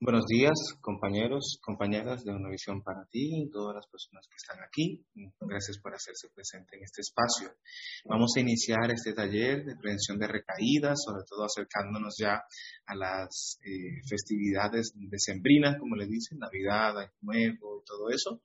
Buenos 0.00 0.26
días, 0.26 0.52
compañeros, 0.80 1.58
compañeras 1.62 2.24
de 2.24 2.32
Una 2.32 2.50
Visión 2.50 2.82
para 2.82 3.06
ti 3.06 3.44
y 3.44 3.50
todas 3.50 3.76
las 3.76 3.86
personas 3.86 4.26
que 4.26 4.34
están 4.36 4.58
aquí. 4.66 5.06
Gracias 5.40 5.78
por 5.78 5.94
hacerse 5.94 6.28
presente 6.34 6.76
en 6.76 6.82
este 6.82 7.00
espacio. 7.00 7.56
Vamos 8.04 8.32
a 8.36 8.40
iniciar 8.40 8.90
este 8.90 9.14
taller 9.14 9.64
de 9.64 9.76
prevención 9.76 10.18
de 10.18 10.26
recaídas, 10.26 10.98
sobre 11.06 11.22
todo 11.24 11.44
acercándonos 11.44 12.16
ya 12.18 12.42
a 12.86 12.94
las 12.96 13.60
eh, 13.62 14.02
festividades 14.10 14.92
decembrinas, 14.96 15.78
como 15.78 15.94
le 15.94 16.06
dicen, 16.06 16.38
Navidad, 16.38 16.98
Año 16.98 17.12
Nuevo 17.22 17.80
y 17.80 17.84
todo 17.86 18.10
eso. 18.10 18.42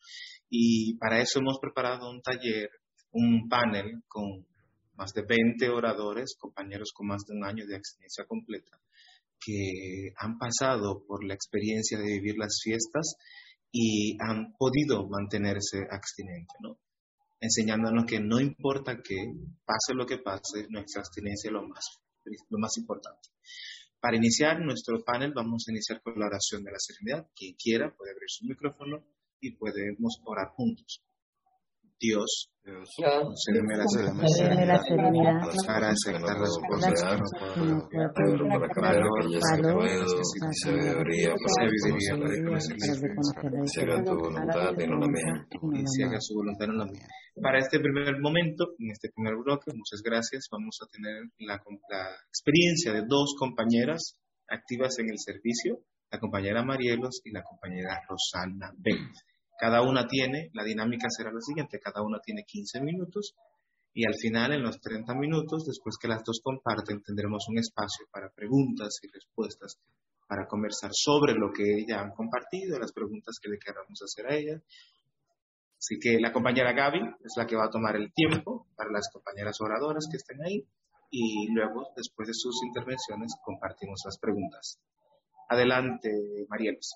Y 0.49 0.97
para 0.97 1.19
eso 1.19 1.39
hemos 1.39 1.57
preparado 1.59 2.11
un 2.11 2.21
taller, 2.21 2.69
un 3.11 3.49
panel 3.49 4.03
con 4.07 4.45
más 4.93 5.13
de 5.13 5.23
20 5.23 5.67
oradores, 5.69 6.37
compañeros 6.39 6.91
con 6.93 7.07
más 7.07 7.25
de 7.25 7.35
un 7.35 7.43
año 7.43 7.65
de 7.65 7.75
experiencia 7.75 8.23
completa 8.25 8.79
que 9.39 10.11
han 10.17 10.37
pasado 10.37 11.03
por 11.05 11.23
la 11.23 11.33
experiencia 11.33 11.97
de 11.97 12.05
vivir 12.05 12.37
las 12.37 12.59
fiestas 12.63 13.15
y 13.71 14.17
han 14.21 14.53
podido 14.57 15.07
mantenerse 15.07 15.87
abstinentes, 15.89 16.57
¿no? 16.61 16.77
Enseñándonos 17.39 18.05
que 18.05 18.19
no 18.19 18.39
importa 18.39 19.01
que 19.01 19.33
pase 19.65 19.93
lo 19.93 20.05
que 20.05 20.17
pase, 20.17 20.67
nuestra 20.69 21.01
abstinencia 21.01 21.49
es 21.49 21.53
lo 21.53 21.67
más, 21.67 21.85
lo 22.49 22.59
más 22.59 22.77
importante. 22.77 23.29
Para 24.01 24.17
iniciar 24.17 24.59
nuestro 24.61 25.03
panel 25.03 25.33
vamos 25.33 25.65
a 25.67 25.71
iniciar 25.71 26.01
con 26.01 26.17
la 26.19 26.27
oración 26.27 26.63
de 26.63 26.71
la 26.71 26.79
serenidad. 26.79 27.27
Quien 27.35 27.55
quiera 27.55 27.93
puede 27.95 28.11
abrir 28.11 28.29
su 28.29 28.45
micrófono 28.45 29.05
y 29.41 29.51
podemos 29.51 30.21
orar 30.25 30.49
juntos. 30.49 31.01
Dios, 31.99 32.49
concédeme 32.63 33.75
la 33.77 34.79
serenidad 34.79 35.41
para 35.65 35.89
aceptar 35.89 36.39
las 36.39 36.57
cosas 36.69 36.93
que 36.93 37.17
no 39.57 39.75
puedo, 39.75 40.07
sabiduría 40.63 41.33
para 41.35 41.69
se 43.65 43.81
haga 43.81 44.03
tu 44.03 44.15
voluntad 44.15 44.73
y 44.79 44.87
no 44.87 44.97
la 44.97 45.07
mía. 45.07 45.47
Y 45.73 45.83
se 45.87 46.03
haga 46.05 46.17
su 46.19 46.35
voluntad 46.35 46.65
y 46.65 46.69
no 46.69 46.73
la 46.75 46.85
mía. 46.85 47.07
Para 47.41 47.59
este 47.59 47.79
primer 47.79 48.19
momento, 48.19 48.75
en 48.79 48.91
este 48.91 49.09
primer 49.13 49.35
bloque, 49.35 49.71
muchas 49.73 50.01
gracias. 50.03 50.47
Vamos 50.51 50.77
a 50.81 50.87
tener 50.87 51.23
la, 51.39 51.61
la 51.89 52.15
experiencia 52.27 52.93
de 52.93 53.03
dos 53.07 53.35
compañeras 53.37 54.17
activas 54.47 54.97
en 54.99 55.09
el 55.09 55.19
servicio, 55.19 55.79
la 56.11 56.19
compañera 56.19 56.63
Marielos 56.63 57.21
y 57.23 57.31
la 57.31 57.43
compañera 57.43 58.01
Rosana 58.07 58.71
B. 58.77 58.91
Cada 59.59 59.81
una 59.81 60.07
tiene, 60.07 60.49
la 60.53 60.63
dinámica 60.63 61.07
será 61.09 61.33
la 61.33 61.41
siguiente, 61.41 61.81
cada 61.81 62.01
una 62.01 62.19
tiene 62.21 62.45
15 62.45 62.79
minutos 62.81 63.35
y 63.93 64.05
al 64.05 64.15
final, 64.15 64.53
en 64.53 64.63
los 64.63 64.79
30 64.79 65.13
minutos, 65.15 65.65
después 65.65 65.97
que 65.99 66.07
las 66.07 66.23
dos 66.23 66.39
comparten, 66.41 67.01
tendremos 67.03 67.45
un 67.49 67.57
espacio 67.57 68.05
para 68.09 68.29
preguntas 68.29 68.99
y 69.03 69.07
respuestas, 69.11 69.77
para 70.27 70.47
conversar 70.47 70.91
sobre 70.93 71.33
lo 71.33 71.51
que 71.51 71.85
ya 71.85 71.99
han 71.99 72.11
compartido, 72.11 72.79
las 72.79 72.93
preguntas 72.93 73.37
que 73.41 73.49
le 73.49 73.59
queramos 73.59 73.99
hacer 74.01 74.27
a 74.27 74.35
ella. 74.35 74.61
Así 75.77 75.99
que 75.99 76.19
la 76.21 76.31
compañera 76.31 76.71
Gaby 76.71 77.01
es 77.25 77.33
la 77.35 77.45
que 77.45 77.57
va 77.57 77.65
a 77.65 77.69
tomar 77.69 77.97
el 77.97 78.13
tiempo 78.13 78.67
para 78.77 78.91
las 78.91 79.09
compañeras 79.11 79.59
oradoras 79.59 80.07
que 80.09 80.17
estén 80.17 80.41
ahí 80.41 80.65
y 81.11 81.51
luego, 81.51 81.91
después 81.97 82.27
de 82.27 82.33
sus 82.33 82.63
intervenciones, 82.63 83.33
compartimos 83.43 84.01
las 84.05 84.17
preguntas. 84.19 84.79
Adelante, 85.49 86.45
Marielos. 86.47 86.95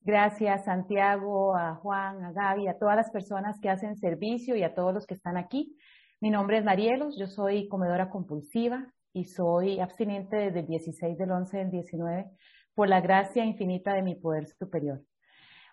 Gracias, 0.00 0.64
Santiago, 0.64 1.54
a 1.56 1.74
Juan, 1.74 2.24
a 2.24 2.32
Gaby, 2.32 2.68
a 2.68 2.78
todas 2.78 2.96
las 2.96 3.10
personas 3.10 3.58
que 3.60 3.68
hacen 3.68 3.96
servicio 3.96 4.56
y 4.56 4.62
a 4.62 4.74
todos 4.74 4.94
los 4.94 5.06
que 5.06 5.14
están 5.14 5.36
aquí. 5.36 5.76
Mi 6.20 6.30
nombre 6.30 6.58
es 6.58 6.64
Marielos, 6.64 7.16
yo 7.18 7.26
soy 7.26 7.68
comedora 7.68 8.08
compulsiva 8.08 8.92
y 9.12 9.24
soy 9.24 9.80
abstinente 9.80 10.36
desde 10.36 10.60
el 10.60 10.66
16 10.66 11.18
del 11.18 11.30
11 11.30 11.58
del 11.58 11.70
19 11.70 12.26
por 12.74 12.88
la 12.88 13.00
gracia 13.00 13.44
infinita 13.44 13.92
de 13.92 14.02
mi 14.02 14.14
poder 14.14 14.46
superior. 14.46 15.02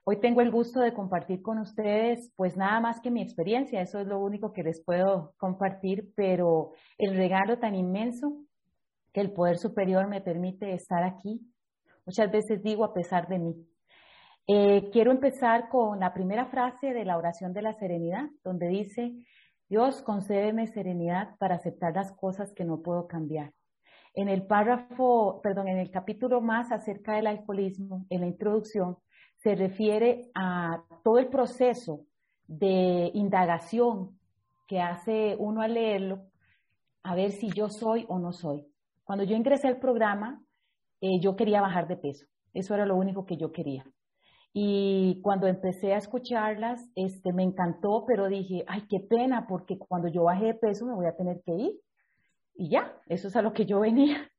Hoy 0.03 0.19
tengo 0.19 0.41
el 0.41 0.51
gusto 0.51 0.81
de 0.81 0.93
compartir 0.93 1.41
con 1.41 1.57
ustedes, 1.57 2.31
pues 2.35 2.57
nada 2.57 2.79
más 2.79 3.01
que 3.01 3.09
mi 3.09 3.23
experiencia, 3.23 3.81
eso 3.81 3.99
es 3.99 4.05
lo 4.05 4.19
único 4.19 4.53
que 4.53 4.63
les 4.63 4.83
puedo 4.83 5.33
compartir, 5.37 6.11
pero 6.15 6.73
el 6.97 7.15
regalo 7.15 7.57
tan 7.57 7.73
inmenso 7.73 8.37
que 9.13 9.21
el 9.21 9.31
poder 9.31 9.57
superior 9.57 10.07
me 10.07 10.21
permite 10.21 10.73
estar 10.73 11.03
aquí, 11.03 11.41
muchas 12.05 12.31
veces 12.31 12.61
digo 12.61 12.83
a 12.83 12.93
pesar 12.93 13.27
de 13.27 13.39
mí. 13.39 13.67
Eh, 14.47 14.91
quiero 14.91 15.11
empezar 15.11 15.69
con 15.69 15.99
la 15.99 16.13
primera 16.13 16.45
frase 16.45 16.93
de 16.93 17.03
la 17.03 17.17
oración 17.17 17.51
de 17.51 17.63
la 17.63 17.73
serenidad, 17.73 18.29
donde 18.43 18.67
dice, 18.67 19.13
Dios, 19.67 20.03
concédeme 20.03 20.67
serenidad 20.67 21.35
para 21.39 21.55
aceptar 21.55 21.95
las 21.95 22.11
cosas 22.11 22.53
que 22.53 22.63
no 22.63 22.83
puedo 22.83 23.07
cambiar. 23.07 23.53
En 24.13 24.29
el 24.29 24.45
párrafo, 24.45 25.41
perdón, 25.41 25.67
en 25.67 25.79
el 25.79 25.89
capítulo 25.89 26.41
más 26.41 26.71
acerca 26.71 27.15
del 27.15 27.25
alcoholismo, 27.25 28.05
en 28.09 28.21
la 28.21 28.27
introducción, 28.27 28.97
se 29.37 29.55
refiere 29.55 30.29
a 30.35 30.83
todo 31.03 31.17
el 31.17 31.27
proceso 31.27 32.05
de 32.47 33.09
indagación 33.15 34.19
que 34.67 34.79
hace 34.79 35.35
uno 35.39 35.61
al 35.61 35.73
leerlo, 35.73 36.27
a 37.01 37.15
ver 37.15 37.31
si 37.31 37.49
yo 37.49 37.69
soy 37.69 38.05
o 38.07 38.19
no 38.19 38.31
soy. 38.31 38.67
Cuando 39.03 39.23
yo 39.23 39.35
ingresé 39.35 39.67
al 39.67 39.79
programa, 39.79 40.43
eh, 41.01 41.19
yo 41.19 41.35
quería 41.35 41.61
bajar 41.61 41.87
de 41.87 41.97
peso. 41.97 42.27
Eso 42.53 42.75
era 42.75 42.85
lo 42.85 42.95
único 42.95 43.25
que 43.25 43.37
yo 43.37 43.51
quería. 43.51 43.85
Y 44.57 45.19
cuando 45.21 45.47
empecé 45.47 45.93
a 45.93 45.97
escucharlas, 45.97 46.89
este, 46.95 47.33
me 47.33 47.43
encantó, 47.43 48.05
pero 48.07 48.29
dije, 48.29 48.63
ay, 48.67 48.87
qué 48.89 49.01
pena, 49.01 49.47
porque 49.47 49.77
cuando 49.77 50.07
yo 50.07 50.23
baje 50.23 50.45
de 50.45 50.53
peso 50.53 50.85
me 50.85 50.95
voy 50.95 51.07
a 51.07 51.17
tener 51.17 51.41
que 51.45 51.51
ir. 51.51 51.73
Y 52.55 52.69
ya, 52.69 52.97
eso 53.07 53.27
es 53.27 53.35
a 53.35 53.41
lo 53.41 53.51
que 53.51 53.65
yo 53.65 53.81
venía. 53.81 54.15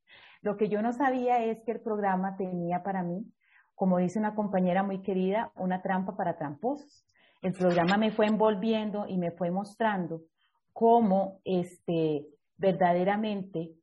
Lo 0.42 0.56
que 0.56 0.68
yo 0.68 0.80
no 0.80 0.92
sabía 0.92 1.44
es 1.44 1.62
que 1.64 1.72
el 1.72 1.80
programa 1.80 2.36
tenía 2.36 2.82
para 2.82 3.02
mí, 3.02 3.26
como 3.74 3.98
dice 3.98 4.18
una 4.18 4.34
compañera 4.34 4.82
muy 4.82 5.02
querida, 5.02 5.50
una 5.56 5.82
trampa 5.82 6.16
para 6.16 6.38
tramposos. 6.38 7.04
El 7.42 7.52
programa 7.52 7.98
me 7.98 8.12
fue 8.12 8.26
envolviendo 8.26 9.06
y 9.08 9.18
me 9.18 9.32
fue 9.32 9.50
mostrando 9.50 10.22
cómo 10.72 11.40
este, 11.44 12.26
verdaderamente 12.56 13.74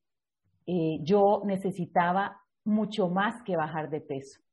eh, 0.65 0.99
yo 1.03 1.43
necesitaba 1.45 2.41
mucho 2.63 3.09
más 3.09 3.43
que 3.43 3.57
bajar 3.57 3.89
de 3.89 4.01
peso. 4.01 4.43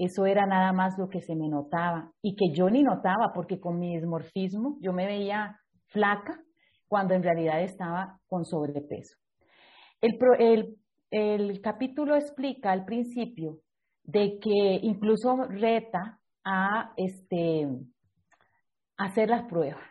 Eso 0.00 0.24
era 0.24 0.46
nada 0.46 0.72
más 0.72 0.96
lo 0.96 1.10
que 1.10 1.20
se 1.20 1.36
me 1.36 1.50
notaba 1.50 2.10
y 2.22 2.34
que 2.34 2.54
yo 2.54 2.70
ni 2.70 2.82
notaba 2.82 3.32
porque 3.34 3.60
con 3.60 3.78
mi 3.78 3.96
dismorfismo 3.96 4.78
yo 4.80 4.94
me 4.94 5.04
veía 5.04 5.60
flaca 5.88 6.40
cuando 6.88 7.12
en 7.12 7.22
realidad 7.22 7.60
estaba 7.62 8.18
con 8.26 8.46
sobrepeso. 8.46 9.18
El, 10.00 11.60
capítulo 11.60 12.16
explica 12.16 12.72
al 12.72 12.86
principio 12.86 13.58
de 14.02 14.38
que 14.38 14.80
incluso 14.80 15.36
reta 15.44 16.18
a 16.46 16.94
este, 16.96 17.68
hacer 18.96 19.28
las 19.28 19.44
pruebas, 19.50 19.84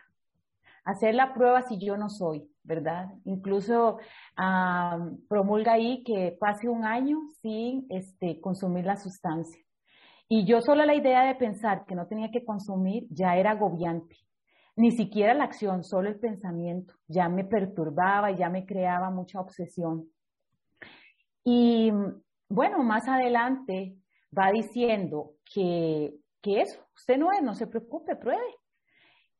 hacer 0.84 1.14
la 1.14 1.32
prueba 1.34 1.62
si 1.62 1.78
yo 1.78 1.96
no 1.96 2.08
soy, 2.08 2.50
¿verdad? 2.64 3.10
Incluso 3.26 3.98
promulga 5.28 5.74
ahí 5.74 6.02
que 6.02 6.36
pase 6.40 6.68
un 6.68 6.84
año 6.84 7.20
sin 7.42 7.86
este, 7.90 8.40
consumir 8.40 8.86
la 8.86 8.96
sustancia. 8.96 9.64
Y 10.32 10.44
yo 10.44 10.60
solo 10.60 10.84
la 10.84 10.94
idea 10.94 11.24
de 11.24 11.34
pensar 11.34 11.84
que 11.86 11.96
no 11.96 12.06
tenía 12.06 12.30
que 12.30 12.44
consumir 12.44 13.08
ya 13.10 13.34
era 13.34 13.50
agobiante. 13.50 14.16
Ni 14.76 14.92
siquiera 14.92 15.34
la 15.34 15.42
acción, 15.42 15.82
solo 15.82 16.08
el 16.08 16.20
pensamiento 16.20 16.94
ya 17.08 17.28
me 17.28 17.44
perturbaba 17.44 18.30
y 18.30 18.36
ya 18.36 18.48
me 18.48 18.64
creaba 18.64 19.10
mucha 19.10 19.40
obsesión. 19.40 20.04
Y 21.42 21.90
bueno, 22.48 22.84
más 22.84 23.08
adelante 23.08 23.96
va 24.32 24.52
diciendo 24.52 25.32
que, 25.52 26.14
que 26.40 26.60
eso, 26.60 26.80
usted 26.94 27.18
no 27.18 27.32
es, 27.32 27.42
no 27.42 27.54
se 27.54 27.66
preocupe, 27.66 28.14
pruebe. 28.14 28.54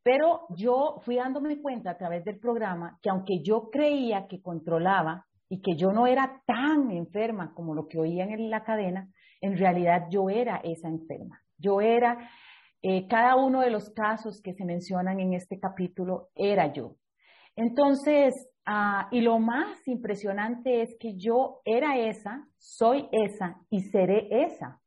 Pero 0.02 0.46
yo 0.56 0.96
fui 1.02 1.14
dándome 1.14 1.62
cuenta 1.62 1.92
a 1.92 1.98
través 1.98 2.24
del 2.24 2.40
programa 2.40 2.98
que 3.00 3.10
aunque 3.10 3.44
yo 3.44 3.70
creía 3.70 4.26
que 4.26 4.42
controlaba 4.42 5.24
y 5.48 5.60
que 5.62 5.76
yo 5.76 5.92
no 5.92 6.08
era 6.08 6.42
tan 6.46 6.90
enferma 6.90 7.54
como 7.54 7.76
lo 7.76 7.86
que 7.86 8.00
oían 8.00 8.30
en 8.30 8.50
la 8.50 8.64
cadena, 8.64 9.08
en 9.40 9.56
realidad 9.56 10.06
yo 10.10 10.28
era 10.30 10.60
esa 10.64 10.88
enferma. 10.88 11.42
Yo 11.58 11.80
era, 11.80 12.30
eh, 12.82 13.06
cada 13.08 13.36
uno 13.36 13.60
de 13.60 13.70
los 13.70 13.90
casos 13.90 14.40
que 14.42 14.54
se 14.54 14.64
mencionan 14.64 15.20
en 15.20 15.34
este 15.34 15.58
capítulo 15.58 16.28
era 16.34 16.72
yo. 16.72 16.96
Entonces, 17.56 18.34
ah, 18.64 19.08
y 19.10 19.20
lo 19.20 19.38
más 19.38 19.86
impresionante 19.86 20.82
es 20.82 20.96
que 20.98 21.16
yo 21.16 21.60
era 21.64 21.98
esa, 21.98 22.46
soy 22.58 23.08
esa 23.12 23.60
y 23.70 23.82
seré 23.82 24.28
esa. 24.44 24.80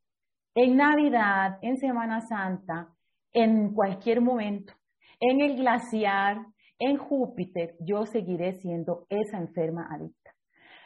En 0.55 0.77
Navidad, 0.77 1.57
en 1.61 1.77
Semana 1.77 2.21
Santa, 2.21 2.89
en 3.31 3.73
cualquier 3.73 4.21
momento, 4.21 4.73
en 5.19 5.41
el 5.41 5.55
glaciar, 5.55 6.37
en 6.79 6.97
Júpiter, 6.97 7.75
yo 7.79 8.05
seguiré 8.05 8.53
siendo 8.53 9.05
esa 9.09 9.37
enferma 9.37 9.87
adicta. 9.91 10.31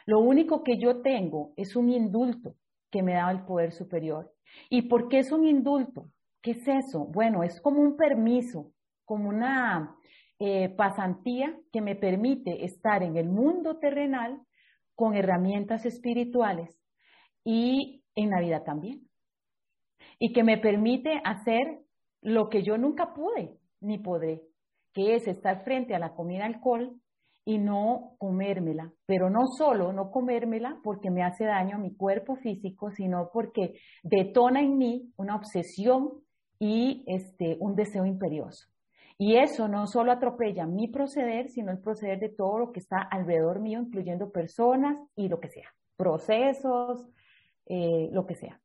Lo 0.06 0.20
único 0.20 0.62
que 0.62 0.78
yo 0.78 1.02
tengo 1.02 1.52
es 1.56 1.76
un 1.76 1.90
indulto 1.90 2.54
que 2.90 3.02
me 3.02 3.14
daba 3.14 3.30
el 3.32 3.44
poder 3.44 3.72
superior. 3.72 4.32
¿Y 4.70 4.82
por 4.82 5.08
qué 5.08 5.18
es 5.18 5.32
un 5.32 5.44
indulto? 5.46 6.10
¿Qué 6.42 6.52
es 6.52 6.66
eso? 6.68 7.04
Bueno, 7.06 7.42
es 7.42 7.60
como 7.60 7.80
un 7.80 7.96
permiso, 7.96 8.72
como 9.04 9.28
una 9.28 9.96
eh, 10.38 10.68
pasantía 10.70 11.58
que 11.72 11.80
me 11.80 11.96
permite 11.96 12.64
estar 12.64 13.02
en 13.02 13.16
el 13.16 13.28
mundo 13.28 13.78
terrenal 13.78 14.40
con 14.94 15.14
herramientas 15.16 15.84
espirituales 15.86 16.78
y 17.44 18.04
en 18.14 18.30
la 18.30 18.40
vida 18.40 18.64
también. 18.64 19.08
y 20.18 20.32
que 20.32 20.42
me 20.42 20.58
permite 20.58 21.20
hacer 21.24 21.80
lo 22.22 22.48
que 22.48 22.62
yo 22.62 22.76
nunca 22.78 23.14
pude 23.14 23.56
ni 23.80 23.98
podré, 23.98 24.42
que 24.92 25.14
es 25.14 25.28
estar 25.28 25.64
frente 25.64 25.94
a 25.94 25.98
la 25.98 26.14
comida 26.14 26.44
alcohol 26.44 27.00
y 27.48 27.56
no 27.56 28.12
comérmela, 28.18 28.92
pero 29.06 29.30
no 29.30 29.46
solo 29.46 29.90
no 29.90 30.10
comérmela 30.10 30.78
porque 30.84 31.10
me 31.10 31.22
hace 31.22 31.46
daño 31.46 31.76
a 31.76 31.80
mi 31.80 31.96
cuerpo 31.96 32.36
físico, 32.36 32.90
sino 32.90 33.30
porque 33.32 33.72
detona 34.02 34.60
en 34.60 34.76
mí 34.76 35.14
una 35.16 35.34
obsesión 35.34 36.10
y 36.58 37.04
este, 37.06 37.56
un 37.58 37.74
deseo 37.74 38.04
imperioso. 38.04 38.68
Y 39.16 39.38
eso 39.38 39.66
no 39.66 39.86
solo 39.86 40.12
atropella 40.12 40.66
mi 40.66 40.88
proceder, 40.88 41.48
sino 41.48 41.72
el 41.72 41.78
proceder 41.78 42.20
de 42.20 42.28
todo 42.28 42.58
lo 42.58 42.70
que 42.70 42.80
está 42.80 42.98
alrededor 43.10 43.60
mío, 43.60 43.80
incluyendo 43.80 44.30
personas 44.30 44.98
y 45.16 45.28
lo 45.28 45.40
que 45.40 45.48
sea, 45.48 45.72
procesos, 45.96 47.08
eh, 47.64 48.10
lo 48.12 48.26
que 48.26 48.34
sea. 48.34 48.60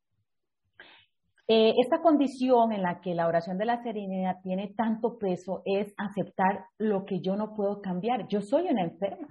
Eh, 1.47 1.73
esta 1.77 2.01
condición 2.01 2.71
en 2.71 2.83
la 2.83 3.01
que 3.01 3.13
la 3.13 3.27
oración 3.27 3.57
de 3.57 3.65
la 3.65 3.83
serenidad 3.83 4.37
tiene 4.41 4.73
tanto 4.77 5.17
peso 5.17 5.61
es 5.65 5.93
aceptar 5.97 6.65
lo 6.77 7.03
que 7.05 7.19
yo 7.19 7.35
no 7.35 7.53
puedo 7.53 7.81
cambiar. 7.81 8.27
Yo 8.27 8.41
soy 8.41 8.67
una 8.69 8.83
enferma. 8.83 9.27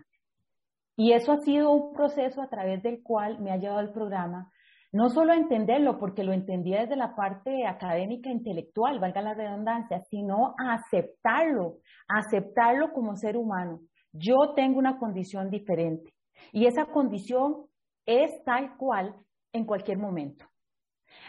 Y 0.94 1.12
eso 1.12 1.32
ha 1.32 1.38
sido 1.38 1.70
un 1.70 1.94
proceso 1.94 2.43
a 2.43 2.49
través 2.49 2.82
del 2.82 3.03
cual 3.03 3.41
me 3.41 3.50
ha 3.50 3.56
llevado 3.56 3.81
el 3.81 3.93
programa, 3.93 4.53
no 4.93 5.09
solo 5.09 5.32
a 5.32 5.37
entenderlo, 5.37 5.99
porque 5.99 6.23
lo 6.23 6.35
entendía 6.35 6.81
desde 6.81 6.97
la 6.97 7.17
parte 7.17 7.67
académica 7.67 8.31
intelectual, 8.31 9.00
valga 9.00 9.23
la 9.23 9.32
redundancia, 9.32 10.03
sino 10.11 10.55
a 10.59 10.75
aceptarlo, 10.75 11.79
a 12.09 12.19
aceptarlo 12.19 12.93
como 12.93 13.17
ser 13.17 13.38
humano. 13.38 13.81
Yo 14.12 14.53
tengo 14.55 14.79
una 14.79 14.99
condición 14.99 15.49
diferente 15.49 16.12
y 16.53 16.67
esa 16.67 16.85
condición 16.85 17.64
es 18.05 18.44
tal 18.44 18.76
cual 18.76 19.17
en 19.55 19.64
cualquier 19.64 19.97
momento. 19.97 20.44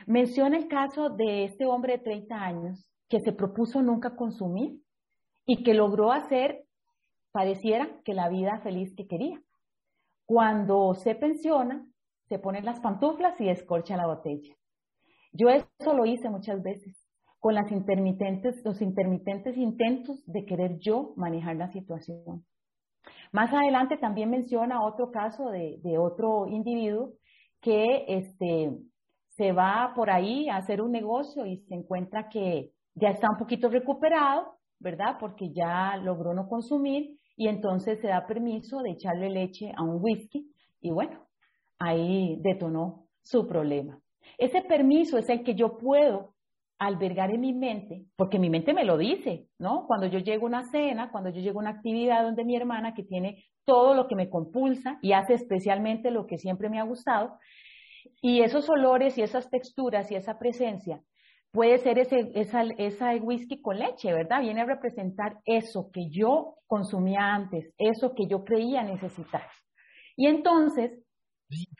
Menciona 0.07 0.57
el 0.57 0.67
caso 0.67 1.09
de 1.09 1.45
este 1.45 1.65
hombre 1.65 1.97
de 1.97 2.03
30 2.03 2.35
años 2.35 2.85
que 3.09 3.19
se 3.19 3.31
propuso 3.31 3.81
nunca 3.81 4.15
consumir 4.15 4.79
y 5.45 5.63
que 5.63 5.73
logró 5.73 6.11
hacer, 6.11 6.65
pareciera, 7.31 8.01
que 8.03 8.13
la 8.13 8.29
vida 8.29 8.59
feliz 8.63 8.93
que 8.95 9.07
quería. 9.07 9.41
Cuando 10.25 10.93
se 10.95 11.15
pensiona, 11.15 11.85
se 12.27 12.39
pone 12.39 12.61
las 12.61 12.79
pantuflas 12.79 13.39
y 13.39 13.49
escorcha 13.49 13.97
la 13.97 14.07
botella. 14.07 14.55
Yo 15.31 15.49
eso 15.49 15.93
lo 15.93 16.05
hice 16.05 16.29
muchas 16.29 16.61
veces 16.61 16.97
con 17.39 17.55
las 17.55 17.71
intermitentes, 17.71 18.63
los 18.63 18.81
intermitentes 18.81 19.57
intentos 19.57 20.23
de 20.25 20.45
querer 20.45 20.77
yo 20.79 21.13
manejar 21.17 21.57
la 21.57 21.71
situación. 21.71 22.45
Más 23.33 23.51
adelante 23.51 23.97
también 23.97 24.29
menciona 24.29 24.85
otro 24.85 25.11
caso 25.11 25.49
de, 25.49 25.79
de 25.83 25.97
otro 25.97 26.47
individuo 26.47 27.13
que 27.59 28.05
este, 28.07 28.71
se 29.35 29.51
va 29.51 29.93
por 29.95 30.09
ahí 30.09 30.47
a 30.49 30.57
hacer 30.57 30.81
un 30.81 30.91
negocio 30.91 31.45
y 31.45 31.57
se 31.67 31.75
encuentra 31.75 32.29
que 32.29 32.71
ya 32.95 33.09
está 33.09 33.29
un 33.31 33.37
poquito 33.37 33.69
recuperado, 33.69 34.57
¿verdad? 34.79 35.17
Porque 35.19 35.51
ya 35.51 35.97
logró 35.97 36.33
no 36.33 36.47
consumir 36.47 37.17
y 37.35 37.47
entonces 37.47 37.99
se 37.99 38.07
da 38.07 38.27
permiso 38.27 38.81
de 38.81 38.91
echarle 38.91 39.29
leche 39.29 39.71
a 39.75 39.81
un 39.81 39.97
whisky 40.01 40.51
y 40.81 40.91
bueno, 40.91 41.27
ahí 41.79 42.37
detonó 42.41 43.07
su 43.21 43.47
problema. 43.47 43.99
Ese 44.37 44.61
permiso 44.61 45.17
es 45.17 45.29
el 45.29 45.43
que 45.43 45.55
yo 45.55 45.77
puedo 45.77 46.33
albergar 46.77 47.31
en 47.31 47.41
mi 47.41 47.53
mente, 47.53 48.05
porque 48.15 48.39
mi 48.39 48.49
mente 48.49 48.73
me 48.73 48.83
lo 48.83 48.97
dice, 48.97 49.47
¿no? 49.57 49.85
Cuando 49.87 50.07
yo 50.07 50.19
llego 50.19 50.45
a 50.45 50.49
una 50.49 50.63
cena, 50.69 51.11
cuando 51.11 51.29
yo 51.29 51.39
llego 51.39 51.59
a 51.59 51.63
una 51.63 51.69
actividad 51.71 52.23
donde 52.23 52.43
mi 52.43 52.55
hermana 52.55 52.93
que 52.93 53.03
tiene 53.03 53.45
todo 53.65 53.95
lo 53.95 54.07
que 54.07 54.15
me 54.15 54.29
compulsa 54.29 54.99
y 55.01 55.13
hace 55.13 55.33
especialmente 55.33 56.11
lo 56.11 56.25
que 56.25 56.37
siempre 56.37 56.69
me 56.69 56.79
ha 56.79 56.83
gustado, 56.83 57.37
y 58.21 58.41
esos 58.41 58.69
olores 58.69 59.17
y 59.17 59.21
esas 59.21 59.49
texturas 59.49 60.11
y 60.11 60.15
esa 60.15 60.37
presencia 60.39 61.01
puede 61.53 61.77
ser 61.77 61.99
ese, 61.99 62.31
esa, 62.33 62.63
esa 62.77 63.13
whisky 63.15 63.61
con 63.61 63.77
leche, 63.77 64.11
¿verdad? 64.11 64.41
Viene 64.41 64.61
a 64.61 64.65
representar 64.65 65.37
eso 65.45 65.91
que 65.93 66.09
yo 66.09 66.55
consumía 66.65 67.33
antes, 67.33 67.71
eso 67.77 68.13
que 68.15 68.25
yo 68.27 68.43
creía 68.43 68.81
necesitar. 68.83 69.47
Y 70.17 70.27
entonces, 70.27 70.99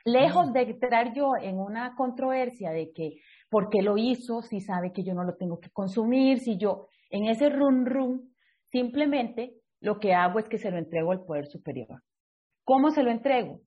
lejos 0.04 0.52
de 0.52 0.62
entrar 0.62 1.12
yo 1.12 1.32
en 1.40 1.58
una 1.58 1.96
controversia 1.96 2.70
de 2.70 2.92
que, 2.92 3.16
¿por 3.50 3.68
qué 3.68 3.82
lo 3.82 3.98
hizo? 3.98 4.42
Si 4.42 4.60
sabe 4.60 4.92
que 4.92 5.02
yo 5.02 5.12
no 5.12 5.24
lo 5.24 5.34
tengo 5.34 5.58
que 5.58 5.70
consumir, 5.70 6.38
si 6.38 6.56
yo, 6.56 6.86
en 7.10 7.26
ese 7.26 7.48
run 7.48 7.84
run, 7.84 8.34
simplemente 8.70 9.54
lo 9.80 9.98
que 9.98 10.14
hago 10.14 10.38
es 10.38 10.48
que 10.48 10.58
se 10.58 10.70
lo 10.70 10.78
entrego 10.78 11.10
al 11.10 11.24
poder 11.24 11.46
superior. 11.46 12.00
¿Cómo 12.64 12.90
se 12.90 13.02
lo 13.02 13.10
entrego? 13.10 13.60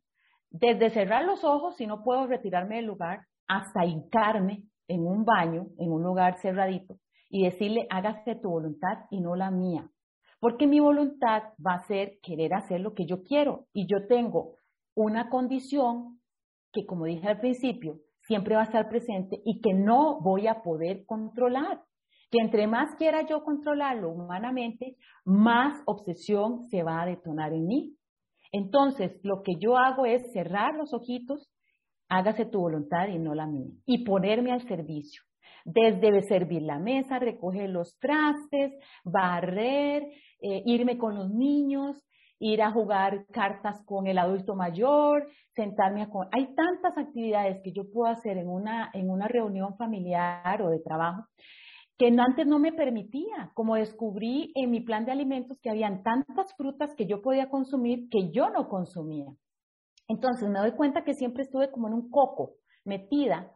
Desde 0.49 0.89
cerrar 0.89 1.25
los 1.25 1.43
ojos, 1.43 1.75
si 1.75 1.87
no 1.87 2.03
puedo 2.03 2.27
retirarme 2.27 2.77
del 2.77 2.85
lugar, 2.85 3.21
hasta 3.47 3.85
hincarme 3.85 4.63
en 4.87 5.05
un 5.05 5.25
baño, 5.25 5.67
en 5.77 5.91
un 5.91 6.03
lugar 6.03 6.37
cerradito, 6.39 6.97
y 7.29 7.43
decirle, 7.43 7.87
hágase 7.89 8.35
tu 8.35 8.49
voluntad 8.49 9.05
y 9.09 9.19
no 9.21 9.35
la 9.35 9.51
mía. 9.51 9.89
Porque 10.39 10.67
mi 10.67 10.79
voluntad 10.79 11.43
va 11.65 11.73
a 11.73 11.87
ser 11.87 12.19
querer 12.21 12.53
hacer 12.53 12.81
lo 12.81 12.93
que 12.93 13.05
yo 13.05 13.23
quiero. 13.23 13.65
Y 13.73 13.87
yo 13.87 14.07
tengo 14.07 14.55
una 14.95 15.29
condición 15.29 16.19
que, 16.71 16.85
como 16.85 17.05
dije 17.05 17.27
al 17.27 17.39
principio, 17.39 17.99
siempre 18.21 18.55
va 18.55 18.61
a 18.61 18.65
estar 18.65 18.87
presente 18.87 19.41
y 19.45 19.61
que 19.61 19.73
no 19.73 20.19
voy 20.21 20.47
a 20.47 20.61
poder 20.61 21.05
controlar. 21.05 21.81
Que 22.29 22.39
entre 22.39 22.67
más 22.67 22.95
quiera 22.95 23.25
yo 23.25 23.43
controlarlo 23.43 24.09
humanamente, 24.09 24.97
más 25.25 25.81
obsesión 25.85 26.67
se 26.69 26.83
va 26.83 27.01
a 27.01 27.05
detonar 27.05 27.53
en 27.53 27.65
mí. 27.65 27.96
Entonces, 28.51 29.19
lo 29.23 29.41
que 29.43 29.55
yo 29.59 29.77
hago 29.77 30.05
es 30.05 30.31
cerrar 30.33 30.75
los 30.75 30.93
ojitos, 30.93 31.49
hágase 32.09 32.45
tu 32.45 32.59
voluntad 32.59 33.07
y 33.07 33.19
no 33.19 33.33
la 33.33 33.47
mía, 33.47 33.71
y 33.85 34.03
ponerme 34.05 34.51
al 34.51 34.67
servicio. 34.67 35.23
Desde 35.65 36.21
servir 36.23 36.61
la 36.61 36.79
mesa, 36.79 37.19
recoger 37.19 37.69
los 37.69 37.97
trastes, 37.99 38.71
barrer, 39.03 40.03
eh, 40.41 40.61
irme 40.65 40.97
con 40.97 41.15
los 41.15 41.29
niños, 41.29 42.01
ir 42.39 42.61
a 42.61 42.71
jugar 42.71 43.25
cartas 43.31 43.83
con 43.85 44.07
el 44.07 44.17
adulto 44.17 44.55
mayor, 44.55 45.27
sentarme 45.55 46.03
a... 46.03 46.09
Hay 46.31 46.53
tantas 46.55 46.97
actividades 46.97 47.61
que 47.63 47.73
yo 47.73 47.83
puedo 47.91 48.11
hacer 48.11 48.37
en 48.37 48.47
una, 48.47 48.89
en 48.93 49.09
una 49.09 49.27
reunión 49.27 49.75
familiar 49.75 50.61
o 50.61 50.69
de 50.69 50.79
trabajo 50.79 51.25
que 51.97 52.07
antes 52.07 52.45
no 52.45 52.59
me 52.59 52.73
permitía, 52.73 53.51
como 53.53 53.75
descubrí 53.75 54.51
en 54.55 54.69
mi 54.69 54.81
plan 54.81 55.05
de 55.05 55.11
alimentos 55.11 55.59
que 55.61 55.69
habían 55.69 56.03
tantas 56.03 56.55
frutas 56.55 56.93
que 56.95 57.07
yo 57.07 57.21
podía 57.21 57.49
consumir 57.49 58.07
que 58.09 58.31
yo 58.31 58.49
no 58.49 58.69
consumía. 58.69 59.33
Entonces 60.07 60.47
me 60.49 60.59
doy 60.59 60.71
cuenta 60.73 61.03
que 61.03 61.15
siempre 61.15 61.43
estuve 61.43 61.71
como 61.71 61.87
en 61.87 61.95
un 61.95 62.09
coco, 62.09 62.53
metida, 62.85 63.51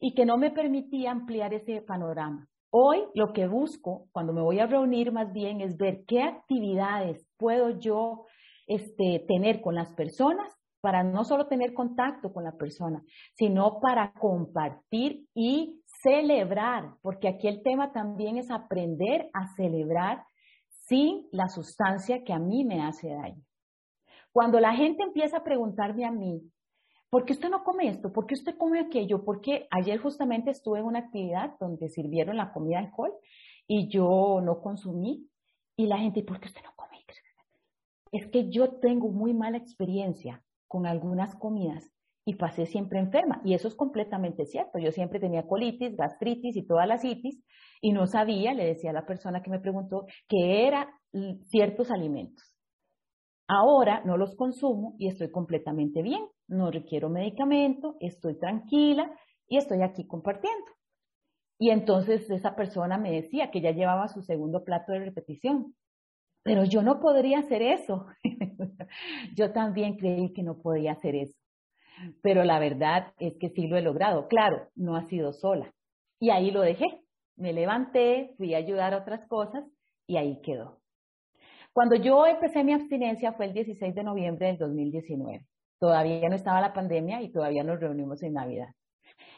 y 0.00 0.14
que 0.14 0.26
no 0.26 0.36
me 0.38 0.50
permitía 0.50 1.10
ampliar 1.10 1.54
ese 1.54 1.80
panorama. 1.82 2.48
Hoy 2.70 3.04
lo 3.14 3.32
que 3.32 3.46
busco, 3.46 4.08
cuando 4.12 4.32
me 4.32 4.42
voy 4.42 4.60
a 4.60 4.66
reunir 4.66 5.12
más 5.12 5.32
bien, 5.32 5.60
es 5.60 5.76
ver 5.76 6.04
qué 6.06 6.22
actividades 6.22 7.26
puedo 7.36 7.78
yo 7.78 8.26
este, 8.66 9.24
tener 9.26 9.60
con 9.60 9.74
las 9.74 9.92
personas 9.94 10.52
para 10.80 11.02
no 11.02 11.24
solo 11.24 11.46
tener 11.48 11.72
contacto 11.74 12.32
con 12.32 12.44
la 12.44 12.52
persona, 12.52 13.02
sino 13.34 13.80
para 13.80 14.12
compartir 14.12 15.26
y 15.34 15.82
celebrar, 16.02 16.94
porque 17.02 17.28
aquí 17.28 17.48
el 17.48 17.62
tema 17.62 17.92
también 17.92 18.36
es 18.36 18.50
aprender 18.50 19.30
a 19.32 19.48
celebrar 19.56 20.24
sin 20.86 21.26
la 21.32 21.48
sustancia 21.48 22.24
que 22.24 22.32
a 22.32 22.38
mí 22.38 22.64
me 22.64 22.82
hace 22.82 23.08
daño. 23.08 23.42
Cuando 24.32 24.60
la 24.60 24.74
gente 24.74 25.02
empieza 25.02 25.38
a 25.38 25.44
preguntarme 25.44 26.04
a 26.04 26.10
mí, 26.10 26.42
¿por 27.10 27.24
qué 27.24 27.32
usted 27.32 27.50
no 27.50 27.64
come 27.64 27.88
esto? 27.88 28.12
¿Por 28.12 28.26
qué 28.26 28.34
usted 28.34 28.56
come 28.56 28.80
aquello? 28.80 29.24
Porque 29.24 29.66
ayer 29.70 29.98
justamente 29.98 30.50
estuve 30.50 30.78
en 30.78 30.86
una 30.86 31.00
actividad 31.00 31.56
donde 31.58 31.88
sirvieron 31.88 32.36
la 32.36 32.52
comida 32.52 32.78
alcohol 32.78 33.12
y 33.66 33.88
yo 33.88 34.40
no 34.42 34.60
consumí. 34.60 35.28
Y 35.76 35.86
la 35.86 35.98
gente, 35.98 36.22
¿por 36.22 36.40
qué 36.40 36.48
usted 36.48 36.62
no 36.62 36.72
come? 36.74 36.88
Es 38.10 38.26
que 38.28 38.50
yo 38.50 38.78
tengo 38.80 39.08
muy 39.08 39.34
mala 39.34 39.58
experiencia 39.58 40.42
con 40.66 40.86
algunas 40.86 41.34
comidas 41.34 41.90
y 42.28 42.34
pasé 42.34 42.66
siempre 42.66 42.98
enferma. 42.98 43.40
Y 43.42 43.54
eso 43.54 43.68
es 43.68 43.74
completamente 43.74 44.44
cierto. 44.44 44.78
Yo 44.78 44.92
siempre 44.92 45.18
tenía 45.18 45.46
colitis, 45.46 45.96
gastritis 45.96 46.56
y 46.56 46.66
todas 46.66 46.86
las 46.86 47.02
itis 47.02 47.42
y 47.80 47.92
no 47.92 48.06
sabía, 48.06 48.52
le 48.52 48.66
decía 48.66 48.90
a 48.90 48.92
la 48.92 49.06
persona 49.06 49.42
que 49.42 49.48
me 49.48 49.60
preguntó, 49.60 50.04
que 50.28 50.66
eran 50.66 50.88
ciertos 51.46 51.90
alimentos. 51.90 52.54
Ahora 53.46 54.02
no 54.04 54.18
los 54.18 54.36
consumo 54.36 54.94
y 54.98 55.08
estoy 55.08 55.30
completamente 55.30 56.02
bien. 56.02 56.22
No 56.48 56.70
requiero 56.70 57.08
medicamento, 57.08 57.96
estoy 57.98 58.38
tranquila 58.38 59.10
y 59.48 59.56
estoy 59.56 59.80
aquí 59.80 60.06
compartiendo. 60.06 60.66
Y 61.58 61.70
entonces 61.70 62.28
esa 62.28 62.54
persona 62.54 62.98
me 62.98 63.10
decía 63.10 63.50
que 63.50 63.62
ya 63.62 63.70
llevaba 63.70 64.06
su 64.08 64.20
segundo 64.20 64.64
plato 64.64 64.92
de 64.92 64.98
repetición. 64.98 65.74
Pero 66.42 66.64
yo 66.64 66.82
no 66.82 67.00
podría 67.00 67.38
hacer 67.38 67.62
eso. 67.62 68.04
yo 69.34 69.50
también 69.52 69.96
creí 69.96 70.34
que 70.34 70.42
no 70.42 70.60
podía 70.60 70.92
hacer 70.92 71.14
eso 71.14 71.37
pero 72.22 72.44
la 72.44 72.58
verdad 72.58 73.12
es 73.18 73.34
que 73.38 73.50
sí 73.50 73.66
lo 73.66 73.76
he 73.76 73.82
logrado. 73.82 74.28
Claro, 74.28 74.68
no 74.74 74.96
ha 74.96 75.06
sido 75.08 75.32
sola. 75.32 75.72
Y 76.20 76.30
ahí 76.30 76.50
lo 76.50 76.60
dejé. 76.60 76.86
Me 77.36 77.52
levanté, 77.52 78.34
fui 78.36 78.54
a 78.54 78.58
ayudar 78.58 78.94
a 78.94 78.98
otras 78.98 79.26
cosas 79.28 79.64
y 80.06 80.16
ahí 80.16 80.40
quedó. 80.42 80.78
Cuando 81.72 81.94
yo 81.94 82.26
empecé 82.26 82.64
mi 82.64 82.72
abstinencia 82.72 83.32
fue 83.34 83.46
el 83.46 83.52
16 83.52 83.94
de 83.94 84.02
noviembre 84.02 84.48
del 84.48 84.58
2019. 84.58 85.46
Todavía 85.78 86.28
no 86.28 86.34
estaba 86.34 86.60
la 86.60 86.72
pandemia 86.72 87.22
y 87.22 87.30
todavía 87.30 87.62
nos 87.62 87.78
reunimos 87.78 88.22
en 88.22 88.32
Navidad. 88.32 88.68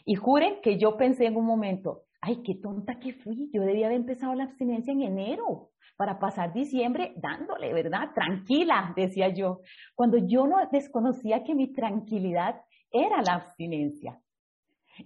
Y 0.06 0.14
juren 0.14 0.60
que 0.62 0.78
yo 0.78 0.96
pensé 0.96 1.26
en 1.26 1.36
un 1.36 1.44
momento, 1.44 2.04
ay, 2.20 2.42
qué 2.42 2.54
tonta 2.54 2.98
que 2.98 3.14
fui, 3.14 3.50
yo 3.52 3.62
debía 3.62 3.86
haber 3.86 4.00
empezado 4.00 4.34
la 4.34 4.44
abstinencia 4.44 4.92
en 4.92 5.02
enero 5.02 5.70
para 5.96 6.18
pasar 6.18 6.52
diciembre 6.52 7.14
dándole, 7.16 7.72
¿verdad? 7.72 8.12
Tranquila, 8.14 8.92
decía 8.96 9.28
yo, 9.28 9.60
cuando 9.94 10.18
yo 10.18 10.46
no 10.46 10.56
desconocía 10.70 11.44
que 11.44 11.54
mi 11.54 11.72
tranquilidad 11.72 12.62
era 12.90 13.22
la 13.22 13.34
abstinencia. 13.34 14.20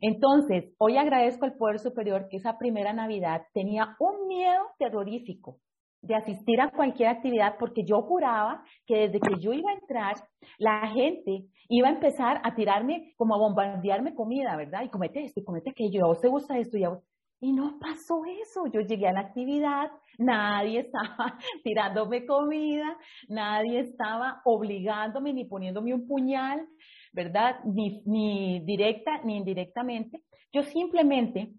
Entonces, 0.01 0.73
hoy 0.79 0.97
agradezco 0.97 1.45
al 1.45 1.57
Poder 1.57 1.79
Superior 1.79 2.29
que 2.29 2.39
esa 2.39 2.59
primera 2.59 2.93
Navidad 2.93 3.43
tenía 3.53 3.97
un 3.99 4.27
miedo 4.27 4.63
terrorífico 4.79 5.61
de 6.07 6.15
asistir 6.15 6.61
a 6.61 6.71
cualquier 6.71 7.09
actividad 7.09 7.57
porque 7.59 7.85
yo 7.85 8.03
juraba 8.03 8.63
que 8.87 9.09
desde 9.09 9.21
que 9.21 9.41
yo 9.41 9.53
iba 9.53 9.71
a 9.71 9.75
entrar, 9.75 10.15
la 10.59 10.89
gente 10.89 11.47
iba 11.69 11.89
a 11.89 11.93
empezar 11.93 12.41
a 12.45 12.55
tirarme, 12.55 13.15
como 13.17 13.35
a 13.35 13.39
bombardearme 13.39 14.15
comida, 14.15 14.57
¿verdad? 14.57 14.83
Y 14.85 14.91
comete 14.91 15.25
esto 15.25 15.41
y 15.41 15.45
comete 15.45 15.71
aquello, 15.71 16.05
a 16.05 16.09
vos 16.09 16.21
te 16.21 16.29
gusta 16.29 16.59
esto 16.59 16.77
y 16.79 16.85
a 16.85 16.91
vos... 16.91 17.03
Y 17.41 17.53
no 17.53 17.79
pasó 17.79 18.23
eso. 18.25 18.67
Yo 18.73 18.81
llegué 18.81 19.07
a 19.07 19.13
la 19.13 19.21
actividad, 19.21 19.91
nadie 20.19 20.81
estaba 20.81 21.39
tirándome 21.65 22.25
comida, 22.25 22.97
nadie 23.29 23.81
estaba 23.81 24.41
obligándome 24.45 25.33
ni 25.33 25.45
poniéndome 25.45 25.93
un 25.93 26.07
puñal, 26.07 26.67
¿verdad? 27.13 27.57
Ni, 27.65 28.03
ni 28.07 28.61
directa 28.65 29.21
ni 29.25 29.37
indirectamente. 29.37 30.23
Yo 30.53 30.63
simplemente 30.63 31.53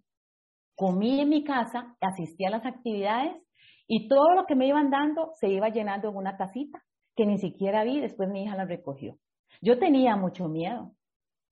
comí 0.76 1.22
en 1.22 1.30
mi 1.30 1.44
casa, 1.44 1.96
asistí 2.02 2.46
a 2.46 2.50
las 2.50 2.66
actividades 2.66 3.36
y 3.88 4.08
todo 4.08 4.34
lo 4.34 4.46
que 4.46 4.56
me 4.56 4.68
iban 4.68 4.90
dando 4.90 5.32
se 5.40 5.50
iba 5.50 5.70
llenando 5.70 6.10
en 6.10 6.16
una 6.16 6.38
tacita 6.38 6.84
que 7.16 7.26
ni 7.26 7.38
siquiera 7.38 7.84
vi, 7.84 8.02
después 8.02 8.30
mi 8.30 8.44
hija 8.44 8.56
la 8.56 8.66
recogió. 8.66 9.18
Yo 9.62 9.80
tenía 9.80 10.16
mucho 10.16 10.48
miedo. 10.48 10.92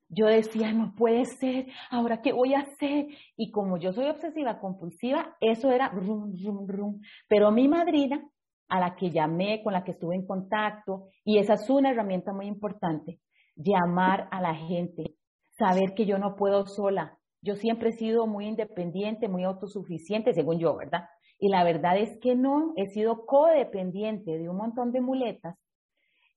Yo 0.09 0.27
decía, 0.27 0.73
no 0.73 0.93
puede 0.95 1.25
ser, 1.25 1.67
ahora 1.89 2.21
qué 2.21 2.33
voy 2.33 2.53
a 2.53 2.59
hacer. 2.59 3.07
Y 3.35 3.51
como 3.51 3.77
yo 3.77 3.93
soy 3.93 4.07
obsesiva 4.09 4.59
compulsiva, 4.59 5.35
eso 5.39 5.71
era 5.71 5.89
rum, 5.89 6.35
rum, 6.43 6.67
rum. 6.67 7.01
Pero 7.27 7.51
mi 7.51 7.67
madrina, 7.67 8.23
a 8.67 8.79
la 8.79 8.95
que 8.95 9.09
llamé, 9.09 9.61
con 9.63 9.73
la 9.73 9.83
que 9.83 9.91
estuve 9.91 10.15
en 10.15 10.25
contacto, 10.25 11.09
y 11.23 11.37
esa 11.37 11.53
es 11.53 11.69
una 11.69 11.91
herramienta 11.91 12.33
muy 12.33 12.47
importante, 12.47 13.19
llamar 13.55 14.27
a 14.31 14.41
la 14.41 14.55
gente, 14.55 15.15
saber 15.57 15.93
que 15.95 16.05
yo 16.05 16.17
no 16.17 16.35
puedo 16.35 16.65
sola. 16.65 17.17
Yo 17.41 17.55
siempre 17.55 17.89
he 17.89 17.93
sido 17.93 18.27
muy 18.27 18.47
independiente, 18.47 19.27
muy 19.27 19.43
autosuficiente, 19.43 20.33
según 20.33 20.59
yo, 20.59 20.75
¿verdad? 20.75 21.05
Y 21.43 21.49
la 21.49 21.65
verdad 21.65 21.97
es 21.97 22.17
que 22.19 22.35
no, 22.35 22.71
he 22.77 22.87
sido 22.87 23.25
codependiente 23.25 24.37
de 24.37 24.47
un 24.47 24.55
montón 24.55 24.93
de 24.93 25.01
muletas 25.01 25.59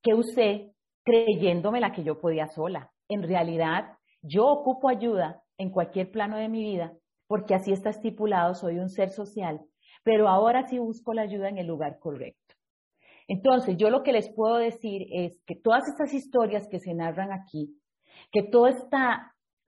que 0.03 0.15
usé 0.15 0.75
creyéndome 1.05 1.79
la 1.79 1.93
que 1.93 2.03
yo 2.03 2.19
podía 2.19 2.49
sola. 2.49 2.91
En 3.09 3.23
realidad, 3.23 3.99
yo 4.21 4.49
ocupo 4.49 4.89
ayuda 4.89 5.45
en 5.59 5.71
cualquier 5.71 6.11
plano 6.11 6.39
de 6.39 6.49
mi 6.49 6.65
vida 6.65 6.93
porque 7.29 7.55
así 7.55 7.71
está 7.71 7.91
estipulado, 7.91 8.57
soy 8.57 8.81
un 8.81 8.89
ser 8.89 9.11
social, 9.11 9.61
pero 10.03 10.29
ahora 10.29 10.67
sí 10.67 10.81
busco 10.81 11.15
la 11.15 11.23
ayuda 11.23 11.51
en 11.51 11.59
el 11.59 11.69
lugar 11.69 12.01
correcto. 12.01 12.57
Entonces, 13.29 13.77
yo 13.77 13.91
lo 13.91 14.03
que 14.03 14.11
les 14.11 14.29
puedo 14.35 14.57
decir 14.57 15.07
es 15.13 15.41
que 15.47 15.55
todas 15.55 15.87
estas 15.87 16.15
historias 16.15 16.67
que 16.67 16.81
se 16.81 16.95
narran 16.95 17.31
aquí, 17.31 17.81
que 18.33 18.43
todo 18.43 18.67
este 18.67 18.97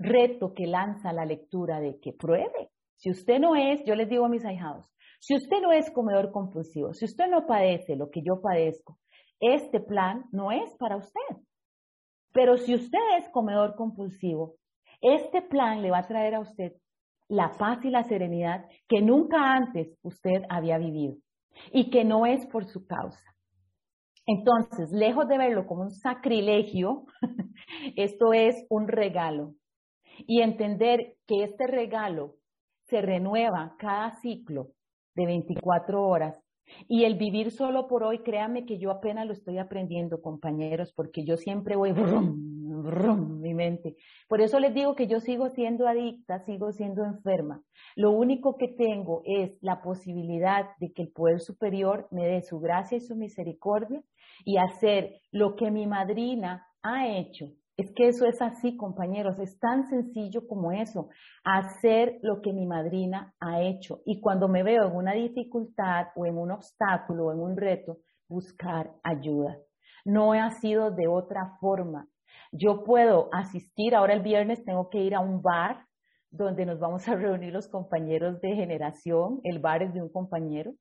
reto 0.00 0.52
que 0.52 0.66
lanza 0.66 1.12
la 1.12 1.24
lectura 1.24 1.78
de 1.78 2.00
que 2.00 2.12
pruebe, 2.12 2.72
si 2.98 3.10
usted 3.10 3.38
no 3.38 3.54
es, 3.54 3.84
yo 3.84 3.94
les 3.94 4.08
digo 4.08 4.24
a 4.24 4.28
mis 4.28 4.44
ahijados, 4.44 4.92
si 5.18 5.34
usted 5.34 5.60
no 5.60 5.72
es 5.72 5.90
comedor 5.90 6.30
compulsivo, 6.30 6.94
si 6.94 7.04
usted 7.04 7.28
no 7.28 7.46
padece 7.46 7.96
lo 7.96 8.10
que 8.10 8.22
yo 8.22 8.40
padezco, 8.40 8.98
este 9.40 9.80
plan 9.80 10.24
no 10.32 10.52
es 10.52 10.74
para 10.78 10.96
usted. 10.96 11.36
Pero 12.32 12.56
si 12.56 12.74
usted 12.74 12.98
es 13.18 13.28
comedor 13.30 13.74
compulsivo, 13.74 14.56
este 15.00 15.42
plan 15.42 15.82
le 15.82 15.90
va 15.90 15.98
a 15.98 16.06
traer 16.06 16.34
a 16.34 16.40
usted 16.40 16.72
la 17.28 17.52
paz 17.58 17.84
y 17.84 17.90
la 17.90 18.04
serenidad 18.04 18.66
que 18.88 19.02
nunca 19.02 19.54
antes 19.54 19.96
usted 20.02 20.42
había 20.48 20.78
vivido 20.78 21.16
y 21.72 21.90
que 21.90 22.04
no 22.04 22.26
es 22.26 22.46
por 22.46 22.66
su 22.66 22.86
causa. 22.86 23.34
Entonces, 24.26 24.90
lejos 24.92 25.26
de 25.26 25.38
verlo 25.38 25.66
como 25.66 25.82
un 25.82 25.90
sacrilegio, 25.90 27.06
esto 27.96 28.32
es 28.32 28.66
un 28.68 28.88
regalo. 28.88 29.54
Y 30.26 30.42
entender 30.42 31.16
que 31.26 31.44
este 31.44 31.66
regalo 31.66 32.34
se 32.84 33.00
renueva 33.00 33.76
cada 33.78 34.16
ciclo 34.20 34.72
de 35.18 35.26
24 35.26 36.06
horas. 36.06 36.40
Y 36.86 37.04
el 37.04 37.16
vivir 37.16 37.50
solo 37.50 37.88
por 37.88 38.04
hoy, 38.04 38.20
créame 38.20 38.66
que 38.66 38.78
yo 38.78 38.90
apenas 38.90 39.26
lo 39.26 39.32
estoy 39.32 39.58
aprendiendo, 39.58 40.22
compañeros, 40.22 40.92
porque 40.94 41.24
yo 41.24 41.36
siempre 41.36 41.76
voy 41.76 41.92
brum, 41.92 42.82
brum, 42.84 43.40
mi 43.40 43.52
mente. 43.52 43.96
Por 44.28 44.40
eso 44.40 44.60
les 44.60 44.74
digo 44.74 44.94
que 44.94 45.08
yo 45.08 45.18
sigo 45.20 45.48
siendo 45.48 45.88
adicta, 45.88 46.44
sigo 46.44 46.70
siendo 46.70 47.04
enferma. 47.04 47.62
Lo 47.96 48.12
único 48.12 48.56
que 48.58 48.68
tengo 48.68 49.22
es 49.24 49.58
la 49.60 49.80
posibilidad 49.80 50.66
de 50.78 50.92
que 50.92 51.02
el 51.02 51.08
poder 51.10 51.40
superior 51.40 52.06
me 52.10 52.26
dé 52.28 52.42
su 52.42 52.60
gracia 52.60 52.98
y 52.98 53.00
su 53.00 53.16
misericordia 53.16 54.02
y 54.44 54.58
hacer 54.58 55.20
lo 55.32 55.56
que 55.56 55.70
mi 55.70 55.86
madrina 55.86 56.66
ha 56.82 57.08
hecho 57.08 57.46
es 57.78 57.92
que 57.94 58.08
eso 58.08 58.26
es 58.26 58.42
así, 58.42 58.76
compañeros, 58.76 59.38
es 59.38 59.58
tan 59.60 59.88
sencillo 59.88 60.48
como 60.48 60.72
eso, 60.72 61.10
hacer 61.44 62.18
lo 62.22 62.42
que 62.42 62.52
mi 62.52 62.66
madrina 62.66 63.34
ha 63.38 63.62
hecho. 63.62 64.00
Y 64.04 64.20
cuando 64.20 64.48
me 64.48 64.64
veo 64.64 64.88
en 64.88 64.96
una 64.96 65.12
dificultad 65.12 66.08
o 66.16 66.26
en 66.26 66.36
un 66.36 66.50
obstáculo 66.50 67.26
o 67.26 67.32
en 67.32 67.38
un 67.38 67.56
reto, 67.56 67.98
buscar 68.28 68.90
ayuda. 69.04 69.58
No 70.04 70.32
ha 70.32 70.50
sido 70.50 70.90
de 70.90 71.06
otra 71.06 71.56
forma. 71.60 72.08
Yo 72.50 72.82
puedo 72.82 73.28
asistir, 73.32 73.94
ahora 73.94 74.14
el 74.14 74.22
viernes 74.22 74.64
tengo 74.64 74.90
que 74.90 74.98
ir 74.98 75.14
a 75.14 75.20
un 75.20 75.40
bar 75.40 75.86
donde 76.30 76.66
nos 76.66 76.80
vamos 76.80 77.06
a 77.08 77.14
reunir 77.14 77.52
los 77.52 77.68
compañeros 77.68 78.40
de 78.40 78.56
generación, 78.56 79.40
el 79.44 79.60
bar 79.60 79.84
es 79.84 79.94
de 79.94 80.02
un 80.02 80.10
compañero, 80.10 80.72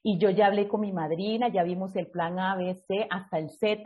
y 0.00 0.18
yo 0.20 0.30
ya 0.30 0.46
hablé 0.46 0.68
con 0.68 0.82
mi 0.82 0.92
madrina, 0.92 1.48
ya 1.48 1.64
vimos 1.64 1.96
el 1.96 2.06
plan 2.06 2.38
A, 2.38 2.54
B, 2.54 2.72
C 2.86 3.08
hasta 3.10 3.38
el 3.38 3.50
Z, 3.50 3.82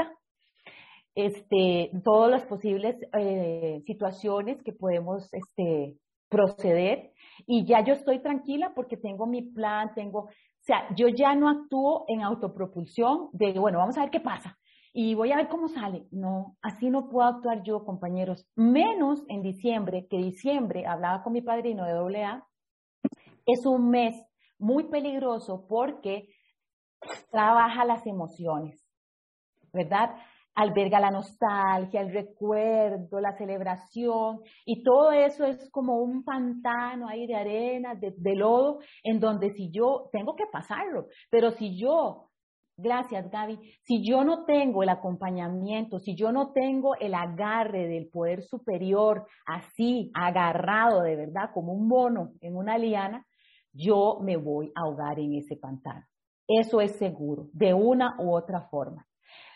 este, 1.14 1.90
todas 2.04 2.30
las 2.30 2.44
posibles 2.44 2.96
eh, 3.18 3.82
situaciones 3.86 4.62
que 4.62 4.72
podemos 4.72 5.32
este, 5.32 5.96
proceder 6.28 7.12
y 7.46 7.64
ya 7.64 7.84
yo 7.84 7.94
estoy 7.94 8.20
tranquila 8.20 8.72
porque 8.74 8.96
tengo 8.96 9.26
mi 9.26 9.42
plan, 9.42 9.92
tengo, 9.94 10.20
o 10.20 10.30
sea, 10.60 10.94
yo 10.94 11.08
ya 11.08 11.34
no 11.34 11.48
actúo 11.48 12.04
en 12.08 12.22
autopropulsión 12.22 13.28
de, 13.32 13.52
bueno, 13.58 13.78
vamos 13.78 13.98
a 13.98 14.02
ver 14.02 14.10
qué 14.10 14.20
pasa 14.20 14.56
y 14.92 15.14
voy 15.14 15.32
a 15.32 15.36
ver 15.36 15.48
cómo 15.48 15.68
sale. 15.68 16.06
No, 16.10 16.56
así 16.62 16.90
no 16.90 17.08
puedo 17.08 17.28
actuar 17.28 17.62
yo, 17.62 17.84
compañeros, 17.84 18.48
menos 18.56 19.22
en 19.28 19.42
diciembre, 19.42 20.06
que 20.08 20.18
diciembre, 20.18 20.86
hablaba 20.86 21.22
con 21.22 21.32
mi 21.32 21.42
padrino 21.42 21.84
de 21.84 21.92
AA, 21.92 22.46
es 23.46 23.66
un 23.66 23.90
mes 23.90 24.14
muy 24.58 24.84
peligroso 24.84 25.66
porque 25.68 26.28
trabaja 27.30 27.84
las 27.84 28.06
emociones, 28.06 28.86
¿verdad? 29.72 30.14
Alberga 30.54 31.00
la 31.00 31.10
nostalgia, 31.10 32.00
el 32.00 32.12
recuerdo, 32.12 33.20
la 33.20 33.36
celebración, 33.36 34.40
y 34.64 34.82
todo 34.82 35.12
eso 35.12 35.44
es 35.44 35.70
como 35.70 35.98
un 35.98 36.24
pantano 36.24 37.08
ahí 37.08 37.26
de 37.26 37.36
arena, 37.36 37.94
de, 37.94 38.34
lodo, 38.34 38.80
en 39.02 39.20
donde 39.20 39.50
si 39.50 39.70
yo 39.70 40.08
tengo 40.12 40.34
que 40.34 40.44
pasarlo, 40.50 41.06
pero 41.30 41.50
si 41.52 41.78
yo 41.78 42.26
Gracias, 42.82 43.30
Gaby. 43.30 43.58
Si 43.82 44.02
yo 44.02 44.24
no 44.24 44.46
tengo 44.46 44.82
el 44.82 44.88
acompañamiento, 44.88 45.98
si 45.98 46.16
yo 46.16 46.32
no 46.32 46.52
tengo 46.52 46.94
el 46.94 47.12
agarre 47.12 47.86
del 47.86 48.08
poder 48.08 48.42
superior, 48.42 49.26
así, 49.44 50.10
agarrado 50.14 51.02
de 51.02 51.14
verdad, 51.14 51.50
como 51.52 51.74
un 51.74 51.86
mono 51.88 52.32
en 52.40 52.56
una 52.56 52.78
liana, 52.78 53.26
yo 53.74 54.20
me 54.22 54.38
voy 54.38 54.72
a 54.74 54.80
ahogar 54.80 55.18
en 55.18 55.34
ese 55.34 55.56
pantano. 55.56 56.06
Eso 56.48 56.80
es 56.80 56.92
seguro, 56.96 57.48
de 57.52 57.74
una 57.74 58.16
u 58.18 58.34
otra 58.34 58.62
forma. 58.62 59.06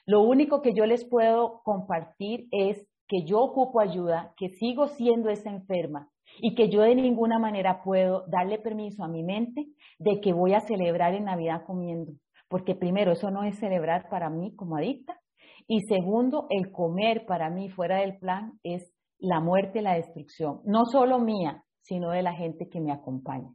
Lo 0.06 0.22
único 0.22 0.60
que 0.60 0.74
yo 0.74 0.84
les 0.84 1.04
puedo 1.08 1.62
compartir 1.64 2.46
es 2.50 2.86
que 3.08 3.24
yo 3.24 3.40
ocupo 3.40 3.80
ayuda, 3.80 4.34
que 4.36 4.50
sigo 4.50 4.88
siendo 4.88 5.30
esa 5.30 5.50
enferma 5.50 6.10
y 6.40 6.54
que 6.54 6.68
yo 6.68 6.82
de 6.82 6.94
ninguna 6.94 7.38
manera 7.38 7.82
puedo 7.82 8.24
darle 8.28 8.58
permiso 8.58 9.02
a 9.02 9.08
mi 9.08 9.22
mente 9.22 9.66
de 9.98 10.20
que 10.20 10.32
voy 10.32 10.52
a 10.52 10.60
celebrar 10.60 11.14
en 11.14 11.24
Navidad 11.24 11.62
comiendo. 11.66 12.12
Porque 12.48 12.74
primero, 12.74 13.12
eso 13.12 13.30
no 13.30 13.44
es 13.44 13.58
celebrar 13.58 14.08
para 14.10 14.28
mí 14.28 14.54
como 14.54 14.76
adicta. 14.76 15.18
Y 15.66 15.80
segundo, 15.88 16.46
el 16.50 16.70
comer 16.70 17.24
para 17.26 17.48
mí 17.48 17.70
fuera 17.70 18.00
del 18.00 18.18
plan 18.18 18.58
es 18.62 18.92
la 19.18 19.40
muerte 19.40 19.80
la 19.80 19.94
destrucción, 19.94 20.60
no 20.64 20.84
solo 20.84 21.18
mía, 21.18 21.64
sino 21.80 22.10
de 22.10 22.22
la 22.22 22.34
gente 22.34 22.68
que 22.68 22.80
me 22.80 22.92
acompaña 22.92 23.48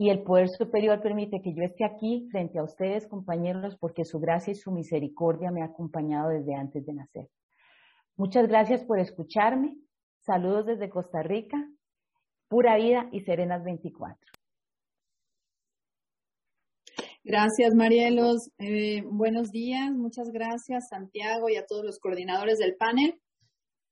y 0.00 0.10
el 0.10 0.22
poder 0.22 0.48
superior 0.48 1.02
permite 1.02 1.42
que 1.42 1.52
yo 1.52 1.64
esté 1.64 1.84
aquí 1.84 2.28
frente 2.30 2.60
a 2.60 2.62
ustedes, 2.62 3.08
compañeros, 3.08 3.76
porque 3.80 4.04
su 4.04 4.20
gracia 4.20 4.52
y 4.52 4.54
su 4.54 4.70
misericordia 4.70 5.50
me 5.50 5.60
ha 5.62 5.66
acompañado 5.66 6.30
desde 6.30 6.54
antes 6.54 6.86
de 6.86 6.94
nacer. 6.94 7.28
Muchas 8.16 8.46
gracias 8.46 8.84
por 8.84 9.00
escucharme. 9.00 9.76
Saludos 10.20 10.66
desde 10.66 10.88
Costa 10.88 11.22
Rica. 11.22 11.68
Pura 12.48 12.76
vida 12.76 13.08
y 13.10 13.20
serenas 13.20 13.64
24. 13.64 14.16
Gracias, 17.24 17.74
Marielos. 17.74 18.50
Eh, 18.58 19.02
buenos 19.04 19.50
días. 19.50 19.90
Muchas 19.92 20.30
gracias, 20.30 20.88
Santiago, 20.88 21.48
y 21.48 21.56
a 21.56 21.66
todos 21.66 21.84
los 21.84 21.98
coordinadores 21.98 22.58
del 22.58 22.76
panel. 22.76 23.20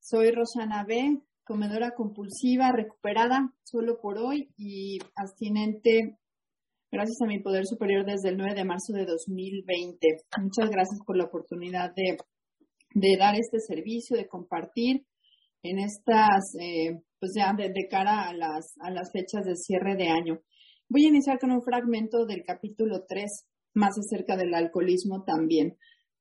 Soy 0.00 0.30
Rosana 0.30 0.84
B., 0.84 1.20
comedora 1.46 1.92
compulsiva, 1.92 2.72
recuperada 2.72 3.54
solo 3.62 4.00
por 4.00 4.18
hoy 4.18 4.50
y 4.58 4.98
abstinente 5.14 6.18
gracias 6.90 7.22
a 7.22 7.26
mi 7.26 7.38
poder 7.38 7.64
superior 7.66 8.04
desde 8.04 8.30
el 8.30 8.36
9 8.36 8.54
de 8.54 8.64
marzo 8.64 8.92
de 8.92 9.06
2020. 9.06 10.08
Muchas 10.42 10.70
gracias 10.70 10.98
por 11.06 11.16
la 11.16 11.24
oportunidad 11.24 11.94
de, 11.94 12.16
dar 13.16 13.36
este 13.36 13.60
servicio, 13.60 14.16
de 14.16 14.26
compartir 14.26 15.06
en 15.62 15.78
estas, 15.78 16.54
eh, 16.60 17.00
pues 17.20 17.32
ya 17.36 17.52
de, 17.56 17.72
cara 17.88 18.28
a 18.28 18.34
las, 18.34 18.74
a 18.80 18.90
las 18.90 19.12
fechas 19.12 19.44
de 19.44 19.54
cierre 19.54 19.94
de 19.94 20.08
año. 20.08 20.40
Voy 20.88 21.04
a 21.04 21.08
iniciar 21.08 21.38
con 21.38 21.52
un 21.52 21.62
fragmento 21.62 22.26
del 22.26 22.42
capítulo 22.44 23.04
3, 23.06 23.46
más 23.74 23.96
acerca 23.98 24.36
del 24.36 24.52
alcoholismo 24.52 25.22
también. 25.22 25.76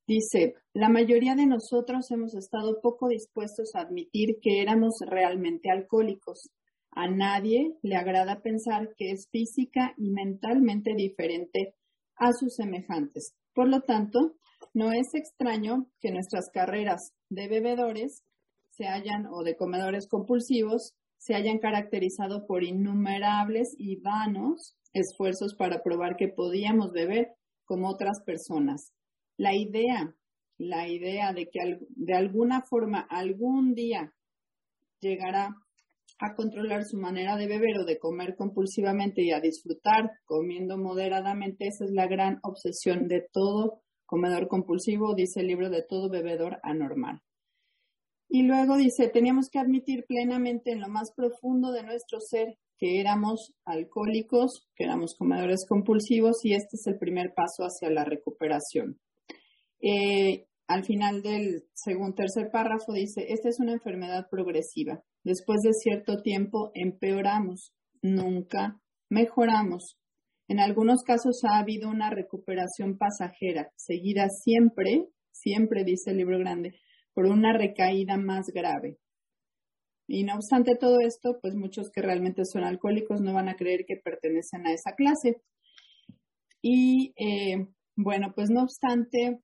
Dice, 0.07 0.53
la 0.73 0.89
mayoría 0.89 1.33
de 1.35 1.47
nosotros 1.47 2.11
hemos 2.11 2.35
estado 2.35 2.79
poco 2.79 3.07
dispuestos 3.07 3.73
a 3.73 3.81
admitir 3.81 4.37
que 4.39 4.61
éramos 4.61 4.93
realmente 5.05 5.71
alcohólicos. 5.71 6.51
A 6.91 7.09
nadie 7.09 7.75
le 7.81 7.95
agrada 7.95 8.41
pensar 8.41 8.93
que 8.95 9.11
es 9.11 9.27
física 9.31 9.93
y 9.97 10.11
mentalmente 10.11 10.93
diferente 10.93 11.73
a 12.17 12.31
sus 12.33 12.55
semejantes. 12.55 13.33
Por 13.53 13.67
lo 13.67 13.81
tanto, 13.81 14.35
no 14.73 14.91
es 14.91 15.07
extraño 15.13 15.87
que 15.99 16.11
nuestras 16.11 16.49
carreras 16.53 17.13
de 17.29 17.47
bebedores 17.47 18.23
se 18.69 18.87
hayan 18.87 19.25
o 19.25 19.43
de 19.43 19.55
comedores 19.55 20.07
compulsivos 20.07 20.93
se 21.17 21.33
hayan 21.33 21.57
caracterizado 21.57 22.45
por 22.45 22.63
innumerables 22.63 23.73
y 23.79 23.95
vanos 23.95 24.77
esfuerzos 24.93 25.55
para 25.55 25.81
probar 25.81 26.17
que 26.17 26.27
podíamos 26.27 26.91
beber 26.91 27.31
como 27.63 27.89
otras 27.89 28.21
personas, 28.23 28.93
la 29.37 29.55
idea, 29.55 30.15
la 30.57 30.87
idea 30.87 31.33
de 31.33 31.49
que 31.49 31.79
de 31.89 32.13
alguna 32.13 32.61
forma 32.61 32.99
algún 33.09 33.73
día 33.75 34.13
llegará 34.99 35.55
a 36.19 36.35
controlar 36.35 36.85
su 36.85 36.97
manera 36.97 37.35
de 37.35 37.47
beber 37.47 37.79
o 37.79 37.85
de 37.85 37.99
comer 37.99 38.35
compulsivamente 38.35 39.21
y 39.21 39.31
a 39.31 39.41
disfrutar 39.41 40.11
comiendo 40.23 40.77
moderadamente, 40.77 41.67
esa 41.67 41.85
es 41.85 41.91
la 41.91 42.07
gran 42.07 42.39
obsesión 42.43 43.07
de 43.07 43.27
todo 43.31 43.81
comedor 44.05 44.47
compulsivo, 44.47 45.13
dice 45.15 45.41
el 45.41 45.47
libro 45.47 45.69
de 45.69 45.83
todo 45.83 46.09
bebedor 46.09 46.59
anormal. 46.63 47.21
Y 48.29 48.43
luego 48.43 48.77
dice, 48.77 49.09
teníamos 49.09 49.49
que 49.49 49.59
admitir 49.59 50.05
plenamente 50.07 50.71
en 50.71 50.81
lo 50.81 50.87
más 50.87 51.11
profundo 51.15 51.71
de 51.71 51.83
nuestro 51.83 52.19
ser 52.19 52.57
que 52.77 52.99
éramos 52.99 53.53
alcohólicos, 53.65 54.67
que 54.75 54.83
éramos 54.83 55.15
comedores 55.15 55.65
compulsivos 55.67 56.43
y 56.43 56.53
este 56.53 56.75
es 56.75 56.87
el 56.87 56.97
primer 56.97 57.33
paso 57.33 57.63
hacia 57.63 57.89
la 57.89 58.03
recuperación. 58.03 58.99
Eh, 59.87 60.47
al 60.67 60.83
final 60.83 61.21
del 61.21 61.65
segundo, 61.75 62.15
tercer 62.15 62.49
párrafo 62.49 62.91
dice, 62.93 63.27
esta 63.29 63.49
es 63.49 63.59
una 63.59 63.73
enfermedad 63.73 64.27
progresiva. 64.31 65.03
Después 65.23 65.61
de 65.61 65.73
cierto 65.73 66.23
tiempo 66.23 66.71
empeoramos, 66.73 67.71
nunca 68.01 68.81
mejoramos. 69.11 69.99
En 70.47 70.59
algunos 70.59 71.03
casos 71.03 71.43
ha 71.43 71.59
habido 71.59 71.87
una 71.87 72.09
recuperación 72.09 72.97
pasajera, 72.97 73.71
seguida 73.75 74.29
siempre, 74.29 75.07
siempre 75.31 75.83
dice 75.83 76.11
el 76.11 76.17
libro 76.17 76.39
grande, 76.39 76.79
por 77.13 77.27
una 77.27 77.55
recaída 77.55 78.17
más 78.17 78.47
grave. 78.47 78.97
Y 80.07 80.23
no 80.23 80.35
obstante 80.35 80.75
todo 80.75 80.99
esto, 80.99 81.37
pues 81.41 81.53
muchos 81.53 81.91
que 81.91 82.01
realmente 82.01 82.43
son 82.45 82.63
alcohólicos 82.63 83.21
no 83.21 83.33
van 83.33 83.49
a 83.49 83.55
creer 83.55 83.85
que 83.87 83.97
pertenecen 83.97 84.65
a 84.65 84.73
esa 84.73 84.93
clase. 84.93 85.41
Y 86.63 87.13
eh, 87.17 87.67
bueno, 87.95 88.33
pues 88.35 88.49
no 88.49 88.63
obstante, 88.63 89.39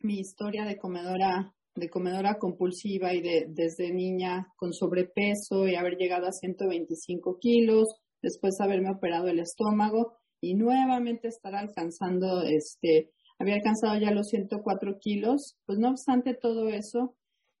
mi 0.00 0.18
historia 0.18 0.64
de 0.64 0.76
comedora, 0.76 1.52
de 1.74 1.88
comedora 1.88 2.38
compulsiva 2.38 3.14
y 3.14 3.20
de 3.20 3.46
desde 3.48 3.92
niña 3.92 4.48
con 4.56 4.72
sobrepeso 4.72 5.66
y 5.66 5.74
haber 5.74 5.96
llegado 5.96 6.26
a 6.26 6.32
125 6.32 7.38
kilos, 7.40 7.84
después 8.22 8.60
haberme 8.60 8.90
operado 8.90 9.28
el 9.28 9.40
estómago 9.40 10.18
y 10.40 10.54
nuevamente 10.54 11.28
estar 11.28 11.54
alcanzando, 11.54 12.42
este, 12.42 13.10
había 13.38 13.56
alcanzado 13.56 13.98
ya 13.98 14.10
los 14.10 14.28
104 14.28 14.98
kilos, 15.00 15.56
pues 15.66 15.78
no 15.78 15.90
obstante 15.90 16.34
todo 16.34 16.68
eso, 16.68 17.16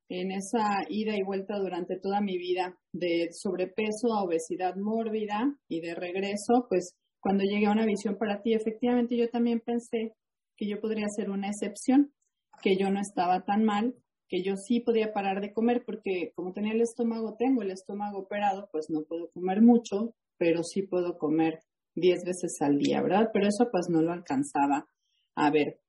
en 0.08 0.30
esa 0.30 0.84
ida 0.88 1.16
y 1.16 1.22
vuelta 1.22 1.58
durante 1.58 1.98
toda 1.98 2.20
mi 2.20 2.38
vida 2.38 2.78
de 2.92 3.28
sobrepeso 3.32 4.12
a 4.12 4.22
obesidad 4.22 4.76
mórbida 4.76 5.52
y 5.68 5.80
de 5.80 5.94
regreso, 5.94 6.66
pues 6.68 6.94
cuando 7.20 7.42
llegué 7.42 7.66
a 7.66 7.72
una 7.72 7.86
visión 7.86 8.16
para 8.16 8.40
ti, 8.40 8.54
efectivamente 8.54 9.16
yo 9.16 9.28
también 9.28 9.60
pensé 9.60 10.14
que 10.56 10.68
yo 10.68 10.80
podría 10.80 11.08
ser 11.08 11.28
una 11.30 11.48
excepción 11.48 12.12
que 12.62 12.76
yo 12.76 12.90
no 12.90 13.00
estaba 13.00 13.44
tan 13.44 13.64
mal, 13.64 13.94
que 14.28 14.42
yo 14.42 14.56
sí 14.56 14.80
podía 14.80 15.12
parar 15.12 15.40
de 15.40 15.52
comer 15.52 15.84
porque 15.84 16.32
como 16.34 16.52
tenía 16.52 16.72
el 16.72 16.80
estómago, 16.80 17.36
tengo 17.38 17.62
el 17.62 17.70
estómago 17.70 18.18
operado, 18.18 18.68
pues 18.72 18.86
no 18.90 19.02
puedo 19.04 19.30
comer 19.30 19.62
mucho, 19.62 20.14
pero 20.38 20.62
sí 20.62 20.82
puedo 20.82 21.16
comer 21.18 21.60
10 21.94 22.24
veces 22.24 22.60
al 22.60 22.78
día, 22.78 23.02
¿verdad? 23.02 23.30
Pero 23.32 23.48
eso 23.48 23.68
pues 23.70 23.88
no 23.88 24.02
lo 24.02 24.12
alcanzaba 24.12 24.86
a 25.34 25.50
ver. 25.50 25.80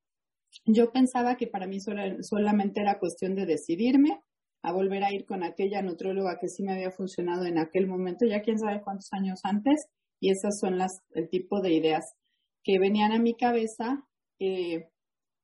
Yo 0.66 0.92
pensaba 0.92 1.36
que 1.36 1.48
para 1.48 1.68
mí 1.68 1.80
solamente 1.80 2.82
era 2.82 3.00
cuestión 3.00 3.36
de 3.36 3.46
decidirme 3.46 4.22
a 4.64 4.72
volver 4.72 5.04
a 5.04 5.14
ir 5.14 5.26
con 5.26 5.44
aquella 5.44 5.82
nutróloga 5.82 6.40
que 6.40 6.48
sí 6.48 6.64
me 6.64 6.74
había 6.74 6.92
funcionado 6.92 7.46
en 7.46 7.58
aquel 7.58 7.88
momento, 7.88 8.26
ya 8.26 8.42
quién 8.42 8.58
sabe 8.58 8.82
cuántos 8.82 9.10
años 9.12 9.40
antes, 9.44 9.88
y 10.20 10.32
esas 10.32 10.60
son 10.60 10.78
las, 10.78 11.02
el 11.12 11.30
tipo 11.30 11.62
de 11.62 11.74
ideas 11.74 12.16
que 12.64 12.80
venían 12.80 13.12
a 13.12 13.20
mi 13.20 13.36
cabeza 13.36 14.04
eh, 14.40 14.90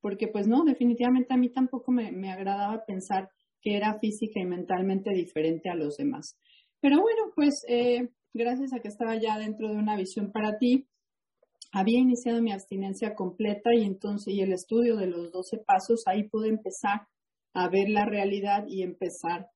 porque 0.04 0.28
pues 0.28 0.48
no, 0.50 0.66
definitivamente 0.66 1.34
a 1.34 1.38
mí 1.38 1.48
tampoco 1.48 1.94
me, 1.94 2.30
agradaba 2.30 2.86
pensar 2.86 3.30
que 3.62 3.78
era 3.78 3.98
física 4.00 4.42
y 4.42 4.46
mentalmente 4.46 5.12
diferente 5.12 5.70
a 5.70 5.76
los 5.76 5.96
demás. 5.96 6.38
Pero 6.82 7.00
bueno, 7.00 7.32
pues 7.34 7.64
eh, 7.70 8.10
gracias 8.34 8.74
a 8.74 8.80
que 8.80 8.90
estaba 8.90 9.16
ya 9.16 9.40
dentro 9.40 9.70
de 9.70 9.78
una 9.78 9.96
visión 9.96 10.34
para 10.34 10.58
ti, 10.58 10.90
había 11.72 12.00
iniciado 12.00 12.42
mi 12.42 12.52
abstinencia 12.52 13.16
completa 13.16 13.74
y 13.74 13.86
entonces 13.86 14.34
y 14.34 14.42
el 14.42 14.52
estudio 14.52 14.98
de 14.98 15.08
los 15.08 15.32
12 15.32 15.60
pasos, 15.60 16.04
ahí 16.06 16.28
pude 16.28 16.50
empezar 16.50 17.08
a 17.54 17.70
ver 17.70 17.88
la 17.88 18.04
realidad 18.04 18.66
y 18.68 18.84
empezar 18.84 19.48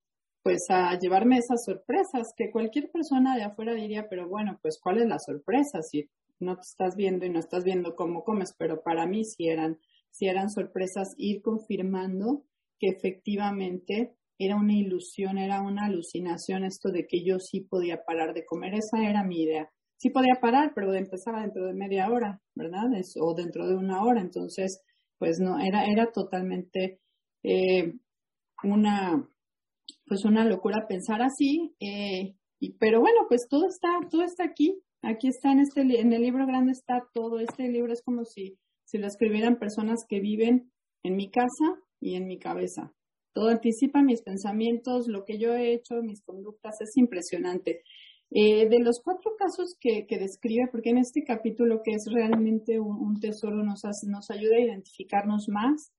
pues 0.43 0.63
a 0.69 0.97
llevarme 0.97 1.39
esas 1.39 1.65
sorpresas 1.65 2.31
que 2.37 2.51
cualquier 2.51 2.89
persona 2.89 3.35
de 3.35 3.43
afuera 3.43 3.73
diría, 3.73 4.07
pero 4.09 4.29
bueno, 4.29 4.59
pues 4.61 4.79
¿cuál 4.81 4.99
es 4.99 5.07
la 5.07 5.19
sorpresa? 5.19 5.81
Si 5.81 6.09
no 6.39 6.55
te 6.55 6.61
estás 6.61 6.95
viendo 6.95 7.25
y 7.25 7.29
no 7.29 7.39
estás 7.39 7.65
viendo 7.65 7.97
cómo 7.97 8.23
comes, 8.23 8.55
pero 8.57 8.81
para 8.81 9.05
mí 9.05 9.25
sí 9.25 9.49
eran 9.49 9.77
si 10.11 10.27
eran 10.27 10.49
sorpresas, 10.49 11.13
ir 11.17 11.41
confirmando 11.41 12.43
que 12.79 12.89
efectivamente 12.89 14.15
era 14.39 14.55
una 14.55 14.73
ilusión, 14.73 15.37
era 15.37 15.61
una 15.61 15.85
alucinación 15.85 16.63
esto 16.63 16.89
de 16.91 17.07
que 17.07 17.23
yo 17.23 17.39
sí 17.39 17.61
podía 17.61 18.03
parar 18.05 18.33
de 18.33 18.45
comer. 18.45 18.75
Esa 18.75 19.03
era 19.03 19.23
mi 19.23 19.41
idea. 19.41 19.69
Sí 19.97 20.11
podía 20.11 20.35
parar, 20.39 20.73
pero 20.75 20.93
empezaba 20.93 21.41
dentro 21.41 21.65
de 21.65 21.73
media 21.73 22.09
hora, 22.09 22.39
¿verdad? 22.53 22.83
o 23.19 23.33
dentro 23.33 23.67
de 23.67 23.75
una 23.75 24.03
hora. 24.03 24.21
Entonces, 24.21 24.83
pues 25.17 25.39
no, 25.39 25.59
era, 25.59 25.85
era 25.85 26.11
totalmente 26.11 26.99
eh, 27.43 27.93
una, 28.63 29.27
pues 30.05 30.23
una 30.25 30.45
locura 30.45 30.87
pensar 30.87 31.21
así. 31.23 31.75
Eh, 31.79 32.35
pero 32.79 32.99
bueno, 32.99 33.21
pues 33.27 33.47
todo 33.49 33.67
está, 33.67 33.89
todo 34.09 34.21
está 34.23 34.43
aquí. 34.43 34.79
Aquí 35.01 35.27
está 35.27 35.51
en 35.51 35.59
este, 35.59 35.81
en 35.81 36.13
el 36.13 36.21
libro 36.21 36.45
grande 36.45 36.73
está 36.73 37.07
todo. 37.13 37.39
Este 37.39 37.67
libro 37.69 37.91
es 37.91 38.03
como 38.03 38.23
si 38.25 38.59
si 38.87 38.97
lo 38.97 39.05
escribieran 39.05 39.59
personas 39.59 40.05
que 40.07 40.21
viven 40.21 40.71
en 41.03 41.17
mi 41.17 41.29
casa 41.29 41.75
y 41.99 42.15
en 42.15 42.25
mi 42.25 42.39
cabeza. 42.39 42.93
Todo 43.33 43.49
anticipa 43.49 44.01
mis 44.01 44.21
pensamientos, 44.21 45.07
lo 45.07 45.25
que 45.25 45.37
yo 45.37 45.53
he 45.53 45.73
hecho, 45.73 46.01
mis 46.01 46.23
conductas, 46.23 46.81
es 46.81 46.95
impresionante. 46.95 47.83
Eh, 48.31 48.67
de 48.67 48.79
los 48.79 49.01
cuatro 49.03 49.35
casos 49.37 49.75
que, 49.79 50.05
describe, 50.09 50.69
porque 50.71 50.89
en 50.89 50.97
este 50.97 51.23
capítulo 51.23 51.81
que 51.83 51.91
es 51.91 52.05
realmente 52.11 52.79
un, 52.79 53.19
tesoro 53.19 53.63
nos, 53.63 53.81
nos 54.07 54.31
ayuda 54.31 54.55
a 54.55 54.61
identificarnos 54.61 55.49
más, 55.49 55.91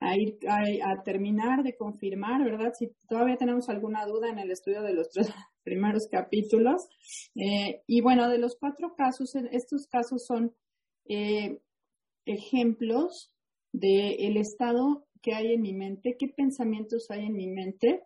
a 0.00 0.16
ir 0.16 0.38
a, 0.48 1.02
terminar 1.02 1.62
de 1.64 1.76
confirmar, 1.76 2.44
¿verdad? 2.44 2.72
Si 2.78 2.90
todavía 3.08 3.36
tenemos 3.36 3.68
alguna 3.68 4.06
duda 4.06 4.28
en 4.28 4.38
el 4.38 4.50
estudio 4.50 4.82
de 4.82 4.94
los 4.94 5.10
tres 5.10 5.28
primeros 5.64 6.08
capítulos. 6.10 6.88
Eh, 7.34 7.82
y 7.86 8.00
bueno, 8.00 8.28
de 8.28 8.38
los 8.38 8.56
cuatro 8.56 8.94
casos, 8.96 9.34
estos 9.50 9.86
casos 9.88 10.24
son 10.24 10.54
eh, 11.08 11.60
ejemplos 12.26 13.32
del 13.72 14.36
estado 14.36 15.06
que 15.22 15.34
hay 15.34 15.54
en 15.54 15.62
mi 15.62 15.72
mente, 15.72 16.16
qué 16.18 16.28
pensamientos 16.28 17.06
hay 17.10 17.26
en 17.26 17.34
mi 17.34 17.48
mente 17.48 18.02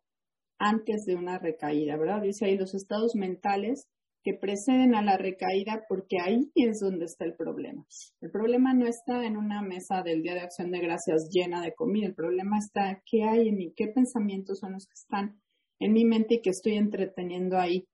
antes 0.59 1.05
de 1.07 1.17
una 1.17 1.39
recaída, 1.39 1.97
¿verdad? 1.97 2.23
Dice 2.23 2.45
ahí 2.45 2.57
los 2.57 2.75
estados 2.75 3.15
mentales 3.15 3.89
que 4.23 4.35
preceden 4.35 4.95
a 4.95 5.03
la 5.03 5.17
recaída 5.17 5.83
porque 5.89 6.19
ahí 6.23 6.51
es 6.55 6.81
donde 6.81 7.07
está 7.07 7.25
el 7.25 7.35
problema. 7.35 7.87
El 8.21 8.31
problema 8.31 8.75
no 8.75 8.87
está 8.87 9.25
en 9.25 9.37
una 9.37 9.63
mesa 9.63 10.03
del 10.03 10.23
Día 10.23 10.35
de 10.35 10.41
Acción 10.41 10.71
de 10.71 10.81
Gracias 10.81 11.31
llena 11.31 11.63
de 11.63 11.75
comida, 11.75 12.07
el 12.07 12.15
problema 12.15 12.59
está 12.59 13.03
qué 13.07 13.25
hay 13.25 13.49
en 13.49 13.57
mí, 13.57 13.73
qué 13.75 13.89
pensamientos 13.89 14.59
son 14.59 14.75
los 14.75 14.87
que 14.87 14.95
están 14.95 15.41
en 15.79 15.93
mi 15.95 16.05
mente 16.05 16.35
y 16.35 16.43
que 16.43 16.51
estoy 16.51 16.75
entreteniendo 16.75 17.59
ahí 17.59 17.87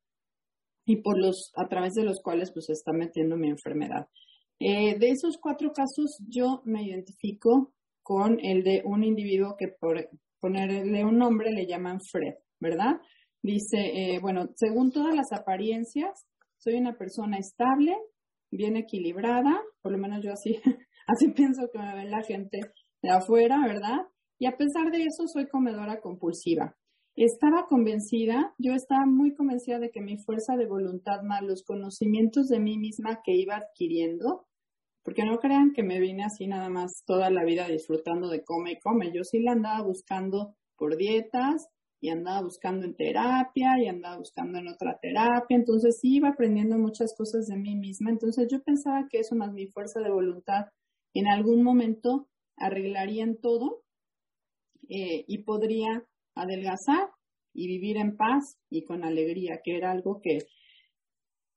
y 0.85 0.97
por 1.03 1.19
los 1.19 1.53
a 1.57 1.69
través 1.69 1.95
de 1.95 2.05
los 2.05 2.21
cuales 2.21 2.53
pues 2.53 2.71
está 2.71 2.93
metiendo 2.93 3.37
mi 3.37 3.49
enfermedad. 3.49 4.09
Eh, 4.59 4.99
de 4.99 5.09
esos 5.11 5.39
cuatro 5.39 5.73
casos, 5.73 6.19
yo 6.29 6.63
me 6.65 6.83
identifico 6.83 7.75
con 8.03 8.39
el 8.43 8.63
de 8.63 8.83
un 8.85 9.05
individuo 9.05 9.57
que 9.59 9.69
por 9.69 10.09
ponerle 10.41 11.05
un 11.05 11.19
nombre 11.19 11.51
le 11.51 11.67
llaman 11.67 12.01
Fred, 12.01 12.35
¿verdad? 12.61 13.01
Dice, 13.43 13.79
eh, 13.79 14.19
bueno, 14.21 14.49
según 14.55 14.91
todas 14.93 15.15
las 15.15 15.33
apariencias, 15.33 16.27
soy 16.57 16.75
una 16.75 16.97
persona 16.97 17.39
estable, 17.39 17.97
bien 18.51 18.77
equilibrada, 18.77 19.61
por 19.83 19.93
lo 19.93 19.99
menos 19.99 20.25
yo 20.25 20.33
así, 20.33 20.57
así 21.07 21.29
pienso 21.33 21.69
que 21.73 21.79
me 21.79 21.95
ve 21.95 22.05
la 22.07 22.23
gente 22.23 22.61
de 23.03 23.11
afuera, 23.11 23.59
¿verdad? 23.67 23.99
Y 24.39 24.47
a 24.47 24.57
pesar 24.57 24.91
de 24.91 24.99
eso, 24.99 25.27
soy 25.27 25.49
comedora 25.49 26.01
compulsiva. 26.01 26.77
Estaba 27.17 27.67
convencida, 27.67 28.55
yo 28.59 28.75
estaba 28.75 29.07
muy 29.07 29.35
convencida 29.35 29.79
de 29.79 29.91
que 29.91 30.03
mi 30.03 30.19
fuerza 30.19 30.57
de 30.57 30.67
voluntad 30.67 31.23
más 31.23 31.43
los 31.43 31.65
conocimientos 31.65 32.49
de 32.49 32.61
mí 32.61 32.77
misma 32.77 33.23
que 33.25 33.33
iba 33.33 33.57
adquiriendo, 33.57 34.47
porque 35.03 35.25
no 35.25 35.39
crean 35.39 35.73
que 35.73 35.83
me 35.83 35.99
vine 35.99 36.25
así 36.25 36.47
nada 36.47 36.69
más 36.69 37.05
toda 37.07 37.31
la 37.31 37.45
vida 37.45 37.69
disfrutando 37.69 38.29
de 38.29 38.45
come 38.45 38.73
y 38.73 38.81
come. 38.81 39.13
Yo 39.13 39.25
sí 39.25 39.41
la 39.41 39.53
andaba 39.53 39.83
buscando 39.83 40.55
por 40.77 40.97
dietas, 40.97 41.71
y 42.01 42.11
andaba 42.11 42.43
buscando 42.43 42.85
en 42.85 42.95
terapia 42.95 43.79
y 43.83 43.89
andaba 43.89 44.19
buscando 44.19 44.59
en 44.59 44.69
otra 44.69 44.99
terapia, 45.01 45.57
entonces 45.57 45.99
iba 46.03 46.29
aprendiendo 46.29 46.79
muchas 46.79 47.15
cosas 47.17 47.47
de 47.47 47.57
mí 47.57 47.75
misma, 47.75 48.11
entonces 48.11 48.49
yo 48.51 48.63
pensaba 48.63 49.09
que 49.09 49.21
eso 49.21 49.35
más 49.35 49.53
mi 49.53 49.67
fuerza 49.67 50.01
de 50.01 50.11
voluntad 50.11 50.67
en 51.15 51.27
algún 51.27 51.63
momento 51.63 52.29
arreglarían 52.57 53.37
todo 53.37 53.83
eh, 54.89 55.25
y 55.27 55.39
podría 55.39 56.07
adelgazar 56.37 57.11
y 57.53 57.67
vivir 57.67 57.97
en 57.97 58.17
paz 58.17 58.59
y 58.71 58.85
con 58.85 59.05
alegría, 59.05 59.61
que 59.65 59.77
era 59.77 59.91
algo 59.91 60.21
que, 60.23 60.39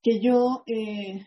que 0.02 0.20
yo 0.20 0.64
eh, 0.66 1.24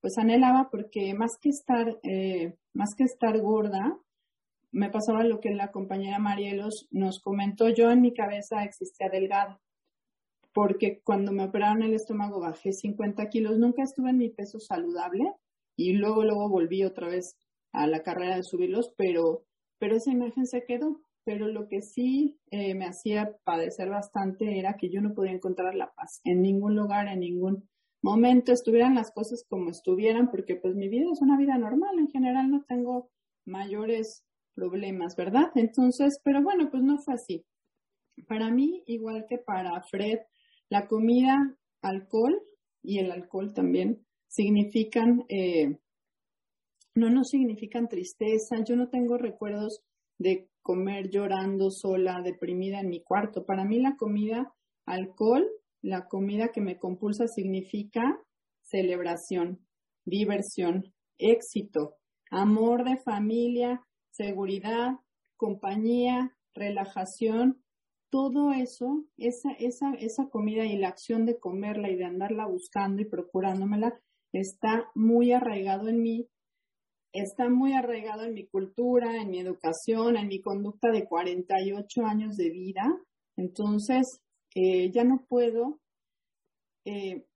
pues 0.00 0.18
anhelaba 0.18 0.68
porque 0.70 1.14
más 1.14 1.38
que 1.40 1.50
estar, 1.50 1.98
eh, 2.02 2.54
más 2.72 2.94
que 2.96 3.04
estar 3.04 3.38
gorda, 3.40 3.98
me 4.72 4.90
pasaba 4.90 5.24
lo 5.24 5.40
que 5.40 5.50
la 5.50 5.70
compañera 5.70 6.18
Marielos 6.18 6.88
nos 6.90 7.20
comentó. 7.20 7.68
Yo 7.68 7.90
en 7.90 8.00
mi 8.00 8.12
cabeza 8.12 8.64
existía 8.64 9.08
delgada, 9.10 9.60
porque 10.52 11.00
cuando 11.04 11.32
me 11.32 11.44
operaron 11.44 11.82
el 11.82 11.94
estómago 11.94 12.40
bajé 12.40 12.72
50 12.72 13.28
kilos, 13.28 13.58
nunca 13.58 13.82
estuve 13.82 14.10
en 14.10 14.18
mi 14.18 14.30
peso 14.30 14.58
saludable 14.58 15.24
y 15.76 15.92
luego, 15.92 16.24
luego 16.24 16.48
volví 16.48 16.84
otra 16.84 17.08
vez 17.08 17.36
a 17.72 17.86
la 17.86 18.02
carrera 18.02 18.36
de 18.36 18.42
subirlos, 18.42 18.92
pero, 18.96 19.44
pero 19.78 19.96
esa 19.96 20.10
imagen 20.10 20.46
se 20.46 20.64
quedó. 20.64 21.00
Pero 21.26 21.48
lo 21.48 21.66
que 21.68 21.82
sí 21.82 22.38
eh, 22.52 22.76
me 22.76 22.86
hacía 22.86 23.36
padecer 23.42 23.90
bastante 23.90 24.60
era 24.60 24.76
que 24.76 24.90
yo 24.90 25.00
no 25.00 25.12
podía 25.12 25.32
encontrar 25.32 25.74
la 25.74 25.92
paz 25.92 26.20
en 26.22 26.40
ningún 26.40 26.76
lugar, 26.76 27.08
en 27.08 27.18
ningún 27.18 27.68
momento, 28.00 28.52
estuvieran 28.52 28.94
las 28.94 29.10
cosas 29.10 29.44
como 29.48 29.70
estuvieran, 29.70 30.30
porque 30.30 30.54
pues 30.54 30.76
mi 30.76 30.88
vida 30.88 31.06
es 31.12 31.20
una 31.20 31.36
vida 31.36 31.58
normal, 31.58 31.98
en 31.98 32.08
general 32.08 32.48
no 32.48 32.64
tengo 32.68 33.10
mayores 33.44 34.24
problemas, 34.54 35.16
¿verdad? 35.16 35.50
Entonces, 35.56 36.20
pero 36.22 36.42
bueno, 36.42 36.70
pues 36.70 36.84
no 36.84 36.98
fue 36.98 37.14
así. 37.14 37.44
Para 38.28 38.48
mí, 38.50 38.84
igual 38.86 39.26
que 39.28 39.38
para 39.38 39.82
Fred, 39.82 40.20
la 40.68 40.86
comida, 40.86 41.56
alcohol 41.82 42.40
y 42.82 43.00
el 43.00 43.10
alcohol 43.10 43.52
también 43.52 44.06
significan, 44.28 45.24
eh, 45.28 45.76
no 46.94 47.10
no 47.10 47.24
significan 47.24 47.88
tristeza. 47.88 48.62
Yo 48.64 48.76
no 48.76 48.88
tengo 48.88 49.18
recuerdos 49.18 49.82
de 50.18 50.48
comer 50.66 51.10
llorando 51.10 51.70
sola, 51.70 52.22
deprimida 52.24 52.80
en 52.80 52.88
mi 52.88 53.00
cuarto. 53.00 53.46
Para 53.46 53.64
mí 53.64 53.78
la 53.78 53.94
comida, 53.94 54.52
alcohol, 54.84 55.48
la 55.80 56.08
comida 56.08 56.48
que 56.48 56.60
me 56.60 56.76
compulsa 56.76 57.28
significa 57.28 58.20
celebración, 58.62 59.64
diversión, 60.04 60.92
éxito, 61.18 61.94
amor 62.32 62.82
de 62.82 62.96
familia, 62.96 63.80
seguridad, 64.10 64.96
compañía, 65.36 66.36
relajación, 66.52 67.62
todo 68.10 68.50
eso, 68.50 69.04
esa, 69.16 69.52
esa, 69.60 69.94
esa 69.94 70.28
comida 70.28 70.64
y 70.64 70.76
la 70.78 70.88
acción 70.88 71.26
de 71.26 71.38
comerla 71.38 71.90
y 71.90 71.96
de 71.96 72.06
andarla 72.06 72.46
buscando 72.46 73.02
y 73.02 73.04
procurándomela, 73.04 74.00
está 74.32 74.90
muy 74.96 75.30
arraigado 75.30 75.86
en 75.86 76.02
mí, 76.02 76.28
está 77.20 77.48
muy 77.48 77.72
arraigado 77.72 78.24
en 78.24 78.34
mi 78.34 78.46
cultura, 78.46 79.20
en 79.20 79.30
mi 79.30 79.40
educación, 79.40 80.16
en 80.16 80.28
mi 80.28 80.40
conducta 80.40 80.90
de 80.90 81.06
48 81.06 82.02
años 82.04 82.36
de 82.36 82.50
vida. 82.50 82.84
Entonces, 83.36 84.20
eh, 84.54 84.90
ya 84.92 85.04
no 85.04 85.24
puedo 85.28 85.80
eh, 86.84 87.26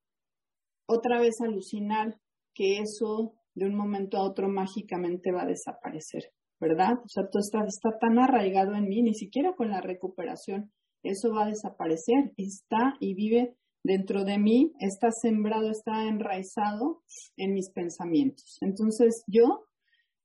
otra 0.87 1.21
vez 1.21 1.40
alucinar 1.40 2.19
que 2.55 2.79
eso 2.79 3.35
de 3.55 3.66
un 3.66 3.75
momento 3.75 4.16
a 4.16 4.25
otro 4.25 4.49
mágicamente 4.49 5.33
va 5.33 5.43
a 5.43 5.47
desaparecer. 5.47 6.33
¿verdad? 6.61 6.99
O 7.03 7.09
sea, 7.09 7.25
todo 7.31 7.40
está, 7.40 7.64
está 7.64 7.99
tan 7.99 8.19
arraigado 8.19 8.75
en 8.75 8.87
mí, 8.87 9.03
ni 9.03 9.14
siquiera 9.14 9.55
con 9.55 9.71
la 9.71 9.81
recuperación, 9.81 10.71
eso 11.03 11.33
va 11.33 11.45
a 11.45 11.49
desaparecer, 11.49 12.33
está 12.37 12.97
y 13.01 13.14
vive 13.14 13.57
dentro 13.83 14.25
de 14.25 14.38
mí, 14.38 14.73
está 14.79 15.11
sembrado, 15.11 15.71
está 15.71 16.07
enraizado 16.07 17.03
en 17.38 17.55
mis 17.55 17.71
pensamientos. 17.71 18.59
Entonces, 18.61 19.25
yo, 19.27 19.66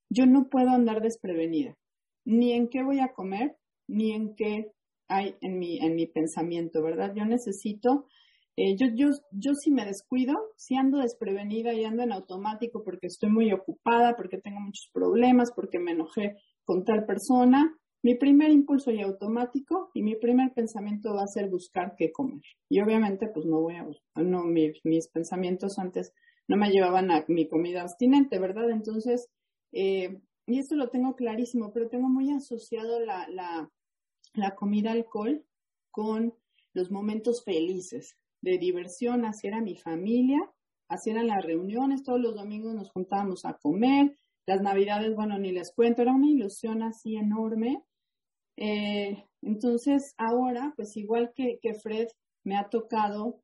yo 0.09 0.25
no 0.25 0.49
puedo 0.49 0.69
andar 0.69 1.01
desprevenida, 1.01 1.75
ni 2.25 2.53
en 2.53 2.69
qué 2.69 2.83
voy 2.83 2.99
a 2.99 3.13
comer, 3.13 3.55
ni 3.87 4.11
en 4.11 4.35
qué 4.35 4.71
hay 5.07 5.35
en 5.41 5.59
mi, 5.59 5.79
en 5.79 5.95
mi 5.95 6.07
pensamiento, 6.07 6.81
¿verdad? 6.81 7.13
Yo 7.15 7.25
necesito 7.25 8.07
eh, 8.57 8.77
yo, 8.77 8.87
yo, 8.93 9.09
yo 9.31 9.53
si 9.53 9.69
me 9.69 9.85
descuido, 9.85 10.33
si 10.55 10.75
ando 10.75 10.99
desprevenida 10.99 11.73
y 11.73 11.83
ando 11.83 12.03
en 12.03 12.13
automático 12.13 12.83
porque 12.85 13.07
estoy 13.07 13.29
muy 13.29 13.51
ocupada, 13.51 14.15
porque 14.15 14.37
tengo 14.37 14.61
muchos 14.61 14.89
problemas, 14.93 15.51
porque 15.53 15.77
me 15.77 15.91
enojé 15.91 16.37
con 16.63 16.85
tal 16.85 17.05
persona, 17.05 17.77
mi 18.01 18.15
primer 18.15 18.51
impulso 18.51 18.91
y 18.91 19.01
automático 19.01 19.91
y 19.93 20.03
mi 20.03 20.15
primer 20.15 20.53
pensamiento 20.53 21.13
va 21.13 21.23
a 21.23 21.27
ser 21.27 21.49
buscar 21.49 21.95
qué 21.97 22.13
comer. 22.13 22.41
Y 22.69 22.79
obviamente 22.79 23.27
pues 23.27 23.45
no 23.45 23.59
voy 23.59 23.75
a, 23.75 23.87
no, 24.21 24.45
mis 24.45 25.07
pensamientos 25.09 25.77
antes 25.77 26.13
no 26.47 26.55
me 26.55 26.69
llevaban 26.69 27.11
a 27.11 27.25
mi 27.27 27.49
comida 27.49 27.81
abstinente, 27.81 28.39
¿verdad? 28.39 28.69
Entonces, 28.69 29.27
eh, 29.71 30.21
y 30.47 30.59
esto 30.59 30.75
lo 30.75 30.89
tengo 30.89 31.15
clarísimo, 31.15 31.71
pero 31.73 31.89
tengo 31.89 32.07
muy 32.07 32.31
asociado 32.31 32.99
la, 32.99 33.27
la, 34.33 34.55
comida 34.55 34.91
alcohol 34.91 35.43
con 35.91 36.35
los 36.73 36.91
momentos 36.91 37.43
felices 37.43 38.17
de 38.41 38.57
diversión, 38.57 39.25
así 39.25 39.47
era 39.47 39.61
mi 39.61 39.75
familia, 39.75 40.39
así 40.87 41.09
eran 41.09 41.27
las 41.27 41.43
reuniones, 41.43 42.03
todos 42.03 42.19
los 42.19 42.35
domingos 42.35 42.75
nos 42.75 42.91
juntábamos 42.91 43.45
a 43.45 43.53
comer, 43.53 44.15
las 44.45 44.61
navidades, 44.61 45.15
bueno, 45.15 45.39
ni 45.39 45.51
les 45.51 45.73
cuento, 45.73 46.03
era 46.03 46.13
una 46.13 46.29
ilusión 46.29 46.83
así 46.83 47.15
enorme. 47.15 47.83
Eh, 48.57 49.25
entonces, 49.41 50.13
ahora, 50.17 50.73
pues 50.75 50.95
igual 50.95 51.33
que, 51.33 51.59
que 51.61 51.73
Fred, 51.73 52.07
me 52.43 52.55
ha 52.55 52.69
tocado 52.69 53.41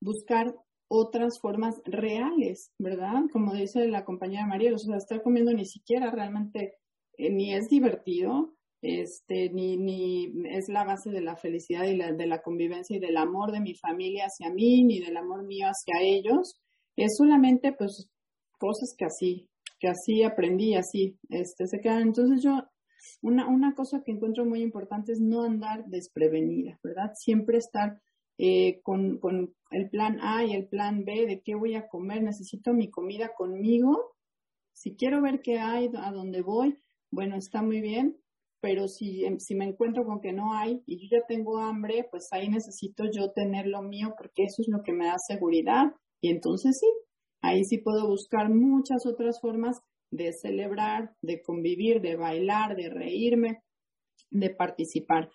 buscar 0.00 0.54
otras 0.94 1.40
formas 1.40 1.80
reales, 1.84 2.70
¿verdad? 2.78 3.24
Como 3.32 3.52
dice 3.52 3.88
la 3.88 4.04
compañera 4.04 4.46
María, 4.46 4.72
o 4.72 4.78
sea, 4.78 4.96
estar 4.96 5.22
comiendo 5.22 5.52
ni 5.52 5.64
siquiera 5.64 6.10
realmente 6.10 6.74
eh, 7.18 7.30
ni 7.30 7.52
es 7.52 7.68
divertido, 7.68 8.54
este, 8.80 9.50
ni, 9.50 9.76
ni 9.76 10.32
es 10.50 10.68
la 10.68 10.84
base 10.84 11.10
de 11.10 11.20
la 11.20 11.36
felicidad 11.36 11.84
y 11.84 11.96
la, 11.96 12.12
de 12.12 12.26
la 12.26 12.42
convivencia 12.42 12.96
y 12.96 13.00
del 13.00 13.16
amor 13.16 13.50
de 13.50 13.60
mi 13.60 13.74
familia 13.74 14.26
hacia 14.26 14.52
mí, 14.52 14.84
ni 14.84 15.00
del 15.00 15.16
amor 15.16 15.44
mío 15.44 15.66
hacia 15.66 16.00
ellos. 16.00 16.60
Es 16.94 17.16
solamente, 17.16 17.72
pues, 17.72 18.08
cosas 18.58 18.94
que 18.96 19.06
así, 19.06 19.48
que 19.80 19.88
así 19.88 20.22
aprendí, 20.22 20.76
así, 20.76 21.18
este, 21.28 21.66
se 21.66 21.80
quedan. 21.80 22.02
Entonces 22.02 22.40
yo, 22.42 22.62
una, 23.20 23.48
una 23.48 23.74
cosa 23.74 24.02
que 24.04 24.12
encuentro 24.12 24.44
muy 24.44 24.62
importante 24.62 25.12
es 25.12 25.20
no 25.20 25.42
andar 25.42 25.86
desprevenida, 25.86 26.78
¿verdad? 26.84 27.10
Siempre 27.14 27.58
estar 27.58 28.00
eh, 28.38 28.80
con, 28.82 29.18
con 29.18 29.54
el 29.70 29.90
plan 29.90 30.18
A 30.20 30.44
y 30.44 30.52
el 30.54 30.66
plan 30.68 31.04
B 31.04 31.26
de 31.26 31.42
qué 31.42 31.54
voy 31.54 31.74
a 31.74 31.88
comer, 31.88 32.22
necesito 32.22 32.72
mi 32.72 32.90
comida 32.90 33.32
conmigo. 33.36 34.16
Si 34.72 34.96
quiero 34.96 35.22
ver 35.22 35.40
qué 35.42 35.58
hay, 35.58 35.90
a 35.96 36.10
dónde 36.10 36.42
voy, 36.42 36.78
bueno, 37.10 37.36
está 37.36 37.62
muy 37.62 37.80
bien, 37.80 38.16
pero 38.60 38.88
si, 38.88 39.24
em, 39.24 39.38
si 39.38 39.54
me 39.54 39.66
encuentro 39.66 40.04
con 40.04 40.20
que 40.20 40.32
no 40.32 40.54
hay 40.54 40.82
y 40.86 40.98
yo 40.98 41.18
ya 41.18 41.26
tengo 41.26 41.58
hambre, 41.58 42.08
pues 42.10 42.28
ahí 42.32 42.48
necesito 42.48 43.04
yo 43.10 43.30
tener 43.32 43.66
lo 43.66 43.82
mío 43.82 44.14
porque 44.16 44.44
eso 44.44 44.62
es 44.62 44.68
lo 44.68 44.82
que 44.82 44.92
me 44.92 45.06
da 45.06 45.16
seguridad 45.18 45.92
y 46.20 46.30
entonces 46.30 46.78
sí, 46.80 46.86
ahí 47.42 47.64
sí 47.64 47.78
puedo 47.78 48.08
buscar 48.08 48.48
muchas 48.48 49.06
otras 49.06 49.40
formas 49.40 49.80
de 50.10 50.32
celebrar, 50.32 51.14
de 51.20 51.42
convivir, 51.42 52.00
de 52.00 52.16
bailar, 52.16 52.76
de 52.76 52.88
reírme, 52.88 53.62
de 54.30 54.50
participar. 54.50 55.30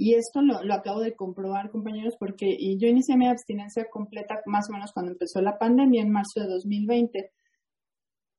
Y 0.00 0.14
esto 0.14 0.42
lo, 0.42 0.54
acabo 0.72 1.00
de 1.00 1.16
comprobar, 1.16 1.72
compañeros, 1.72 2.14
porque 2.20 2.56
yo 2.78 2.86
inicié 2.86 3.16
mi 3.16 3.26
abstinencia 3.26 3.90
completa 3.90 4.40
más 4.46 4.70
o 4.70 4.72
menos 4.72 4.92
cuando 4.92 5.10
empezó 5.10 5.40
la 5.40 5.58
pandemia 5.58 6.02
en 6.02 6.12
marzo 6.12 6.38
de 6.38 6.46
2020. 6.46 7.32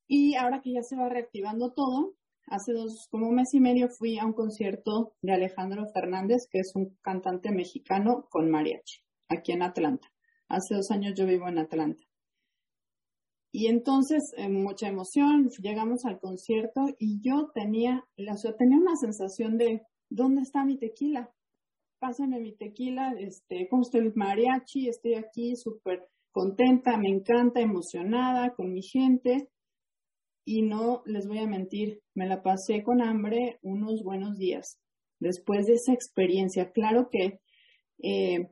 Y 0.07 0.35
ahora 0.35 0.61
que 0.61 0.71
ya 0.71 0.83
se 0.83 0.95
va 0.95 1.09
reactivando 1.09 1.73
todo, 1.73 2.13
hace 2.47 2.71
dos, 2.71 3.09
como 3.11 3.27
un 3.27 3.35
mes 3.35 3.53
y 3.53 3.59
medio 3.59 3.89
fui 3.89 4.17
a 4.17 4.25
un 4.25 4.31
concierto 4.31 5.17
de 5.21 5.33
Alejandro 5.33 5.85
Fernández, 5.93 6.47
que 6.49 6.59
es 6.59 6.71
un 6.75 6.97
cantante 7.01 7.51
mexicano 7.51 8.25
con 8.29 8.49
mariachi, 8.49 9.01
aquí 9.27 9.51
en 9.51 9.63
Atlanta. 9.63 10.07
Hace 10.47 10.75
dos 10.75 10.89
años 10.91 11.13
yo 11.17 11.25
vivo 11.25 11.49
en 11.49 11.57
Atlanta. 11.57 12.05
Y 13.51 13.67
entonces, 13.67 14.33
mucha 14.49 14.87
emoción, 14.87 15.49
llegamos 15.61 16.05
al 16.05 16.21
concierto 16.21 16.85
y 16.97 17.19
yo 17.19 17.49
tenía, 17.53 18.07
sea, 18.37 18.55
tenía 18.55 18.77
una 18.77 18.95
sensación 18.95 19.57
de, 19.57 19.81
¿dónde 20.09 20.43
está 20.43 20.63
mi 20.63 20.77
tequila? 20.77 21.33
Pásenme 21.99 22.39
mi 22.39 22.53
tequila, 22.53 23.13
este, 23.19 23.67
¿cómo 23.69 23.83
estoy 23.83 24.01
el 24.01 24.13
mariachi? 24.15 24.87
Estoy 24.87 25.15
aquí 25.15 25.55
súper 25.55 26.07
contenta, 26.31 26.97
me 26.97 27.09
encanta, 27.09 27.59
emocionada 27.59 28.53
con 28.55 28.71
mi 28.73 28.81
gente. 28.81 29.49
Y 30.45 30.63
no 30.63 31.03
les 31.05 31.27
voy 31.27 31.39
a 31.39 31.47
mentir, 31.47 32.01
me 32.15 32.25
la 32.25 32.41
pasé 32.41 32.81
con 32.81 33.01
hambre 33.01 33.59
unos 33.61 34.01
buenos 34.03 34.37
días 34.37 34.79
después 35.19 35.67
de 35.67 35.73
esa 35.73 35.93
experiencia. 35.93 36.71
Claro 36.71 37.09
que 37.11 37.39
eh, 38.01 38.49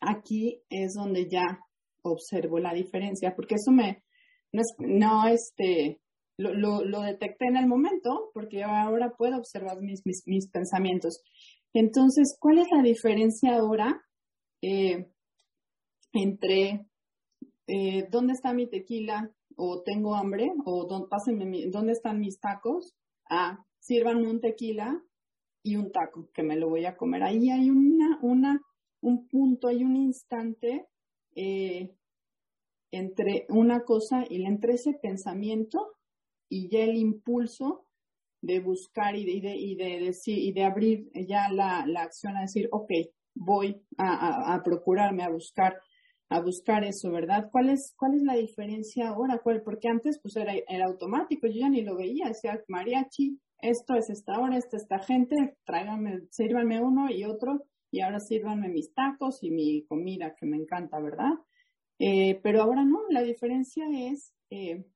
aquí 0.00 0.62
es 0.68 0.94
donde 0.94 1.28
ya 1.28 1.60
observo 2.02 2.58
la 2.58 2.72
diferencia, 2.72 3.36
porque 3.36 3.56
eso 3.56 3.70
me, 3.70 4.02
no, 4.78 5.28
este, 5.28 6.00
lo, 6.40 6.84
lo, 6.84 7.02
detecté 7.02 7.46
en 7.46 7.56
el 7.56 7.66
momento, 7.66 8.30
porque 8.32 8.62
ahora 8.64 9.12
puedo 9.16 9.36
observar 9.36 9.80
mis, 9.80 10.02
mis, 10.04 10.50
pensamientos. 10.50 11.22
Entonces, 11.72 12.36
¿cuál 12.38 12.58
es 12.58 12.66
la 12.72 12.82
diferencia 12.82 13.56
ahora 13.56 14.02
eh, 14.62 15.10
entre 16.12 16.86
eh, 17.66 18.08
dónde 18.10 18.32
está 18.32 18.52
mi 18.52 18.68
tequila 18.68 19.30
o 19.56 19.82
tengo 19.82 20.16
hambre 20.16 20.52
o 20.64 20.86
dónde, 20.86 21.92
están 21.92 22.18
mis 22.18 22.40
tacos? 22.40 22.96
Ah, 23.28 23.64
sírvanme 23.78 24.28
un 24.28 24.40
tequila 24.40 25.00
y 25.62 25.76
un 25.76 25.92
taco 25.92 26.30
que 26.34 26.42
me 26.42 26.56
lo 26.56 26.68
voy 26.68 26.86
a 26.86 26.96
comer. 26.96 27.22
Ahí 27.22 27.50
hay 27.50 27.70
una, 27.70 28.18
una, 28.22 28.60
un 29.00 29.28
punto, 29.28 29.68
hay 29.68 29.84
un 29.84 29.96
instante 29.96 30.88
eh, 31.36 31.94
entre 32.90 33.46
una 33.48 33.84
cosa 33.84 34.24
y 34.28 34.44
entre 34.44 34.74
ese 34.74 34.94
pensamiento 34.94 35.94
y 36.48 36.68
ya 36.68 36.80
el 36.80 36.96
impulso 36.96 37.86
de 38.42 38.60
buscar 38.60 39.16
y 39.16 39.40
de, 39.40 39.54
y 39.54 39.74
de, 39.74 40.00
decir 40.00 40.38
y 40.38 40.52
de 40.52 40.64
abrir 40.64 41.10
ya 41.28 41.50
la, 41.52 41.84
la, 41.86 42.02
acción 42.02 42.36
a 42.36 42.42
decir, 42.42 42.68
ok, 42.72 42.90
voy 43.34 43.82
a, 43.98 44.54
a, 44.54 44.62
procurarme, 44.62 45.22
a 45.22 45.28
buscar, 45.28 45.78
a 46.30 46.40
buscar 46.40 46.84
eso, 46.84 47.10
¿verdad? 47.10 47.48
¿Cuál 47.50 47.70
es, 47.70 47.94
cuál 47.96 48.14
es 48.14 48.22
la 48.22 48.34
diferencia 48.34 49.08
ahora? 49.08 49.38
¿Cuál? 49.42 49.62
Porque 49.62 49.88
antes 49.88 50.18
pues 50.22 50.36
era, 50.36 50.54
era 50.68 50.86
automático, 50.86 51.46
yo 51.46 51.60
ya 51.60 51.68
ni 51.68 51.82
lo 51.82 51.96
veía, 51.96 52.28
decía 52.28 52.62
mariachi, 52.68 53.38
esto 53.62 53.94
es 53.94 54.08
esta 54.08 54.38
hora, 54.38 54.56
esta 54.56 54.76
esta 54.76 54.98
gente, 54.98 55.56
tráiganme, 55.64 56.22
sírvanme 56.30 56.80
uno 56.80 57.10
y 57.10 57.24
otro, 57.24 57.66
y 57.90 58.00
ahora 58.00 58.20
sírvanme 58.20 58.68
mis 58.68 58.94
tacos 58.94 59.42
y 59.42 59.50
mi 59.50 59.84
comida 59.84 60.34
que 60.38 60.46
me 60.46 60.56
encanta, 60.56 61.00
¿verdad? 61.00 61.32
Eh, 61.98 62.40
pero 62.42 62.62
ahora 62.62 62.84
no, 62.84 63.00
la 63.10 63.22
diferencia 63.22 63.84
es 63.92 64.32
eh, 64.48 64.86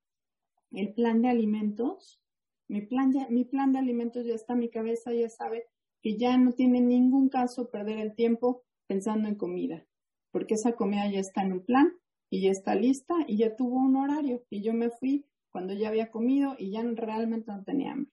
el 0.72 0.94
plan 0.94 1.20
de 1.20 1.28
alimentos. 1.28 2.20
Mi 2.68 2.82
plan, 2.82 3.10
de, 3.10 3.26
mi 3.30 3.44
plan 3.44 3.72
de 3.72 3.78
alimentos 3.78 4.24
ya 4.24 4.34
está, 4.34 4.54
mi 4.54 4.70
cabeza 4.70 5.12
ya 5.12 5.28
sabe 5.28 5.66
que 6.02 6.16
ya 6.16 6.36
no 6.36 6.52
tiene 6.52 6.80
ningún 6.80 7.28
caso 7.28 7.70
perder 7.70 7.98
el 7.98 8.14
tiempo 8.14 8.62
pensando 8.86 9.28
en 9.28 9.36
comida, 9.36 9.86
porque 10.30 10.54
esa 10.54 10.72
comida 10.72 11.10
ya 11.10 11.20
está 11.20 11.42
en 11.42 11.52
un 11.52 11.64
plan 11.64 11.92
y 12.30 12.42
ya 12.42 12.50
está 12.50 12.74
lista 12.74 13.14
y 13.26 13.38
ya 13.38 13.54
tuvo 13.56 13.76
un 13.76 13.96
horario 13.96 14.42
y 14.50 14.62
yo 14.62 14.72
me 14.72 14.90
fui 14.90 15.24
cuando 15.50 15.72
ya 15.72 15.88
había 15.88 16.10
comido 16.10 16.56
y 16.58 16.72
ya 16.72 16.82
realmente 16.82 17.52
no 17.52 17.62
tenía 17.64 17.92
hambre. 17.92 18.12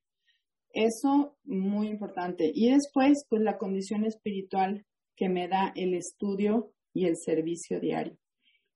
Eso 0.74 1.36
muy 1.44 1.88
importante. 1.88 2.50
Y 2.54 2.70
después, 2.70 3.26
pues 3.28 3.42
la 3.42 3.58
condición 3.58 4.06
espiritual 4.06 4.86
que 5.18 5.28
me 5.28 5.50
da 5.50 5.74
el 5.76 5.94
estudio 5.94 6.72
y 6.94 7.08
el 7.08 7.18
servicio 7.18 7.80
diario 7.80 8.18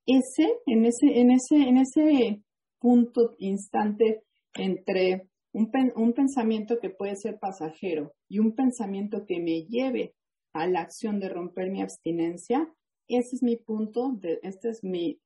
ese, 0.06 0.60
en 0.66 0.86
ese, 0.86 1.20
en 1.20 1.30
ese, 1.32 1.56
en 1.56 1.78
ese 1.78 2.42
punto 2.78 3.34
instante 3.38 4.22
entre 4.54 5.28
un, 5.56 6.12
pensamiento 6.12 6.78
que 6.80 6.90
puede 6.90 7.16
ser 7.16 7.38
pasajero 7.38 8.12
y 8.28 8.40
un 8.40 8.54
pensamiento 8.54 9.24
que 9.26 9.40
me 9.40 9.62
lleve 9.62 10.14
a 10.52 10.66
la 10.66 10.80
acción 10.80 11.18
de 11.18 11.30
romper 11.30 11.70
mi 11.70 11.80
abstinencia, 11.82 12.70
ese 13.08 13.36
es 13.36 13.42
mi 13.42 13.56
punto, 13.56 14.12
de, 14.20 14.38
este 14.42 14.68
es 14.70 14.80
mi, 14.82 15.20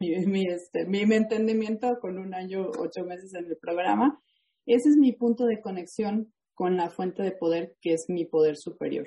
mi, 0.00 0.46
este, 0.46 0.86
mi, 0.86 1.00
entendimiento 1.00 1.98
con 2.00 2.18
un 2.18 2.34
año, 2.34 2.70
ocho 2.78 3.04
meses 3.04 3.34
en 3.34 3.46
el 3.46 3.58
programa, 3.58 4.20
ese 4.66 4.88
es 4.88 4.96
mi 4.96 5.12
punto 5.12 5.44
de 5.44 5.60
conexión 5.60 6.32
con 6.54 6.76
la 6.76 6.88
fuente 6.88 7.22
de 7.22 7.32
poder 7.32 7.76
que 7.82 7.92
es 7.92 8.06
mi 8.08 8.24
poder 8.24 8.56
superior. 8.56 9.06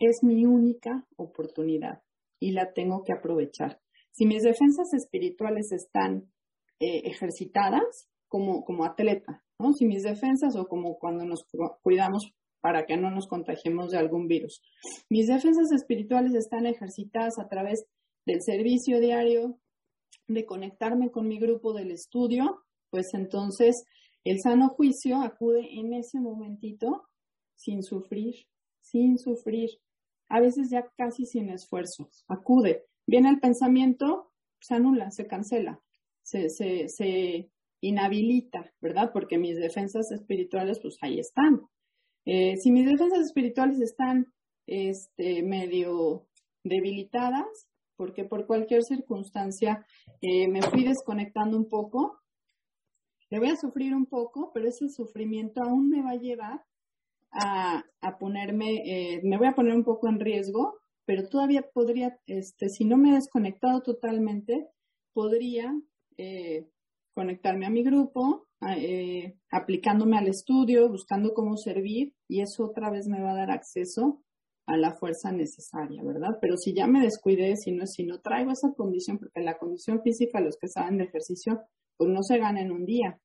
Es 0.00 0.22
mi 0.22 0.44
única 0.44 1.06
oportunidad 1.16 2.02
y 2.40 2.50
la 2.50 2.72
tengo 2.72 3.04
que 3.04 3.12
aprovechar. 3.12 3.80
Si 4.10 4.26
mis 4.26 4.42
defensas 4.42 4.92
espirituales 4.92 5.70
están 5.72 6.32
eh, 6.80 7.02
ejercitadas 7.04 8.08
como, 8.28 8.64
como 8.64 8.84
atleta, 8.84 9.45
¿no? 9.58 9.72
Si 9.72 9.84
mis 9.86 10.02
defensas 10.02 10.56
o 10.56 10.66
como 10.66 10.98
cuando 10.98 11.24
nos 11.24 11.44
cuidamos 11.82 12.32
para 12.60 12.84
que 12.86 12.96
no 12.96 13.10
nos 13.10 13.28
contagiemos 13.28 13.90
de 13.90 13.98
algún 13.98 14.26
virus. 14.26 14.60
Mis 15.08 15.28
defensas 15.28 15.70
espirituales 15.72 16.34
están 16.34 16.66
ejercitadas 16.66 17.38
a 17.38 17.48
través 17.48 17.84
del 18.24 18.42
servicio 18.42 19.00
diario, 19.00 19.58
de 20.26 20.44
conectarme 20.44 21.10
con 21.10 21.28
mi 21.28 21.38
grupo 21.38 21.72
del 21.72 21.92
estudio, 21.92 22.64
pues 22.90 23.06
entonces 23.14 23.84
el 24.24 24.40
sano 24.40 24.70
juicio 24.70 25.20
acude 25.20 25.78
en 25.78 25.92
ese 25.92 26.18
momentito 26.18 27.04
sin 27.54 27.82
sufrir, 27.82 28.34
sin 28.80 29.18
sufrir, 29.18 29.70
a 30.28 30.40
veces 30.40 30.68
ya 30.70 30.90
casi 30.96 31.24
sin 31.24 31.50
esfuerzo, 31.50 32.08
acude 32.26 32.84
Viene 33.06 33.28
el 33.28 33.38
pensamiento, 33.38 34.32
se 34.60 34.74
anula, 34.74 35.10
se 35.12 35.28
cancela, 35.28 35.80
se, 36.22 36.50
se, 36.50 36.88
se 36.88 37.50
inhabilita, 37.80 38.72
¿verdad? 38.80 39.10
Porque 39.12 39.38
mis 39.38 39.56
defensas 39.56 40.10
espirituales, 40.10 40.80
pues 40.80 40.96
ahí 41.02 41.18
están. 41.18 41.62
Eh, 42.24 42.56
si 42.56 42.70
mis 42.70 42.86
defensas 42.86 43.20
espirituales 43.20 43.80
están 43.80 44.32
este, 44.66 45.42
medio 45.42 46.26
debilitadas, 46.64 47.68
porque 47.96 48.24
por 48.24 48.46
cualquier 48.46 48.82
circunstancia 48.82 49.86
eh, 50.20 50.48
me 50.48 50.62
fui 50.62 50.84
desconectando 50.84 51.56
un 51.56 51.68
poco, 51.68 52.18
le 53.30 53.38
voy 53.38 53.50
a 53.50 53.56
sufrir 53.56 53.94
un 53.94 54.06
poco, 54.06 54.52
pero 54.52 54.68
ese 54.68 54.88
sufrimiento 54.88 55.62
aún 55.62 55.88
me 55.88 56.02
va 56.02 56.10
a 56.10 56.16
llevar 56.16 56.64
a, 57.30 57.84
a 58.00 58.18
ponerme, 58.18 58.82
eh, 58.84 59.20
me 59.22 59.38
voy 59.38 59.46
a 59.46 59.54
poner 59.54 59.74
un 59.74 59.84
poco 59.84 60.08
en 60.08 60.20
riesgo 60.20 60.78
pero 61.06 61.28
todavía 61.28 61.62
podría, 61.72 62.18
este, 62.26 62.68
si 62.68 62.84
no 62.84 62.98
me 62.98 63.10
he 63.10 63.14
desconectado 63.14 63.80
totalmente, 63.80 64.68
podría 65.14 65.72
conectarme 67.16 67.64
a 67.64 67.70
mi 67.70 67.82
grupo, 67.82 68.46
eh, 68.76 69.38
aplicándome 69.50 70.18
al 70.18 70.28
estudio, 70.28 70.90
buscando 70.90 71.32
cómo 71.32 71.56
servir 71.56 72.12
y 72.28 72.42
eso 72.42 72.66
otra 72.66 72.90
vez 72.90 73.08
me 73.08 73.22
va 73.22 73.32
a 73.32 73.36
dar 73.36 73.50
acceso 73.50 74.22
a 74.66 74.76
la 74.76 74.92
fuerza 74.92 75.32
necesaria, 75.32 76.02
¿verdad? 76.04 76.36
Pero 76.42 76.58
si 76.58 76.74
ya 76.74 76.86
me 76.86 77.00
descuidé, 77.00 77.56
si 77.56 77.72
no, 77.72 77.86
si 77.86 78.04
no 78.04 78.20
traigo 78.20 78.50
esa 78.52 78.74
condición, 78.74 79.18
porque 79.18 79.40
la 79.40 79.56
condición 79.56 80.02
física, 80.02 80.42
los 80.42 80.58
que 80.58 80.68
saben 80.68 80.98
de 80.98 81.04
ejercicio, 81.04 81.62
pues 81.96 82.10
no 82.10 82.22
se 82.22 82.36
gana 82.36 82.60
en 82.60 82.70
un 82.70 82.84
día, 82.84 83.18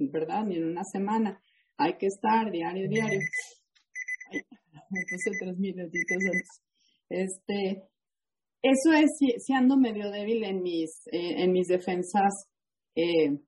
¿verdad? 0.00 0.44
Ni 0.44 0.56
en 0.56 0.64
una 0.64 0.82
semana. 0.82 1.40
Hay 1.76 1.96
que 1.96 2.06
estar 2.06 2.50
diario, 2.50 2.88
diario. 2.88 3.20
Ay, 4.32 4.40
me 4.90 5.00
tres 5.38 5.58
minutitos 5.58 6.24
antes. 6.24 6.62
Este, 7.08 7.84
eso 8.62 8.92
es 8.92 9.10
si, 9.16 9.52
medio 9.76 10.10
débil 10.10 10.42
en 10.42 10.60
mis, 10.60 11.06
eh, 11.12 11.44
en 11.44 11.52
mis 11.52 11.68
defensas 11.68 12.48
eh, 12.98 13.38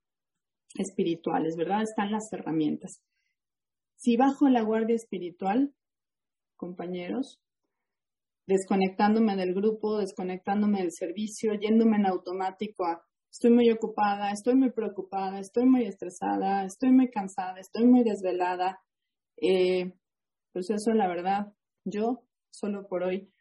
espirituales, 0.76 1.56
¿verdad? 1.56 1.82
Están 1.82 2.12
las 2.12 2.32
herramientas. 2.32 3.02
Si 3.96 4.16
bajo 4.16 4.48
la 4.48 4.62
guardia 4.62 4.94
espiritual, 4.94 5.74
compañeros, 6.56 7.40
desconectándome 8.46 9.34
del 9.34 9.54
grupo, 9.54 9.98
desconectándome 9.98 10.82
del 10.82 10.92
servicio, 10.92 11.54
yéndome 11.54 11.96
en 11.96 12.06
automático 12.06 12.84
a 12.84 13.02
estoy 13.30 13.50
muy 13.50 13.70
ocupada, 13.70 14.30
estoy 14.30 14.54
muy 14.54 14.70
preocupada, 14.70 15.40
estoy 15.40 15.64
muy 15.66 15.84
estresada, 15.84 16.64
estoy 16.64 16.92
muy 16.92 17.10
cansada, 17.10 17.58
estoy 17.58 17.86
muy 17.86 18.04
desvelada. 18.04 18.80
Eh, 19.36 19.92
pues 20.52 20.70
eso, 20.70 20.92
la 20.92 21.08
verdad, 21.08 21.52
yo 21.84 22.22
solo 22.50 22.86
por 22.86 23.02
hoy 23.02 23.32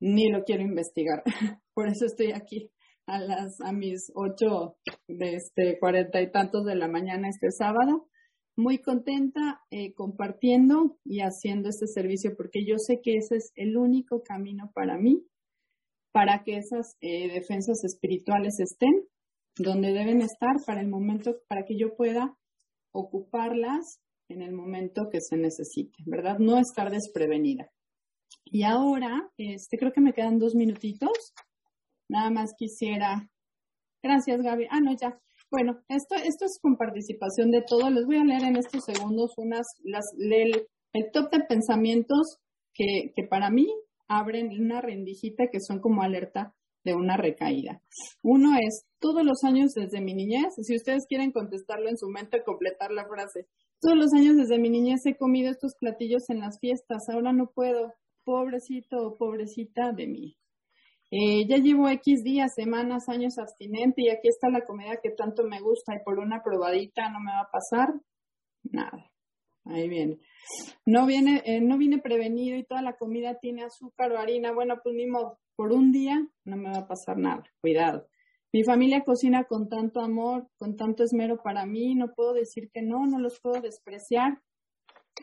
ni 0.00 0.30
lo 0.30 0.44
quiero 0.44 0.62
investigar. 0.62 1.22
Por 1.74 1.88
eso 1.88 2.06
estoy 2.06 2.32
aquí 2.32 2.70
a 3.08 3.18
las 3.18 3.60
a 3.60 3.72
mis 3.72 4.12
ocho 4.14 4.76
de 5.08 5.36
este 5.36 5.78
cuarenta 5.78 6.20
y 6.20 6.30
tantos 6.30 6.64
de 6.64 6.76
la 6.76 6.88
mañana 6.88 7.28
este 7.28 7.50
sábado, 7.50 8.08
muy 8.56 8.78
contenta 8.78 9.60
eh, 9.70 9.94
compartiendo 9.94 10.98
y 11.04 11.20
haciendo 11.20 11.68
este 11.68 11.86
servicio 11.86 12.36
porque 12.36 12.64
yo 12.66 12.76
sé 12.78 13.00
que 13.02 13.16
ese 13.16 13.36
es 13.36 13.52
el 13.54 13.76
único 13.76 14.22
camino 14.22 14.70
para 14.74 14.98
mí 14.98 15.24
para 16.12 16.42
que 16.42 16.56
esas 16.56 16.96
eh, 17.00 17.32
defensas 17.32 17.84
espirituales 17.84 18.58
estén 18.60 19.06
donde 19.56 19.92
deben 19.92 20.20
estar 20.20 20.56
para 20.66 20.80
el 20.80 20.88
momento 20.88 21.36
para 21.48 21.64
que 21.64 21.76
yo 21.76 21.96
pueda 21.96 22.36
ocuparlas 22.92 24.00
en 24.28 24.42
el 24.42 24.52
momento 24.52 25.08
que 25.10 25.20
se 25.20 25.36
necesite, 25.36 25.96
¿verdad? 26.04 26.38
No 26.38 26.58
estar 26.58 26.90
desprevenida. 26.90 27.70
Y 28.44 28.62
ahora, 28.62 29.30
este, 29.36 29.78
creo 29.78 29.92
que 29.92 30.00
me 30.00 30.12
quedan 30.12 30.38
dos 30.38 30.54
minutitos. 30.54 31.32
Nada 32.08 32.30
más 32.30 32.52
quisiera. 32.56 33.30
Gracias, 34.02 34.40
Gaby. 34.40 34.66
Ah, 34.70 34.80
no, 34.80 34.96
ya. 34.96 35.18
Bueno, 35.50 35.80
esto, 35.88 36.14
esto 36.16 36.44
es 36.44 36.58
con 36.60 36.76
participación 36.76 37.50
de 37.50 37.62
todos. 37.66 37.90
Les 37.90 38.06
voy 38.06 38.16
a 38.16 38.24
leer 38.24 38.44
en 38.44 38.56
estos 38.56 38.84
segundos 38.84 39.32
unas, 39.36 39.66
las, 39.84 40.04
el, 40.18 40.66
el 40.92 41.10
top 41.12 41.30
de 41.30 41.40
pensamientos 41.40 42.38
que, 42.74 43.12
que 43.14 43.24
para 43.24 43.50
mí 43.50 43.66
abren 44.08 44.48
una 44.48 44.80
rendijita 44.80 45.48
que 45.50 45.60
son 45.60 45.80
como 45.80 46.02
alerta 46.02 46.54
de 46.84 46.94
una 46.94 47.16
recaída. 47.16 47.82
Uno 48.22 48.56
es, 48.58 48.86
todos 49.00 49.24
los 49.24 49.44
años 49.44 49.72
desde 49.74 50.00
mi 50.00 50.14
niñez, 50.14 50.54
si 50.62 50.76
ustedes 50.76 51.06
quieren 51.08 51.32
contestarlo 51.32 51.88
en 51.88 51.98
su 51.98 52.08
mente, 52.08 52.42
completar 52.44 52.90
la 52.92 53.06
frase, 53.06 53.46
todos 53.80 53.96
los 53.96 54.12
años 54.14 54.36
desde 54.36 54.58
mi 54.58 54.70
niñez 54.70 55.04
he 55.06 55.16
comido 55.16 55.50
estos 55.50 55.74
platillos 55.78 56.30
en 56.30 56.40
las 56.40 56.58
fiestas, 56.60 57.08
ahora 57.08 57.32
no 57.32 57.50
puedo, 57.54 57.94
pobrecito 58.24 58.96
o 58.98 59.16
pobrecita 59.16 59.92
de 59.92 60.06
mí. 60.06 60.36
Eh, 61.10 61.46
ya 61.48 61.56
llevo 61.56 61.88
X 61.88 62.22
días, 62.22 62.52
semanas, 62.54 63.08
años 63.08 63.38
abstinente 63.38 64.02
y 64.02 64.10
aquí 64.10 64.28
está 64.28 64.50
la 64.50 64.66
comida 64.66 65.00
que 65.02 65.10
tanto 65.10 65.42
me 65.44 65.60
gusta 65.60 65.94
y 65.94 66.04
por 66.04 66.18
una 66.18 66.42
probadita 66.42 67.08
no 67.08 67.20
me 67.20 67.32
va 67.32 67.40
a 67.40 67.50
pasar 67.50 67.94
nada. 68.62 69.10
Ahí 69.64 69.88
viene. 69.88 70.18
No 70.86 71.06
viene, 71.06 71.42
eh, 71.44 71.60
no 71.60 71.78
viene 71.78 71.98
prevenido 71.98 72.56
y 72.56 72.64
toda 72.64 72.82
la 72.82 72.96
comida 72.96 73.38
tiene 73.38 73.64
azúcar 73.64 74.12
o 74.12 74.18
harina. 74.18 74.52
Bueno, 74.52 74.76
pues 74.82 74.94
ni 74.94 75.06
por 75.56 75.72
un 75.72 75.92
día 75.92 76.26
no 76.44 76.56
me 76.56 76.70
va 76.70 76.78
a 76.78 76.88
pasar 76.88 77.18
nada. 77.18 77.42
Cuidado. 77.60 78.06
Mi 78.52 78.64
familia 78.64 79.02
cocina 79.02 79.44
con 79.44 79.68
tanto 79.68 80.00
amor, 80.00 80.48
con 80.56 80.76
tanto 80.76 81.04
esmero 81.04 81.42
para 81.42 81.66
mí, 81.66 81.94
no 81.94 82.14
puedo 82.14 82.32
decir 82.32 82.70
que 82.72 82.80
no, 82.80 83.06
no 83.06 83.18
los 83.18 83.40
puedo 83.40 83.60
despreciar. 83.60 84.40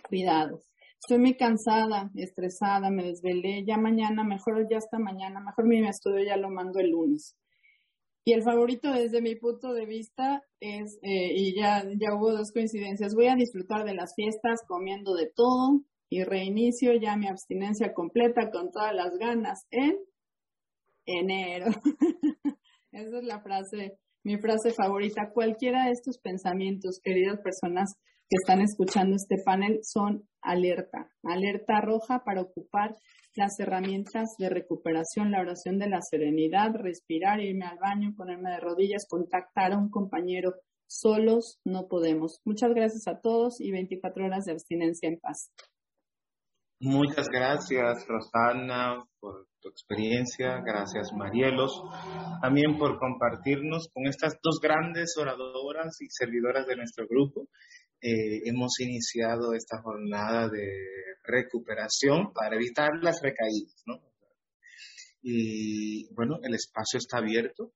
Cuidado. 0.07 0.61
Estoy 1.05 1.19
muy 1.19 1.35
cansada, 1.35 2.09
estresada, 2.15 2.89
me 2.89 3.03
desvelé, 3.03 3.63
ya 3.63 3.77
mañana, 3.77 4.23
mejor 4.23 4.67
ya 4.67 4.79
hasta 4.79 4.97
mañana, 4.97 5.39
mejor 5.39 5.65
mi 5.65 5.87
estudio 5.87 6.25
ya 6.25 6.35
lo 6.35 6.49
mando 6.49 6.79
el 6.79 6.89
lunes. 6.89 7.35
Y 8.25 8.33
el 8.33 8.41
favorito 8.41 8.91
desde 8.91 9.21
mi 9.21 9.35
punto 9.35 9.71
de 9.73 9.85
vista 9.85 10.41
es, 10.59 10.97
eh, 11.03 11.31
y 11.31 11.55
ya, 11.55 11.83
ya 11.99 12.15
hubo 12.15 12.31
dos 12.31 12.51
coincidencias, 12.51 13.13
voy 13.13 13.27
a 13.27 13.35
disfrutar 13.35 13.85
de 13.85 13.93
las 13.93 14.15
fiestas 14.15 14.63
comiendo 14.67 15.13
de 15.13 15.27
todo 15.27 15.83
y 16.09 16.23
reinicio 16.23 16.91
ya 16.95 17.15
mi 17.17 17.27
abstinencia 17.27 17.93
completa 17.93 18.49
con 18.49 18.71
todas 18.71 18.95
las 18.95 19.15
ganas 19.19 19.67
en 19.69 19.99
enero. 21.05 21.67
Esa 22.91 23.17
es 23.19 23.23
la 23.25 23.41
frase, 23.41 23.99
mi 24.23 24.39
frase 24.39 24.71
favorita. 24.71 25.29
Cualquiera 25.29 25.85
de 25.85 25.91
estos 25.91 26.17
pensamientos, 26.17 26.99
queridas 26.99 27.41
personas 27.41 27.93
que 28.29 28.38
están 28.41 28.61
escuchando 28.61 29.15
este 29.15 29.35
panel, 29.43 29.79
son 29.83 30.27
alerta, 30.41 31.09
alerta 31.23 31.81
roja 31.81 32.23
para 32.23 32.41
ocupar 32.41 32.95
las 33.35 33.59
herramientas 33.59 34.35
de 34.39 34.49
recuperación, 34.49 35.31
la 35.31 35.41
oración 35.41 35.77
de 35.77 35.89
la 35.89 35.99
serenidad, 36.01 36.73
respirar, 36.75 37.41
irme 37.41 37.65
al 37.65 37.77
baño, 37.77 38.13
ponerme 38.15 38.51
de 38.51 38.59
rodillas, 38.59 39.05
contactar 39.09 39.73
a 39.73 39.77
un 39.77 39.89
compañero. 39.89 40.53
Solos 40.88 41.59
no 41.65 41.88
podemos. 41.88 42.39
Muchas 42.45 42.73
gracias 42.73 43.07
a 43.07 43.19
todos 43.19 43.59
y 43.59 43.71
24 43.71 44.25
horas 44.25 44.45
de 44.45 44.53
abstinencia 44.53 45.09
en 45.09 45.19
paz. 45.19 45.51
Muchas 46.79 47.27
gracias, 47.29 48.05
Rosana, 48.07 49.05
por 49.19 49.47
tu 49.61 49.69
experiencia. 49.69 50.61
Gracias, 50.61 51.11
Marielos, 51.13 51.81
también 52.41 52.77
por 52.77 52.99
compartirnos 52.99 53.89
con 53.93 54.05
estas 54.07 54.38
dos 54.43 54.59
grandes 54.61 55.15
oradoras 55.17 55.99
y 56.01 56.07
servidoras 56.09 56.67
de 56.67 56.75
nuestro 56.75 57.07
grupo. 57.07 57.47
Eh, 58.07 58.43
hemos 58.45 58.79
iniciado 58.81 59.55
esta 59.55 59.81
jornada 59.81 60.47
de 60.47 60.69
recuperación 61.23 62.31
para 62.33 62.55
evitar 62.55 62.91
las 63.01 63.19
recaídas, 63.19 63.81
¿no? 63.87 63.99
Y 65.23 66.13
bueno, 66.13 66.37
el 66.43 66.53
espacio 66.53 66.99
está 66.99 67.17
abierto. 67.17 67.73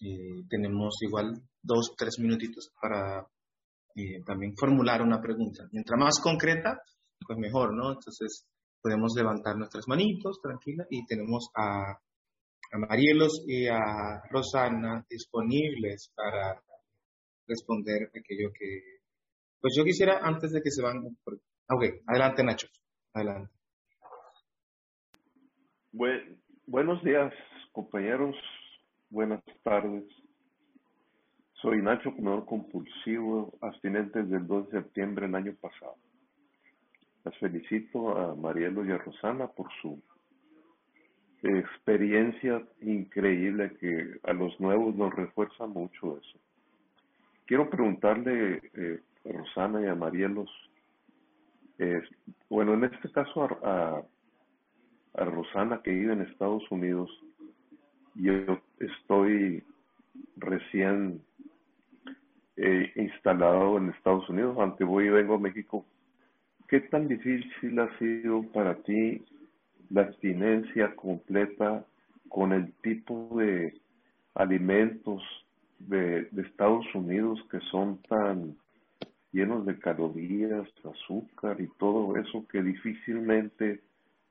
Eh, 0.00 0.44
tenemos 0.48 0.96
igual 1.02 1.42
dos, 1.62 1.94
tres 1.94 2.18
minutitos 2.18 2.72
para 2.80 3.26
eh, 3.96 4.22
también 4.24 4.54
formular 4.56 5.02
una 5.02 5.20
pregunta. 5.20 5.68
Mientras 5.72 6.00
más 6.00 6.20
concreta, 6.22 6.80
pues 7.26 7.38
mejor, 7.38 7.74
¿no? 7.74 7.92
Entonces 7.92 8.46
podemos 8.80 9.12
levantar 9.14 9.58
nuestras 9.58 9.86
manitos 9.88 10.40
tranquila 10.40 10.86
y 10.88 11.04
tenemos 11.04 11.50
a, 11.54 11.90
a 12.72 12.78
Marielos 12.78 13.44
y 13.46 13.66
a 13.66 14.22
Rosana 14.30 15.04
disponibles 15.10 16.10
para 16.14 16.62
responder 17.46 18.08
aquello 18.08 18.50
que... 18.58 18.95
Pues 19.60 19.74
yo 19.76 19.84
quisiera, 19.84 20.20
antes 20.22 20.52
de 20.52 20.62
que 20.62 20.70
se 20.70 20.82
van... 20.82 20.98
Ok, 21.68 21.84
adelante 22.06 22.44
Nacho, 22.44 22.68
adelante. 23.12 23.52
buenos 26.66 27.02
días, 27.02 27.32
compañeros. 27.72 28.36
Buenas 29.10 29.42
tardes. 29.62 30.04
Soy 31.54 31.80
Nacho, 31.82 32.14
comedor 32.14 32.44
compulsivo, 32.44 33.56
abstinente 33.60 34.22
desde 34.22 34.36
el 34.36 34.46
2 34.46 34.70
de 34.70 34.82
septiembre 34.82 35.26
del 35.26 35.34
año 35.34 35.54
pasado. 35.60 35.96
Las 37.24 37.36
felicito 37.38 38.16
a 38.16 38.34
Marielo 38.34 38.84
y 38.84 38.92
a 38.92 38.98
Rosana 38.98 39.48
por 39.48 39.68
su 39.80 40.00
experiencia 41.42 42.62
increíble 42.80 43.76
que 43.80 44.18
a 44.22 44.32
los 44.32 44.58
nuevos 44.60 44.94
nos 44.94 45.14
refuerza 45.14 45.66
mucho 45.66 46.18
eso. 46.18 46.38
Quiero 47.46 47.70
preguntarle 47.70 48.60
eh, 48.74 49.00
Rosana 49.32 49.82
y 49.82 49.86
a 49.86 49.94
Marielos, 49.94 50.50
bueno, 52.48 52.74
en 52.74 52.84
este 52.84 53.10
caso 53.12 53.44
a, 53.64 54.02
a, 55.14 55.24
Rosana 55.24 55.82
que 55.82 55.90
vive 55.90 56.12
en 56.12 56.22
Estados 56.22 56.62
Unidos, 56.70 57.10
yo 58.14 58.60
estoy 58.78 59.62
recién 60.36 61.20
eh, 62.56 62.90
instalado 62.96 63.76
en 63.76 63.90
Estados 63.90 64.28
Unidos, 64.30 64.56
aunque 64.58 64.84
voy 64.84 65.06
y 65.06 65.10
vengo 65.10 65.34
a 65.34 65.38
México. 65.38 65.84
¿Qué 66.68 66.80
tan 66.80 67.06
difícil 67.06 67.78
ha 67.78 67.98
sido 67.98 68.42
para 68.52 68.74
ti 68.76 69.22
la 69.90 70.02
abstinencia 70.02 70.96
completa 70.96 71.84
con 72.28 72.52
el 72.52 72.72
tipo 72.82 73.28
de 73.36 73.78
alimentos 74.34 75.22
de, 75.78 76.28
Estados 76.36 76.86
Unidos 76.94 77.38
que 77.50 77.60
son 77.70 78.00
tan 78.08 78.56
llenos 79.36 79.66
de 79.66 79.78
calorías, 79.78 80.66
azúcar 80.82 81.60
y 81.60 81.68
todo 81.78 82.16
eso 82.16 82.46
que 82.48 82.62
difícilmente 82.62 83.82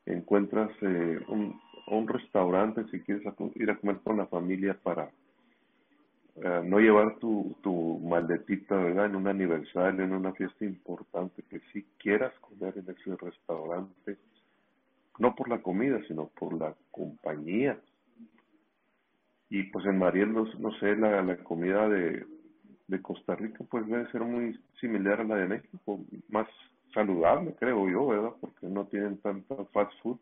encuentras 0.06 0.72
eh, 0.82 1.20
un, 1.28 2.08
restaurante 2.08 2.84
si 2.89 3.00
quieres 3.02 3.24
ir 3.56 3.70
a 3.70 3.78
comer 3.78 4.00
con 4.04 4.18
la 4.18 4.26
familia 4.26 4.74
para 4.82 5.12
eh, 6.38 6.62
no 6.65 6.80
llevar 6.80 7.20
tu, 7.20 7.56
tu 7.62 8.00
maletita, 8.00 8.76
¿verdad? 8.76 9.06
En 9.06 9.15
un 9.15 9.28
aniversario, 9.28 10.04
en 10.04 10.13
una 10.13 10.34
fiesta 10.34 10.65
importante, 10.65 11.44
que 11.44 11.60
si 11.72 11.84
quieras 12.00 12.34
comer 12.39 12.74
en 12.78 12.89
ese 12.89 13.15
restaurante, 13.15 14.18
no 15.20 15.36
por 15.36 15.50
la 15.50 15.62
comida, 15.62 16.00
sino 16.08 16.28
por 16.28 16.58
la 16.60 16.74
compañía. 16.89 17.80
Y 19.50 19.63
pues 19.72 19.86
en 19.86 20.00
Mariel, 20.00 20.34
no, 20.34 20.72
sé, 20.80 20.96
la, 20.96 21.22
la 21.22 21.38
comida 21.38 21.88
de, 21.88 22.26
de 22.88 23.02
Costa 23.02 23.36
Rica 23.36 23.65
pues 23.69 23.88
debe 23.88 24.10
ser 24.12 24.21
muy 24.21 24.60
similar 24.80 25.21
a 25.21 25.24
la 25.24 25.36
de 25.38 25.48
México, 25.48 26.00
más 26.30 26.48
saludable, 26.93 27.56
creo 27.56 27.89
yo, 27.89 28.08
¿verdad? 28.08 28.32
Porque 28.39 28.67
no 28.67 28.86
tienen 28.88 29.17
tanta 29.19 29.56
fast 29.74 29.91
food. 30.02 30.17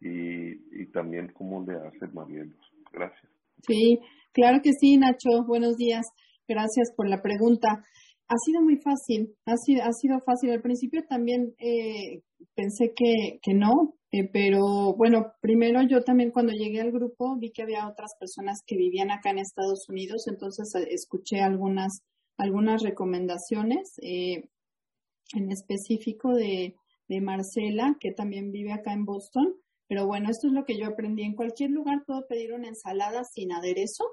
Y, 0.00 0.82
y 0.82 0.86
también 0.86 1.32
cómo 1.32 1.64
le 1.64 1.76
hace 1.76 2.08
Marielos. 2.12 2.58
Gracias. 2.92 3.30
Sí, 3.64 4.00
claro 4.32 4.58
que 4.60 4.72
sí, 4.72 4.96
Nacho. 4.96 5.44
Buenos 5.46 5.76
días. 5.76 6.04
Gracias 6.48 6.92
por 6.96 7.08
la 7.08 7.22
pregunta. 7.22 7.84
Ha 8.28 8.36
sido 8.44 8.62
muy 8.62 8.78
fácil, 8.78 9.34
ha 9.46 9.56
sido, 9.56 9.84
ha 9.84 9.92
sido 9.92 10.18
fácil. 10.26 10.50
Al 10.50 10.62
principio 10.62 11.02
también 11.08 11.54
eh, 11.58 12.22
pensé 12.54 12.92
que, 12.96 13.38
que 13.42 13.54
no, 13.54 13.94
eh, 14.12 14.28
pero 14.30 14.94
bueno, 14.94 15.32
primero 15.40 15.82
yo 15.82 16.04
también 16.04 16.30
cuando 16.30 16.52
llegué 16.52 16.80
al 16.80 16.92
grupo 16.92 17.36
vi 17.38 17.50
que 17.50 17.62
había 17.62 17.88
otras 17.88 18.14
personas 18.20 18.62
que 18.66 18.76
vivían 18.76 19.10
acá 19.10 19.30
en 19.30 19.38
Estados 19.38 19.88
Unidos, 19.88 20.28
entonces 20.28 20.74
eh, 20.74 20.88
escuché 20.90 21.40
algunas, 21.40 22.02
algunas 22.36 22.82
recomendaciones, 22.82 23.94
en 24.02 25.50
específico 25.50 26.34
de, 26.34 26.76
Marcela, 27.20 27.96
que 28.00 28.12
también 28.12 28.52
vive 28.52 28.72
acá 28.72 28.94
en 28.94 29.04
Boston, 29.04 29.54
pero 29.86 30.06
bueno, 30.06 30.30
esto 30.30 30.46
es 30.46 30.54
lo 30.54 30.64
que 30.64 30.78
yo 30.78 30.86
aprendí. 30.86 31.24
En 31.24 31.34
cualquier 31.34 31.70
lugar 31.70 32.04
puedo 32.06 32.26
pedir 32.26 32.54
una 32.54 32.68
ensalada 32.68 33.22
sin 33.24 33.52
aderezo 33.52 34.04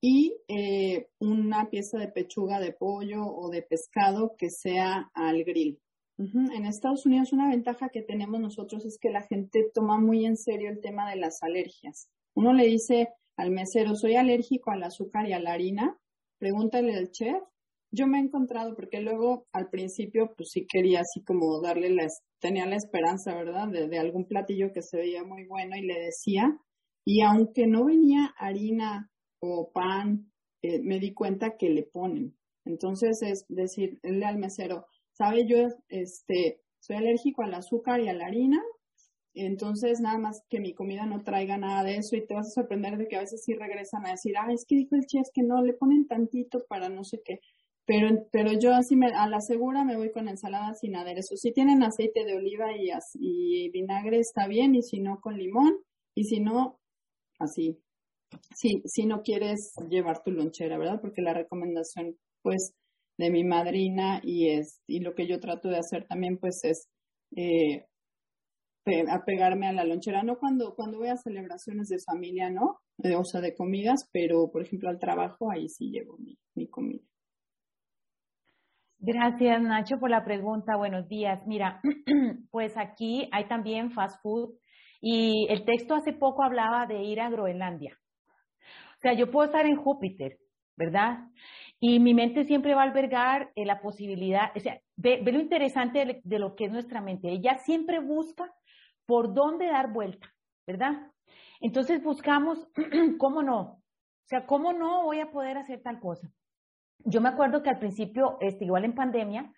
y 0.00 0.36
eh, 0.46 1.08
una 1.18 1.68
pieza 1.68 1.98
de 1.98 2.08
pechuga 2.08 2.60
de 2.60 2.72
pollo 2.72 3.24
o 3.26 3.50
de 3.50 3.62
pescado 3.62 4.36
que 4.38 4.50
sea 4.50 5.10
al 5.14 5.42
grill. 5.42 5.80
En 6.18 6.66
Estados 6.66 7.06
Unidos 7.06 7.32
una 7.32 7.48
ventaja 7.48 7.90
que 7.90 8.02
tenemos 8.02 8.40
nosotros 8.40 8.84
es 8.84 8.98
que 9.00 9.10
la 9.10 9.22
gente 9.22 9.70
toma 9.72 9.98
muy 10.00 10.26
en 10.26 10.36
serio 10.36 10.68
el 10.68 10.80
tema 10.80 11.08
de 11.08 11.16
las 11.16 11.42
alergias. 11.42 12.08
Uno 12.34 12.52
le 12.52 12.66
dice 12.66 13.08
al 13.36 13.52
mesero, 13.52 13.94
soy 13.94 14.16
alérgico 14.16 14.72
al 14.72 14.82
azúcar 14.82 15.28
y 15.28 15.32
a 15.32 15.38
la 15.38 15.52
harina, 15.52 15.96
pregúntale 16.38 16.96
al 16.96 17.10
chef 17.10 17.40
yo 17.90 18.06
me 18.06 18.18
he 18.18 18.22
encontrado, 18.22 18.74
porque 18.74 19.00
luego 19.00 19.46
al 19.52 19.70
principio 19.70 20.34
pues 20.36 20.50
sí 20.50 20.66
quería 20.66 21.00
así 21.00 21.22
como 21.24 21.60
darle 21.60 21.90
la, 21.90 22.06
tenía 22.38 22.66
la 22.66 22.76
esperanza, 22.76 23.34
¿verdad? 23.34 23.68
De, 23.68 23.98
algún 23.98 24.26
platillo 24.26 24.72
que 24.72 24.82
se 24.82 24.98
veía 24.98 25.24
muy 25.24 25.46
bueno 25.46 25.76
y 25.76 25.86
le 25.86 25.98
decía, 25.98 26.58
y 27.06 27.22
aunque 27.22 27.66
no 27.66 27.86
venía 27.86 28.34
harina 28.38 29.10
o 29.40 29.70
pan, 29.72 30.30
eh, 30.62 30.80
me 30.82 30.98
di 30.98 31.14
cuenta 31.14 31.56
que 31.56 31.70
le 31.70 31.84
ponen. 31.84 32.36
Entonces 32.66 33.22
es 33.22 33.46
decirle 33.48 34.26
al 34.26 34.36
mesero, 34.36 34.86
sabe 35.18 35.46
yo, 35.46 35.58
este, 35.88 36.60
soy 36.78 36.96
alérgico 36.96 37.42
al 37.42 37.52
azúcar 37.52 38.00
y 38.00 38.08
a 38.08 38.14
la 38.14 38.26
harina, 38.26 38.62
entonces 39.34 40.00
nada 40.00 40.16
más 40.16 40.42
que 40.48 40.60
mi 40.60 40.74
comida 40.74 41.06
no 41.06 41.22
traiga 41.22 41.58
nada 41.58 41.82
de 41.82 41.96
eso 41.96 42.16
y 42.16 42.26
te 42.26 42.34
vas 42.34 42.48
a 42.48 42.62
sorprender 42.62 42.96
de 42.96 43.08
que 43.08 43.16
a 43.16 43.20
veces 43.20 43.42
sí 43.44 43.54
regresan 43.54 44.06
a 44.06 44.12
decir, 44.12 44.34
ah, 44.38 44.52
es 44.52 44.64
que 44.66 44.76
dijo 44.76 44.94
el 44.94 45.06
chef 45.06 45.26
que 45.34 45.42
no, 45.42 45.62
le 45.62 45.74
ponen 45.74 46.06
tantito 46.06 46.64
para 46.68 46.88
no 46.88 47.04
sé 47.04 47.20
qué. 47.24 47.40
Pero, 47.84 48.26
pero 48.30 48.52
yo 48.52 48.74
así 48.74 48.96
me, 48.96 49.06
a 49.08 49.28
la 49.28 49.40
segura 49.40 49.84
me 49.84 49.96
voy 49.96 50.12
con 50.12 50.28
ensalada 50.28 50.74
sin 50.74 50.94
aderezo. 50.94 51.36
Si 51.36 51.52
tienen 51.52 51.82
aceite 51.82 52.24
de 52.24 52.36
oliva 52.36 52.66
y, 52.76 52.90
y 53.14 53.70
vinagre 53.70 54.18
está 54.18 54.46
bien 54.46 54.74
y 54.74 54.82
si 54.82 55.00
no 55.00 55.20
con 55.20 55.38
limón 55.38 55.78
y 56.14 56.24
si 56.24 56.40
no, 56.40 56.78
así. 57.38 57.78
Si, 58.54 58.82
si 58.84 59.06
no 59.06 59.22
quieres 59.22 59.72
llevar 59.88 60.22
tu 60.22 60.32
lonchera, 60.32 60.78
¿verdad? 60.78 61.00
Porque 61.00 61.22
la 61.22 61.32
recomendación 61.32 62.16
pues 62.42 62.74
de 63.18 63.30
mi 63.30 63.44
madrina 63.44 64.20
y 64.22 64.48
es 64.48 64.80
y 64.86 65.00
lo 65.00 65.14
que 65.14 65.26
yo 65.26 65.40
trato 65.40 65.68
de 65.68 65.78
hacer 65.78 66.06
también 66.06 66.38
pues 66.38 66.60
es 66.64 66.88
eh, 67.36 67.84
apegarme 69.10 69.66
a 69.68 69.72
la 69.72 69.84
lonchera, 69.84 70.22
no 70.22 70.38
cuando, 70.38 70.74
cuando 70.74 70.98
voy 70.98 71.08
a 71.08 71.16
celebraciones 71.16 71.88
de 71.88 71.98
familia, 71.98 72.48
¿no? 72.50 72.80
o 73.16 73.24
sea, 73.24 73.40
de 73.40 73.54
comidas, 73.54 74.08
pero 74.12 74.50
por 74.50 74.62
ejemplo 74.62 74.88
al 74.88 74.98
trabajo, 74.98 75.50
ahí 75.50 75.68
sí 75.68 75.90
llevo 75.90 76.16
mi, 76.18 76.38
mi 76.54 76.68
comida. 76.68 77.04
Gracias, 79.00 79.62
Nacho, 79.62 80.00
por 80.00 80.10
la 80.10 80.24
pregunta. 80.24 80.76
Buenos 80.76 81.06
días. 81.08 81.46
Mira, 81.46 81.80
pues 82.50 82.76
aquí 82.76 83.28
hay 83.30 83.46
también 83.46 83.92
fast 83.92 84.20
food 84.22 84.54
y 85.00 85.46
el 85.50 85.64
texto 85.64 85.94
hace 85.94 86.12
poco 86.12 86.42
hablaba 86.42 86.86
de 86.86 87.04
ir 87.04 87.20
a 87.20 87.30
Groenlandia. 87.30 87.96
O 88.96 89.00
sea, 89.00 89.12
yo 89.12 89.30
puedo 89.30 89.46
estar 89.46 89.66
en 89.66 89.76
Júpiter, 89.76 90.38
¿verdad? 90.76 91.18
Y 91.80 92.00
mi 92.00 92.12
mente 92.12 92.44
siempre 92.44 92.74
va 92.74 92.82
a 92.82 92.86
albergar 92.86 93.50
eh, 93.54 93.64
la 93.64 93.80
posibilidad, 93.80 94.50
o 94.56 94.60
sea, 94.60 94.80
ve, 94.96 95.22
lo 95.22 95.40
interesante 95.40 96.04
de, 96.04 96.20
de, 96.24 96.38
lo 96.38 96.56
que 96.56 96.64
es 96.64 96.72
nuestra 96.72 97.00
mente. 97.00 97.30
Ella 97.30 97.58
siempre 97.58 98.00
busca 98.00 98.52
por 99.06 99.32
dónde 99.32 99.66
dar 99.66 99.92
vuelta, 99.92 100.28
¿verdad? 100.66 100.92
Entonces 101.60 102.02
buscamos, 102.02 102.58
¿cómo 103.18 103.42
no? 103.42 103.60
O 103.60 104.28
sea, 104.28 104.44
¿cómo 104.44 104.72
no 104.72 105.04
voy 105.04 105.20
a 105.20 105.30
poder 105.30 105.56
hacer 105.56 105.80
tal 105.82 106.00
cosa? 106.00 106.28
Yo 107.04 107.20
me 107.20 107.28
acuerdo 107.28 107.62
que 107.62 107.70
al 107.70 107.78
principio, 107.78 108.36
este, 108.40 108.64
igual 108.64 108.84
en 108.84 108.94
pandemia, 108.94 109.52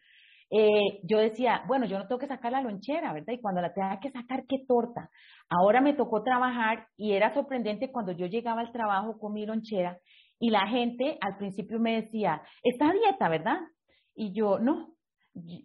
eh, 0.50 1.00
yo 1.04 1.18
decía, 1.18 1.62
bueno, 1.66 1.86
yo 1.86 1.98
no 1.98 2.06
tengo 2.06 2.18
que 2.18 2.26
sacar 2.26 2.52
la 2.52 2.60
lonchera, 2.60 3.12
¿verdad? 3.12 3.32
Y 3.32 3.40
cuando 3.40 3.60
la 3.60 3.72
tenga 3.72 3.98
que 4.00 4.10
sacar, 4.10 4.44
qué 4.48 4.58
torta. 4.66 5.08
Ahora 5.48 5.80
me 5.80 5.94
tocó 5.94 6.22
trabajar 6.22 6.88
y 6.96 7.12
era 7.12 7.32
sorprendente 7.32 7.90
cuando 7.90 8.12
yo 8.12 8.26
llegaba 8.26 8.60
al 8.60 8.72
trabajo 8.72 9.18
con 9.18 9.32
mi 9.32 9.46
lonchera 9.46 9.98
y 10.40 10.50
la 10.50 10.66
gente 10.66 11.18
al 11.20 11.36
principio 11.36 11.78
me 11.78 12.02
decía, 12.02 12.42
está 12.62 12.90
dieta, 12.92 13.28
¿verdad? 13.28 13.58
Y 14.14 14.32
yo, 14.32 14.58
no, 14.58 14.94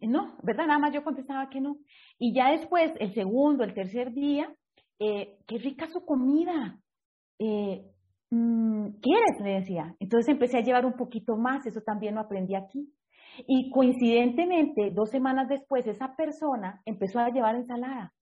no, 0.02 0.38
¿verdad? 0.44 0.68
Nada 0.68 0.80
más 0.80 0.94
yo 0.94 1.04
contestaba 1.04 1.50
que 1.50 1.62
no. 1.62 1.78
Y 2.20 2.36
ya 2.36 2.52
después, 2.52 2.92
el 3.00 3.14
segundo, 3.14 3.64
el 3.64 3.74
tercer 3.74 4.12
día, 4.12 4.54
eh, 5.00 5.38
qué 5.48 5.58
rica 5.58 5.88
su 5.88 6.06
comida. 6.06 6.78
Eh, 7.40 7.86
mm, 8.32 9.00
¿Quieres? 9.02 9.40
Le 9.42 9.54
decía. 9.62 9.96
Entonces 10.00 10.30
empecé 10.30 10.58
a 10.58 10.64
llevar 10.64 10.86
un 10.86 10.94
poquito 10.94 11.38
más, 11.38 11.66
eso 11.66 11.82
también 11.82 12.16
lo 12.16 12.22
aprendí 12.22 12.54
aquí. 12.54 12.94
Y 13.48 13.70
coincidentemente, 13.72 14.92
dos 14.92 15.10
semanas 15.10 15.48
después, 15.48 15.88
esa 15.88 16.16
persona 16.16 16.82
empezó 16.86 17.20
a 17.20 17.30
llevar 17.30 17.56
ensalada. 17.56 18.14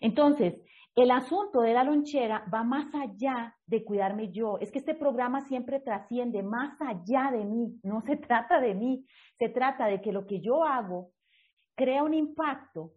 Entonces, 0.00 0.54
el 0.96 1.10
asunto 1.10 1.60
de 1.60 1.74
la 1.74 1.82
lonchera 1.82 2.44
va 2.52 2.62
más 2.62 2.94
allá 2.94 3.56
de 3.66 3.84
cuidarme 3.84 4.30
yo. 4.30 4.58
Es 4.60 4.70
que 4.70 4.78
este 4.78 4.94
programa 4.94 5.40
siempre 5.40 5.80
trasciende 5.80 6.42
más 6.42 6.80
allá 6.80 7.30
de 7.32 7.44
mí. 7.44 7.80
No 7.82 8.00
se 8.02 8.16
trata 8.16 8.60
de 8.60 8.74
mí, 8.74 9.04
se 9.38 9.48
trata 9.48 9.86
de 9.86 10.00
que 10.00 10.12
lo 10.12 10.26
que 10.26 10.40
yo 10.40 10.62
hago 10.64 11.10
crea 11.74 12.04
un 12.04 12.14
impacto 12.14 12.92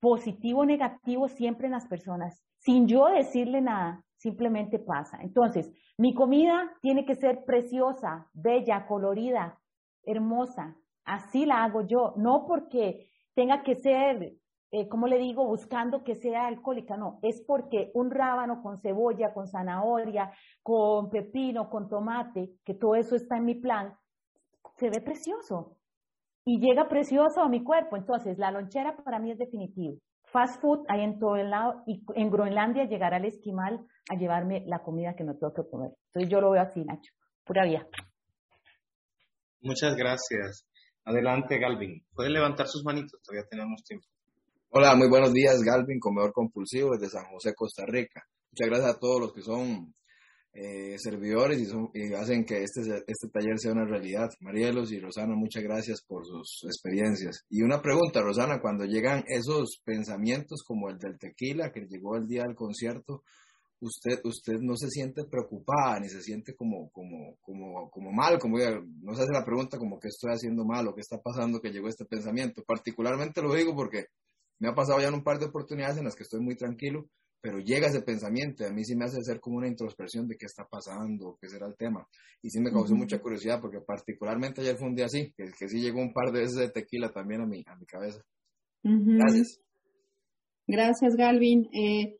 positivo 0.00 0.60
o 0.60 0.66
negativo 0.66 1.28
siempre 1.28 1.66
en 1.66 1.72
las 1.72 1.86
personas. 1.86 2.44
Sin 2.58 2.86
yo 2.86 3.06
decirle 3.06 3.62
nada, 3.62 4.04
simplemente 4.16 4.78
pasa. 4.78 5.18
Entonces, 5.22 5.72
mi 5.96 6.14
comida 6.14 6.70
tiene 6.82 7.06
que 7.06 7.14
ser 7.14 7.44
preciosa, 7.46 8.28
bella, 8.34 8.86
colorida, 8.86 9.58
hermosa. 10.04 10.76
Así 11.04 11.46
la 11.46 11.64
hago 11.64 11.86
yo, 11.86 12.12
no 12.16 12.44
porque 12.46 13.10
tenga 13.34 13.62
que 13.62 13.76
ser 13.76 14.34
eh, 14.72 14.88
como 14.88 15.08
le 15.08 15.18
digo, 15.18 15.46
buscando 15.46 16.04
que 16.04 16.14
sea 16.14 16.46
alcohólica, 16.46 16.96
no, 16.96 17.18
es 17.22 17.42
porque 17.44 17.90
un 17.94 18.10
rábano 18.10 18.62
con 18.62 18.78
cebolla, 18.78 19.32
con 19.32 19.48
zanahoria, 19.48 20.30
con 20.62 21.10
pepino, 21.10 21.68
con 21.68 21.88
tomate, 21.88 22.52
que 22.64 22.74
todo 22.74 22.94
eso 22.94 23.16
está 23.16 23.36
en 23.36 23.46
mi 23.46 23.56
plan, 23.56 23.94
se 24.76 24.88
ve 24.88 25.00
precioso 25.00 25.76
y 26.44 26.60
llega 26.60 26.88
precioso 26.88 27.42
a 27.42 27.48
mi 27.48 27.64
cuerpo. 27.64 27.96
Entonces, 27.96 28.38
la 28.38 28.52
lonchera 28.52 28.96
para 28.96 29.18
mí 29.18 29.32
es 29.32 29.38
definitivo. 29.38 29.96
Fast 30.26 30.60
food 30.60 30.84
hay 30.88 31.02
en 31.02 31.18
todo 31.18 31.34
el 31.34 31.50
lado 31.50 31.82
y 31.86 32.04
en 32.14 32.30
Groenlandia 32.30 32.84
llegará 32.84 33.16
el 33.16 33.24
esquimal 33.24 33.84
a 34.08 34.14
llevarme 34.14 34.62
la 34.66 34.84
comida 34.84 35.14
que 35.16 35.24
no 35.24 35.36
tengo 35.36 35.52
que 35.52 35.68
comer. 35.68 35.90
Entonces, 36.06 36.30
yo 36.30 36.40
lo 36.40 36.52
veo 36.52 36.62
así, 36.62 36.84
Nacho, 36.84 37.12
pura 37.44 37.64
vida. 37.64 37.84
Muchas 39.62 39.96
gracias. 39.96 40.68
Adelante, 41.04 41.58
Galvin. 41.58 42.04
Puede 42.14 42.30
levantar 42.30 42.68
sus 42.68 42.84
manitos, 42.84 43.20
todavía 43.22 43.48
tenemos 43.50 43.82
tiempo. 43.82 44.06
Hola, 44.72 44.94
muy 44.94 45.08
buenos 45.08 45.32
días, 45.32 45.62
Galvin, 45.64 45.98
comedor 45.98 46.32
compulsivo 46.32 46.92
desde 46.92 47.10
San 47.10 47.24
José, 47.24 47.54
Costa 47.56 47.84
Rica. 47.86 48.22
Muchas 48.52 48.68
gracias 48.68 48.94
a 48.94 48.98
todos 49.00 49.20
los 49.20 49.32
que 49.32 49.42
son 49.42 49.92
eh, 50.52 50.96
servidores 50.96 51.58
y, 51.92 52.14
hacen 52.14 52.44
que 52.44 52.62
este, 52.62 52.82
este 53.04 53.28
taller 53.32 53.58
sea 53.58 53.72
una 53.72 53.84
realidad. 53.84 54.28
Marielos 54.38 54.92
y 54.92 55.00
Rosana, 55.00 55.34
muchas 55.34 55.64
gracias 55.64 56.04
por 56.06 56.24
sus 56.24 56.62
experiencias. 56.66 57.44
Y 57.50 57.62
una 57.62 57.82
pregunta, 57.82 58.20
Rosana, 58.20 58.60
cuando 58.60 58.84
llegan 58.84 59.24
esos 59.26 59.80
pensamientos 59.84 60.62
como 60.64 60.88
el 60.88 60.98
del 60.98 61.18
tequila 61.18 61.72
que 61.72 61.88
llegó 61.88 62.14
el 62.14 62.28
día 62.28 62.44
del 62.44 62.54
concierto, 62.54 63.24
usted, 63.80 64.20
usted 64.22 64.60
no 64.60 64.76
se 64.76 64.88
siente 64.88 65.24
preocupada 65.24 65.98
ni 65.98 66.08
se 66.08 66.22
siente 66.22 66.54
como, 66.54 66.90
como, 66.90 67.36
como, 67.40 67.90
como 67.90 68.12
mal, 68.12 68.38
como 68.38 68.56
no 68.56 69.14
se 69.16 69.22
hace 69.22 69.32
la 69.32 69.44
pregunta 69.44 69.78
como 69.78 69.98
que 69.98 70.08
estoy 70.08 70.30
haciendo 70.32 70.64
mal 70.64 70.86
o 70.86 70.94
qué 70.94 71.00
está 71.00 71.18
pasando 71.20 71.60
que 71.60 71.72
llegó 71.72 71.88
este 71.88 72.04
pensamiento. 72.04 72.62
Particularmente 72.64 73.42
lo 73.42 73.52
digo 73.52 73.74
porque 73.74 74.06
me 74.60 74.68
ha 74.68 74.74
pasado 74.74 75.00
ya 75.00 75.08
en 75.08 75.14
un 75.14 75.24
par 75.24 75.38
de 75.38 75.46
oportunidades 75.46 75.96
en 75.98 76.04
las 76.04 76.14
que 76.14 76.22
estoy 76.22 76.40
muy 76.40 76.54
tranquilo, 76.54 77.08
pero 77.40 77.58
llega 77.58 77.88
ese 77.88 78.02
pensamiento 78.02 78.62
y 78.62 78.66
a 78.66 78.72
mí 78.72 78.84
sí 78.84 78.94
me 78.94 79.06
hace 79.06 79.18
hacer 79.18 79.40
como 79.40 79.56
una 79.56 79.66
introspección 79.66 80.28
de 80.28 80.36
qué 80.36 80.44
está 80.44 80.66
pasando, 80.68 81.38
qué 81.40 81.48
será 81.48 81.66
el 81.66 81.76
tema. 81.76 82.06
Y 82.42 82.50
sí 82.50 82.60
me 82.60 82.70
causó 82.70 82.94
mucha 82.94 83.18
curiosidad 83.18 83.60
porque 83.60 83.80
particularmente 83.80 84.60
ayer 84.60 84.76
fue 84.76 84.88
un 84.88 84.94
día 84.94 85.06
así, 85.06 85.32
que, 85.34 85.44
que 85.58 85.68
sí 85.68 85.80
llegó 85.80 86.00
un 86.00 86.12
par 86.12 86.30
de 86.30 86.40
veces 86.40 86.56
de 86.56 86.68
tequila 86.68 87.10
también 87.10 87.40
a 87.40 87.46
mi, 87.46 87.64
a 87.66 87.74
mi 87.76 87.86
cabeza. 87.86 88.20
Gracias. 88.82 89.60
Gracias, 90.66 91.16
Galvin. 91.16 91.68
Eh, 91.72 92.18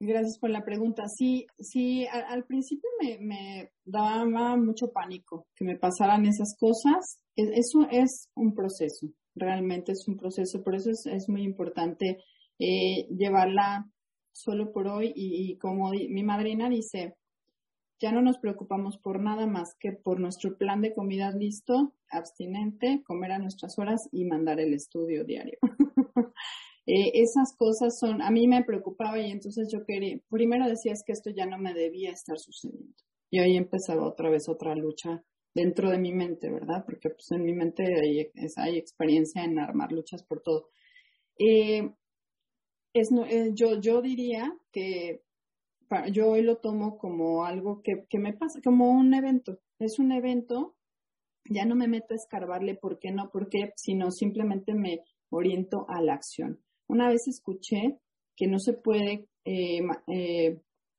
gracias 0.00 0.38
por 0.40 0.50
la 0.50 0.64
pregunta. 0.64 1.04
Sí, 1.06 1.46
sí, 1.60 2.06
al, 2.08 2.44
principio 2.44 2.90
me, 3.00 3.18
me, 3.20 3.70
daba 3.84 4.56
mucho 4.56 4.90
pánico 4.92 5.46
que 5.54 5.64
me 5.64 5.78
pasaran 5.78 6.26
esas 6.26 6.56
cosas. 6.58 7.20
Eso 7.36 7.86
es 7.90 8.28
un 8.34 8.52
proceso 8.52 9.06
realmente 9.36 9.92
es 9.92 10.08
un 10.08 10.16
proceso, 10.16 10.64
por 10.64 10.74
eso 10.74 10.90
es, 10.90 11.28
muy 11.28 11.42
importante 11.42 12.18
eh, 12.58 13.06
llevarla 13.16 13.88
solo 14.32 14.72
por 14.72 14.88
hoy 14.88 15.12
y, 15.14 15.56
como 15.58 15.90
mi 15.90 16.22
madrina 16.22 16.68
dice, 16.68 17.16
ya 18.00 18.12
no 18.12 18.20
nos 18.20 18.38
preocupamos 18.38 18.98
por 18.98 19.20
nada 19.20 19.46
más 19.46 19.74
que 19.78 19.92
por 19.92 20.20
nuestro 20.20 20.56
plan 20.58 20.80
de 20.82 20.92
comidas 20.92 21.34
listo, 21.34 21.94
abstinente, 22.10 23.02
comer 23.06 23.32
a 23.32 23.38
nuestras 23.38 23.78
horas 23.78 24.08
y 24.12 24.24
mandar 24.24 24.60
el 24.60 24.74
estudio 24.74 25.24
diario. 25.24 25.58
Eh, 26.88 27.20
esas 27.20 27.52
cosas 27.56 27.98
son, 27.98 28.22
a 28.22 28.30
mí 28.30 28.46
me 28.46 28.62
preocupaba 28.62 29.18
y 29.18 29.32
entonces 29.32 29.68
yo 29.72 29.84
quería, 29.84 30.20
primero 30.30 30.68
decía 30.68 30.92
es 30.92 31.02
que 31.04 31.10
esto 31.10 31.30
ya 31.30 31.44
no 31.44 31.58
me 31.58 31.74
debía 31.74 32.12
estar 32.12 32.38
sucediendo. 32.38 32.94
Y 33.28 33.40
ahí 33.40 33.56
empezaba 33.56 34.06
otra 34.06 34.30
vez 34.30 34.48
otra 34.48 34.72
lucha 34.76 35.24
dentro 35.56 35.88
de 35.90 35.98
mi 35.98 36.12
mente, 36.12 36.50
¿verdad? 36.50 36.84
Porque 36.84 37.08
pues 37.08 37.30
en 37.32 37.42
mi 37.42 37.54
mente 37.54 37.82
hay, 37.94 38.76
experiencia 38.76 39.42
en 39.42 39.58
armar 39.58 39.90
luchas 39.90 40.22
por 40.22 40.42
todo. 40.42 40.68
Eh, 41.38 41.90
es, 42.92 43.08
eh, 43.10 43.52
yo, 43.54 43.80
yo 43.80 44.02
diría 44.02 44.54
que 44.70 45.22
yo 46.12 46.28
hoy 46.28 46.42
lo 46.42 46.58
tomo 46.58 46.98
como 46.98 47.46
algo 47.46 47.80
que, 47.82 48.04
que, 48.10 48.18
me 48.18 48.34
pasa, 48.34 48.60
como 48.62 48.90
un 48.90 49.14
evento. 49.14 49.58
Es 49.78 49.98
un 49.98 50.12
evento, 50.12 50.76
ya 51.48 51.64
no 51.64 51.74
me 51.74 51.88
meto 51.88 52.12
a 52.12 52.16
escarbarle 52.16 52.74
por 52.74 52.98
qué 52.98 53.10
no, 53.10 53.30
por 53.30 53.48
qué, 53.48 53.72
sino 53.76 54.10
simplemente 54.10 54.74
me 54.74 55.04
oriento 55.30 55.86
a 55.88 56.02
la 56.02 56.12
acción. 56.12 56.60
Una 56.86 57.08
vez 57.08 57.28
escuché 57.28 57.98
que 58.36 58.46
no 58.46 58.58
se 58.58 58.74
puede 58.74 59.30
eh, 59.46 59.80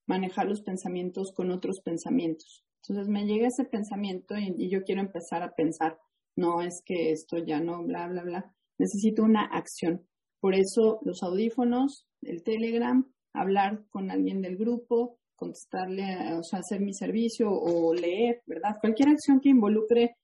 manejar 0.08 0.48
los 0.48 0.62
pensamientos 0.62 1.32
con 1.32 1.52
otros 1.52 1.80
pensamientos. 1.82 2.67
Entonces 2.88 3.12
me 3.12 3.26
llega 3.26 3.48
ese 3.48 3.66
pensamiento 3.66 4.36
y, 4.38 4.70
yo 4.70 4.84
quiero 4.84 5.02
empezar 5.02 5.44
a 5.44 5.54
pensar, 5.54 6.00
no 6.36 6.62
es 6.62 6.82
que 6.86 7.12
esto 7.12 7.38
ya 7.38 7.60
no, 7.60 7.84
bla, 7.84 8.08
bla, 8.08 8.24
bla. 8.24 8.56
Necesito 8.78 9.24
una 9.24 9.46
acción. 9.46 10.08
Por 10.40 10.56
eso 10.56 11.00
los 11.04 11.24
audífonos, 11.24 12.08
el 12.22 12.44
Telegram, 12.44 13.06
hablar 13.34 13.86
con 13.90 14.12
alguien 14.12 14.42
del 14.42 14.58
grupo, 14.58 15.20
contestarle, 15.36 16.34
o 16.34 16.44
sea, 16.44 16.60
hacer 16.60 16.80
mi 16.80 16.94
servicio 16.94 17.50
o 17.52 17.94
leer, 17.94 18.42
¿verdad? 18.46 18.78
Cualquier 18.80 19.10
acción 19.10 19.40
que 19.40 19.50
involucre 19.50 20.16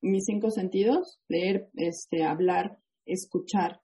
mis 0.00 0.24
cinco 0.24 0.50
sentidos, 0.50 1.20
leer, 1.28 1.70
este, 1.74 2.24
hablar, 2.24 2.78
escuchar, 3.06 3.80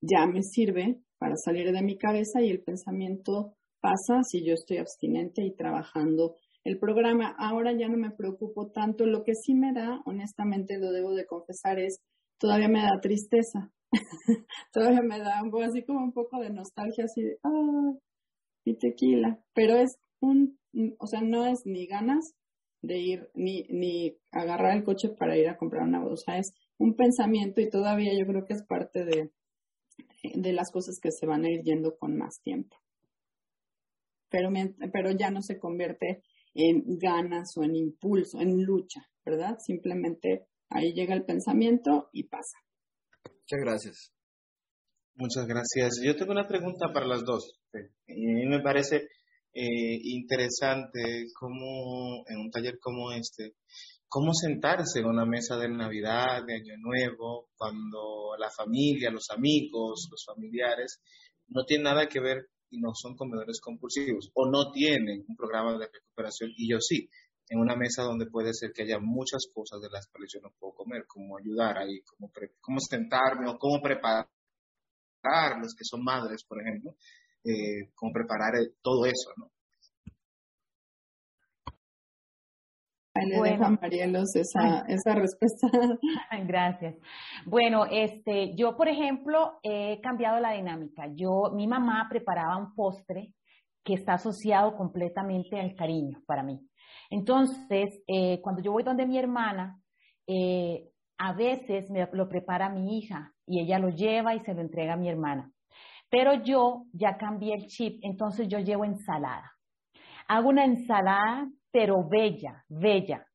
ya 0.00 0.26
me 0.26 0.42
sirve 0.42 1.00
para 1.18 1.36
salir 1.36 1.72
de 1.72 1.82
mi 1.82 1.96
cabeza 1.96 2.42
y 2.42 2.50
el 2.50 2.62
pensamiento 2.62 3.56
pasa 3.80 4.22
si 4.22 4.44
yo 4.44 4.54
estoy 4.54 4.78
abstinente 4.78 5.42
y 5.42 5.54
trabajando 5.54 6.36
el 6.64 6.78
programa. 6.78 7.34
Ahora 7.38 7.72
ya 7.72 7.88
no 7.88 7.96
me 7.96 8.10
preocupo 8.10 8.70
tanto. 8.70 9.06
Lo 9.06 9.22
que 9.22 9.34
sí 9.34 9.54
me 9.54 9.72
da, 9.72 10.00
honestamente 10.06 10.78
lo 10.78 10.90
debo 10.90 11.14
de 11.14 11.26
confesar, 11.26 11.78
es 11.78 12.00
todavía 12.38 12.68
me 12.68 12.82
da 12.82 13.00
tristeza. 13.00 13.70
todavía 14.72 15.02
me 15.02 15.18
da 15.18 15.42
un 15.42 15.50
poco, 15.50 15.62
así 15.62 15.84
como 15.84 16.00
un 16.00 16.12
poco 16.12 16.40
de 16.40 16.50
nostalgia, 16.50 17.04
así 17.04 17.22
de, 17.22 17.38
ah, 17.44 17.92
y 18.64 18.76
tequila. 18.78 19.38
Pero 19.54 19.76
es 19.76 19.98
un, 20.20 20.58
o 20.98 21.06
sea, 21.06 21.20
no 21.20 21.46
es 21.46 21.60
ni 21.66 21.86
ganas 21.86 22.34
de 22.82 22.98
ir, 22.98 23.30
ni, 23.34 23.64
ni 23.68 24.16
agarrar 24.32 24.76
el 24.76 24.84
coche 24.84 25.10
para 25.10 25.36
ir 25.36 25.48
a 25.48 25.58
comprar 25.58 25.86
una 25.86 26.02
bolsa. 26.02 26.38
Es 26.38 26.52
un 26.78 26.96
pensamiento 26.96 27.60
y 27.60 27.70
todavía 27.70 28.12
yo 28.18 28.26
creo 28.26 28.44
que 28.46 28.54
es 28.54 28.64
parte 28.66 29.04
de, 29.04 29.30
de 30.34 30.52
las 30.52 30.70
cosas 30.72 30.98
que 31.00 31.10
se 31.10 31.26
van 31.26 31.44
a 31.44 31.50
ir 31.50 31.62
yendo 31.62 31.96
con 31.98 32.16
más 32.16 32.40
tiempo. 32.42 32.76
Pero, 34.30 34.50
pero 34.92 35.12
ya 35.12 35.30
no 35.30 35.42
se 35.42 35.58
convierte 35.58 36.22
en 36.54 36.98
ganas 36.98 37.56
o 37.56 37.64
en 37.64 37.76
impulso, 37.76 38.40
en 38.40 38.62
lucha, 38.62 39.00
¿verdad? 39.24 39.58
Simplemente 39.58 40.46
ahí 40.70 40.92
llega 40.92 41.14
el 41.14 41.24
pensamiento 41.24 42.08
y 42.12 42.24
pasa. 42.28 42.58
Muchas 43.24 43.60
gracias. 43.60 44.12
Muchas 45.16 45.46
gracias. 45.46 46.00
Yo 46.02 46.16
tengo 46.16 46.32
una 46.32 46.48
pregunta 46.48 46.92
para 46.92 47.06
las 47.06 47.24
dos. 47.24 47.60
A 47.72 47.78
mí 48.08 48.46
me 48.46 48.60
parece 48.60 49.08
eh, 49.52 49.98
interesante 50.02 51.26
cómo 51.38 52.24
en 52.28 52.38
un 52.38 52.50
taller 52.50 52.78
como 52.80 53.12
este 53.12 53.54
cómo 54.14 54.32
sentarse 54.32 55.00
en 55.00 55.06
una 55.06 55.26
mesa 55.26 55.56
de 55.56 55.68
Navidad, 55.68 56.44
de 56.46 56.54
Año 56.54 56.76
Nuevo, 56.78 57.48
cuando 57.56 58.36
la 58.38 58.48
familia, 58.48 59.10
los 59.10 59.28
amigos, 59.30 60.06
los 60.08 60.24
familiares 60.24 61.00
no 61.48 61.64
tienen 61.64 61.84
nada 61.84 62.06
que 62.06 62.20
ver 62.20 62.46
y 62.74 62.80
no 62.80 62.94
son 62.94 63.16
comedores 63.16 63.60
compulsivos 63.60 64.30
o 64.34 64.50
no 64.50 64.72
tienen 64.72 65.24
un 65.28 65.36
programa 65.36 65.78
de 65.78 65.86
recuperación 65.86 66.50
y 66.56 66.70
yo 66.70 66.78
sí, 66.80 67.08
en 67.48 67.60
una 67.60 67.76
mesa 67.76 68.02
donde 68.02 68.26
puede 68.26 68.52
ser 68.52 68.72
que 68.72 68.82
haya 68.82 68.98
muchas 68.98 69.46
cosas 69.52 69.80
de 69.80 69.90
las 69.90 70.08
cuales 70.08 70.30
yo 70.32 70.40
no 70.40 70.52
puedo 70.58 70.74
comer, 70.74 71.04
como 71.06 71.38
ayudar 71.38 71.78
ahí, 71.78 72.00
como, 72.02 72.32
cómo 72.60 72.80
sentarme 72.80 73.48
o 73.48 73.58
cómo 73.58 73.80
preparar, 73.80 74.28
los 75.60 75.74
que 75.74 75.84
son 75.84 76.02
madres, 76.02 76.44
por 76.44 76.60
ejemplo, 76.60 76.96
eh, 77.44 77.90
cómo 77.94 78.12
preparar 78.12 78.56
eh, 78.56 78.74
todo 78.82 79.06
eso, 79.06 79.30
¿no? 79.36 79.53
Le 83.22 83.38
bueno. 83.38 83.66
a 83.66 83.70
Marielos 83.70 84.34
esa, 84.34 84.80
esa 84.88 85.14
respuesta. 85.14 85.68
Gracias. 86.46 86.96
Bueno, 87.46 87.86
este, 87.90 88.54
yo, 88.56 88.76
por 88.76 88.88
ejemplo, 88.88 89.58
he 89.62 90.00
cambiado 90.00 90.40
la 90.40 90.52
dinámica. 90.52 91.06
Yo, 91.14 91.52
mi 91.54 91.66
mamá 91.66 92.06
preparaba 92.10 92.56
un 92.56 92.74
postre 92.74 93.32
que 93.84 93.94
está 93.94 94.14
asociado 94.14 94.76
completamente 94.76 95.60
al 95.60 95.74
cariño 95.74 96.22
para 96.26 96.42
mí. 96.42 96.58
Entonces, 97.10 98.02
eh, 98.06 98.40
cuando 98.42 98.62
yo 98.62 98.72
voy 98.72 98.82
donde 98.82 99.06
mi 99.06 99.18
hermana, 99.18 99.78
eh, 100.26 100.88
a 101.18 101.32
veces 101.34 101.90
me 101.90 102.08
lo 102.12 102.28
prepara 102.28 102.70
mi 102.70 102.98
hija 102.98 103.32
y 103.46 103.60
ella 103.60 103.78
lo 103.78 103.90
lleva 103.90 104.34
y 104.34 104.40
se 104.40 104.54
lo 104.54 104.62
entrega 104.62 104.94
a 104.94 104.96
mi 104.96 105.08
hermana. 105.08 105.52
Pero 106.10 106.42
yo 106.42 106.84
ya 106.92 107.16
cambié 107.16 107.54
el 107.54 107.66
chip, 107.66 107.98
entonces 108.02 108.48
yo 108.48 108.58
llevo 108.58 108.84
ensalada. 108.84 109.52
Hago 110.26 110.48
una 110.48 110.64
ensalada 110.64 111.48
pero 111.74 112.04
bella, 112.08 112.64
bella, 112.68 113.26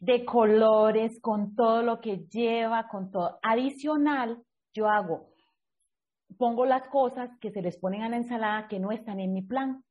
de 0.00 0.26
colores, 0.26 1.18
con 1.22 1.54
todo 1.54 1.80
lo 1.80 1.98
que 1.98 2.26
lleva, 2.30 2.88
con 2.88 3.10
todo. 3.10 3.38
Adicional, 3.42 4.42
yo 4.74 4.86
hago, 4.86 5.30
pongo 6.36 6.66
las 6.66 6.86
cosas 6.88 7.30
que 7.40 7.50
se 7.50 7.62
les 7.62 7.78
ponen 7.78 8.02
a 8.02 8.10
la 8.10 8.18
ensalada 8.18 8.68
que 8.68 8.78
no 8.78 8.92
están 8.92 9.18
en 9.18 9.32
mi 9.32 9.40
plan. 9.40 9.82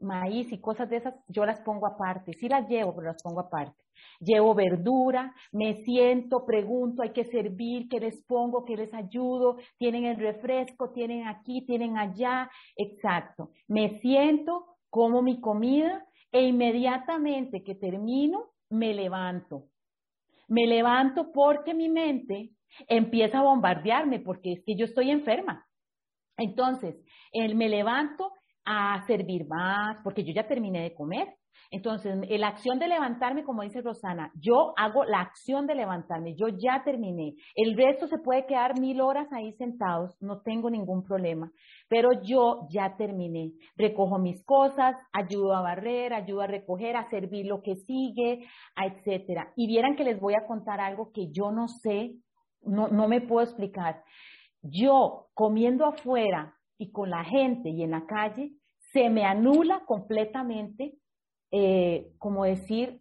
Maíz 0.00 0.50
y 0.52 0.58
cosas 0.58 0.88
de 0.88 0.96
esas, 0.96 1.14
yo 1.28 1.44
las 1.44 1.60
pongo 1.60 1.86
aparte. 1.86 2.32
Sí 2.40 2.48
las 2.48 2.66
llevo, 2.66 2.94
pero 2.94 3.08
las 3.08 3.22
pongo 3.22 3.40
aparte. 3.40 3.76
Llevo 4.18 4.54
verdura, 4.54 5.34
me 5.52 5.84
siento, 5.84 6.46
pregunto, 6.46 7.02
hay 7.02 7.12
que 7.12 7.24
servir, 7.24 7.88
¿qué 7.90 8.00
les 8.00 8.24
pongo? 8.24 8.64
¿Qué 8.64 8.74
les 8.74 8.92
ayudo? 8.94 9.58
¿Tienen 9.76 10.06
el 10.06 10.16
refresco? 10.16 10.92
¿Tienen 10.92 11.28
aquí? 11.28 11.66
¿Tienen 11.66 11.98
allá? 11.98 12.50
Exacto. 12.74 13.50
Me 13.68 14.00
siento, 14.00 14.78
como 14.88 15.20
mi 15.20 15.42
comida 15.42 16.06
e 16.32 16.42
inmediatamente 16.42 17.62
que 17.62 17.74
termino, 17.74 18.52
me 18.70 18.94
levanto. 18.94 19.68
Me 20.48 20.66
levanto 20.66 21.30
porque 21.32 21.74
mi 21.74 21.88
mente 21.88 22.50
empieza 22.88 23.38
a 23.38 23.42
bombardearme 23.42 24.20
porque 24.20 24.54
es 24.54 24.64
que 24.64 24.74
yo 24.76 24.86
estoy 24.86 25.10
enferma. 25.10 25.66
Entonces, 26.36 26.96
me 27.54 27.68
levanto 27.68 28.32
a 28.64 29.04
servir 29.06 29.46
más 29.46 29.98
porque 30.02 30.24
yo 30.24 30.32
ya 30.32 30.48
terminé 30.48 30.82
de 30.82 30.94
comer. 30.94 31.36
Entonces, 31.70 32.14
la 32.28 32.48
acción 32.48 32.78
de 32.78 32.88
levantarme, 32.88 33.44
como 33.44 33.62
dice 33.62 33.80
Rosana, 33.80 34.30
yo 34.34 34.74
hago 34.76 35.04
la 35.04 35.20
acción 35.20 35.66
de 35.66 35.74
levantarme, 35.74 36.34
yo 36.34 36.48
ya 36.48 36.82
terminé. 36.84 37.34
El 37.54 37.76
resto 37.76 38.06
se 38.08 38.18
puede 38.18 38.46
quedar 38.46 38.78
mil 38.78 39.00
horas 39.00 39.26
ahí 39.32 39.52
sentados, 39.54 40.16
no 40.20 40.42
tengo 40.42 40.70
ningún 40.70 41.02
problema, 41.02 41.50
pero 41.88 42.10
yo 42.22 42.66
ya 42.70 42.96
terminé. 42.96 43.52
Recojo 43.76 44.18
mis 44.18 44.44
cosas, 44.44 44.96
ayudo 45.12 45.54
a 45.54 45.62
barrer, 45.62 46.12
ayudo 46.12 46.42
a 46.42 46.46
recoger, 46.46 46.96
a 46.96 47.08
servir 47.08 47.46
lo 47.46 47.62
que 47.62 47.76
sigue, 47.76 48.46
etcétera. 48.76 49.52
Y 49.56 49.66
vieran 49.66 49.96
que 49.96 50.04
les 50.04 50.20
voy 50.20 50.34
a 50.34 50.46
contar 50.46 50.80
algo 50.80 51.10
que 51.12 51.30
yo 51.32 51.50
no 51.52 51.68
sé, 51.68 52.16
no, 52.62 52.88
no 52.88 53.08
me 53.08 53.20
puedo 53.20 53.42
explicar. 53.42 54.02
Yo 54.62 55.28
comiendo 55.34 55.86
afuera 55.86 56.54
y 56.78 56.90
con 56.92 57.10
la 57.10 57.24
gente 57.24 57.70
y 57.70 57.82
en 57.82 57.92
la 57.92 58.06
calle, 58.06 58.52
se 58.92 59.08
me 59.08 59.24
anula 59.24 59.82
completamente 59.86 60.98
eh, 61.52 62.12
como 62.18 62.44
decir, 62.44 63.00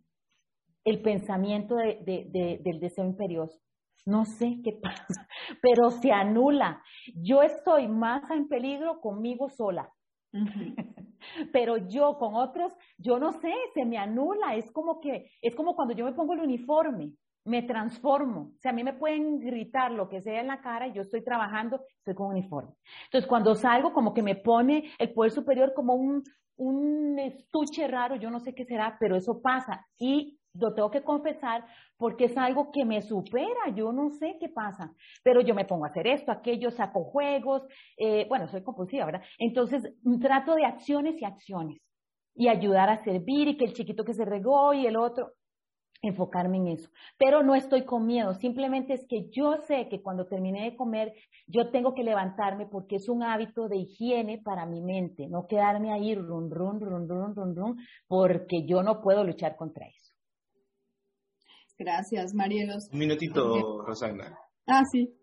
el 0.84 1.02
pensamiento 1.02 1.76
del 1.76 2.80
deseo 2.80 3.06
imperioso. 3.06 3.60
No 4.06 4.26
sé 4.26 4.62
qué 4.64 4.74
pasa, 4.74 5.28
pero 5.62 5.91
se 5.91 6.12
anula. 6.12 6.84
Yo 7.16 7.43
estoy 7.43 7.88
más 7.88 8.30
en 8.32 8.47
peligro 8.47 8.99
conmigo 8.99 9.49
sola. 9.49 9.91
pero 11.54 11.78
yo 11.78 12.18
con 12.18 12.36
otros, 12.36 12.74
yo 12.97 13.20
no 13.20 13.32
sé, 13.34 13.54
se 13.74 13.86
me 13.86 13.97
anula. 13.97 14.56
Es 14.56 14.72
como 14.72 14.99
que, 15.02 15.32
es 15.41 15.56
como 15.56 15.76
cuando 15.76 15.93
yo 15.93 16.06
me 16.06 16.14
pongo 16.14 16.34
el 16.34 16.41
uniforme, 16.41 17.14
me 17.46 17.64
transformo. 17.64 18.52
O 18.56 18.60
sea, 18.60 18.72
a 18.72 18.76
mí 18.76 18.84
me 18.84 18.94
pueden 18.94 19.39
gritar 19.39 19.92
lo 19.92 20.10
que 20.10 20.22
sea 20.22 20.39
en 20.39 20.48
la 20.48 20.62
cara 20.62 20.88
y 20.88 20.94
yo 20.94 21.02
estoy 21.02 21.24
trabajando, 21.24 21.82
estoy 21.98 22.16
con 22.16 22.28
uniforme. 22.28 22.74
Entonces, 23.06 23.28
cuando 23.28 23.56
salgo, 23.56 23.94
como 23.94 24.14
que 24.14 24.24
me 24.24 24.36
pone 24.36 24.92
el 25.00 25.14
poder 25.14 25.32
superior 25.32 25.74
como 25.74 25.96
un, 25.96 26.24
un 26.58 27.20
estuche 27.20 27.88
raro, 27.88 28.16
yo 28.16 28.30
no 28.30 28.39
sé 28.39 28.54
qué 28.54 28.66
será, 28.66 28.98
pero 29.00 29.16
eso 29.16 29.42
pasa. 29.42 29.88
Y 29.98 30.39
lo 30.54 30.74
tengo 30.74 30.92
que 30.92 31.04
confesar 31.04 31.66
porque 31.98 32.26
es 32.26 32.38
algo 32.38 32.72
que 32.72 32.84
me 32.86 33.02
supera, 33.02 33.70
yo 33.76 33.92
no 33.92 34.10
sé 34.10 34.38
qué 34.39 34.50
pasa, 34.50 34.94
pero 35.24 35.42
yo 35.42 35.56
me 35.56 35.66
pongo 35.66 35.86
a 35.86 35.89
hacer 35.89 36.08
esto, 36.08 36.32
aquello, 36.32 36.72
saco 36.72 37.06
juegos, 37.06 37.64
eh, 37.98 38.26
bueno, 38.28 38.48
soy 38.48 38.64
compulsiva, 38.64 39.06
¿verdad? 39.06 39.24
Entonces 39.38 39.94
trato 40.20 40.56
de 40.56 40.66
acciones 40.66 41.22
y 41.22 41.26
acciones 41.26 41.82
y 42.36 42.48
ayudar 42.48 42.89
a 42.89 43.04
servir 43.04 43.48
y 43.48 43.58
que 43.58 43.66
el 43.66 43.74
chiquito 43.74 44.04
que 44.04 44.14
se 44.14 44.26
regó 44.26 44.74
y 44.74 44.86
el 44.88 44.98
otro, 44.98 45.34
enfocarme 46.02 46.58
en 46.58 46.68
eso. 46.68 46.89
Pero 47.18 47.43
no 47.43 47.56
estoy 47.56 47.86
con 47.86 48.06
miedo, 48.06 48.34
simplemente 48.34 48.93
es 48.93 49.06
que 49.08 49.30
yo 49.30 49.58
sé 49.68 49.88
que 49.89 50.02
cuando 50.02 50.26
termine 50.26 50.64
de 50.64 50.76
comer, 50.76 51.14
yo 51.47 51.70
tengo 51.70 51.93
que 51.93 52.04
levantarme 52.04 52.66
porque 52.66 52.95
es 52.95 53.08
un 53.08 53.24
hábito 53.24 53.68
de 53.68 53.78
higiene 53.78 54.41
para 54.43 54.66
mi 54.66 54.82
mente, 54.82 55.28
no 55.28 55.47
quedarme 55.47 55.93
ahí 55.93 56.16
run, 56.16 56.49
run, 56.49 56.80
run, 56.80 57.08
run, 57.08 57.36
run, 57.36 57.56
run, 57.56 57.78
porque 58.08 58.66
yo 58.66 58.82
no 58.84 59.02
puedo 59.02 59.24
luchar 59.24 59.56
contra 59.56 59.88
eso. 59.88 60.14
Gracias, 61.78 62.34
Marielos. 62.34 62.89
Un 62.91 62.99
minutito, 62.99 63.82
Rosana. 63.84 64.38
Ah, 64.68 64.84
sí. 64.91 65.16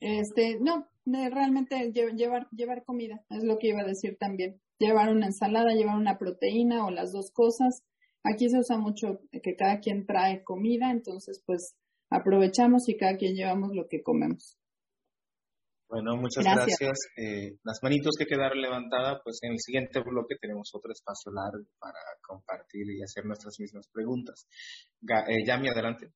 Este, 0.00 0.58
no, 0.60 0.86
realmente 1.04 1.90
llevar, 1.92 2.48
llevar 2.50 2.84
comida, 2.84 3.24
es 3.30 3.42
lo 3.42 3.58
que 3.58 3.68
iba 3.68 3.80
a 3.80 3.86
decir 3.86 4.16
también. 4.18 4.60
Llevar 4.78 5.10
una 5.10 5.26
ensalada, 5.26 5.74
llevar 5.74 5.96
una 5.96 6.18
proteína 6.18 6.86
o 6.86 6.92
las 6.92 7.12
dos 7.12 7.32
cosas 7.32 7.82
Aquí 8.32 8.48
se 8.50 8.58
usa 8.58 8.78
mucho 8.78 9.20
que 9.30 9.56
cada 9.56 9.80
quien 9.80 10.06
trae 10.06 10.42
comida, 10.44 10.90
entonces 10.90 11.42
pues 11.46 11.76
aprovechamos 12.10 12.88
y 12.88 12.96
cada 12.96 13.16
quien 13.16 13.34
llevamos 13.34 13.74
lo 13.74 13.86
que 13.88 14.02
comemos. 14.02 14.58
Bueno, 15.88 16.16
muchas 16.16 16.44
gracias. 16.44 16.98
Eh, 17.16 17.56
las 17.64 17.78
manitos 17.82 18.14
que 18.18 18.26
quedaron 18.26 18.60
levantadas, 18.60 19.20
pues 19.24 19.38
en 19.42 19.52
el 19.52 19.58
siguiente 19.58 20.00
bloque 20.00 20.36
tenemos 20.38 20.70
otro 20.74 20.92
espacio 20.92 21.32
largo 21.32 21.64
para 21.78 21.98
compartir 22.20 22.82
y 22.90 23.02
hacer 23.02 23.24
nuestras 23.24 23.58
mismas 23.58 23.88
preguntas. 23.90 24.46
Eh, 25.28 25.46
Yami, 25.46 25.68
adelante. 25.68 26.12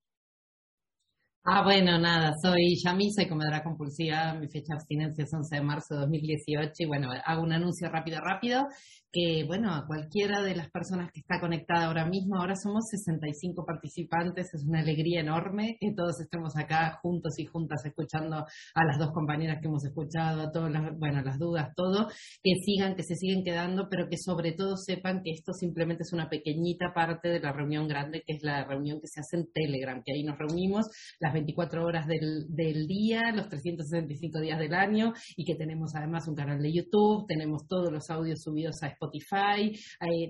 Ah, 1.44 1.64
bueno, 1.64 1.98
nada, 1.98 2.34
soy 2.40 2.76
Yami, 2.84 3.10
soy 3.12 3.28
comedora 3.28 3.64
compulsiva, 3.64 4.34
mi 4.34 4.46
fecha 4.48 4.74
de 4.74 4.76
abstinencia 4.76 5.24
es 5.24 5.32
11 5.32 5.56
de 5.56 5.62
marzo 5.62 5.94
de 5.94 6.00
2018 6.02 6.72
y 6.76 6.86
bueno, 6.86 7.08
hago 7.24 7.42
un 7.42 7.52
anuncio 7.52 7.88
rápido, 7.88 8.20
rápido. 8.20 8.68
Que, 9.12 9.44
bueno, 9.46 9.74
a 9.74 9.86
cualquiera 9.86 10.42
de 10.42 10.56
las 10.56 10.70
personas 10.70 11.12
que 11.12 11.20
está 11.20 11.38
conectada 11.38 11.86
ahora 11.86 12.06
mismo, 12.06 12.36
ahora 12.36 12.54
somos 12.56 12.84
65 12.88 13.64
participantes, 13.66 14.54
es 14.54 14.64
una 14.64 14.80
alegría 14.80 15.20
enorme 15.20 15.76
que 15.78 15.92
todos 15.94 16.18
estemos 16.20 16.56
acá 16.56 16.98
juntos 17.02 17.38
y 17.38 17.44
juntas 17.44 17.84
escuchando 17.84 18.36
a 18.36 18.84
las 18.84 18.98
dos 18.98 19.12
compañeras 19.12 19.58
que 19.60 19.68
hemos 19.68 19.84
escuchado, 19.84 20.42
a 20.42 20.50
todas 20.50 20.72
las, 20.72 20.98
bueno, 20.98 21.20
las 21.22 21.38
dudas, 21.38 21.68
todo, 21.76 22.08
que 22.42 22.54
sigan, 22.64 22.96
que 22.96 23.02
se 23.02 23.14
siguen 23.14 23.44
quedando, 23.44 23.88
pero 23.90 24.08
que 24.08 24.16
sobre 24.16 24.52
todo 24.52 24.76
sepan 24.76 25.22
que 25.22 25.32
esto 25.32 25.52
simplemente 25.52 26.04
es 26.04 26.12
una 26.14 26.30
pequeñita 26.30 26.94
parte 26.94 27.28
de 27.28 27.40
la 27.40 27.52
reunión 27.52 27.86
grande, 27.86 28.22
que 28.26 28.34
es 28.36 28.42
la 28.42 28.64
reunión 28.64 28.98
que 29.00 29.08
se 29.08 29.20
hace 29.20 29.36
en 29.36 29.52
Telegram, 29.52 30.02
que 30.02 30.14
ahí 30.14 30.24
nos 30.24 30.38
reunimos 30.38 30.86
las 31.20 31.34
24 31.34 31.84
horas 31.84 32.06
del, 32.06 32.46
del 32.48 32.86
día, 32.86 33.30
los 33.34 33.50
365 33.50 34.40
días 34.40 34.58
del 34.58 34.72
año, 34.72 35.12
y 35.36 35.44
que 35.44 35.54
tenemos 35.54 35.94
además 35.94 36.26
un 36.28 36.34
canal 36.34 36.62
de 36.62 36.72
YouTube, 36.72 37.26
tenemos 37.26 37.66
todos 37.68 37.92
los 37.92 38.08
audios 38.08 38.40
subidos 38.42 38.82
a 38.82 38.88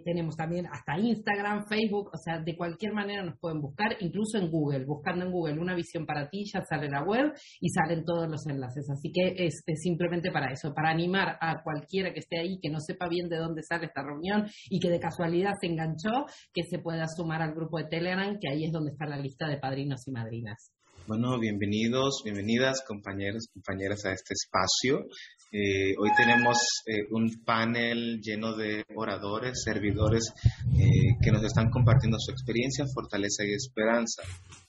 tenemos 0.05 0.37
también 0.37 0.66
hasta 0.66 0.99
Instagram, 0.99 1.66
Facebook, 1.66 2.11
o 2.12 2.18
sea, 2.18 2.41
de 2.41 2.57
cualquier 2.57 2.93
manera 2.93 3.23
nos 3.23 3.39
pueden 3.39 3.61
buscar, 3.61 3.97
incluso 4.01 4.39
en 4.39 4.51
Google, 4.51 4.85
buscando 4.85 5.25
en 5.25 5.33
Google 5.33 5.59
una 5.61 5.75
visión 5.75 6.07
para 6.07 6.29
ti, 6.29 6.45
ya 6.53 6.62
sale 6.62 6.89
la 6.89 7.03
web 7.03 7.33
y 7.61 7.68
salen 7.68 8.05
todos 8.05 8.29
los 8.29 8.47
enlaces. 8.47 8.89
Así 8.91 9.11
que 9.12 9.35
es, 9.45 9.62
simplemente 9.83 10.31
para 10.31 10.53
eso, 10.53 10.73
para 10.75 10.91
animar 10.91 11.37
a 11.41 11.62
cualquiera 11.62 12.12
que 12.12 12.20
esté 12.20 12.39
ahí, 12.39 12.59
que 12.61 12.70
no 12.70 12.79
sepa 12.81 13.09
bien 13.09 13.29
de 13.29 13.37
dónde 13.37 13.62
sale 13.62 13.87
esta 13.87 14.03
reunión 14.03 14.47
y 14.68 14.81
que 14.81 14.91
de 14.91 15.01
casualidad 15.01 15.53
se 15.61 15.66
enganchó, 15.68 16.27
que 16.53 16.62
se 16.64 16.79
pueda 16.79 17.07
sumar 17.09 17.43
al 17.43 17.55
grupo 17.55 17.79
de 17.79 17.85
Telegram, 17.85 18.37
que 18.41 18.51
ahí 18.51 18.64
es 18.64 18.73
donde 18.73 18.93
está 18.93 19.07
la 19.07 19.16
lista 19.16 19.49
de 19.49 19.59
padrinos 19.59 20.07
y 20.07 20.12
madrinas. 20.12 20.73
Bueno, 21.07 21.39
bienvenidos, 21.41 22.23
bienvenidas 22.25 22.85
compañeros, 22.87 23.49
compañeras 23.53 24.05
a 24.05 24.12
este 24.12 24.35
espacio. 24.35 25.05
Eh, 25.55 25.94
hoy 25.98 26.09
tenemos 26.16 26.57
eh, 26.86 27.07
un 27.11 27.44
panel 27.44 28.22
lleno 28.22 28.57
de 28.57 28.86
oradores, 28.96 29.62
servidores 29.62 30.32
eh, 30.74 31.18
que 31.22 31.30
nos 31.30 31.44
están 31.44 31.68
compartiendo 31.68 32.16
su 32.18 32.30
experiencia, 32.30 32.86
fortaleza 32.86 33.44
y 33.44 33.53
esperanza 33.53 34.22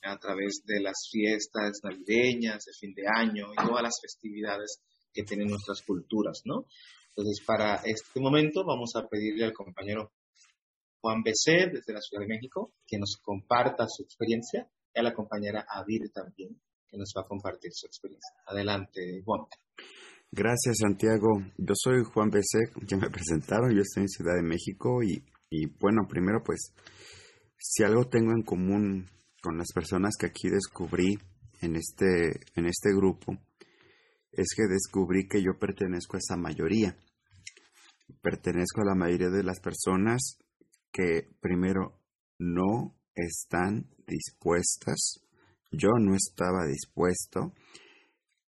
a 0.04 0.18
través 0.18 0.62
de 0.66 0.82
las 0.82 1.08
fiestas 1.10 1.80
navideñas, 1.84 2.66
de 2.66 2.74
fin 2.78 2.94
de 2.94 3.04
año 3.08 3.54
y 3.54 3.66
todas 3.66 3.82
las 3.82 3.98
festividades 4.02 4.82
que 5.14 5.24
tienen 5.24 5.48
nuestras 5.48 5.82
culturas, 5.84 6.42
¿no? 6.44 6.66
Entonces, 7.16 7.42
para 7.46 7.76
este 7.86 8.20
momento 8.20 8.66
vamos 8.66 8.92
a 8.98 9.08
pedirle 9.08 9.46
al 9.46 9.54
compañero 9.54 10.12
Juan 11.00 11.24
BC 11.24 11.72
desde 11.72 11.94
la 11.94 12.02
Ciudad 12.02 12.24
de 12.24 12.28
México 12.28 12.74
que 12.86 12.98
nos 13.00 13.16
comparta 13.22 13.86
su 13.88 14.04
experiencia 14.04 14.70
y 14.94 15.00
a 15.00 15.04
la 15.04 15.14
compañera 15.14 15.66
Adir 15.66 16.12
también, 16.14 16.60
que 16.90 16.98
nos 16.98 17.14
va 17.16 17.22
a 17.22 17.28
compartir 17.28 17.72
su 17.74 17.88
experiencia. 17.88 18.34
Adelante, 18.46 19.22
Juan. 19.24 19.48
Gracias, 20.36 20.78
Santiago. 20.80 21.44
Yo 21.60 21.76
soy 21.76 22.04
Juan 22.04 22.32
Besek, 22.32 22.88
ya 22.88 22.98
me 22.98 23.08
presentaron, 23.12 23.72
yo 23.72 23.82
estoy 23.82 24.02
en 24.02 24.10
Ciudad 24.10 24.34
de 24.36 24.42
México 24.42 25.04
y, 25.04 25.24
y 25.52 25.68
bueno, 25.80 26.08
primero 26.10 26.42
pues, 26.44 26.74
si 27.56 27.84
algo 27.84 28.10
tengo 28.10 28.32
en 28.32 28.42
común 28.42 29.12
con 29.44 29.60
las 29.60 29.72
personas 29.76 30.16
que 30.20 30.26
aquí 30.26 30.50
descubrí 30.50 31.20
en 31.62 31.76
este, 31.76 32.32
en 32.56 32.66
este 32.66 32.90
grupo, 32.96 33.38
es 34.32 34.48
que 34.56 34.64
descubrí 34.64 35.28
que 35.28 35.44
yo 35.44 35.60
pertenezco 35.60 36.18
a 36.18 36.20
esa 36.20 36.36
mayoría. 36.36 36.98
Pertenezco 38.24 38.82
a 38.82 38.86
la 38.86 38.96
mayoría 38.96 39.30
de 39.30 39.44
las 39.44 39.60
personas 39.60 40.40
que 40.92 41.30
primero 41.42 42.00
no 42.40 43.00
están 43.14 43.88
dispuestas, 44.08 45.20
yo 45.70 45.90
no 46.00 46.16
estaba 46.16 46.66
dispuesto 46.66 47.54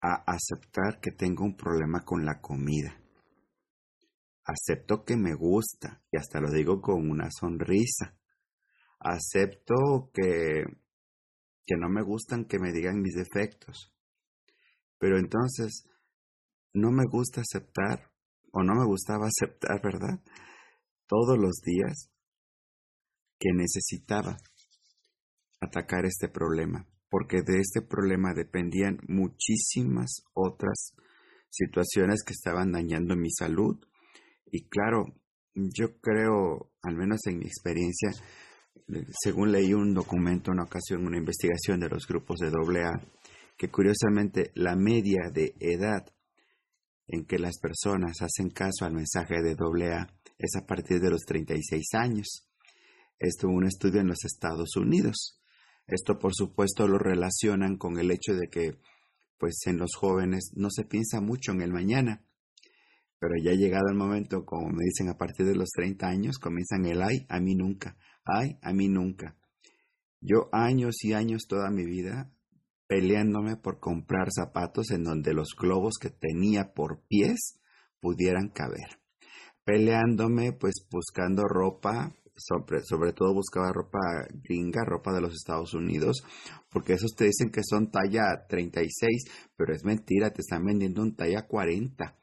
a 0.00 0.24
aceptar 0.26 1.00
que 1.00 1.10
tengo 1.10 1.44
un 1.44 1.56
problema 1.56 2.04
con 2.04 2.24
la 2.24 2.40
comida. 2.40 2.96
Acepto 4.44 5.04
que 5.04 5.16
me 5.16 5.34
gusta 5.34 6.02
y 6.10 6.16
hasta 6.16 6.40
lo 6.40 6.50
digo 6.50 6.80
con 6.80 7.10
una 7.10 7.30
sonrisa. 7.30 8.16
Acepto 9.00 10.10
que, 10.12 10.64
que 11.66 11.76
no 11.76 11.88
me 11.88 12.02
gustan 12.02 12.46
que 12.46 12.58
me 12.58 12.72
digan 12.72 13.00
mis 13.00 13.14
defectos. 13.14 13.92
Pero 14.98 15.18
entonces 15.18 15.84
no 16.72 16.90
me 16.90 17.04
gusta 17.10 17.42
aceptar 17.42 18.10
o 18.52 18.62
no 18.62 18.74
me 18.74 18.86
gustaba 18.86 19.26
aceptar, 19.26 19.80
¿verdad? 19.82 20.20
Todos 21.06 21.38
los 21.38 21.60
días 21.62 22.10
que 23.38 23.50
necesitaba 23.54 24.36
atacar 25.60 26.04
este 26.06 26.28
problema, 26.28 26.86
porque 27.10 27.38
de 27.38 27.60
este 27.60 27.82
problema 27.82 28.34
dependían 28.34 28.98
muchísimas 29.08 30.22
otras 30.34 30.92
situaciones 31.50 32.22
que 32.24 32.32
estaban 32.32 32.72
dañando 32.72 33.16
mi 33.16 33.30
salud. 33.30 33.76
Y 34.50 34.68
claro, 34.68 35.06
yo 35.54 35.98
creo, 36.00 36.72
al 36.82 36.96
menos 36.96 37.20
en 37.26 37.38
mi 37.38 37.46
experiencia, 37.46 38.10
según 39.20 39.52
leí 39.52 39.74
un 39.74 39.94
documento, 39.94 40.50
una 40.50 40.64
ocasión, 40.64 41.06
una 41.06 41.18
investigación 41.18 41.80
de 41.80 41.88
los 41.88 42.06
grupos 42.06 42.38
de 42.38 42.48
AA, 42.48 43.00
que 43.56 43.70
curiosamente 43.70 44.52
la 44.54 44.76
media 44.76 45.30
de 45.32 45.54
edad 45.58 46.06
en 47.08 47.24
que 47.24 47.38
las 47.38 47.58
personas 47.58 48.20
hacen 48.20 48.50
caso 48.50 48.84
al 48.84 48.94
mensaje 48.94 49.42
de 49.42 49.52
AA 49.52 50.06
es 50.38 50.54
a 50.56 50.66
partir 50.66 51.00
de 51.00 51.10
los 51.10 51.22
36 51.22 51.94
años. 51.94 52.46
Esto 53.18 53.48
un 53.48 53.66
estudio 53.66 54.00
en 54.00 54.06
los 54.06 54.24
Estados 54.24 54.76
Unidos. 54.76 55.37
Esto, 55.88 56.18
por 56.18 56.34
supuesto, 56.34 56.86
lo 56.86 56.98
relacionan 56.98 57.78
con 57.78 57.98
el 57.98 58.10
hecho 58.10 58.34
de 58.34 58.48
que, 58.48 58.78
pues, 59.38 59.58
en 59.66 59.78
los 59.78 59.96
jóvenes 59.96 60.52
no 60.54 60.68
se 60.70 60.84
piensa 60.84 61.20
mucho 61.20 61.52
en 61.52 61.62
el 61.62 61.72
mañana. 61.72 62.22
Pero 63.18 63.34
ya 63.42 63.52
llegado 63.52 63.88
el 63.88 63.96
momento, 63.96 64.44
como 64.44 64.68
me 64.68 64.84
dicen, 64.84 65.08
a 65.08 65.16
partir 65.16 65.46
de 65.46 65.56
los 65.56 65.70
30 65.70 66.06
años, 66.06 66.38
comienzan 66.38 66.84
el 66.84 67.02
ay, 67.02 67.26
a 67.28 67.40
mí 67.40 67.54
nunca, 67.54 67.96
ay, 68.24 68.58
a 68.62 68.72
mí 68.72 68.88
nunca. 68.88 69.36
Yo 70.20 70.48
años 70.52 71.02
y 71.04 71.14
años 71.14 71.46
toda 71.48 71.70
mi 71.70 71.84
vida 71.84 72.30
peleándome 72.86 73.56
por 73.56 73.80
comprar 73.80 74.28
zapatos 74.30 74.90
en 74.90 75.04
donde 75.04 75.34
los 75.34 75.54
globos 75.56 75.98
que 76.00 76.10
tenía 76.10 76.72
por 76.74 77.02
pies 77.06 77.60
pudieran 78.00 78.48
caber. 78.48 79.00
Peleándome, 79.64 80.52
pues 80.52 80.86
buscando 80.90 81.44
ropa 81.44 82.14
sobre, 82.38 83.12
todo 83.12 83.34
buscaba 83.34 83.72
ropa 83.72 83.98
gringa, 84.42 84.84
ropa 84.84 85.12
de 85.12 85.20
los 85.20 85.34
Estados 85.34 85.74
Unidos, 85.74 86.24
porque 86.70 86.94
esos 86.94 87.14
te 87.14 87.24
dicen 87.24 87.50
que 87.50 87.62
son 87.64 87.90
talla 87.90 88.46
36, 88.48 89.24
pero 89.56 89.74
es 89.74 89.84
mentira, 89.84 90.30
te 90.30 90.42
están 90.42 90.64
vendiendo 90.64 91.02
un 91.02 91.16
talla 91.16 91.46
40. 91.46 92.16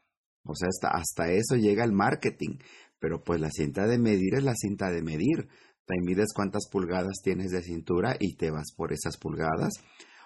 O 0.44 0.54
sea, 0.54 0.68
hasta, 0.68 0.88
hasta 0.96 1.32
eso 1.32 1.56
llega 1.56 1.84
el 1.84 1.92
marketing. 1.92 2.58
Pero 2.98 3.22
pues 3.22 3.40
la 3.40 3.50
cinta 3.50 3.86
de 3.86 3.98
medir 3.98 4.34
es 4.36 4.44
la 4.44 4.54
cinta 4.54 4.90
de 4.90 5.02
medir. 5.02 5.48
Te 5.86 5.94
mides 6.02 6.32
cuántas 6.34 6.68
pulgadas 6.70 7.20
tienes 7.22 7.50
de 7.50 7.62
cintura 7.62 8.16
y 8.18 8.36
te 8.36 8.50
vas 8.50 8.72
por 8.76 8.92
esas 8.92 9.16
pulgadas. 9.18 9.74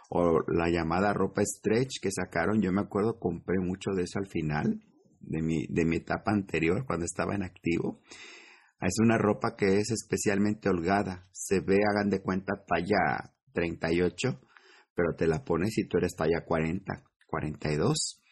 O 0.08 0.40
la 0.48 0.70
llamada 0.70 1.12
ropa 1.12 1.42
stretch 1.44 2.00
que 2.00 2.10
sacaron, 2.10 2.62
yo 2.62 2.72
me 2.72 2.80
acuerdo, 2.80 3.18
compré 3.18 3.58
mucho 3.60 3.90
de 3.92 4.04
eso 4.04 4.18
al 4.18 4.26
final 4.26 4.82
de 5.20 5.42
mi, 5.42 5.66
de 5.68 5.84
mi 5.84 5.96
etapa 5.96 6.32
anterior, 6.32 6.84
cuando 6.86 7.04
estaba 7.04 7.34
en 7.34 7.42
activo. 7.42 8.00
Es 8.80 8.94
una 9.02 9.18
ropa 9.18 9.56
que 9.56 9.78
es 9.78 9.90
especialmente 9.90 10.68
holgada. 10.68 11.28
Se 11.32 11.60
ve, 11.60 11.78
hagan 11.88 12.08
de 12.08 12.22
cuenta, 12.22 12.64
talla 12.66 13.34
38, 13.52 14.40
pero 14.94 15.14
te 15.16 15.26
la 15.26 15.44
pones 15.44 15.76
y 15.78 15.86
tú 15.86 15.98
eres 15.98 16.14
talla 16.16 16.44
40, 16.44 17.04
42. 17.26 18.22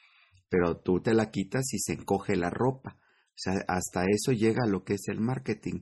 Pero 0.48 0.80
tú 0.80 1.00
te 1.00 1.12
la 1.12 1.30
quitas 1.30 1.72
y 1.74 1.78
se 1.78 1.92
encoge 1.92 2.36
la 2.36 2.50
ropa. 2.50 2.96
O 2.98 3.40
sea, 3.40 3.54
hasta 3.68 4.04
eso 4.08 4.32
llega 4.32 4.66
lo 4.66 4.84
que 4.84 4.94
es 4.94 5.02
el 5.08 5.20
marketing. 5.20 5.80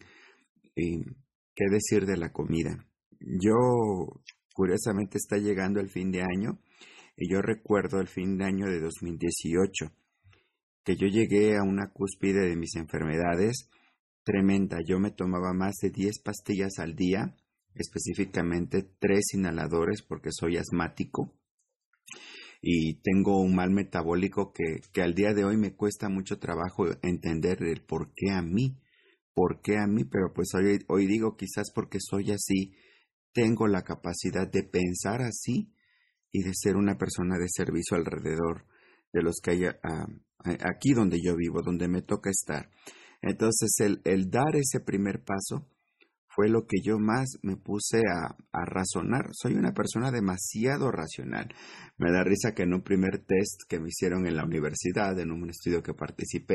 Y, 0.74 1.02
¿Qué 1.56 1.64
decir 1.70 2.04
de 2.04 2.18
la 2.18 2.32
comida? 2.32 2.86
Yo, 3.18 4.20
curiosamente, 4.52 5.16
está 5.16 5.38
llegando 5.38 5.80
el 5.80 5.88
fin 5.88 6.10
de 6.10 6.20
año 6.20 6.60
y 7.16 7.32
yo 7.32 7.40
recuerdo 7.40 7.98
el 7.98 8.08
fin 8.08 8.36
de 8.36 8.44
año 8.44 8.66
de 8.66 8.78
2018 8.80 9.86
que 10.84 10.96
yo 10.96 11.06
llegué 11.06 11.56
a 11.56 11.62
una 11.62 11.90
cúspide 11.92 12.46
de 12.46 12.56
mis 12.56 12.76
enfermedades 12.76 13.70
tremenda. 14.26 14.78
Yo 14.84 14.98
me 14.98 15.12
tomaba 15.12 15.54
más 15.54 15.76
de 15.80 15.90
10 15.90 16.20
pastillas 16.22 16.78
al 16.78 16.96
día, 16.96 17.36
específicamente 17.74 18.82
3 18.98 19.34
inhaladores 19.34 20.02
porque 20.02 20.30
soy 20.32 20.56
asmático 20.56 21.32
y 22.60 23.00
tengo 23.02 23.40
un 23.40 23.54
mal 23.54 23.70
metabólico 23.70 24.52
que, 24.52 24.80
que, 24.92 25.02
al 25.02 25.14
día 25.14 25.32
de 25.32 25.44
hoy 25.44 25.56
me 25.56 25.76
cuesta 25.76 26.08
mucho 26.08 26.38
trabajo 26.38 26.86
entender 27.02 27.62
el 27.62 27.82
por 27.82 28.12
qué 28.14 28.32
a 28.32 28.42
mí, 28.42 28.76
por 29.32 29.60
qué 29.62 29.78
a 29.78 29.86
mí, 29.86 30.04
pero 30.04 30.32
pues 30.34 30.48
hoy, 30.54 30.84
hoy 30.88 31.06
digo 31.06 31.36
quizás 31.36 31.70
porque 31.72 31.98
soy 32.00 32.32
así, 32.32 32.74
tengo 33.32 33.68
la 33.68 33.82
capacidad 33.82 34.50
de 34.50 34.64
pensar 34.64 35.22
así 35.22 35.72
y 36.32 36.42
de 36.42 36.52
ser 36.54 36.76
una 36.76 36.98
persona 36.98 37.38
de 37.38 37.46
servicio 37.48 37.96
alrededor 37.96 38.66
de 39.12 39.22
los 39.22 39.36
que 39.40 39.50
hay 39.52 39.64
aquí 39.64 40.92
donde 40.92 41.18
yo 41.22 41.36
vivo, 41.36 41.62
donde 41.62 41.86
me 41.86 42.02
toca 42.02 42.30
estar. 42.30 42.70
Entonces, 43.26 43.74
el, 43.80 44.30
dar 44.30 44.54
ese 44.54 44.80
primer 44.80 45.24
paso 45.24 45.68
fue 46.28 46.48
lo 46.48 46.66
que 46.66 46.76
yo 46.82 46.98
más 46.98 47.26
me 47.42 47.56
puse 47.56 47.98
a, 47.98 48.36
razonar. 48.64 49.30
Soy 49.32 49.54
una 49.54 49.72
persona 49.72 50.12
demasiado 50.12 50.92
racional. 50.92 51.48
Me 51.98 52.12
da 52.12 52.22
risa 52.22 52.54
que 52.54 52.62
en 52.62 52.74
un 52.74 52.82
primer 52.82 53.18
test 53.18 53.62
que 53.68 53.80
me 53.80 53.88
hicieron 53.88 54.26
en 54.26 54.36
la 54.36 54.44
universidad, 54.44 55.18
en 55.18 55.32
un 55.32 55.50
estudio 55.50 55.82
que 55.82 55.94
participé, 55.94 56.54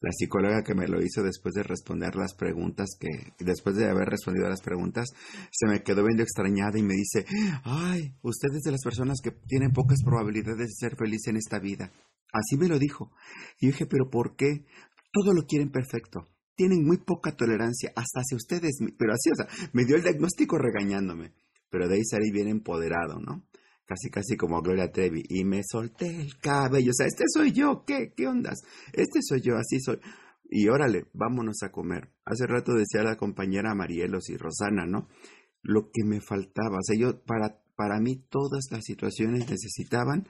la 0.00 0.10
psicóloga 0.12 0.62
que 0.62 0.74
me 0.74 0.88
lo 0.88 1.00
hizo 1.02 1.22
después 1.22 1.54
de 1.54 1.62
responder 1.62 2.16
las 2.16 2.34
preguntas 2.34 2.96
que, 2.98 3.34
después 3.44 3.76
de 3.76 3.88
haber 3.88 4.08
respondido 4.08 4.46
a 4.46 4.50
las 4.50 4.62
preguntas, 4.62 5.10
se 5.50 5.66
me 5.68 5.82
quedó 5.82 6.04
viendo 6.04 6.22
extrañada 6.22 6.78
y 6.78 6.82
me 6.82 6.94
dice, 6.94 7.26
ay, 7.64 8.14
usted 8.22 8.48
es 8.54 8.62
de 8.62 8.72
las 8.72 8.82
personas 8.82 9.18
que 9.22 9.30
tienen 9.46 9.72
pocas 9.72 10.02
probabilidades 10.02 10.68
de 10.68 10.88
ser 10.88 10.96
feliz 10.96 11.26
en 11.28 11.36
esta 11.36 11.58
vida. 11.60 11.92
Así 12.32 12.56
me 12.56 12.66
lo 12.66 12.78
dijo. 12.78 13.12
Y 13.60 13.66
dije, 13.66 13.86
pero 13.86 14.08
¿por 14.10 14.36
qué? 14.36 14.64
Todo 15.12 15.34
lo 15.34 15.46
quieren 15.46 15.70
perfecto. 15.70 16.28
Tienen 16.56 16.84
muy 16.84 16.98
poca 16.98 17.36
tolerancia, 17.36 17.92
hasta 17.94 18.20
hacia 18.20 18.36
ustedes, 18.36 18.78
pero 18.98 19.12
así, 19.12 19.30
o 19.30 19.36
sea, 19.36 19.70
me 19.72 19.84
dio 19.84 19.96
el 19.96 20.02
diagnóstico 20.02 20.58
regañándome. 20.58 21.32
Pero 21.70 21.88
de 21.88 21.96
ahí 21.96 22.04
salí 22.04 22.30
bien 22.32 22.48
empoderado, 22.48 23.20
¿no? 23.20 23.46
casi 23.92 24.10
casi 24.10 24.36
como 24.36 24.62
Gloria 24.62 24.90
Trevi, 24.90 25.22
y 25.28 25.44
me 25.44 25.62
solté 25.64 26.06
el 26.06 26.38
cabello, 26.38 26.90
o 26.90 26.94
sea, 26.94 27.06
este 27.06 27.24
soy 27.26 27.52
yo, 27.52 27.84
¿qué? 27.86 28.12
¿Qué 28.16 28.26
ondas? 28.26 28.62
Este 28.92 29.20
soy 29.22 29.42
yo, 29.42 29.56
así 29.56 29.80
soy. 29.80 29.98
Y 30.48 30.68
órale, 30.68 31.06
vámonos 31.12 31.62
a 31.62 31.70
comer. 31.70 32.10
Hace 32.24 32.46
rato 32.46 32.72
decía 32.72 33.02
la 33.02 33.16
compañera 33.16 33.74
Marielos 33.74 34.28
y 34.30 34.36
Rosana, 34.36 34.86
¿no? 34.86 35.08
Lo 35.62 35.90
que 35.92 36.04
me 36.04 36.20
faltaba, 36.20 36.78
o 36.78 36.82
sea, 36.82 36.98
yo, 36.98 37.22
para, 37.24 37.62
para 37.76 38.00
mí 38.00 38.24
todas 38.28 38.64
las 38.70 38.84
situaciones 38.84 39.48
necesitaban, 39.50 40.26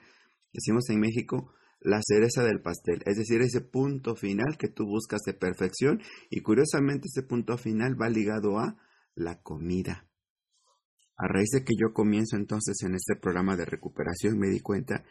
decimos 0.51 0.89
en 0.89 0.99
México, 0.99 1.53
la 1.83 1.99
cereza 2.01 2.43
del 2.43 2.61
pastel, 2.61 3.01
es 3.05 3.17
decir, 3.17 3.41
ese 3.41 3.61
punto 3.61 4.15
final 4.15 4.57
que 4.57 4.69
tú 4.69 4.85
buscas 4.85 5.21
de 5.25 5.33
perfección 5.33 6.01
y 6.29 6.41
curiosamente 6.41 7.07
ese 7.07 7.23
punto 7.23 7.57
final 7.57 8.01
va 8.01 8.09
ligado 8.09 8.57
a 8.57 8.77
la 9.15 9.41
comida. 9.41 10.07
A 11.17 11.27
raíz 11.27 11.49
de 11.51 11.63
que 11.63 11.75
yo 11.79 11.93
comienzo 11.93 12.37
entonces 12.37 12.81
en 12.83 12.95
este 12.95 13.15
programa 13.15 13.55
de 13.55 13.65
recuperación, 13.65 14.39
me 14.39 14.49
di 14.49 14.61
cuenta 14.61 15.03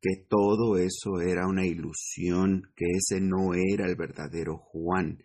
que 0.00 0.24
todo 0.28 0.78
eso 0.78 1.20
era 1.20 1.46
una 1.46 1.66
ilusión, 1.66 2.72
que 2.74 2.86
ese 2.96 3.20
no 3.20 3.54
era 3.54 3.86
el 3.86 3.96
verdadero 3.96 4.56
Juan. 4.56 5.22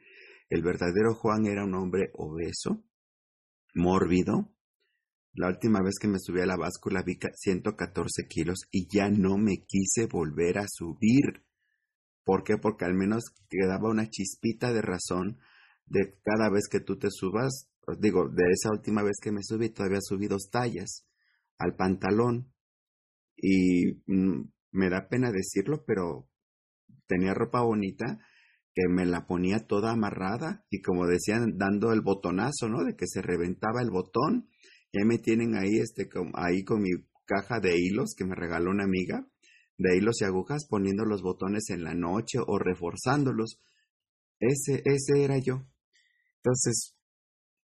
El 0.50 0.62
verdadero 0.62 1.16
Juan 1.16 1.46
era 1.46 1.64
un 1.64 1.74
hombre 1.74 2.12
obeso, 2.14 2.84
mórbido. 3.74 4.54
La 5.38 5.50
última 5.50 5.84
vez 5.84 6.00
que 6.02 6.08
me 6.08 6.18
subí 6.18 6.42
a 6.42 6.48
la 6.48 6.58
báscula 6.58 7.04
vi 7.04 7.20
114 7.36 8.28
kilos 8.28 8.62
y 8.72 8.88
ya 8.92 9.12
no 9.12 9.38
me 9.38 9.66
quise 9.68 10.08
volver 10.12 10.58
a 10.58 10.66
subir. 10.68 11.46
¿Por 12.26 12.44
qué? 12.44 12.58
Porque 12.58 12.86
al 12.86 12.96
menos 12.96 13.26
quedaba 13.48 13.92
una 13.92 14.10
chispita 14.10 14.74
de 14.74 14.82
razón 14.82 15.38
de 15.86 16.18
cada 16.24 16.50
vez 16.50 16.68
que 16.68 16.80
tú 16.80 16.98
te 16.98 17.10
subas, 17.12 17.70
digo, 18.00 18.30
de 18.30 18.46
esa 18.52 18.72
última 18.72 19.04
vez 19.04 19.18
que 19.22 19.32
me 19.32 19.44
subí, 19.44 19.70
todavía 19.70 20.00
subí 20.02 20.26
dos 20.26 20.50
tallas 20.52 21.06
al 21.60 21.76
pantalón 21.76 22.52
y 23.36 24.02
mm, 24.08 24.42
me 24.72 24.90
da 24.90 25.08
pena 25.08 25.32
decirlo, 25.32 25.86
pero 25.86 26.28
tenía 27.06 27.36
ropa 27.36 27.62
bonita 27.62 28.18
que 28.74 28.88
me 28.90 29.06
la 29.06 29.28
ponía 29.28 29.68
toda 29.68 29.92
amarrada 29.92 30.66
y 30.72 30.82
como 30.82 31.06
decían, 31.06 31.60
dando 31.60 31.94
el 31.94 32.02
botonazo, 32.02 32.70
¿no? 32.70 32.84
De 32.84 32.96
que 32.96 33.06
se 33.06 33.22
reventaba 33.22 33.84
el 33.84 33.92
botón. 33.92 34.50
Y 34.92 35.00
ahí 35.00 35.06
me 35.06 35.18
tienen 35.18 35.56
ahí, 35.56 35.80
este, 35.80 36.10
ahí 36.34 36.64
con 36.64 36.82
mi 36.82 36.92
caja 37.26 37.60
de 37.60 37.78
hilos 37.78 38.14
que 38.18 38.26
me 38.26 38.36
regaló 38.36 38.72
una 38.72 38.86
amiga, 38.86 39.28
de 39.78 39.98
hilos 39.98 40.22
y 40.22 40.26
agujas, 40.26 40.66
poniendo 40.68 41.06
los 41.06 41.22
botones 41.22 41.70
en 41.70 41.84
la 41.84 41.94
noche 41.94 42.40
o 42.46 42.58
reforzándolos. 42.58 43.60
Ese, 44.40 44.82
ese 44.86 45.24
era 45.24 45.38
yo. 45.38 45.68
Entonces, 46.38 46.96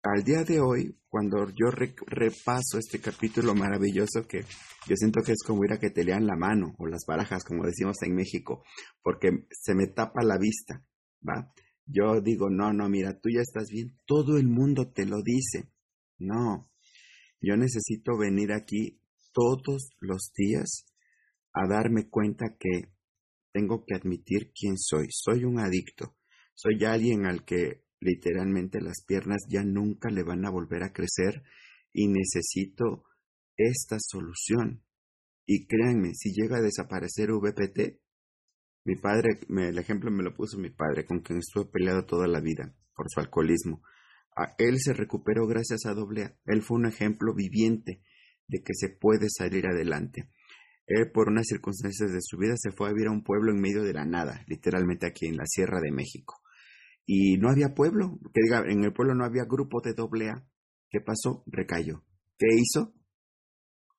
al 0.03 0.23
día 0.23 0.43
de 0.43 0.59
hoy, 0.59 0.97
cuando 1.09 1.47
yo 1.49 1.69
repaso 1.69 2.79
este 2.79 2.99
capítulo 2.99 3.53
maravilloso 3.53 4.25
que 4.27 4.45
yo 4.87 4.95
siento 4.95 5.21
que 5.21 5.33
es 5.33 5.43
como 5.45 5.63
ir 5.63 5.73
a 5.73 5.79
que 5.79 5.91
te 5.91 6.03
lean 6.03 6.25
la 6.25 6.35
mano 6.35 6.73
o 6.79 6.87
las 6.87 7.05
barajas, 7.07 7.43
como 7.43 7.65
decimos 7.65 7.97
en 8.01 8.15
México, 8.15 8.63
porque 9.03 9.45
se 9.51 9.75
me 9.75 9.87
tapa 9.87 10.23
la 10.23 10.37
vista, 10.39 10.83
¿va? 11.27 11.53
Yo 11.85 12.21
digo, 12.21 12.49
no, 12.49 12.73
no, 12.73 12.89
mira, 12.89 13.19
tú 13.19 13.29
ya 13.29 13.41
estás 13.41 13.69
bien, 13.69 13.99
todo 14.05 14.37
el 14.37 14.47
mundo 14.47 14.91
te 14.91 15.05
lo 15.05 15.21
dice. 15.21 15.71
No, 16.17 16.70
yo 17.41 17.57
necesito 17.57 18.17
venir 18.17 18.51
aquí 18.51 19.01
todos 19.33 19.89
los 19.99 20.31
días 20.35 20.85
a 21.53 21.67
darme 21.67 22.09
cuenta 22.09 22.55
que 22.59 22.93
tengo 23.51 23.83
que 23.85 23.95
admitir 23.95 24.51
quién 24.53 24.77
soy. 24.77 25.07
Soy 25.09 25.43
un 25.43 25.59
adicto, 25.59 26.15
soy 26.53 26.83
alguien 26.85 27.25
al 27.25 27.43
que 27.43 27.83
literalmente 27.99 28.81
las 28.81 29.03
piernas 29.05 29.41
ya 29.49 29.63
nunca 29.63 30.09
le 30.09 30.23
van 30.23 30.45
a 30.45 30.49
volver 30.49 30.83
a 30.83 30.93
crecer 30.93 31.43
y 31.93 32.07
necesito 32.07 33.03
esta 33.57 33.97
solución. 33.99 34.83
Y 35.45 35.67
créanme, 35.67 36.13
si 36.13 36.31
llega 36.33 36.57
a 36.57 36.61
desaparecer 36.61 37.29
VPT, 37.31 37.99
mi 38.85 38.95
padre, 38.95 39.39
el 39.49 39.77
ejemplo 39.77 40.09
me 40.09 40.23
lo 40.23 40.33
puso 40.35 40.57
mi 40.57 40.69
padre, 40.69 41.05
con 41.05 41.19
quien 41.19 41.39
estuve 41.39 41.65
peleado 41.65 42.05
toda 42.05 42.27
la 42.27 42.39
vida 42.39 42.75
por 42.95 43.07
su 43.09 43.19
alcoholismo. 43.19 43.83
A 44.41 44.55
él 44.57 44.79
se 44.79 44.93
recuperó 44.93 45.45
gracias 45.47 45.85
a 45.85 45.93
doble 45.93 46.37
Él 46.45 46.61
fue 46.61 46.77
un 46.77 46.87
ejemplo 46.87 47.33
viviente 47.35 48.01
de 48.47 48.63
que 48.63 48.73
se 48.73 48.89
puede 48.89 49.27
salir 49.29 49.67
adelante. 49.67 50.29
Él, 50.87 51.11
por 51.11 51.29
unas 51.29 51.47
circunstancias 51.47 52.11
de 52.11 52.19
su 52.21 52.37
vida, 52.37 52.55
se 52.57 52.71
fue 52.71 52.89
a 52.89 52.93
vivir 52.93 53.07
a 53.07 53.11
un 53.11 53.23
pueblo 53.23 53.51
en 53.51 53.61
medio 53.61 53.83
de 53.83 53.93
la 53.93 54.05
nada, 54.05 54.43
literalmente 54.47 55.05
aquí 55.05 55.27
en 55.27 55.37
la 55.37 55.45
Sierra 55.45 55.79
de 55.79 55.91
México 55.91 56.41
y 57.05 57.37
no 57.37 57.49
había 57.49 57.73
pueblo, 57.73 58.19
que 58.33 58.41
diga, 58.41 58.63
en 58.67 58.83
el 58.83 58.93
pueblo 58.93 59.15
no 59.15 59.25
había 59.25 59.43
grupo 59.43 59.81
de 59.81 59.93
doble 59.93 60.29
A. 60.29 60.47
¿Qué 60.89 61.01
pasó? 61.01 61.43
Recayó. 61.45 62.05
¿Qué 62.37 62.47
hizo? 62.55 62.93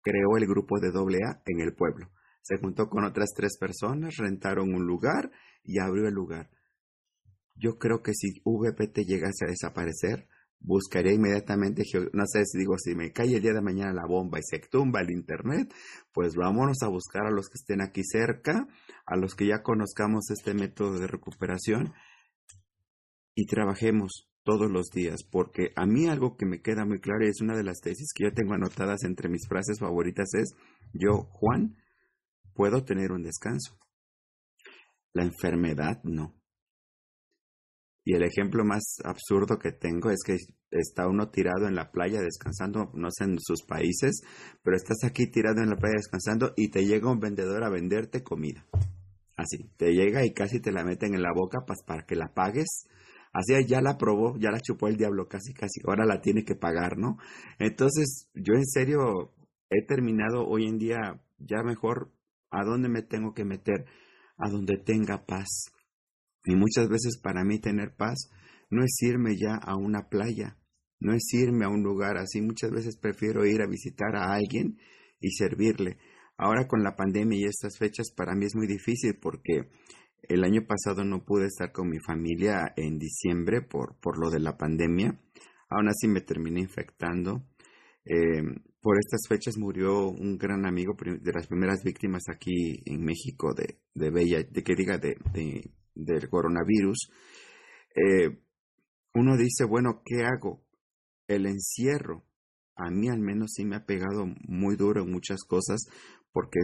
Creó 0.02 0.36
el 0.38 0.46
grupo 0.46 0.80
de 0.80 0.90
doble 0.90 1.18
A 1.26 1.42
en 1.46 1.60
el 1.60 1.74
pueblo. 1.74 2.10
Se 2.42 2.56
juntó 2.58 2.88
con 2.88 3.04
otras 3.04 3.30
tres 3.36 3.58
personas, 3.58 4.16
rentaron 4.16 4.74
un 4.74 4.86
lugar 4.86 5.30
y 5.62 5.78
abrió 5.78 6.08
el 6.08 6.14
lugar. 6.14 6.50
Yo 7.54 7.76
creo 7.78 8.02
que 8.02 8.12
si 8.14 8.40
VPT 8.44 9.00
llegase 9.06 9.44
a 9.44 9.50
desaparecer, 9.50 10.26
buscaría 10.64 11.12
inmediatamente, 11.12 11.82
no 12.12 12.24
sé 12.26 12.44
si 12.44 12.58
digo, 12.58 12.76
si 12.78 12.94
me 12.94 13.12
cae 13.12 13.34
el 13.34 13.42
día 13.42 13.52
de 13.52 13.62
mañana 13.62 13.92
la 13.92 14.06
bomba 14.06 14.38
y 14.38 14.42
se 14.42 14.58
tumba 14.60 15.00
el 15.00 15.10
Internet, 15.10 15.72
pues 16.12 16.34
vámonos 16.34 16.82
a 16.82 16.88
buscar 16.88 17.26
a 17.26 17.30
los 17.30 17.48
que 17.48 17.56
estén 17.56 17.82
aquí 17.82 18.02
cerca, 18.04 18.68
a 19.06 19.16
los 19.16 19.34
que 19.34 19.46
ya 19.46 19.62
conozcamos 19.62 20.30
este 20.30 20.54
método 20.54 20.98
de 20.98 21.06
recuperación 21.06 21.92
y 23.34 23.46
trabajemos 23.46 24.28
todos 24.44 24.70
los 24.70 24.90
días, 24.90 25.22
porque 25.30 25.72
a 25.76 25.86
mí 25.86 26.06
algo 26.08 26.36
que 26.36 26.46
me 26.46 26.60
queda 26.60 26.84
muy 26.84 27.00
claro 27.00 27.24
y 27.24 27.28
es 27.28 27.40
una 27.40 27.56
de 27.56 27.62
las 27.62 27.80
tesis 27.80 28.12
que 28.14 28.24
yo 28.24 28.32
tengo 28.32 28.54
anotadas 28.54 29.04
entre 29.04 29.28
mis 29.28 29.46
frases 29.48 29.78
favoritas 29.78 30.34
es, 30.34 30.54
yo, 30.92 31.28
Juan, 31.30 31.76
puedo 32.54 32.84
tener 32.84 33.12
un 33.12 33.22
descanso. 33.22 33.78
La 35.12 35.22
enfermedad 35.22 36.02
no. 36.04 36.41
Y 38.04 38.14
el 38.14 38.24
ejemplo 38.24 38.64
más 38.64 38.96
absurdo 39.04 39.58
que 39.58 39.72
tengo 39.72 40.10
es 40.10 40.22
que 40.24 40.36
está 40.70 41.06
uno 41.06 41.30
tirado 41.30 41.68
en 41.68 41.76
la 41.76 41.92
playa 41.92 42.20
descansando, 42.20 42.90
no 42.94 43.08
sé 43.10 43.24
en 43.24 43.38
sus 43.38 43.62
países, 43.62 44.22
pero 44.62 44.76
estás 44.76 45.04
aquí 45.04 45.30
tirado 45.30 45.62
en 45.62 45.70
la 45.70 45.76
playa 45.76 45.96
descansando 45.96 46.52
y 46.56 46.70
te 46.70 46.84
llega 46.84 47.12
un 47.12 47.20
vendedor 47.20 47.62
a 47.62 47.70
venderte 47.70 48.22
comida. 48.22 48.66
Así, 49.36 49.70
te 49.76 49.92
llega 49.92 50.24
y 50.24 50.32
casi 50.32 50.60
te 50.60 50.72
la 50.72 50.84
meten 50.84 51.14
en 51.14 51.22
la 51.22 51.32
boca 51.34 51.60
para 51.86 52.04
que 52.04 52.16
la 52.16 52.34
pagues 52.34 52.86
Así 53.32 53.54
ya 53.66 53.80
la 53.80 53.96
probó, 53.96 54.36
ya 54.38 54.50
la 54.50 54.60
chupó 54.60 54.88
el 54.88 54.96
diablo 54.96 55.26
casi, 55.26 55.54
casi, 55.54 55.80
ahora 55.86 56.04
la 56.04 56.20
tiene 56.20 56.44
que 56.44 56.54
pagar, 56.54 56.98
¿no? 56.98 57.16
Entonces, 57.58 58.28
yo 58.34 58.54
en 58.54 58.66
serio 58.66 59.32
he 59.70 59.86
terminado 59.86 60.46
hoy 60.46 60.66
en 60.66 60.78
día 60.78 61.22
ya 61.38 61.62
mejor 61.62 62.12
a 62.50 62.62
dónde 62.62 62.90
me 62.90 63.02
tengo 63.02 63.32
que 63.32 63.46
meter, 63.46 63.86
a 64.36 64.50
donde 64.50 64.76
tenga 64.76 65.24
paz. 65.24 65.72
Y 66.44 66.54
muchas 66.54 66.88
veces 66.88 67.18
para 67.22 67.44
mí 67.44 67.60
tener 67.60 67.94
paz 67.96 68.30
no 68.70 68.82
es 68.84 68.96
irme 69.02 69.36
ya 69.36 69.54
a 69.54 69.76
una 69.76 70.08
playa, 70.08 70.56
no 70.98 71.14
es 71.14 71.22
irme 71.34 71.64
a 71.64 71.68
un 71.68 71.82
lugar 71.82 72.16
así, 72.16 72.40
muchas 72.40 72.70
veces 72.70 72.96
prefiero 72.96 73.44
ir 73.44 73.62
a 73.62 73.68
visitar 73.68 74.16
a 74.16 74.32
alguien 74.32 74.78
y 75.20 75.30
servirle. 75.32 75.98
Ahora 76.36 76.66
con 76.66 76.82
la 76.82 76.96
pandemia 76.96 77.38
y 77.38 77.44
estas 77.44 77.78
fechas 77.78 78.10
para 78.16 78.34
mí 78.34 78.46
es 78.46 78.56
muy 78.56 78.66
difícil 78.66 79.18
porque 79.20 79.68
el 80.22 80.44
año 80.44 80.62
pasado 80.66 81.04
no 81.04 81.24
pude 81.24 81.46
estar 81.46 81.72
con 81.72 81.88
mi 81.88 81.98
familia 81.98 82.72
en 82.76 82.98
diciembre 82.98 83.62
por, 83.62 83.98
por 84.00 84.18
lo 84.18 84.30
de 84.30 84.40
la 84.40 84.56
pandemia. 84.56 85.20
Aún 85.68 85.88
así 85.88 86.08
me 86.08 86.20
terminé 86.20 86.60
infectando. 86.60 87.44
Eh, 88.04 88.42
por 88.80 88.98
estas 88.98 89.20
fechas 89.28 89.56
murió 89.58 90.08
un 90.08 90.36
gran 90.36 90.66
amigo 90.66 90.94
de 90.98 91.32
las 91.32 91.46
primeras 91.46 91.84
víctimas 91.84 92.22
aquí 92.28 92.82
en 92.84 93.04
México 93.04 93.54
de, 93.54 93.78
de 93.94 94.10
Bella, 94.10 94.42
de 94.42 94.62
que 94.62 94.74
diga 94.74 94.98
de, 94.98 95.16
del 95.94 96.28
coronavirus. 96.28 97.10
Eh, 97.94 98.38
uno 99.14 99.36
dice, 99.36 99.64
bueno, 99.64 100.02
¿qué 100.04 100.24
hago? 100.24 100.64
El 101.26 101.46
encierro, 101.46 102.24
a 102.76 102.90
mí 102.90 103.08
al 103.08 103.20
menos 103.20 103.52
sí 103.54 103.64
me 103.64 103.76
ha 103.76 103.84
pegado 103.84 104.26
muy 104.46 104.76
duro 104.76 105.02
en 105.02 105.10
muchas 105.10 105.44
cosas 105.44 105.86
porque 106.32 106.60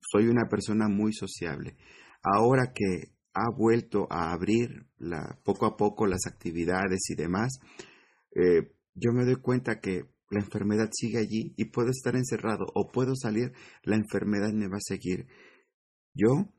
soy 0.00 0.28
una 0.28 0.48
persona 0.48 0.88
muy 0.88 1.12
sociable 1.12 1.76
ahora 2.24 2.72
que 2.74 3.12
ha 3.34 3.50
vuelto 3.50 4.06
a 4.10 4.32
abrir 4.32 4.86
poco 5.44 5.66
a 5.66 5.76
poco 5.76 6.06
las 6.06 6.26
actividades 6.26 7.10
y 7.10 7.14
demás, 7.14 7.58
eh, 8.34 8.72
yo 8.94 9.12
me 9.12 9.24
doy 9.24 9.36
cuenta 9.36 9.80
que 9.80 10.08
la 10.30 10.40
enfermedad 10.40 10.88
sigue 10.92 11.18
allí 11.18 11.52
y 11.56 11.66
puedo 11.66 11.90
estar 11.90 12.16
encerrado 12.16 12.64
o 12.74 12.90
puedo 12.90 13.14
salir, 13.14 13.52
la 13.82 13.96
enfermedad 13.96 14.52
me 14.52 14.68
va 14.68 14.78
a 14.78 14.80
seguir. 14.80 15.26
Yo 16.14 16.52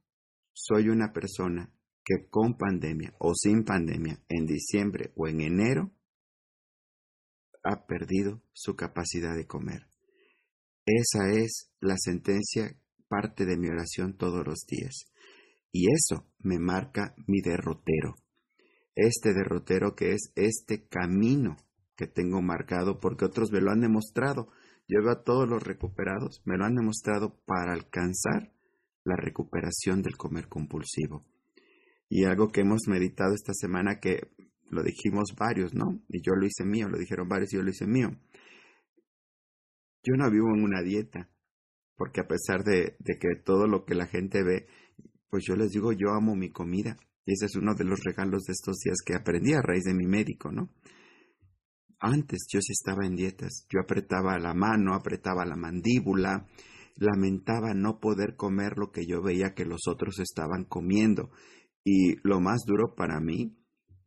soy 0.53 0.89
una 0.89 1.11
persona 1.11 1.74
que 2.06 2.30
con 2.30 2.56
pandemia 2.56 3.14
o 3.18 3.34
sin 3.34 3.66
pandemia, 3.66 4.22
en 4.30 4.45
diciembre 4.45 5.12
o 5.16 5.28
en 5.28 5.41
enero, 5.41 5.91
ha 7.64 7.88
perdido 7.88 8.43
su 8.53 8.76
capacidad 8.76 9.36
de 9.36 9.47
comer. 9.47 9.88
Esa 10.86 11.32
es 11.32 11.72
la 11.80 11.95
sentencia, 11.97 12.80
parte 13.08 13.45
de 13.45 13.58
mi 13.58 13.70
oración 13.70 14.16
todos 14.18 14.45
los 14.45 14.66
días. 14.68 15.12
Y 15.72 15.91
eso 15.91 16.28
me 16.39 16.60
marca 16.60 17.16
mi 17.26 17.41
derrotero. 17.41 18.16
Este 18.93 19.34
derrotero 19.34 19.95
que 19.95 20.12
es 20.12 20.32
este 20.36 20.88
camino 20.88 21.58
que 21.97 22.08
tengo 22.08 22.41
marcado 22.41 22.99
porque 22.99 23.26
otros 23.26 23.51
me 23.51 23.62
lo 23.62 23.72
han 23.72 23.82
demostrado. 23.82 24.49
Yo 24.88 25.01
veo 25.01 25.12
a 25.12 25.24
todos 25.24 25.49
los 25.49 25.64
recuperados, 25.64 26.43
me 26.45 26.56
lo 26.56 26.66
han 26.66 26.76
demostrado 26.76 27.41
para 27.45 27.74
alcanzar 27.74 28.53
la 29.03 29.16
recuperación 29.16 30.03
del 30.03 30.18
comer 30.18 30.47
compulsivo. 30.47 31.26
Y 32.10 32.26
algo 32.26 32.51
que 32.51 32.62
hemos 32.62 32.88
meditado 32.88 33.34
esta 33.34 33.53
semana 33.53 33.99
que 33.99 34.32
lo 34.70 34.84
dijimos 34.84 35.36
varios, 35.38 35.74
¿no? 35.74 36.01
Y 36.10 36.22
yo 36.22 36.34
lo 36.36 36.45
hice 36.45 36.66
mío, 36.66 36.88
lo 36.89 36.97
dijeron 36.97 37.28
varios 37.28 37.53
y 37.53 37.58
yo 37.58 37.64
lo 37.64 37.70
hice 37.70 37.88
mío. 37.88 38.10
Yo 40.03 40.14
no 40.16 40.30
vivo 40.30 40.53
en 40.53 40.64
una 40.64 40.82
dieta, 40.84 41.30
porque 41.95 42.22
a 42.22 42.28
pesar 42.28 42.64
de, 42.64 42.95
que 43.03 43.36
todo 43.43 43.68
lo 43.68 43.86
que 43.86 43.95
la 43.95 44.06
gente 44.06 44.43
ve, 44.43 44.68
pues 45.30 45.43
yo 45.47 45.56
les 45.56 45.72
digo, 45.72 45.91
yo 45.93 46.12
amo 46.12 46.36
mi 46.36 46.51
comida. 46.51 46.97
Y 47.26 47.34
ese 47.34 47.47
es 47.47 47.56
uno 47.56 47.74
de 47.74 47.86
los 47.86 48.03
regalos 48.03 48.43
de 48.43 48.53
estos 48.53 48.78
días 48.84 48.97
que 49.03 49.16
aprendí 49.16 49.53
a 49.53 49.62
raíz 49.62 49.84
de 49.84 49.95
mi 49.95 50.06
médico, 50.06 50.51
¿no? 50.51 50.70
Antes 51.99 52.45
yo 52.51 52.62
sí 52.62 52.74
estaba 52.74 53.08
en 53.08 53.16
dietas, 53.16 53.66
yo 53.70 53.80
apretaba 53.80 54.38
la 54.38 54.53
mano, 54.53 54.93
apretaba 54.93 55.43
la 55.45 55.56
mandíbula, 55.56 56.45
lamentaba 56.97 57.74
no 57.74 57.99
poder 57.99 58.36
comer 58.36 58.78
lo 58.78 58.91
que 58.91 59.08
yo 59.08 59.24
veía 59.24 59.56
que 59.56 59.66
los 59.66 59.88
otros 59.88 60.20
estaban 60.20 60.66
comiendo. 60.66 61.32
Y 61.86 62.16
lo 62.28 62.42
más 62.42 62.64
duro 62.66 62.96
para 62.96 63.22
mí 63.22 63.56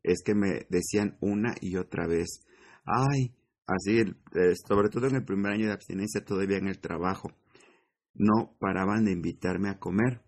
es 0.03 0.22
que 0.24 0.35
me 0.35 0.66
decían 0.68 1.16
una 1.20 1.55
y 1.61 1.76
otra 1.76 2.09
vez, 2.09 2.41
ay, 2.85 3.33
así, 3.66 4.01
eh, 4.01 4.55
sobre 4.66 4.89
todo 4.89 5.07
en 5.07 5.14
el 5.14 5.24
primer 5.24 5.53
año 5.53 5.66
de 5.66 5.72
abstinencia, 5.72 6.24
todavía 6.24 6.59
en 6.59 6.66
el 6.66 6.81
trabajo, 6.81 7.31
no 8.14 8.57
paraban 8.59 9.05
de 9.05 9.12
invitarme 9.12 9.70
a 9.70 9.79
comer. 9.79 10.24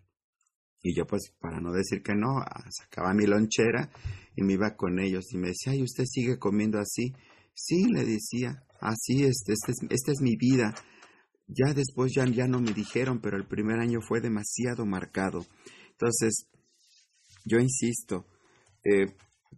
Y 0.81 0.95
yo 0.97 1.07
pues 1.07 1.35
para 1.41 1.61
no 1.61 1.73
decir 1.73 2.03
que 2.03 2.15
no, 2.15 2.43
sacaba 2.71 3.13
mi 3.15 3.27
lonchera 3.27 3.91
y 4.37 4.43
me 4.43 4.55
iba 4.55 4.77
con 4.77 5.01
ellos 5.01 5.25
y 5.33 5.37
me 5.37 5.49
decía, 5.49 5.73
ay, 5.73 5.83
usted 5.83 6.05
sigue 6.07 6.39
comiendo 6.39 6.79
así. 6.79 7.13
Sí, 7.53 7.87
le 7.93 8.05
decía, 8.05 8.63
así 8.81 9.25
es, 9.25 9.43
esta 9.49 9.73
es, 9.73 10.09
es 10.09 10.21
mi 10.23 10.37
vida. 10.37 10.73
Ya 11.49 11.75
después 11.75 12.13
ya, 12.15 12.25
ya 12.27 12.47
no 12.47 12.61
me 12.61 12.73
dijeron, 12.73 13.21
pero 13.21 13.37
el 13.37 13.47
primer 13.47 13.81
año 13.81 14.01
fue 14.01 14.21
demasiado 14.21 14.87
marcado. 14.87 15.45
Entonces, 15.91 16.47
yo 17.45 17.59
insisto, 17.59 18.27
eh, 18.85 19.15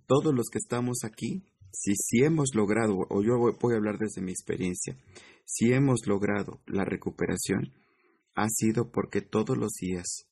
todos 0.07 0.35
los 0.35 0.49
que 0.51 0.59
estamos 0.59 1.05
aquí, 1.05 1.43
si, 1.73 1.95
si 1.95 2.25
hemos 2.25 2.55
logrado, 2.55 3.07
o 3.09 3.23
yo 3.23 3.39
voy 3.39 3.75
a 3.75 3.77
hablar 3.77 3.99
desde 3.99 4.23
mi 4.23 4.33
experiencia, 4.33 4.97
si 5.45 5.73
hemos 5.73 6.07
logrado 6.07 6.61
la 6.67 6.85
recuperación, 6.85 7.73
ha 8.35 8.49
sido 8.49 8.91
porque 8.91 9.21
todos 9.21 9.57
los 9.57 9.73
días 9.73 10.27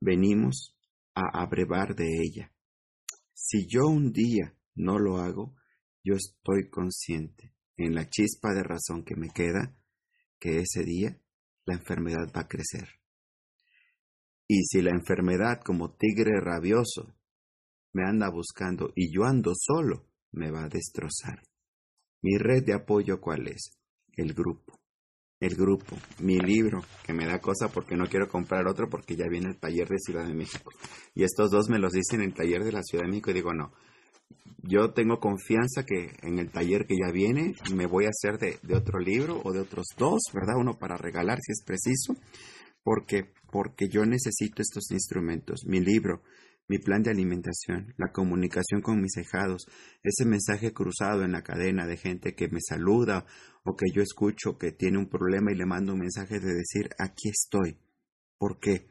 venimos 0.00 0.76
a 1.14 1.42
abrevar 1.42 1.94
de 1.94 2.08
ella. 2.22 2.52
Si 3.34 3.66
yo 3.68 3.86
un 3.86 4.12
día 4.12 4.56
no 4.74 4.98
lo 4.98 5.18
hago, 5.18 5.54
yo 6.02 6.14
estoy 6.14 6.70
consciente 6.70 7.54
en 7.76 7.94
la 7.94 8.08
chispa 8.08 8.52
de 8.54 8.62
razón 8.62 9.04
que 9.04 9.16
me 9.16 9.28
queda 9.28 9.76
que 10.38 10.58
ese 10.60 10.84
día 10.84 11.20
la 11.64 11.74
enfermedad 11.74 12.32
va 12.34 12.42
a 12.42 12.48
crecer. 12.48 12.99
Y 14.52 14.64
si 14.64 14.82
la 14.82 14.90
enfermedad 14.90 15.60
como 15.64 15.92
tigre 15.92 16.40
rabioso 16.40 17.14
me 17.92 18.02
anda 18.02 18.28
buscando 18.28 18.90
y 18.96 19.14
yo 19.14 19.22
ando 19.22 19.52
solo, 19.54 20.08
me 20.32 20.50
va 20.50 20.64
a 20.64 20.68
destrozar. 20.68 21.40
Mi 22.20 22.36
red 22.36 22.64
de 22.64 22.74
apoyo 22.74 23.20
cuál 23.20 23.46
es? 23.46 23.78
El 24.16 24.34
grupo. 24.34 24.80
El 25.38 25.54
grupo, 25.54 25.96
mi 26.18 26.40
libro, 26.40 26.82
que 27.06 27.12
me 27.12 27.26
da 27.26 27.38
cosa 27.38 27.68
porque 27.68 27.94
no 27.94 28.08
quiero 28.08 28.26
comprar 28.26 28.66
otro 28.66 28.90
porque 28.90 29.14
ya 29.14 29.28
viene 29.28 29.50
el 29.50 29.60
taller 29.60 29.86
de 29.86 30.00
Ciudad 30.00 30.26
de 30.26 30.34
México. 30.34 30.72
Y 31.14 31.22
estos 31.22 31.52
dos 31.52 31.68
me 31.68 31.78
los 31.78 31.92
dicen 31.92 32.20
en 32.20 32.30
el 32.30 32.34
taller 32.34 32.64
de 32.64 32.72
la 32.72 32.82
Ciudad 32.82 33.04
de 33.04 33.10
México 33.10 33.30
y 33.30 33.34
digo, 33.34 33.54
no, 33.54 33.70
yo 34.64 34.92
tengo 34.92 35.20
confianza 35.20 35.84
que 35.84 36.10
en 36.22 36.40
el 36.40 36.50
taller 36.50 36.86
que 36.86 36.96
ya 36.96 37.12
viene 37.12 37.54
me 37.72 37.86
voy 37.86 38.06
a 38.06 38.08
hacer 38.08 38.36
de, 38.40 38.58
de, 38.64 38.74
otro 38.74 38.98
libro 38.98 39.40
o 39.44 39.52
de 39.52 39.60
otros 39.60 39.86
dos, 39.96 40.22
¿verdad? 40.34 40.56
Uno 40.58 40.76
para 40.76 40.96
regalar 40.96 41.38
si 41.40 41.52
es 41.52 41.62
preciso, 41.64 42.16
porque, 42.82 43.32
porque 43.52 43.88
yo 43.88 44.04
necesito 44.04 44.62
estos 44.62 44.90
instrumentos. 44.90 45.64
Mi 45.66 45.80
libro, 45.80 46.22
mi 46.68 46.78
plan 46.78 47.02
de 47.02 47.10
alimentación, 47.10 47.94
la 47.96 48.12
comunicación 48.12 48.80
con 48.80 49.00
mis 49.00 49.16
hijados, 49.16 49.66
ese 50.02 50.24
mensaje 50.24 50.72
cruzado 50.72 51.24
en 51.24 51.32
la 51.32 51.42
cadena 51.42 51.86
de 51.86 51.96
gente 51.96 52.34
que 52.34 52.48
me 52.48 52.60
saluda 52.60 53.26
o 53.64 53.76
que 53.76 53.86
yo 53.92 54.02
escucho 54.02 54.56
que 54.56 54.72
tiene 54.72 54.98
un 54.98 55.08
problema 55.08 55.52
y 55.52 55.56
le 55.56 55.66
mando 55.66 55.92
un 55.94 56.00
mensaje 56.00 56.38
de 56.38 56.54
decir, 56.54 56.90
aquí 56.98 57.28
estoy. 57.28 57.76
¿Por 58.38 58.58
qué? 58.60 58.86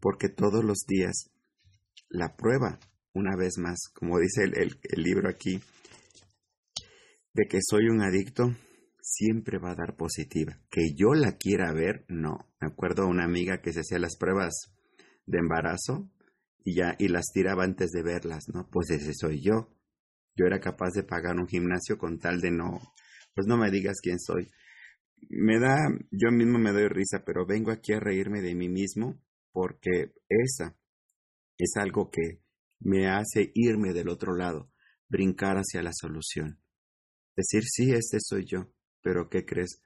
Porque 0.00 0.28
todos 0.28 0.64
los 0.64 0.84
días 0.86 1.30
la 2.08 2.36
prueba 2.36 2.78
una 3.14 3.36
vez 3.36 3.58
más, 3.58 3.78
como 3.94 4.18
dice 4.18 4.44
el, 4.44 5.02
libro 5.02 5.28
aquí, 5.28 5.60
de 7.32 7.46
que 7.48 7.58
soy 7.62 7.88
un 7.88 8.00
adicto, 8.00 8.54
siempre 9.04 9.58
va 9.58 9.72
a 9.72 9.76
dar 9.76 9.96
positiva. 9.96 10.58
Que 10.70 10.94
yo 10.96 11.12
la 11.14 11.36
quiera 11.36 11.72
ver, 11.72 12.06
no. 12.08 12.50
Me 12.60 12.68
acuerdo 12.68 13.02
de 13.04 13.10
una 13.10 13.24
amiga 13.24 13.60
que 13.60 13.72
se 13.72 13.80
hacía 13.80 13.98
las 13.98 14.16
pruebas 14.16 14.72
de 15.26 15.38
embarazo 15.38 16.10
y 16.64 16.76
ya 16.76 16.96
y 16.98 17.08
las 17.08 17.26
tiraba 17.32 17.64
antes 17.64 17.90
de 17.90 18.02
verlas, 18.02 18.44
¿no? 18.52 18.68
Pues 18.70 18.90
ese 18.90 19.12
soy 19.12 19.42
yo. 19.42 19.68
Yo 20.36 20.46
era 20.46 20.58
capaz 20.58 20.92
de 20.94 21.04
pagar 21.04 21.36
un 21.36 21.46
gimnasio 21.46 21.98
con 21.98 22.18
tal 22.18 22.40
de 22.40 22.50
no, 22.50 22.80
pues 23.34 23.46
no 23.46 23.56
me 23.56 23.70
digas 23.70 23.98
quién 24.02 24.18
soy. 24.18 24.50
Me 25.28 25.60
da, 25.60 25.76
yo 26.10 26.30
mismo 26.32 26.58
me 26.58 26.72
doy 26.72 26.88
risa, 26.88 27.22
pero 27.24 27.46
vengo 27.46 27.70
aquí 27.70 27.92
a 27.92 28.00
reírme 28.00 28.40
de 28.40 28.54
mí 28.54 28.68
mismo 28.68 29.22
porque 29.52 30.12
esa 30.28 30.76
es 31.58 31.76
algo 31.76 32.10
que 32.10 32.42
me 32.80 33.06
hace 33.08 33.52
irme 33.54 33.92
del 33.92 34.08
otro 34.08 34.34
lado, 34.34 34.72
brincar 35.08 35.56
hacia 35.56 35.82
la 35.82 35.92
solución. 35.92 36.60
Decir, 37.36 37.62
sí, 37.64 37.92
este 37.92 38.18
soy 38.20 38.44
yo, 38.44 38.73
pero 39.04 39.28
¿qué 39.28 39.44
crees? 39.44 39.82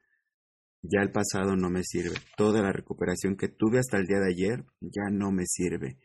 Ya 0.81 1.03
el 1.03 1.11
pasado 1.11 1.57
no 1.57 1.69
me 1.69 1.83
sirve. 1.83 2.17
Toda 2.37 2.63
la 2.63 2.73
recuperación 2.73 3.37
que 3.37 3.49
tuve 3.49 3.81
hasta 3.81 3.99
el 3.99 4.07
día 4.07 4.21
de 4.21 4.31
ayer 4.31 4.65
ya 4.81 5.11
no 5.11 5.33
me 5.33 5.45
sirve. 5.45 5.99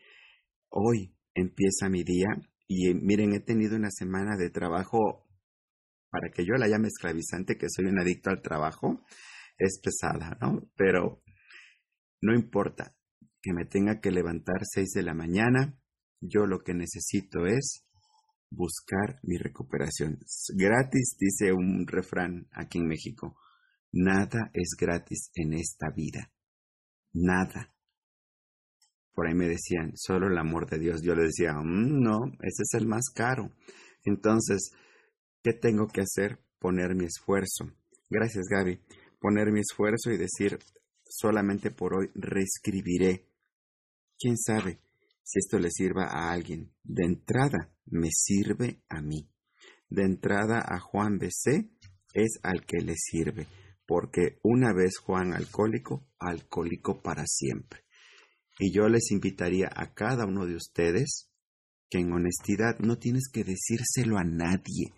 Hoy 0.70 1.16
empieza 1.36 1.90
mi 1.90 2.04
día 2.04 2.28
y 2.68 2.94
miren, 2.96 3.34
he 3.34 3.40
tenido 3.40 3.76
una 3.76 3.92
semana 3.92 4.36
de 4.36 4.50
trabajo, 4.50 5.30
para 6.10 6.32
que 6.34 6.44
yo 6.44 6.54
la 6.56 6.68
llame 6.68 6.88
esclavizante, 6.88 7.56
que 7.56 7.68
soy 7.70 7.86
un 7.86 8.00
adicto 8.00 8.32
al 8.32 8.42
trabajo, 8.42 9.06
es 9.60 9.80
pesada, 9.80 10.38
¿no? 10.42 10.72
Pero 10.76 11.22
no 12.22 12.34
importa 12.34 12.96
que 13.44 13.54
me 13.54 13.66
tenga 13.66 14.00
que 14.00 14.10
levantar 14.10 14.62
seis 14.64 14.92
de 14.96 15.04
la 15.04 15.14
mañana, 15.14 15.78
yo 16.20 16.48
lo 16.48 16.64
que 16.64 16.74
necesito 16.74 17.46
es 17.46 17.86
buscar 18.56 19.20
mi 19.24 19.38
recuperación. 19.38 20.20
Gratis, 20.56 21.16
dice 21.20 21.54
un 21.54 21.86
refrán 21.88 22.48
aquí 22.52 22.80
en 22.80 22.88
México. 22.88 23.38
Nada 23.92 24.50
es 24.54 24.76
gratis 24.80 25.32
en 25.36 25.54
esta 25.54 25.90
vida. 25.96 26.32
Nada. 27.14 27.74
Por 29.14 29.28
ahí 29.28 29.36
me 29.36 29.48
decían, 29.48 29.92
solo 29.96 30.28
el 30.28 30.38
amor 30.38 30.68
de 30.70 30.80
Dios. 30.80 31.02
Yo 31.04 31.14
le 31.14 31.24
decía, 31.24 31.54
mm, 31.54 32.02
no, 32.02 32.26
ese 32.42 32.64
es 32.64 32.74
el 32.74 32.88
más 32.88 33.10
caro. 33.14 33.52
Entonces, 34.04 34.72
¿qué 35.44 35.54
tengo 35.54 35.88
que 35.88 36.02
hacer? 36.02 36.40
Poner 36.60 36.96
mi 36.96 37.06
esfuerzo. 37.06 37.72
Gracias, 38.10 38.46
Gaby. 38.50 38.80
Poner 39.20 39.52
mi 39.52 39.60
esfuerzo 39.60 40.12
y 40.12 40.18
decir, 40.18 40.58
solamente 41.06 41.70
por 41.70 41.94
hoy 41.94 42.10
reescribiré. 42.16 43.28
¿Quién 44.18 44.38
sabe? 44.38 44.83
Si 45.24 45.40
esto 45.40 45.58
le 45.60 45.70
sirva 45.72 46.06
a 46.06 46.32
alguien. 46.32 46.74
De 46.84 47.06
entrada, 47.06 47.74
me 47.86 48.10
sirve 48.12 48.82
a 48.90 49.02
mí. 49.02 49.30
De 49.90 50.04
entrada 50.04 50.64
a 50.66 50.80
Juan 50.80 51.18
BC 51.18 51.70
es 52.14 52.40
al 52.44 52.66
que 52.66 52.82
le 52.82 52.96
sirve, 52.96 53.48
porque 53.86 54.40
una 54.44 54.74
vez 54.74 54.98
Juan 54.98 55.34
alcohólico, 55.34 56.08
alcohólico 56.20 57.02
para 57.02 57.24
siempre. 57.26 57.82
Y 58.60 58.74
yo 58.74 58.88
les 58.88 59.12
invitaría 59.12 59.70
a 59.74 59.94
cada 59.94 60.26
uno 60.26 60.46
de 60.46 60.56
ustedes 60.56 61.32
que 61.90 62.00
en 62.00 62.12
honestidad 62.12 62.80
no 62.80 62.98
tienes 62.98 63.30
que 63.32 63.44
decírselo 63.44 64.18
a 64.18 64.24
nadie. 64.24 64.92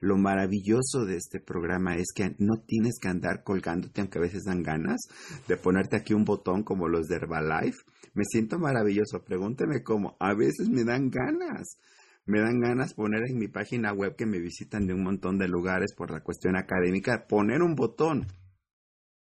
Lo 0.00 0.16
maravilloso 0.16 1.04
de 1.04 1.16
este 1.16 1.40
programa 1.40 1.96
es 1.96 2.12
que 2.14 2.36
no 2.38 2.62
tienes 2.66 2.98
que 3.00 3.08
andar 3.08 3.42
colgándote, 3.42 4.00
aunque 4.00 4.18
a 4.18 4.22
veces 4.22 4.44
dan 4.44 4.62
ganas, 4.62 5.00
de 5.48 5.56
ponerte 5.56 5.96
aquí 5.96 6.14
un 6.14 6.24
botón 6.24 6.62
como 6.62 6.88
los 6.88 7.06
de 7.08 7.16
Herbalife 7.16 7.82
me 8.14 8.24
siento 8.24 8.58
maravilloso. 8.58 9.22
Pregúnteme 9.24 9.82
cómo. 9.82 10.16
A 10.18 10.34
veces 10.34 10.68
me 10.68 10.84
dan 10.84 11.10
ganas. 11.10 11.78
Me 12.26 12.40
dan 12.40 12.60
ganas 12.60 12.94
poner 12.94 13.22
en 13.28 13.38
mi 13.38 13.48
página 13.48 13.92
web 13.92 14.16
que 14.16 14.26
me 14.26 14.38
visitan 14.38 14.86
de 14.86 14.94
un 14.94 15.02
montón 15.02 15.38
de 15.38 15.48
lugares 15.48 15.94
por 15.96 16.10
la 16.10 16.20
cuestión 16.20 16.56
académica, 16.56 17.26
poner 17.28 17.62
un 17.62 17.74
botón. 17.74 18.26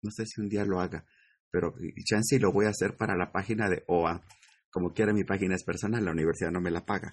No 0.03 0.11
sé 0.11 0.25
si 0.27 0.41
un 0.41 0.49
día 0.49 0.65
lo 0.65 0.81
haga, 0.81 1.05
pero 1.51 1.75
chance 2.05 2.37
y 2.37 2.39
lo 2.39 2.53
voy 2.53 2.67
a 2.67 2.71
hacer 2.71 2.97
para 2.97 3.17
la 3.17 3.31
página 3.31 3.69
de 3.69 3.85
OA 3.87 4.23
como 4.71 4.93
quiera 4.93 5.13
mi 5.13 5.25
página 5.25 5.55
es 5.55 5.65
personal, 5.65 6.05
la 6.05 6.13
universidad 6.13 6.51
no 6.51 6.61
me 6.61 6.71
la 6.71 6.85
paga, 6.85 7.13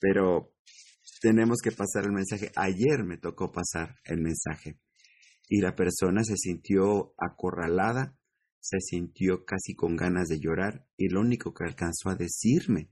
pero 0.00 0.52
tenemos 1.20 1.60
que 1.62 1.72
pasar 1.72 2.04
el 2.04 2.12
mensaje. 2.12 2.50
Ayer 2.56 3.04
me 3.04 3.18
tocó 3.18 3.52
pasar 3.52 3.96
el 4.04 4.20
mensaje 4.20 4.78
y 5.48 5.60
la 5.60 5.74
persona 5.74 6.24
se 6.24 6.36
sintió 6.36 7.14
acorralada, 7.18 8.16
se 8.60 8.80
sintió 8.80 9.44
casi 9.44 9.74
con 9.74 9.96
ganas 9.96 10.28
de 10.28 10.40
llorar 10.40 10.86
y 10.96 11.08
lo 11.08 11.20
único 11.20 11.52
que 11.52 11.64
alcanzó 11.64 12.08
a 12.08 12.14
decirme, 12.14 12.88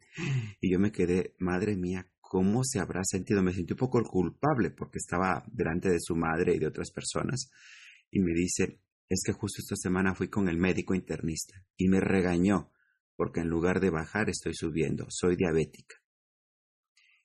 y 0.60 0.72
yo 0.72 0.78
me 0.78 0.92
quedé, 0.92 1.34
madre 1.38 1.76
mía, 1.76 2.10
¿cómo 2.20 2.62
se 2.64 2.78
habrá 2.78 3.02
sentido? 3.04 3.42
Me 3.42 3.52
sentí 3.52 3.72
un 3.72 3.78
poco 3.78 4.02
culpable 4.02 4.70
porque 4.70 4.98
estaba 4.98 5.44
delante 5.50 5.88
de 5.90 6.00
su 6.00 6.14
madre 6.14 6.54
y 6.54 6.58
de 6.58 6.66
otras 6.66 6.90
personas 6.90 7.50
y 8.10 8.20
me 8.20 8.32
dice, 8.34 8.80
es 9.08 9.22
que 9.24 9.32
justo 9.32 9.60
esta 9.60 9.76
semana 9.76 10.14
fui 10.14 10.28
con 10.28 10.48
el 10.48 10.58
médico 10.58 10.94
internista 10.94 11.64
y 11.76 11.88
me 11.88 12.00
regañó 12.00 12.70
porque 13.16 13.40
en 13.40 13.48
lugar 13.48 13.80
de 13.80 13.90
bajar 13.90 14.28
estoy 14.28 14.54
subiendo, 14.54 15.06
soy 15.08 15.36
diabética. 15.36 16.01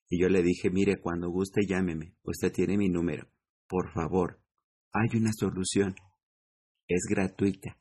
Y 0.09 0.21
yo 0.21 0.29
le 0.29 0.41
dije, 0.41 0.69
mire, 0.69 0.99
cuando 1.01 1.29
guste 1.29 1.61
llámeme, 1.67 2.15
usted 2.23 2.51
tiene 2.51 2.77
mi 2.77 2.89
número, 2.89 3.27
por 3.67 3.91
favor, 3.91 4.39
hay 4.93 5.17
una 5.19 5.31
solución, 5.33 5.95
es 6.87 7.03
gratuita. 7.09 7.77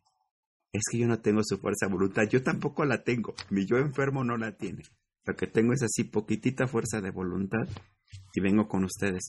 Es 0.72 0.82
que 0.90 0.98
yo 0.98 1.06
no 1.06 1.20
tengo 1.20 1.40
su 1.44 1.58
fuerza 1.58 1.86
voluntad, 1.88 2.24
yo 2.28 2.42
tampoco 2.42 2.84
la 2.84 3.04
tengo, 3.04 3.34
mi 3.50 3.64
yo 3.64 3.78
enfermo 3.78 4.24
no 4.24 4.36
la 4.36 4.56
tiene. 4.56 4.82
Lo 5.24 5.34
que 5.34 5.46
tengo 5.46 5.72
es 5.72 5.82
así 5.82 6.04
poquitita 6.04 6.66
fuerza 6.66 7.00
de 7.00 7.10
voluntad 7.10 7.68
y 8.34 8.40
vengo 8.40 8.68
con 8.68 8.84
ustedes, 8.84 9.28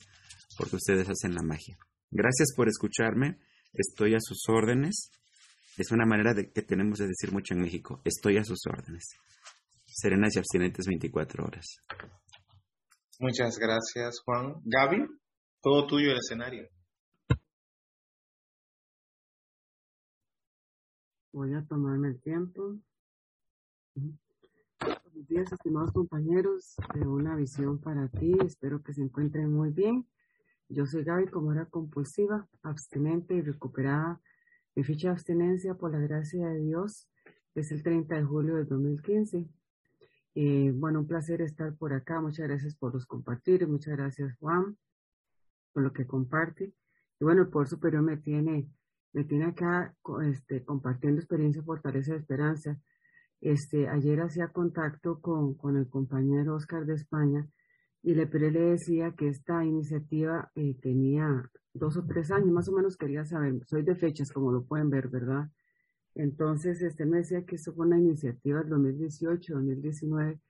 porque 0.58 0.76
ustedes 0.76 1.08
hacen 1.10 1.36
la 1.36 1.41
magia. 1.41 1.78
Gracias 2.12 2.54
por 2.56 2.68
escucharme, 2.68 3.39
estoy 3.74 4.16
a 4.16 4.20
sus 4.20 4.43
órdenes. 4.50 5.12
Es 5.78 5.91
una 5.91 6.06
manera 6.06 6.34
de 6.34 6.52
que 6.52 6.64
tenemos 6.64 7.00
de 7.00 7.08
decir 7.08 7.32
mucho 7.32 7.54
en 7.54 7.62
México, 7.62 8.02
estoy 8.04 8.38
a 8.38 8.43
sus 8.43 8.60
órdenes. 8.68 9.06
Serenas 9.86 10.36
y 10.36 10.39
abstinentes 10.39 10.86
24 10.88 11.45
horas. 11.45 11.66
Muchas 13.20 13.57
gracias, 13.57 14.20
Juan. 14.24 14.61
Gaby, 14.63 15.07
todo 15.63 15.88
tuyo 15.88 16.11
el 16.11 16.18
escenario. 16.18 16.68
Voy 21.32 21.55
a 21.55 21.65
tomarme 21.65 22.09
el 22.09 22.22
tiempo. 22.22 22.78
Buenos 23.95 25.28
días, 25.28 25.51
estimados 25.51 25.91
compañeros 25.93 26.76
Una 27.07 27.36
Visión 27.36 27.80
para 27.80 28.07
Ti. 28.07 28.36
Espero 28.45 28.84
que 28.84 28.93
se 28.93 29.01
encuentren 29.01 29.51
muy 29.51 29.72
bien. 29.72 30.07
Yo 30.70 30.86
soy 30.86 31.03
Gaby, 31.03 31.28
como 31.28 31.51
era 31.51 31.65
compulsiva, 31.65 32.47
abstinente 32.61 33.34
y 33.34 33.41
recuperada. 33.41 34.22
Mi 34.76 34.84
ficha 34.84 35.07
de 35.07 35.13
abstinencia, 35.13 35.74
por 35.74 35.91
la 35.91 35.99
gracia 35.99 36.49
de 36.49 36.59
Dios, 36.59 37.09
es 37.55 37.72
el 37.72 37.82
30 37.82 38.13
de 38.13 38.24
julio 38.24 38.57
de 38.57 38.65
2015. 38.65 39.47
Eh, 40.39 40.71
bueno, 40.71 40.99
un 40.99 41.07
placer 41.07 41.41
estar 41.41 41.75
por 41.77 41.93
acá. 41.93 42.21
Muchas 42.21 42.47
gracias 42.47 42.75
por 42.75 42.93
los 42.93 43.07
compartir. 43.07 43.67
Muchas 43.67 43.97
gracias, 43.97 44.38
Juan, 44.38 44.77
por 45.73 45.81
lo 45.81 45.91
que 45.91 46.05
comparte. 46.05 46.75
Y 47.19 47.25
bueno, 47.25 47.49
Poder 47.49 47.67
Superior 47.67 48.03
me 48.03 48.17
tiene, 48.17 48.69
me 49.13 49.23
tiene 49.23 49.45
acá 49.45 49.95
este, 50.21 50.63
compartiendo 50.63 51.19
experiencia, 51.19 51.63
fortaleza 51.63 52.11
de 52.11 52.19
esperanza. 52.19 52.79
Este, 53.41 53.88
ayer 53.89 54.21
hacía 54.21 54.49
contacto 54.49 55.19
con, 55.21 55.55
con 55.55 55.75
el 55.75 55.89
compañero 55.89 56.53
Oscar 56.53 56.85
de 56.85 56.93
España 56.93 57.49
y 58.03 58.13
le, 58.13 58.27
le 58.27 58.59
decía 58.59 59.15
que 59.17 59.29
esta 59.29 59.65
iniciativa 59.65 60.51
eh, 60.53 60.77
tenía 60.79 61.49
dos 61.73 61.97
o 61.97 62.05
tres 62.05 62.29
años, 62.29 62.51
más 62.51 62.69
o 62.69 62.73
menos 62.73 62.95
quería 62.95 63.25
saber, 63.25 63.55
soy 63.65 63.81
de 63.81 63.95
fechas, 63.95 64.31
como 64.31 64.51
lo 64.51 64.65
pueden 64.65 64.91
ver, 64.91 65.07
¿verdad? 65.07 65.49
Entonces, 66.18 66.82
este 66.82 67.05
me 67.05 67.18
decía 67.18 67.45
que 67.45 67.57
eso 67.57 67.74
fue 67.74 67.86
una 67.86 67.99
iniciativa 67.99 68.59
del 68.61 68.70
2018, 68.70 69.53
2019, 69.53 70.41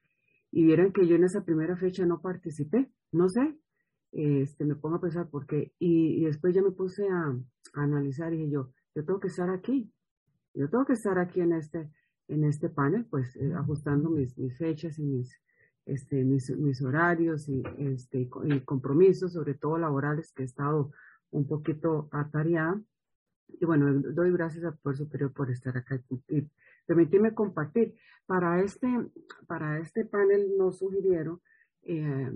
y 0.51 0.63
vieron 0.65 0.93
que 0.93 1.05
yo 1.05 1.17
en 1.17 1.25
esa 1.25 1.43
primera 1.43 1.75
fecha 1.75 2.05
no 2.05 2.21
participé, 2.21 2.89
no 3.11 3.27
sé, 3.27 3.59
este, 4.13 4.63
me 4.63 4.75
pongo 4.75 4.95
a 4.95 5.01
pensar 5.01 5.29
por 5.29 5.45
qué, 5.45 5.73
y, 5.77 6.23
después 6.23 6.55
ya 6.55 6.61
me 6.61 6.71
puse 6.71 7.05
a, 7.09 7.37
analizar 7.73 8.33
y 8.33 8.37
dije 8.37 8.51
yo, 8.51 8.71
yo 8.95 9.03
tengo 9.03 9.19
que 9.19 9.27
estar 9.27 9.49
aquí, 9.49 9.91
yo 10.53 10.69
tengo 10.69 10.85
que 10.85 10.93
estar 10.93 11.19
aquí 11.19 11.41
en 11.41 11.51
este, 11.51 11.91
en 12.29 12.45
este 12.45 12.69
panel, 12.69 13.05
pues 13.09 13.35
eh, 13.35 13.53
ajustando 13.53 14.09
mis, 14.09 14.35
fechas 14.57 14.97
y 14.97 15.03
mis, 15.03 15.37
este, 15.85 16.23
mis, 16.23 16.49
mis 16.57 16.81
horarios 16.81 17.49
y, 17.49 17.61
este, 17.77 18.29
y 18.45 18.59
compromisos, 18.61 19.33
sobre 19.33 19.53
todo 19.53 19.77
laborales, 19.77 20.31
que 20.31 20.43
he 20.43 20.45
estado 20.45 20.91
un 21.29 21.45
poquito 21.45 22.07
atareada. 22.13 22.81
Y 23.47 23.65
bueno, 23.65 23.93
doy 24.13 24.31
gracias 24.31 24.63
al 24.65 24.77
Poder 24.77 24.97
Superior 24.97 25.33
por 25.33 25.49
estar 25.49 25.75
acá 25.77 25.99
y 26.29 26.47
permitirme 26.85 27.33
compartir. 27.33 27.95
Para 28.25 28.61
este, 28.61 28.87
para 29.47 29.79
este 29.79 30.05
panel 30.05 30.57
nos 30.57 30.79
sugirieron 30.79 31.39
eh, 31.83 32.31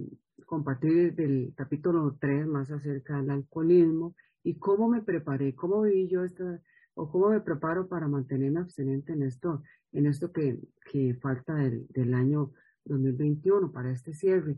compartir 0.45 1.13
del 1.15 1.53
capítulo 1.55 2.17
3 2.19 2.47
más 2.47 2.71
acerca 2.71 3.17
del 3.17 3.29
alcoholismo 3.29 4.15
y 4.43 4.57
cómo 4.57 4.87
me 4.87 5.01
preparé, 5.01 5.53
cómo 5.53 5.81
viví 5.81 6.07
yo 6.07 6.23
esta, 6.23 6.61
o 6.93 7.09
cómo 7.11 7.29
me 7.29 7.41
preparo 7.41 7.87
para 7.87 8.07
mantenerme 8.07 8.61
abstinente 8.61 9.13
en 9.13 9.23
esto, 9.23 9.63
en 9.91 10.05
esto 10.05 10.31
que, 10.31 10.59
que 10.89 11.15
falta 11.15 11.55
del, 11.55 11.87
del 11.89 12.13
año 12.13 12.51
2021 12.85 13.71
para 13.71 13.91
este 13.91 14.13
cierre. 14.13 14.57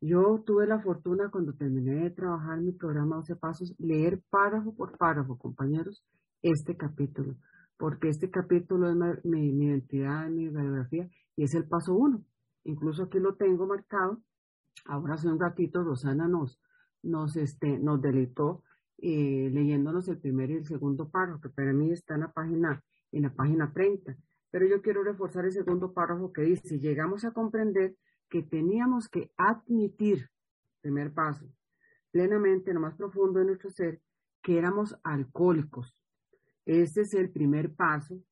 Yo 0.00 0.42
tuve 0.46 0.66
la 0.66 0.80
fortuna 0.80 1.30
cuando 1.30 1.52
terminé 1.52 2.04
de 2.04 2.10
trabajar 2.10 2.58
mi 2.58 2.72
programa 2.72 3.16
12 3.16 3.36
Pasos, 3.36 3.74
leer 3.78 4.22
párrafo 4.30 4.74
por 4.74 4.96
párrafo, 4.96 5.36
compañeros, 5.36 6.02
este 6.40 6.74
capítulo, 6.74 7.36
porque 7.76 8.08
este 8.08 8.30
capítulo 8.30 8.88
es 8.88 9.24
mi, 9.24 9.52
mi 9.52 9.66
identidad, 9.66 10.28
mi 10.30 10.48
biografía, 10.48 11.10
y 11.36 11.44
es 11.44 11.54
el 11.54 11.68
paso 11.68 11.94
uno. 11.94 12.24
Incluso 12.64 13.04
aquí 13.04 13.18
lo 13.18 13.34
tengo 13.34 13.66
marcado. 13.66 14.22
Ahora 14.86 15.14
hace 15.14 15.28
un 15.28 15.38
ratito 15.38 15.82
Rosana 15.82 16.26
nos, 16.28 16.58
nos, 17.02 17.36
este, 17.36 17.78
nos 17.78 18.00
deleitó 18.00 18.62
eh, 18.96 19.50
leyéndonos 19.52 20.08
el 20.08 20.18
primer 20.18 20.50
y 20.50 20.54
el 20.54 20.64
segundo 20.64 21.10
párrafo, 21.10 21.42
que 21.42 21.50
para 21.50 21.74
mí 21.74 21.90
está 21.90 22.14
en 22.14 22.20
la 22.20 22.32
página, 22.32 22.82
en 23.12 23.22
la 23.22 23.34
página 23.34 23.70
30. 23.70 24.16
Pero 24.50 24.66
yo 24.66 24.80
quiero 24.80 25.04
reforzar 25.04 25.44
el 25.44 25.52
segundo 25.52 25.92
párrafo 25.92 26.32
que 26.32 26.42
dice, 26.42 26.78
llegamos 26.78 27.26
a 27.26 27.32
comprender 27.32 27.96
que 28.30 28.42
teníamos 28.42 29.08
que 29.08 29.32
admitir, 29.36 30.30
primer 30.80 31.12
paso, 31.12 31.46
plenamente, 32.10 32.70
en 32.70 32.76
lo 32.76 32.80
más 32.80 32.94
profundo 32.94 33.40
de 33.40 33.46
nuestro 33.46 33.70
ser, 33.70 34.00
que 34.42 34.56
éramos 34.56 34.96
alcohólicos. 35.02 35.94
Este 36.64 37.02
es 37.02 37.12
el 37.14 37.30
primer 37.30 37.74
paso 37.74 38.22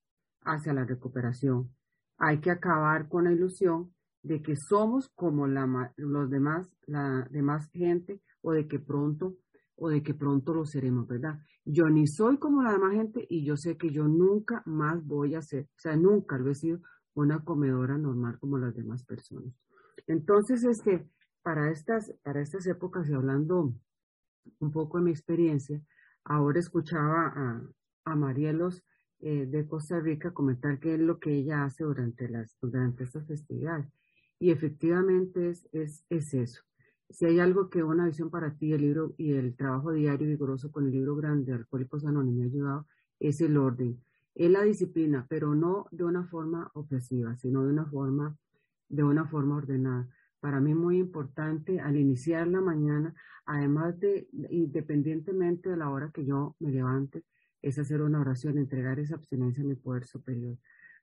hacia 0.43 0.73
la 0.73 0.85
recuperación. 0.85 1.75
Hay 2.17 2.41
que 2.41 2.51
acabar 2.51 3.09
con 3.09 3.25
la 3.25 3.33
ilusión 3.33 3.93
de 4.23 4.41
que 4.41 4.55
somos 4.57 5.09
como 5.11 5.47
la, 5.47 5.93
los 5.97 6.31
demás, 6.31 6.71
la 6.87 7.29
demás 7.31 7.69
gente, 7.73 8.23
o 8.41 8.53
de 8.53 8.67
que 8.67 8.79
pronto, 8.79 9.37
o 9.77 9.89
de 9.89 10.03
que 10.03 10.15
pronto 10.15 10.55
lo 10.55 10.65
seremos, 10.65 11.07
¿verdad? 11.07 11.39
Yo 11.65 11.89
ni 11.89 12.07
soy 12.07 12.39
como 12.39 12.63
la 12.63 12.73
demás 12.73 12.93
gente 12.93 13.27
y 13.29 13.45
yo 13.45 13.57
sé 13.57 13.77
que 13.77 13.91
yo 13.91 14.05
nunca 14.05 14.63
más 14.65 15.05
voy 15.05 15.35
a 15.35 15.43
ser, 15.43 15.65
o 15.65 15.81
sea, 15.81 15.97
nunca 15.97 16.39
lo 16.39 16.51
he 16.51 16.55
sido 16.55 16.81
una 17.15 17.45
comedora 17.45 17.99
normal 17.99 18.39
como 18.39 18.59
las 18.59 18.75
demás 18.75 19.05
personas. 19.05 19.53
Entonces, 20.09 20.65
este, 20.65 21.07
para 21.43 21.71
estas, 21.71 22.13
para 22.23 22.41
estas 22.41 22.67
épocas 22.67 23.09
y 23.09 23.15
hablando 23.15 23.73
un 24.59 24.73
poco 24.73 24.99
de 24.99 25.05
mi 25.05 25.11
experiencia, 25.11 25.81
ahora 26.25 26.59
escuchaba 26.59 27.33
a, 27.37 27.63
a 28.05 28.17
Marielos 28.17 28.83
eh, 29.21 29.47
de 29.47 29.67
Costa 29.67 30.01
Rica 30.01 30.33
comentar 30.33 30.81
qué 30.81 30.95
es 30.95 31.01
lo 31.01 31.19
que 31.19 31.35
ella 31.35 31.65
hace 31.65 31.85
durante, 31.85 32.29
las, 32.29 32.57
durante 32.61 33.05
estas 33.05 33.27
festividades. 33.27 33.87
Y 34.39 34.51
efectivamente 34.51 35.51
es, 35.51 35.69
es, 35.73 36.05
es 36.09 36.33
eso. 36.35 36.63
Si 37.11 37.27
hay 37.27 37.39
algo 37.41 37.69
que 37.69 37.83
una 37.83 38.07
visión 38.07 38.31
para 38.31 38.55
ti, 38.55 38.73
el 38.73 38.83
libro 38.83 39.15
y 39.19 39.33
el 39.33 39.57
trabajo 39.57 39.93
diario 39.93 40.29
vigoroso 40.29 40.71
con 40.71 40.87
el 40.87 40.93
libro 40.93 41.17
grande 41.17 41.53
de 41.53 41.59
Alcohólicos 41.59 42.05
Anónimos 42.05 42.45
ha 42.45 42.47
ayudado, 42.47 42.87
es 43.21 43.41
el 43.41 43.57
orden. 43.57 44.03
Es 44.35 44.51
la 44.51 44.63
disciplina, 44.63 45.27
pero 45.29 45.55
no 45.55 45.87
de 45.91 46.05
una 46.05 46.25
forma 46.25 46.71
opresiva, 46.75 47.37
sino 47.37 47.65
de 47.65 47.73
una 47.73 47.87
forma 47.87 48.39
de 48.89 49.05
una 49.05 49.27
forma 49.27 49.57
ordenada. 49.57 50.09
Para 50.41 50.61
mí 50.61 50.75
muy 50.75 50.99
importante 50.99 51.81
al 51.81 51.97
iniciar 51.97 52.47
la 52.47 52.61
mañana, 52.61 53.15
además 53.45 53.99
de, 53.99 54.29
independientemente 54.51 55.71
de 55.71 55.77
la 55.77 55.91
hora 55.91 56.11
que 56.13 56.25
yo 56.25 56.57
me 56.61 56.71
levante, 56.71 57.25
es 57.61 57.79
hacer 57.79 58.03
una 58.03 58.21
oración, 58.21 58.57
entregar 58.57 59.01
esa 59.01 59.17
abstinencia 59.17 59.65
a 59.65 59.67
mi 59.67 59.75
poder 59.75 60.07
superior. 60.07 60.57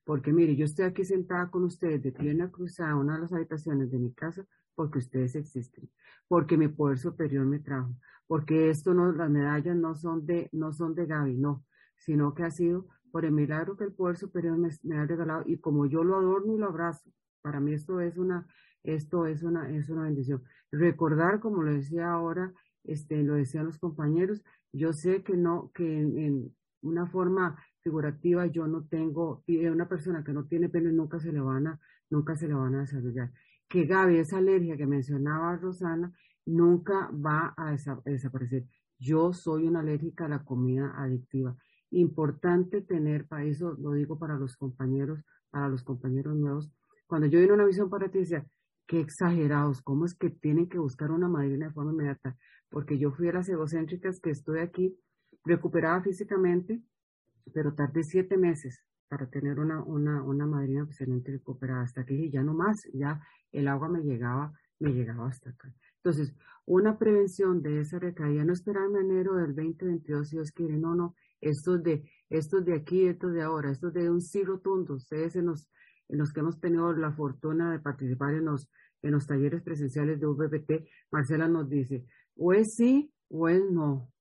Porque 0.05 0.31
mire, 0.31 0.55
yo 0.55 0.65
estoy 0.65 0.85
aquí 0.85 1.03
sentada 1.03 1.49
con 1.49 1.63
ustedes 1.63 2.01
de 2.01 2.11
pierna 2.11 2.49
cruzada 2.49 2.91
en 2.91 2.97
una 2.97 3.15
de 3.15 3.21
las 3.21 3.33
habitaciones 3.33 3.91
de 3.91 3.99
mi 3.99 4.13
casa 4.13 4.45
porque 4.75 4.99
ustedes 4.99 5.35
existen, 5.35 5.89
porque 6.27 6.57
mi 6.57 6.67
poder 6.67 6.99
superior 6.99 7.45
me 7.45 7.59
trajo, 7.59 7.95
porque 8.27 8.69
esto 8.69 8.93
no, 8.93 9.11
las 9.11 9.29
medallas 9.29 9.75
no 9.75 9.95
son 9.95 10.25
de, 10.25 10.49
no 10.51 10.73
son 10.73 10.93
de 10.93 11.05
Gaby, 11.05 11.37
no, 11.37 11.65
sino 11.97 12.33
que 12.33 12.43
ha 12.43 12.51
sido 12.51 12.87
por 13.11 13.25
el 13.25 13.31
milagro 13.31 13.77
que 13.77 13.85
el 13.85 13.93
poder 13.93 14.17
superior 14.17 14.57
me, 14.57 14.69
me 14.83 14.97
ha 14.97 15.05
regalado 15.05 15.43
y 15.45 15.57
como 15.57 15.85
yo 15.85 16.03
lo 16.03 16.17
adorno 16.17 16.53
y 16.53 16.57
lo 16.57 16.67
abrazo, 16.67 17.09
para 17.45 17.59
mí 17.59 17.73
esto 17.73 18.01
es 18.01 18.17
una, 18.17 18.47
esto 18.81 19.27
es 19.27 19.43
una, 19.43 19.69
es 19.69 19.87
una 19.91 20.05
bendición. 20.05 20.41
Recordar, 20.71 21.39
como 21.39 21.61
lo 21.61 21.71
decía 21.71 22.11
ahora, 22.11 22.51
este, 22.83 23.21
lo 23.21 23.35
decían 23.35 23.65
los 23.67 23.77
compañeros, 23.77 24.41
yo 24.73 24.93
sé 24.93 25.21
que 25.21 25.37
no, 25.37 25.69
que 25.71 25.85
en, 25.85 26.55
una 26.81 27.05
forma 27.05 27.55
figurativa 27.81 28.47
yo 28.47 28.65
no 28.65 28.85
tengo, 28.85 29.43
una 29.47 29.87
persona 29.87 30.23
que 30.23 30.33
no 30.33 30.45
tiene 30.45 30.69
pene 30.69 30.91
nunca 30.91 31.19
se 31.19 31.31
le 31.31 31.39
van 31.39 31.67
a, 31.67 31.79
nunca 32.09 32.35
se 32.35 32.47
la 32.47 32.55
van 32.55 32.73
a 32.73 32.81
desarrollar. 32.81 33.31
Que 33.69 33.85
Gaby, 33.85 34.17
esa 34.17 34.39
alergia 34.39 34.75
que 34.75 34.87
mencionaba 34.87 35.55
Rosana, 35.57 36.11
nunca 36.47 37.11
va 37.11 37.53
a 37.55 37.75
desaparecer. 38.05 38.65
Yo 38.97 39.33
soy 39.33 39.67
una 39.67 39.81
alérgica 39.81 40.25
a 40.25 40.29
la 40.29 40.43
comida 40.43 40.95
adictiva. 40.97 41.55
Importante 41.91 42.81
tener, 42.81 43.27
para 43.27 43.43
eso 43.43 43.73
lo 43.73 43.91
digo 43.91 44.17
para 44.17 44.35
los 44.35 44.57
compañeros, 44.57 45.23
para 45.51 45.69
los 45.69 45.83
compañeros 45.83 46.35
nuevos. 46.35 46.71
Cuando 47.07 47.27
yo 47.27 47.39
vine 47.39 47.51
a 47.51 47.55
una 47.55 47.65
visión 47.65 47.89
para 47.89 48.09
ti, 48.09 48.19
decía, 48.19 48.45
qué 48.87 48.99
exagerados, 48.99 49.81
cómo 49.81 50.05
es 50.05 50.13
que 50.13 50.29
tienen 50.29 50.69
que 50.69 50.77
buscar 50.77 51.11
una 51.11 51.27
madrina 51.27 51.67
de 51.67 51.73
forma 51.73 51.91
inmediata. 51.91 52.37
Porque 52.69 52.97
yo 52.97 53.11
fui 53.11 53.29
a 53.29 53.33
las 53.33 53.49
egocéntricas 53.49 54.19
que 54.19 54.31
estoy 54.31 54.59
aquí, 54.59 54.97
recuperada 55.43 56.01
físicamente, 56.01 56.81
pero 57.53 57.73
tardé 57.73 58.03
siete 58.03 58.37
meses 58.37 58.83
para 59.07 59.29
tener 59.29 59.59
una, 59.59 59.83
una, 59.83 60.23
una 60.23 60.45
madrina 60.45 60.83
excelente 60.83 61.31
recuperada. 61.31 61.83
Hasta 61.83 62.05
que 62.05 62.29
ya 62.29 62.43
no 62.43 62.53
más, 62.53 62.81
ya 62.93 63.21
el 63.51 63.67
agua 63.67 63.87
me 63.87 64.01
llegaba, 64.01 64.51
me 64.79 64.91
llegaba 64.91 65.27
hasta 65.27 65.51
acá. 65.51 65.73
Entonces, 65.97 66.35
una 66.65 66.97
prevención 66.97 67.61
de 67.61 67.81
esa 67.81 67.99
recaída, 67.99 68.43
no 68.43 68.53
esperarme 68.53 68.99
enero 68.99 69.35
del 69.35 69.55
2022 69.55 70.29
si 70.29 70.35
Dios 70.35 70.51
quiere, 70.51 70.77
no, 70.77 70.95
no, 70.95 71.15
estos 71.41 71.83
de, 71.83 72.03
estos 72.29 72.65
de 72.65 72.75
aquí, 72.75 73.07
estos 73.07 73.33
de 73.33 73.43
ahora, 73.43 73.71
estos 73.71 73.93
de 73.93 74.09
un 74.09 74.21
sí 74.21 74.43
rotundo, 74.43 74.95
ustedes 74.95 75.35
los, 75.35 75.35
en 75.35 75.45
los 76.09 76.31
que 76.31 76.39
hemos 76.41 76.59
tenido 76.59 76.93
la 76.93 77.11
fortuna 77.11 77.71
de 77.71 77.79
participar 77.79 78.33
en 78.33 78.45
los, 78.45 78.69
en 79.01 79.11
los 79.11 79.25
talleres 79.25 79.61
presenciales 79.61 80.19
de 80.19 80.27
VPT, 80.27 80.87
Marcela 81.11 81.47
nos 81.47 81.69
dice, 81.69 82.05
o 82.37 82.53
es 82.53 82.75
sí 82.75 83.11
o 83.29 83.49
es 83.49 83.61
no. 83.71 84.11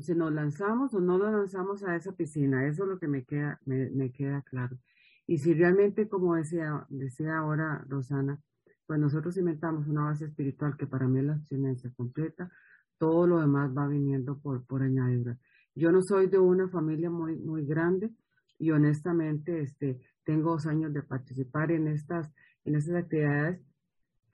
Si 0.00 0.14
nos 0.14 0.32
lanzamos 0.32 0.94
o 0.94 1.00
no 1.00 1.18
nos 1.18 1.32
lanzamos 1.32 1.84
a 1.84 1.96
esa 1.96 2.12
piscina, 2.12 2.66
eso 2.66 2.84
es 2.84 2.88
lo 2.88 2.98
que 2.98 3.08
me 3.08 3.24
queda, 3.24 3.60
me, 3.64 3.90
me 3.90 4.10
queda 4.10 4.42
claro. 4.42 4.78
Y 5.26 5.38
si 5.38 5.54
realmente, 5.54 6.08
como 6.08 6.34
decía, 6.34 6.86
decía 6.88 7.38
ahora 7.38 7.84
Rosana, 7.88 8.40
pues 8.86 8.98
nosotros 8.98 9.36
inventamos 9.36 9.86
una 9.86 10.04
base 10.04 10.26
espiritual 10.26 10.76
que 10.76 10.86
para 10.86 11.06
mí 11.06 11.20
es 11.20 11.26
la 11.26 11.34
abstinencia 11.34 11.90
completa, 11.96 12.50
todo 12.98 13.26
lo 13.26 13.40
demás 13.40 13.70
va 13.76 13.86
viniendo 13.86 14.38
por, 14.38 14.64
por 14.64 14.82
añadidura. 14.82 15.38
Yo 15.74 15.90
no 15.90 16.02
soy 16.02 16.26
de 16.26 16.38
una 16.38 16.68
familia 16.68 17.10
muy, 17.10 17.36
muy 17.36 17.64
grande 17.64 18.10
y 18.58 18.70
honestamente 18.70 19.62
este, 19.62 19.98
tengo 20.24 20.52
dos 20.52 20.66
años 20.66 20.92
de 20.92 21.02
participar 21.02 21.72
en 21.72 21.88
estas, 21.88 22.30
en 22.64 22.76
estas 22.76 22.96
actividades 22.96 23.60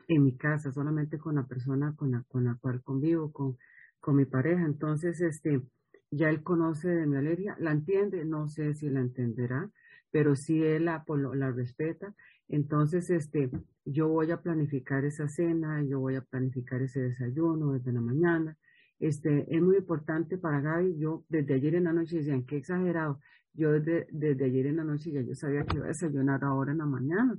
en 0.08 0.24
mi 0.24 0.36
casa, 0.36 0.72
solamente 0.72 1.18
con 1.18 1.36
la 1.36 1.46
persona 1.46 1.94
con 1.94 2.12
la, 2.12 2.24
con 2.28 2.44
la 2.44 2.54
cual 2.54 2.82
convivo, 2.82 3.30
con, 3.30 3.58
con 4.00 4.16
mi 4.16 4.24
pareja. 4.24 4.64
Entonces, 4.64 5.20
este, 5.20 5.62
ya 6.10 6.30
él 6.30 6.42
conoce 6.42 6.88
de 6.88 7.06
mi 7.06 7.16
alergia, 7.16 7.56
la 7.60 7.72
entiende, 7.72 8.24
no 8.24 8.48
sé 8.48 8.74
si 8.74 8.88
la 8.88 9.00
entenderá, 9.00 9.70
pero 10.10 10.34
sí 10.34 10.62
él 10.62 10.86
la, 10.86 11.04
la 11.34 11.52
respeta. 11.52 12.14
Entonces, 12.48 13.10
este, 13.10 13.50
yo 13.84 14.08
voy 14.08 14.30
a 14.30 14.40
planificar 14.40 15.04
esa 15.04 15.28
cena, 15.28 15.84
yo 15.84 16.00
voy 16.00 16.16
a 16.16 16.22
planificar 16.22 16.80
ese 16.80 17.00
desayuno 17.00 17.74
desde 17.74 17.92
la 17.92 18.00
mañana. 18.00 18.56
Este, 18.98 19.54
es 19.54 19.62
muy 19.62 19.76
importante 19.76 20.38
para 20.38 20.60
Gaby. 20.60 20.98
Yo 20.98 21.24
desde 21.28 21.54
ayer 21.54 21.74
en 21.74 21.84
la 21.84 21.92
noche 21.92 22.16
decían, 22.16 22.44
qué 22.44 22.56
exagerado. 22.56 23.20
Yo 23.54 23.72
desde, 23.72 24.06
desde 24.10 24.44
ayer 24.44 24.66
en 24.66 24.76
la 24.76 24.84
noche 24.84 25.10
ya 25.10 25.20
yo 25.22 25.34
sabía 25.34 25.64
que 25.64 25.76
iba 25.76 25.86
a 25.86 25.88
desayunar 25.88 26.44
ahora 26.44 26.72
en 26.72 26.78
la 26.78 26.86
mañana, 26.86 27.38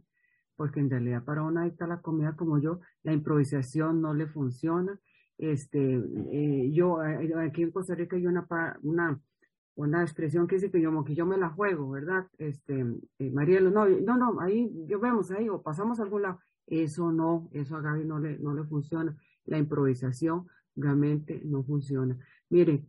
porque 0.55 0.79
en 0.79 0.89
realidad 0.89 1.23
para 1.23 1.43
una 1.43 1.61
adicta 1.61 1.87
la 1.87 2.01
comida 2.01 2.35
como 2.35 2.59
yo, 2.59 2.81
la 3.03 3.13
improvisación 3.13 4.01
no 4.01 4.13
le 4.13 4.27
funciona. 4.27 4.99
Este, 5.37 5.95
eh, 6.31 6.69
yo, 6.71 7.01
eh, 7.03 7.33
aquí 7.45 7.63
en 7.63 7.71
Costa 7.71 7.95
Rica 7.95 8.17
hay 8.17 8.27
una, 8.27 8.45
una, 8.83 9.21
una 9.75 10.01
expresión 10.01 10.47
que 10.47 10.55
dice 10.55 10.69
que 10.69 10.81
yo, 10.81 11.03
que 11.05 11.15
yo 11.15 11.25
me 11.25 11.37
la 11.37 11.49
juego, 11.49 11.89
¿verdad? 11.89 12.27
Este, 12.37 12.85
eh, 13.19 13.31
Marielo, 13.31 13.71
no, 13.71 13.87
no, 13.87 14.17
no, 14.17 14.41
ahí 14.41 14.69
yo 14.85 14.99
vemos 14.99 15.31
ahí 15.31 15.47
o 15.47 15.61
pasamos 15.61 15.99
a 15.99 16.03
algún 16.03 16.23
lado. 16.23 16.39
Eso 16.67 17.11
no, 17.11 17.49
eso 17.53 17.77
a 17.77 17.81
Gaby 17.81 18.05
no 18.05 18.19
le, 18.19 18.37
no 18.39 18.53
le 18.53 18.65
funciona. 18.65 19.15
La 19.45 19.57
improvisación 19.57 20.47
realmente 20.75 21.41
no 21.45 21.63
funciona. 21.63 22.17
Mire, 22.49 22.85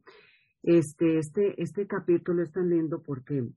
este, 0.63 1.19
este, 1.19 1.61
este 1.63 1.87
capítulo 1.87 2.43
es 2.43 2.53
tan 2.53 2.69
lindo 2.69 3.03
porque 3.03 3.49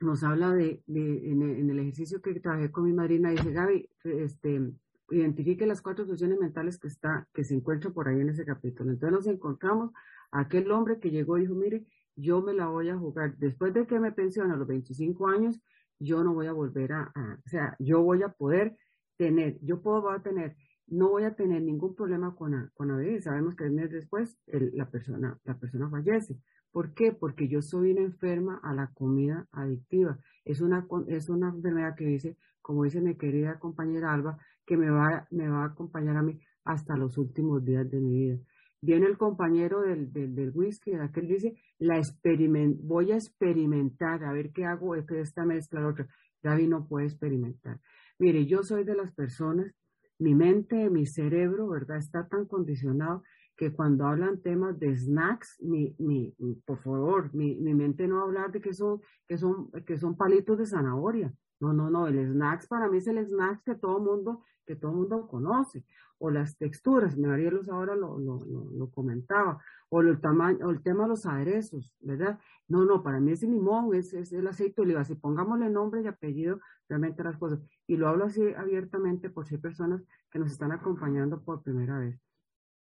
nos 0.00 0.22
habla 0.22 0.52
de, 0.52 0.82
de 0.86 1.30
en, 1.30 1.70
el, 1.70 1.78
ejercicio 1.78 2.20
que 2.20 2.38
trabajé 2.40 2.70
con 2.70 2.84
mi 2.84 2.92
madrina, 2.92 3.30
dice 3.30 3.52
Gaby, 3.52 3.88
este, 4.04 4.72
identifique 5.10 5.66
las 5.66 5.80
cuatro 5.80 6.06
funciones 6.06 6.38
mentales 6.38 6.78
que 6.78 6.88
está, 6.88 7.28
que 7.32 7.44
se 7.44 7.54
encuentran 7.54 7.92
por 7.92 8.08
ahí 8.08 8.20
en 8.20 8.28
ese 8.28 8.44
capítulo. 8.44 8.90
Entonces 8.90 9.12
nos 9.12 9.26
encontramos 9.26 9.92
a 10.32 10.40
aquel 10.40 10.70
hombre 10.70 10.98
que 10.98 11.10
llegó 11.10 11.38
y 11.38 11.42
dijo, 11.42 11.54
mire, 11.54 11.86
yo 12.16 12.42
me 12.42 12.52
la 12.52 12.66
voy 12.66 12.90
a 12.90 12.98
jugar. 12.98 13.36
Después 13.38 13.72
de 13.72 13.86
que 13.86 13.98
me 13.98 14.12
pensione 14.12 14.52
a 14.52 14.56
los 14.56 14.68
25 14.68 15.28
años, 15.28 15.60
yo 15.98 16.22
no 16.22 16.34
voy 16.34 16.46
a 16.46 16.52
volver 16.52 16.92
a, 16.92 17.12
a, 17.14 17.38
o 17.44 17.48
sea, 17.48 17.76
yo 17.78 18.02
voy 18.02 18.22
a 18.22 18.28
poder 18.28 18.76
tener, 19.16 19.58
yo 19.62 19.80
puedo 19.80 20.02
voy 20.02 20.16
a 20.16 20.22
tener, 20.22 20.56
no 20.86 21.08
voy 21.10 21.24
a 21.24 21.34
tener 21.34 21.62
ningún 21.62 21.94
problema 21.94 22.34
con 22.34 22.52
la, 22.52 22.70
con. 22.74 22.90
Sabemos 23.20 23.54
que 23.56 23.64
el 23.64 23.72
mes 23.72 23.90
después 23.90 24.36
la 24.46 24.90
persona, 24.90 25.38
la 25.44 25.58
persona 25.58 25.88
fallece. 25.90 26.38
¿Por 26.70 26.92
qué? 26.92 27.12
Porque 27.12 27.48
yo 27.48 27.62
soy 27.62 27.92
una 27.92 28.02
enferma 28.02 28.60
a 28.62 28.74
la 28.74 28.90
comida 28.94 29.46
adictiva. 29.52 30.18
Es 30.44 30.60
una, 30.60 30.86
es 31.06 31.28
una 31.28 31.50
enfermedad 31.50 31.94
que 31.96 32.04
dice, 32.04 32.36
como 32.60 32.84
dice 32.84 33.00
mi 33.00 33.16
querida 33.16 33.58
compañera 33.58 34.12
Alba, 34.12 34.38
que 34.66 34.76
me 34.76 34.90
va, 34.90 35.26
me 35.30 35.48
va 35.48 35.62
a 35.62 35.68
acompañar 35.68 36.16
a 36.16 36.22
mí 36.22 36.40
hasta 36.64 36.96
los 36.96 37.16
últimos 37.18 37.64
días 37.64 37.88
de 37.90 38.00
mi 38.00 38.18
vida. 38.18 38.38
Viene 38.80 39.06
el 39.06 39.16
compañero 39.16 39.80
del, 39.80 40.12
del, 40.12 40.50
whisky, 40.54 40.92
aquel 40.94 41.26
dice, 41.26 41.54
la 41.78 41.96
experiment, 41.96 42.78
voy 42.82 43.12
a 43.12 43.16
experimentar, 43.16 44.24
a 44.24 44.32
ver 44.32 44.50
qué 44.52 44.66
hago 44.66 44.94
de 44.94 45.20
esta 45.20 45.46
mezcla, 45.46 45.80
la 45.80 45.88
otra. 45.88 46.06
Gaby 46.42 46.68
no 46.68 46.86
puede 46.86 47.06
experimentar. 47.06 47.80
Mire, 48.18 48.44
yo 48.46 48.62
soy 48.62 48.84
de 48.84 48.94
las 48.94 49.14
personas, 49.14 49.72
mi 50.18 50.34
mente, 50.34 50.90
mi 50.90 51.06
cerebro, 51.06 51.68
¿verdad? 51.68 51.98
Está 51.98 52.28
tan 52.28 52.46
condicionado 52.46 53.22
que 53.56 53.72
cuando 53.72 54.06
hablan 54.06 54.40
temas 54.42 54.78
de 54.78 54.96
snacks, 54.96 55.60
mi, 55.60 55.94
mi, 55.98 56.34
por 56.64 56.78
favor, 56.82 57.32
mi, 57.34 57.54
mi 57.56 57.74
mente 57.74 58.06
no 58.08 58.16
va 58.16 58.22
a 58.22 58.24
hablar 58.24 58.52
de 58.52 58.60
que 58.60 58.72
son, 58.74 59.00
que 59.28 59.38
son, 59.38 59.70
que 59.86 59.96
son 59.96 60.16
palitos 60.16 60.58
de 60.58 60.66
zanahoria. 60.66 61.32
No, 61.64 61.72
no, 61.72 61.88
no, 61.88 62.06
el 62.06 62.32
snacks 62.32 62.66
para 62.66 62.88
mí 62.88 62.98
es 62.98 63.06
el 63.06 63.24
snacks 63.26 63.62
que 63.62 63.74
todo 63.74 63.98
mundo, 63.98 64.42
que 64.66 64.76
todo 64.76 64.92
mundo 64.92 65.26
conoce. 65.26 65.82
O 66.18 66.30
las 66.30 66.58
texturas, 66.58 67.16
Marielos 67.16 67.70
ahora 67.70 67.96
lo, 67.96 68.18
lo, 68.18 68.44
lo, 68.44 68.90
comentaba. 68.90 69.58
O 69.88 70.02
el 70.02 70.20
tamaño, 70.20 70.66
o 70.66 70.70
el 70.70 70.82
tema 70.82 71.04
de 71.04 71.08
los 71.08 71.24
aderezos, 71.24 71.96
¿verdad? 72.00 72.38
No, 72.68 72.84
no, 72.84 73.02
para 73.02 73.18
mí 73.18 73.32
es 73.32 73.42
el 73.42 73.52
limón, 73.52 73.94
es, 73.94 74.12
es 74.12 74.32
el 74.32 74.46
aceite 74.46 74.74
de 74.76 74.82
oliva. 74.82 75.04
Si 75.04 75.14
pongámosle 75.14 75.70
nombre 75.70 76.02
y 76.02 76.06
apellido 76.06 76.60
realmente 76.86 77.24
las 77.24 77.38
cosas. 77.38 77.60
Y 77.86 77.96
lo 77.96 78.08
hablo 78.08 78.26
así 78.26 78.42
abiertamente 78.54 79.30
por 79.30 79.46
si 79.46 79.54
hay 79.54 79.60
personas 79.60 80.02
que 80.30 80.38
nos 80.38 80.52
están 80.52 80.72
acompañando 80.72 81.42
por 81.42 81.62
primera 81.62 81.98
vez. 81.98 82.20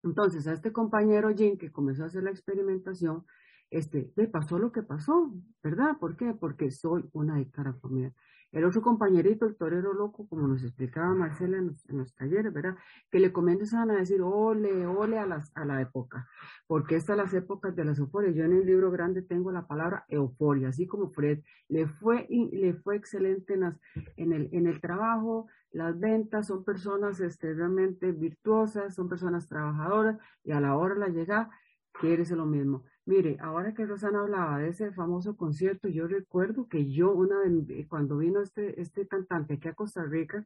Entonces, 0.04 0.48
a 0.48 0.54
este 0.54 0.74
compañero 0.74 1.34
Jim 1.34 1.58
que 1.58 1.72
comenzó 1.72 2.04
a 2.04 2.08
hacer 2.08 2.24
la 2.24 2.32
experimentación, 2.32 3.26
este, 3.70 4.12
le 4.16 4.28
pasó 4.28 4.60
lo 4.60 4.72
que 4.72 4.84
pasó, 4.84 5.34
¿verdad? 5.64 5.98
¿Por 5.98 6.16
qué? 6.16 6.34
Porque 6.34 6.72
soy 6.72 7.10
una 7.14 7.36
adicta 7.36 7.62
a 7.64 7.74
comida. 7.74 8.14
El 8.56 8.64
otro 8.64 8.82
compañerito, 8.82 9.46
el 9.46 9.58
torero 9.58 9.94
loco, 9.94 10.26
como 10.30 10.48
nos 10.48 10.64
explicaba 10.64 11.14
Marcela 11.14 11.58
en 11.58 11.68
los, 11.68 11.90
en 11.90 11.98
los 11.98 12.16
talleres, 12.16 12.54
¿verdad? 12.54 12.78
Que 13.12 13.20
le 13.20 13.34
comienzan 13.34 13.92
a 13.92 13.96
decir, 13.96 14.22
ole, 14.22 14.88
ole 14.88 15.20
a, 15.20 15.26
las, 15.26 15.52
a 15.56 15.66
la 15.66 15.82
época, 15.82 16.26
porque 16.66 16.96
estas 16.96 17.18
las 17.18 17.34
épocas 17.34 17.76
de 17.76 17.84
las 17.84 18.00
euforias. 18.00 18.34
Yo 18.34 18.46
en 18.46 18.54
el 18.54 18.66
libro 18.66 18.92
grande 18.92 19.24
tengo 19.24 19.52
la 19.52 19.68
palabra 19.68 20.06
euforia, 20.08 20.70
así 20.70 20.88
como 20.88 21.10
Fred, 21.10 21.40
le 21.68 21.86
fue, 21.86 22.28
le 22.30 22.74
fue 22.76 22.96
excelente 22.96 23.56
en, 23.56 23.60
las, 23.60 23.78
en, 24.16 24.32
el, 24.32 24.48
en 24.54 24.68
el 24.68 24.80
trabajo, 24.80 25.48
las 25.72 26.00
ventas, 26.00 26.48
son 26.48 26.64
personas 26.64 27.20
este, 27.20 27.54
realmente 27.54 28.14
virtuosas, 28.14 28.96
son 28.96 29.10
personas 29.10 29.50
trabajadoras, 29.50 30.18
y 30.46 30.54
a 30.54 30.62
la 30.62 30.78
hora 30.78 30.94
de 30.94 31.02
la 31.02 31.10
llegada, 31.10 31.50
quieres 31.92 32.32
lo 32.32 32.46
mismo. 32.46 32.86
Mire, 33.08 33.38
ahora 33.40 33.74
que 33.76 33.86
Rosana 33.86 34.22
hablaba 34.22 34.60
de 34.60 34.70
ese 34.70 34.92
famoso 34.92 35.38
concierto, 35.38 35.88
yo 35.88 36.08
recuerdo 36.08 36.68
que 36.68 36.92
yo 36.92 37.14
una 37.14 37.38
vez, 37.40 37.88
cuando 37.88 38.18
vino 38.18 38.42
este, 38.42 38.82
este 38.82 39.08
cantante 39.08 39.56
aquí 39.56 39.68
a 39.68 39.76
Costa 39.76 40.04
Rica, 40.04 40.44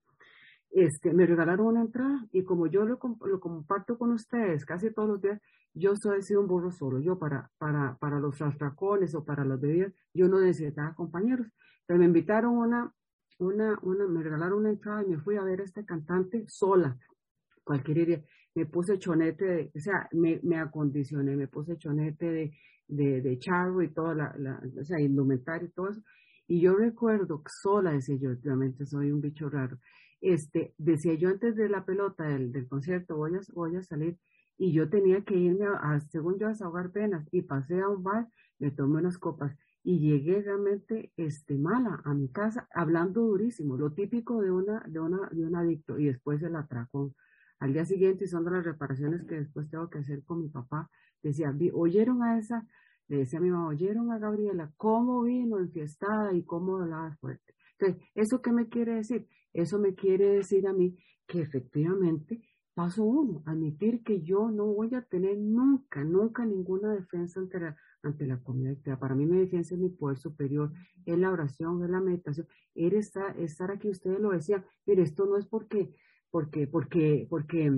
este, 0.72 1.14
me 1.14 1.26
regalaron 1.26 1.68
una 1.68 1.82
entrada 1.82 2.28
y 2.32 2.44
como 2.44 2.68
yo 2.68 2.84
lo, 2.86 3.00
lo 3.26 3.40
comparto 3.40 3.98
con 3.98 4.12
ustedes 4.12 4.66
casi 4.66 4.92
todos 4.92 5.08
los 5.08 5.22
días, 5.22 5.42
yo 5.74 5.96
soy 5.96 6.22
sido 6.22 6.42
un 6.42 6.48
burro 6.48 6.72
solo. 6.72 7.00
Yo 7.00 7.18
para, 7.18 7.50
para, 7.58 7.96
para 7.98 8.20
los 8.20 8.38
rastracones 8.40 9.16
o 9.16 9.24
para 9.24 9.46
las 9.46 9.60
bebidas, 9.62 9.94
yo 10.14 10.28
no 10.28 10.42
necesitaba 10.42 10.94
compañeros. 10.96 11.48
Entonces 11.82 12.00
me 12.00 12.06
invitaron 12.06 12.58
una, 12.58 12.94
una, 13.38 13.80
una, 13.84 14.06
me 14.08 14.22
regalaron 14.22 14.60
una 14.60 14.70
entrada 14.70 15.02
y 15.04 15.08
me 15.08 15.18
fui 15.20 15.38
a 15.38 15.44
ver 15.44 15.62
a 15.62 15.64
este 15.64 15.86
cantante 15.86 16.44
sola, 16.50 16.98
cualquier 17.64 18.06
día 18.06 18.24
me 18.60 18.66
puse 18.66 19.00
chonete, 19.00 19.46
de, 19.46 19.72
o 19.74 19.80
sea, 19.80 20.10
me, 20.12 20.58
acondicioné, 20.58 21.36
me 21.38 21.48
puse 21.48 21.78
chonete 21.78 22.26
de, 22.30 22.52
de, 22.88 23.22
de 23.22 23.40
charro 23.40 23.82
y 23.82 23.94
toda 23.94 24.14
la, 24.14 24.36
la, 24.38 24.62
o 24.82 24.84
sea, 24.84 25.00
indumentario 25.00 25.70
y 25.70 25.72
todo 25.72 25.90
eso. 25.90 26.02
Y 26.46 26.60
yo 26.62 26.76
recuerdo, 26.76 27.42
sola, 27.62 27.94
decía 27.94 28.18
yo, 28.20 28.32
realmente 28.44 28.86
soy 28.86 29.12
un 29.12 29.22
bicho 29.22 29.50
raro. 29.50 29.78
Este, 30.20 30.74
decía 30.78 31.14
yo 31.14 31.30
antes 31.30 31.56
de 31.56 31.70
la 31.70 31.86
pelota 31.86 32.26
del, 32.26 32.52
del 32.52 32.68
concierto, 32.68 33.16
voy 33.16 33.36
a, 33.36 33.40
voy 33.54 33.78
a 33.78 33.84
salir, 33.84 34.18
y 34.58 34.74
yo 34.74 34.90
tenía 34.90 35.24
que 35.24 35.36
irme, 35.36 35.66
a, 35.66 36.02
según 36.12 36.38
yo, 36.38 36.48
a 36.48 36.50
desahogar 36.50 36.92
penas, 36.92 37.26
y 37.32 37.44
pasé 37.44 37.80
a 37.80 37.88
un 37.88 38.04
bar, 38.04 38.28
me 38.60 38.72
tomé 38.72 39.00
unas 39.00 39.18
copas, 39.18 39.56
y 39.84 40.00
llegué 40.00 40.42
realmente 40.42 41.14
este, 41.16 41.58
mala 41.58 42.02
a 42.04 42.14
mi 42.14 42.28
casa, 42.30 42.68
hablando 42.74 43.22
durísimo, 43.22 43.78
lo 43.78 43.94
típico 43.94 44.42
de 44.42 44.52
una, 44.52 44.84
de 44.86 45.00
una, 45.00 45.30
de 45.32 45.46
un 45.46 45.56
adicto, 45.56 45.98
y 45.98 46.08
después 46.08 46.44
el 46.44 46.58
atracón. 46.58 47.16
Al 47.60 47.74
día 47.74 47.86
siguiente, 47.86 48.26
y 48.26 48.28
son 48.28 48.46
de 48.46 48.52
las 48.52 48.66
reparaciones 48.66 49.24
que 49.26 49.36
después 49.36 49.70
tengo 49.70 49.90
que 49.90 50.00
hacer 50.00 50.24
con 50.24 50.42
mi 50.42 50.50
papá, 50.50 50.90
decía, 51.22 51.54
¿oyeron 51.74 52.24
a 52.24 52.38
esa? 52.38 52.66
Le 53.08 53.18
decía 53.18 53.40
a 53.40 53.42
mi 53.42 53.50
mamá, 53.50 53.68
¿oyeron 53.68 54.12
a 54.12 54.20
Gabriela 54.20 54.72
cómo 54.78 55.24
vino 55.24 55.60
enfiestada 55.60 56.34
y 56.34 56.44
cómo 56.44 56.78
hablaba 56.78 57.16
fuerte? 57.20 57.56
Entonces, 57.78 58.10
¿eso 58.16 58.42
qué 58.42 58.52
me 58.52 58.68
quiere 58.68 58.96
decir? 58.96 59.28
Eso 59.54 59.80
me 59.80 59.96
quiere 59.96 60.30
decir 60.30 60.68
a 60.68 60.74
mí 60.74 60.98
que 61.28 61.42
efectivamente 61.42 62.42
Paso 62.80 63.04
uno, 63.04 63.44
admitir 63.46 64.04
que 64.04 64.22
yo 64.22 64.50
no 64.50 64.66
voy 64.68 64.96
a 64.96 65.02
tener 65.02 65.38
nunca, 65.38 66.02
nunca 66.06 66.46
ninguna 66.46 66.94
defensa 66.94 67.42
ante 67.42 67.60
la, 67.60 67.76
ante 68.04 68.26
la 68.26 68.38
comunidad. 68.42 68.98
Para 68.98 69.16
mí 69.16 69.26
mi 69.26 69.38
defensa 69.38 69.76
es 69.76 69.82
mi 69.82 69.90
poder 69.90 70.18
superior, 70.18 70.72
es 71.06 71.20
la 71.20 71.30
oración, 71.30 71.84
es 71.84 71.90
la 71.90 72.00
meditación, 72.00 72.48
es 72.76 72.94
estar, 72.94 73.38
estar 73.38 73.70
aquí. 73.70 73.90
Ustedes 73.90 74.22
lo 74.22 74.30
decían, 74.30 74.64
mire, 74.86 75.02
esto 75.02 75.26
no 75.26 75.36
es 75.36 75.46
porque, 75.46 75.94
porque, 76.32 76.68
porque, 76.68 77.28
porque 77.30 77.70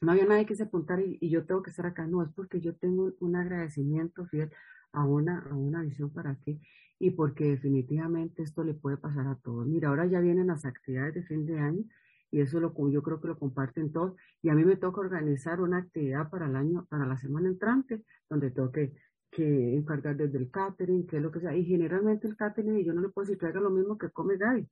no 0.00 0.12
había 0.12 0.26
nadie 0.26 0.46
que 0.46 0.56
se 0.56 0.64
apuntara 0.64 1.02
y, 1.02 1.28
yo 1.28 1.44
tengo 1.44 1.62
que 1.62 1.70
estar 1.70 1.86
acá. 1.86 2.06
No, 2.06 2.22
es 2.22 2.30
porque 2.34 2.60
yo 2.60 2.74
tengo 2.76 3.12
un 3.20 3.36
agradecimiento 3.36 4.26
fiel 4.26 4.50
a 4.92 5.04
una, 5.04 5.40
a 5.50 5.54
una 5.54 5.82
visión 5.82 6.10
para 6.10 6.34
ti 6.36 6.60
y 6.98 7.10
porque 7.10 7.44
definitivamente 7.44 8.42
esto 8.42 8.64
le 8.64 8.74
puede 8.74 8.96
pasar 8.96 9.26
a 9.26 9.36
todos. 9.36 9.66
Mira, 9.66 9.88
ahora 9.88 10.06
ya 10.06 10.20
vienen 10.20 10.48
las 10.48 10.64
actividades 10.64 11.14
de 11.14 11.22
fin 11.22 11.46
de 11.46 11.58
año 11.58 11.84
y 12.30 12.40
eso 12.40 12.60
lo, 12.60 12.74
yo 12.90 13.02
creo 13.02 13.20
que 13.20 13.28
lo 13.28 13.38
comparten 13.38 13.92
todos. 13.92 14.14
Y 14.42 14.50
a 14.50 14.54
mí 14.54 14.64
me 14.64 14.76
toca 14.76 15.00
organizar 15.00 15.60
una 15.60 15.78
actividad 15.78 16.30
para 16.30 16.46
el 16.46 16.56
año, 16.56 16.86
para 16.88 17.06
la 17.06 17.16
semana 17.16 17.48
entrante, 17.48 18.04
donde 18.28 18.50
tengo 18.50 18.70
que, 18.70 18.94
que 19.30 19.76
encargar 19.76 20.16
desde 20.16 20.38
el 20.38 20.50
catering, 20.50 21.06
que 21.06 21.16
es 21.16 21.22
lo 21.22 21.30
que 21.30 21.40
sea. 21.40 21.56
Y 21.56 21.64
generalmente 21.64 22.28
el 22.28 22.36
catering, 22.36 22.84
yo 22.84 22.92
no 22.92 23.00
le 23.02 23.08
puedo 23.08 23.26
decir 23.26 23.38
que 23.38 23.46
haga 23.46 23.60
lo 23.60 23.70
mismo 23.70 23.98
que 23.98 24.10
come 24.10 24.36
Gaby. 24.36 24.68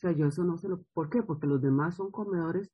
O 0.00 0.06
sea, 0.08 0.12
yo 0.12 0.28
eso 0.28 0.44
no 0.44 0.56
se 0.56 0.66
lo, 0.66 0.82
¿por 0.94 1.10
qué? 1.10 1.22
Porque 1.22 1.46
los 1.46 1.60
demás 1.60 1.96
son 1.96 2.10
comedores, 2.10 2.72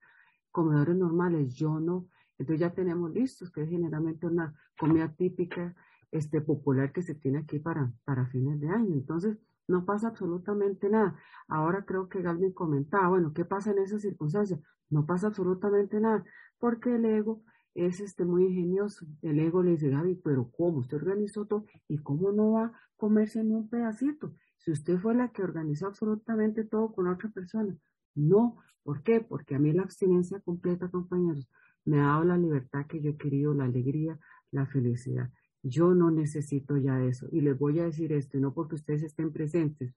comedores 0.53 0.97
normales, 0.97 1.55
yo 1.55 1.81
no. 1.81 2.07
Entonces 2.39 2.61
ya 2.61 2.73
tenemos 2.73 3.11
listos, 3.11 3.51
que 3.51 3.63
es 3.63 3.69
generalmente 3.69 4.29
una 4.29 4.55
comida 4.79 5.13
típica, 5.13 5.75
este, 6.13 6.41
popular 6.41 6.93
que 6.93 7.03
se 7.03 7.17
tiene 7.17 7.39
aquí 7.39 7.59
para, 7.59 7.93
para 8.05 8.27
fines 8.27 8.61
de 8.61 8.69
año. 8.69 8.95
Entonces, 8.95 9.39
no 9.67 9.85
pasa 9.85 10.07
absolutamente 10.07 10.89
nada. 10.89 11.17
Ahora 11.49 11.85
creo 11.85 12.09
que 12.09 12.23
Galvin 12.23 12.53
comentaba, 12.53 13.09
bueno, 13.09 13.33
¿qué 13.33 13.45
pasa 13.45 13.73
en 13.73 13.79
esas 13.79 14.03
circunstancias? 14.03 14.61
No 14.89 15.05
pasa 15.05 15.27
absolutamente 15.27 15.99
nada, 15.99 16.23
porque 16.61 16.95
el 16.95 17.05
ego 17.07 17.43
es 17.75 18.01
este 18.01 18.25
muy 18.25 18.45
ingenioso. 18.45 19.05
El 19.21 19.41
ego 19.41 19.65
le 19.65 19.73
dice, 19.73 19.91
Gaby, 19.91 20.15
pero 20.23 20.49
¿cómo? 20.53 20.79
Usted 20.79 20.99
organizó 20.99 21.45
todo 21.47 21.65
y 21.89 21.99
cómo 21.99 22.31
no 22.31 22.53
va 22.53 22.67
a 22.67 22.73
comerse 22.97 23.43
ni 23.43 23.55
un 23.55 23.69
pedacito. 23.69 24.33
Si 24.67 24.73
usted 24.73 24.99
fue 24.99 25.15
la 25.15 25.29
que 25.29 25.45
organizó 25.45 25.87
absolutamente 25.87 26.65
todo 26.65 26.93
con 26.93 27.07
otra 27.07 27.31
persona. 27.31 27.79
No, 28.17 28.57
¿por 28.83 29.05
qué? 29.05 29.21
Porque 29.21 29.55
a 29.55 29.61
mí 29.61 29.73
la 29.73 29.83
abstinencia 29.83 30.41
completa, 30.41 30.91
compañeros, 30.91 31.49
me 31.85 32.01
ha 32.01 32.07
dado 32.07 32.25
la 32.25 32.37
libertad 32.37 32.85
que 32.89 33.01
yo 33.01 33.11
he 33.13 33.17
querido, 33.17 33.55
la 33.55 33.67
alegría, 33.67 34.19
la 34.51 34.67
felicidad. 34.67 35.31
Yo 35.63 35.95
no 35.95 36.11
necesito 36.11 36.77
ya 36.79 37.01
eso. 37.01 37.29
Y 37.31 37.43
les 37.43 37.57
voy 37.57 37.79
a 37.79 37.85
decir 37.85 38.13
esto, 38.13 38.39
no 38.39 38.55
porque 38.55 38.75
ustedes 38.75 39.05
estén 39.05 39.31
presentes. 39.31 39.95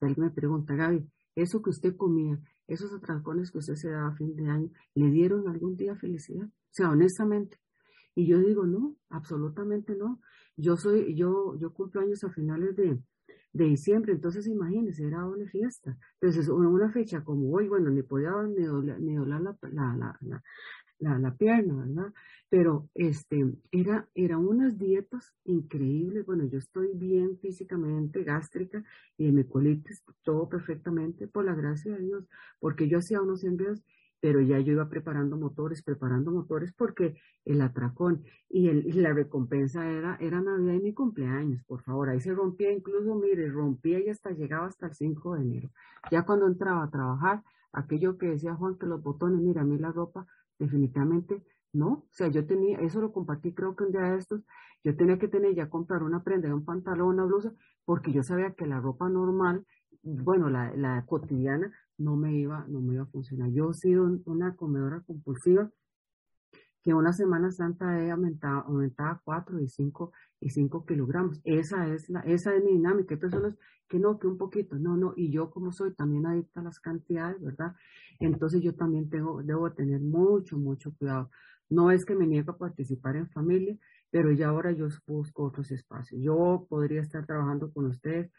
Alguien 0.00 0.26
me 0.26 0.30
pregunta, 0.30 0.76
Gaby, 0.76 1.04
eso 1.34 1.60
que 1.60 1.70
usted 1.70 1.96
comía, 1.96 2.38
esos 2.68 2.92
atracones 2.92 3.50
que 3.50 3.58
usted 3.58 3.74
se 3.74 3.90
daba 3.90 4.10
a 4.10 4.16
fin 4.16 4.36
de 4.36 4.48
año, 4.48 4.70
¿le 4.94 5.10
dieron 5.10 5.48
algún 5.48 5.76
día 5.76 5.96
felicidad? 5.96 6.46
O 6.46 6.70
sea, 6.70 6.88
honestamente. 6.88 7.58
Y 8.14 8.26
yo 8.26 8.38
digo, 8.38 8.64
no, 8.64 8.94
absolutamente 9.08 9.96
no. 9.96 10.20
Yo 10.56 10.76
soy, 10.76 11.16
yo, 11.16 11.58
yo 11.58 11.72
cumplo 11.72 12.00
años 12.00 12.22
a 12.22 12.30
finales 12.30 12.76
de, 12.76 13.00
de 13.52 13.64
diciembre, 13.64 14.12
entonces 14.12 14.46
imagínense, 14.46 15.06
era 15.06 15.24
una 15.26 15.46
fiesta. 15.46 15.96
Entonces, 16.20 16.48
una 16.48 16.90
fecha 16.90 17.22
como 17.22 17.52
hoy, 17.52 17.68
bueno, 17.68 17.90
ni 17.90 18.02
podía 18.02 18.32
ni 18.42 18.64
doblar, 18.64 19.00
ni 19.00 19.14
la, 19.14 19.38
la, 19.38 19.56
la, 19.70 20.42
la, 20.98 21.18
la 21.18 21.34
pierna, 21.34 21.74
¿verdad? 21.84 22.12
Pero 22.48 22.88
este, 22.94 23.44
era, 23.70 24.08
era 24.14 24.38
unas 24.38 24.78
dietas 24.78 25.34
increíbles. 25.44 26.24
Bueno, 26.24 26.44
yo 26.44 26.58
estoy 26.58 26.90
bien 26.94 27.38
físicamente, 27.38 28.24
gástrica, 28.24 28.84
y 29.18 29.32
mi 29.32 29.44
colitis, 29.44 30.02
todo 30.22 30.48
perfectamente, 30.48 31.26
por 31.26 31.44
la 31.44 31.54
gracia 31.54 31.92
de 31.92 32.04
Dios, 32.04 32.24
porque 32.60 32.88
yo 32.88 32.98
hacía 32.98 33.20
unos 33.20 33.44
envíos, 33.44 33.82
pero 34.22 34.40
ya 34.40 34.60
yo 34.60 34.74
iba 34.74 34.88
preparando 34.88 35.36
motores, 35.36 35.82
preparando 35.82 36.30
motores, 36.30 36.72
porque 36.72 37.18
el 37.44 37.60
atracón 37.60 38.22
y, 38.48 38.68
el, 38.68 39.02
la 39.02 39.12
recompensa 39.12 39.90
era, 39.90 40.16
era 40.20 40.40
Navidad 40.40 40.74
y 40.74 40.80
mi 40.80 40.94
cumpleaños, 40.94 41.64
por 41.64 41.82
favor. 41.82 42.08
Ahí 42.08 42.20
se 42.20 42.32
rompía, 42.32 42.70
incluso, 42.70 43.16
mire, 43.16 43.50
rompía 43.50 43.98
y 43.98 44.10
hasta 44.10 44.30
llegaba 44.30 44.68
hasta 44.68 44.86
el 44.86 44.94
5 44.94 45.34
de 45.34 45.42
enero. 45.42 45.70
Ya 46.12 46.22
cuando 46.24 46.46
entraba 46.46 46.84
a 46.84 46.90
trabajar, 46.90 47.42
aquello 47.72 48.16
que 48.16 48.28
decía 48.28 48.54
Juan, 48.54 48.78
que 48.78 48.86
los 48.86 49.02
botones, 49.02 49.40
mira, 49.40 49.62
a 49.62 49.64
mí 49.64 49.76
la 49.76 49.90
ropa 49.90 50.24
definitivamente 50.56 51.42
no. 51.72 51.88
O 51.88 52.08
sea, 52.12 52.28
yo 52.28 52.46
tenía, 52.46 52.78
eso 52.78 53.00
lo 53.00 53.12
compartí 53.12 53.52
creo 53.52 53.74
que 53.74 53.82
un 53.82 53.90
día 53.90 54.02
de 54.02 54.18
estos, 54.18 54.42
yo 54.84 54.94
tenía 54.94 55.18
que 55.18 55.26
tener 55.26 55.52
ya 55.56 55.68
comprar 55.68 56.04
una 56.04 56.22
prenda, 56.22 56.54
un 56.54 56.64
pantalón, 56.64 57.08
una 57.08 57.24
blusa, 57.24 57.52
porque 57.84 58.12
yo 58.12 58.22
sabía 58.22 58.52
que 58.54 58.66
la 58.66 58.78
ropa 58.78 59.08
normal, 59.08 59.66
bueno, 60.04 60.48
la, 60.48 60.72
la 60.76 61.04
cotidiana, 61.06 61.72
no 61.98 62.16
me 62.16 62.34
iba, 62.34 62.66
no 62.68 62.80
me 62.80 62.94
iba 62.94 63.04
a 63.04 63.06
funcionar. 63.06 63.50
Yo 63.50 63.70
he 63.70 63.74
sido 63.74 64.20
una 64.24 64.56
comedora 64.56 65.00
compulsiva 65.00 65.70
que 66.82 66.94
una 66.94 67.12
Semana 67.12 67.50
Santa 67.52 68.02
he 68.02 68.10
aumentado, 68.10 68.62
aumentaba 68.62 69.20
4 69.24 69.60
y 69.60 69.68
5 69.68 70.12
y 70.40 70.50
5 70.50 70.84
kilogramos. 70.84 71.40
Esa 71.44 71.86
es 71.88 72.08
la, 72.08 72.20
esa 72.20 72.54
es 72.54 72.64
mi 72.64 72.72
dinámica. 72.72 73.14
Hay 73.14 73.20
personas 73.20 73.54
que 73.88 73.98
no, 73.98 74.18
que 74.18 74.26
un 74.26 74.36
poquito, 74.36 74.76
no, 74.78 74.96
no, 74.96 75.12
y 75.16 75.30
yo 75.30 75.50
como 75.50 75.70
soy 75.70 75.94
también 75.94 76.26
adicta 76.26 76.60
a 76.60 76.64
las 76.64 76.80
cantidades, 76.80 77.40
¿verdad? 77.40 77.74
Entonces 78.18 78.62
yo 78.62 78.74
también 78.74 79.08
tengo, 79.08 79.42
debo 79.42 79.70
tener 79.72 80.00
mucho, 80.00 80.56
mucho 80.58 80.92
cuidado. 80.96 81.30
No 81.68 81.90
es 81.90 82.04
que 82.04 82.14
me 82.14 82.26
niego 82.26 82.52
a 82.52 82.58
participar 82.58 83.16
en 83.16 83.30
familia, 83.30 83.76
pero 84.10 84.32
ya 84.32 84.48
ahora 84.48 84.72
yo 84.72 84.88
busco 85.06 85.44
otros 85.44 85.70
espacios. 85.70 86.20
Yo 86.20 86.66
podría 86.68 87.00
estar 87.00 87.24
trabajando 87.26 87.72
con 87.72 87.86
ustedes 87.86 88.30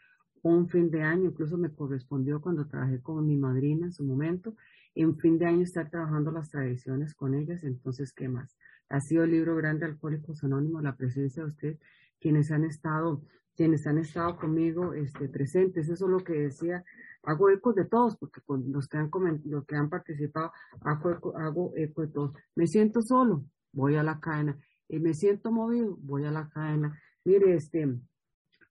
un 0.44 0.68
fin 0.68 0.90
de 0.90 1.02
año, 1.02 1.30
incluso 1.30 1.56
me 1.56 1.72
correspondió 1.72 2.40
cuando 2.40 2.66
trabajé 2.66 3.00
con 3.00 3.26
mi 3.26 3.36
madrina 3.36 3.86
en 3.86 3.92
su 3.92 4.04
momento, 4.04 4.54
en 4.94 5.16
fin 5.16 5.38
de 5.38 5.46
año 5.46 5.62
estar 5.62 5.90
trabajando 5.90 6.30
las 6.30 6.50
tradiciones 6.50 7.14
con 7.14 7.34
ellas, 7.34 7.64
entonces, 7.64 8.12
¿qué 8.12 8.28
más? 8.28 8.56
Ha 8.90 9.00
sido 9.00 9.24
el 9.24 9.30
libro 9.30 9.56
grande 9.56 9.86
Alcohólicos 9.86 10.44
Anónimos, 10.44 10.82
la 10.82 10.96
presencia 10.96 11.42
de 11.42 11.48
ustedes, 11.48 11.78
quienes 12.20 12.50
han 12.50 12.64
estado, 12.64 13.22
quienes 13.56 13.86
han 13.86 13.96
estado 13.96 14.36
conmigo 14.36 14.92
este, 14.92 15.30
presentes, 15.30 15.88
eso 15.88 16.04
es 16.04 16.10
lo 16.10 16.18
que 16.18 16.34
decía, 16.34 16.84
hago 17.22 17.48
eco 17.48 17.72
de 17.72 17.86
todos, 17.86 18.18
porque 18.18 18.42
con 18.42 18.70
los 18.70 18.86
que 18.86 18.98
han 18.98 19.10
los 19.46 19.64
que 19.64 19.76
han 19.76 19.88
participado, 19.88 20.52
hago 20.82 21.10
eco, 21.10 21.36
hago 21.38 21.72
eco 21.74 22.02
de 22.02 22.08
todos. 22.08 22.32
Me 22.54 22.66
siento 22.66 23.00
solo, 23.00 23.46
voy 23.72 23.96
a 23.96 24.02
la 24.02 24.20
cadena, 24.20 24.58
y 24.88 24.98
me 25.00 25.14
siento 25.14 25.50
movido, 25.50 25.96
voy 26.02 26.26
a 26.26 26.30
la 26.30 26.50
cadena. 26.50 27.00
Mire, 27.24 27.54
este, 27.54 27.98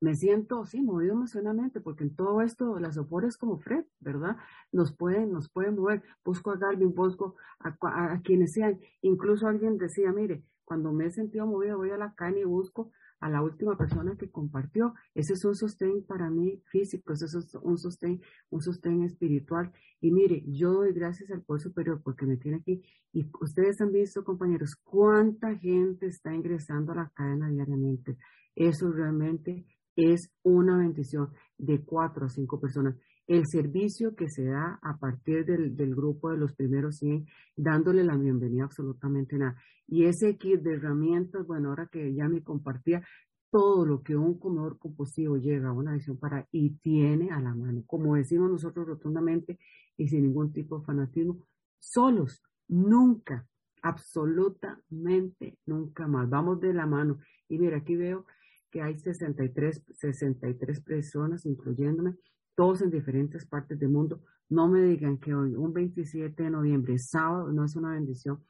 me 0.03 0.15
siento, 0.15 0.65
sí, 0.65 0.81
movido 0.81 1.13
emocionalmente, 1.13 1.79
porque 1.79 2.03
en 2.03 2.13
todo 2.13 2.41
esto 2.41 2.77
las 2.77 2.97
opores 2.97 3.37
como 3.37 3.57
Fred, 3.57 3.85
¿verdad? 4.01 4.35
Nos 4.73 4.93
pueden, 4.93 5.31
nos 5.31 5.47
pueden 5.47 5.75
mover. 5.75 6.03
Busco 6.25 6.51
a 6.51 6.57
Galvin, 6.57 6.93
busco 6.93 7.35
a, 7.59 8.19
quienes 8.21 8.51
sean. 8.51 8.81
Incluso 9.01 9.47
alguien 9.47 9.77
decía, 9.77 10.11
mire, 10.11 10.43
cuando 10.65 10.91
me 10.91 11.05
he 11.05 11.11
sentido 11.11 11.47
movido, 11.47 11.77
voy 11.77 11.91
a 11.91 11.97
la 11.97 12.13
caña 12.15 12.39
y 12.39 12.43
busco 12.43 12.91
a 13.21 13.29
la 13.29 13.41
última 13.41 13.77
persona 13.77 14.17
que 14.17 14.29
compartió. 14.29 14.93
Ese 15.15 15.35
es 15.35 15.45
un 15.45 15.55
sostén 15.55 16.03
para 16.03 16.29
mí 16.29 16.61
físico, 16.65 17.13
ese 17.13 17.25
es 17.27 17.55
un 17.55 17.77
sostén, 17.77 18.21
un 18.49 18.61
sostén 18.61 19.03
espiritual. 19.03 19.71
Y 20.01 20.11
mire, 20.11 20.43
yo 20.47 20.73
doy 20.73 20.91
gracias 20.91 21.31
al 21.31 21.43
Poder 21.43 21.61
Superior 21.61 22.01
porque 22.03 22.25
me 22.25 22.35
tiene 22.35 22.57
aquí. 22.57 22.83
Y 23.13 23.25
ustedes 23.39 23.79
han 23.79 23.93
visto, 23.93 24.25
compañeros, 24.25 24.75
cuánta 24.75 25.55
gente 25.55 26.07
está 26.07 26.35
ingresando 26.35 26.91
a 26.91 26.95
la 26.95 27.09
cadena 27.15 27.47
diariamente. 27.47 28.17
Eso 28.55 28.91
realmente 28.91 29.65
es 29.95 30.31
una 30.43 30.77
bendición 30.77 31.29
de 31.57 31.83
cuatro 31.83 32.25
a 32.25 32.29
cinco 32.29 32.59
personas. 32.59 32.95
El 33.25 33.43
servicio 33.47 34.15
que 34.15 34.27
se 34.29 34.45
da 34.45 34.79
a 34.81 34.97
partir 34.97 35.45
del, 35.45 35.95
grupo 35.95 36.29
de 36.29 36.37
los 36.37 36.53
primeros 36.53 36.97
100, 36.97 37.25
dándole 37.55 38.03
la 38.03 38.17
bienvenida 38.17 38.65
absolutamente 38.65 39.37
nada. 39.37 39.55
Y 39.87 40.05
ese 40.05 40.37
kit 40.37 40.61
de 40.61 40.75
herramientas, 40.75 41.45
bueno, 41.47 41.69
ahora 41.69 41.87
que 41.87 42.13
ya 42.13 42.27
me 42.27 42.43
compartía, 42.43 43.01
todo 43.49 43.85
lo 43.85 44.01
que 44.01 44.15
un 44.15 44.39
comedor 44.39 44.77
compulsivo 44.77 45.37
llega 45.37 45.69
a 45.69 45.73
una 45.73 45.93
visión 45.93 46.17
para 46.17 46.47
y 46.51 46.71
tiene 46.79 47.31
a 47.31 47.39
la 47.39 47.53
mano, 47.53 47.83
como 47.85 48.15
decimos 48.15 48.49
nosotros 48.49 48.87
rotundamente 48.87 49.59
y 49.95 50.07
sin 50.07 50.23
ningún 50.23 50.51
tipo 50.51 50.79
de 50.79 50.85
fanatismo, 50.85 51.37
solos, 51.79 52.41
nunca, 52.67 53.47
absolutamente 53.83 55.59
nunca 55.65 56.07
más. 56.07 56.29
Vamos 56.29 56.59
de 56.61 56.73
la 56.73 56.87
mano. 56.87 57.19
Y 57.47 57.59
mira, 57.59 57.77
aquí 57.77 57.95
veo 57.95 58.25
que 58.73 58.81
hay 58.81 58.97
63, 58.97 59.83
63 59.91 60.81
personas, 60.81 61.45
incluyéndome, 61.45 62.15
todos 62.55 62.81
en 62.81 62.89
diferentes 62.89 63.45
partes 63.45 63.77
del 63.79 63.89
mundo. 63.89 64.23
No 64.49 64.67
me 64.67 64.81
digan 64.81 65.19
que 65.19 65.35
hoy, 65.35 65.55
un 65.55 65.73
27 65.73 66.41
de 66.41 66.49
noviembre, 66.49 66.97
sábado, 66.97 67.51
no 67.51 67.65
es 67.65 67.75
una 67.75 67.91
bendición 67.91 68.43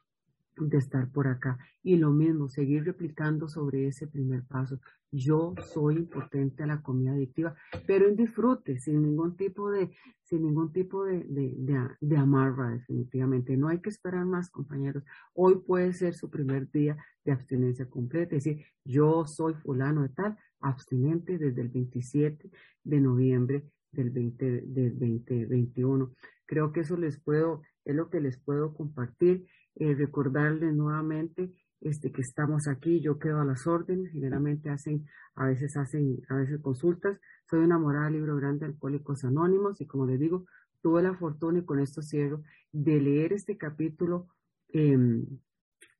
de 0.57 0.77
estar 0.77 1.11
por 1.11 1.27
acá. 1.27 1.57
Y 1.81 1.97
lo 1.97 2.11
mismo, 2.11 2.49
seguir 2.49 2.85
replicando 2.85 3.47
sobre 3.47 3.87
ese 3.87 4.07
primer 4.07 4.43
paso. 4.43 4.79
Yo 5.11 5.53
soy 5.73 5.97
impotente 5.97 6.63
a 6.63 6.67
la 6.67 6.81
comida 6.81 7.11
adictiva, 7.11 7.55
pero 7.85 8.07
en 8.07 8.15
disfrute, 8.15 8.79
sin 8.79 9.03
ningún 9.03 9.35
tipo 9.35 9.69
de, 9.69 9.91
sin 10.23 10.41
ningún 10.41 10.73
tipo 10.73 11.05
de, 11.05 11.23
de, 11.25 11.87
de, 12.01 12.17
amarra, 12.17 12.71
definitivamente. 12.71 13.55
No 13.55 13.67
hay 13.67 13.79
que 13.79 13.89
esperar 13.89 14.25
más, 14.25 14.49
compañeros. 14.49 15.03
Hoy 15.33 15.59
puede 15.59 15.93
ser 15.93 16.15
su 16.15 16.29
primer 16.31 16.71
día 16.71 16.97
de 17.23 17.31
abstinencia 17.31 17.87
completa. 17.87 18.35
Es 18.35 18.43
decir, 18.43 18.65
yo 18.83 19.27
soy 19.27 19.53
fulano 19.53 20.01
de 20.01 20.09
tal, 20.09 20.37
abstinente 20.59 21.37
desde 21.37 21.61
el 21.61 21.69
27 21.69 22.49
de 22.83 22.99
noviembre 22.99 23.69
del, 23.91 24.09
20, 24.09 24.61
del 24.65 24.99
2021. 24.99 26.11
Creo 26.45 26.71
que 26.71 26.81
eso 26.81 26.97
les 26.97 27.19
puedo, 27.19 27.61
es 27.85 27.95
lo 27.95 28.09
que 28.09 28.19
les 28.19 28.37
puedo 28.37 28.73
compartir. 28.73 29.45
Eh, 29.75 29.95
nuevamente 30.73 31.51
este, 31.81 32.11
que 32.11 32.21
estamos 32.21 32.67
aquí, 32.67 33.01
yo 33.01 33.19
quedo 33.19 33.41
a 33.41 33.45
las 33.45 33.67
órdenes, 33.67 34.11
generalmente 34.11 34.69
hacen, 34.69 35.05
a 35.35 35.47
veces 35.47 35.75
hacen, 35.75 36.21
a 36.29 36.35
veces 36.35 36.61
consultas. 36.61 37.19
Soy 37.49 37.59
una 37.59 37.77
morada 37.77 38.09
libro 38.09 38.35
grande 38.37 38.65
de 38.65 38.73
Alcohólicos 38.73 39.23
Anónimos 39.25 39.81
y 39.81 39.85
como 39.85 40.05
les 40.05 40.19
digo, 40.19 40.45
tuve 40.81 41.01
la 41.03 41.13
fortuna 41.15 41.59
y 41.59 41.65
con 41.65 41.79
esto 41.79 42.01
cierro 42.01 42.43
de 42.71 43.01
leer 43.01 43.33
este 43.33 43.57
capítulo 43.57 44.27
eh, 44.69 44.97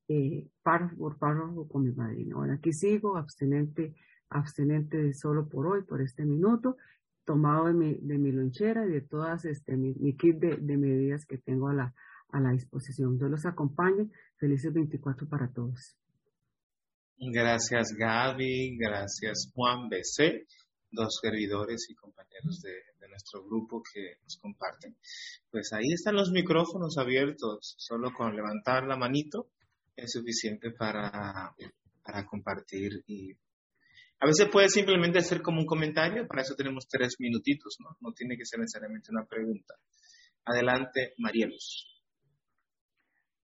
eh, 0.08 0.48
párrafo 0.62 0.95
por 0.98 1.18
párrafo 1.18 1.68
con 1.68 1.84
mi 1.84 1.91
madrina. 1.91 2.36
Ahora 2.36 2.56
aquí 2.56 2.74
sigo 2.74 3.18
abstinente, 3.18 3.95
abstinente 4.30 5.14
solo 5.14 5.48
por 5.48 5.68
hoy, 5.68 5.84
por 5.84 6.02
este 6.02 6.26
minuto, 6.26 6.78
tomado 7.26 7.68
de 7.68 7.74
mi, 7.74 7.95
de 7.95 8.18
mi 8.18 8.32
lonchera 8.32 8.86
y 8.86 8.91
de 8.91 9.02
todas 9.02 9.45
este, 9.45 9.76
mi, 9.78 9.94
kit 10.16 10.38
de, 10.38 10.58
de 10.58 10.78
medidas 10.78 11.26
que 11.26 11.38
tengo 11.38 11.70
a 11.70 11.74
la, 11.74 11.94
a 12.34 12.40
la 12.40 12.52
disposición. 12.52 13.18
Yo 13.20 13.28
los 13.28 13.46
acompaño. 13.46 14.10
Felices 14.38 14.74
24 14.74 15.28
para 15.30 15.52
todos. 15.54 15.96
Gracias 17.18 17.94
Gaby, 17.98 18.76
gracias 18.78 19.52
Juan 19.54 19.88
BC, 19.88 20.46
dos 20.92 21.20
servidores 21.22 21.88
y 21.90 21.96
compañeros 21.96 22.62
de, 22.62 22.74
nuestro 23.08 23.46
grupo 23.46 23.84
que 23.84 24.18
nos 24.24 24.38
comparten. 24.38 24.98
Pues 25.52 25.72
ahí 25.72 25.94
están 25.94 26.16
los 26.16 26.32
micrófonos 26.32 26.98
abiertos, 26.98 27.76
solo 27.78 28.12
con 28.12 28.36
levantar 28.36 28.88
la 28.88 28.98
manito 28.98 29.52
es 29.96 30.14
suficiente 30.14 30.72
para, 30.72 31.54
para 32.04 32.26
compartir 32.26 33.04
y 33.06 33.38
a 34.20 34.26
veces 34.26 34.48
puede 34.52 34.68
simplemente 34.68 35.22
ser 35.22 35.44
como 35.44 35.60
un 35.60 35.68
comentario, 35.68 36.26
para 36.28 36.42
eso 36.42 36.56
tenemos 36.56 36.88
tres 36.88 37.18
minutitos, 37.20 37.76
¿no? 37.80 37.96
No 38.00 38.14
tiene 38.14 38.36
que 38.36 38.46
ser 38.46 38.60
necesariamente 38.60 39.12
una 39.12 39.26
pregunta. 39.26 39.76
Adelante, 40.46 41.14
Marielos. 41.18 42.03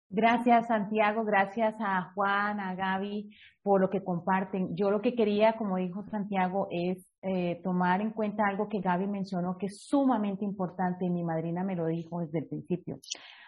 Gracias, 0.09 0.69
Santiago. 0.69 1.25
Gracias 1.25 1.75
a 1.81 2.13
Juan, 2.15 2.61
a 2.61 2.75
Gaby, 2.75 3.31
por 3.63 3.81
lo 3.81 3.91
que 3.91 4.05
comparten. 4.05 4.77
Yo 4.77 4.91
lo 4.91 5.01
que 5.01 5.15
quería, 5.15 5.55
como 5.55 5.77
dijo 5.79 6.05
Santiago, 6.05 6.69
es 6.71 7.11
eh, 7.23 7.61
tomar 7.65 8.01
en 8.01 8.13
cuenta 8.13 8.45
algo 8.47 8.69
que 8.69 8.81
Gaby 8.81 9.09
mencionó 9.09 9.59
que 9.59 9.67
es 9.67 9.85
sumamente 9.87 10.45
importante 10.45 11.05
y 11.05 11.11
mi 11.11 11.25
madrina 11.25 11.65
me 11.65 11.75
lo 11.75 11.87
dijo 11.87 12.21
desde 12.21 12.39
el 12.39 12.47
principio. 12.47 12.99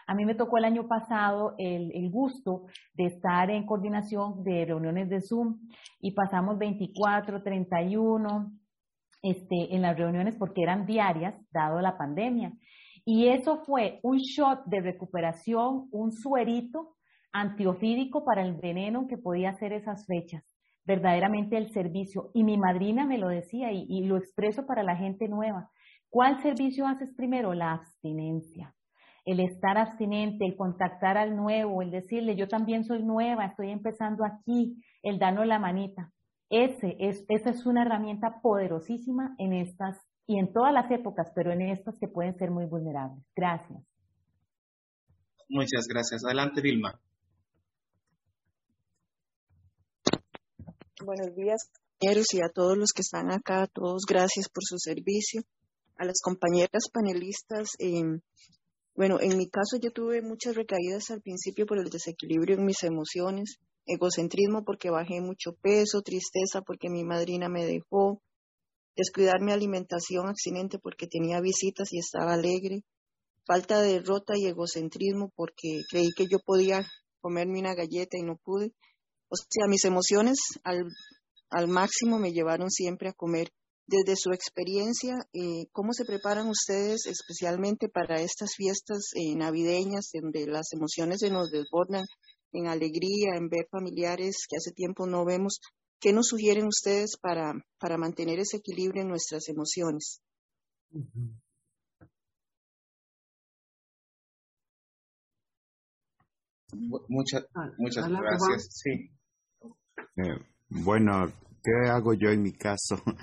A 0.08 0.14
mí 0.14 0.24
me 0.24 0.34
tocó 0.34 0.58
el 0.58 0.64
año 0.64 0.88
pasado 0.88 1.54
el, 1.58 1.92
el, 1.94 2.10
gusto 2.10 2.64
de 2.94 3.04
estar 3.04 3.50
en 3.50 3.66
coordinación 3.66 4.42
de 4.42 4.64
reuniones 4.64 5.08
de 5.10 5.20
Zoom 5.20 5.60
y 6.00 6.12
pasamos 6.12 6.58
24, 6.58 7.42
31 7.42 8.52
este, 9.22 9.74
en 9.74 9.82
las 9.82 9.96
reuniones 9.96 10.34
porque 10.36 10.62
eran 10.62 10.86
diarias, 10.86 11.34
dado 11.52 11.80
la 11.80 11.98
pandemia. 11.98 12.52
Y 13.10 13.28
eso 13.28 13.64
fue 13.64 14.00
un 14.02 14.18
shot 14.18 14.66
de 14.66 14.82
recuperación, 14.82 15.88
un 15.92 16.12
suerito 16.12 16.94
antiofídico 17.32 18.22
para 18.22 18.42
el 18.42 18.52
veneno 18.52 19.06
que 19.08 19.16
podía 19.16 19.48
hacer 19.48 19.72
esas 19.72 20.04
fechas. 20.04 20.44
Verdaderamente 20.84 21.56
el 21.56 21.72
servicio. 21.72 22.30
Y 22.34 22.44
mi 22.44 22.58
madrina 22.58 23.06
me 23.06 23.16
lo 23.16 23.28
decía 23.28 23.72
y, 23.72 24.04
lo 24.04 24.18
expreso 24.18 24.66
para 24.66 24.82
la 24.82 24.94
gente 24.94 25.26
nueva. 25.26 25.70
¿Cuál 26.10 26.42
servicio 26.42 26.86
haces 26.86 27.14
primero? 27.16 27.54
La 27.54 27.72
abstinencia. 27.72 28.74
El 29.24 29.40
estar 29.40 29.78
abstinente, 29.78 30.44
el 30.44 30.54
contactar 30.54 31.16
al 31.16 31.34
nuevo, 31.34 31.80
el 31.80 31.90
decirle, 31.90 32.36
yo 32.36 32.46
también 32.46 32.84
soy 32.84 33.02
nueva, 33.02 33.46
estoy 33.46 33.70
empezando 33.70 34.22
aquí, 34.22 34.84
el 35.02 35.18
darnos 35.18 35.46
la 35.46 35.58
manita. 35.58 36.12
Ese 36.50 36.94
es, 36.98 37.24
esa 37.30 37.48
es 37.48 37.64
una 37.64 37.86
herramienta 37.86 38.42
poderosísima 38.42 39.34
en 39.38 39.54
estas 39.54 40.07
y 40.28 40.38
en 40.38 40.52
todas 40.52 40.74
las 40.74 40.90
épocas, 40.90 41.32
pero 41.34 41.52
en 41.52 41.62
estas 41.62 41.98
que 41.98 42.06
pueden 42.06 42.36
ser 42.36 42.50
muy 42.50 42.66
vulnerables. 42.66 43.24
Gracias. 43.34 43.82
Muchas 45.48 45.86
gracias. 45.88 46.22
Adelante, 46.22 46.60
Vilma. 46.60 47.00
Buenos 51.02 51.34
días, 51.34 51.70
compañeros, 51.98 52.34
y 52.34 52.42
a 52.42 52.50
todos 52.52 52.76
los 52.76 52.90
que 52.94 53.00
están 53.00 53.30
acá, 53.30 53.62
a 53.62 53.66
todos 53.68 54.02
gracias 54.06 54.50
por 54.50 54.62
su 54.64 54.76
servicio. 54.78 55.42
A 55.96 56.04
las 56.04 56.20
compañeras 56.22 56.90
panelistas, 56.92 57.70
eh, 57.78 58.20
bueno, 58.94 59.18
en 59.20 59.38
mi 59.38 59.48
caso 59.48 59.78
yo 59.80 59.92
tuve 59.92 60.20
muchas 60.20 60.56
recaídas 60.56 61.10
al 61.10 61.22
principio 61.22 61.64
por 61.64 61.78
el 61.78 61.88
desequilibrio 61.88 62.56
en 62.56 62.66
mis 62.66 62.82
emociones, 62.82 63.58
egocentrismo 63.86 64.62
porque 64.64 64.90
bajé 64.90 65.22
mucho 65.22 65.54
peso, 65.62 66.02
tristeza 66.02 66.60
porque 66.60 66.90
mi 66.90 67.04
madrina 67.04 67.48
me 67.48 67.64
dejó, 67.64 68.20
descuidar 68.98 69.40
mi 69.40 69.52
alimentación 69.52 70.28
accidente 70.28 70.78
porque 70.78 71.06
tenía 71.06 71.40
visitas 71.40 71.92
y 71.92 72.00
estaba 72.00 72.34
alegre, 72.34 72.82
falta 73.46 73.80
de 73.80 73.92
derrota 73.92 74.34
y 74.36 74.46
egocentrismo 74.46 75.32
porque 75.36 75.80
creí 75.88 76.10
que 76.16 76.26
yo 76.28 76.38
podía 76.44 76.84
comerme 77.20 77.60
una 77.60 77.74
galleta 77.74 78.18
y 78.18 78.22
no 78.22 78.36
pude. 78.36 78.72
O 79.28 79.36
sea, 79.36 79.68
mis 79.68 79.84
emociones 79.84 80.38
al, 80.64 80.84
al 81.50 81.68
máximo 81.68 82.18
me 82.18 82.32
llevaron 82.32 82.70
siempre 82.70 83.08
a 83.08 83.12
comer. 83.12 83.48
Desde 83.86 84.16
su 84.16 84.32
experiencia, 84.32 85.14
eh, 85.32 85.66
¿cómo 85.72 85.94
se 85.94 86.04
preparan 86.04 86.48
ustedes 86.48 87.06
especialmente 87.06 87.88
para 87.88 88.20
estas 88.20 88.50
fiestas 88.54 88.98
eh, 89.14 89.34
navideñas 89.34 90.10
donde 90.12 90.46
las 90.46 90.72
emociones 90.72 91.20
se 91.20 91.30
nos 91.30 91.50
desbordan 91.50 92.04
en 92.52 92.66
alegría, 92.66 93.36
en 93.36 93.48
ver 93.48 93.66
familiares 93.70 94.44
que 94.48 94.56
hace 94.56 94.72
tiempo 94.72 95.06
no 95.06 95.24
vemos? 95.24 95.60
¿Qué 96.00 96.12
nos 96.12 96.28
sugieren 96.28 96.66
ustedes 96.66 97.16
para, 97.20 97.54
para 97.78 97.98
mantener 97.98 98.38
ese 98.38 98.58
equilibrio 98.58 99.02
en 99.02 99.08
nuestras 99.08 99.48
emociones? 99.48 100.22
Muchas, 107.08 107.46
ah, 107.54 107.72
muchas 107.78 108.08
gracias. 108.08 108.68
Sí. 108.70 109.10
Eh, 110.16 110.38
bueno, 110.68 111.32
¿qué 111.62 111.90
hago 111.90 112.14
yo 112.14 112.30
en 112.30 112.42
mi 112.42 112.52
caso? 112.52 112.96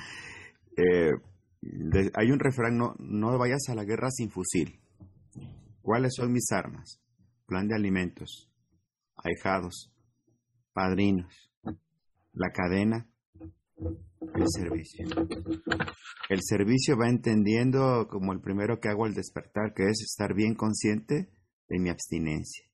Eh, 0.78 1.14
hay 2.16 2.32
un 2.32 2.40
refrán, 2.40 2.78
no, 2.78 2.96
no 3.00 3.38
vayas 3.38 3.70
a 3.70 3.76
la 3.76 3.86
guerra 3.86 4.12
sin 4.12 4.30
fusil. 4.30 4.78
¿Cuáles 5.82 6.16
son 6.16 6.34
mis 6.34 6.52
armas? 6.52 7.00
Plan 7.46 7.70
de 7.70 7.76
alimentos, 7.76 8.52
ahijados, 9.16 9.94
padrinos, 10.74 11.50
la 12.36 12.52
cadena, 12.52 13.10
el 14.36 14.46
servicio. 14.48 15.06
El 16.30 16.40
servicio 16.42 16.98
va 16.98 17.10
entendiendo 17.10 18.08
como 18.10 18.34
el 18.34 18.42
primero 18.42 18.80
que 18.80 18.90
hago 18.90 19.06
al 19.06 19.14
despertar, 19.14 19.74
que 19.74 19.84
es 19.84 20.02
estar 20.02 20.34
bien 20.34 20.56
consciente 20.56 21.30
de 21.68 21.80
mi 21.80 21.90
abstinencia. 21.90 22.66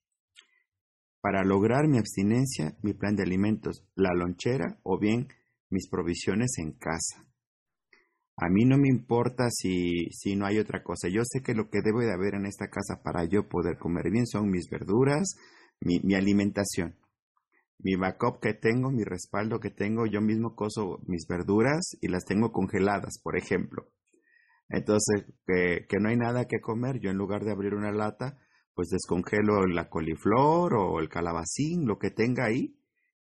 Para 1.20 1.44
lograr 1.44 1.86
mi 1.88 1.98
abstinencia, 1.98 2.76
mi 2.82 2.94
plan 2.94 3.14
de 3.14 3.22
alimentos, 3.22 3.86
la 3.94 4.12
lonchera 4.14 4.80
o 4.82 4.98
bien 4.98 5.28
mis 5.70 5.88
provisiones 5.88 6.58
en 6.58 6.72
casa. 6.72 7.24
A 8.36 8.48
mí 8.48 8.64
no 8.64 8.76
me 8.76 8.88
importa 8.88 9.48
si, 9.50 10.06
si 10.10 10.34
no 10.34 10.46
hay 10.46 10.58
otra 10.58 10.82
cosa. 10.82 11.08
Yo 11.08 11.22
sé 11.24 11.42
que 11.42 11.54
lo 11.54 11.70
que 11.70 11.80
debe 11.82 12.06
de 12.06 12.12
haber 12.12 12.34
en 12.34 12.46
esta 12.46 12.68
casa 12.68 13.02
para 13.04 13.24
yo 13.24 13.48
poder 13.48 13.78
comer 13.78 14.10
bien 14.10 14.26
son 14.26 14.50
mis 14.50 14.68
verduras, 14.68 15.36
mi, 15.80 16.00
mi 16.00 16.14
alimentación 16.14 16.96
mi 17.82 17.96
backup 17.96 18.40
que 18.40 18.54
tengo, 18.54 18.90
mi 18.90 19.04
respaldo 19.04 19.58
que 19.58 19.70
tengo, 19.70 20.06
yo 20.06 20.20
mismo 20.20 20.54
coso 20.54 21.00
mis 21.06 21.26
verduras 21.26 21.96
y 22.00 22.08
las 22.08 22.24
tengo 22.24 22.52
congeladas, 22.52 23.20
por 23.22 23.36
ejemplo. 23.36 23.88
Entonces, 24.68 25.26
que, 25.46 25.86
que 25.88 25.98
no 25.98 26.08
hay 26.08 26.16
nada 26.16 26.46
que 26.46 26.60
comer, 26.60 27.00
yo 27.00 27.10
en 27.10 27.18
lugar 27.18 27.44
de 27.44 27.52
abrir 27.52 27.74
una 27.74 27.92
lata, 27.92 28.38
pues 28.74 28.88
descongelo 28.88 29.66
la 29.66 29.90
coliflor 29.90 30.74
o 30.74 31.00
el 31.00 31.08
calabacín, 31.08 31.86
lo 31.86 31.98
que 31.98 32.10
tenga 32.10 32.46
ahí, 32.46 32.78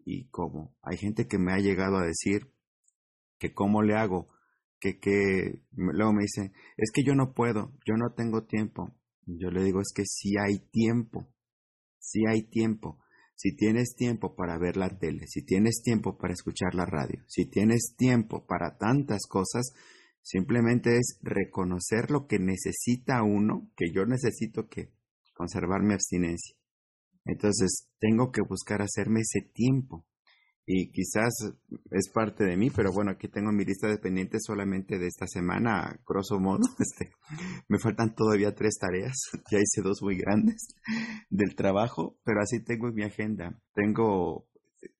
y 0.05 0.29
como 0.31 0.75
hay 0.83 0.97
gente 0.97 1.27
que 1.27 1.39
me 1.39 1.53
ha 1.53 1.59
llegado 1.59 1.99
a 1.99 2.07
decir 2.07 2.53
que 3.39 3.53
cómo 3.53 3.83
le 3.83 3.95
hago, 3.95 4.29
que, 4.81 4.99
que 4.99 5.63
luego 5.73 6.13
me 6.13 6.23
dicen, 6.23 6.53
es 6.77 6.91
que 6.93 7.03
yo 7.05 7.15
no 7.15 7.33
puedo, 7.35 7.73
yo 7.87 7.95
no 7.97 8.15
tengo 8.15 8.45
tiempo. 8.45 8.95
Yo 9.27 9.51
le 9.51 9.65
digo, 9.65 9.81
es 9.81 9.93
que 9.95 10.05
sí 10.05 10.35
hay 10.39 10.61
tiempo, 10.71 11.29
sí 11.99 12.21
hay 12.29 12.49
tiempo 12.49 12.99
si 13.37 13.55
tienes 13.55 13.95
tiempo 13.95 14.35
para 14.35 14.59
ver 14.59 14.79
la 14.79 14.99
tele, 14.99 15.27
si 15.27 15.45
tienes 15.45 15.83
tiempo 15.83 16.17
para 16.17 16.33
escuchar 16.33 16.75
la 16.75 16.87
radio, 16.87 17.23
si 17.29 17.45
tienes 17.45 17.95
tiempo 17.97 18.47
para 18.47 18.79
tantas 18.79 19.27
cosas, 19.29 19.75
simplemente 20.23 20.97
es 20.97 21.19
reconocer 21.23 22.11
lo 22.11 22.27
que 22.27 22.39
necesita 22.39 23.23
uno, 23.23 23.71
que 23.77 23.93
yo 23.93 24.07
necesito 24.07 24.69
que 24.69 24.91
conservar 25.35 25.83
mi 25.83 25.93
abstinencia. 25.93 26.57
Entonces, 27.27 27.91
tengo 28.01 28.33
que 28.33 28.41
buscar 28.41 28.81
hacerme 28.81 29.21
ese 29.21 29.47
tiempo. 29.53 30.07
Y 30.69 30.91
quizás 30.91 31.33
es 31.93 32.11
parte 32.13 32.45
de 32.45 32.57
mí, 32.57 32.71
pero 32.71 32.93
bueno, 32.93 33.13
aquí 33.13 33.29
tengo 33.29 33.53
mi 33.53 33.65
lista 33.65 33.87
de 33.87 33.99
pendientes 33.99 34.43
solamente 34.45 34.99
de 34.99 35.07
esta 35.07 35.29
semana, 35.29 36.01
grosso 36.07 36.41
modo. 36.41 36.59
Este, 36.81 37.13
me 37.69 37.79
faltan 37.79 38.15
todavía 38.15 38.55
tres 38.55 38.77
tareas, 38.79 39.15
ya 39.51 39.59
hice 39.59 39.83
dos 39.83 40.03
muy 40.03 40.17
grandes 40.17 40.69
del 41.31 41.55
trabajo, 41.55 42.19
pero 42.25 42.41
así 42.41 42.65
tengo 42.65 42.89
en 42.89 42.95
mi 42.95 43.05
agenda. 43.05 43.63
Tengo 43.75 44.49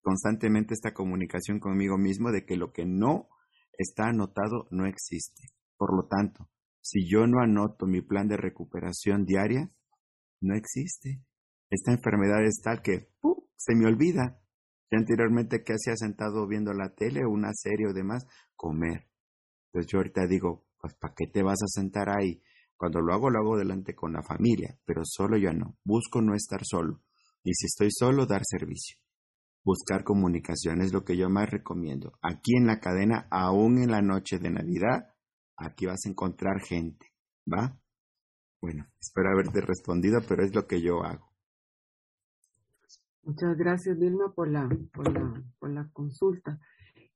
constantemente 0.03 0.73
esta 0.73 0.95
comunicación 0.95 1.59
conmigo 1.59 1.99
mismo 1.99 2.31
de 2.31 2.45
que 2.45 2.57
lo 2.57 2.73
que 2.73 2.87
no 2.87 3.29
está 3.77 4.09
anotado 4.09 4.69
no 4.71 4.87
existe. 4.87 5.49
Por 5.77 5.95
lo 5.97 6.09
tanto, 6.09 6.49
si 6.81 7.09
yo 7.11 7.27
no 7.27 7.41
anoto 7.41 7.87
mi 7.87 8.03
plan 8.03 8.29
de 8.29 8.37
recuperación 8.37 9.25
diaria, 9.25 9.71
no 10.41 10.55
existe. 10.55 11.23
Esta 11.71 11.93
enfermedad 11.93 12.45
es 12.45 12.61
tal 12.63 12.83
que 12.83 13.11
se 13.57 13.75
me 13.75 13.87
olvida. 13.87 14.41
Ya 14.91 14.99
anteriormente 14.99 15.63
que 15.65 15.75
hacía 15.75 15.97
sentado 15.97 16.47
viendo 16.47 16.73
la 16.73 16.95
tele 16.95 17.25
o 17.25 17.31
una 17.31 17.53
serie 17.53 17.89
o 17.89 17.93
demás, 17.93 18.27
comer. 18.55 19.09
Entonces 19.67 19.91
yo 19.91 19.99
ahorita 19.99 20.27
digo, 20.27 20.67
pues 20.79 20.95
¿para 20.95 21.15
qué 21.15 21.27
te 21.27 21.43
vas 21.43 21.63
a 21.63 21.67
sentar 21.67 22.09
ahí? 22.09 22.41
Cuando 22.77 23.01
lo 23.01 23.15
hago, 23.15 23.31
lo 23.31 23.39
hago 23.41 23.57
delante 23.57 23.95
con 23.95 24.13
la 24.13 24.23
familia, 24.23 24.79
pero 24.85 25.03
solo 25.05 25.37
ya 25.39 25.53
no. 25.53 25.79
Busco 25.85 26.21
no 26.21 26.35
estar 26.35 26.61
solo. 26.65 27.03
Y 27.43 27.53
si 27.55 27.67
estoy 27.67 27.89
solo, 27.91 28.27
dar 28.27 28.43
servicio. 28.45 28.99
Buscar 29.65 30.05
comunicación 30.05 30.81
es 30.81 30.93
lo 30.93 31.05
que 31.05 31.17
yo 31.17 31.29
más 31.29 31.51
recomiendo. 31.51 32.13
Aquí 32.23 32.57
en 32.57 32.67
la 32.67 32.79
cadena, 32.79 33.27
aún 33.31 33.79
en 33.79 33.91
la 33.91 34.03
noche 34.03 34.39
de 34.39 34.51
Navidad, 34.51 35.15
aquí 35.57 35.87
vas 35.87 36.01
a 36.05 36.09
encontrar 36.09 36.61
gente, 36.61 37.07
¿va? 37.53 37.81
Bueno, 38.61 38.87
espero 39.01 39.31
haberte 39.31 39.61
respondido, 39.61 40.21
pero 40.29 40.45
es 40.45 40.55
lo 40.55 40.67
que 40.67 40.83
yo 40.83 41.03
hago. 41.03 41.36
Muchas 43.27 43.57
gracias, 43.57 43.99
Vilma, 43.99 44.33
por 44.33 44.47
la, 44.47 44.69
por 44.93 45.13
la, 45.13 45.43
por 45.59 45.71
la 45.71 45.89
consulta. 45.93 46.61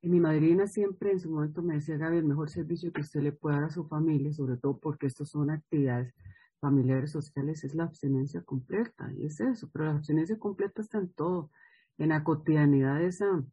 Y 0.02 0.08
mi 0.08 0.18
madrina 0.18 0.66
siempre 0.66 1.12
en 1.12 1.20
su 1.20 1.30
momento 1.30 1.62
me 1.62 1.74
decía, 1.74 1.98
Gaby, 1.98 2.16
el 2.18 2.24
mejor 2.24 2.50
servicio 2.50 2.92
que 2.92 3.02
usted 3.02 3.20
le 3.20 3.30
puede 3.30 3.54
dar 3.54 3.64
a 3.66 3.70
su 3.70 3.86
familia, 3.86 4.32
sobre 4.32 4.56
todo 4.56 4.76
porque 4.80 5.06
estas 5.06 5.28
son 5.28 5.50
actividades 5.50 6.12
familiares 6.58 7.12
sociales, 7.12 7.62
es 7.62 7.76
la 7.76 7.84
abstinencia 7.84 8.42
completa. 8.42 9.08
Y 9.12 9.26
es 9.26 9.38
eso, 9.38 9.70
pero 9.72 9.84
la 9.84 9.92
abstinencia 9.92 10.36
completa 10.36 10.82
está 10.82 10.98
en 10.98 11.12
todo, 11.12 11.52
en 11.96 12.08
la 12.08 12.24
cotidianidad 12.24 12.98
de 12.98 13.06
esa, 13.06 13.44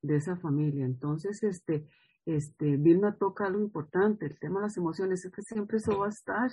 de 0.00 0.14
esa 0.14 0.36
familia. 0.36 0.84
Entonces, 0.84 1.42
este, 1.42 1.88
este, 2.26 2.76
Vilma 2.76 3.16
toca 3.16 3.46
algo 3.46 3.60
importante, 3.60 4.26
el 4.26 4.38
tema 4.38 4.60
de 4.60 4.66
las 4.66 4.76
emociones, 4.76 5.24
es 5.24 5.32
que 5.32 5.42
siempre 5.42 5.78
eso 5.78 5.98
va 5.98 6.06
a 6.06 6.10
estar, 6.10 6.48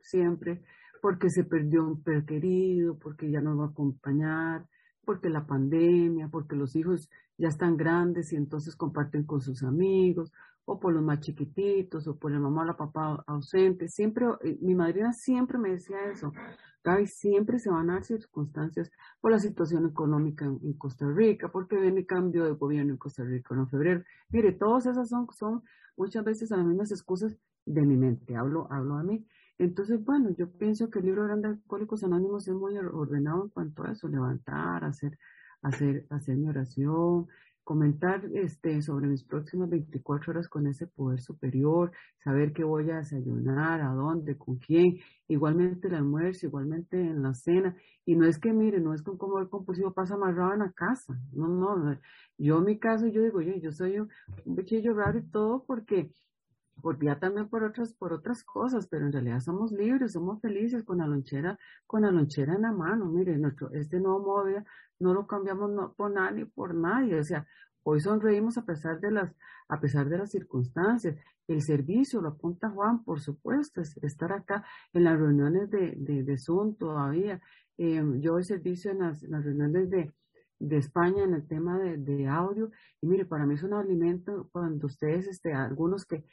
siempre, 0.00 0.64
porque 1.00 1.30
se 1.30 1.44
perdió 1.44 1.86
un 1.86 2.02
per 2.02 2.24
querido, 2.24 2.98
porque 2.98 3.30
ya 3.30 3.40
no 3.40 3.56
va 3.56 3.66
a 3.66 3.68
acompañar, 3.68 4.66
porque 5.04 5.28
la 5.28 5.46
pandemia, 5.46 6.28
porque 6.28 6.56
los 6.56 6.76
hijos 6.76 7.10
ya 7.38 7.48
están 7.48 7.76
grandes 7.76 8.32
y 8.32 8.36
entonces 8.36 8.76
comparten 8.76 9.24
con 9.24 9.40
sus 9.40 9.62
amigos, 9.62 10.32
o 10.64 10.80
por 10.80 10.92
los 10.92 11.02
más 11.02 11.20
chiquititos, 11.20 12.06
o 12.08 12.16
por 12.16 12.30
la 12.32 12.38
mamá 12.38 12.62
o 12.62 12.64
la 12.64 12.76
papá 12.76 13.22
ausente. 13.26 13.88
Siempre, 13.88 14.26
eh, 14.42 14.58
mi 14.62 14.74
madrina 14.74 15.12
siempre 15.12 15.58
me 15.58 15.70
decía 15.70 15.96
eso. 16.10 16.32
Gaby, 16.82 17.06
siempre 17.06 17.58
se 17.58 17.70
van 17.70 17.88
a 17.90 17.94
dar 17.94 18.04
circunstancias 18.04 18.90
por 19.20 19.30
la 19.30 19.38
situación 19.38 19.86
económica 19.86 20.44
en, 20.44 20.74
Costa 20.74 21.06
Rica, 21.06 21.48
porque 21.50 21.76
viene 21.76 22.04
cambio 22.04 22.44
de 22.44 22.52
gobierno 22.52 22.92
en 22.92 22.98
Costa 22.98 23.24
Rica 23.24 23.54
en 23.54 23.68
febrero. 23.68 24.04
Mire, 24.28 24.52
todas 24.52 24.86
esas 24.86 25.08
son, 25.08 25.26
son 25.32 25.62
muchas 25.96 26.24
veces 26.24 26.50
las 26.50 26.64
mismas 26.64 26.90
excusas 26.90 27.36
de 27.64 27.82
mi 27.82 27.96
mente. 27.96 28.36
Hablo, 28.36 28.66
hablo 28.70 28.96
a 28.96 29.02
mí. 29.02 29.26
Entonces, 29.58 30.04
bueno, 30.04 30.30
yo 30.36 30.50
pienso 30.50 30.90
que 30.90 30.98
el 30.98 31.06
libro 31.06 31.24
Grande 31.24 31.48
Alcohólicos 31.48 32.02
Anónimos 32.04 32.48
es 32.48 32.54
muy 32.54 32.76
ordenado 32.76 33.44
en 33.44 33.50
cuanto 33.50 33.84
a 33.84 33.92
eso, 33.92 34.08
levantar, 34.08 34.84
hacer, 34.84 35.18
hacer, 35.62 36.06
hacer 36.10 36.36
mi 36.36 36.48
oración, 36.48 37.28
comentar 37.64 38.22
este, 38.34 38.82
sobre 38.82 39.06
mis 39.06 39.24
próximas 39.24 39.70
24 39.70 40.32
horas 40.32 40.48
con 40.48 40.66
ese 40.66 40.86
poder 40.86 41.20
superior, 41.20 41.92
saber 42.22 42.52
qué 42.52 42.62
voy 42.62 42.90
a 42.90 42.96
desayunar, 42.96 43.80
a 43.80 43.94
dónde, 43.94 44.36
con 44.36 44.56
quién, 44.56 44.98
igualmente 45.28 45.88
el 45.88 45.94
almuerzo, 45.94 46.46
igualmente 46.46 47.00
en 47.00 47.22
la 47.22 47.32
cena. 47.32 47.74
Y 48.04 48.16
no 48.16 48.26
es 48.26 48.38
que, 48.38 48.52
mire, 48.52 48.80
no 48.80 48.92
es 48.92 49.02
que 49.02 49.10
un 49.10 49.18
comedor 49.18 49.48
compulsivo 49.48 49.92
pasa 49.92 50.14
amarrado 50.14 50.52
en 50.52 50.60
la 50.60 50.72
casa. 50.72 51.18
No, 51.32 51.48
no, 51.48 51.98
yo 52.38 52.58
en 52.58 52.64
mi 52.64 52.78
caso, 52.78 53.06
yo 53.06 53.22
digo, 53.22 53.40
yo, 53.40 53.54
yo 53.56 53.72
soy 53.72 53.98
un, 53.98 54.08
un 54.44 54.96
raro 54.96 55.18
y 55.18 55.30
todo 55.30 55.64
porque 55.66 56.10
ya 57.00 57.18
también 57.18 57.48
por 57.48 57.64
otras, 57.64 57.92
por 57.94 58.12
otras 58.12 58.44
cosas, 58.44 58.86
pero 58.88 59.06
en 59.06 59.12
realidad 59.12 59.40
somos 59.40 59.72
libres, 59.72 60.12
somos 60.12 60.40
felices 60.40 60.84
con 60.84 60.98
la 60.98 61.06
lonchera, 61.06 61.58
con 61.86 62.02
la 62.02 62.10
lonchera 62.10 62.54
en 62.54 62.62
la 62.62 62.72
mano. 62.72 63.06
Mire, 63.06 63.36
nuestro, 63.38 63.70
este 63.72 64.00
nuevo 64.00 64.20
móvil 64.20 64.64
no 64.98 65.14
lo 65.14 65.26
cambiamos 65.26 65.94
por 65.96 66.10
nada 66.10 66.30
ni 66.30 66.44
por 66.44 66.74
nadie. 66.74 67.18
O 67.18 67.24
sea, 67.24 67.46
hoy 67.82 68.00
sonreímos 68.00 68.58
a 68.58 68.64
pesar 68.64 69.00
de 69.00 69.10
las, 69.10 69.34
a 69.68 69.80
pesar 69.80 70.08
de 70.08 70.18
las 70.18 70.30
circunstancias. 70.30 71.16
El 71.46 71.62
servicio, 71.62 72.20
lo 72.20 72.28
apunta 72.28 72.70
Juan, 72.70 73.04
por 73.04 73.20
supuesto, 73.20 73.80
es 73.80 73.96
estar 74.02 74.32
acá 74.32 74.64
en 74.92 75.04
las 75.04 75.18
reuniones 75.18 75.70
de, 75.70 75.94
de, 75.96 76.38
Zoom 76.38 76.76
todavía. 76.76 77.40
Eh, 77.76 78.02
yo 78.20 78.38
el 78.38 78.44
servicio 78.44 78.92
en 78.92 79.00
las 79.00 79.20
reuniones 79.44 79.90
de, 79.90 80.12
de 80.58 80.78
España 80.78 81.24
en 81.24 81.34
el 81.34 81.46
tema 81.46 81.78
de, 81.78 82.28
audio. 82.28 82.70
Y 83.00 83.06
mire, 83.06 83.24
para 83.24 83.46
mí 83.46 83.54
es 83.54 83.62
un 83.62 83.74
alimento 83.74 84.48
cuando 84.52 84.86
ustedes, 84.86 85.26
este, 85.26 85.52
algunos 85.52 86.04
que 86.04 86.24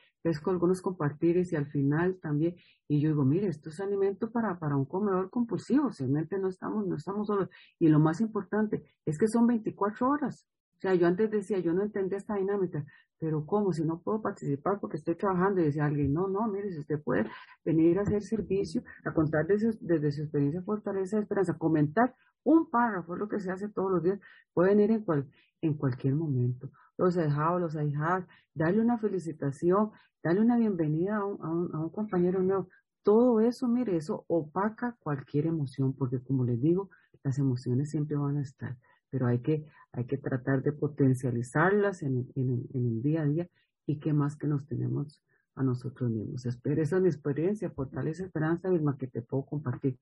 con 0.43 0.53
algunos 0.53 0.81
compartir 0.81 1.37
y 1.37 1.55
al 1.55 1.65
final 1.65 2.19
también, 2.21 2.55
y 2.87 3.01
yo 3.01 3.09
digo, 3.09 3.25
mire, 3.25 3.47
esto 3.47 3.69
es 3.69 3.79
alimento 3.79 4.31
para, 4.31 4.59
para 4.59 4.75
un 4.75 4.85
comedor 4.85 5.29
compulsivo, 5.29 5.89
realmente 5.97 6.37
no 6.37 6.49
estamos, 6.49 6.85
no 6.85 6.95
estamos 6.95 7.27
solos. 7.27 7.49
Y 7.79 7.87
lo 7.87 7.99
más 7.99 8.21
importante 8.21 8.83
es 9.05 9.17
que 9.17 9.27
son 9.27 9.47
24 9.47 10.09
horas. 10.09 10.45
O 10.77 10.81
sea, 10.81 10.95
yo 10.95 11.07
antes 11.07 11.29
decía, 11.29 11.59
yo 11.59 11.73
no 11.73 11.83
entendía 11.83 12.17
esta 12.17 12.35
dinámica, 12.35 12.85
pero 13.21 13.45
¿cómo? 13.45 13.71
Si 13.71 13.83
no 13.85 14.01
puedo 14.01 14.19
participar 14.19 14.79
porque 14.79 14.97
estoy 14.97 15.13
trabajando 15.13 15.61
y 15.61 15.65
decía 15.65 15.85
alguien, 15.85 16.11
no, 16.11 16.27
no, 16.27 16.47
mire, 16.47 16.71
si 16.71 16.79
usted 16.79 16.99
puede 17.03 17.29
venir 17.63 17.99
a 17.99 18.01
hacer 18.01 18.23
servicio, 18.23 18.81
a 19.05 19.13
contar 19.13 19.45
desde, 19.45 19.77
desde 19.79 20.11
su 20.11 20.23
experiencia, 20.23 20.63
fortaleza, 20.63 21.19
esperanza, 21.19 21.55
comentar 21.55 22.15
un 22.43 22.67
párrafo, 22.71 23.15
lo 23.15 23.29
que 23.29 23.39
se 23.39 23.51
hace 23.51 23.69
todos 23.69 23.91
los 23.91 24.01
días, 24.01 24.19
puede 24.55 24.69
venir 24.69 24.89
en, 24.89 25.03
cual, 25.03 25.29
en 25.61 25.75
cualquier 25.75 26.15
momento. 26.15 26.71
Los 26.97 27.15
ahijados, 27.15 27.61
los 27.61 27.75
ahijadas, 27.75 28.25
darle 28.55 28.81
una 28.81 28.97
felicitación, 28.97 29.91
darle 30.23 30.41
una 30.41 30.57
bienvenida 30.57 31.17
a 31.17 31.23
un, 31.23 31.69
a 31.75 31.79
un 31.79 31.89
compañero 31.91 32.41
nuevo. 32.41 32.69
Todo 33.03 33.39
eso, 33.39 33.67
mire, 33.67 33.97
eso 33.97 34.25
opaca 34.29 34.97
cualquier 34.99 35.45
emoción, 35.45 35.93
porque 35.93 36.23
como 36.23 36.43
les 36.43 36.59
digo, 36.59 36.89
las 37.21 37.37
emociones 37.37 37.91
siempre 37.91 38.17
van 38.17 38.37
a 38.37 38.41
estar 38.41 38.79
pero 39.11 39.27
hay 39.27 39.39
que, 39.39 39.65
hay 39.91 40.05
que 40.05 40.17
tratar 40.17 40.63
de 40.63 40.71
potencializarlas 40.71 42.01
en, 42.01 42.31
en, 42.35 42.65
en, 42.73 42.87
el 42.87 43.01
día 43.03 43.21
a 43.21 43.25
día 43.25 43.47
y 43.85 43.99
qué 43.99 44.13
más 44.13 44.35
que 44.37 44.47
nos 44.47 44.65
tenemos 44.65 45.21
a 45.55 45.63
nosotros 45.63 46.09
mismos. 46.09 46.45
Espero, 46.45 46.81
esa 46.81 46.95
es 46.95 47.01
mi 47.03 47.09
experiencia, 47.09 47.69
fortaleza, 47.69 48.23
esperanza, 48.23 48.69
misma 48.69 48.97
que 48.97 49.07
te 49.07 49.21
puedo 49.21 49.45
compartir. 49.45 49.99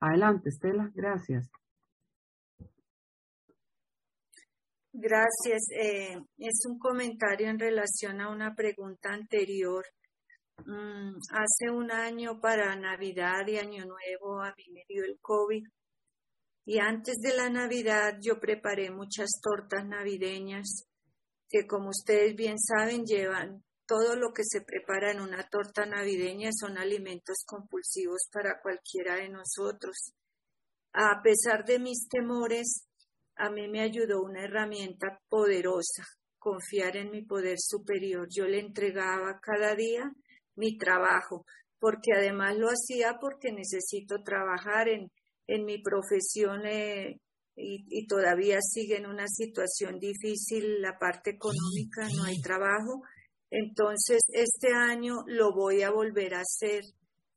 Adelante, 0.00 0.48
Estela, 0.48 0.90
gracias. 0.94 1.50
Gracias. 4.92 5.62
Eh, 5.74 6.16
es 6.38 6.64
un 6.68 6.78
comentario 6.78 7.48
en 7.48 7.58
relación 7.58 8.20
a 8.20 8.30
una 8.30 8.54
pregunta 8.54 9.12
anterior. 9.12 9.84
Mm, 10.66 11.16
hace 11.30 11.70
un 11.70 11.90
año 11.90 12.38
para 12.40 12.76
Navidad 12.76 13.44
y 13.48 13.56
Año 13.56 13.84
Nuevo 13.86 14.40
a 14.40 14.54
mí 14.56 14.64
me 14.72 14.84
dio 14.86 15.02
el 15.04 15.18
COVID 15.20 15.64
y 16.64 16.78
antes 16.78 17.18
de 17.18 17.36
la 17.36 17.50
Navidad 17.50 18.18
yo 18.20 18.38
preparé 18.38 18.90
muchas 18.90 19.30
tortas 19.42 19.86
navideñas 19.86 20.86
que 21.48 21.66
como 21.66 21.90
ustedes 21.90 22.34
bien 22.34 22.58
saben 22.58 23.04
llevan 23.04 23.62
todo 23.86 24.16
lo 24.16 24.32
que 24.32 24.42
se 24.44 24.62
prepara 24.62 25.10
en 25.10 25.20
una 25.20 25.46
torta 25.48 25.84
navideña 25.84 26.50
son 26.58 26.78
alimentos 26.78 27.44
compulsivos 27.44 28.22
para 28.32 28.58
cualquiera 28.62 29.16
de 29.16 29.28
nosotros. 29.28 30.14
A 30.94 31.20
pesar 31.22 31.66
de 31.66 31.78
mis 31.78 32.08
temores, 32.08 32.86
a 33.36 33.50
mí 33.50 33.68
me 33.68 33.82
ayudó 33.82 34.22
una 34.22 34.44
herramienta 34.44 35.20
poderosa, 35.28 36.04
confiar 36.38 36.96
en 36.96 37.10
mi 37.10 37.22
poder 37.22 37.58
superior. 37.58 38.28
Yo 38.30 38.46
le 38.46 38.60
entregaba 38.60 39.40
cada 39.40 39.74
día 39.74 40.10
mi 40.54 40.78
trabajo, 40.78 41.44
porque 41.78 42.12
además 42.16 42.56
lo 42.56 42.68
hacía 42.68 43.18
porque 43.20 43.52
necesito 43.52 44.22
trabajar 44.22 44.88
en 44.88 45.10
en 45.46 45.64
mi 45.64 45.82
profesión 45.82 46.66
eh, 46.66 47.20
y, 47.54 48.06
todavía 48.06 48.58
sigue 48.60 48.96
en 48.96 49.06
una 49.06 49.26
situación 49.28 49.98
difícil 49.98 50.80
la 50.80 50.98
parte 50.98 51.30
económica, 51.30 52.08
no 52.16 52.24
hay 52.24 52.40
trabajo. 52.40 53.02
Entonces, 53.50 54.20
este 54.28 54.72
año 54.72 55.24
lo 55.26 55.52
voy 55.52 55.82
a 55.82 55.90
volver 55.90 56.34
a 56.34 56.40
hacer 56.40 56.82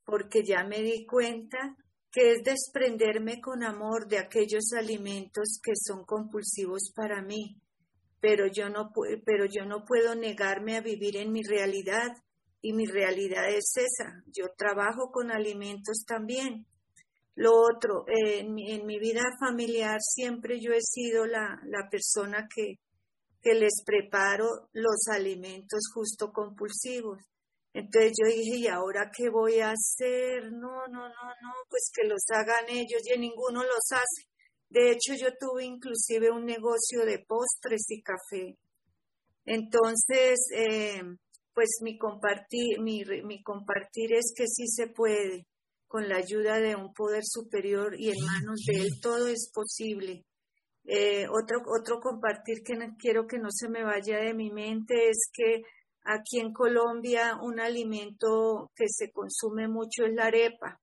porque 0.05 0.43
ya 0.43 0.63
me 0.63 0.81
di 0.81 1.05
cuenta 1.05 1.75
que 2.11 2.31
es 2.31 2.43
desprenderme 2.43 3.41
con 3.41 3.63
amor 3.63 4.07
de 4.07 4.19
aquellos 4.19 4.71
alimentos 4.77 5.59
que 5.61 5.73
son 5.75 6.05
compulsivos 6.05 6.93
para 6.95 7.21
mí. 7.21 7.57
Pero 8.21 8.47
yo 8.47 8.69
no, 8.69 8.91
pero 9.25 9.45
yo 9.45 9.65
no 9.65 9.83
puedo 9.83 10.15
negarme 10.15 10.77
a 10.77 10.81
vivir 10.81 11.17
en 11.17 11.33
mi 11.33 11.43
realidad 11.43 12.15
y 12.61 12.71
mi 12.71 12.85
realidad 12.85 13.49
es 13.49 13.73
esa. 13.75 14.23
Yo 14.27 14.45
trabajo 14.57 15.11
con 15.11 15.29
alimentos 15.29 16.05
también 16.07 16.65
Lo 17.35 17.51
otro, 17.53 18.05
en, 18.07 18.53
mi, 18.53 18.71
en, 18.71 18.85
mi, 18.85 18.97
vida 18.97 19.23
familiar 19.39 19.99
siempre 20.01 20.59
yo 20.61 20.71
he 20.71 20.81
sido 20.81 21.25
la, 21.25 21.59
la 21.65 21.89
persona 21.89 22.47
que, 22.53 22.75
que 23.41 23.53
les 23.53 23.83
preparo 23.85 24.69
los 24.71 25.07
alimentos 25.11 25.91
justo 25.93 26.31
compulsivos. 26.31 27.19
Entonces 27.73 28.13
yo 28.17 28.27
dije, 28.27 28.57
¿y 28.57 28.67
ahora 28.67 29.11
qué 29.13 29.29
voy 29.29 29.59
a 29.59 29.71
hacer? 29.71 30.49
No, 30.49 30.87
no, 30.87 31.09
no, 31.09 31.27
no, 31.41 31.53
pues 31.69 31.91
que 31.93 32.07
los 32.07 32.23
hagan 32.29 32.69
ellos 32.69 33.01
y 33.03 33.19
ninguno 33.19 33.63
los 33.63 33.91
hace. 33.91 34.29
De 34.69 34.91
hecho, 34.91 35.13
yo 35.13 35.27
tuve 35.37 35.65
inclusive 35.65 36.31
un 36.31 36.45
negocio 36.45 37.05
de 37.05 37.19
postres 37.19 37.85
y 37.89 38.01
café. 38.01 38.57
Entonces, 39.45 40.39
eh, 40.55 41.01
pues 41.53 41.79
mi 41.81 41.97
compartir, 41.97 42.79
mi, 42.79 43.03
mi 43.23 43.43
compartir 43.43 44.13
es 44.13 44.33
que 44.35 44.47
sí 44.47 44.67
se 44.67 44.87
puede, 44.87 45.45
con 45.95 46.09
la 46.09 46.17
ayuda 46.17 46.59
de 46.59 46.75
un 46.75 46.93
poder 46.93 47.23
superior 47.23 47.95
y 47.97 48.09
en 48.09 48.25
manos 48.25 48.65
de 48.67 48.81
él 48.81 48.99
todo 49.01 49.29
es 49.29 49.49
posible. 49.53 50.25
Eh, 50.83 51.25
otro, 51.29 51.63
otro 51.65 52.01
compartir 52.01 52.63
que 52.65 52.75
quiero 52.99 53.25
que 53.25 53.39
no 53.39 53.47
se 53.49 53.69
me 53.69 53.81
vaya 53.81 54.17
de 54.17 54.33
mi 54.33 54.51
mente 54.51 55.09
es 55.09 55.29
que 55.33 55.63
Aquí 56.07 56.39
en 56.39 56.53
Colombia 56.53 57.39
un 57.41 57.59
alimento 57.59 58.71
que 58.75 58.85
se 58.87 59.11
consume 59.11 59.67
mucho 59.67 60.05
es 60.05 60.13
la 60.13 60.27
arepa. 60.27 60.79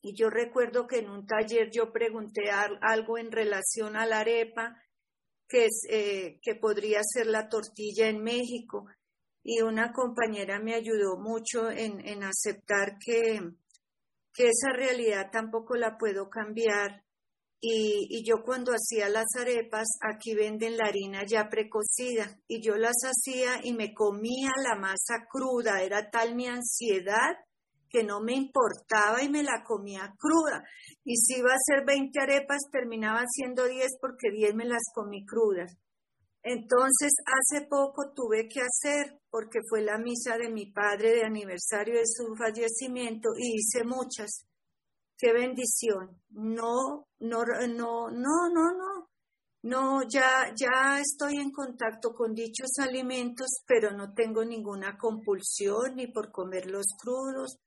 Y 0.00 0.16
yo 0.16 0.30
recuerdo 0.30 0.86
que 0.86 1.00
en 1.00 1.10
un 1.10 1.26
taller 1.26 1.70
yo 1.70 1.92
pregunté 1.92 2.50
algo 2.50 3.18
en 3.18 3.30
relación 3.30 3.94
a 3.94 4.06
la 4.06 4.20
arepa, 4.20 4.82
que, 5.46 5.68
eh, 5.90 6.38
que 6.40 6.54
podría 6.54 7.00
ser 7.02 7.26
la 7.26 7.50
tortilla 7.50 8.08
en 8.08 8.22
México. 8.22 8.86
Y 9.42 9.60
una 9.60 9.92
compañera 9.92 10.58
me 10.60 10.74
ayudó 10.74 11.18
mucho 11.18 11.70
en, 11.70 12.00
en 12.06 12.22
aceptar 12.22 12.96
que, 12.98 13.42
que 14.32 14.48
esa 14.48 14.72
realidad 14.72 15.30
tampoco 15.32 15.76
la 15.76 15.98
puedo 15.98 16.28
cambiar 16.28 17.04
y, 17.60 18.24
yo 18.24 18.42
cuando 18.44 18.72
hacía 18.72 19.08
las 19.08 19.26
arepas, 19.36 19.88
aquí 20.00 20.34
venden 20.34 20.76
la 20.76 20.86
harina 20.86 21.24
ya 21.26 21.48
precocida 21.48 22.38
y 22.46 22.62
yo 22.62 22.76
las 22.76 22.96
hacía 23.02 23.60
y 23.64 23.72
me 23.72 23.94
comía 23.94 24.52
la 24.62 24.76
masa 24.78 25.26
cruda. 25.28 25.82
Era 25.82 26.08
tal 26.10 26.36
mi 26.36 26.46
ansiedad 26.46 27.36
que 27.90 28.04
no 28.04 28.20
me 28.20 28.34
importaba 28.34 29.22
y 29.22 29.28
me 29.28 29.42
la 29.42 29.64
comía 29.64 30.14
cruda. 30.18 30.62
Y 31.04 31.16
si 31.16 31.40
iba 31.40 31.50
a 31.50 31.56
hacer 31.56 31.84
20 31.84 32.20
arepas, 32.20 32.58
terminaba 32.70 33.24
siendo 33.28 33.64
10 33.64 33.88
porque 34.00 34.30
10 34.30 34.54
me 34.54 34.64
las 34.64 34.82
comí 34.94 35.26
crudas. 35.26 35.76
Entonces, 36.50 37.12
hace 37.26 37.66
poco 37.66 38.10
tuve 38.14 38.48
que 38.48 38.60
hacer, 38.62 39.20
porque 39.28 39.58
fue 39.68 39.82
la 39.82 39.98
misa 39.98 40.38
de 40.38 40.50
mi 40.50 40.72
padre 40.72 41.16
de 41.16 41.24
aniversario 41.24 41.98
de 41.98 42.06
su 42.06 42.34
fallecimiento, 42.36 43.28
y 43.36 43.56
hice 43.56 43.84
muchas 43.84 44.46
qué 45.18 45.34
bendición. 45.34 46.22
No, 46.30 47.06
no, 47.18 47.44
no, 47.44 48.08
no, 48.08 48.48
no, 48.48 48.72
no. 48.72 49.10
No, 49.60 50.02
ya, 50.08 50.54
ya 50.56 50.98
estoy 51.00 51.36
en 51.36 51.50
contacto 51.50 52.14
con 52.14 52.32
dichos 52.32 52.78
alimentos, 52.78 53.48
pero 53.66 53.90
no 53.90 54.14
tengo 54.14 54.42
ninguna 54.42 54.96
compulsión 54.96 55.96
ni 55.96 56.06
por 56.06 56.30
comerlos 56.30 56.86
crudos. 56.98 57.58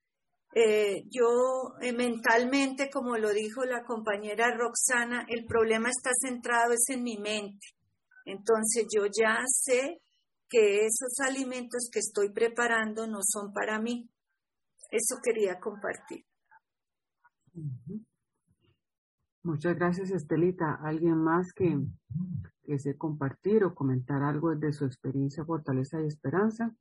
Eh, 0.55 1.03
yo 1.07 1.75
eh, 1.81 1.93
mentalmente, 1.93 2.89
como 2.89 3.15
lo 3.17 3.29
dijo 3.29 3.63
la 3.63 3.83
compañera 3.83 4.55
Roxana, 4.57 5.27
el 5.29 5.45
problema 5.45 5.89
está 5.89 6.09
centrado 6.19 6.73
es 6.73 6.89
en 6.89 7.03
mi 7.03 7.17
mente. 7.17 7.67
Entonces 8.25 8.87
yo 8.93 9.05
ya 9.05 9.43
sé 9.45 10.01
que 10.49 10.85
esos 10.85 11.19
alimentos 11.25 11.89
que 11.91 11.99
estoy 11.99 12.31
preparando 12.31 13.07
no 13.07 13.19
son 13.23 13.53
para 13.53 13.79
mí. 13.79 14.09
Eso 14.91 15.17
quería 15.23 15.59
compartir. 15.59 16.25
Muchas 19.43 19.75
gracias, 19.75 20.11
Estelita. 20.11 20.75
¿Alguien 20.83 21.17
más 21.17 21.53
que, 21.53 21.79
desee 22.63 22.97
compartir 22.97 23.63
o 23.63 23.73
comentar 23.73 24.21
algo 24.21 24.53
de 24.55 24.71
su 24.71 24.85
experiencia, 24.85 25.45
fortaleza 25.45 26.01
y 26.01 26.07
esperanza? 26.07 26.75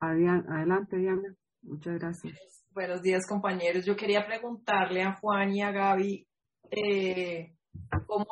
Adelante, 0.00 0.96
Diana. 0.96 1.34
Muchas 1.62 1.98
gracias. 1.98 2.63
Buenos 2.74 3.02
días, 3.02 3.24
compañeros. 3.28 3.86
Yo 3.86 3.94
quería 3.94 4.26
preguntarle 4.26 5.02
a 5.02 5.14
Juan 5.14 5.54
y 5.54 5.62
a 5.62 5.70
Gaby 5.70 6.26
eh, 6.70 7.56
cómo 8.06 8.26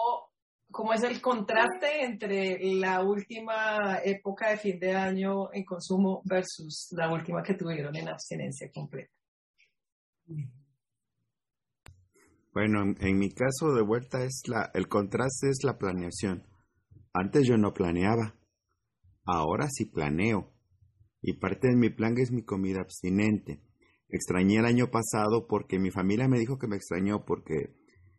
¿Cómo 0.73 0.95
es 0.95 1.03
el 1.03 1.21
contraste 1.21 2.03
entre 2.03 2.59
la 2.77 3.03
última 3.05 3.99
época 4.03 4.49
de 4.49 4.57
fin 4.57 4.81
de 4.81 4.95
año 4.95 5.53
en 5.53 5.65
consumo 5.65 6.23
versus 6.25 6.89
la 6.93 7.13
última 7.13 7.43
que 7.43 7.53
tuvieron 7.53 7.95
en 7.95 8.09
abstinencia 8.09 8.71
completa? 8.73 9.13
Bueno, 12.55 12.95
en, 12.99 13.19
mi 13.19 13.29
caso 13.31 13.75
de 13.75 13.83
vuelta 13.83 14.25
es 14.25 14.45
la, 14.47 14.71
el 14.73 14.89
contraste 14.89 15.51
es 15.51 15.59
la 15.63 15.77
planeación. 15.77 16.47
Antes 17.13 17.47
yo 17.47 17.59
no 17.59 17.75
planeaba, 17.75 18.35
ahora 19.27 19.69
sí 19.69 19.85
planeo. 19.85 20.55
Y 21.21 21.35
parte 21.35 21.69
de 21.69 21.77
mi 21.77 21.91
plan 21.91 22.15
es 22.17 22.33
mi 22.33 22.45
comida 22.45 22.81
abstinente. 22.81 23.61
Extrañé 24.13 24.59
el 24.59 24.67
año 24.67 24.91
pasado 24.91 25.49
porque 25.49 25.81
mi 25.81 25.91
familia 25.91 26.29
me 26.29 26.39
dijo 26.39 26.59
que 26.59 26.69
me 26.69 26.77
extrañó 26.77 27.25
porque, 27.25 27.75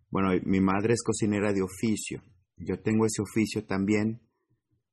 bueno, 0.10 0.30
mi 0.44 0.60
madre 0.60 0.94
es 0.94 1.04
cocinera 1.04 1.54
de 1.54 1.62
oficio 1.62 2.22
yo 2.58 2.82
tengo 2.82 3.06
ese 3.06 3.22
oficio 3.22 3.66
también 3.66 4.22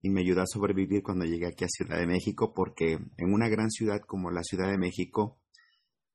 y 0.02 0.10
me 0.10 0.22
ayuda 0.22 0.42
a 0.42 0.46
sobrevivir 0.46 1.02
cuando 1.02 1.24
llegué 1.24 1.46
aquí 1.46 1.64
a 1.64 1.68
Ciudad 1.68 1.98
de 1.98 2.06
México 2.06 2.52
porque 2.54 2.92
en 2.92 3.32
una 3.32 3.48
gran 3.48 3.70
ciudad 3.70 4.00
como 4.06 4.30
la 4.30 4.42
Ciudad 4.42 4.70
de 4.70 4.78
México 4.78 5.40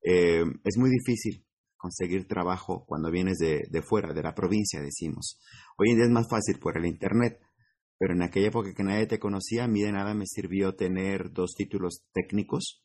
eh, 0.02 0.44
es 0.64 0.78
muy 0.78 0.90
difícil 0.90 1.45
conseguir 1.78 2.28
trabajo 2.28 2.86
cuando 2.88 3.12
vienes 3.12 3.38
de, 3.38 3.64
de, 3.70 3.82
fuera, 3.82 4.14
de 4.14 4.24
la 4.24 4.34
provincia, 4.34 4.82
decimos. 4.82 5.40
Hoy 5.78 5.91
en 5.91 5.98
día 5.98 6.06
es 6.06 6.12
más 6.12 6.28
fácil 6.28 6.57
por 6.60 6.78
el 6.78 6.86
Internet, 6.86 7.40
pero 7.99 8.14
en 8.14 8.24
aquella 8.24 8.48
época 8.48 8.74
que 8.74 8.84
nadie 8.84 9.06
te 9.06 9.20
conocía, 9.20 9.66
a 9.66 9.68
mí 9.68 9.82
de 9.82 9.91
nada 9.91 10.16
me 10.16 10.26
sirvió 10.26 10.76
tener 10.76 11.32
dos 11.32 11.53
títulos 11.56 12.06
técnicos. 12.12 12.85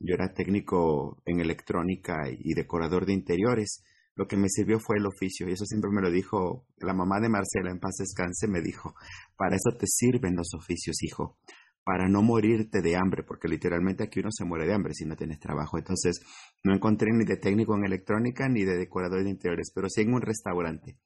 Yo 0.00 0.14
era 0.14 0.32
técnico 0.32 1.22
en 1.26 1.40
electrónica 1.40 2.28
y 2.28 2.54
decorador 2.54 3.06
de 3.06 3.12
interiores 3.12 3.84
lo 4.20 4.26
que 4.26 4.36
me 4.36 4.50
sirvió 4.50 4.78
fue 4.78 4.98
el 4.98 5.06
oficio. 5.06 5.48
Y 5.48 5.52
eso 5.52 5.64
siempre 5.64 5.90
me 5.90 6.02
lo 6.02 6.10
dijo 6.10 6.66
la 6.78 6.92
mamá 6.92 7.20
de 7.20 7.30
Marcela, 7.30 7.70
en 7.70 7.80
paz 7.80 7.96
descanse, 7.98 8.48
me 8.48 8.60
dijo, 8.60 8.94
para 9.36 9.56
eso 9.56 9.76
te 9.78 9.86
sirven 9.86 10.36
los 10.36 10.52
oficios, 10.54 11.02
hijo, 11.02 11.38
para 11.84 12.06
no 12.06 12.20
morirte 12.20 12.82
de 12.82 12.96
hambre, 12.96 13.22
porque 13.22 13.48
literalmente 13.48 14.04
aquí 14.04 14.20
uno 14.20 14.28
se 14.30 14.44
muere 14.44 14.66
de 14.66 14.74
hambre 14.74 14.92
si 14.92 15.06
no 15.06 15.16
tienes 15.16 15.38
trabajo. 15.40 15.78
Entonces, 15.78 16.20
no 16.62 16.74
encontré 16.74 17.08
ni 17.12 17.24
de 17.24 17.38
técnico 17.38 17.74
en 17.74 17.86
electrónica 17.86 18.46
ni 18.48 18.64
de 18.64 18.76
decorador 18.76 19.24
de 19.24 19.30
interiores, 19.30 19.72
pero 19.74 19.88
sí 19.88 20.02
en 20.02 20.12
un 20.12 20.20
restaurante. 20.20 20.98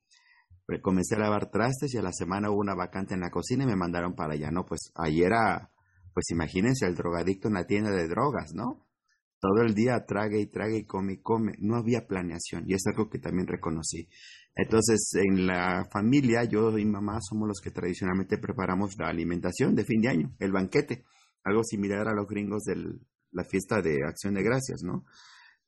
Comencé 0.82 1.14
a 1.14 1.18
lavar 1.18 1.50
trastes 1.50 1.94
y 1.94 1.98
a 1.98 2.02
la 2.02 2.12
semana 2.12 2.50
hubo 2.50 2.58
una 2.58 2.74
vacante 2.74 3.14
en 3.14 3.20
la 3.20 3.30
cocina 3.30 3.64
y 3.64 3.66
me 3.66 3.76
mandaron 3.76 4.14
para 4.14 4.32
allá, 4.32 4.50
¿no? 4.50 4.64
Pues 4.64 4.90
ayer 4.96 5.26
era, 5.26 5.70
pues 6.14 6.30
imagínense, 6.30 6.86
el 6.86 6.94
drogadicto 6.94 7.48
en 7.48 7.54
la 7.54 7.66
tienda 7.66 7.90
de 7.90 8.08
drogas, 8.08 8.54
¿no? 8.54 8.84
todo 9.44 9.62
el 9.62 9.74
día 9.74 10.02
trague 10.06 10.40
y 10.40 10.46
trague 10.46 10.78
y 10.78 10.86
come 10.86 11.14
y 11.14 11.20
come. 11.20 11.52
No 11.58 11.76
había 11.76 12.06
planeación 12.06 12.64
y 12.66 12.72
es 12.72 12.86
algo 12.86 13.10
que 13.10 13.18
también 13.18 13.46
reconocí. 13.46 14.08
Entonces, 14.54 15.10
en 15.14 15.46
la 15.46 15.84
familia, 15.92 16.44
yo 16.44 16.78
y 16.78 16.86
mamá 16.86 17.18
somos 17.20 17.48
los 17.48 17.60
que 17.60 17.70
tradicionalmente 17.70 18.38
preparamos 18.38 18.96
la 18.98 19.08
alimentación 19.08 19.74
de 19.74 19.84
fin 19.84 20.00
de 20.00 20.08
año, 20.08 20.34
el 20.38 20.50
banquete, 20.50 21.04
algo 21.42 21.62
similar 21.62 22.08
a 22.08 22.14
los 22.14 22.26
gringos 22.26 22.62
de 22.62 22.76
la 23.32 23.44
fiesta 23.44 23.82
de 23.82 23.98
acción 24.06 24.32
de 24.32 24.42
gracias, 24.42 24.82
¿no? 24.82 25.04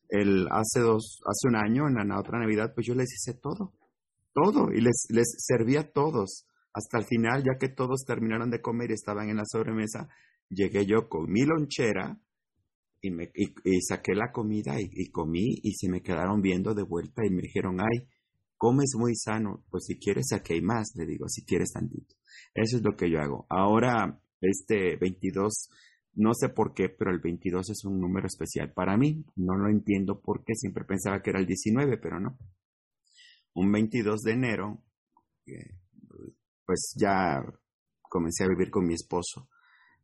El, 0.09 0.47
hace 0.51 0.81
dos, 0.81 1.20
hace 1.27 1.48
un 1.48 1.56
año, 1.56 1.86
en 1.89 2.09
la 2.09 2.18
otra 2.18 2.39
Navidad, 2.39 2.73
pues 2.74 2.86
yo 2.86 2.94
les 2.94 3.12
hice 3.12 3.39
todo, 3.39 3.74
todo, 4.32 4.73
y 4.73 4.81
les, 4.81 5.06
les 5.10 5.35
servía 5.36 5.81
a 5.81 5.93
todos. 5.93 6.47
Hasta 6.73 6.98
el 6.98 7.05
final, 7.05 7.43
ya 7.43 7.59
que 7.59 7.68
todos 7.68 8.05
terminaron 8.06 8.51
de 8.51 8.62
comer 8.62 8.90
y 8.90 8.94
estaban 8.94 9.28
en 9.28 9.36
la 9.36 9.44
sobremesa, 9.47 10.09
llegué 10.48 10.86
yo 10.86 11.09
con 11.09 11.31
mi 11.31 11.44
lonchera, 11.44 12.20
y, 13.02 13.10
me, 13.10 13.31
y, 13.35 13.81
saqué 13.82 14.14
la 14.14 14.32
comida 14.32 14.81
y, 14.81 15.10
comí 15.10 15.60
y 15.62 15.74
se 15.74 15.89
me 15.89 16.02
quedaron 16.02 16.40
viendo 16.40 16.74
de 16.74 16.82
vuelta 16.82 17.24
y 17.24 17.31
me 17.31 17.43
dijeron, 17.43 17.78
ay, 17.81 18.09
comes 18.56 18.94
muy 18.97 19.14
sano, 19.14 19.64
pues 19.70 19.85
si 19.86 19.98
quieres 19.98 20.28
saqué 20.31 20.60
más, 20.62 20.93
le 20.97 21.06
digo, 21.06 21.28
si 21.28 21.44
quieres 21.44 21.73
tantito. 21.73 22.16
Eso 22.55 22.78
es 22.78 22.82
lo 22.82 22.97
que 22.97 23.10
yo 23.10 23.20
hago. 23.20 23.47
Ahora, 23.48 24.20
este 24.40 24.97
22, 24.97 25.70
no 26.14 26.32
sé 26.35 26.48
por 26.48 26.74
qué, 26.74 26.89
pero 26.89 27.10
el 27.10 27.20
22 27.20 27.70
es 27.70 27.85
un 27.85 28.01
número 28.01 28.27
especial 28.27 28.73
para 28.73 28.97
mí. 28.97 29.24
No 29.36 29.56
lo 29.56 29.68
entiendo 29.68 30.20
por 30.20 30.44
qué, 30.44 30.55
siempre 30.55 30.85
pensaba 30.85 31.23
que 31.23 31.31
era 31.31 31.40
el 31.40 31.47
19, 31.47 31.98
pero 31.98 32.18
no. 32.18 32.39
Un 33.55 33.73
22 33.73 34.23
de 34.23 34.32
enero, 34.32 34.82
eh, 35.47 35.78
pues 36.64 36.94
ya 36.98 37.43
comencé 38.02 38.44
a 38.44 38.48
vivir 38.48 38.70
con 38.70 38.86
mi 38.86 38.94
esposo. 38.94 39.48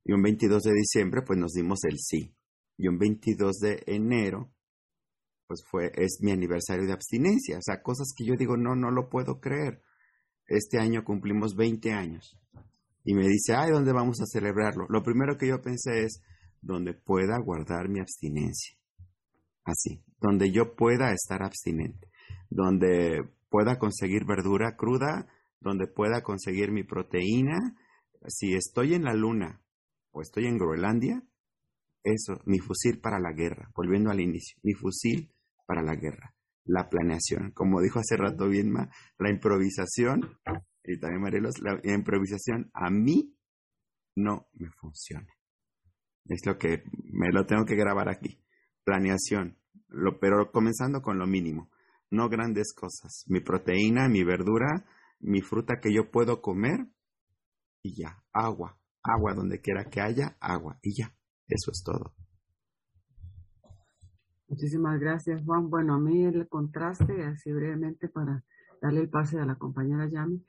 Y 0.05 0.13
un 0.13 0.23
22 0.23 0.63
de 0.63 0.73
diciembre, 0.73 1.23
pues 1.23 1.39
nos 1.39 1.53
dimos 1.53 1.85
el 1.85 1.99
sí 1.99 2.35
y 2.83 2.89
un 2.89 2.99
22 2.99 3.59
de 3.59 3.83
enero, 3.87 4.51
pues 5.47 5.63
fue, 5.71 5.93
es 5.95 6.19
mi 6.21 6.33
aniversario 6.33 6.87
de 6.87 6.93
abstinencia. 6.93 7.59
O 7.59 7.63
sea, 7.63 7.83
cosas 7.83 8.13
que 8.17 8.25
yo 8.25 8.35
digo, 8.37 8.57
no, 8.57 8.75
no 8.75 8.91
lo 8.91 9.09
puedo 9.09 9.41
creer. 9.41 9.83
Este 10.47 10.79
año 10.79 11.05
cumplimos 11.05 11.55
20 11.55 11.93
años. 11.93 12.37
Y 13.05 13.15
me 13.15 13.27
dice, 13.29 13.55
ay, 13.55 13.71
¿dónde 13.71 13.93
vamos 13.93 14.21
a 14.21 14.27
celebrarlo? 14.27 14.87
Lo 14.89 15.03
primero 15.03 15.37
que 15.37 15.49
yo 15.49 15.61
pensé 15.61 16.03
es, 16.05 16.23
donde 16.61 16.95
pueda 16.95 17.39
guardar 17.39 17.89
mi 17.89 18.01
abstinencia. 18.01 18.77
Así, 19.65 20.03
donde 20.21 20.51
yo 20.51 20.75
pueda 20.75 21.13
estar 21.13 21.43
abstinente, 21.43 22.09
donde 22.51 23.29
pueda 23.49 23.79
conseguir 23.79 24.25
verdura 24.25 24.77
cruda, 24.77 25.29
donde 25.61 25.87
pueda 25.87 26.23
conseguir 26.23 26.73
mi 26.73 26.83
proteína. 26.83 27.77
Si 28.27 28.55
estoy 28.55 28.95
en 28.95 29.05
la 29.05 29.15
luna 29.15 29.63
o 30.13 30.23
estoy 30.23 30.47
en 30.47 30.59
Groenlandia, 30.59 31.23
eso, 32.05 32.41
mi 32.47 32.59
fusil 32.59 33.01
para 33.01 33.19
la 33.21 33.33
guerra, 33.33 33.71
volviendo 33.75 34.11
al 34.11 34.21
inicio, 34.21 34.59
mi 34.63 34.75
fusil 34.75 35.33
para 35.67 35.83
la 35.83 35.95
guerra, 35.95 36.35
la 36.65 36.89
planeación, 36.89 37.53
como 37.53 37.81
dijo 37.81 37.99
hace 37.99 38.17
rato 38.17 38.49
Bienma, 38.49 38.91
la 39.19 39.31
improvisación, 39.31 40.39
y 40.85 40.99
también 40.99 41.23
Marelos, 41.23 41.61
la 41.61 41.81
improvisación 41.85 42.71
a 42.75 42.91
mí 42.91 43.37
no 44.17 44.49
me 44.55 44.71
funciona. 44.71 45.29
Es 46.27 46.45
lo 46.47 46.59
que 46.59 46.85
me 47.13 47.33
lo 47.33 47.47
tengo 47.47 47.65
que 47.65 47.77
grabar 47.77 48.09
aquí. 48.09 48.41
Planeación, 48.85 49.59
lo, 49.89 50.19
pero 50.19 50.51
comenzando 50.53 51.03
con 51.03 51.19
lo 51.19 51.27
mínimo, 51.27 51.71
no 52.11 52.29
grandes 52.29 52.75
cosas. 52.75 53.25
Mi 53.29 53.41
proteína, 53.41 54.09
mi 54.09 54.25
verdura, 54.25 54.87
mi 55.21 55.41
fruta 55.41 55.79
que 55.81 55.93
yo 55.95 56.11
puedo 56.11 56.43
comer 56.43 56.89
y 57.83 58.01
ya, 58.01 58.23
agua, 58.33 58.79
agua 59.03 59.35
donde 59.35 59.61
quiera 59.61 59.85
que 59.85 60.01
haya, 60.01 60.37
agua 60.41 60.79
y 60.83 60.95
ya, 60.95 61.15
eso 61.49 61.71
es 61.71 61.83
todo. 61.85 62.15
Muchísimas 64.49 65.01
gracias, 65.01 65.43
Juan. 65.45 65.71
Bueno, 65.71 65.95
a 65.95 65.99
mí 65.99 66.25
el 66.25 66.47
contraste, 66.49 67.25
así 67.25 67.53
brevemente 67.53 68.09
para 68.09 68.45
darle 68.81 69.01
el 69.01 69.09
pase 69.09 69.39
a 69.39 69.47
la 69.47 69.57
compañera 69.57 70.09
Yami, 70.09 70.45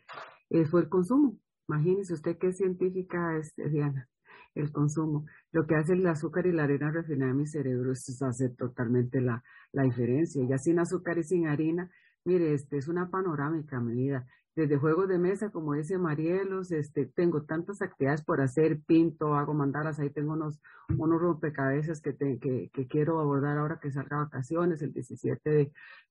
eh, 0.50 0.66
fue 0.66 0.82
el 0.82 0.90
consumo. 0.90 1.40
Imagínese 1.70 2.14
usted 2.14 2.38
qué 2.38 2.52
científica 2.52 3.38
es, 3.38 3.54
Diana 3.56 4.10
el 4.56 4.72
consumo. 4.72 5.26
Lo 5.52 5.66
que 5.66 5.76
hace 5.76 5.94
el 5.94 6.06
azúcar 6.08 6.46
y 6.46 6.52
la 6.52 6.64
harina 6.64 6.92
refinada 6.92 7.32
en 7.32 7.38
mi 7.38 7.48
cerebro, 7.48 7.92
eso 7.92 8.26
hace 8.26 8.50
totalmente 8.50 9.22
la, 9.22 9.44
la 9.72 9.84
diferencia. 9.84 10.46
Ya 10.48 10.58
sin 10.58 10.80
azúcar 10.80 11.18
y 11.18 11.24
sin 11.24 11.48
harina, 11.48 11.90
mire, 12.26 12.54
este 12.54 12.78
es 12.78 12.88
una 12.88 13.10
panorámica 13.10 13.80
mi 13.80 13.96
vida 13.96 14.28
desde 14.56 14.78
juegos 14.78 15.08
de 15.08 15.18
mesa, 15.18 15.50
como 15.50 15.74
dice 15.74 15.98
Marielos, 15.98 16.72
este, 16.72 17.08
tengo 17.08 17.42
tantas 17.44 17.82
actividades 17.82 18.24
por 18.24 18.40
hacer, 18.40 18.80
pinto, 18.82 19.34
hago 19.34 19.56
mandalas, 19.56 20.00
ahí 20.00 20.12
tengo 20.12 20.34
unos, 20.34 20.62
unos 20.96 21.20
rompecabezas 21.20 22.02
que, 22.02 22.16
que, 22.16 22.70
que, 22.72 22.88
quiero 22.88 23.20
abordar 23.20 23.58
ahora 23.58 23.80
que 23.82 23.92
salga 23.92 24.18
vacaciones, 24.18 24.84
el 24.84 24.94
17 24.94 25.50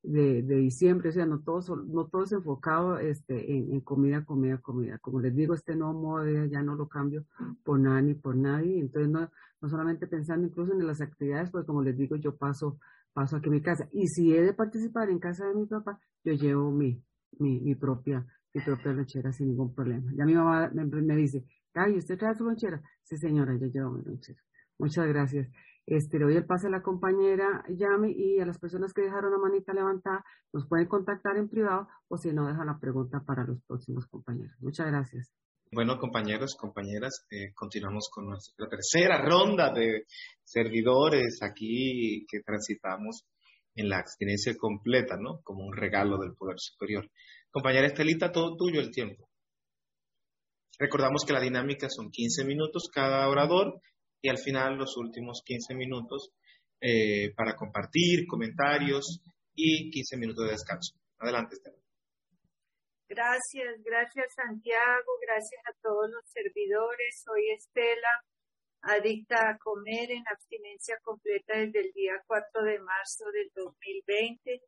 de, 0.02 0.42
de, 0.42 0.56
diciembre, 0.56 1.10
o 1.10 1.12
sea, 1.12 1.24
no 1.24 1.40
todo, 1.40 1.76
no 1.76 2.06
todo 2.08 2.24
es 2.24 2.32
enfocado 2.32 2.98
este, 2.98 3.52
en, 3.56 3.80
comida, 3.80 4.24
comida, 4.24 4.58
comida. 4.58 4.98
Como 4.98 5.20
les 5.20 5.34
digo, 5.36 5.54
este 5.54 5.76
nuevo 5.76 5.94
modo 5.94 6.26
ya 6.46 6.62
no 6.62 6.74
lo 6.74 6.88
cambio 6.88 7.24
por 7.62 7.78
nada 7.78 8.02
ni 8.02 8.14
por 8.14 8.34
nadie, 8.34 8.80
entonces 8.80 9.08
no, 9.08 9.30
no 9.60 9.68
solamente 9.68 10.08
pensando 10.08 10.48
incluso 10.48 10.72
en 10.72 10.84
las 10.84 11.00
actividades, 11.00 11.50
porque 11.52 11.66
como 11.66 11.82
les 11.82 11.96
digo, 11.96 12.16
yo 12.16 12.34
paso, 12.36 12.80
paso 13.12 13.36
aquí 13.36 13.46
en 13.46 13.54
mi 13.54 13.62
casa, 13.62 13.88
y 13.92 14.08
si 14.08 14.34
he 14.34 14.42
de 14.42 14.52
participar 14.52 15.10
en 15.10 15.20
casa 15.20 15.46
de 15.46 15.54
mi 15.54 15.66
papá, 15.66 16.00
yo 16.24 16.32
llevo 16.32 16.72
mi, 16.72 17.00
mi, 17.38 17.74
propia 17.74 18.24
mi 18.54 18.62
propia 18.62 18.92
lonchera 18.92 19.32
sin 19.32 19.48
ningún 19.48 19.74
problema. 19.74 20.10
Ya 20.14 20.24
mi 20.24 20.34
mamá 20.34 20.70
me, 20.74 20.84
me 20.84 21.16
dice, 21.16 21.44
ay, 21.74 21.96
¿usted 21.96 22.18
trae 22.18 22.34
su 22.34 22.44
lonchera? 22.44 22.82
Sí, 23.02 23.16
señora, 23.16 23.56
yo 23.58 23.66
llevo 23.66 23.92
mi 23.92 24.02
lonchera. 24.02 24.40
Muchas 24.78 25.06
gracias. 25.08 25.48
Este, 25.86 26.18
le 26.18 26.26
doy 26.26 26.36
el 26.36 26.46
pase 26.46 26.68
a 26.68 26.70
la 26.70 26.82
compañera 26.82 27.64
Yami 27.68 28.12
y 28.12 28.40
a 28.40 28.46
las 28.46 28.58
personas 28.58 28.92
que 28.92 29.02
dejaron 29.02 29.32
la 29.32 29.38
manita 29.38 29.72
levantada, 29.72 30.24
nos 30.52 30.68
pueden 30.68 30.86
contactar 30.86 31.36
en 31.36 31.48
privado 31.48 31.88
o 32.08 32.16
si 32.16 32.32
no, 32.32 32.46
dejan 32.46 32.66
la 32.66 32.78
pregunta 32.78 33.20
para 33.26 33.44
los 33.44 33.60
próximos 33.66 34.06
compañeros. 34.06 34.54
Muchas 34.60 34.86
gracias. 34.86 35.32
Bueno, 35.72 35.98
compañeros, 35.98 36.54
compañeras, 36.60 37.26
eh, 37.30 37.52
continuamos 37.54 38.10
con 38.12 38.26
nuestra 38.26 38.68
tercera 38.68 39.24
ronda 39.24 39.72
de 39.72 40.04
servidores 40.44 41.38
aquí 41.42 42.26
que 42.28 42.40
transitamos 42.42 43.24
en 43.74 43.88
la 43.88 43.98
abstinencia 43.98 44.54
completa, 44.56 45.16
¿no? 45.18 45.40
Como 45.42 45.64
un 45.64 45.76
regalo 45.76 46.18
del 46.18 46.34
poder 46.34 46.56
superior. 46.58 47.10
Compañera 47.50 47.86
Estelita, 47.86 48.32
todo 48.32 48.56
tuyo 48.56 48.80
el 48.80 48.90
tiempo. 48.90 49.28
Recordamos 50.78 51.24
que 51.26 51.32
la 51.32 51.40
dinámica 51.40 51.88
son 51.88 52.10
15 52.10 52.44
minutos 52.44 52.88
cada 52.92 53.28
orador 53.28 53.80
y 54.20 54.28
al 54.28 54.38
final 54.38 54.76
los 54.76 54.96
últimos 54.96 55.42
15 55.44 55.74
minutos 55.74 56.30
eh, 56.80 57.32
para 57.36 57.54
compartir 57.54 58.26
comentarios 58.26 59.22
y 59.54 59.90
15 59.90 60.16
minutos 60.16 60.46
de 60.46 60.52
descanso. 60.52 60.96
Adelante, 61.18 61.54
Estela. 61.54 61.76
Gracias, 63.08 63.76
gracias 63.84 64.34
Santiago, 64.34 65.12
gracias 65.20 65.60
a 65.68 65.76
todos 65.82 66.08
los 66.10 66.24
servidores. 66.32 67.22
Soy 67.22 67.50
Estela, 67.50 68.24
adicta 68.82 69.48
a 69.48 69.58
comer 69.58 70.10
en 70.10 70.24
abstinencia 70.28 70.98
completa 71.02 71.56
desde 71.56 71.80
el 71.80 71.92
día 71.92 72.14
4 72.26 72.62
de 72.64 72.78
marzo 72.80 73.24
del 73.32 73.50
2020, 73.54 74.60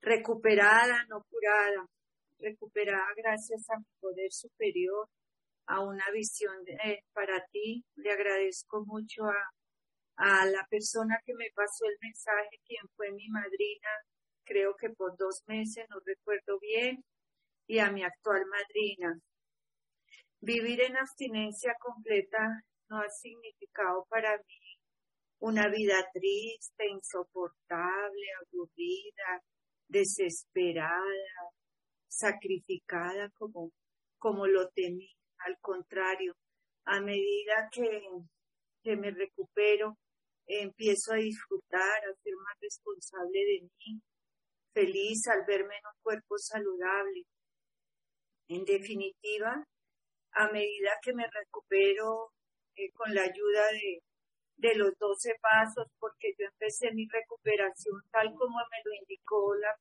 recuperada, 0.00 1.04
no 1.08 1.24
curada, 1.28 1.86
recuperada 2.38 3.08
gracias 3.16 3.68
a 3.70 3.78
mi 3.78 3.86
poder 4.00 4.32
superior, 4.32 5.08
a 5.66 5.80
una 5.80 6.08
visión 6.12 6.54
para 7.12 7.44
ti. 7.50 7.84
Le 7.96 8.12
agradezco 8.12 8.84
mucho 8.86 9.24
a, 9.24 9.50
a 10.16 10.46
la 10.46 10.64
persona 10.70 11.18
que 11.24 11.34
me 11.34 11.50
pasó 11.54 11.84
el 11.86 11.96
mensaje, 12.00 12.60
quien 12.64 12.88
fue 12.96 13.10
mi 13.10 13.28
madrina, 13.28 13.90
creo 14.44 14.76
que 14.76 14.90
por 14.90 15.16
dos 15.16 15.42
meses, 15.46 15.84
no 15.90 15.96
recuerdo 16.04 16.58
bien, 16.60 17.04
y 17.66 17.80
a 17.80 17.90
mi 17.90 18.04
actual 18.04 18.44
madrina. 18.46 19.18
Vivir 20.40 20.80
en 20.80 20.96
abstinencia 20.96 21.74
completa 21.80 22.62
no 22.88 22.98
ha 22.98 23.08
significado 23.08 24.06
para 24.08 24.36
mí 24.38 24.78
una 25.40 25.68
vida 25.68 25.94
triste, 26.12 26.88
insoportable, 26.88 28.26
aburrida, 28.42 29.42
desesperada, 29.88 31.52
sacrificada 32.08 33.30
como, 33.38 33.70
como 34.18 34.46
lo 34.46 34.68
temí. 34.70 35.10
Al 35.46 35.56
contrario, 35.60 36.34
a 36.86 37.00
medida 37.00 37.68
que, 37.70 38.02
que 38.82 38.96
me 38.96 39.10
recupero, 39.10 39.96
empiezo 40.46 41.12
a 41.12 41.16
disfrutar, 41.16 41.98
a 42.04 42.14
ser 42.22 42.34
más 42.36 42.56
responsable 42.60 43.38
de 43.38 43.60
mí, 43.62 44.00
feliz 44.72 45.28
al 45.28 45.44
verme 45.46 45.76
en 45.76 45.86
un 45.86 46.02
cuerpo 46.02 46.38
saludable. 46.38 47.24
En 48.48 48.64
definitiva, 48.64 49.62
a 50.32 50.48
medida 50.50 50.98
que 51.02 51.12
me 51.12 51.26
recupero 51.28 52.32
eh, 52.78 52.90
con 52.94 53.12
la 53.14 53.22
ayuda 53.22 53.66
de, 53.72 54.02
de 54.56 54.74
los 54.76 54.96
12 54.98 55.34
pasos, 55.42 55.86
porque 55.98 56.32
yo 56.38 56.46
empecé 56.46 56.92
mi 56.92 57.06
recuperación 57.08 58.00
tal 58.10 58.32
como 58.34 58.56
me 58.70 58.78
lo 58.84 58.94
indicó 58.94 59.54
la 59.56 59.74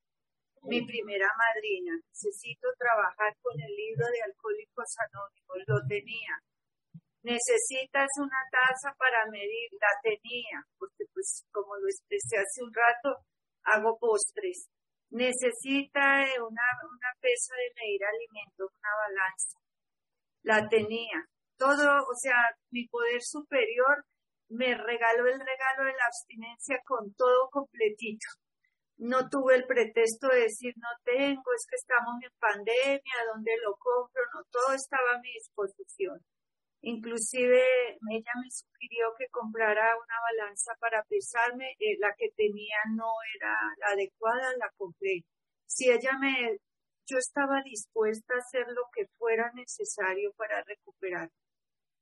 mi 0.63 0.85
primera 0.85 1.27
madrina. 1.37 1.93
Necesito 2.09 2.67
trabajar 2.77 3.35
con 3.41 3.55
el 3.59 3.73
libro 3.75 4.05
de 4.11 4.21
Alcohólicos 4.21 4.91
Anónimos. 4.99 5.57
Lo 5.67 5.79
tenía. 5.87 6.35
Necesitas 7.23 8.07
una 8.19 8.41
taza 8.51 8.93
para 8.97 9.25
medir. 9.31 9.69
La 9.79 9.93
tenía, 10.01 10.63
porque 10.77 11.05
pues 11.13 11.45
como 11.51 11.75
lo 11.77 11.87
expresé 11.87 12.37
hace 12.37 12.63
un 12.63 12.73
rato, 12.73 13.23
hago 13.63 13.97
postres. 13.97 14.67
Necesita 15.09 16.25
una, 16.43 16.67
una 16.83 17.11
pesa 17.21 17.55
de 17.55 17.71
medir 17.75 18.01
alimentos, 18.03 18.67
una 18.67 18.93
balanza. 19.07 19.57
La 20.43 20.67
tenía. 20.67 21.23
Todo, 21.57 22.05
o 22.05 22.15
sea, 22.15 22.37
mi 22.71 22.87
poder 22.87 23.21
superior 23.21 24.05
me 24.49 24.75
regaló 24.75 25.27
el 25.27 25.39
regalo 25.39 25.83
de 25.85 25.93
la 25.93 26.05
abstinencia 26.05 26.79
con 26.85 27.13
todo 27.15 27.49
completito 27.49 28.27
no 28.97 29.29
tuve 29.29 29.55
el 29.55 29.65
pretexto 29.65 30.27
de 30.27 30.41
decir 30.41 30.73
no 30.77 30.89
tengo, 31.03 31.53
es 31.55 31.67
que 31.69 31.75
estamos 31.75 32.15
en 32.23 32.31
pandemia, 32.39 33.25
¿dónde 33.33 33.51
lo 33.63 33.75
compro? 33.77 34.21
No, 34.33 34.43
todo 34.51 34.73
estaba 34.73 35.15
a 35.15 35.19
mi 35.19 35.31
disposición. 35.33 36.19
Inclusive 36.81 37.61
ella 38.09 38.31
me 38.41 38.49
sugirió 38.49 39.13
que 39.17 39.27
comprara 39.29 39.95
una 39.97 40.17
balanza 40.29 40.73
para 40.79 41.03
pesarme, 41.03 41.71
eh, 41.79 41.97
la 41.99 42.13
que 42.17 42.29
tenía 42.35 42.77
no 42.95 43.11
era 43.35 43.53
la 43.79 43.93
adecuada, 43.93 44.55
la 44.57 44.69
compré. 44.77 45.23
Si 45.65 45.89
ella 45.89 46.17
me, 46.19 46.57
yo 47.05 47.17
estaba 47.17 47.61
dispuesta 47.63 48.33
a 48.33 48.39
hacer 48.39 48.65
lo 48.69 48.83
que 48.93 49.07
fuera 49.17 49.51
necesario 49.53 50.33
para 50.37 50.63
recuperar. 50.63 51.29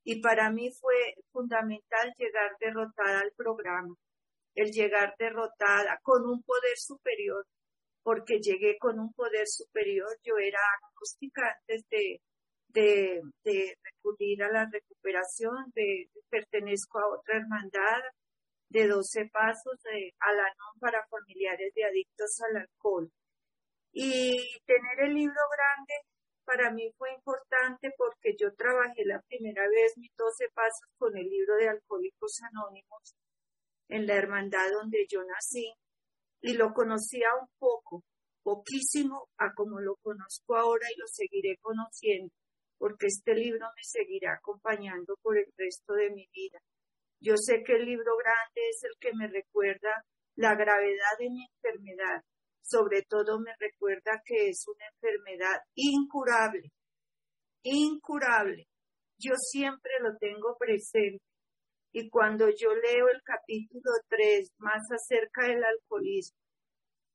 Y 0.06 0.22
para 0.22 0.49
mí 0.52 0.72
fue 0.72 1.15
fundamental 1.34 2.14
llegar 2.18 2.56
derrotada 2.61 3.19
al 3.19 3.34
programa 3.36 3.94
el 4.56 4.72
llegar 4.72 5.14
derrotada 5.19 5.99
con 6.02 6.26
un 6.26 6.41
poder 6.44 6.77
superior, 6.77 7.45
porque 8.03 8.40
llegué 8.40 8.77
con 8.80 8.99
un 8.99 9.14
poder 9.14 9.48
superior, 9.48 10.18
yo 10.23 10.38
era 10.38 10.60
acústica 10.91 11.41
antes 11.60 11.84
de, 11.90 12.22
de, 12.69 13.22
de 13.44 13.77
recurrir 13.84 14.44
a 14.44 14.52
la 14.52 14.69
recuperación, 14.72 15.72
de, 15.76 16.10
pertenezco 16.30 16.99
a 16.99 17.10
otra 17.19 17.38
hermandad 17.38 18.02
de 18.69 18.88
12 18.88 19.30
pasos 19.32 19.82
de 19.84 20.14
Alanón 20.19 20.80
para 20.80 21.06
familiares 21.07 21.73
de 21.76 21.84
adictos 21.84 22.41
al 22.41 22.57
alcohol. 22.57 23.11
Y 23.91 24.60
tener 24.65 25.07
el 25.07 25.14
libro 25.14 25.41
grande 25.56 25.94
para 26.45 26.72
mí 26.72 26.91
fue 26.97 27.11
importante 27.13 27.91
porque 27.97 28.35
yo 28.39 28.53
trabajé 28.55 29.05
la 29.05 29.22
primera 29.22 29.67
vez 29.67 29.97
mis 29.97 30.15
12 30.15 30.49
pasos 30.53 30.88
con 30.97 31.17
el 31.17 31.27
libro 31.27 31.55
de 31.55 31.69
Alcohólicos 31.69 32.39
Anónimos 32.43 33.15
en 33.89 34.07
la 34.07 34.15
hermandad 34.15 34.72
donde 34.72 35.05
yo 35.09 35.23
nací 35.23 35.73
y 36.41 36.53
lo 36.53 36.73
conocía 36.73 37.27
un 37.39 37.47
poco, 37.57 38.03
poquísimo 38.43 39.27
a 39.38 39.53
como 39.53 39.80
lo 39.80 39.95
conozco 39.97 40.55
ahora 40.55 40.88
y 40.95 40.99
lo 40.99 41.07
seguiré 41.07 41.57
conociendo 41.61 42.34
porque 42.77 43.07
este 43.07 43.34
libro 43.34 43.67
me 43.76 43.84
seguirá 43.84 44.34
acompañando 44.34 45.17
por 45.22 45.38
el 45.38 45.47
resto 45.57 45.93
de 45.93 46.09
mi 46.11 46.27
vida. 46.34 46.59
Yo 47.19 47.38
sé 47.38 47.63
que 47.63 47.73
el 47.73 47.85
libro 47.85 48.17
grande 48.17 48.69
es 48.69 48.84
el 48.84 48.91
que 48.99 49.13
me 49.15 49.27
recuerda 49.27 50.05
la 50.35 50.55
gravedad 50.55 51.17
de 51.19 51.30
mi 51.30 51.45
enfermedad. 51.45 52.22
Sobre 52.67 53.03
todo 53.03 53.39
me 53.39 53.53
recuerda 53.59 54.23
que 54.25 54.49
es 54.49 54.65
una 54.67 54.87
enfermedad 54.87 55.61
incurable, 55.75 56.71
incurable. 57.63 58.67
Yo 59.19 59.33
siempre 59.37 59.91
lo 60.01 60.17
tengo 60.17 60.57
presente. 60.57 61.23
Y 61.91 62.09
cuando 62.09 62.49
yo 62.49 62.73
leo 62.73 63.07
el 63.07 63.21
capítulo 63.23 63.91
3 64.09 64.49
más 64.57 64.81
acerca 64.91 65.47
del 65.47 65.63
alcoholismo 65.63 66.37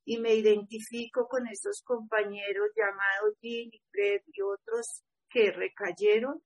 y 0.04 0.18
me 0.18 0.34
identifico 0.34 1.26
con 1.28 1.46
esos 1.48 1.82
compañeros 1.84 2.70
llamados 2.74 3.34
Jim 3.40 3.70
y 3.72 3.80
Fred 3.90 4.22
y 4.28 4.40
otros 4.40 5.02
que 5.28 5.50
recayeron, 5.50 6.40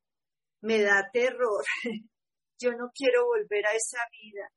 me 0.62 0.82
da 0.82 1.08
terror. 1.12 1.62
Yo 2.58 2.72
no 2.72 2.90
quiero 2.94 3.26
volver 3.26 3.66
a 3.66 3.76
esa 3.76 4.00
vida. 4.10 4.48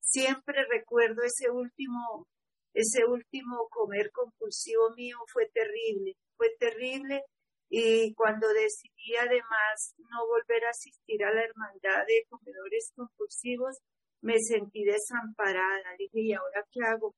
Siempre 0.00 0.64
recuerdo 0.70 1.22
ese 1.22 1.50
último, 1.50 2.28
ese 2.76 3.04
último 3.06 3.68
comer 3.70 4.10
compulsivo 4.12 4.90
mío 4.94 5.16
fue 5.32 5.48
terrible, 5.52 6.14
fue 6.36 6.48
terrible. 6.58 7.22
Y 7.68 8.14
cuando 8.14 8.48
decidí 8.48 9.16
además 9.18 9.94
no 9.98 10.26
volver 10.26 10.64
a 10.66 10.70
asistir 10.70 11.24
a 11.24 11.32
la 11.34 11.42
hermandad 11.42 12.06
de 12.06 12.24
comedores 12.28 12.92
compulsivos, 12.94 13.78
me 14.20 14.38
sentí 14.38 14.84
desamparada. 14.84 15.96
Dije, 15.98 16.20
¿y 16.20 16.32
ahora 16.34 16.64
qué 16.70 16.80
hago? 16.84 17.14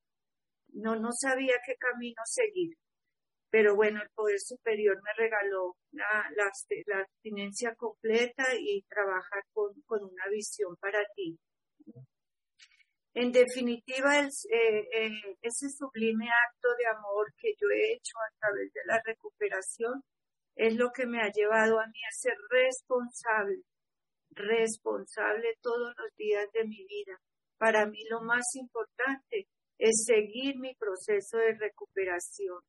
No, 0.68 0.96
no 0.96 1.10
sabía 1.12 1.54
qué 1.66 1.74
camino 1.76 2.22
seguir 2.24 2.76
pero 3.50 3.74
bueno, 3.74 4.02
el 4.02 4.10
Poder 4.10 4.38
Superior 4.40 4.96
me 5.02 5.12
regaló 5.16 5.76
la, 5.92 6.30
la, 6.36 7.00
abstinencia 7.00 7.74
completa 7.76 8.44
y 8.58 8.82
trabajar 8.82 9.42
con, 9.52 9.72
una 9.88 10.28
visión 10.30 10.76
para 10.76 11.00
ti. 11.14 11.38
En 13.20 13.32
definitiva, 13.32 14.20
eh, 14.20 14.30
eh, 14.48 15.10
ese 15.42 15.68
sublime 15.70 16.28
acto 16.28 16.68
de 16.78 16.86
amor 16.86 17.34
que 17.36 17.52
yo 17.60 17.66
he 17.68 17.94
hecho 17.94 18.16
a 18.16 18.38
través 18.38 18.72
de 18.72 18.80
la 18.86 19.02
recuperación 19.04 20.04
es 20.54 20.76
lo 20.76 20.92
que 20.92 21.04
me 21.04 21.20
ha 21.20 21.32
llevado 21.32 21.80
a 21.80 21.86
mí 21.88 21.98
a 21.98 22.12
ser 22.12 22.36
responsable, 22.48 23.64
responsable 24.30 25.58
todos 25.60 25.94
los 25.98 26.14
días 26.14 26.46
de 26.52 26.62
mi 26.62 26.86
vida. 26.86 27.18
Para 27.58 27.86
mí 27.86 27.98
lo 28.08 28.20
más 28.20 28.44
importante 28.54 29.48
es 29.78 30.04
seguir 30.06 30.56
mi 30.60 30.76
proceso 30.76 31.38
de 31.38 31.54
recuperación 31.58 32.60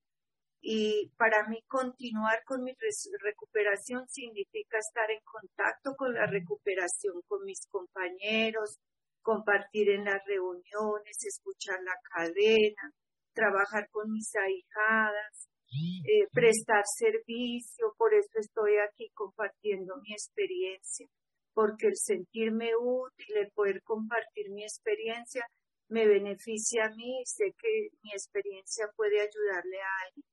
y 0.62 1.12
para 1.16 1.48
mí 1.48 1.62
continuar 1.68 2.44
con 2.44 2.64
mi 2.64 2.74
recuperación 3.22 4.08
significa 4.10 4.80
estar 4.80 5.12
en 5.12 5.22
contacto 5.24 5.94
con 5.96 6.16
la 6.16 6.26
recuperación 6.26 7.22
con 7.28 7.46
mis 7.46 7.68
compañeros, 7.70 8.80
compartir 9.22 9.90
en 9.90 10.06
las 10.06 10.22
reuniones, 10.26 11.18
escuchar 11.26 11.80
la 11.84 11.96
cadena, 12.14 12.94
trabajar 13.34 13.90
con 13.92 14.12
mis 14.12 14.32
ahijadas, 14.36 15.50
eh, 15.72 16.28
prestar 16.34 16.84
servicio, 16.86 17.94
por 17.98 18.14
eso 18.14 18.40
estoy 18.40 18.78
aquí 18.78 19.10
compartiendo 19.14 19.98
mi 20.02 20.14
experiencia, 20.14 21.08
porque 21.54 21.88
el 21.88 21.96
sentirme 21.96 22.72
útil, 22.76 23.38
el 23.38 23.52
poder 23.52 23.82
compartir 23.84 24.50
mi 24.50 24.64
experiencia, 24.64 25.46
me 25.90 26.08
beneficia 26.08 26.86
a 26.86 26.90
mí 26.90 27.22
y 27.22 27.26
sé 27.26 27.54
que 27.58 27.90
mi 28.04 28.12
experiencia 28.12 28.88
puede 28.96 29.20
ayudarle 29.20 29.82
a 29.82 30.08
alguien. 30.08 30.26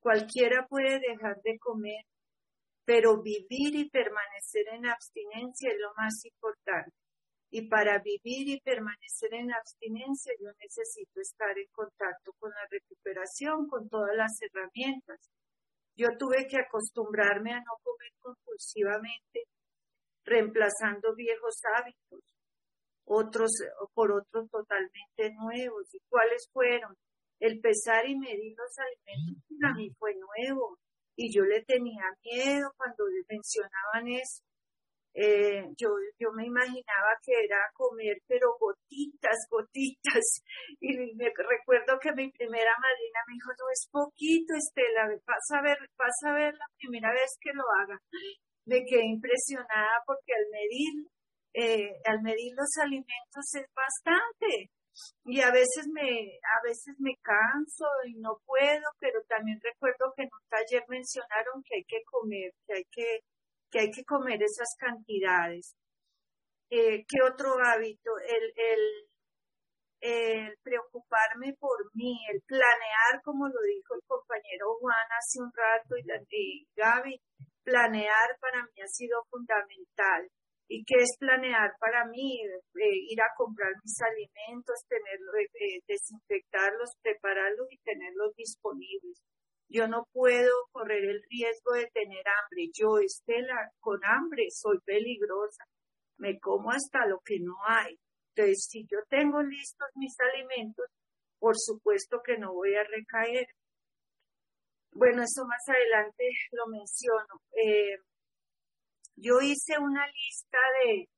Cualquiera 0.00 0.66
puede 0.68 0.98
dejar 0.98 1.40
de 1.42 1.58
comer, 1.58 2.04
pero 2.84 3.22
vivir 3.22 3.74
y 3.76 3.88
permanecer 3.90 4.66
en 4.72 4.86
abstinencia 4.86 5.70
es 5.70 5.78
lo 5.78 5.92
más 5.96 6.24
importante. 6.24 6.96
Y 7.50 7.68
para 7.68 7.98
vivir 7.98 8.48
y 8.48 8.60
permanecer 8.60 9.34
en 9.34 9.52
abstinencia 9.52 10.32
yo 10.40 10.50
necesito 10.62 11.20
estar 11.20 11.58
en 11.58 11.66
contacto 11.72 12.32
con 12.38 12.50
la 12.50 12.66
recuperación, 12.70 13.66
con 13.68 13.88
todas 13.88 14.14
las 14.16 14.32
herramientas. 14.40 15.18
Yo 15.96 16.16
tuve 16.16 16.46
que 16.48 16.58
acostumbrarme 16.58 17.52
a 17.52 17.58
no 17.58 17.72
comer 17.82 18.12
compulsivamente, 18.20 19.44
reemplazando 20.24 21.14
viejos 21.16 21.60
hábitos, 21.76 22.20
otros 23.04 23.50
por 23.94 24.12
otros 24.12 24.48
totalmente 24.48 25.34
nuevos. 25.34 25.92
¿Y 25.92 26.00
cuáles 26.08 26.48
fueron? 26.52 26.96
el 27.40 27.58
pesar 27.60 28.06
y 28.06 28.16
medir 28.16 28.54
los 28.56 28.78
alimentos 28.78 29.42
para 29.60 29.74
mí 29.74 29.90
fue 29.98 30.14
nuevo 30.14 30.78
y 31.16 31.34
yo 31.34 31.42
le 31.42 31.64
tenía 31.64 32.04
miedo 32.22 32.72
cuando 32.76 33.04
mencionaban 33.28 34.08
eso. 34.08 34.44
Eh, 35.14 35.64
yo, 35.76 35.90
yo 36.18 36.30
me 36.32 36.46
imaginaba 36.46 37.18
que 37.22 37.32
era 37.44 37.58
comer, 37.74 38.16
pero 38.26 38.56
gotitas, 38.58 39.36
gotitas. 39.50 40.42
Y 40.80 40.96
me 41.14 41.32
recuerdo 41.36 41.98
que 42.00 42.12
mi 42.12 42.30
primera 42.30 42.72
madrina 42.78 43.20
me 43.26 43.34
dijo, 43.34 43.50
no 43.58 43.66
es 43.72 43.88
poquito, 43.90 44.54
Estela, 44.54 45.08
vas 45.26 45.50
a 45.52 45.62
ver, 45.62 45.78
vas 45.98 46.18
a 46.26 46.32
ver 46.32 46.54
la 46.54 46.66
primera 46.78 47.12
vez 47.12 47.36
que 47.40 47.52
lo 47.52 47.64
haga. 47.80 47.98
Me 48.66 48.84
quedé 48.84 49.04
impresionada 49.06 50.02
porque 50.06 50.32
al 50.32 50.46
medir, 50.50 51.06
eh, 51.54 51.92
al 52.06 52.22
medir 52.22 52.52
los 52.56 52.70
alimentos 52.82 53.54
es 53.54 53.66
bastante 53.74 54.70
y 55.24 55.40
a 55.40 55.50
veces 55.50 55.86
me 55.92 56.02
a 56.02 56.58
veces 56.64 56.94
me 56.98 57.14
canso 57.22 57.86
y 58.06 58.14
no 58.18 58.40
puedo 58.44 58.84
pero 58.98 59.22
también 59.28 59.58
recuerdo 59.62 60.12
que 60.16 60.24
en 60.24 60.30
un 60.32 60.48
taller 60.48 60.84
mencionaron 60.88 61.62
que 61.64 61.76
hay 61.76 61.84
que 61.84 62.02
comer 62.04 62.52
que 62.66 62.74
hay 62.74 62.84
que 62.90 63.20
que 63.70 63.80
hay 63.80 63.90
que 63.90 64.04
comer 64.04 64.42
esas 64.42 64.74
cantidades 64.78 65.74
eh, 66.70 67.04
qué 67.08 67.18
otro 67.20 67.58
hábito 67.58 68.12
el, 68.28 68.52
el 70.00 70.56
preocuparme 70.62 71.54
por 71.58 71.90
mí, 71.94 72.16
el 72.32 72.40
planear, 72.46 73.20
como 73.24 73.48
lo 73.48 73.60
dijo 73.66 73.94
el 73.94 74.06
compañero 74.06 74.78
Juan 74.78 75.10
hace 75.18 75.42
un 75.42 75.50
rato 75.52 75.96
y, 75.98 76.66
Gaby, 76.76 77.20
planear 77.64 78.38
para 78.40 78.62
mí 78.62 78.80
ha 78.82 78.86
sido 78.86 79.24
fundamental. 79.28 80.28
Y 80.68 80.84
qué 80.84 81.02
es 81.02 81.16
planear 81.18 81.74
para 81.80 82.04
mí, 82.06 82.38
eh, 82.38 82.98
ir 83.10 83.20
a 83.20 83.34
comprar 83.36 83.72
mis 83.82 84.00
alimentos, 84.00 84.86
tenerlos, 84.88 85.34
eh, 85.54 85.82
desinfectarlos, 85.88 86.94
prepararlos 87.02 87.66
y 87.72 87.78
tenerlos 87.78 88.32
disponibles. 88.36 89.20
Yo 89.70 89.86
no 89.86 90.06
puedo 90.12 90.52
correr 90.72 91.04
el 91.04 91.22
riesgo 91.30 91.74
de 91.74 91.86
tener 91.94 92.24
hambre. 92.26 92.70
Yo, 92.74 92.98
Estela, 92.98 93.70
con 93.78 94.00
hambre 94.04 94.48
soy 94.50 94.78
peligrosa. 94.84 95.64
Me 96.18 96.38
como 96.40 96.72
hasta 96.72 97.06
lo 97.06 97.20
que 97.24 97.38
no 97.38 97.54
hay. 97.66 97.96
Entonces, 98.34 98.66
si 98.68 98.84
yo 98.90 98.98
tengo 99.08 99.40
listos 99.42 99.88
mis 99.94 100.14
alimentos, 100.18 100.86
por 101.38 101.56
supuesto 101.56 102.20
que 102.24 102.36
no 102.36 102.52
voy 102.52 102.74
a 102.74 102.82
recaer. 102.82 103.46
Bueno, 104.92 105.22
eso 105.22 105.46
más 105.46 105.62
adelante 105.68 106.24
lo 106.50 106.66
menciono. 106.66 107.40
Yo 109.14 109.40
hice 109.40 109.78
una 109.78 110.04
lista 110.06 110.58
de, 110.82 111.08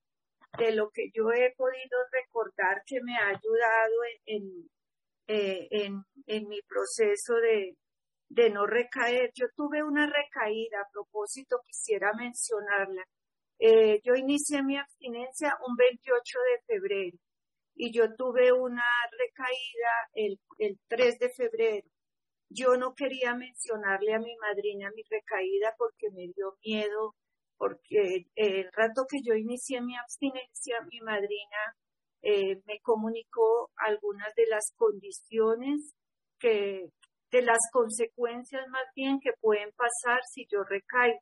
de 0.59 0.73
lo 0.74 0.91
que 0.91 1.11
yo 1.15 1.31
he 1.33 1.55
podido 1.57 1.99
recordar 2.12 2.83
que 2.85 3.01
me 3.03 3.16
ha 3.16 3.29
ayudado 3.29 3.95
en, 4.27 4.37
en, 4.37 4.70
eh, 5.29 5.69
en, 6.27 6.49
mi 6.49 6.61
proceso 6.62 7.35
de, 7.35 7.77
de 8.32 8.50
no 8.50 8.66
recaer. 8.66 9.30
Yo 9.34 9.46
tuve 9.54 9.82
una 9.82 10.06
recaída, 10.06 10.80
a 10.80 10.90
propósito 10.90 11.60
quisiera 11.66 12.12
mencionarla. 12.14 13.04
Eh, 13.59 14.00
yo 14.04 14.14
inicié 14.14 14.62
mi 14.62 14.76
abstinencia 14.76 15.56
un 15.66 15.76
28 15.76 16.38
de 16.50 16.74
febrero 16.74 17.18
y 17.74 17.92
yo 17.92 18.14
tuve 18.16 18.52
una 18.52 18.84
recaída 19.18 19.92
el, 20.14 20.40
el 20.59 20.78
3 20.88 21.18
de 21.18 21.28
febrero. 21.30 21.88
Yo 22.48 22.76
no 22.76 22.94
quería 22.94 23.34
mencionarle 23.34 24.14
a 24.14 24.18
mi 24.18 24.36
madrina 24.36 24.90
mi 24.94 25.02
recaída 25.09 25.74
porque 25.78 26.10
me 26.10 26.28
dio 26.34 26.56
miedo 26.64 27.14
porque 27.56 28.26
el 28.34 28.68
rato 28.72 29.06
que 29.09 29.22
yo 29.22 29.34
inicié 29.34 29.80
mi 29.80 29.96
abstinencia, 29.96 30.80
mi 30.90 31.00
madrina 31.00 31.76
eh, 32.22 32.60
me 32.66 32.80
comunicó 32.80 33.70
algunas 33.76 34.34
de 34.34 34.46
las 34.48 34.72
condiciones 34.76 35.94
que, 36.40 36.90
de 37.32 37.42
las 37.42 37.59
consecuencias 37.72 38.68
más 38.68 38.84
bien 38.94 39.18
que 39.18 39.32
pueden 39.40 39.70
pasar 39.72 40.20
si 40.30 40.46
yo 40.50 40.62
recaigo. 40.62 41.18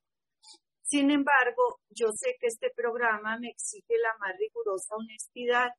Sin 0.83 1.11
embargo, 1.11 1.79
yo 1.89 2.09
sé 2.13 2.35
que 2.41 2.49
este 2.49 2.71
programa 2.75 3.39
me 3.39 3.49
exige 3.49 3.97
la 3.97 4.13
más 4.19 4.37
rigurosa 4.37 4.97
honestidad 4.97 5.71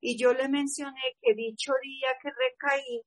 y 0.00 0.18
yo 0.20 0.32
le 0.32 0.48
mencioné 0.48 1.14
que 1.20 1.32
dicho 1.34 1.72
día 1.80 2.08
que 2.20 2.30
recaí, 2.30 3.02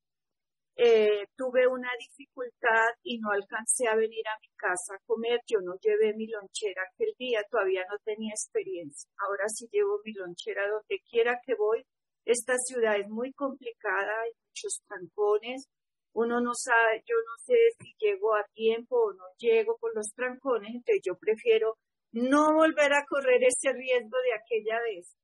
eh, 0.78 1.28
tuve 1.36 1.68
una 1.68 1.90
dificultad 2.00 2.88
y 3.04 3.20
no 3.20 3.32
alcancé 3.32 3.88
a 3.88 3.96
venir 3.96 4.26
a 4.30 4.40
mi 4.42 4.48
casa 4.56 4.96
a 4.96 5.04
comer. 5.06 5.42
Yo 5.46 5.60
no 5.60 5.76
llevé 5.82 6.14
mi 6.16 6.28
lonchera 6.28 6.84
aquel 6.84 7.14
día, 7.20 7.44
todavía 7.50 7.86
no 7.90 7.98
tenía 8.06 8.32
experiencia. 8.32 9.10
Ahora 9.20 9.44
sí 9.50 9.68
llevo 9.72 10.00
mi 10.06 10.14
lonchera 10.14 10.70
donde 10.70 11.02
quiera 11.10 11.38
que 11.46 11.56
voy. 11.56 11.84
Esta 12.24 12.56
ciudad 12.58 12.98
es 12.98 13.10
muy 13.10 13.34
complicada, 13.34 14.22
hay 14.24 14.32
muchos 14.48 14.82
trancones. 14.88 15.68
Uno 16.14 16.42
no 16.42 16.54
sabe, 16.54 17.04
yo 17.06 17.16
no 17.16 17.38
sé 17.46 17.56
si 17.80 17.96
llego 18.00 18.36
a 18.36 18.46
tiempo 18.54 18.98
o 18.98 19.14
no 19.14 19.26
llego 19.38 19.78
por 19.80 19.96
los 19.96 20.08
trancones, 20.14 20.72
entonces 20.74 21.02
yo 21.06 21.16
prefiero 21.16 21.78
no 22.12 22.54
volver 22.54 22.94
a 22.94 23.06
correr 23.08 23.44
ese 23.44 23.72
riesgo 23.72 24.18
de 24.18 24.34
aquella 24.34 24.82
vez. 24.82 25.16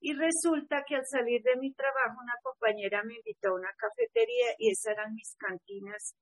Y 0.00 0.14
resulta 0.14 0.82
que 0.86 0.96
al 0.96 1.04
salir 1.06 1.42
de 1.42 1.56
mi 1.56 1.72
trabajo, 1.74 2.20
una 2.22 2.34
compañera 2.42 3.02
me 3.04 3.16
invitó 3.16 3.50
a 3.50 3.54
una 3.54 3.70
cafetería 3.76 4.54
y 4.58 4.70
esas 4.70 4.94
eran 4.94 5.14
mis 5.14 5.36
cantinas 5.36 6.14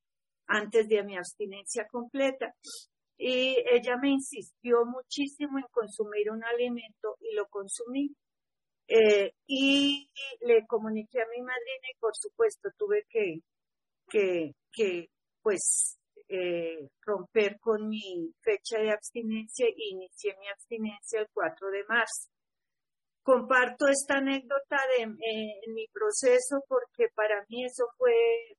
antes 0.49 0.89
de 0.89 1.05
mi 1.05 1.16
abstinencia 1.16 1.86
completa. 1.86 2.53
Y 3.16 3.57
ella 3.70 3.97
me 3.97 4.11
insistió 4.11 4.85
muchísimo 4.85 5.59
en 5.59 5.66
consumir 5.70 6.31
un 6.31 6.43
alimento 6.43 7.16
y 7.20 7.35
lo 7.35 7.47
consumí. 7.47 8.11
Eh, 8.89 9.32
y 9.47 10.11
le 10.40 10.66
comuniqué 10.66 11.20
a 11.20 11.28
mi 11.28 11.43
madrina 11.43 11.89
y 11.95 11.99
por 11.99 12.16
supuesto 12.16 12.70
tuve 12.78 13.05
que, 13.11 13.40
que, 14.09 14.52
que 14.72 15.09
pues, 15.43 15.98
eh, 16.28 16.89
romper 17.06 17.59
con 17.59 17.89
mi 17.89 18.32
fecha 18.43 18.78
de 18.78 18.90
abstinencia 18.90 19.66
e 19.66 19.90
inicié 19.90 20.36
mi 20.39 20.48
abstinencia 20.48 21.20
el 21.20 21.28
4 21.32 21.70
de 21.70 21.85
marzo. 21.89 22.28
Comparto 23.22 23.89
esta 23.89 24.18
anécdota 24.18 24.76
de, 24.97 25.05
eh, 25.05 25.60
en 25.66 25.74
mi 25.74 25.86
proceso 25.89 26.62
porque 26.68 27.09
para 27.14 27.44
mí 27.48 27.64
eso 27.64 27.85
fue 27.97 28.12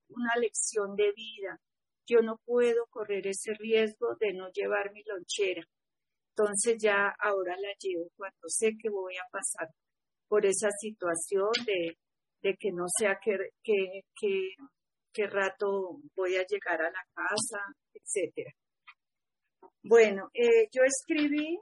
una 0.09 0.35
lección 0.37 0.95
de 0.95 1.11
vida. 1.11 1.59
Yo 2.07 2.21
no 2.21 2.37
puedo 2.45 2.85
correr 2.89 3.27
ese 3.27 3.53
riesgo 3.53 4.15
de 4.19 4.33
no 4.33 4.49
llevar 4.51 4.91
mi 4.91 5.03
lonchera. 5.03 5.63
Entonces 6.35 6.77
ya 6.81 7.13
ahora 7.19 7.55
la 7.57 7.73
llevo 7.79 8.09
cuando 8.15 8.47
sé 8.47 8.71
que 8.81 8.89
voy 8.89 9.15
a 9.17 9.29
pasar 9.31 9.69
por 10.27 10.45
esa 10.45 10.69
situación 10.79 11.49
de, 11.65 11.97
de 12.41 12.55
que 12.57 12.71
no 12.71 12.85
sé 12.87 13.07
a 13.07 13.19
qué, 13.21 13.37
qué, 13.63 14.03
qué, 15.13 15.27
rato 15.27 15.99
voy 16.15 16.35
a 16.35 16.45
llegar 16.45 16.81
a 16.81 16.91
la 16.91 17.03
casa, 17.13 17.59
etcétera. 17.93 18.51
Bueno, 19.83 20.29
eh, 20.33 20.67
yo 20.71 20.83
escribí 20.83 21.57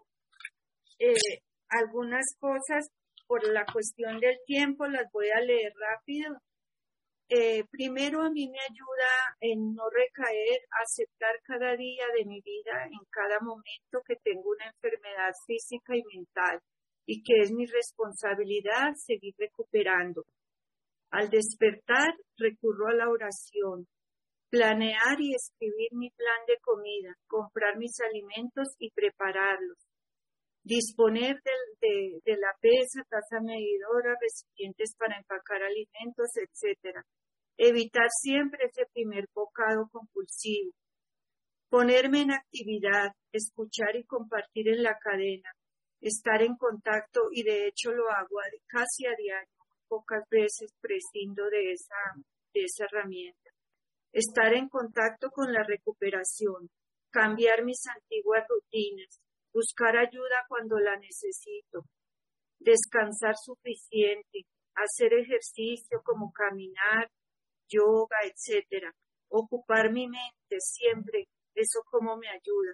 eh, 0.99 1.13
algunas 1.69 2.25
cosas 2.39 2.87
por 3.27 3.45
la 3.47 3.65
cuestión 3.65 4.19
del 4.19 4.37
tiempo, 4.45 4.87
las 4.87 5.11
voy 5.11 5.29
a 5.29 5.41
leer 5.41 5.73
rápido. 5.75 6.37
Eh, 7.29 7.65
primero 7.69 8.21
a 8.21 8.29
mí 8.29 8.49
me 8.49 8.59
ayuda 8.59 9.11
en 9.41 9.73
no 9.75 9.83
recaer, 9.89 10.59
aceptar 10.81 11.35
cada 11.43 11.75
día 11.75 12.05
de 12.17 12.23
mi 12.23 12.39
vida, 12.39 12.85
en 12.85 13.05
cada 13.11 13.39
momento 13.41 14.01
que 14.07 14.15
tengo 14.23 14.49
una 14.49 14.65
enfermedad 14.67 15.33
física 15.45 15.93
y 15.95 16.03
mental 16.15 16.61
y 17.05 17.21
que 17.23 17.41
es 17.41 17.51
mi 17.51 17.65
responsabilidad 17.65 18.93
seguir 18.95 19.33
recuperando. 19.37 20.23
Al 21.11 21.29
despertar 21.29 22.13
recurro 22.37 22.87
a 22.87 22.93
la 22.93 23.09
oración, 23.09 23.87
planear 24.49 25.19
y 25.19 25.33
escribir 25.33 25.89
mi 25.93 26.09
plan 26.11 26.45
de 26.47 26.57
comida, 26.61 27.13
comprar 27.27 27.77
mis 27.77 27.99
alimentos 28.01 28.75
y 28.77 28.91
prepararlos, 28.91 29.77
disponer 30.63 31.37
de, 31.81 32.37
la 32.37 32.53
pesa, 32.59 33.03
taza 33.09 33.41
medidora, 33.41 34.15
recipientes 34.19 34.95
para 34.97 35.17
empacar 35.17 35.63
alimentos, 35.63 36.27
etc. 36.35 36.99
Evitar 37.57 38.09
siempre 38.09 38.65
ese 38.65 38.85
primer 38.93 39.25
bocado 39.33 39.87
compulsivo. 39.89 40.73
Ponerme 41.69 42.21
en 42.21 42.31
actividad, 42.31 43.11
escuchar 43.31 43.95
y 43.95 44.05
compartir 44.05 44.69
en 44.69 44.83
la 44.83 44.97
cadena, 44.97 45.51
estar 46.01 46.41
en 46.41 46.55
contacto 46.55 47.27
y 47.31 47.43
de 47.43 47.67
hecho 47.67 47.91
lo 47.91 48.09
hago 48.09 48.39
casi 48.67 49.05
a 49.05 49.15
diario, 49.17 49.56
pocas 49.87 50.23
veces 50.29 50.71
prescindo 50.81 51.49
de 51.49 51.71
esa, 51.71 51.95
de 52.53 52.63
esa 52.63 52.85
herramienta. 52.85 53.51
Estar 54.11 54.53
en 54.53 54.69
contacto 54.69 55.29
con 55.29 55.51
la 55.51 55.63
recuperación, 55.63 56.69
cambiar 57.11 57.63
mis 57.63 57.81
antiguas 57.87 58.43
rutinas, 58.47 59.19
buscar 59.53 59.97
ayuda 59.97 60.45
cuando 60.47 60.77
la 60.79 60.97
necesito, 60.97 61.83
descansar 62.59 63.35
suficiente, 63.35 64.45
hacer 64.75 65.13
ejercicio 65.13 66.01
como 66.03 66.31
caminar, 66.31 67.09
yoga, 67.67 68.17
etcétera, 68.23 68.91
ocupar 69.29 69.91
mi 69.91 70.07
mente 70.07 70.57
siempre, 70.59 71.27
eso 71.53 71.81
como 71.89 72.17
me 72.17 72.29
ayuda. 72.29 72.73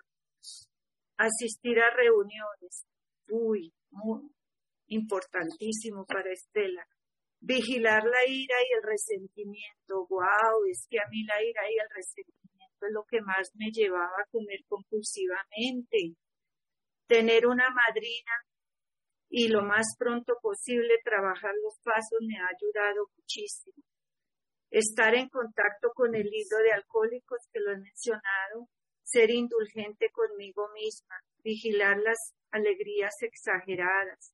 Asistir 1.18 1.80
a 1.80 1.90
reuniones, 1.92 2.86
uy, 3.30 3.72
muy 3.92 4.30
importantísimo 4.88 6.06
para 6.06 6.32
Estela. 6.32 6.86
Vigilar 7.46 8.06
la 8.06 8.26
ira 8.26 8.56
y 8.64 8.74
el 8.78 8.84
resentimiento, 8.84 10.08
wow, 10.08 10.64
es 10.72 10.88
que 10.90 10.98
a 10.98 11.08
mí 11.10 11.26
la 11.26 11.44
ira 11.44 11.62
y 11.70 11.76
el 11.78 11.90
resentimiento 11.94 12.86
es 12.86 12.94
lo 12.94 13.04
que 13.04 13.20
más 13.22 13.52
me 13.56 13.70
llevaba 13.70 14.16
a 14.18 14.30
comer 14.32 14.60
compulsivamente 14.68 16.16
tener 17.08 17.46
una 17.46 17.70
madrina 17.70 18.32
y 19.30 19.48
lo 19.48 19.64
más 19.64 19.96
pronto 19.98 20.36
posible 20.42 21.00
trabajar 21.04 21.52
los 21.62 21.78
pasos 21.84 22.20
me 22.22 22.38
ha 22.38 22.48
ayudado 22.48 23.08
muchísimo. 23.18 23.84
Estar 24.70 25.14
en 25.16 25.30
contacto 25.30 25.92
con 25.94 26.16
el 26.16 26.24
libro 26.24 26.58
de 26.64 26.72
alcohólicos 26.72 27.40
que 27.52 27.60
lo 27.60 27.72
he 27.72 27.78
mencionado, 27.78 28.70
ser 29.04 29.30
indulgente 29.30 30.10
conmigo 30.12 30.70
misma, 30.74 31.16
vigilar 31.44 31.98
las 31.98 32.34
alegrías 32.52 33.14
exageradas, 33.22 34.34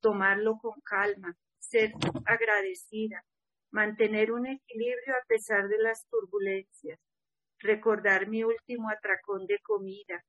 tomarlo 0.00 0.56
con 0.60 0.80
calma, 0.82 1.34
ser 1.68 1.92
agradecida, 2.24 3.24
mantener 3.70 4.32
un 4.32 4.46
equilibrio 4.46 5.14
a 5.14 5.26
pesar 5.26 5.68
de 5.68 5.78
las 5.78 6.06
turbulencias, 6.08 6.98
recordar 7.58 8.28
mi 8.28 8.44
último 8.44 8.90
atracón 8.90 9.46
de 9.46 9.58
comida, 9.60 10.22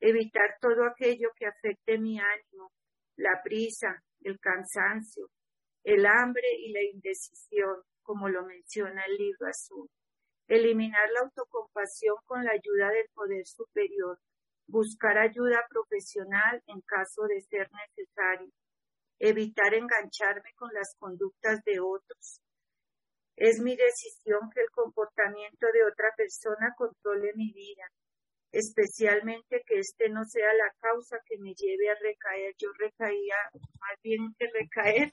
evitar 0.00 0.56
todo 0.60 0.84
aquello 0.84 1.30
que 1.36 1.46
afecte 1.46 1.98
mi 1.98 2.18
ánimo, 2.18 2.70
la 3.16 3.40
prisa, 3.42 4.02
el 4.22 4.38
cansancio, 4.40 5.28
el 5.84 6.06
hambre 6.06 6.46
y 6.58 6.72
la 6.72 6.82
indecisión, 6.82 7.82
como 8.02 8.28
lo 8.28 8.44
menciona 8.44 9.04
el 9.04 9.16
libro 9.16 9.46
azul. 9.48 9.88
Eliminar 10.46 11.08
la 11.10 11.20
autocompasión 11.20 12.16
con 12.26 12.44
la 12.44 12.52
ayuda 12.52 12.90
del 12.90 13.08
poder 13.14 13.46
superior. 13.46 14.18
Buscar 14.66 15.18
ayuda 15.18 15.66
profesional 15.68 16.62
en 16.66 16.80
caso 16.82 17.22
de 17.28 17.40
ser 17.40 17.68
necesario. 17.72 18.50
Evitar 19.24 19.72
engancharme 19.72 20.52
con 20.54 20.68
las 20.74 20.94
conductas 20.98 21.62
de 21.64 21.80
otros. 21.80 22.40
Es 23.36 23.58
mi 23.60 23.74
decisión 23.74 24.50
que 24.52 24.60
el 24.60 24.70
comportamiento 24.70 25.66
de 25.72 25.84
otra 25.84 26.12
persona 26.16 26.74
controle 26.76 27.32
mi 27.34 27.52
vida 27.52 27.88
especialmente 28.54 29.62
que 29.66 29.80
este 29.80 30.08
no 30.08 30.24
sea 30.24 30.52
la 30.54 30.72
causa 30.80 31.18
que 31.26 31.38
me 31.38 31.54
lleve 31.54 31.90
a 31.90 31.98
recaer. 32.00 32.54
Yo 32.56 32.68
recaía, 32.78 33.36
más 33.80 34.00
bien 34.02 34.32
que 34.38 34.46
recaer, 34.46 35.10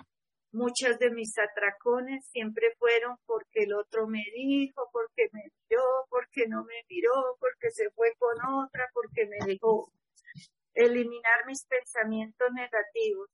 muchas 0.51 0.99
de 0.99 1.09
mis 1.09 1.33
atracones 1.38 2.25
siempre 2.27 2.73
fueron 2.77 3.17
porque 3.25 3.63
el 3.63 3.73
otro 3.73 4.07
me 4.07 4.23
dijo, 4.35 4.89
porque 4.93 5.27
me 5.33 5.41
miró, 5.69 6.05
porque 6.09 6.47
no 6.47 6.63
me 6.63 6.85
miró, 6.88 7.35
porque 7.39 7.71
se 7.71 7.89
fue 7.91 8.13
con 8.19 8.38
otra, 8.63 8.89
porque 8.93 9.25
me 9.25 9.38
dejó. 9.45 9.91
Eliminar 10.73 11.45
mis 11.47 11.65
pensamientos 11.65 12.47
negativos. 12.53 13.27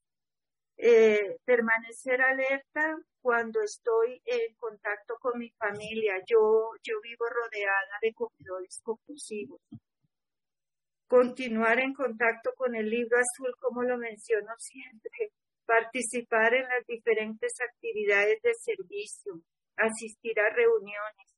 Eh, 0.77 1.37
permanecer 1.43 2.21
alerta 2.21 2.97
cuando 3.19 3.61
estoy 3.61 4.21
en 4.25 4.55
contacto 4.55 5.15
con 5.19 5.39
mi 5.39 5.49
familia. 5.51 6.15
Yo, 6.27 6.71
yo 6.83 7.01
vivo 7.01 7.25
rodeada 7.27 7.97
de 8.01 8.13
comedores 8.13 8.79
compulsivos 8.83 9.59
continuar 11.07 11.79
en 11.79 11.93
contacto 11.93 12.51
con 12.55 12.75
el 12.75 12.89
libro 12.89 13.17
azul, 13.17 13.53
como 13.59 13.81
lo 13.83 13.97
menciono 13.97 14.53
siempre, 14.57 15.31
participar 15.65 16.53
en 16.53 16.63
las 16.63 16.85
diferentes 16.85 17.53
actividades 17.61 18.41
de 18.41 18.53
servicio, 18.53 19.41
asistir 19.77 20.39
a 20.39 20.53
reuniones. 20.53 21.33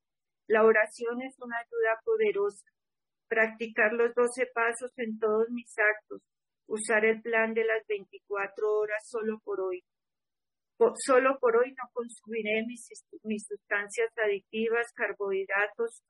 La 0.48 0.64
oración 0.64 1.22
es 1.22 1.36
una 1.40 1.58
ayuda 1.58 2.00
poderosa. 2.04 2.66
Practicar 3.28 3.94
los 3.94 4.14
doce 4.16 4.48
pasos 4.48 4.92
en 4.98 5.20
todos 5.20 5.48
mis 5.52 5.72
actos. 5.78 6.22
Usar 6.70 7.04
el 7.04 7.22
plan 7.22 7.54
de 7.54 7.66
las 7.66 7.86
24 7.88 8.72
horas 8.72 9.04
solo 9.10 9.40
por 9.44 9.60
hoy 9.60 9.84
solo 11.06 11.38
por 11.40 11.58
hoy 11.58 11.72
no 11.72 11.90
consumiré 11.94 12.64
mis, 12.66 12.88
mis 13.24 13.46
sustancias 13.46 14.10
adictivas, 14.18 14.88
carbohidratos, 14.96 16.02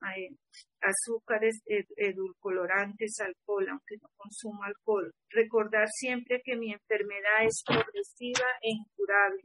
azúcares, 0.79 1.61
edulcorantes, 1.65 3.19
alcohol, 3.19 3.67
aunque 3.69 3.97
no 4.01 4.09
consumo 4.15 4.63
alcohol. 4.63 5.11
Recordar 5.31 5.87
siempre 5.89 6.41
que 6.43 6.55
mi 6.55 6.71
enfermedad 6.71 7.45
es 7.45 7.63
progresiva 7.65 8.45
e 8.61 8.69
incurable. 8.69 9.41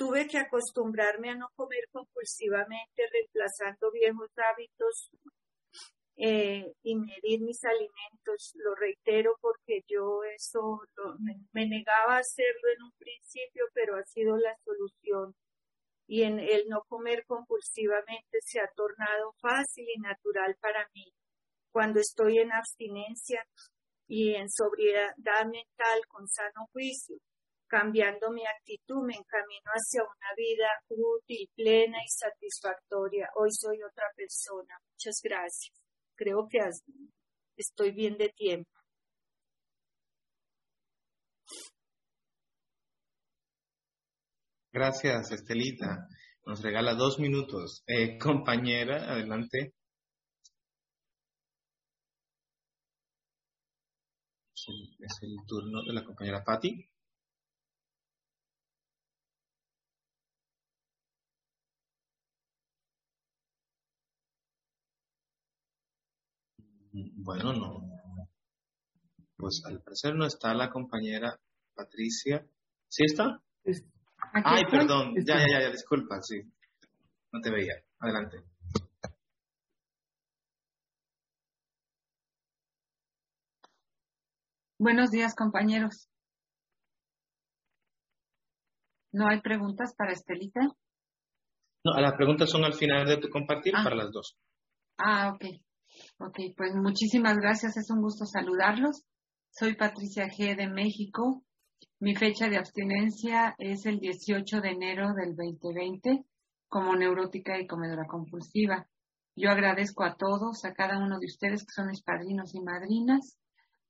tuve 0.00 0.26
que 0.26 0.38
acostumbrarme 0.38 1.28
a 1.28 1.34
no 1.34 1.50
comer 1.54 1.84
compulsivamente, 1.92 3.02
reemplazando 3.12 3.92
viejos 3.92 4.30
hábitos 4.38 5.10
eh, 6.22 6.74
medir 6.84 7.40
mis 7.40 7.64
alimentos. 7.64 8.52
Lo 8.56 8.74
reitero 8.74 9.36
porque 9.40 9.82
yo 9.88 10.22
eso 10.24 10.80
me, 11.52 11.66
negaba 11.66 12.16
a 12.16 12.20
hacerlo 12.20 12.68
en 12.76 12.82
un 12.82 12.92
principio, 12.98 13.64
pero 13.72 13.96
ha 13.96 14.04
sido 14.04 14.36
la 14.36 14.54
solución. 14.64 15.34
Y 16.06 16.24
en 16.24 16.38
el 16.40 16.68
no 16.68 16.82
comer 16.88 17.24
compulsivamente 17.26 18.38
se 18.42 18.60
ha 18.60 18.68
tornado 18.74 19.32
fácil 19.40 19.86
y 19.88 19.98
natural 20.00 20.56
para 20.60 20.86
mí. 20.92 21.10
Cuando 21.72 22.00
estoy 22.00 22.38
en 22.38 22.52
abstinencia 22.52 23.46
y 24.06 24.34
en 24.34 24.50
sobriedad 24.50 25.14
mental 25.46 26.00
con 26.08 26.28
sano 26.28 26.68
juicio, 26.72 27.16
cambiando 27.68 28.32
mi 28.32 28.44
actitud, 28.44 29.06
me 29.06 29.14
encamino 29.14 29.70
hacia 29.70 30.02
una 30.02 30.34
vida 30.36 30.68
útil, 30.88 31.48
plena 31.54 31.98
y 32.04 32.08
satisfactoria. 32.08 33.30
Hoy 33.36 33.52
soy 33.52 33.80
otra 33.82 34.10
persona. 34.16 34.76
Muchas 34.90 35.20
gracias 35.22 35.79
creo 36.20 36.48
que 36.50 36.58
estoy 37.56 37.92
bien 37.92 38.18
de 38.18 38.28
tiempo. 38.28 38.70
Gracias, 44.70 45.32
Estelita. 45.32 46.06
Nos 46.44 46.62
regala 46.62 46.94
dos 46.94 47.18
minutos. 47.18 47.82
Eh, 47.86 48.18
compañera, 48.18 49.10
adelante. 49.10 49.72
Es 54.54 55.18
el, 55.22 55.36
turno 55.46 55.82
de 55.84 55.94
la 55.94 56.04
compañera 56.04 56.44
Patti. 56.44 56.89
Bueno, 66.92 67.52
no. 67.52 68.26
Pues 69.36 69.62
al 69.64 69.80
parecer 69.80 70.14
no 70.14 70.26
está 70.26 70.54
la 70.54 70.70
compañera 70.70 71.38
Patricia. 71.74 72.44
¿Sí 72.88 73.04
está? 73.04 73.40
Ay, 74.44 74.62
perdón. 74.70 75.14
Ya, 75.24 75.38
ya, 75.38 75.60
ya, 75.62 75.70
disculpa, 75.70 76.20
sí. 76.22 76.42
No 77.32 77.40
te 77.40 77.50
veía. 77.50 77.74
Adelante. 78.00 78.42
Buenos 84.78 85.10
días, 85.10 85.34
compañeros. 85.34 86.08
¿No 89.12 89.28
hay 89.28 89.40
preguntas 89.40 89.94
para 89.94 90.12
Estelita? 90.12 90.60
No, 91.84 92.00
las 92.00 92.14
preguntas 92.14 92.50
son 92.50 92.64
al 92.64 92.74
final 92.74 93.06
de 93.06 93.18
tu 93.18 93.28
compartir 93.28 93.74
ah. 93.76 93.82
para 93.84 93.96
las 93.96 94.10
dos. 94.10 94.36
Ah, 94.98 95.32
ok. 95.34 95.44
Ok, 96.22 96.38
pues 96.54 96.74
muchísimas 96.74 97.38
gracias, 97.38 97.78
es 97.78 97.90
un 97.90 98.02
gusto 98.02 98.26
saludarlos. 98.26 99.06
Soy 99.48 99.74
Patricia 99.74 100.26
G. 100.26 100.54
de 100.54 100.68
México. 100.68 101.42
Mi 101.98 102.14
fecha 102.14 102.46
de 102.50 102.58
abstinencia 102.58 103.54
es 103.56 103.86
el 103.86 104.00
18 104.00 104.60
de 104.60 104.68
enero 104.68 105.14
del 105.14 105.34
2020 105.34 106.22
como 106.68 106.94
neurótica 106.94 107.58
y 107.58 107.66
comedora 107.66 108.04
compulsiva. 108.06 108.86
Yo 109.34 109.48
agradezco 109.48 110.04
a 110.04 110.16
todos, 110.16 110.66
a 110.66 110.74
cada 110.74 110.98
uno 110.98 111.18
de 111.18 111.24
ustedes 111.24 111.62
que 111.62 111.72
son 111.72 111.86
mis 111.86 112.02
padrinos 112.02 112.54
y 112.54 112.60
madrinas, 112.60 113.38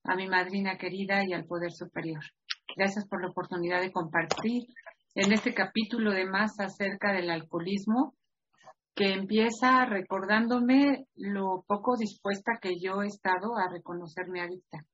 a 0.04 0.14
mi 0.14 0.28
madrina 0.28 0.78
querida 0.78 1.24
y 1.26 1.32
al 1.32 1.46
Poder 1.46 1.72
Superior. 1.72 2.22
Gracias 2.76 3.08
por 3.08 3.22
la 3.22 3.30
oportunidad 3.30 3.80
de 3.80 3.90
compartir 3.90 4.68
en 5.16 5.32
este 5.32 5.52
capítulo 5.52 6.12
de 6.12 6.26
más 6.26 6.60
acerca 6.60 7.12
del 7.12 7.28
alcoholismo 7.28 8.14
que 8.94 9.12
empieza 9.12 9.84
recordándome 9.86 11.06
lo 11.14 11.64
poco 11.66 11.96
dispuesta 11.96 12.58
que 12.60 12.78
yo 12.80 13.02
he 13.02 13.06
estado 13.06 13.56
a 13.56 13.68
reconocerme 13.68 14.40
adicta. 14.40 14.84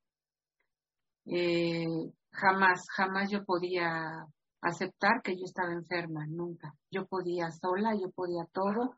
Eh, 1.27 1.87
jamás, 2.31 2.87
jamás 2.95 3.31
yo 3.31 3.45
podía 3.45 4.27
aceptar 4.61 5.23
que 5.23 5.37
yo 5.37 5.45
estaba 5.45 5.73
enferma, 5.73 6.27
nunca. 6.27 6.75
Yo 6.91 7.07
podía 7.07 7.51
sola, 7.51 7.95
yo 7.95 8.11
podía 8.11 8.45
todo. 8.53 8.97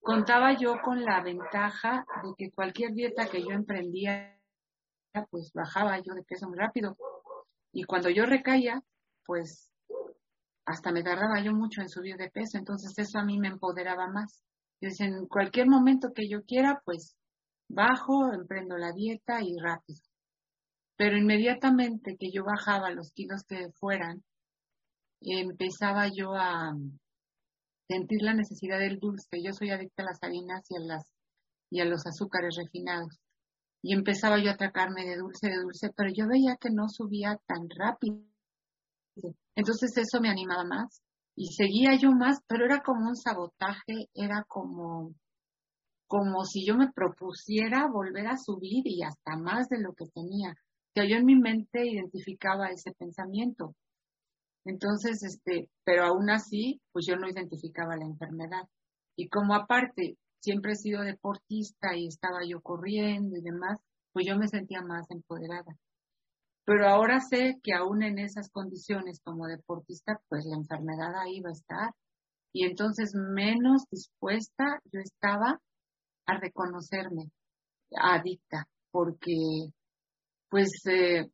Contaba 0.00 0.56
yo 0.56 0.80
con 0.82 1.04
la 1.04 1.22
ventaja 1.22 2.06
de 2.22 2.32
que 2.36 2.50
cualquier 2.50 2.92
dieta 2.92 3.28
que 3.28 3.42
yo 3.42 3.50
emprendía, 3.50 4.38
pues 5.30 5.50
bajaba 5.52 5.98
yo 5.98 6.14
de 6.14 6.22
peso 6.22 6.48
muy 6.48 6.58
rápido. 6.58 6.96
Y 7.72 7.84
cuando 7.84 8.08
yo 8.08 8.24
recaía, 8.24 8.82
pues 9.26 9.67
hasta 10.68 10.92
me 10.92 11.02
tardaba 11.02 11.40
yo 11.40 11.54
mucho 11.54 11.80
en 11.80 11.88
subir 11.88 12.16
de 12.16 12.30
peso, 12.30 12.58
entonces 12.58 12.92
eso 12.98 13.18
a 13.18 13.24
mí 13.24 13.38
me 13.38 13.48
empoderaba 13.48 14.06
más. 14.08 14.42
Entonces, 14.80 15.08
en 15.08 15.26
cualquier 15.26 15.66
momento 15.66 16.12
que 16.12 16.28
yo 16.28 16.44
quiera, 16.44 16.82
pues 16.84 17.16
bajo, 17.68 18.32
emprendo 18.34 18.76
la 18.76 18.92
dieta 18.92 19.42
y 19.42 19.56
rápido. 19.56 20.00
Pero 20.96 21.16
inmediatamente 21.16 22.16
que 22.18 22.30
yo 22.30 22.44
bajaba 22.44 22.90
los 22.90 23.12
kilos 23.12 23.44
que 23.44 23.70
fueran, 23.80 24.22
empezaba 25.22 26.08
yo 26.14 26.34
a 26.34 26.76
sentir 27.88 28.20
la 28.20 28.34
necesidad 28.34 28.78
del 28.78 28.98
dulce. 28.98 29.42
Yo 29.42 29.54
soy 29.54 29.70
adicta 29.70 30.02
a 30.02 30.06
las 30.06 30.22
harinas 30.22 30.70
y 30.70 30.76
a, 30.76 30.80
las, 30.80 31.14
y 31.70 31.80
a 31.80 31.86
los 31.86 32.06
azúcares 32.06 32.56
refinados. 32.56 33.18
Y 33.80 33.94
empezaba 33.94 34.38
yo 34.38 34.50
a 34.50 34.54
atacarme 34.54 35.06
de 35.06 35.16
dulce, 35.16 35.48
de 35.48 35.62
dulce, 35.62 35.90
pero 35.96 36.10
yo 36.14 36.28
veía 36.28 36.56
que 36.60 36.68
no 36.70 36.90
subía 36.90 37.38
tan 37.46 37.68
rápido 37.70 38.27
entonces 39.58 39.90
eso 39.96 40.20
me 40.20 40.30
animaba 40.30 40.62
más 40.62 41.02
y 41.34 41.48
seguía 41.48 41.98
yo 42.00 42.12
más, 42.12 42.38
pero 42.46 42.64
era 42.64 42.80
como 42.80 43.08
un 43.08 43.16
sabotaje, 43.16 44.06
era 44.14 44.44
como, 44.46 45.12
como 46.06 46.44
si 46.44 46.64
yo 46.64 46.76
me 46.76 46.92
propusiera 46.92 47.88
volver 47.92 48.28
a 48.28 48.36
subir 48.36 48.82
y 48.84 49.02
hasta 49.02 49.36
más 49.36 49.66
de 49.68 49.80
lo 49.80 49.94
que 49.94 50.06
tenía. 50.14 50.54
Que 50.94 51.10
yo 51.10 51.16
en 51.16 51.24
mi 51.24 51.34
mente 51.34 51.84
identificaba 51.84 52.68
ese 52.68 52.92
pensamiento. 52.92 53.74
Entonces, 54.64 55.24
este, 55.24 55.68
pero 55.82 56.04
aún 56.04 56.30
así, 56.30 56.80
pues 56.92 57.06
yo 57.08 57.16
no 57.16 57.28
identificaba 57.28 57.96
la 57.96 58.06
enfermedad. 58.06 58.62
Y 59.16 59.28
como 59.28 59.56
aparte 59.56 60.18
siempre 60.40 60.74
he 60.74 60.76
sido 60.76 61.02
deportista 61.02 61.96
y 61.96 62.06
estaba 62.06 62.46
yo 62.48 62.60
corriendo 62.60 63.36
y 63.36 63.42
demás, 63.42 63.80
pues 64.12 64.24
yo 64.24 64.38
me 64.38 64.46
sentía 64.46 64.82
más 64.82 65.10
empoderada. 65.10 65.76
Pero 66.68 66.86
ahora 66.86 67.18
sé 67.20 67.58
que 67.62 67.72
aún 67.72 68.02
en 68.02 68.18
esas 68.18 68.50
condiciones 68.50 69.22
como 69.24 69.46
deportista, 69.46 70.20
pues 70.28 70.44
la 70.44 70.54
enfermedad 70.54 71.14
ahí 71.18 71.40
va 71.40 71.48
a 71.48 71.52
estar. 71.52 71.94
Y 72.52 72.66
entonces 72.66 73.14
menos 73.14 73.84
dispuesta 73.90 74.78
yo 74.92 75.00
estaba 75.00 75.58
a 76.26 76.38
reconocerme 76.38 77.30
adicta, 77.98 78.68
porque 78.90 79.70
pues 80.50 80.68
eh, 80.84 81.30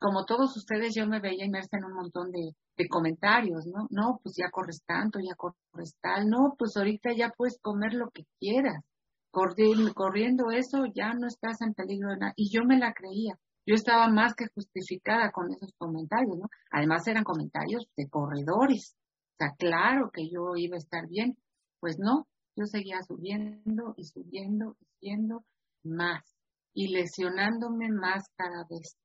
como 0.00 0.24
todos 0.24 0.56
ustedes 0.56 0.96
yo 0.96 1.06
me 1.06 1.20
veía 1.20 1.44
inmersa 1.44 1.76
en 1.76 1.84
un 1.84 1.94
montón 1.94 2.32
de, 2.32 2.50
de 2.76 2.88
comentarios, 2.88 3.64
¿no? 3.66 3.86
No, 3.90 4.18
pues 4.24 4.34
ya 4.36 4.50
corres 4.50 4.82
tanto, 4.84 5.20
ya 5.20 5.36
corres 5.36 5.94
tal, 6.00 6.28
no, 6.28 6.56
pues 6.58 6.76
ahorita 6.76 7.10
ya 7.16 7.30
puedes 7.30 7.60
comer 7.60 7.94
lo 7.94 8.10
que 8.10 8.24
quieras 8.40 8.82
corriendo, 9.94 10.50
eso, 10.50 10.86
ya 10.94 11.12
no 11.12 11.26
estás 11.26 11.60
en 11.60 11.74
peligro 11.74 12.10
de 12.10 12.18
nada. 12.18 12.32
Y 12.36 12.50
yo 12.50 12.64
me 12.64 12.78
la 12.78 12.92
creía. 12.94 13.38
Yo 13.66 13.74
estaba 13.74 14.08
más 14.08 14.34
que 14.34 14.46
justificada 14.54 15.32
con 15.32 15.52
esos 15.52 15.72
comentarios, 15.76 16.38
¿no? 16.38 16.48
Además 16.70 17.06
eran 17.08 17.24
comentarios 17.24 17.86
de 17.96 18.08
corredores. 18.08 18.96
O 19.32 19.36
sea, 19.38 19.54
claro 19.58 20.10
que 20.12 20.30
yo 20.30 20.56
iba 20.56 20.76
a 20.76 20.78
estar 20.78 21.08
bien. 21.08 21.36
Pues 21.80 21.98
no, 21.98 22.26
yo 22.56 22.64
seguía 22.66 23.02
subiendo 23.02 23.94
y 23.96 24.04
subiendo 24.04 24.76
y 24.80 24.86
subiendo 24.86 25.44
más 25.82 26.22
y 26.72 26.88
lesionándome 26.88 27.90
más 27.90 28.28
cada 28.36 28.64
vez. 28.70 28.96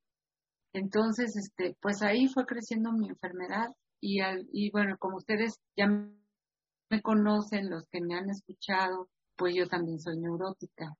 Entonces, 0.72 1.36
este, 1.36 1.76
pues 1.80 2.02
ahí 2.02 2.28
fue 2.28 2.46
creciendo 2.46 2.92
mi 2.92 3.08
enfermedad 3.08 3.68
y, 4.00 4.20
al, 4.20 4.48
y 4.52 4.70
bueno, 4.70 4.96
como 4.98 5.16
ustedes 5.16 5.58
ya 5.76 5.86
me 5.86 7.02
conocen, 7.02 7.70
los 7.70 7.86
que 7.88 8.00
me 8.00 8.14
han 8.14 8.30
escuchado, 8.30 9.08
pues 9.36 9.54
yo 9.54 9.66
también 9.66 9.98
soy 9.98 10.18
neurótica. 10.18 10.94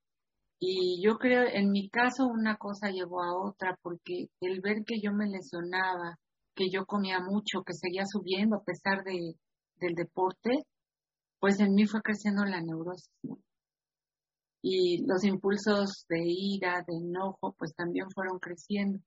Y 0.59 1.01
yo 1.03 1.17
creo, 1.17 1.43
en 1.45 1.71
mi 1.71 1.89
caso, 1.89 2.25
una 2.25 2.57
cosa 2.57 2.89
llevó 2.89 3.21
a 3.21 3.35
otra, 3.35 3.77
porque 3.81 4.27
el 4.41 4.61
ver 4.61 4.83
que 4.85 5.01
yo 5.01 5.11
me 5.11 5.27
lesionaba, 5.27 6.17
que 6.55 6.69
yo 6.71 6.85
comía 6.85 7.19
mucho, 7.19 7.63
que 7.65 7.73
seguía 7.73 8.03
subiendo 8.05 8.57
a 8.57 8.63
pesar 8.63 9.03
de, 9.03 9.35
del 9.77 9.93
deporte, 9.95 10.63
pues 11.39 11.59
en 11.59 11.73
mí 11.73 11.85
fue 11.85 12.01
creciendo 12.01 12.45
la 12.45 12.61
neurosis. 12.61 13.11
Y 14.61 15.05
los 15.05 15.25
impulsos 15.25 16.05
de 16.07 16.23
ira, 16.25 16.83
de 16.87 16.95
enojo, 16.95 17.53
pues 17.57 17.73
también 17.75 18.05
fueron 18.15 18.39
creciendo. 18.39 18.99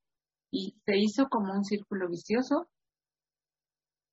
Y 0.50 0.74
se 0.84 0.98
hizo 0.98 1.28
como 1.30 1.54
un 1.54 1.64
círculo 1.64 2.08
vicioso. 2.10 2.68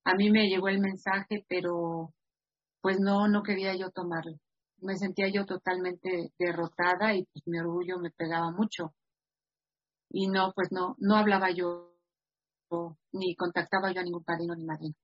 A 0.06 0.16
mí 0.16 0.32
me 0.32 0.48
llegó 0.48 0.70
el 0.70 0.80
mensaje, 0.80 1.46
pero 1.50 2.14
pues 2.82 3.00
no, 3.02 3.28
no 3.28 3.44
quería 3.44 3.76
yo 3.76 3.90
tomarlo 3.92 4.38
me 4.84 4.98
sentía 4.98 5.30
yo 5.30 5.46
totalmente 5.46 6.34
derrotada 6.38 7.16
y 7.16 7.26
pues 7.26 7.48
mi 7.48 7.60
orgullo 7.60 8.00
me 8.00 8.12
pegaba 8.12 8.52
mucho. 8.52 8.94
Y 10.10 10.28
no, 10.28 10.54
pues 10.54 10.72
no, 10.72 10.96
no 11.00 11.16
hablaba 11.16 11.52
yo 11.52 11.94
ni 13.12 13.36
contactaba 13.36 13.92
yo 13.92 14.02
a 14.02 14.04
ningún 14.04 14.24
padrino 14.24 14.56
ni 14.56 14.66
madrina. 14.66 14.96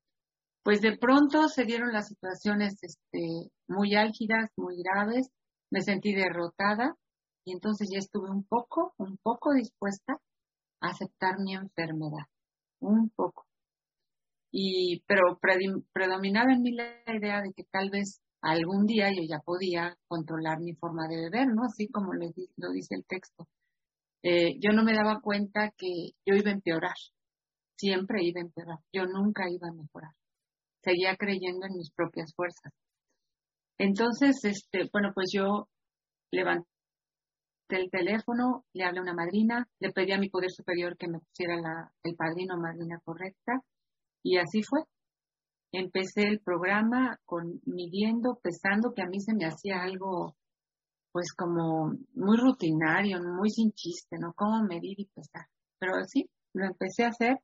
pues 0.64 0.82
de 0.82 0.98
pronto 0.98 1.48
se 1.48 1.66
dieron 1.66 1.94
las 1.94 2.08
situaciones 2.10 2.84
este, 2.84 3.52
muy 3.68 3.96
álgidas, 3.96 4.52
muy 4.58 4.82
graves, 4.84 5.30
me 5.72 5.82
sentí 5.82 6.14
derrotada 6.14 6.96
y 7.46 7.54
entonces 7.54 7.90
ya 7.92 8.00
estuve 8.00 8.30
un 8.30 8.44
poco, 8.44 8.94
un 8.98 9.18
poco 9.18 9.54
dispuesta 9.54 10.20
a 10.82 10.90
aceptar 10.90 11.40
mi 11.40 11.56
enfermedad, 11.56 12.26
un 12.80 13.10
poco. 13.10 13.46
Y, 14.52 15.04
pero 15.08 15.40
predominaba 15.40 16.54
en 16.54 16.62
mí 16.62 16.72
la 16.72 16.86
idea 17.16 17.42
de 17.42 17.54
que 17.54 17.64
tal 17.66 17.90
vez 17.90 18.22
algún 18.42 18.86
día 18.86 19.10
yo 19.12 19.24
ya 19.28 19.40
podía 19.40 19.98
controlar 20.08 20.60
mi 20.60 20.74
forma 20.74 21.08
de 21.08 21.18
beber, 21.18 21.48
¿no? 21.48 21.64
Así 21.66 21.88
como 21.88 22.14
lo 22.14 22.72
dice 22.72 22.96
el 22.96 23.06
texto. 23.06 23.48
Eh, 24.24 24.56
yo 24.60 24.72
no 24.74 24.84
me 24.84 24.94
daba 24.94 25.22
cuenta 25.22 25.72
que 25.78 26.12
yo 26.26 26.36
iba 26.36 26.50
a 26.50 26.54
empeorar, 26.54 26.96
siempre 27.78 28.24
iba 28.24 28.42
a 28.42 28.44
empeorar, 28.44 28.80
yo 28.92 29.06
nunca 29.06 29.50
iba 29.50 29.70
a 29.70 29.74
mejorar. 29.74 30.12
Seguía 30.84 31.16
creyendo 31.16 31.66
en 31.68 31.78
mis 31.78 31.92
propias 31.92 32.34
fuerzas. 32.36 32.74
Entonces, 33.78 34.44
este, 34.44 34.90
bueno, 34.92 35.12
pues 35.14 35.32
yo 35.34 35.70
levanté 36.32 36.68
el 37.70 37.90
teléfono, 37.90 38.66
le 38.74 38.84
hablé 38.84 39.00
a 39.00 39.04
una 39.04 39.14
madrina, 39.14 39.68
le 39.80 39.92
pedí 39.92 40.12
a 40.12 40.18
mi 40.18 40.30
poder 40.30 40.52
superior 40.52 40.98
que 40.98 41.08
me 41.08 41.20
pusiera 41.20 41.56
la, 41.56 41.92
el 42.04 42.16
padrino 42.16 42.58
madrina 42.58 43.00
correcta, 43.06 43.62
y 44.24 44.38
así 44.38 44.64
fue. 44.64 44.82
Empecé 45.72 46.24
el 46.24 46.40
programa 46.40 47.20
con 47.26 47.62
midiendo, 47.66 48.40
pesando, 48.42 48.94
que 48.94 49.04
a 49.04 49.08
mí 49.08 49.20
se 49.20 49.34
me 49.34 49.46
hacía 49.46 49.84
algo, 49.84 50.36
pues 51.12 51.34
como 51.34 51.94
muy 52.14 52.38
rutinario, 52.38 53.22
muy 53.22 53.50
sin 53.50 53.72
chiste, 53.74 54.18
¿no? 54.20 54.34
Cómo 54.34 54.64
medir 54.64 55.00
y 55.00 55.06
pesar. 55.06 55.48
Pero 55.80 56.04
sí, 56.06 56.30
lo 56.54 56.66
empecé 56.66 57.06
a 57.06 57.10
hacer 57.10 57.38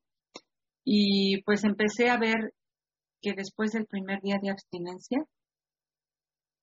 y 0.83 1.41
pues 1.43 1.63
empecé 1.63 2.09
a 2.09 2.17
ver 2.17 2.53
que 3.21 3.33
después 3.33 3.71
del 3.71 3.87
primer 3.87 4.21
día 4.21 4.37
de 4.41 4.51
abstinencia, 4.51 5.25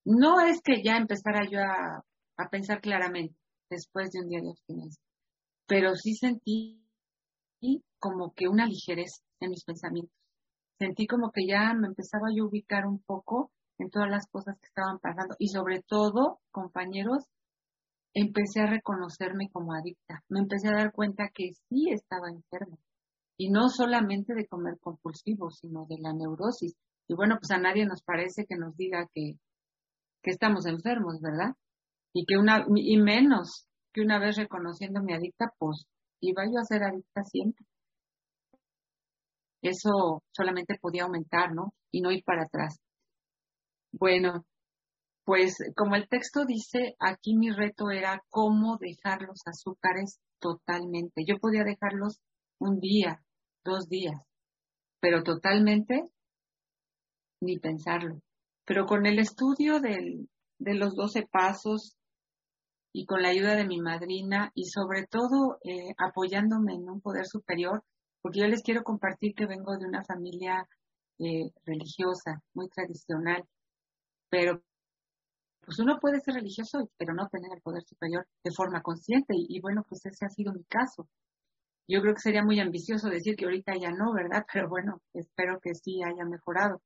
no 0.04 0.40
es 0.40 0.60
que 0.62 0.82
ya 0.82 0.96
empezara 0.96 1.48
yo 1.50 1.60
a, 1.60 2.04
a 2.36 2.48
pensar 2.50 2.80
claramente 2.80 3.34
después 3.70 4.10
de 4.10 4.20
un 4.20 4.28
día 4.28 4.40
de 4.40 4.50
abstinencia, 4.50 5.02
pero 5.66 5.94
sí 5.96 6.14
sentí 6.14 6.82
como 7.98 8.32
que 8.34 8.48
una 8.48 8.66
ligereza 8.66 9.22
en 9.40 9.50
mis 9.50 9.64
pensamientos. 9.64 10.21
Sentí 10.82 11.06
como 11.06 11.30
que 11.30 11.46
ya 11.46 11.74
me 11.74 11.86
empezaba 11.86 12.26
yo 12.34 12.42
a 12.42 12.48
ubicar 12.48 12.86
un 12.86 12.98
poco 12.98 13.52
en 13.78 13.88
todas 13.88 14.10
las 14.10 14.26
cosas 14.26 14.58
que 14.58 14.66
estaban 14.66 14.98
pasando 14.98 15.36
y 15.38 15.46
sobre 15.46 15.80
todo, 15.80 16.40
compañeros, 16.50 17.22
empecé 18.12 18.62
a 18.62 18.66
reconocerme 18.66 19.48
como 19.52 19.74
adicta. 19.74 20.24
Me 20.28 20.40
empecé 20.40 20.66
a 20.70 20.78
dar 20.78 20.92
cuenta 20.92 21.30
que 21.32 21.52
sí 21.68 21.90
estaba 21.90 22.30
enferma 22.30 22.78
y 23.36 23.50
no 23.50 23.68
solamente 23.68 24.34
de 24.34 24.48
comer 24.48 24.80
compulsivo, 24.80 25.52
sino 25.52 25.86
de 25.86 25.98
la 26.00 26.12
neurosis. 26.14 26.74
Y 27.06 27.14
bueno, 27.14 27.36
pues 27.38 27.52
a 27.52 27.58
nadie 27.58 27.86
nos 27.86 28.02
parece 28.02 28.44
que 28.44 28.56
nos 28.56 28.76
diga 28.76 29.06
que, 29.14 29.34
que 30.20 30.30
estamos 30.32 30.66
enfermos, 30.66 31.20
¿verdad? 31.20 31.54
Y 32.12 32.24
que 32.26 32.38
una, 32.38 32.66
y 32.74 32.96
menos 32.96 33.68
que 33.92 34.00
una 34.00 34.18
vez 34.18 34.36
reconociéndome 34.36 35.14
adicta, 35.14 35.54
pues 35.60 35.86
iba 36.20 36.42
yo 36.46 36.58
a 36.58 36.64
ser 36.64 36.82
adicta 36.82 37.22
siempre 37.22 37.64
eso 39.62 40.22
solamente 40.32 40.78
podía 40.80 41.04
aumentar, 41.04 41.54
¿no? 41.54 41.74
Y 41.90 42.00
no 42.00 42.10
ir 42.10 42.24
para 42.24 42.44
atrás. 42.44 42.78
Bueno, 43.92 44.44
pues 45.24 45.56
como 45.76 45.94
el 45.96 46.08
texto 46.08 46.44
dice, 46.44 46.96
aquí 46.98 47.36
mi 47.36 47.50
reto 47.50 47.90
era 47.90 48.22
cómo 48.28 48.76
dejar 48.78 49.22
los 49.22 49.40
azúcares 49.46 50.20
totalmente. 50.40 51.24
Yo 51.26 51.38
podía 51.38 51.64
dejarlos 51.64 52.20
un 52.58 52.80
día, 52.80 53.22
dos 53.64 53.88
días, 53.88 54.20
pero 55.00 55.22
totalmente 55.22 56.08
ni 57.40 57.58
pensarlo. 57.58 58.20
Pero 58.64 58.86
con 58.86 59.06
el 59.06 59.18
estudio 59.18 59.80
de 59.80 60.26
los 60.58 60.94
doce 60.94 61.26
pasos 61.30 61.96
y 62.92 63.06
con 63.06 63.22
la 63.22 63.28
ayuda 63.28 63.54
de 63.56 63.66
mi 63.66 63.80
madrina 63.80 64.50
y 64.54 64.66
sobre 64.66 65.06
todo 65.06 65.58
eh, 65.64 65.94
apoyándome 65.98 66.74
en 66.74 66.88
un 66.88 67.00
poder 67.00 67.26
superior, 67.26 67.82
porque 68.22 68.40
yo 68.40 68.46
les 68.46 68.62
quiero 68.62 68.84
compartir 68.84 69.34
que 69.34 69.46
vengo 69.46 69.76
de 69.76 69.86
una 69.86 70.04
familia 70.04 70.66
eh, 71.18 71.50
religiosa, 71.66 72.42
muy 72.54 72.68
tradicional, 72.68 73.44
pero 74.30 74.62
pues 75.64 75.78
uno 75.78 75.98
puede 76.00 76.20
ser 76.20 76.34
religioso, 76.34 76.90
pero 76.96 77.14
no 77.14 77.28
tener 77.28 77.52
el 77.54 77.62
poder 77.62 77.82
superior 77.84 78.26
de 78.44 78.50
forma 78.52 78.82
consciente, 78.82 79.34
y, 79.36 79.60
bueno, 79.60 79.84
pues 79.88 80.04
ese 80.06 80.26
ha 80.26 80.28
sido 80.28 80.52
mi 80.52 80.64
caso. 80.64 81.08
Yo 81.88 82.00
creo 82.00 82.14
que 82.14 82.20
sería 82.20 82.44
muy 82.44 82.60
ambicioso 82.60 83.08
decir 83.08 83.36
que 83.36 83.44
ahorita 83.44 83.74
ya 83.80 83.90
no, 83.90 84.12
¿verdad? 84.12 84.44
Pero 84.52 84.68
bueno, 84.68 85.00
espero 85.14 85.60
que 85.60 85.74
sí 85.74 86.02
haya 86.02 86.24
mejorado. 86.24 86.80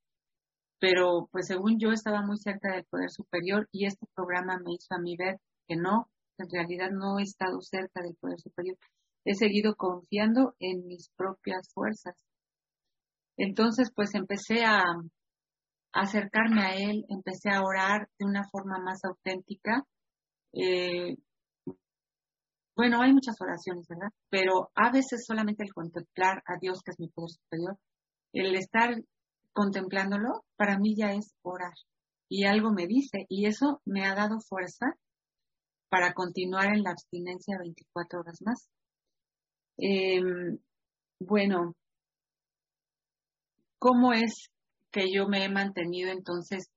Pero 0.78 1.28
pues 1.32 1.46
según 1.46 1.78
yo 1.78 1.90
estaba 1.90 2.22
muy 2.22 2.38
cerca 2.38 2.74
del 2.74 2.84
poder 2.84 3.10
superior 3.10 3.68
y 3.72 3.86
este 3.86 4.06
programa 4.14 4.58
me 4.58 4.74
hizo 4.74 4.94
a 4.94 4.98
mí 4.98 5.16
ver 5.16 5.38
que 5.66 5.76
no, 5.76 6.10
en 6.38 6.48
realidad 6.50 6.90
no 6.90 7.18
he 7.18 7.22
estado 7.22 7.60
cerca 7.62 8.02
del 8.02 8.14
poder 8.16 8.38
superior 8.40 8.76
he 9.26 9.34
seguido 9.34 9.74
confiando 9.74 10.54
en 10.60 10.86
mis 10.86 11.10
propias 11.16 11.68
fuerzas. 11.74 12.14
Entonces, 13.36 13.90
pues 13.94 14.14
empecé 14.14 14.64
a, 14.64 14.82
acercarme 15.92 16.62
a 16.62 16.74
Él, 16.76 17.04
empecé 17.08 17.50
a 17.50 17.62
orar 17.62 18.08
de 18.18 18.26
una 18.26 18.44
forma 18.50 18.78
más 18.78 19.04
auténtica. 19.04 19.82
Eh, 20.52 21.16
bueno, 22.76 23.00
hay 23.00 23.12
muchas 23.12 23.36
oraciones, 23.40 23.86
¿verdad? 23.88 24.10
Pero 24.30 24.70
a 24.74 24.92
veces 24.92 25.24
solamente 25.26 25.64
el 25.64 25.72
contemplar 25.72 26.42
a 26.46 26.58
Dios, 26.60 26.82
que 26.82 26.92
es 26.92 27.00
mi 27.00 27.08
poder 27.08 27.30
superior, 27.30 27.78
el 28.32 28.54
estar 28.56 28.94
contemplándolo, 29.52 30.44
para 30.56 30.78
mí 30.78 30.94
ya 30.96 31.12
es 31.12 31.34
orar. 31.42 31.72
Y 32.28 32.44
algo 32.44 32.70
me 32.72 32.86
dice, 32.86 33.24
y 33.28 33.46
eso 33.46 33.80
me 33.86 34.04
ha 34.06 34.14
dado 34.14 34.38
fuerza 34.40 34.86
para 35.88 36.12
continuar 36.12 36.74
en 36.74 36.82
la 36.82 36.90
abstinencia 36.90 37.58
24 37.58 38.20
horas 38.20 38.38
más. 38.42 38.68
Em, 39.78 40.58
bueno, 41.20 41.74
¿cómo 43.78 44.12
es 44.12 44.50
que 44.90 45.12
yo 45.12 45.28
me 45.28 45.44
he 45.44 45.48
mantenido 45.48 46.10
entonces 46.10 46.68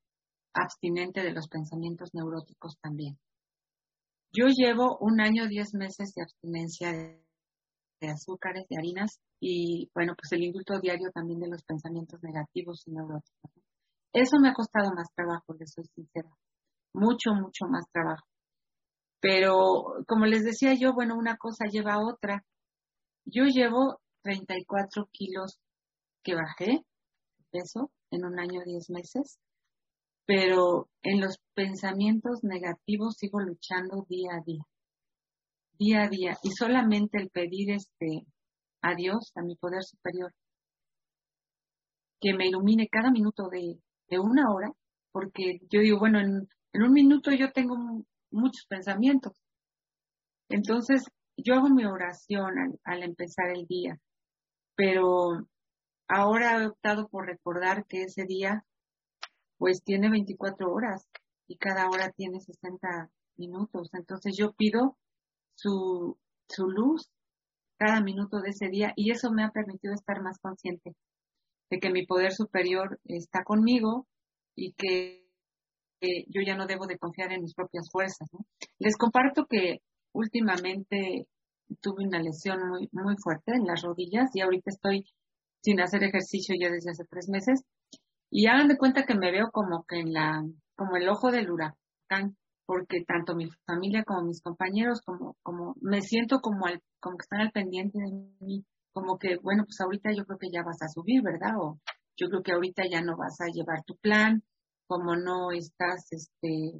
abstinente 0.54 1.22
de 1.24 1.32
los 1.32 1.48
pensamientos 1.48 2.10
neuróticos 2.14 2.78
también? 2.82 3.18
Yo 4.32 4.48
llevo 4.48 4.98
un 5.00 5.22
año, 5.22 5.48
diez 5.48 5.74
meses 5.74 6.14
de 6.14 6.24
abstinencia 6.24 6.92
de, 6.92 8.10
azúcares, 8.10 8.66
de 8.70 8.78
harinas 8.78 9.20
y, 9.40 9.90
bueno, 9.94 10.14
pues 10.16 10.32
el 10.34 10.44
indulto 10.44 10.80
diario 10.80 11.10
también 11.12 11.40
de 11.40 11.50
los 11.50 11.64
pensamientos 11.64 12.22
negativos 12.22 12.84
y 12.86 12.92
neuróticos. 12.92 13.52
Eso 14.14 14.38
me 14.40 14.50
ha 14.50 14.54
costado 14.54 14.92
más 14.94 15.08
trabajo, 15.16 15.54
les 15.60 15.72
soy 15.72 15.86
sincera. 15.96 16.30
Mucho, 16.94 17.34
mucho 17.34 17.66
más 17.68 17.86
trabajo. 17.92 18.26
Pero, 19.22 20.04
como 20.08 20.26
les 20.26 20.44
decía 20.44 20.74
yo, 20.76 20.94
bueno, 20.94 21.16
una 21.18 21.38
cosa 21.38 21.66
lleva 21.66 21.94
a 21.94 22.06
otra. 22.06 22.44
Yo 23.26 23.46
llevo 23.46 24.00
34 24.24 25.08
kilos 25.12 25.60
que 26.24 26.36
bajé 26.36 26.84
peso 27.52 27.92
en 28.12 28.26
un 28.26 28.40
año 28.40 28.62
10 28.66 28.90
meses, 28.90 29.40
pero 30.26 30.90
en 31.04 31.22
los 31.22 31.40
pensamientos 31.54 32.44
negativos 32.44 33.16
sigo 33.18 33.40
luchando 33.40 34.06
día 34.08 34.32
a 34.34 34.44
día, 34.46 34.64
día 35.74 36.04
a 36.04 36.10
día, 36.10 36.38
y 36.44 36.52
solamente 36.52 37.18
el 37.18 37.30
pedir 37.30 37.72
este 37.72 38.26
a 38.82 38.96
Dios, 38.96 39.32
a 39.36 39.42
mi 39.42 39.56
poder 39.56 39.84
superior, 39.84 40.34
que 42.22 42.34
me 42.34 42.48
ilumine 42.48 42.88
cada 42.88 43.12
minuto 43.12 43.50
de, 43.50 43.80
una 44.20 44.52
hora, 44.52 44.72
porque 45.12 45.60
yo 45.70 45.82
digo, 45.82 46.00
bueno, 46.00 46.20
en, 46.20 46.48
en 46.74 46.84
un 46.84 46.92
minuto 46.92 47.32
yo 47.32 47.52
tengo 47.52 47.76
muchos 48.32 48.66
pensamientos. 48.68 49.34
Entonces, 50.50 51.04
yo 51.44 51.56
hago 51.56 51.70
mi 51.70 51.86
oración 51.86 52.80
al, 52.84 53.04
empezar 53.04 53.50
el 53.50 53.66
día, 53.68 54.00
pero 54.76 55.48
ahora 56.08 56.62
he 56.62 56.68
optado 56.68 57.08
por 57.10 57.26
recordar 57.28 57.86
que 57.86 58.04
ese 58.04 58.26
día 58.26 58.66
pues 59.58 59.84
tiene 59.84 60.10
24 60.10 60.72
horas 60.72 61.08
y 61.48 61.58
cada 61.58 61.90
hora 61.90 62.12
tiene 62.12 62.40
60 62.40 63.10
minutos. 63.38 63.90
Entonces 63.94 64.36
yo 64.38 64.54
pido 64.54 64.98
su, 65.56 66.18
su 66.48 66.70
luz 66.70 67.10
cada 67.78 68.02
minuto 68.02 68.40
de 68.42 68.50
ese 68.50 68.70
día 68.70 68.94
y 68.96 69.12
eso 69.12 69.32
me 69.32 69.44
ha 69.44 69.52
permitido 69.52 69.94
estar 69.94 70.22
más 70.22 70.40
consciente 70.40 70.96
de 71.70 71.80
que 71.80 71.92
mi 71.92 72.06
poder 72.06 72.34
superior 72.34 73.00
está 73.06 73.44
conmigo 73.44 74.08
y 74.56 74.74
que, 74.74 75.26
yo 76.02 76.42
ya 76.46 76.56
no 76.56 76.66
debo 76.66 76.88
de 76.88 76.98
confiar 76.98 77.34
en 77.34 77.42
mis 77.42 77.54
propias 77.54 77.90
fuerzas. 77.92 78.30
Les 78.78 78.96
comparto 78.96 79.46
que 79.48 79.82
últimamente 80.14 81.28
tuve 81.82 82.06
una 82.06 82.20
lesión 82.20 82.68
muy, 82.68 82.90
muy 82.92 83.16
fuerte 83.18 83.54
en 83.54 83.66
las 83.66 83.82
rodillas 83.84 84.30
y 84.34 84.42
ahorita 84.42 84.72
estoy 84.72 85.06
sin 85.62 85.80
hacer 85.82 86.04
ejercicio 86.04 86.56
ya 86.60 86.70
desde 86.70 86.92
hace 86.92 87.06
tres 87.06 87.30
meses. 87.30 87.64
Y 88.32 88.48
hagan 88.48 88.68
de 88.68 88.78
cuenta 88.78 89.06
que 89.06 89.16
me 89.16 89.32
veo 89.32 89.50
como 89.52 89.84
que 89.86 90.00
en 90.00 90.14
la, 90.14 90.44
como 90.76 90.98
el 90.98 91.10
ojo 91.10 91.32
del 91.32 91.52
huracán, 91.52 92.38
porque 92.66 93.04
tanto 93.04 93.36
mi 93.36 93.50
familia 93.66 94.04
como 94.04 94.28
mis 94.28 94.42
compañeros, 94.42 95.02
como, 95.02 95.36
como, 95.42 95.76
me 95.82 96.02
siento 96.02 96.40
como 96.40 96.68
al, 96.68 96.82
como 97.00 97.18
que 97.18 97.24
están 97.24 97.42
al 97.42 97.52
pendiente 97.52 97.98
de 97.98 98.12
mí, 98.40 98.66
como 98.94 99.18
que, 99.18 99.38
bueno, 99.38 99.64
pues 99.66 99.80
ahorita 99.82 100.12
yo 100.14 100.26
creo 100.26 100.38
que 100.38 100.52
ya 100.52 100.64
vas 100.64 100.82
a 100.82 100.88
subir, 100.88 101.24
¿verdad? 101.24 101.58
O 101.60 101.80
yo 102.16 102.30
creo 102.30 102.44
que 102.44 102.52
ahorita 102.52 102.84
ya 102.88 103.02
no 103.02 103.18
vas 103.18 103.42
a 103.42 103.48
llevar 103.48 103.84
tu 103.86 103.96
plan, 103.98 104.44
como 104.88 105.16
no 105.16 105.52
estás 105.52 106.12
este, 106.12 106.74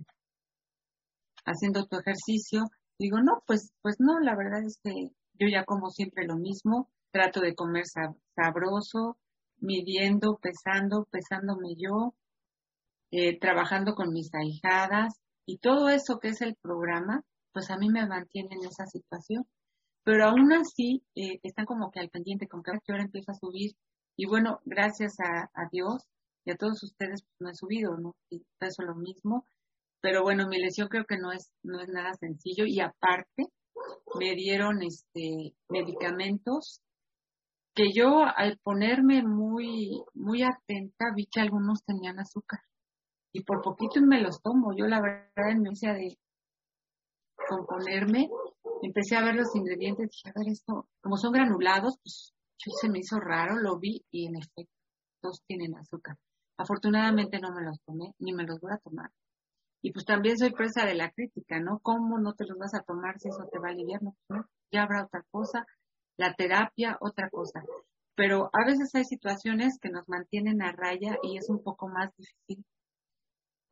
haciendo 1.46 1.86
tu 1.86 1.98
ejercicio. 1.98 2.66
Digo, 3.00 3.22
no, 3.22 3.44
pues, 3.48 3.72
pues 3.82 3.96
no, 4.00 4.20
la 4.20 4.36
verdad 4.36 4.64
es 4.64 4.78
que 4.84 5.10
yo 5.40 5.48
ya 5.48 5.64
como 5.64 5.90
siempre 5.90 6.26
lo 6.26 6.36
mismo, 6.36 6.90
trato 7.12 7.40
de 7.40 7.56
comer 7.56 7.86
sabroso, 8.36 9.18
midiendo, 9.58 10.38
pesando, 10.38 11.06
pesándome 11.10 11.76
yo, 11.78 12.14
eh, 13.12 13.40
trabajando 13.40 13.96
con 13.96 14.12
mis 14.14 14.30
ahijadas 14.36 15.14
y 15.46 15.58
todo 15.58 15.90
eso 15.90 16.20
que 16.20 16.30
es 16.30 16.42
el 16.42 16.56
programa, 16.62 17.24
pues 17.54 17.72
a 17.72 17.78
mí 17.78 17.90
me 17.90 18.06
mantiene 18.06 18.56
en 18.56 18.68
esa 18.68 18.86
situación. 18.86 19.48
Pero 20.04 20.26
aún 20.26 20.52
así 20.54 21.04
eh, 21.16 21.40
están 21.44 21.66
como 21.66 21.92
que 21.92 22.00
al 22.00 22.10
pendiente, 22.10 22.48
con 22.48 22.64
que 22.64 22.72
ahora 22.90 23.04
empieza 23.04 23.32
a 23.32 23.36
subir. 23.36 23.72
Y 24.16 24.26
bueno, 24.26 24.60
gracias 24.66 25.16
a, 25.20 25.50
Dios 25.72 26.04
y 26.46 26.52
a 26.52 26.58
todos 26.58 26.84
ustedes 26.84 27.24
pues, 27.24 27.36
no 27.40 27.50
he 27.50 27.56
subido, 27.56 27.98
¿no? 27.98 28.16
Y 28.30 28.44
eso 28.60 28.84
lo 28.84 28.96
mismo. 28.96 29.46
Pero 30.02 30.24
bueno, 30.24 30.48
mi 30.48 30.60
lesión 30.60 30.88
creo 30.88 31.06
que 31.06 31.18
no 31.18 31.32
es, 31.32 31.52
no 31.64 31.82
es 31.82 31.90
nada 31.90 32.14
sencillo 32.14 32.66
y 32.66 32.80
aparte 32.80 33.48
me 34.20 34.36
dieron 34.36 34.82
este 34.82 35.54
medicamentos 35.70 36.82
que 37.74 37.92
yo 37.94 38.24
al 38.24 38.58
ponerme 38.60 39.24
muy, 39.24 40.02
muy 40.14 40.44
atenta 40.44 41.14
vi 41.16 41.28
que 41.28 41.42
algunos 41.42 41.84
tenían 41.84 42.20
azúcar 42.20 42.60
y 43.32 43.44
por 43.44 43.62
poquito 43.62 44.02
me 44.02 44.22
los 44.22 44.42
tomo. 44.42 44.76
Yo 44.76 44.88
la 44.88 45.02
verdad 45.02 45.52
en 45.52 45.62
media 45.62 45.94
de 45.94 46.18
componerme, 47.48 48.30
empecé 48.82 49.16
a 49.16 49.24
ver 49.24 49.36
los 49.36 49.56
ingredientes, 49.56 50.10
dije, 50.10 50.30
a 50.30 50.40
ver 50.40 50.50
esto, 50.50 50.88
como 51.02 51.18
son 51.18 51.32
granulados, 51.34 51.98
pues 52.04 52.34
yo 52.58 52.72
se 52.80 52.90
me 52.90 53.00
hizo 53.00 53.20
raro, 53.20 53.58
lo 53.58 53.80
vi 53.80 54.04
y 54.12 54.28
en 54.28 54.36
efecto, 54.36 54.74
todos 55.22 55.42
tienen 55.48 55.76
azúcar. 55.76 56.18
Afortunadamente 56.58 57.40
no 57.40 57.54
me 57.54 57.64
los 57.64 57.80
tomé, 57.86 58.14
ni 58.20 58.34
me 58.34 58.44
los 58.44 58.60
voy 58.60 58.74
a 58.74 58.78
tomar. 58.78 59.12
Y 59.82 59.94
pues 59.94 60.06
también 60.06 60.38
soy 60.38 60.52
presa 60.52 60.86
de 60.86 60.96
la 60.96 61.12
crítica, 61.12 61.60
¿no? 61.60 61.80
¿Cómo 61.80 62.20
no 62.20 62.34
te 62.34 62.46
los 62.46 62.58
vas 62.58 62.74
a 62.74 62.82
tomar 62.82 63.20
si 63.20 63.30
eso 63.30 63.48
te 63.52 63.60
va 63.60 63.70
a 63.70 63.72
aliviar? 63.72 64.02
No, 64.04 64.16
pues, 64.28 64.42
ya 64.72 64.84
habrá 64.84 65.06
otra 65.06 65.24
cosa, 65.32 65.66
la 66.18 66.34
terapia, 66.34 66.98
otra 67.00 67.30
cosa. 67.30 67.64
Pero 68.16 68.50
a 68.52 68.66
veces 68.66 68.94
hay 68.96 69.06
situaciones 69.06 69.80
que 69.80 69.90
nos 69.90 70.08
mantienen 70.10 70.62
a 70.62 70.74
raya 70.74 71.18
y 71.24 71.38
es 71.38 71.50
un 71.50 71.64
poco 71.64 71.88
más 71.88 72.10
difícil 72.18 72.66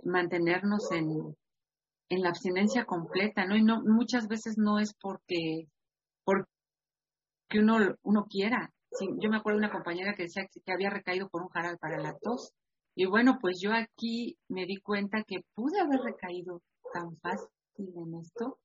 mantenernos 0.03 0.91
en, 0.91 1.35
en 2.09 2.21
la 2.21 2.29
abstinencia 2.29 2.85
completa, 2.85 3.45
¿no? 3.45 3.55
Y 3.55 3.63
no, 3.63 3.81
muchas 3.83 4.27
veces 4.27 4.57
no 4.57 4.79
es 4.79 4.93
porque, 5.01 5.67
porque 6.23 6.47
uno, 7.59 7.95
uno 8.03 8.25
quiera. 8.29 8.71
yo 9.19 9.29
me 9.29 9.37
acuerdo 9.37 9.59
de 9.59 9.65
una 9.65 9.73
compañera 9.73 10.13
que 10.15 10.23
decía 10.23 10.47
que, 10.47 10.71
había 10.71 10.89
recaído 10.89 11.29
por 11.29 11.41
un 11.41 11.49
jaral 11.49 11.77
para 11.77 11.97
la 11.97 12.13
tos. 12.17 12.51
Y 12.99 13.05
bueno, 13.05 13.37
pues 13.39 13.59
yo 13.61 13.73
aquí 13.73 14.39
me 14.49 14.65
di 14.65 14.77
cuenta 14.77 15.23
que 15.23 15.41
pude 15.53 15.79
haber 15.79 15.99
recaído 15.99 16.63
tan 16.91 17.15
fácil 17.17 17.47
en 17.77 18.15
esto, 18.19 18.57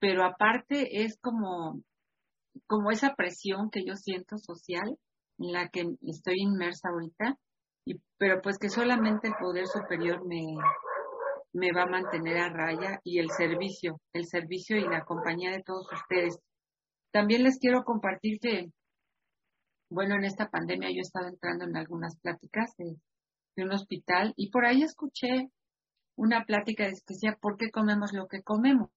pero 0.00 0.24
aparte 0.24 1.02
es 1.02 1.18
como, 1.20 1.82
como 2.66 2.90
esa 2.90 3.14
presión 3.14 3.68
que 3.70 3.84
yo 3.84 3.94
siento 3.94 4.38
social 4.38 4.96
en 5.38 5.52
la 5.52 5.68
que 5.68 5.84
estoy 6.06 6.36
inmersa 6.38 6.88
ahorita, 6.88 7.36
y, 7.84 8.00
pero 8.16 8.40
pues 8.40 8.56
que 8.58 8.70
solamente 8.70 9.28
el 9.28 9.34
poder 9.38 9.66
superior 9.66 10.26
me, 10.26 10.56
me 11.52 11.72
va 11.72 11.82
a 11.82 11.90
mantener 11.90 12.38
a 12.38 12.48
raya 12.48 13.00
y 13.04 13.18
el 13.18 13.28
servicio, 13.28 14.00
el 14.14 14.24
servicio 14.24 14.78
y 14.78 14.88
la 14.88 15.04
compañía 15.04 15.50
de 15.50 15.62
todos 15.62 15.86
ustedes. 15.92 16.38
También 17.12 17.42
les 17.42 17.58
quiero 17.58 17.84
compartir 17.84 18.38
que, 18.40 18.70
bueno, 19.90 20.14
en 20.14 20.24
esta 20.24 20.48
pandemia 20.48 20.88
yo 20.88 21.00
he 21.00 21.02
estado 21.02 21.28
entrando 21.28 21.66
en 21.66 21.76
algunas 21.76 22.18
pláticas 22.20 22.74
de, 22.78 22.96
un 23.64 23.72
hospital 23.72 24.32
y 24.36 24.50
por 24.50 24.64
ahí 24.66 24.82
escuché 24.82 25.50
una 26.16 26.44
plática 26.44 26.84
que 26.84 26.94
decía, 27.06 27.36
¿por 27.40 27.56
qué 27.56 27.70
comemos 27.70 28.12
lo 28.12 28.26
que 28.26 28.42
comemos? 28.42 28.90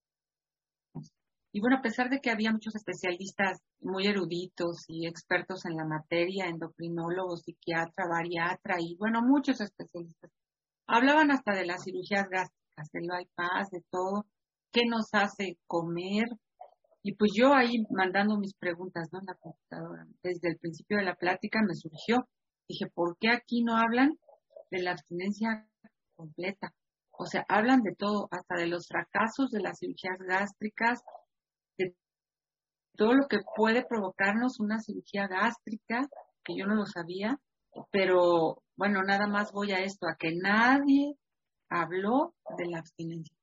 Y 1.52 1.60
bueno, 1.60 1.78
a 1.78 1.82
pesar 1.82 2.10
de 2.10 2.20
que 2.20 2.30
había 2.30 2.52
muchos 2.52 2.76
especialistas 2.76 3.60
muy 3.80 4.06
eruditos 4.06 4.84
y 4.86 5.06
expertos 5.06 5.66
en 5.66 5.76
la 5.76 5.84
materia, 5.84 6.46
endocrinólogos, 6.46 7.42
psiquiatra, 7.42 8.06
bariatra 8.08 8.76
y 8.78 8.96
bueno, 8.96 9.20
muchos 9.20 9.60
especialistas, 9.60 10.30
hablaban 10.86 11.32
hasta 11.32 11.52
de 11.52 11.66
las 11.66 11.82
cirugías 11.82 12.28
gástricas, 12.28 12.90
del 12.92 13.08
bypass, 13.08 13.70
de 13.70 13.82
todo, 13.90 14.26
qué 14.72 14.82
nos 14.88 15.08
hace 15.12 15.58
comer. 15.66 16.28
Y 17.02 17.14
pues 17.14 17.32
yo 17.34 17.54
ahí 17.54 17.84
mandando 17.90 18.38
mis 18.38 18.54
preguntas, 18.54 19.08
¿no? 19.10 19.20
En 19.20 19.26
la 19.26 19.34
computadora. 19.34 20.06
Desde 20.22 20.50
el 20.50 20.58
principio 20.58 20.98
de 20.98 21.04
la 21.04 21.16
plática 21.16 21.60
me 21.66 21.74
surgió. 21.74 22.28
Dije, 22.68 22.86
¿por 22.94 23.16
qué 23.18 23.30
aquí 23.30 23.64
no 23.64 23.76
hablan 23.76 24.18
de 24.70 24.82
la 24.82 24.92
abstinencia 24.92 25.66
completa? 26.16 26.72
O 27.12 27.26
sea, 27.26 27.44
hablan 27.48 27.82
de 27.82 27.94
todo, 27.94 28.28
hasta 28.30 28.56
de 28.56 28.66
los 28.66 28.86
fracasos 28.88 29.50
de 29.50 29.60
las 29.60 29.78
cirugías 29.78 30.18
gástricas, 30.18 31.00
de 31.76 31.94
todo 32.96 33.14
lo 33.14 33.28
que 33.28 33.40
puede 33.56 33.84
provocarnos 33.84 34.60
una 34.60 34.78
cirugía 34.78 35.26
gástrica, 35.28 36.08
que 36.44 36.56
yo 36.56 36.66
no 36.66 36.74
lo 36.74 36.86
sabía, 36.86 37.38
pero 37.90 38.62
bueno, 38.76 39.02
nada 39.02 39.26
más 39.26 39.52
voy 39.52 39.72
a 39.72 39.80
esto, 39.80 40.06
a 40.08 40.16
que 40.16 40.32
nadie 40.34 41.14
habló 41.68 42.34
de 42.56 42.66
la 42.66 42.78
abstinencia. 42.78 43.36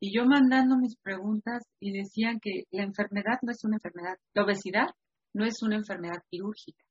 Y 0.00 0.14
yo 0.16 0.24
mandando 0.26 0.76
mis 0.76 0.96
preguntas 0.96 1.62
y 1.80 1.92
decían 1.92 2.38
que 2.40 2.64
la 2.70 2.82
enfermedad 2.82 3.38
no 3.42 3.52
es 3.52 3.64
una 3.64 3.76
enfermedad, 3.76 4.16
la 4.34 4.44
obesidad 4.44 4.86
no 5.32 5.44
es 5.44 5.62
una 5.62 5.76
enfermedad 5.76 6.22
quirúrgica. 6.30 6.84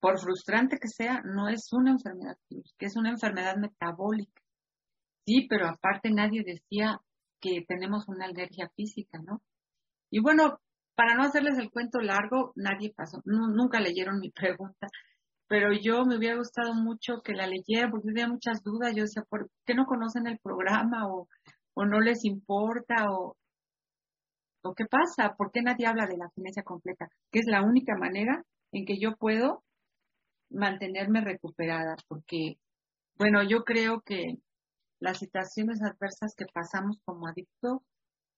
Por 0.00 0.18
frustrante 0.18 0.78
que 0.78 0.88
sea, 0.88 1.20
no 1.24 1.48
es 1.48 1.72
una 1.72 1.90
enfermedad 1.92 2.36
quirúrgica, 2.48 2.86
es 2.86 2.96
una 2.96 3.10
enfermedad 3.10 3.56
metabólica. 3.56 4.42
Sí, 5.26 5.46
pero 5.48 5.68
aparte 5.68 6.10
nadie 6.10 6.42
decía 6.44 7.00
que 7.40 7.64
tenemos 7.68 8.08
una 8.08 8.26
alergia 8.26 8.70
física, 8.74 9.18
¿no? 9.18 9.42
Y 10.10 10.20
bueno, 10.20 10.58
para 10.94 11.14
no 11.14 11.22
hacerles 11.22 11.58
el 11.58 11.70
cuento 11.70 12.00
largo, 12.00 12.52
nadie 12.56 12.92
pasó, 12.94 13.22
nunca 13.24 13.80
leyeron 13.80 14.18
mi 14.20 14.30
pregunta, 14.32 14.88
pero 15.48 15.72
yo 15.72 16.04
me 16.04 16.16
hubiera 16.16 16.36
gustado 16.36 16.74
mucho 16.74 17.22
que 17.24 17.32
la 17.32 17.46
leyeran 17.46 17.90
porque 17.90 18.08
tenía 18.08 18.28
muchas 18.28 18.62
dudas. 18.62 18.94
Yo 18.94 19.02
decía, 19.02 19.24
¿por 19.28 19.50
qué 19.66 19.74
no 19.74 19.84
conocen 19.84 20.26
el 20.26 20.38
programa 20.38 21.08
o, 21.08 21.28
no 21.76 22.00
les 22.00 22.24
importa 22.24 23.10
o, 23.10 23.36
o 24.62 24.74
qué 24.74 24.84
pasa? 24.84 25.34
¿Por 25.36 25.50
qué 25.50 25.62
nadie 25.62 25.86
habla 25.86 26.06
de 26.06 26.18
la 26.18 26.26
abstinencia 26.26 26.62
completa? 26.62 27.08
Que 27.32 27.40
es 27.40 27.46
la 27.46 27.62
única 27.62 27.96
manera 27.96 28.44
en 28.72 28.84
que 28.84 28.98
yo 29.00 29.16
puedo 29.16 29.64
mantenerme 30.50 31.20
recuperada, 31.20 31.96
porque, 32.08 32.58
bueno, 33.16 33.42
yo 33.42 33.64
creo 33.64 34.02
que 34.02 34.38
las 35.00 35.18
situaciones 35.18 35.82
adversas 35.82 36.34
que 36.36 36.46
pasamos 36.52 36.98
como 37.04 37.26
adictos 37.26 37.78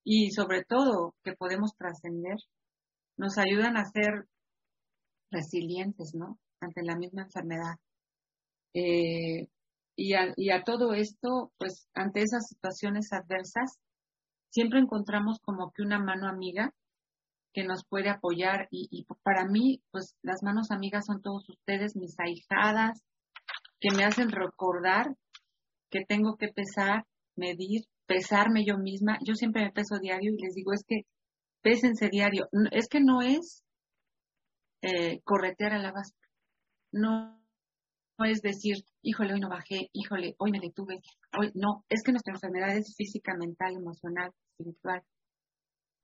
y 0.04 0.30
sobre 0.30 0.64
todo 0.64 1.14
que 1.24 1.32
podemos 1.32 1.74
trascender, 1.76 2.36
nos 3.16 3.38
ayudan 3.38 3.76
a 3.76 3.84
ser 3.84 4.26
resilientes, 5.30 6.14
¿no? 6.14 6.38
ante 6.62 6.82
la 6.82 6.96
misma 6.96 7.22
enfermedad. 7.22 7.76
Eh, 8.74 9.48
y, 9.96 10.14
a, 10.14 10.64
todo 10.64 10.94
esto, 10.94 11.52
pues 11.58 11.88
ante 11.94 12.22
esas 12.22 12.48
situaciones 12.48 13.12
adversas, 13.12 13.78
siempre 14.50 14.80
encontramos 14.80 15.38
como 15.40 15.72
que 15.72 15.82
una 15.82 15.98
mano 15.98 16.28
amiga 16.28 16.72
que 17.52 17.64
nos 17.64 17.84
puede 17.84 18.08
apoyar 18.08 18.68
y, 18.70 19.06
para 19.22 19.44
mí, 19.46 19.82
pues 19.90 20.16
las 20.22 20.42
manos 20.42 20.70
amigas 20.70 21.06
son 21.06 21.20
todos 21.22 21.48
ustedes, 21.48 21.96
mis 21.96 22.16
ahijadas, 22.18 23.02
que 23.80 23.90
me 23.96 24.04
hacen 24.04 24.30
recordar 24.30 25.14
que 25.90 26.04
tengo 26.06 26.36
que 26.36 26.48
pesar, 26.48 27.04
medir, 27.36 27.82
pesarme 28.06 28.64
yo 28.64 28.78
misma. 28.78 29.18
Yo 29.26 29.34
siempre 29.34 29.64
me 29.64 29.72
peso 29.72 29.98
diario 29.98 30.32
y 30.32 30.42
les 30.42 30.54
digo, 30.54 30.72
es 30.72 30.84
que 30.86 31.02
pésense 31.62 32.08
diario. 32.08 32.48
Es 32.70 32.88
que 32.88 33.00
no 33.00 33.20
es 33.22 33.62
eh, 34.82 35.20
corretear 35.24 35.74
a 35.74 35.78
la 35.78 35.92
base 35.92 36.12
no, 36.92 37.40
es 38.18 38.42
decir, 38.42 38.84
híjole, 39.02 39.34
hoy 39.34 39.40
no 39.40 39.48
bajé, 39.48 39.88
híjole, 39.92 40.36
hoy 40.38 40.52
me 40.52 40.60
detuve, 40.60 41.00
hoy 41.38 41.50
no, 41.54 41.84
es 41.88 42.02
que 42.04 42.12
nuestra 42.12 42.34
enfermedad 42.34 42.76
es 42.76 42.94
física, 42.94 43.34
mental, 43.34 43.74
emocional, 43.74 44.30
espiritual. 44.50 45.02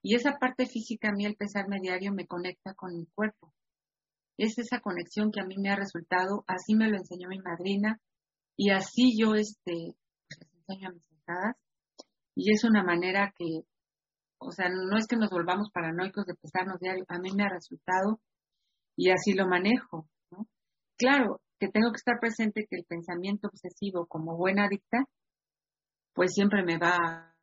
Y 0.03 0.15
esa 0.15 0.39
parte 0.39 0.67
física, 0.67 1.09
a 1.09 1.13
mí 1.13 1.27
el 1.27 1.37
pesarme 1.37 1.79
diario 1.81 2.13
me 2.13 2.27
conecta 2.27 2.75
con 2.75 2.97
mi 2.97 3.07
cuerpo. 3.07 3.53
Es 4.37 4.59
esa 4.59 4.81
conexión 4.81 5.31
que 5.33 5.41
a 5.41 5.45
mí 5.45 5.57
me 5.59 5.71
ha 5.71 5.77
resultado, 5.77 6.45
así 6.47 6.75
me 6.75 6.89
lo 6.89 6.97
enseñó 6.97 7.29
mi 7.29 7.41
madrina, 7.41 8.01
y 8.57 8.71
así 8.71 9.19
yo 9.19 9.35
este, 9.35 9.95
pues, 10.29 10.41
les 10.41 10.55
enseño 10.55 10.89
a 10.89 10.93
mis 10.93 11.13
hijas. 11.13 11.57
Y 12.37 12.53
es 12.53 12.65
una 12.65 12.85
manera 12.85 13.33
que, 13.37 13.63
o 14.39 14.53
sea, 14.53 14.69
no 14.69 14.97
es 14.97 15.07
que 15.09 15.17
nos 15.17 15.31
volvamos 15.31 15.71
paranoicos 15.73 16.25
de 16.27 16.35
pesarnos 16.35 16.79
diario, 16.79 17.05
a 17.09 17.19
mí 17.19 17.33
me 17.33 17.45
ha 17.45 17.49
resultado 17.49 18.21
y 18.97 19.11
así 19.11 19.33
lo 19.33 19.49
manejo 19.49 20.09
claro 20.99 21.41
que 21.59 21.69
tengo 21.69 21.91
que 21.93 21.97
estar 21.97 22.21
presente 22.21 22.67
que 22.69 22.77
el 22.77 22.85
pensamiento 22.85 23.49
obsesivo 23.49 24.07
como 24.07 24.37
buena 24.37 24.67
adicta, 24.67 25.05
pues 26.13 26.35
siempre 26.35 26.63
me 26.63 26.79
va 26.79 27.35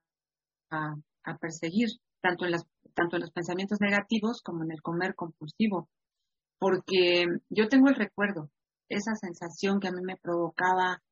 a, 0.69 0.95
perseguir, 1.39 1.89
tanto 2.25 2.45
en, 2.45 2.51
las, 2.51 2.65
tanto 2.95 3.17
en 3.17 3.21
los 3.21 3.31
pensamientos 3.31 3.77
negativos 3.79 4.41
como 4.43 4.63
en 4.63 4.71
el 4.71 4.81
comer 4.81 5.13
compulsivo, 5.13 5.89
porque 6.57 7.25
yo 7.49 7.67
tengo 7.67 7.89
el 7.89 7.95
recuerdo 7.95 8.49
esa 8.89 9.13
sensación 9.13 9.79
que 9.79 9.89
a 9.89 9.91
mí 9.91 10.01
me 10.03 10.17
provocaba 10.17 11.03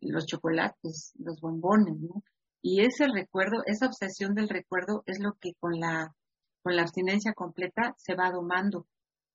los 0.00 0.26
chocolates, 0.26 1.12
los 1.18 1.40
bombones, 1.40 2.00
¿no? 2.00 2.24
Y 2.60 2.80
ese 2.80 3.06
recuerdo, 3.06 3.62
esa 3.66 3.86
obsesión 3.86 4.34
del 4.34 4.48
recuerdo 4.48 5.04
es 5.06 5.18
lo 5.20 5.34
que 5.40 5.52
con 5.60 5.78
la, 5.78 6.12
con 6.62 6.74
la 6.74 6.82
abstinencia 6.82 7.32
completa 7.34 7.94
se 7.98 8.16
va 8.16 8.32
domando. 8.32 8.86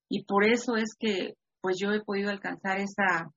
Y 0.09 0.25
por 0.25 0.43
eso 0.45 0.75
es 0.75 0.95
que 0.99 1.35
pues 1.61 1.77
yo 1.79 1.91
he 1.91 2.03
podido 2.03 2.31
alcanzar 2.31 2.79
esa 2.79 3.31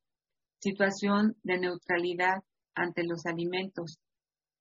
situación 0.61 1.37
de 1.45 1.59
neutralidad 1.59 2.43
ante 2.75 3.05
los 3.05 3.27
alimentos, 3.27 3.99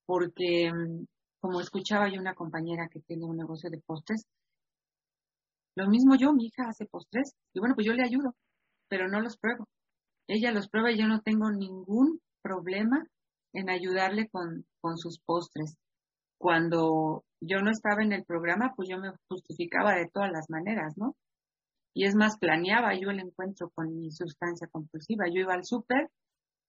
porque 0.06 0.72
mm, 0.72 1.06
como 1.46 1.62
escuchaba 1.62 2.10
yo 2.10 2.20
una 2.20 2.34
compañera 2.34 2.90
que 2.90 3.02
tiene 3.02 3.24
un 3.24 3.38
negocio 3.38 3.70
de 3.70 3.78
postres, 3.78 4.26
lo 5.76 5.88
mismo 5.88 6.16
yo, 6.16 6.34
mi 6.34 6.48
hija 6.48 6.68
hace 6.68 6.88
postres, 6.88 7.36
y 7.54 7.60
bueno, 7.60 7.76
pues 7.76 7.86
yo 7.86 7.94
le 7.94 8.04
ayudo, 8.04 8.34
pero 8.90 9.08
no 9.08 9.22
los 9.22 9.38
pruebo. 9.38 9.68
Ella 10.28 10.52
los 10.52 10.70
prueba 10.70 10.92
y 10.92 10.98
yo 10.98 11.08
no 11.08 11.22
tengo 11.22 11.52
ningún 11.52 12.20
problema 12.42 13.06
en 13.54 13.70
ayudarle 13.70 14.28
con, 14.30 14.66
con 14.82 14.98
sus 14.98 15.20
postres. 15.20 15.76
Cuando 16.40 17.24
yo 17.40 17.62
no 17.62 17.70
estaba 17.70 18.02
en 18.02 18.14
el 18.14 18.26
programa, 18.26 18.74
pues 18.76 18.90
yo 18.90 18.98
me 18.98 19.12
justificaba 19.30 19.94
de 19.94 20.10
todas 20.12 20.32
las 20.32 20.50
maneras, 20.50 20.98
¿no? 20.98 21.16
Y 21.94 22.06
es 22.06 22.16
más, 22.16 22.40
planeaba 22.40 23.00
yo 23.00 23.12
el 23.12 23.20
encuentro 23.20 23.70
con 23.70 23.96
mi 23.96 24.10
sustancia 24.10 24.68
compulsiva. 24.72 25.26
Yo 25.28 25.42
iba 25.42 25.54
al 25.54 25.64
súper 25.64 26.10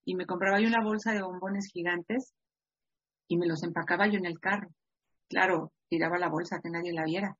y 0.05 0.13
me 0.13 0.27
compraba 0.27 0.61
yo 0.61 0.67
una 0.67 0.83
bolsa 0.83 1.13
de 1.13 1.23
bombones 1.23 1.65
gigantes 1.73 2.35
y 3.27 3.37
me 3.37 3.47
los 3.47 3.63
empacaba 3.63 4.07
yo 4.07 4.17
en 4.17 4.25
el 4.25 4.39
carro. 4.39 4.69
Claro, 5.29 5.73
tiraba 5.89 6.17
la 6.17 6.29
bolsa 6.29 6.59
que 6.61 6.69
nadie 6.69 6.93
la 6.93 7.03
viera. 7.03 7.37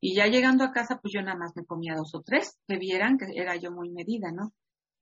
Y 0.00 0.14
ya 0.14 0.26
llegando 0.26 0.64
a 0.64 0.72
casa, 0.72 0.98
pues 1.00 1.12
yo 1.14 1.22
nada 1.22 1.38
más 1.38 1.52
me 1.56 1.64
comía 1.64 1.94
dos 1.94 2.14
o 2.14 2.22
tres, 2.22 2.58
que 2.68 2.76
vieran 2.76 3.18
que 3.18 3.26
era 3.34 3.56
yo 3.56 3.70
muy 3.72 3.90
medida, 3.90 4.30
¿no? 4.30 4.52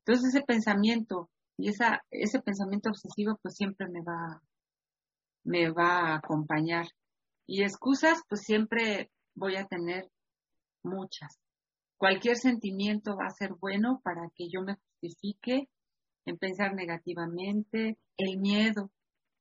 Entonces 0.07 0.35
ese 0.35 0.45
pensamiento 0.45 1.31
y 1.57 1.69
esa, 1.69 2.03
ese 2.11 2.41
pensamiento 2.41 2.91
obsesivo 2.91 3.39
pues 3.43 3.55
siempre 3.55 3.89
me 3.89 4.03
va, 4.03 4.43
me 5.45 5.71
va 5.71 6.13
a 6.13 6.17
acompañar. 6.17 6.87
Y 7.47 7.63
excusas 7.63 8.23
pues 8.29 8.43
siempre 8.43 9.11
voy 9.35 9.57
a 9.57 9.67
tener 9.67 10.11
muchas. 10.83 11.39
Cualquier 11.97 12.37
sentimiento 12.37 13.17
va 13.17 13.27
a 13.27 13.31
ser 13.31 13.55
bueno 13.55 14.01
para 14.03 14.29
que 14.35 14.49
yo 14.49 14.63
me 14.63 14.77
justifique 15.01 15.69
en 16.27 16.39
pensar 16.39 16.75
negativamente. 16.75 17.99
El 18.17 18.39
miedo, 18.39 18.91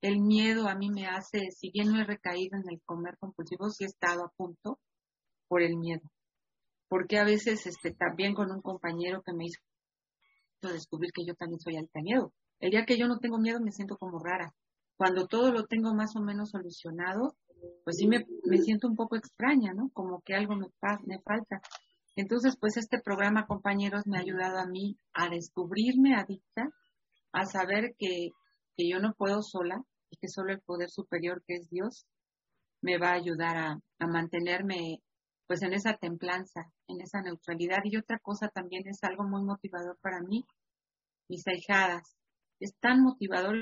el 0.03 0.19
miedo 0.19 0.67
a 0.67 0.75
mí 0.75 0.89
me 0.89 1.07
hace, 1.07 1.51
si 1.51 1.71
bien 1.71 1.87
no 1.87 2.01
he 2.01 2.03
recaído 2.03 2.57
en 2.57 2.69
el 2.69 2.81
comer 2.83 3.17
compulsivo, 3.17 3.69
sí 3.69 3.85
he 3.85 3.87
estado 3.87 4.25
a 4.25 4.33
punto 4.35 4.77
por 5.47 5.61
el 5.61 5.77
miedo. 5.77 6.01
Porque 6.89 7.17
a 7.17 7.23
veces 7.23 7.65
este, 7.65 7.91
también 7.91 8.33
con 8.33 8.51
un 8.51 8.61
compañero 8.61 9.23
que 9.23 9.31
me 9.31 9.45
hizo 9.45 9.61
descubrir 10.61 11.13
que 11.13 11.25
yo 11.25 11.35
también 11.35 11.61
soy 11.61 11.77
alta 11.77 12.01
miedo. 12.01 12.33
El 12.59 12.71
día 12.71 12.85
que 12.85 12.97
yo 12.97 13.07
no 13.07 13.19
tengo 13.19 13.37
miedo 13.37 13.61
me 13.61 13.71
siento 13.71 13.95
como 13.97 14.19
rara. 14.19 14.53
Cuando 14.97 15.25
todo 15.25 15.53
lo 15.53 15.67
tengo 15.67 15.93
más 15.93 16.17
o 16.17 16.19
menos 16.19 16.49
solucionado, 16.49 17.37
pues 17.85 17.95
sí 17.95 18.05
me, 18.05 18.25
me 18.43 18.57
siento 18.57 18.89
un 18.89 18.97
poco 18.97 19.15
extraña, 19.15 19.73
¿no? 19.73 19.89
Como 19.93 20.21
que 20.21 20.35
algo 20.35 20.57
me, 20.57 20.67
me 21.05 21.19
falta. 21.21 21.61
Entonces, 22.17 22.57
pues 22.59 22.75
este 22.75 22.99
programa, 22.99 23.47
compañeros, 23.47 24.05
me 24.05 24.17
ha 24.17 24.21
ayudado 24.21 24.57
a 24.57 24.67
mí 24.67 24.97
a 25.13 25.29
descubrirme 25.29 26.13
adicta, 26.13 26.67
a 27.31 27.45
saber 27.45 27.95
que, 27.97 28.31
que 28.75 28.89
yo 28.89 28.99
no 28.99 29.13
puedo 29.13 29.41
sola 29.41 29.81
y 30.13 30.17
que 30.17 30.27
solo 30.27 30.53
el 30.53 30.61
poder 30.61 30.91
superior 30.91 31.43
que 31.47 31.55
es 31.55 31.69
Dios 31.69 32.05
me 32.83 32.99
va 32.99 33.09
a 33.09 33.15
ayudar 33.15 33.57
a, 33.57 33.79
mantenerme 34.07 35.01
pues 35.47 35.61
en 35.63 35.73
esa 35.73 35.95
templanza, 35.97 36.61
en 36.87 37.01
esa 37.01 37.21
neutralidad. 37.21 37.79
Y 37.85 37.97
otra 37.97 38.19
cosa 38.19 38.49
también 38.49 38.87
es 38.87 39.03
algo 39.03 39.23
muy 39.23 39.41
motivador 39.43 39.97
para 40.01 40.21
mí, 40.21 40.45
mis 41.29 41.47
ahijadas. 41.47 42.15
Es 42.59 42.75
tan 42.79 43.01
motivador, 43.01 43.55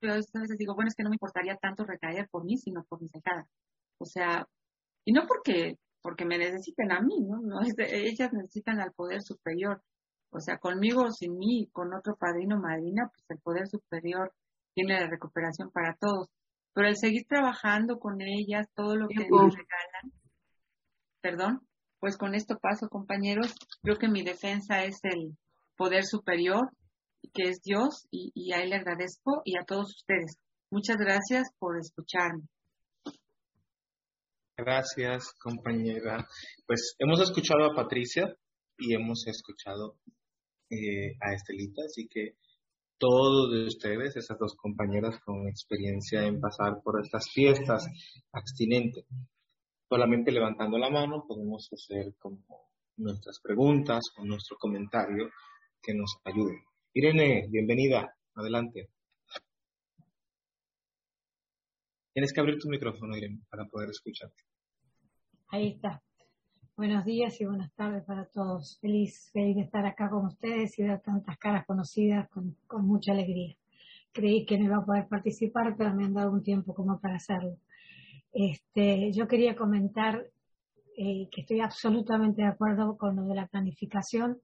yo 0.00 0.12
a 0.12 0.16
veces 0.16 0.58
digo, 0.58 0.74
bueno, 0.74 0.88
es 0.88 0.94
que 0.96 1.04
no 1.04 1.10
me 1.10 1.16
importaría 1.16 1.56
tanto 1.56 1.84
recaer 1.84 2.28
por 2.30 2.44
mí, 2.44 2.56
sino 2.56 2.82
por 2.84 3.00
mis 3.00 3.14
ahijadas. 3.14 3.46
O 3.98 4.06
sea, 4.06 4.48
y 5.04 5.12
no 5.12 5.26
porque, 5.26 5.78
porque 6.02 6.24
me 6.24 6.38
necesiten 6.38 6.90
a 6.90 7.00
mí, 7.00 7.20
¿no? 7.20 7.40
no 7.42 7.60
ellas 7.78 8.32
necesitan 8.32 8.80
al 8.80 8.92
poder 8.92 9.22
superior. 9.22 9.82
O 10.30 10.40
sea, 10.40 10.58
conmigo 10.58 11.04
o 11.04 11.12
sin 11.12 11.38
mí, 11.38 11.68
con 11.70 11.94
otro 11.94 12.16
padrino 12.16 12.56
o 12.56 12.60
madrina, 12.60 13.08
pues 13.08 13.24
el 13.28 13.38
poder 13.40 13.68
superior 13.68 14.32
tiene 14.74 15.00
la 15.00 15.08
recuperación 15.08 15.70
para 15.70 15.94
todos. 15.94 16.28
Pero 16.74 16.88
el 16.88 16.96
seguir 16.96 17.24
trabajando 17.28 17.98
con 17.98 18.20
ellas, 18.20 18.66
todo 18.74 18.96
lo 18.96 19.06
que 19.08 19.26
nos 19.28 19.54
regalan, 19.54 20.12
perdón, 21.20 21.60
pues 22.00 22.18
con 22.18 22.34
esto 22.34 22.58
paso, 22.58 22.88
compañeros. 22.88 23.54
Creo 23.82 23.96
que 23.96 24.08
mi 24.08 24.22
defensa 24.22 24.84
es 24.84 24.98
el 25.04 25.36
poder 25.76 26.04
superior, 26.04 26.68
que 27.32 27.48
es 27.48 27.62
Dios, 27.62 28.06
y, 28.10 28.52
a 28.52 28.60
Él 28.60 28.70
le 28.70 28.76
agradezco 28.76 29.40
y 29.44 29.56
a 29.56 29.64
todos 29.64 29.94
ustedes. 29.96 30.36
Muchas 30.70 30.96
gracias 30.96 31.48
por 31.58 31.78
escucharme. 31.78 32.42
Gracias, 34.56 35.32
compañera. 35.40 36.26
Pues 36.66 36.94
hemos 36.98 37.20
escuchado 37.20 37.64
a 37.64 37.74
Patricia 37.74 38.34
y 38.78 38.94
hemos 38.94 39.26
escuchado 39.26 39.96
eh, 40.70 41.16
a 41.20 41.34
Estelita, 41.34 41.82
así 41.86 42.06
que 42.08 42.36
todos 42.98 43.52
de 43.52 43.66
ustedes, 43.66 44.16
esas 44.16 44.38
dos 44.38 44.54
compañeras 44.56 45.18
con 45.24 45.48
experiencia 45.48 46.24
en 46.26 46.40
pasar 46.40 46.80
por 46.82 47.00
estas 47.00 47.30
fiestas 47.30 47.86
abstinentes, 48.32 49.04
solamente 49.88 50.32
levantando 50.32 50.78
la 50.78 50.90
mano 50.90 51.24
podemos 51.26 51.68
hacer 51.72 52.14
como 52.18 52.70
nuestras 52.96 53.40
preguntas 53.40 54.02
o 54.16 54.24
nuestro 54.24 54.56
comentario 54.58 55.30
que 55.82 55.94
nos 55.94 56.16
ayude. 56.24 56.64
Irene, 56.94 57.46
bienvenida, 57.50 58.16
adelante. 58.34 58.88
Tienes 62.12 62.32
que 62.32 62.40
abrir 62.40 62.58
tu 62.58 62.68
micrófono, 62.68 63.16
Irene, 63.16 63.40
para 63.50 63.66
poder 63.66 63.90
escucharte. 63.90 64.44
Ahí 65.48 65.72
está. 65.74 66.00
Buenos 66.76 67.04
días 67.04 67.40
y 67.40 67.44
buenas 67.44 67.72
tardes 67.74 68.02
para 68.02 68.24
todos. 68.24 68.80
Feliz, 68.80 69.30
feliz 69.32 69.54
de 69.54 69.62
estar 69.62 69.86
acá 69.86 70.10
con 70.10 70.26
ustedes 70.26 70.76
y 70.76 70.82
ver 70.82 71.00
tantas 71.02 71.38
caras 71.38 71.64
conocidas 71.66 72.28
con, 72.30 72.56
con 72.66 72.84
mucha 72.84 73.12
alegría. 73.12 73.54
Creí 74.10 74.44
que 74.44 74.58
no 74.58 74.64
iba 74.64 74.78
a 74.78 74.84
poder 74.84 75.06
participar, 75.06 75.76
pero 75.76 75.94
me 75.94 76.04
han 76.04 76.14
dado 76.14 76.32
un 76.32 76.42
tiempo 76.42 76.74
como 76.74 76.98
para 76.98 77.14
hacerlo. 77.14 77.58
Este, 78.32 79.12
yo 79.12 79.28
quería 79.28 79.54
comentar 79.54 80.26
eh, 80.96 81.28
que 81.30 81.42
estoy 81.42 81.60
absolutamente 81.60 82.42
de 82.42 82.48
acuerdo 82.48 82.98
con 82.98 83.14
lo 83.14 83.22
de 83.22 83.36
la 83.36 83.46
planificación. 83.46 84.40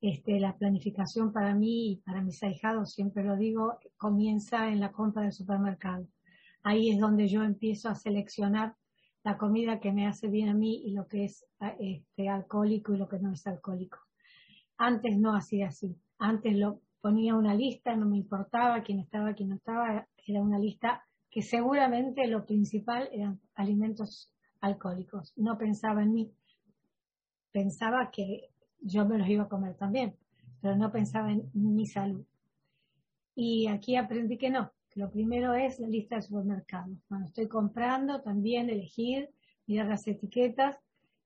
Este, 0.00 0.40
la 0.40 0.56
planificación 0.56 1.30
para 1.30 1.54
mí 1.54 1.92
y 1.92 1.96
para 1.96 2.22
mis 2.22 2.42
ahijados, 2.42 2.94
siempre 2.94 3.22
lo 3.22 3.36
digo, 3.36 3.78
comienza 3.98 4.70
en 4.70 4.80
la 4.80 4.92
compra 4.92 5.24
del 5.24 5.34
supermercado. 5.34 6.08
Ahí 6.62 6.88
es 6.88 6.98
donde 6.98 7.28
yo 7.28 7.42
empiezo 7.42 7.90
a 7.90 7.96
seleccionar 7.96 8.76
la 9.22 9.36
comida 9.36 9.80
que 9.80 9.92
me 9.92 10.06
hace 10.06 10.28
bien 10.28 10.48
a 10.48 10.54
mí 10.54 10.82
y 10.84 10.92
lo 10.92 11.06
que 11.06 11.24
es 11.24 11.46
este, 11.78 12.28
alcohólico 12.28 12.94
y 12.94 12.98
lo 12.98 13.08
que 13.08 13.18
no 13.18 13.32
es 13.32 13.46
alcohólico. 13.46 13.98
Antes 14.78 15.18
no 15.18 15.34
hacía 15.34 15.68
así. 15.68 16.00
Antes 16.18 16.56
lo 16.56 16.80
ponía 17.00 17.34
una 17.34 17.54
lista, 17.54 17.94
no 17.96 18.06
me 18.06 18.16
importaba 18.16 18.82
quién 18.82 19.00
estaba, 19.00 19.34
quién 19.34 19.50
no 19.50 19.56
estaba, 19.56 20.06
era 20.26 20.42
una 20.42 20.58
lista 20.58 21.04
que 21.30 21.42
seguramente 21.42 22.26
lo 22.26 22.44
principal 22.44 23.08
eran 23.12 23.40
alimentos 23.54 24.32
alcohólicos. 24.60 25.32
No 25.36 25.56
pensaba 25.58 26.02
en 26.02 26.12
mí. 26.12 26.32
Pensaba 27.52 28.10
que 28.10 28.50
yo 28.80 29.06
me 29.06 29.18
los 29.18 29.28
iba 29.28 29.44
a 29.44 29.48
comer 29.48 29.76
también, 29.76 30.16
pero 30.60 30.76
no 30.76 30.90
pensaba 30.90 31.30
en 31.30 31.50
mi 31.52 31.86
salud. 31.86 32.24
Y 33.34 33.68
aquí 33.68 33.96
aprendí 33.96 34.38
que 34.38 34.50
no, 34.50 34.72
lo 35.00 35.10
primero 35.10 35.54
es 35.54 35.80
la 35.80 35.88
lista 35.88 36.16
de 36.16 36.22
supermercados. 36.22 36.98
Cuando 37.08 37.28
estoy 37.28 37.48
comprando, 37.48 38.20
también 38.20 38.68
elegir, 38.68 39.30
mirar 39.66 39.86
las 39.86 40.06
etiquetas 40.06 40.76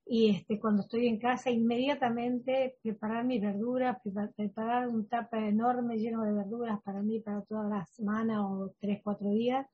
y 0.07 0.31
este, 0.31 0.61
cuando 0.61 0.83
estoy 0.83 1.09
en 1.09 1.19
casa, 1.19 1.51
inmediatamente 1.51 2.77
preparar 2.83 3.25
mis 3.25 3.43
verduras, 3.43 3.97
preparar 4.37 4.89
un 4.89 5.09
tapa 5.09 5.45
enorme 5.49 5.99
lleno 5.99 6.23
de 6.23 6.33
verduras 6.33 6.81
para 6.83 7.03
mí 7.03 7.19
para 7.19 7.43
toda 7.43 7.69
la 7.69 7.85
semana 7.87 8.47
o 8.47 8.73
tres, 8.79 9.01
cuatro 9.03 9.31
días 9.31 9.67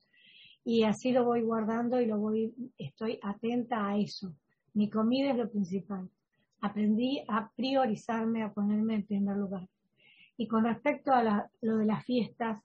y 0.63 0.81
así 0.83 1.11
lo 1.11 1.23
voy 1.23 1.41
guardando 1.43 2.01
y 2.01 2.07
lo 2.07 2.17
voy, 2.17 2.55
estoy 2.79 3.19
atenta 3.21 3.87
a 3.87 3.97
eso. 3.97 4.33
Mi 4.73 4.89
comida 4.89 5.29
es 5.29 5.37
lo 5.37 5.51
principal. 5.51 6.09
Aprendí 6.61 7.23
a 7.27 7.51
priorizarme, 7.55 8.41
a 8.41 8.51
ponerme 8.51 8.95
en 8.95 9.05
primer 9.05 9.37
lugar. 9.37 9.67
Y 10.37 10.47
con 10.47 10.63
respecto 10.63 11.11
a 11.11 11.49
lo 11.61 11.77
de 11.77 11.85
las 11.85 12.03
fiestas, 12.03 12.63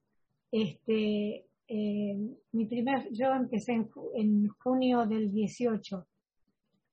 este, 0.51 1.47
eh, 1.69 2.37
mi 2.53 2.67
primer, 2.67 3.13
yo 3.13 3.33
empecé 3.33 3.73
en, 4.15 4.49
junio 4.49 5.07
del 5.07 5.33
18, 5.33 6.07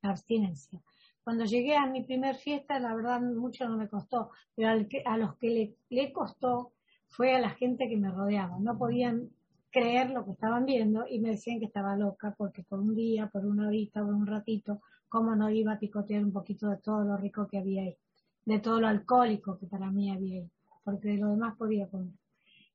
la 0.01 0.09
abstinencia. 0.09 0.81
Cuando 1.23 1.45
llegué 1.45 1.75
a 1.75 1.85
mi 1.85 2.03
primer 2.03 2.35
fiesta, 2.35 2.80
la 2.80 2.93
verdad 2.95 3.21
mucho 3.21 3.67
no 3.67 3.77
me 3.77 3.88
costó, 3.88 4.31
pero 4.55 4.69
a 4.69 5.17
los 5.17 5.38
que 5.38 5.49
le, 5.49 5.75
le 5.89 6.11
costó 6.11 6.73
fue 7.07 7.35
a 7.35 7.39
la 7.39 7.51
gente 7.51 7.88
que 7.88 7.97
me 7.97 8.11
rodeaba. 8.11 8.59
No 8.59 8.77
podían 8.77 9.30
creer 9.73 10.11
lo 10.11 10.23
que 10.23 10.31
estaban 10.31 10.65
viendo 10.65 11.05
y 11.09 11.19
me 11.19 11.30
decían 11.30 11.59
que 11.59 11.65
estaba 11.65 11.95
loca 11.95 12.35
porque 12.38 12.63
por 12.63 12.80
un 12.80 12.95
día, 12.95 13.27
por 13.27 13.45
una 13.45 13.67
horita, 13.67 14.03
por 14.03 14.13
un 14.13 14.27
ratito, 14.27 14.81
cómo 15.09 15.35
no 15.35 15.49
iba 15.49 15.73
a 15.73 15.80
picotear 15.80 16.23
un 16.23 16.31
poquito 16.31 16.69
de 16.69 16.77
todo 16.77 17.03
lo 17.03 17.17
rico 17.17 17.47
que 17.47 17.57
había 17.57 17.84
ahí. 17.84 17.97
de 18.45 18.59
todo 18.59 18.81
lo 18.81 18.88
alcohólico 18.88 19.57
que 19.57 19.67
para 19.67 19.89
mí 19.89 20.11
había, 20.11 20.43
porque 20.84 21.09
de 21.09 21.17
lo 21.17 21.30
demás 21.30 21.55
podía 21.57 21.88
comer. 21.88 22.13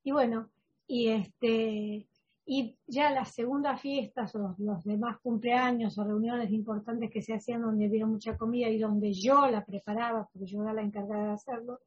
Y 0.02 0.12
bueno, 0.12 0.48
y 0.88 1.08
este, 1.08 2.08
y 2.50 2.78
ya 2.86 3.10
las 3.10 3.34
segundas 3.34 3.78
fiestas 3.80 4.34
o 4.34 4.54
los, 4.56 4.82
demás 4.82 5.18
cumpleaños 5.20 5.98
o 5.98 6.04
reuniones 6.04 6.50
importantes 6.50 7.10
que 7.10 7.20
se 7.20 7.34
hacían 7.34 7.60
donde 7.60 7.84
había 7.84 8.06
mucha 8.06 8.38
comida 8.38 8.70
y 8.70 8.78
donde 8.78 9.12
yo 9.12 9.46
la 9.50 9.66
preparaba, 9.66 10.26
porque 10.32 10.46
yo 10.46 10.62
era 10.62 10.72
la 10.72 10.80
encargada 10.80 11.26
de 11.26 11.32
hacerlo, 11.32 11.80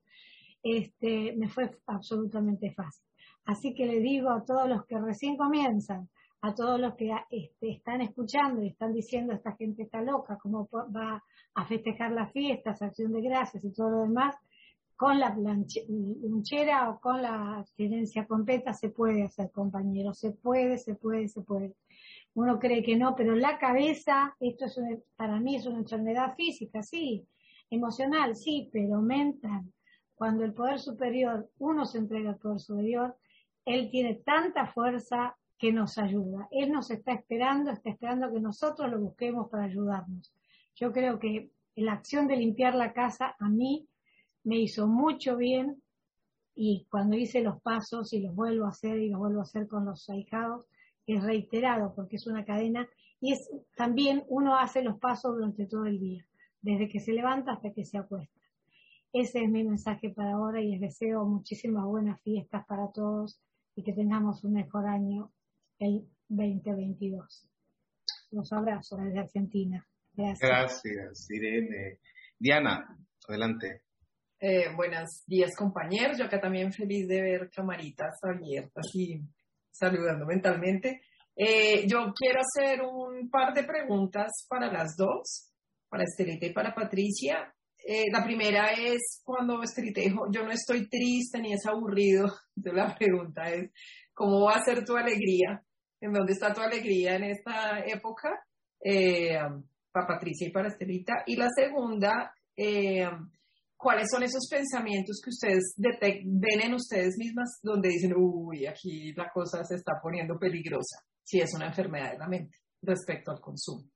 este, 0.62 1.36
me 1.36 1.50
fue 1.50 1.72
absolutamente 1.88 2.72
fácil. 2.74 3.04
Así 3.46 3.74
que 3.74 3.88
le 3.88 4.00
digo 4.02 4.30
a 4.30 4.46
todos 4.46 4.70
los 4.70 4.86
que 4.86 5.00
recién 5.00 5.36
comienzan, 5.36 6.08
a 6.42 6.54
todos 6.54 6.80
los 6.80 6.94
que 6.94 7.12
este, 7.32 7.72
están 7.72 8.02
escuchando 8.02 8.62
y 8.62 8.68
están 8.68 8.94
diciendo 8.94 9.34
esta 9.34 9.54
gente 9.54 9.82
está 9.82 10.04
loca, 10.04 10.38
cómo 10.38 10.70
va 10.96 11.24
a 11.56 11.66
festejar 11.66 12.12
las 12.12 12.32
fiestas, 12.32 12.84
acción 12.84 13.14
de 13.14 13.22
gracias 13.22 13.66
y 13.66 13.74
todo 13.74 13.90
lo 13.90 14.02
demás, 14.02 14.36
con 15.02 15.20
la 15.20 15.36
lunchera 15.36 16.92
o 16.92 17.00
con 17.00 17.24
la 17.24 17.58
abstinencia 17.58 18.28
completa 18.28 18.72
se 18.72 18.90
puede 18.90 19.24
hacer, 19.24 19.50
compañero, 19.50 20.14
se 20.14 20.30
puede, 20.30 20.78
se 20.78 20.94
puede, 20.94 21.28
se 21.28 21.42
puede. 21.42 21.74
Uno 22.36 22.60
cree 22.60 22.84
que 22.84 22.96
no, 22.96 23.16
pero 23.16 23.34
la 23.34 23.58
cabeza, 23.58 24.36
esto 24.40 24.66
es 24.66 24.80
para 25.16 25.40
mí 25.40 25.56
es 25.56 25.66
una 25.66 25.80
enfermedad 25.80 26.36
física, 26.36 26.84
sí, 26.84 27.28
emocional, 27.72 28.36
sí, 28.36 28.70
pero 28.72 29.02
mental. 29.02 29.64
Cuando 30.14 30.44
el 30.44 30.54
poder 30.54 30.78
superior, 30.78 31.50
uno 31.58 31.88
se 31.88 31.98
entrega 31.98 32.30
al 32.30 32.38
poder 32.38 32.60
superior, 32.60 33.18
él 33.66 33.90
tiene 33.90 34.22
tanta 34.24 34.68
fuerza 34.68 35.36
que 35.58 35.74
nos 35.74 35.98
ayuda. 35.98 36.48
Él 36.52 36.72
nos 36.72 36.92
está 36.92 37.14
esperando, 37.14 37.72
está 37.72 37.90
esperando 37.90 38.32
que 38.32 38.40
nosotros 38.40 38.92
lo 38.92 39.00
busquemos 39.00 39.50
para 39.50 39.64
ayudarnos. 39.64 40.32
Yo 40.76 40.92
creo 40.92 41.18
que 41.18 41.50
la 41.74 41.94
acción 41.94 42.28
de 42.28 42.38
limpiar 42.38 42.76
la 42.76 42.94
casa 42.94 43.36
a 43.40 43.50
mí 43.50 43.88
me 44.44 44.58
hizo 44.58 44.88
mucho 44.88 45.38
bien 45.38 45.82
y 46.56 46.86
cuando 46.90 47.16
hice 47.16 47.42
los 47.42 47.62
pasos 47.62 48.14
y 48.14 48.20
los 48.22 48.36
vuelvo 48.36 48.66
a 48.66 48.70
hacer 48.70 49.00
y 49.00 49.10
los 49.10 49.20
vuelvo 49.20 49.40
a 49.40 49.44
hacer 49.44 49.68
con 49.68 49.86
los 49.86 50.10
ahijados, 50.10 50.68
es 51.08 51.24
reiterado 51.24 51.94
porque 51.96 52.18
es 52.18 52.28
una 52.28 52.46
cadena 52.46 52.88
y 53.20 53.34
es 53.34 53.50
también 53.76 54.24
uno 54.28 54.58
hace 54.58 54.82
los 54.82 55.00
pasos 55.00 55.36
durante 55.36 55.66
todo 55.66 55.86
el 55.86 56.00
día, 56.00 56.26
desde 56.62 56.90
que 56.90 57.00
se 57.00 57.14
levanta 57.14 57.54
hasta 57.54 57.72
que 57.72 57.86
se 57.86 57.98
acuesta. 57.98 58.40
Ese 59.14 59.44
es 59.44 59.50
mi 59.50 59.64
mensaje 59.64 60.10
para 60.10 60.34
ahora 60.34 60.62
y 60.62 60.72
les 60.72 60.82
deseo 60.82 61.26
muchísimas 61.26 61.86
buenas 61.86 62.22
fiestas 62.22 62.66
para 62.66 62.92
todos 62.92 63.42
y 63.76 63.84
que 63.84 63.94
tengamos 63.94 64.44
un 64.44 64.54
mejor 64.54 64.88
año 64.88 65.32
el 65.80 66.08
2022. 66.30 67.48
Los 68.32 68.54
abrazo 68.54 68.98
desde 68.98 69.20
Argentina. 69.20 69.86
Gracias. 70.14 70.40
Gracias, 70.40 71.30
Irene. 71.30 72.00
Diana, 72.40 72.98
adelante. 73.28 73.82
Eh, 74.44 74.74
buenos 74.76 75.24
días, 75.28 75.52
compañeros. 75.56 76.18
Yo 76.18 76.26
acá 76.26 76.40
también 76.40 76.74
feliz 76.74 77.08
de 77.08 77.22
ver 77.22 77.52
camaritas 77.52 78.16
abiertas 78.24 78.88
y 78.96 79.22
saludando 79.70 80.26
mentalmente. 80.26 81.04
Eh, 81.36 81.86
yo 81.88 82.12
quiero 82.16 82.40
hacer 82.40 82.82
un 82.82 83.30
par 83.30 83.54
de 83.54 83.64
preguntas 83.64 84.32
para 84.50 84.72
las 84.72 84.98
dos, 84.98 85.54
para 85.88 86.06
Estelita 86.06 86.48
y 86.48 86.54
para 86.54 86.74
Patricia. 86.74 87.54
Eh, 87.88 88.06
la 88.12 88.24
primera 88.24 88.72
es 88.72 89.22
cuando 89.24 89.62
Estelita 89.62 90.02
dijo, 90.02 90.26
yo 90.32 90.44
no 90.44 90.52
estoy 90.52 90.90
triste 90.90 91.40
ni 91.40 91.54
es 91.54 91.68
aburrido. 91.68 92.26
Entonces 92.58 92.84
la 92.84 92.96
pregunta 92.98 93.44
es, 93.44 93.70
¿cómo 94.12 94.46
va 94.46 94.56
a 94.56 94.64
ser 94.64 94.84
tu 94.84 94.98
alegría? 94.98 95.64
¿En 96.00 96.14
dónde 96.14 96.34
está 96.34 96.52
tu 96.52 96.62
alegría 96.62 97.16
en 97.16 97.26
esta 97.26 97.86
época? 97.86 98.44
para 99.92 100.08
Patricia 100.08 100.48
y 100.48 100.52
para 100.52 100.70
Estelita. 100.70 101.22
Y 101.28 101.36
la 101.36 101.48
segunda, 101.56 102.34
eh, 102.58 103.08
¿cuáles 103.82 104.08
son 104.12 104.22
esos 104.24 104.48
pensamientos 104.48 105.20
que 105.24 105.32
ustedes 105.32 105.74
ven 105.78 106.62
en 106.62 106.74
ustedes 106.76 107.16
mismas 107.18 107.60
donde 107.64 107.90
dicen, 107.90 108.14
uy, 108.16 108.68
aquí 108.68 109.12
la 109.14 109.30
cosa 109.34 109.64
se 109.64 109.76
está 109.76 109.94
poniendo 110.02 110.38
peligrosa, 110.38 111.04
si 111.24 111.40
es 111.40 111.52
una 111.56 111.68
enfermedad 111.68 112.12
de 112.12 112.20
la 112.20 112.28
mente 112.28 112.58
respecto 112.82 113.32
al 113.32 113.42
consumo? 113.42 113.90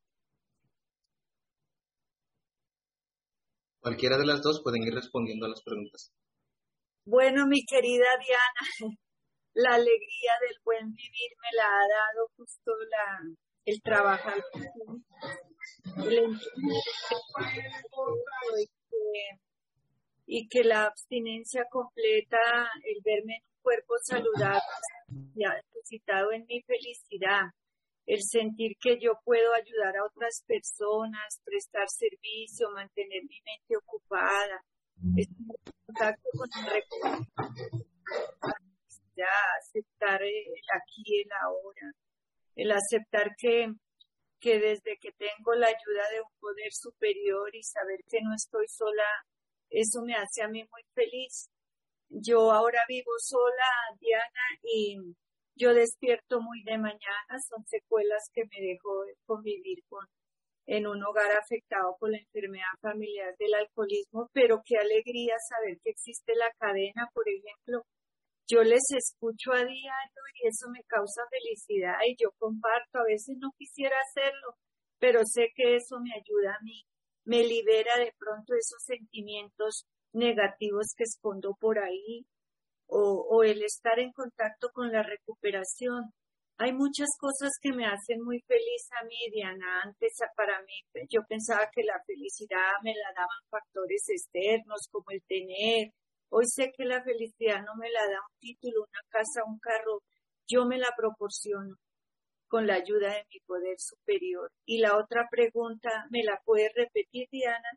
Cualquiera 3.80 4.18
de 4.18 4.26
las 4.26 4.42
dos 4.42 4.62
pueden 4.64 4.82
ir 4.82 4.96
respondiendo 4.96 5.46
a 5.46 5.50
las 5.50 5.62
preguntas. 5.64 6.12
Bueno, 7.06 7.46
mi 7.46 7.64
querida 7.64 8.08
Diana, 8.18 8.98
la 9.54 9.76
alegría 9.76 10.34
del 10.42 10.58
buen 10.64 10.92
vivir 10.92 11.32
me 11.44 11.56
la 11.56 11.66
ha 11.66 11.88
dado 11.88 12.32
justo 12.36 12.72
la, 12.90 13.22
el 13.66 13.82
trabajar 13.84 14.44
el 15.98 16.36
y 20.26 20.48
que 20.48 20.64
la 20.64 20.86
abstinencia 20.86 21.66
completa, 21.70 22.38
el 22.84 23.02
verme 23.04 23.36
en 23.36 23.44
un 23.44 23.62
cuerpo 23.62 23.96
saludable, 24.04 24.62
ha 25.46 25.56
depositado 25.56 26.32
en 26.32 26.46
mi 26.48 26.62
felicidad, 26.62 27.52
el 28.06 28.22
sentir 28.22 28.78
que 28.80 28.98
yo 29.00 29.14
puedo 29.24 29.54
ayudar 29.54 29.98
a 29.98 30.06
otras 30.06 30.44
personas, 30.48 31.42
prestar 31.44 31.88
servicio, 31.90 32.70
mantener 32.72 33.24
mi 33.24 33.42
mente 33.42 33.78
ocupada, 33.78 34.64
estar 35.16 35.56
contacto 35.86 36.30
con 36.38 36.50
el 36.66 36.84
aceptar 39.58 40.22
el 40.22 40.62
aquí 40.74 41.04
y 41.06 41.22
el 41.22 41.32
ahora, 41.42 41.92
el 42.56 42.72
aceptar 42.72 43.36
que 43.38 43.74
que 44.46 44.60
desde 44.60 44.98
que 45.02 45.12
tengo 45.14 45.56
la 45.56 45.66
ayuda 45.66 46.10
de 46.12 46.22
un 46.22 46.30
poder 46.40 46.72
superior 46.72 47.50
y 47.56 47.64
saber 47.64 48.00
que 48.08 48.20
no 48.22 48.36
estoy 48.36 48.68
sola, 48.68 49.04
eso 49.70 50.02
me 50.04 50.16
hace 50.16 50.44
a 50.44 50.48
mí 50.48 50.64
muy 50.72 50.84
feliz. 50.94 51.50
Yo 52.10 52.52
ahora 52.52 52.82
vivo 52.88 53.12
sola, 53.18 53.70
Diana, 54.00 54.60
y 54.64 54.98
yo 55.56 55.74
despierto 55.74 56.42
muy 56.42 56.64
de 56.64 56.78
mañana, 56.78 57.40
son 57.50 57.66
secuelas 57.66 58.30
que 58.34 58.44
me 58.46 58.66
dejó 58.66 59.04
convivir 59.26 59.80
con 59.90 60.06
en 60.68 60.88
un 60.88 61.04
hogar 61.04 61.32
afectado 61.32 61.96
por 62.00 62.10
la 62.10 62.18
enfermedad 62.18 62.74
familiar 62.82 63.36
del 63.38 63.54
alcoholismo, 63.54 64.30
pero 64.34 64.62
qué 64.66 64.78
alegría 64.78 65.36
saber 65.48 65.78
que 65.84 65.92
existe 65.92 66.34
la 66.36 66.52
cadena, 66.58 67.08
por 67.14 67.26
ejemplo, 67.30 67.84
yo 68.48 68.64
les 68.64 68.84
escucho 68.96 69.52
a 69.54 69.64
diario 69.64 70.22
y 70.36 70.48
eso 70.48 70.68
me 70.70 70.84
causa 70.84 71.22
felicidad. 71.30 71.98
Y 72.08 72.16
yo 72.22 72.30
comparto, 72.38 73.00
a 73.00 73.04
veces 73.04 73.38
no 73.40 73.52
quisiera 73.58 73.96
hacerlo, 74.00 74.56
pero 75.00 75.22
sé 75.26 75.50
que 75.56 75.76
eso 75.76 76.00
me 76.00 76.14
ayuda 76.14 76.56
a 76.56 76.64
mí, 76.64 76.84
me 77.26 77.44
libera 77.44 77.98
de 77.98 78.14
pronto 78.18 78.54
esos 78.54 78.84
sentimientos 78.84 79.86
negativos 80.14 80.94
que 80.96 81.04
escondo 81.04 81.56
por 81.60 81.80
ahí 81.80 82.26
o, 82.88 83.44
el 83.44 83.64
estar 83.64 84.00
en 84.00 84.12
contacto 84.12 84.70
con 84.72 84.92
la 84.92 85.04
recuperación. 85.04 86.14
Hay 86.58 86.72
muchas 86.72 87.10
cosas 87.20 87.52
que 87.62 87.74
me 87.74 87.86
hacen 87.86 88.22
muy 88.24 88.40
feliz 88.48 88.88
a 89.02 89.04
mí, 89.06 89.18
Diana. 89.34 89.82
Antes, 89.84 90.14
para 90.38 90.62
mí, 90.62 91.06
yo 91.10 91.22
pensaba 91.28 91.70
que 91.74 91.84
la 91.84 92.00
felicidad 92.06 92.72
me 92.84 92.94
la 92.94 93.12
daban 93.14 93.44
factores 93.50 94.06
externos 94.08 94.88
como 94.92 95.06
el 95.10 95.22
tener, 95.28 95.92
Hoy 96.30 96.46
sé 96.48 96.72
que 96.76 96.86
la 96.86 97.04
felicidad 97.04 97.64
no 97.64 97.76
me 97.76 97.90
la 97.90 98.02
da 98.02 98.20
un 98.20 98.40
título, 98.40 98.82
una 98.82 99.02
casa, 99.10 99.44
un 99.46 99.60
carro, 99.60 100.02
yo 100.48 100.66
me 100.66 100.78
la 100.78 100.90
proporciono 100.98 101.76
con 102.48 102.68
la 102.68 102.76
ayuda 102.76 103.14
de 103.14 103.26
mi 103.32 103.40
poder 103.46 103.76
superior. 103.80 104.52
Y 104.66 104.80
la 104.80 104.98
otra 104.98 105.28
pregunta, 105.30 106.06
¿me 106.10 106.24
la 106.24 106.42
puedes 106.46 106.72
repetir, 106.76 107.28
Diana? 107.32 107.70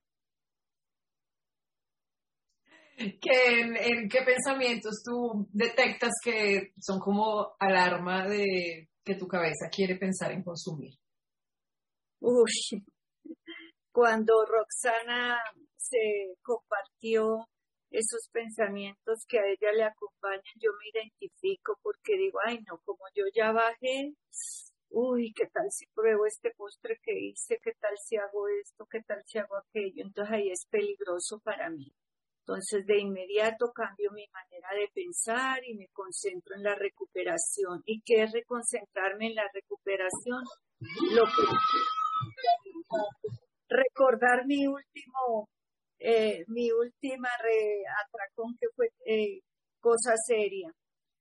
¿En, 2.98 4.08
qué 4.08 4.22
pensamientos 4.22 5.02
tú 5.04 5.48
detectas 5.52 6.10
que 6.22 6.72
son 6.80 6.98
como 6.98 7.54
alarma 7.60 8.26
de 8.26 8.88
que 9.04 9.14
tu 9.14 9.28
cabeza 9.28 9.68
quiere 9.70 9.96
pensar 9.96 10.32
en 10.32 10.42
consumir? 10.42 10.94
Uy, 12.20 12.50
cuando 13.92 14.44
Roxana 14.44 15.38
se 15.76 16.34
compartió 16.42 17.46
esos 17.90 18.28
pensamientos 18.30 19.24
que 19.26 19.38
a 19.38 19.46
ella 19.46 19.72
le 19.72 19.84
acompañan, 19.84 20.42
yo 20.56 20.70
me 20.78 20.88
identifico 21.00 21.78
porque 21.82 22.16
digo, 22.16 22.38
ay 22.44 22.60
no, 22.66 22.78
como 22.84 23.04
yo 23.14 23.24
ya 23.34 23.52
bajé, 23.52 24.12
uy, 24.90 25.32
¿qué 25.34 25.46
tal 25.46 25.70
si 25.70 25.86
pruebo 25.94 26.26
este 26.26 26.52
postre 26.56 26.98
que 27.02 27.12
hice? 27.12 27.58
¿Qué 27.62 27.72
tal 27.80 27.96
si 27.98 28.16
hago 28.16 28.48
esto? 28.48 28.86
¿Qué 28.90 29.02
tal 29.02 29.22
si 29.24 29.38
hago 29.38 29.56
aquello? 29.56 30.02
Entonces 30.04 30.34
ahí 30.34 30.50
es 30.50 30.66
peligroso 30.66 31.40
para 31.40 31.70
mí. 31.70 31.92
Entonces 32.40 32.86
de 32.86 32.98
inmediato 32.98 33.72
cambio 33.72 34.10
mi 34.12 34.26
manera 34.28 34.68
de 34.74 34.88
pensar 34.94 35.62
y 35.64 35.74
me 35.74 35.88
concentro 35.88 36.56
en 36.56 36.62
la 36.62 36.74
recuperación. 36.74 37.82
¿Y 37.84 38.00
qué 38.02 38.22
es 38.22 38.32
reconcentrarme 38.32 39.26
en 39.26 39.34
la 39.34 39.48
recuperación? 39.52 40.44
Lo 41.12 41.24
que 41.24 41.42
recordar 43.68 44.46
mi 44.46 44.66
último 44.66 45.48
eh, 45.98 46.44
mi 46.48 46.70
última 46.70 47.28
atracón 47.28 48.56
que 48.58 48.68
fue 48.74 48.88
eh, 49.06 49.40
cosa 49.80 50.14
seria 50.16 50.72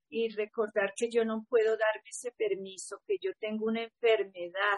y 0.09 0.29
recordar 0.29 0.93
que 0.95 1.09
yo 1.11 1.25
no 1.25 1.45
puedo 1.49 1.71
darme 1.77 2.09
ese 2.09 2.31
permiso, 2.31 3.01
que 3.05 3.17
yo 3.21 3.31
tengo 3.39 3.65
una 3.65 3.83
enfermedad, 3.83 4.77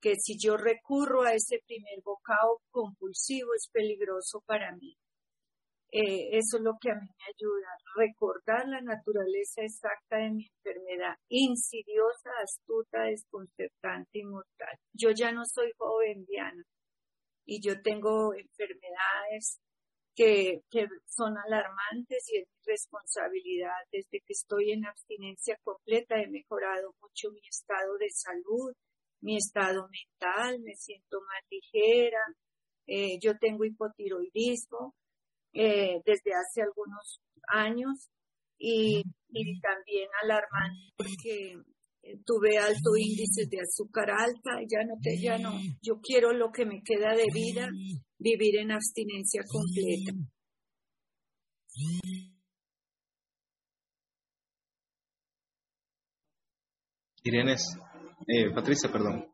que 0.00 0.14
si 0.16 0.38
yo 0.38 0.56
recurro 0.56 1.22
a 1.22 1.34
ese 1.34 1.60
primer 1.66 2.00
bocado 2.02 2.60
compulsivo 2.70 3.54
es 3.54 3.68
peligroso 3.72 4.42
para 4.46 4.74
mí. 4.76 4.96
Eh, 5.92 6.38
eso 6.38 6.58
es 6.58 6.62
lo 6.62 6.78
que 6.80 6.90
a 6.90 6.94
mí 6.94 7.06
me 7.06 7.24
ayuda, 7.34 7.66
recordar 7.96 8.68
la 8.68 8.80
naturaleza 8.80 9.62
exacta 9.62 10.18
de 10.18 10.30
mi 10.30 10.46
enfermedad, 10.46 11.16
insidiosa, 11.28 12.30
astuta, 12.40 13.02
desconcertante 13.02 14.20
y 14.20 14.24
mortal. 14.24 14.76
Yo 14.92 15.10
ya 15.10 15.32
no 15.32 15.42
soy 15.44 15.72
joven, 15.76 16.24
Diana, 16.26 16.62
y 17.50 17.60
yo 17.60 17.82
tengo 17.82 18.32
enfermedades 18.32 19.58
que, 20.14 20.60
que 20.70 20.86
son 21.08 21.36
alarmantes 21.36 22.24
y 22.30 22.38
es 22.38 22.46
mi 22.46 22.72
responsabilidad. 22.72 23.74
Desde 23.90 24.20
que 24.20 24.34
estoy 24.34 24.70
en 24.70 24.86
abstinencia 24.86 25.58
completa 25.64 26.14
he 26.22 26.28
mejorado 26.28 26.94
mucho 27.02 27.32
mi 27.32 27.40
estado 27.48 27.98
de 27.98 28.08
salud, 28.10 28.72
mi 29.20 29.36
estado 29.36 29.88
mental, 29.88 30.60
me 30.60 30.76
siento 30.76 31.18
más 31.22 31.42
ligera, 31.50 32.24
eh, 32.86 33.18
yo 33.20 33.36
tengo 33.36 33.64
hipotiroidismo 33.64 34.94
eh, 35.52 36.00
desde 36.06 36.30
hace 36.32 36.62
algunos 36.62 37.20
años 37.48 38.10
y, 38.58 39.02
y 39.28 39.60
también 39.60 40.08
alarmante 40.22 40.92
porque 40.96 41.56
tuve 42.24 42.58
alto 42.58 42.96
índice 42.96 43.46
de 43.48 43.60
azúcar 43.60 44.10
alta, 44.10 44.50
ya 44.68 44.84
no 44.86 44.94
te, 45.00 45.20
ya 45.20 45.38
no, 45.38 45.52
yo 45.82 46.00
quiero 46.00 46.32
lo 46.32 46.50
que 46.50 46.64
me 46.64 46.82
queda 46.82 47.14
de 47.14 47.26
vida, 47.32 47.68
vivir 48.18 48.56
en 48.56 48.72
abstinencia 48.72 49.42
completa. 49.46 50.12
Irene, 57.22 57.54
eh, 58.26 58.50
Patricia, 58.54 58.90
perdón. 58.90 59.26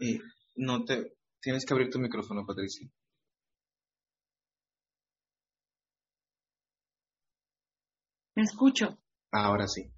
Y 0.00 0.18
no 0.56 0.84
te 0.84 1.14
tienes 1.40 1.64
que 1.64 1.74
abrir 1.74 1.90
tu 1.90 1.98
micrófono, 1.98 2.44
Patricia. 2.46 2.88
Escucho. 8.44 8.98
Ahora 9.32 9.66
sí. 9.66 9.90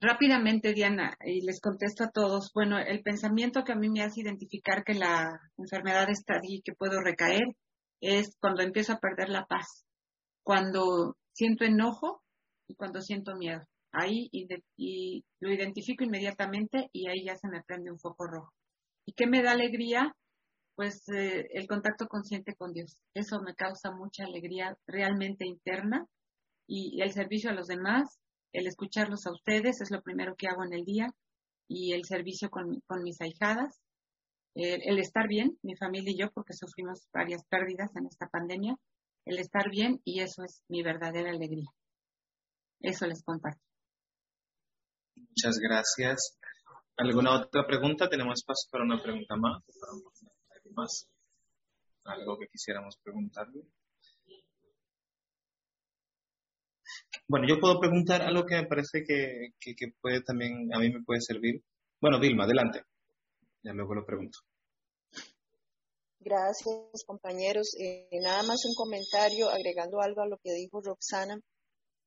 Rápidamente, 0.00 0.72
Diana, 0.72 1.16
y 1.24 1.42
les 1.42 1.60
contesto 1.60 2.02
a 2.02 2.10
todos. 2.10 2.50
Bueno, 2.52 2.76
el 2.78 3.02
pensamiento 3.02 3.62
que 3.62 3.72
a 3.72 3.76
mí 3.76 3.88
me 3.88 4.02
hace 4.02 4.22
identificar 4.22 4.82
que 4.82 4.94
la 4.94 5.38
enfermedad 5.56 6.10
está 6.10 6.34
allí, 6.34 6.60
que 6.64 6.74
puedo 6.74 7.00
recaer, 7.00 7.54
es 8.00 8.36
cuando 8.40 8.62
empiezo 8.62 8.94
a 8.94 8.98
perder 8.98 9.28
la 9.28 9.46
paz, 9.46 9.84
cuando 10.42 11.16
siento 11.32 11.64
enojo 11.64 12.20
y 12.66 12.74
cuando 12.74 13.00
siento 13.00 13.36
miedo. 13.36 13.62
Ahí 13.92 14.28
y, 14.32 15.24
lo 15.38 15.52
identifico 15.52 16.02
inmediatamente 16.02 16.88
y 16.92 17.08
ahí 17.08 17.24
ya 17.24 17.36
se 17.36 17.48
me 17.48 17.62
prende 17.62 17.92
un 17.92 18.00
foco 18.00 18.26
rojo. 18.26 18.52
¿Y 19.06 19.12
qué 19.12 19.28
me 19.28 19.42
da 19.42 19.52
alegría? 19.52 20.16
Pues 20.74 21.08
eh, 21.10 21.46
el 21.52 21.68
contacto 21.68 22.08
consciente 22.08 22.56
con 22.56 22.72
Dios. 22.72 22.98
Eso 23.14 23.40
me 23.40 23.54
causa 23.54 23.92
mucha 23.92 24.24
alegría 24.24 24.76
realmente 24.86 25.46
interna 25.46 26.06
y, 26.72 27.02
el 27.02 27.12
servicio 27.12 27.50
a 27.50 27.54
los 27.54 27.66
demás, 27.66 28.18
el 28.52 28.66
escucharlos 28.66 29.26
a 29.26 29.32
ustedes 29.32 29.82
es 29.82 29.90
lo 29.90 30.00
primero 30.00 30.36
que 30.36 30.48
hago 30.48 30.64
en 30.64 30.72
el 30.72 30.84
día 30.84 31.08
y 31.68 31.92
el 31.92 32.04
servicio 32.04 32.48
con, 32.48 32.80
con 32.86 33.02
mis 33.02 33.20
ahijadas, 33.20 33.78
el, 34.54 34.98
estar 34.98 35.28
bien, 35.28 35.58
mi 35.62 35.76
familia 35.76 36.12
y 36.12 36.18
yo, 36.18 36.30
porque 36.32 36.54
sufrimos 36.54 37.06
varias 37.12 37.44
pérdidas 37.44 37.94
en 37.96 38.06
esta 38.06 38.26
pandemia, 38.28 38.76
el 39.26 39.38
estar 39.38 39.70
bien 39.70 40.00
y 40.04 40.20
eso 40.20 40.44
es 40.44 40.62
mi 40.68 40.82
verdadera 40.82 41.30
alegría. 41.30 41.68
Eso 42.80 43.06
les 43.06 43.22
comparto. 43.22 43.60
Muchas 45.14 45.58
gracias. 45.58 46.38
¿Alguna 46.96 47.36
otra 47.36 47.66
pregunta? 47.66 48.08
Tenemos 48.08 48.40
espacio 48.40 48.68
para 48.70 48.84
una 48.84 49.02
pregunta 49.02 49.36
más. 49.36 49.62
más? 50.74 51.08
¿Algo 52.04 52.38
que 52.38 52.48
quisiéramos 52.48 52.96
preguntarle? 53.02 53.62
Bueno, 57.32 57.48
yo 57.48 57.58
puedo 57.58 57.80
preguntar 57.80 58.20
algo 58.20 58.44
que 58.44 58.56
me 58.56 58.66
parece 58.66 59.04
que, 59.04 59.54
que, 59.58 59.94
puede 60.02 60.20
también, 60.20 60.68
a 60.74 60.78
mí 60.78 60.92
me 60.92 61.02
puede 61.02 61.22
servir. 61.22 61.62
Bueno, 61.98 62.20
Vilma, 62.20 62.44
adelante. 62.44 62.82
Ya 63.62 63.72
luego 63.72 63.94
lo 63.94 64.04
pregunto. 64.04 64.40
Gracias, 66.20 67.04
compañeros. 67.06 67.74
Eh, 67.80 68.20
nada 68.20 68.42
más 68.42 68.62
un 68.66 68.74
comentario 68.74 69.48
agregando 69.48 70.02
algo 70.02 70.20
a 70.20 70.26
lo 70.26 70.36
que 70.44 70.52
dijo 70.52 70.82
Roxana. 70.82 71.40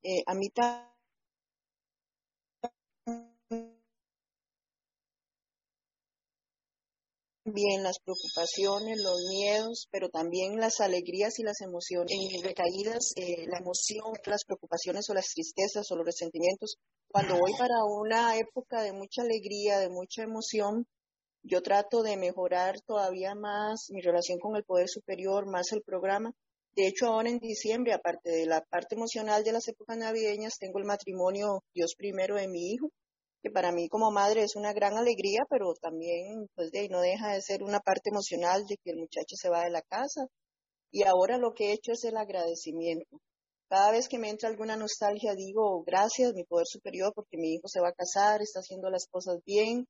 Eh, 0.03 0.21
a 0.27 0.35
mí 0.35 0.51
también 7.45 7.83
las 7.83 7.99
preocupaciones, 7.99 8.97
los 9.03 9.21
miedos, 9.29 9.87
pero 9.91 10.09
también 10.09 10.59
las 10.59 10.79
alegrías 10.79 11.37
y 11.37 11.43
las 11.43 11.61
emociones. 11.61 12.11
En 12.11 12.43
recaídas, 12.43 13.13
eh, 13.15 13.45
la 13.47 13.59
emoción, 13.59 14.13
las 14.25 14.43
preocupaciones 14.45 15.07
o 15.09 15.13
las 15.13 15.27
tristezas 15.27 15.91
o 15.91 15.95
los 15.95 16.07
resentimientos. 16.07 16.77
Cuando 17.07 17.37
voy 17.37 17.51
para 17.57 17.83
una 17.85 18.35
época 18.37 18.81
de 18.81 18.93
mucha 18.93 19.21
alegría, 19.21 19.77
de 19.77 19.89
mucha 19.89 20.23
emoción, 20.23 20.87
yo 21.43 21.61
trato 21.61 22.01
de 22.01 22.17
mejorar 22.17 22.81
todavía 22.81 23.35
más 23.35 23.89
mi 23.91 24.01
relación 24.01 24.39
con 24.39 24.55
el 24.55 24.63
poder 24.63 24.89
superior, 24.89 25.45
más 25.45 25.71
el 25.71 25.83
programa. 25.83 26.33
De 26.75 26.87
hecho, 26.87 27.05
ahora 27.05 27.29
en 27.29 27.37
diciembre, 27.37 27.93
aparte 27.93 28.31
de 28.31 28.47
la 28.47 28.61
parte 28.61 28.95
emocional 28.95 29.43
de 29.43 29.51
las 29.51 29.67
épocas 29.67 29.97
navideñas, 29.97 30.57
tengo 30.57 30.79
el 30.79 30.85
matrimonio 30.85 31.63
Dios 31.75 31.93
primero 31.95 32.35
de 32.35 32.47
mi 32.47 32.71
hijo, 32.71 32.89
que 33.45 33.51
para 33.51 33.71
mí 33.71 33.87
como 33.89 34.09
madre 34.09 34.43
es 34.43 34.55
una 34.55 34.73
gran 34.73 34.97
alegría, 34.97 35.41
pero 35.47 35.75
también 35.79 36.47
pues 36.55 36.71
de 36.71 36.89
no 36.89 36.99
deja 36.99 37.33
de 37.33 37.41
ser 37.43 37.61
una 37.61 37.79
parte 37.79 38.09
emocional 38.09 38.65
de 38.65 38.77
que 38.77 38.89
el 38.89 38.97
muchacho 38.97 39.35
se 39.35 39.49
va 39.49 39.63
de 39.63 39.69
la 39.69 39.83
casa. 39.83 40.25
Y 40.91 41.03
ahora 41.03 41.37
lo 41.37 41.53
que 41.53 41.69
he 41.69 41.73
hecho 41.73 41.91
es 41.91 42.03
el 42.05 42.17
agradecimiento. 42.17 43.19
Cada 43.69 43.91
vez 43.91 44.07
que 44.09 44.17
me 44.17 44.29
entra 44.29 44.49
alguna 44.49 44.77
nostalgia 44.77 45.35
digo 45.35 45.83
gracias, 45.83 46.33
mi 46.33 46.43
poder 46.43 46.65
superior, 46.65 47.11
porque 47.13 47.37
mi 47.37 47.53
hijo 47.53 47.67
se 47.67 47.81
va 47.81 47.89
a 47.89 47.93
casar, 47.93 48.41
está 48.41 48.61
haciendo 48.61 48.89
las 48.89 49.05
cosas 49.07 49.37
bien. 49.45 49.85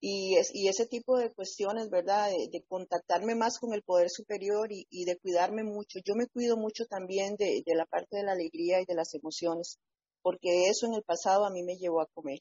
Y, 0.00 0.36
y 0.54 0.68
ese 0.68 0.86
tipo 0.86 1.16
de 1.18 1.30
cuestiones, 1.32 1.90
¿verdad? 1.90 2.30
De, 2.30 2.64
contactarme 2.68 3.36
más 3.36 3.58
con 3.60 3.72
el 3.74 3.82
poder 3.82 4.10
superior 4.10 4.68
y, 4.72 5.04
de 5.04 5.16
cuidarme 5.18 5.62
mucho. 5.62 6.00
Yo 6.04 6.14
me 6.16 6.26
cuido 6.26 6.56
mucho 6.56 6.86
también 6.86 7.36
de, 7.36 7.62
de 7.64 7.74
la 7.76 7.84
parte 7.86 8.16
de 8.16 8.24
la 8.24 8.32
alegría 8.32 8.80
y 8.80 8.86
de 8.86 8.94
las 8.94 9.14
emociones, 9.14 9.78
porque 10.22 10.68
eso 10.68 10.86
en 10.86 10.94
el 10.94 11.02
pasado 11.04 11.44
a 11.44 11.50
mí 11.50 11.62
me 11.62 11.76
llevó 11.76 12.00
a 12.00 12.08
comer. 12.14 12.38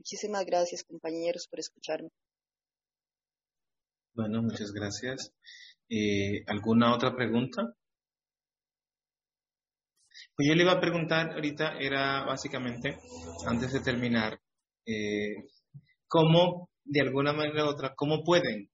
Muchísimas 0.00 0.46
gracias, 0.46 0.82
compañeros, 0.82 1.46
por 1.46 1.60
escucharme. 1.60 2.08
Bueno, 4.14 4.40
muchas 4.42 4.72
gracias. 4.72 5.30
Eh, 5.90 6.42
¿Alguna 6.46 6.94
otra 6.94 7.14
pregunta? 7.14 7.74
Pues 10.34 10.48
yo 10.48 10.54
le 10.54 10.62
iba 10.62 10.72
a 10.72 10.80
preguntar 10.80 11.32
ahorita, 11.34 11.76
era 11.78 12.24
básicamente, 12.24 12.98
antes 13.46 13.74
de 13.74 13.80
terminar, 13.80 14.40
eh, 14.86 15.34
cómo, 16.08 16.70
de 16.82 17.02
alguna 17.02 17.34
manera 17.34 17.66
u 17.66 17.68
otra, 17.68 17.94
cómo 17.94 18.24
pueden 18.24 18.70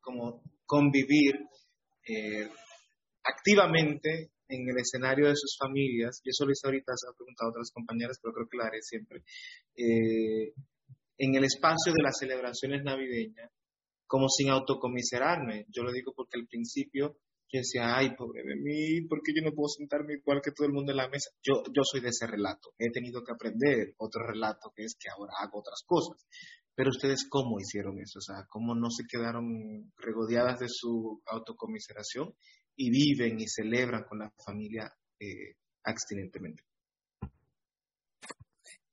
como 0.00 0.42
convivir 0.66 1.36
eh, 2.04 2.50
activamente 3.22 4.32
en 4.48 4.68
el 4.68 4.78
escenario 4.78 5.28
de 5.28 5.36
sus 5.36 5.56
familias, 5.58 6.20
y 6.24 6.30
eso 6.30 6.44
lo 6.44 6.52
hice 6.52 6.66
ahorita, 6.66 6.92
se 6.96 7.10
he 7.10 7.16
preguntado 7.16 7.48
a 7.48 7.52
otras 7.52 7.70
compañeras, 7.72 8.18
pero 8.22 8.34
creo 8.34 8.48
que 8.48 8.56
lo 8.56 8.64
haré 8.64 8.82
siempre, 8.82 9.24
eh, 9.76 10.52
en 11.18 11.34
el 11.34 11.44
espacio 11.44 11.92
de 11.92 12.02
las 12.02 12.18
celebraciones 12.18 12.82
navideñas, 12.82 13.50
como 14.06 14.28
sin 14.28 14.50
autocomiserarme. 14.50 15.66
Yo 15.68 15.82
lo 15.82 15.92
digo 15.92 16.12
porque 16.14 16.38
al 16.38 16.46
principio 16.46 17.16
yo 17.52 17.60
decía, 17.60 17.96
ay, 17.96 18.16
pobre 18.16 18.42
de 18.42 18.56
mí, 18.56 19.06
¿por 19.06 19.22
qué 19.22 19.32
yo 19.34 19.42
no 19.42 19.54
puedo 19.54 19.68
sentarme 19.68 20.14
igual 20.14 20.40
que 20.42 20.50
todo 20.50 20.66
el 20.66 20.72
mundo 20.72 20.90
en 20.90 20.98
la 20.98 21.08
mesa? 21.08 21.30
Yo, 21.42 21.62
yo 21.72 21.82
soy 21.84 22.00
de 22.00 22.08
ese 22.08 22.26
relato, 22.26 22.70
he 22.78 22.90
tenido 22.90 23.22
que 23.22 23.32
aprender 23.32 23.94
otro 23.98 24.26
relato 24.26 24.72
que 24.74 24.84
es 24.84 24.96
que 24.98 25.08
ahora 25.08 25.34
hago 25.38 25.60
otras 25.60 25.82
cosas. 25.86 26.26
Pero 26.74 26.90
ustedes, 26.90 27.28
¿cómo 27.30 27.60
hicieron 27.60 28.00
eso? 28.00 28.18
O 28.18 28.22
sea, 28.22 28.46
¿cómo 28.48 28.74
no 28.74 28.90
se 28.90 29.04
quedaron 29.08 29.92
regodeadas 29.96 30.58
de 30.58 30.66
su 30.68 31.22
autocomiseración 31.26 32.34
y 32.76 32.90
viven 32.90 33.40
y 33.40 33.46
celebran 33.46 34.04
con 34.04 34.18
la 34.18 34.30
familia 34.44 34.92
eh, 35.20 35.56
abstinentemente. 35.84 36.62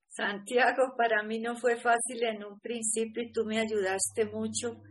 Santiago, 0.10 0.94
para 0.98 1.24
mí 1.24 1.40
no 1.40 1.58
fue 1.58 1.78
fácil 1.78 2.24
en 2.24 2.44
un 2.44 2.60
principio 2.60 3.24
y 3.24 3.32
tú 3.32 3.46
me 3.46 3.60
ayudaste 3.60 4.26
mucho. 4.26 4.82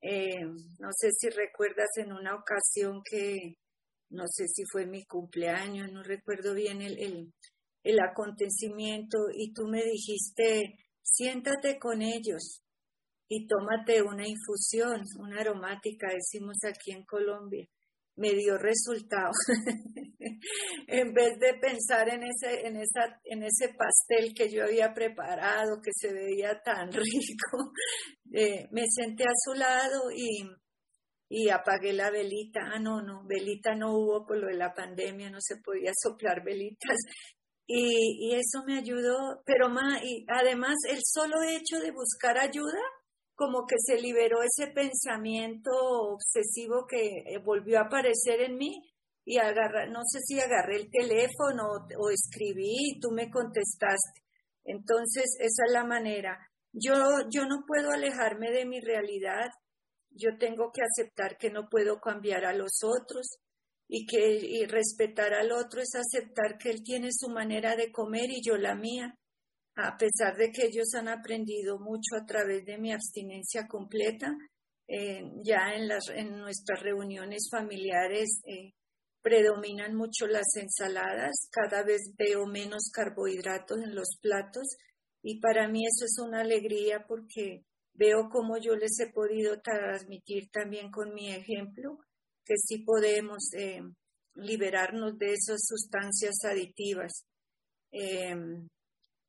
Eh, 0.00 0.44
no 0.78 0.90
sé 0.92 1.10
si 1.12 1.30
recuerdas 1.30 1.88
en 1.96 2.12
una 2.12 2.36
ocasión 2.36 3.00
que, 3.02 3.56
no 4.10 4.24
sé 4.28 4.46
si 4.46 4.64
fue 4.70 4.86
mi 4.86 5.04
cumpleaños, 5.06 5.90
no 5.90 6.02
recuerdo 6.02 6.54
bien 6.54 6.82
el, 6.82 6.98
el, 6.98 7.32
el 7.82 8.00
acontecimiento 8.00 9.18
y 9.34 9.52
tú 9.52 9.66
me 9.66 9.82
dijiste, 9.82 10.78
siéntate 11.02 11.78
con 11.78 12.02
ellos 12.02 12.62
y 13.26 13.46
tómate 13.46 14.02
una 14.02 14.28
infusión, 14.28 15.02
una 15.18 15.40
aromática, 15.40 16.08
decimos 16.12 16.58
aquí 16.64 16.92
en 16.92 17.04
Colombia 17.04 17.66
me 18.18 18.34
dio 18.34 18.58
resultado. 18.58 19.30
en 20.88 21.12
vez 21.14 21.38
de 21.38 21.54
pensar 21.54 22.08
en 22.08 22.24
ese, 22.24 22.66
en, 22.66 22.76
esa, 22.76 23.20
en 23.24 23.42
ese 23.44 23.74
pastel 23.74 24.34
que 24.34 24.50
yo 24.50 24.64
había 24.64 24.92
preparado, 24.92 25.80
que 25.82 25.92
se 25.94 26.12
veía 26.12 26.60
tan 26.62 26.92
rico, 26.92 27.72
eh, 28.32 28.68
me 28.72 28.84
senté 28.88 29.24
a 29.24 29.32
su 29.44 29.54
lado 29.54 30.10
y, 30.14 30.48
y 31.28 31.48
apagué 31.48 31.92
la 31.92 32.10
velita. 32.10 32.60
Ah, 32.74 32.78
no, 32.78 33.02
no, 33.02 33.24
velita 33.26 33.74
no 33.74 33.92
hubo 33.92 34.26
por 34.26 34.38
lo 34.38 34.48
de 34.48 34.56
la 34.56 34.74
pandemia, 34.74 35.30
no 35.30 35.38
se 35.40 35.56
podía 35.64 35.92
soplar 35.94 36.44
velitas. 36.44 36.96
Y, 37.66 38.30
y 38.30 38.34
eso 38.34 38.64
me 38.66 38.78
ayudó, 38.78 39.42
pero 39.44 39.68
más, 39.68 40.02
y 40.02 40.24
además 40.28 40.74
el 40.88 41.00
solo 41.04 41.42
hecho 41.42 41.78
de 41.78 41.90
buscar 41.92 42.38
ayuda, 42.38 42.80
como 43.38 43.66
que 43.68 43.76
se 43.78 44.02
liberó 44.02 44.38
ese 44.42 44.72
pensamiento 44.72 45.70
obsesivo 45.70 46.86
que 46.88 47.22
eh, 47.24 47.38
volvió 47.38 47.78
a 47.78 47.82
aparecer 47.82 48.40
en 48.40 48.56
mí 48.56 48.82
y 49.24 49.38
agarra, 49.38 49.86
no 49.86 50.00
sé 50.04 50.18
si 50.26 50.40
agarré 50.40 50.74
el 50.74 50.90
teléfono 50.90 51.68
o, 51.70 52.04
o 52.04 52.10
escribí 52.10 52.96
y 52.96 52.98
tú 52.98 53.12
me 53.12 53.30
contestaste. 53.30 54.22
Entonces, 54.64 55.36
esa 55.38 55.66
es 55.66 55.72
la 55.72 55.84
manera. 55.84 56.36
Yo, 56.72 56.94
yo 57.30 57.46
no 57.46 57.62
puedo 57.64 57.92
alejarme 57.92 58.50
de 58.50 58.66
mi 58.66 58.80
realidad. 58.80 59.50
Yo 60.10 60.36
tengo 60.36 60.72
que 60.72 60.82
aceptar 60.82 61.38
que 61.38 61.50
no 61.50 61.68
puedo 61.68 62.00
cambiar 62.00 62.44
a 62.44 62.52
los 62.52 62.80
otros 62.82 63.38
y 63.86 64.04
que 64.04 64.36
y 64.42 64.66
respetar 64.66 65.32
al 65.32 65.52
otro 65.52 65.80
es 65.80 65.94
aceptar 65.94 66.58
que 66.58 66.70
él 66.70 66.82
tiene 66.82 67.10
su 67.12 67.28
manera 67.28 67.76
de 67.76 67.92
comer 67.92 68.30
y 68.30 68.42
yo 68.44 68.56
la 68.56 68.74
mía. 68.74 69.14
A 69.80 69.96
pesar 69.96 70.36
de 70.36 70.50
que 70.50 70.66
ellos 70.66 70.92
han 70.94 71.06
aprendido 71.06 71.78
mucho 71.78 72.16
a 72.20 72.26
través 72.26 72.64
de 72.64 72.78
mi 72.78 72.92
abstinencia 72.92 73.68
completa, 73.68 74.36
eh, 74.88 75.22
ya 75.44 75.72
en, 75.72 75.86
las, 75.86 76.08
en 76.08 76.36
nuestras 76.36 76.82
reuniones 76.82 77.48
familiares 77.48 78.40
eh, 78.44 78.72
predominan 79.22 79.94
mucho 79.94 80.26
las 80.26 80.48
ensaladas, 80.56 81.48
cada 81.52 81.84
vez 81.84 82.12
veo 82.18 82.44
menos 82.46 82.90
carbohidratos 82.92 83.78
en 83.78 83.94
los 83.94 84.18
platos 84.20 84.64
y 85.22 85.38
para 85.38 85.68
mí 85.68 85.86
eso 85.86 86.06
es 86.06 86.18
una 86.26 86.40
alegría 86.40 87.04
porque 87.06 87.62
veo 87.94 88.30
cómo 88.32 88.58
yo 88.58 88.74
les 88.74 88.98
he 88.98 89.12
podido 89.12 89.60
transmitir 89.60 90.50
también 90.50 90.90
con 90.90 91.14
mi 91.14 91.30
ejemplo 91.32 91.98
que 92.44 92.54
sí 92.56 92.78
podemos 92.78 93.52
eh, 93.56 93.82
liberarnos 94.34 95.16
de 95.18 95.34
esas 95.34 95.60
sustancias 95.64 96.44
aditivas. 96.44 97.26
Eh, 97.92 98.34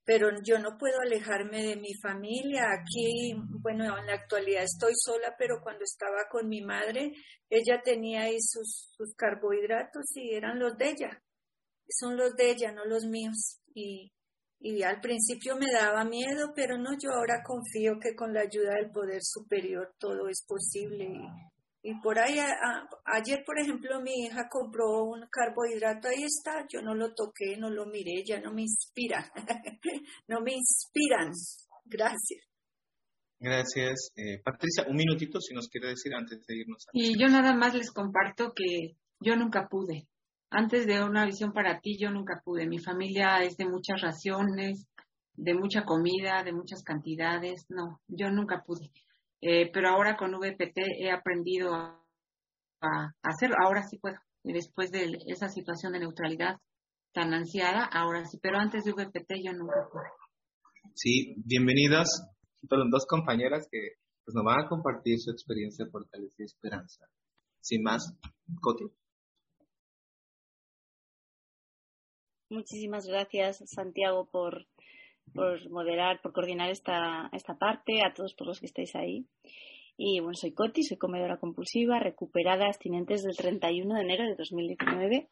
pero 0.10 0.32
yo 0.42 0.58
no 0.58 0.76
puedo 0.76 1.02
alejarme 1.02 1.62
de 1.62 1.76
mi 1.76 1.94
familia. 2.02 2.64
Aquí, 2.72 3.32
bueno, 3.62 3.96
en 3.96 4.08
la 4.08 4.14
actualidad 4.14 4.64
estoy 4.64 4.94
sola, 4.96 5.36
pero 5.38 5.62
cuando 5.62 5.84
estaba 5.84 6.28
con 6.32 6.50
mi 6.50 6.62
madre, 6.62 7.12
ella 7.48 7.80
tenía 7.84 8.24
ahí 8.24 8.38
sus, 8.40 8.90
sus 8.98 9.14
carbohidratos 9.14 10.06
y 10.16 10.34
eran 10.34 10.58
los 10.58 10.76
de 10.80 10.90
ella. 10.90 11.24
Son 11.88 12.18
los 12.18 12.36
de 12.36 12.50
ella, 12.50 12.72
no 12.72 12.86
los 12.86 13.06
míos. 13.06 13.60
Y, 13.76 14.12
y 14.60 14.82
al 14.82 15.00
principio 15.00 15.56
me 15.58 15.72
daba 15.72 16.04
miedo, 16.06 16.54
pero 16.56 16.80
no, 16.80 16.98
yo 17.00 17.12
ahora 17.12 17.44
confío 17.46 18.00
que 18.02 18.16
con 18.16 18.34
la 18.34 18.42
ayuda 18.42 18.74
del 18.82 18.90
poder 18.90 19.22
superior 19.22 19.94
todo 20.00 20.28
es 20.28 20.44
posible. 20.44 21.08
Y, 21.82 22.00
por 22.02 22.20
ahí, 22.20 22.38
ayer, 23.06 23.44
por 23.46 23.60
ejemplo, 23.60 24.02
mi 24.02 24.26
hija 24.26 24.50
compró 24.50 25.04
un 25.04 25.26
carbohidrato, 25.32 26.10
ahí 26.10 26.24
está, 26.24 26.66
yo 26.72 26.82
no 26.82 26.94
lo 26.94 27.14
toqué, 27.14 27.56
no 27.58 27.70
lo 27.70 27.86
miré, 27.86 28.24
ya 28.26 28.40
no 28.42 28.54
me 28.54 28.64
inspira, 28.64 29.32
no 30.28 30.42
me 30.42 30.54
inspiran. 30.54 31.32
Gracias. 31.86 32.50
Gracias. 33.40 34.12
Eh, 34.18 34.42
Patricia, 34.44 34.86
un 34.90 34.98
minutito 34.98 35.40
si 35.40 35.54
nos 35.54 35.70
quiere 35.70 35.90
decir 35.90 36.14
antes 36.14 36.46
de 36.46 36.58
irnos. 36.58 36.86
Y 36.92 37.18
yo 37.18 37.28
nada 37.30 37.56
más 37.56 37.74
les 37.74 37.92
comparto 37.92 38.52
que 38.54 38.98
yo 39.22 39.36
nunca 39.38 39.68
pude. 39.70 40.08
Antes 40.52 40.86
de 40.86 41.02
una 41.02 41.26
visión 41.26 41.54
para 41.54 41.80
ti, 41.80 41.98
yo 41.98 42.12
nunca 42.12 42.42
pude. 42.44 42.68
Mi 42.68 42.80
familia 42.80 43.42
es 43.44 43.56
de 43.56 43.66
muchas 43.66 44.02
raciones, 44.02 44.88
de 45.34 45.54
mucha 45.54 45.86
comida, 45.86 46.44
de 46.44 46.52
muchas 46.52 46.84
cantidades. 46.84 47.66
No, 47.70 48.02
yo 48.08 48.30
nunca 48.30 48.64
pude. 48.66 48.92
Eh, 49.42 49.72
pero 49.72 49.90
ahora 49.90 50.18
con 50.18 50.32
VPT 50.32 50.78
he 51.00 51.12
aprendido 51.12 51.74
a, 51.74 52.04
a, 52.82 53.14
hacerlo. 53.24 53.56
Ahora 53.64 53.84
sí 53.84 53.98
puedo. 53.98 54.18
Y 54.44 54.54
después 54.54 54.92
de 54.92 55.18
esa 55.28 55.50
situación 55.50 55.94
de 55.94 56.00
neutralidad 56.00 56.58
tan 57.14 57.34
ansiada, 57.34 57.86
ahora 57.86 58.26
sí. 58.26 58.38
Pero 58.42 58.58
antes 58.58 58.84
de 58.84 58.94
VPT 58.94 59.44
yo 59.44 59.54
nunca 59.54 59.88
pude. 59.92 60.10
Sí, 60.96 61.36
bienvenidas 61.46 62.08
fueron 62.68 62.90
dos 62.90 63.06
compañeras 63.08 63.68
que 63.72 63.96
pues, 64.26 64.36
nos 64.36 64.44
van 64.44 64.66
a 64.66 64.70
compartir 64.70 65.20
su 65.20 65.32
experiencia 65.32 65.86
de 65.86 65.92
fortaleza 65.92 66.36
y 66.40 66.44
esperanza. 66.44 67.06
Sin 67.62 67.84
más, 67.84 68.14
Coti. 68.62 68.86
Muchísimas 72.50 73.06
gracias, 73.06 73.60
Santiago, 73.66 74.28
por, 74.32 74.66
por 75.34 75.70
moderar, 75.70 76.22
por 76.22 76.34
coordinar 76.34 76.70
esta, 76.70 77.30
esta 77.34 77.58
parte, 77.58 78.02
a 78.04 78.14
todos 78.14 78.34
por 78.34 78.48
los 78.48 78.60
que 78.60 78.66
estáis 78.66 78.96
ahí. 78.96 79.26
Y 79.98 80.20
bueno, 80.20 80.36
soy 80.36 80.54
Coti, 80.54 80.84
soy 80.84 80.98
comedora 80.98 81.40
compulsiva, 81.40 82.00
recuperada, 82.00 82.68
abstinentes 82.68 83.24
del 83.24 83.36
31 83.36 83.96
de 83.96 84.02
enero 84.02 84.24
de 84.24 84.36
2019, 84.36 85.28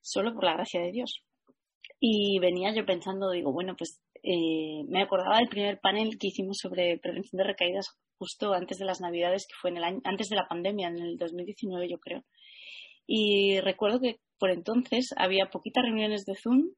solo 0.00 0.32
por 0.32 0.44
la 0.44 0.54
gracia 0.54 0.80
de 0.80 0.92
Dios. 0.92 1.24
Y 1.98 2.38
venía 2.38 2.72
yo 2.74 2.86
pensando, 2.86 3.30
digo, 3.30 3.52
bueno, 3.52 3.74
pues 3.76 4.00
eh, 4.22 4.84
me 4.88 5.02
acordaba 5.02 5.38
del 5.38 5.48
primer 5.48 5.80
panel 5.80 6.18
que 6.18 6.28
hicimos 6.28 6.58
sobre 6.60 6.98
prevención 6.98 7.38
de 7.38 7.44
recaídas 7.44 7.98
justo 8.18 8.52
antes 8.54 8.78
de 8.78 8.84
las 8.84 9.00
Navidades, 9.00 9.46
que 9.46 9.54
fue 9.60 9.70
en 9.70 9.78
el 9.78 9.84
año, 9.84 10.00
antes 10.04 10.28
de 10.28 10.36
la 10.36 10.48
pandemia, 10.48 10.88
en 10.88 10.98
el 10.98 11.16
2019 11.16 11.88
yo 11.88 11.98
creo. 11.98 12.24
Y 13.06 13.60
recuerdo 13.60 14.00
que 14.00 14.16
por 14.38 14.50
entonces 14.50 15.14
había 15.16 15.50
poquitas 15.50 15.84
reuniones 15.84 16.24
de 16.26 16.34
Zoom 16.34 16.70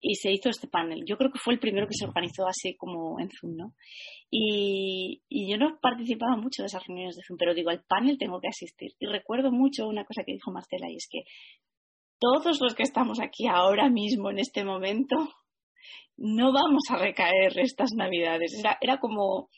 y 0.00 0.14
se 0.14 0.32
hizo 0.32 0.48
este 0.48 0.66
panel. 0.66 1.04
Yo 1.06 1.16
creo 1.16 1.30
que 1.30 1.38
fue 1.38 1.54
el 1.54 1.60
primero 1.60 1.86
que 1.86 1.94
se 1.94 2.06
organizó 2.06 2.46
así 2.46 2.74
como 2.76 3.20
en 3.20 3.28
Zoom, 3.30 3.56
¿no? 3.56 3.74
Y, 4.30 5.22
y, 5.28 5.50
yo 5.50 5.58
no 5.58 5.78
participaba 5.80 6.36
mucho 6.36 6.62
de 6.62 6.66
esas 6.66 6.86
reuniones 6.86 7.16
de 7.16 7.22
Zoom, 7.26 7.36
pero 7.36 7.54
digo, 7.54 7.70
al 7.70 7.84
panel 7.84 8.16
tengo 8.18 8.40
que 8.40 8.48
asistir. 8.48 8.92
Y 8.98 9.06
recuerdo 9.06 9.50
mucho 9.50 9.86
una 9.86 10.04
cosa 10.04 10.22
que 10.24 10.32
dijo 10.32 10.50
Marcela, 10.50 10.90
y 10.90 10.96
es 10.96 11.08
que 11.10 11.24
todos 12.18 12.60
los 12.60 12.74
que 12.74 12.82
estamos 12.82 13.20
aquí 13.20 13.46
ahora 13.46 13.90
mismo, 13.90 14.30
en 14.30 14.38
este 14.38 14.64
momento, 14.64 15.16
no 16.16 16.52
vamos 16.52 16.84
a 16.90 16.96
recaer 16.96 17.58
estas 17.58 17.92
navidades. 17.92 18.58
Era, 18.58 18.78
era 18.80 18.98
como, 18.98 19.48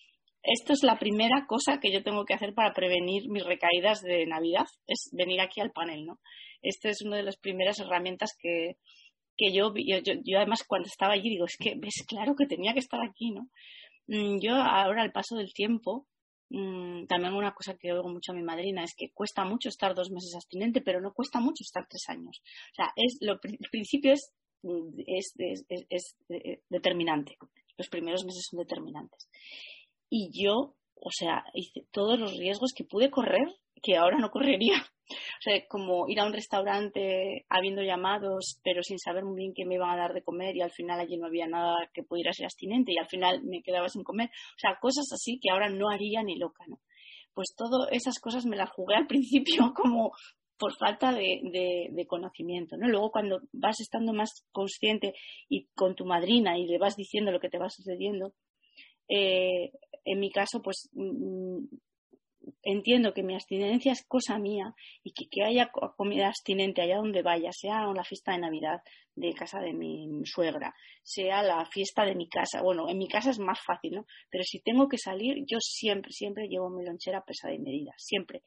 esto 0.43 0.73
es 0.73 0.83
la 0.83 0.99
primera 0.99 1.47
cosa 1.47 1.79
que 1.81 1.93
yo 1.93 2.03
tengo 2.03 2.25
que 2.25 2.35
hacer 2.35 2.55
para 2.55 2.73
prevenir 2.73 3.29
mis 3.29 3.45
recaídas 3.45 4.01
de 4.01 4.27
Navidad, 4.27 4.67
es 4.87 5.11
venir 5.13 5.41
aquí 5.41 5.61
al 5.61 5.73
panel, 5.73 6.05
¿no? 6.05 6.19
Esta 6.63 6.89
es 6.89 7.03
una 7.03 7.17
de 7.17 7.25
las 7.25 7.37
primeras 7.37 7.81
herramientas 7.81 8.31
que, 8.41 8.77
que 9.43 9.53
yo, 9.53 9.73
yo, 9.75 9.99
yo, 10.25 10.39
además 10.39 10.63
cuando 10.67 10.87
estaba 10.87 11.15
allí 11.15 11.31
digo, 11.31 11.47
es 11.47 11.57
que 11.57 11.75
ves 11.77 12.05
claro 12.07 12.35
que 12.37 12.47
tenía 12.47 12.73
que 12.73 12.81
estar 12.81 13.01
aquí, 13.01 13.33
¿no? 13.33 13.49
Mm, 14.07 14.39
yo 14.41 14.55
ahora 14.55 15.03
al 15.03 15.13
paso 15.13 15.37
del 15.37 15.53
tiempo, 15.53 16.07
mm, 16.51 17.07
también 17.07 17.35
una 17.35 17.55
cosa 17.55 17.77
que 17.77 17.93
oigo 17.93 18.09
mucho 18.09 18.33
a 18.33 18.35
mi 18.35 18.43
madrina 18.43 18.85
es 18.85 18.95
que 18.97 19.11
cuesta 19.13 19.45
mucho 19.45 19.69
estar 19.69 19.95
dos 19.95 20.11
meses 20.11 20.35
abstinente, 20.35 20.81
pero 20.81 21.01
no 21.01 21.13
cuesta 21.13 21.41
mucho 21.41 21.63
estar 21.63 21.87
tres 21.89 22.05
años. 22.09 22.41
O 22.73 22.75
sea, 22.77 22.93
es 22.97 23.19
lo, 23.21 23.33
el 23.43 23.69
principio 23.71 24.13
es 24.13 24.33
es, 25.07 25.35
es, 25.39 25.65
es, 25.89 26.17
eh, 26.29 26.63
determinante. 26.69 27.37
Los 27.77 27.89
primeros 27.89 28.25
meses 28.25 28.47
son 28.49 28.61
determinantes. 28.61 29.29
Y 30.09 30.31
yo, 30.33 30.77
o 30.95 31.11
sea, 31.11 31.45
hice 31.55 31.87
todos 31.91 32.19
los 32.19 32.37
riesgos 32.37 32.73
que 32.77 32.85
pude 32.85 33.11
correr 33.11 33.49
que 33.83 33.97
ahora 33.97 34.19
no 34.19 34.31
correría. 34.31 34.77
O 35.11 35.43
sea, 35.43 35.61
como 35.69 36.09
ir 36.09 36.21
a 36.21 36.27
un 36.27 36.33
restaurante 36.33 37.45
habiendo 37.49 37.83
llamados, 37.83 38.61
pero 38.63 38.83
sin 38.83 38.99
saber 38.99 39.25
muy 39.25 39.37
bien 39.37 39.53
qué 39.55 39.67
me 39.67 39.75
iban 39.75 39.91
a 39.91 39.97
dar 39.97 40.15
de 40.15 40.23
comer 40.23 40.57
y 40.57 40.63
al 40.63 40.71
final 40.71 41.01
allí 41.01 41.17
no 41.17 41.27
había 41.27 41.47
nada 41.47 41.91
que 41.93 42.03
pudiera 42.03 42.33
ser 42.33 42.47
abstinente 42.47 42.93
y 42.93 42.99
al 42.99 43.09
final 43.09 43.43
me 43.43 43.63
quedaba 43.63 43.89
sin 43.89 44.05
comer. 44.05 44.29
O 44.29 44.59
sea, 44.59 44.79
cosas 44.81 45.07
así 45.13 45.39
que 45.43 45.51
ahora 45.51 45.69
no 45.69 45.91
haría 45.91 46.23
ni 46.23 46.39
loca, 46.39 46.65
¿no? 46.67 46.81
Pues 47.35 47.55
todas 47.57 47.89
esas 47.93 48.19
cosas 48.21 48.47
me 48.47 48.57
las 48.57 48.71
jugué 48.71 48.95
al 48.95 49.07
principio 49.09 49.73
como 49.75 50.13
por 50.59 50.77
falta 50.79 51.13
de, 51.13 52.07
conocimiento, 52.07 52.77
¿no? 52.77 52.89
Luego 52.89 53.11
cuando 53.11 53.41
vas 53.53 53.81
estando 53.81 54.13
más 54.13 54.47
consciente 54.53 55.13
y 55.49 55.67
con 55.75 55.97
tu 55.97 56.05
madrina 56.05 56.57
y 56.57 56.67
le 56.67 56.79
vas 56.79 56.95
diciendo 56.95 57.33
lo 57.33 57.41
que 57.41 57.49
te 57.49 57.59
va 57.59 57.69
sucediendo, 57.69 58.33
eh, 59.09 59.73
en 60.05 60.21
mi 60.21 60.31
caso, 60.31 60.63
pues 60.63 60.89
mm, 60.93 61.65
entiendo 62.63 63.13
que 63.13 63.23
mi 63.23 63.35
abstinencia 63.35 63.93
es 63.93 64.05
cosa 64.07 64.39
mía 64.39 64.75
y 65.03 65.13
que, 65.13 65.29
que 65.31 65.45
haya 65.45 65.71
comida 65.97 66.29
abstinente 66.29 66.83
allá 66.83 66.97
donde 66.97 67.23
vaya, 67.23 67.51
sea 67.53 67.87
la 67.93 68.05
fiesta 68.05 68.33
de 68.33 68.39
Navidad 68.39 68.81
de 69.15 69.33
casa 69.35 69.61
de 69.61 69.73
mi 69.73 70.09
suegra, 70.25 70.75
sea 71.03 71.43
la 71.43 71.67
fiesta 71.67 72.05
de 72.05 72.15
mi 72.15 72.29
casa. 72.29 72.63
Bueno, 72.63 72.89
en 72.89 72.99
mi 72.99 73.09
casa 73.09 73.31
es 73.31 73.39
más 73.39 73.61
fácil, 73.61 73.93
¿no? 73.93 74.07
Pero 74.31 74.45
si 74.45 74.61
tengo 74.61 74.89
que 74.89 74.99
salir, 74.99 75.45
yo 75.47 75.59
siempre, 75.61 76.13
siempre 76.13 76.49
llevo 76.49 76.71
mi 76.71 76.85
lonchera 76.85 77.23
pesada 77.25 77.55
y 77.55 77.59
medida, 77.59 77.93
siempre 77.97 78.43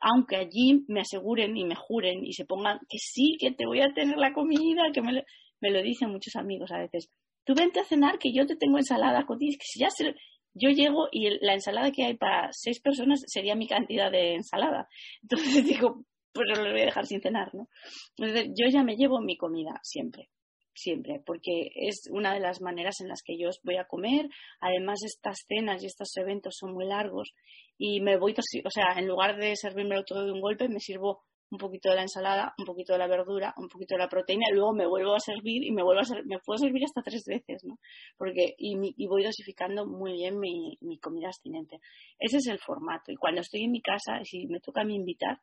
aunque 0.00 0.36
allí 0.36 0.84
me 0.88 1.00
aseguren 1.00 1.56
y 1.56 1.64
me 1.64 1.74
juren 1.74 2.24
y 2.24 2.32
se 2.32 2.44
pongan 2.44 2.78
que 2.88 2.98
sí, 2.98 3.36
que 3.40 3.52
te 3.52 3.66
voy 3.66 3.80
a 3.80 3.92
tener 3.94 4.16
la 4.18 4.32
comida, 4.32 4.92
que 4.92 5.00
me 5.00 5.12
lo, 5.12 5.22
me 5.60 5.70
lo 5.70 5.82
dicen 5.82 6.10
muchos 6.10 6.36
amigos 6.36 6.70
a 6.72 6.78
veces. 6.78 7.08
Tú 7.44 7.54
vente 7.54 7.80
a 7.80 7.84
cenar 7.84 8.18
que 8.18 8.32
yo 8.32 8.46
te 8.46 8.56
tengo 8.56 8.76
ensalada, 8.76 9.24
que 9.26 9.56
si 9.60 9.80
ya 9.80 9.88
se, 9.90 10.14
yo 10.56 10.70
llego 10.70 11.08
y 11.12 11.30
la 11.44 11.54
ensalada 11.54 11.92
que 11.92 12.04
hay 12.04 12.16
para 12.16 12.48
seis 12.52 12.80
personas 12.80 13.22
sería 13.26 13.54
mi 13.54 13.68
cantidad 13.68 14.10
de 14.10 14.34
ensalada. 14.34 14.88
Entonces 15.22 15.64
digo, 15.66 16.04
pues 16.32 16.46
lo 16.58 16.70
voy 16.70 16.82
a 16.82 16.86
dejar 16.86 17.06
sin 17.06 17.20
cenar, 17.20 17.54
¿no? 17.54 17.68
Entonces 18.16 18.50
yo 18.58 18.68
ya 18.70 18.82
me 18.82 18.96
llevo 18.96 19.20
mi 19.20 19.36
comida 19.36 19.78
siempre. 19.82 20.28
siempre, 20.74 21.22
porque 21.24 21.70
es 21.74 22.08
una 22.10 22.34
de 22.34 22.40
las 22.40 22.60
maneras 22.60 23.00
en 23.00 23.08
las 23.08 23.22
que 23.22 23.38
yo 23.38 23.48
voy 23.64 23.76
a 23.76 23.86
comer. 23.86 24.28
Además, 24.60 24.98
estas 25.04 25.38
cenas 25.48 25.82
y 25.82 25.86
estos 25.86 26.14
eventos 26.16 26.56
son 26.58 26.74
muy 26.74 26.86
largos 26.86 27.32
y 27.78 28.00
me 28.00 28.16
voy, 28.18 28.34
o 28.64 28.70
sea, 28.70 28.98
en 28.98 29.06
lugar 29.06 29.36
de 29.36 29.56
servirme 29.56 30.02
todo 30.06 30.24
de 30.24 30.32
un 30.32 30.40
golpe, 30.40 30.68
me 30.68 30.80
sirvo 30.80 31.24
un 31.50 31.58
poquito 31.58 31.90
de 31.90 31.96
la 31.96 32.02
ensalada, 32.02 32.54
un 32.58 32.64
poquito 32.64 32.92
de 32.92 32.98
la 32.98 33.06
verdura, 33.06 33.54
un 33.56 33.68
poquito 33.68 33.94
de 33.94 34.00
la 34.00 34.08
proteína, 34.08 34.46
y 34.50 34.54
luego 34.54 34.72
me 34.74 34.86
vuelvo 34.86 35.14
a 35.14 35.20
servir 35.20 35.62
y 35.64 35.70
me 35.70 35.82
vuelvo 35.82 36.00
a 36.00 36.04
ser, 36.04 36.24
me 36.26 36.38
puedo 36.40 36.58
servir 36.58 36.84
hasta 36.84 37.02
tres 37.02 37.24
veces, 37.26 37.62
¿no? 37.64 37.78
Porque, 38.16 38.54
y, 38.58 39.06
voy 39.06 39.22
dosificando 39.22 39.86
muy 39.86 40.12
bien 40.12 40.38
mi, 40.38 40.76
mi, 40.80 40.98
comida 40.98 41.28
abstinente. 41.28 41.80
Ese 42.18 42.38
es 42.38 42.46
el 42.48 42.58
formato. 42.58 43.12
Y 43.12 43.16
cuando 43.16 43.42
estoy 43.42 43.62
en 43.62 43.70
mi 43.70 43.80
casa, 43.80 44.20
si 44.24 44.46
me 44.46 44.60
toca 44.60 44.80
a 44.80 44.84
mí 44.84 44.96
invitar, 44.96 45.40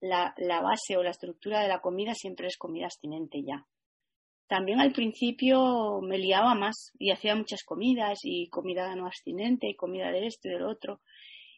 la, 0.00 0.32
la 0.38 0.62
base 0.62 0.96
o 0.96 1.02
la 1.02 1.10
estructura 1.10 1.60
de 1.60 1.68
la 1.68 1.80
comida 1.80 2.14
siempre 2.14 2.46
es 2.46 2.56
comida 2.56 2.86
abstinente 2.86 3.42
ya. 3.46 3.66
También 4.48 4.80
al 4.80 4.92
principio 4.92 6.00
me 6.00 6.18
liaba 6.18 6.54
más 6.54 6.92
y 6.98 7.12
hacía 7.12 7.36
muchas 7.36 7.62
comidas 7.62 8.18
y 8.24 8.48
comida 8.48 8.92
no 8.96 9.06
abstinente 9.06 9.68
y 9.68 9.76
comida 9.76 10.10
de 10.10 10.26
esto 10.26 10.48
y 10.48 10.52
del 10.52 10.64
otro. 10.64 11.00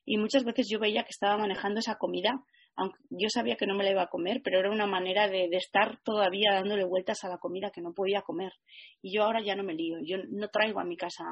Y 0.05 0.19
muchas 0.19 0.45
veces 0.45 0.67
yo 0.69 0.81
veía 0.81 1.05
que 1.05 1.11
estaba 1.11 1.39
manejando 1.39 1.79
esa 1.79 1.97
comida 1.97 2.45
aunque 2.77 2.99
yo 3.11 3.29
sabía 3.29 3.57
que 3.57 3.67
no 3.67 3.75
me 3.75 3.85
la 3.85 3.91
iba 3.91 4.03
a 4.03 4.09
comer, 4.09 4.41
pero 4.43 4.59
era 4.59 4.71
una 4.71 4.87
manera 4.87 5.29
de, 5.29 5.49
estar 5.53 6.01
todavía 6.03 6.53
dándole 6.55 6.85
vueltas 6.85 7.23
a 7.25 7.29
la 7.29 7.39
comida 7.39 7.71
que 7.71 7.83
no 7.83 7.93
podía 7.93 8.23
comer. 8.23 8.53
Y 9.03 9.15
yo 9.15 9.25
ahora 9.25 9.41
ya 9.43 9.55
no 9.55 9.63
me 9.63 9.75
lío, 9.75 9.99
yo 10.03 10.19
no 10.31 10.49
traigo 10.49 10.81
a 10.81 10.85
mi 10.85 10.97
casa 10.97 11.25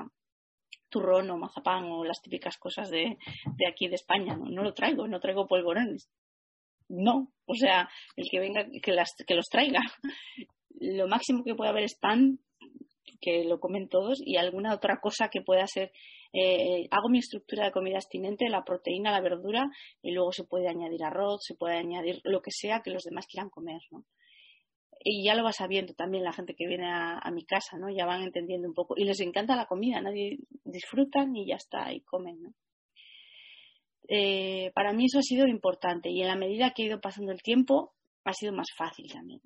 turrón 0.89 1.31
o 1.31 1.39
mazapán 1.39 1.85
o 1.85 2.05
las 2.05 2.21
típicas 2.21 2.59
cosas 2.59 2.91
de, 2.91 3.17
aquí 3.69 3.89
de 3.89 3.95
España, 3.95 4.37
¿no? 4.37 4.47
no 4.51 4.63
lo 4.63 4.75
traigo, 4.75 5.07
no 5.07 5.21
traigo 5.21 5.47
polvorones. 5.47 6.11
No, 6.89 7.33
o 7.47 7.55
sea, 7.55 7.89
el 8.17 8.27
que 8.29 8.41
venga, 8.41 8.67
que, 8.83 8.93
las, 8.93 9.15
que 9.27 9.35
los 9.35 9.49
traiga. 9.49 9.81
Lo 10.83 11.07
máximo 11.09 11.45
que 11.45 11.55
puede 11.55 11.69
haber 11.69 11.85
es 11.85 11.95
pan, 11.95 12.39
que 13.21 13.45
lo 13.45 13.61
comen 13.61 13.91
todos, 13.91 14.19
y 14.25 14.37
alguna 14.37 14.73
otra 14.73 14.99
cosa 14.99 15.29
que 15.29 15.43
pueda 15.43 15.67
ser 15.67 15.93
eh, 16.33 16.87
hago 16.91 17.09
mi 17.09 17.19
estructura 17.19 17.65
de 17.65 17.73
comida 17.73 17.97
abstinente, 17.97 18.49
la 18.49 18.65
proteína, 18.65 19.11
la 19.11 19.21
verdura 19.21 19.69
y 20.01 20.13
luego 20.13 20.33
se 20.33 20.45
puede 20.45 20.69
añadir 20.69 21.03
arroz, 21.03 21.41
se 21.43 21.55
puede 21.55 21.77
añadir 21.77 22.21
lo 22.25 22.41
que 22.41 22.51
sea 22.53 22.83
que 22.83 22.91
los 22.91 23.03
demás 23.03 23.27
quieran 23.27 23.51
comer, 23.51 23.81
¿no? 23.91 24.05
Y 25.03 25.25
ya 25.25 25.35
lo 25.35 25.43
va 25.43 25.53
sabiendo 25.53 25.95
también 25.95 26.25
la 26.25 26.33
gente 26.33 26.55
que 26.55 26.67
viene 26.67 26.87
a, 26.87 27.31
mi 27.33 27.47
casa, 27.47 27.79
¿no? 27.79 27.89
Ya 27.89 28.05
van 28.05 28.23
entendiendo 28.23 28.69
un 28.69 28.75
poco. 28.75 28.95
Y 28.99 29.05
les 29.05 29.19
encanta 29.21 29.57
la 29.57 29.65
comida, 29.65 30.03
nadie 30.03 30.41
disfrutan 30.63 31.35
y 31.35 31.47
ya 31.47 31.57
está, 31.57 31.91
y 31.93 32.03
comen, 32.03 32.43
¿no? 32.43 32.55
Eh, 34.09 34.73
para 34.75 34.93
mí 34.93 35.07
eso 35.07 35.21
ha 35.21 35.23
sido 35.23 35.47
importante 35.47 36.11
y 36.11 36.21
en 36.21 36.29
la 36.29 36.37
medida 36.37 36.73
que 36.73 36.83
he 36.83 36.87
ido 36.87 37.01
pasando 37.01 37.33
el 37.33 37.43
tiempo 37.43 37.95
ha 38.25 38.33
sido 38.35 38.53
más 38.53 38.69
fácil 38.77 39.11
también. 39.11 39.41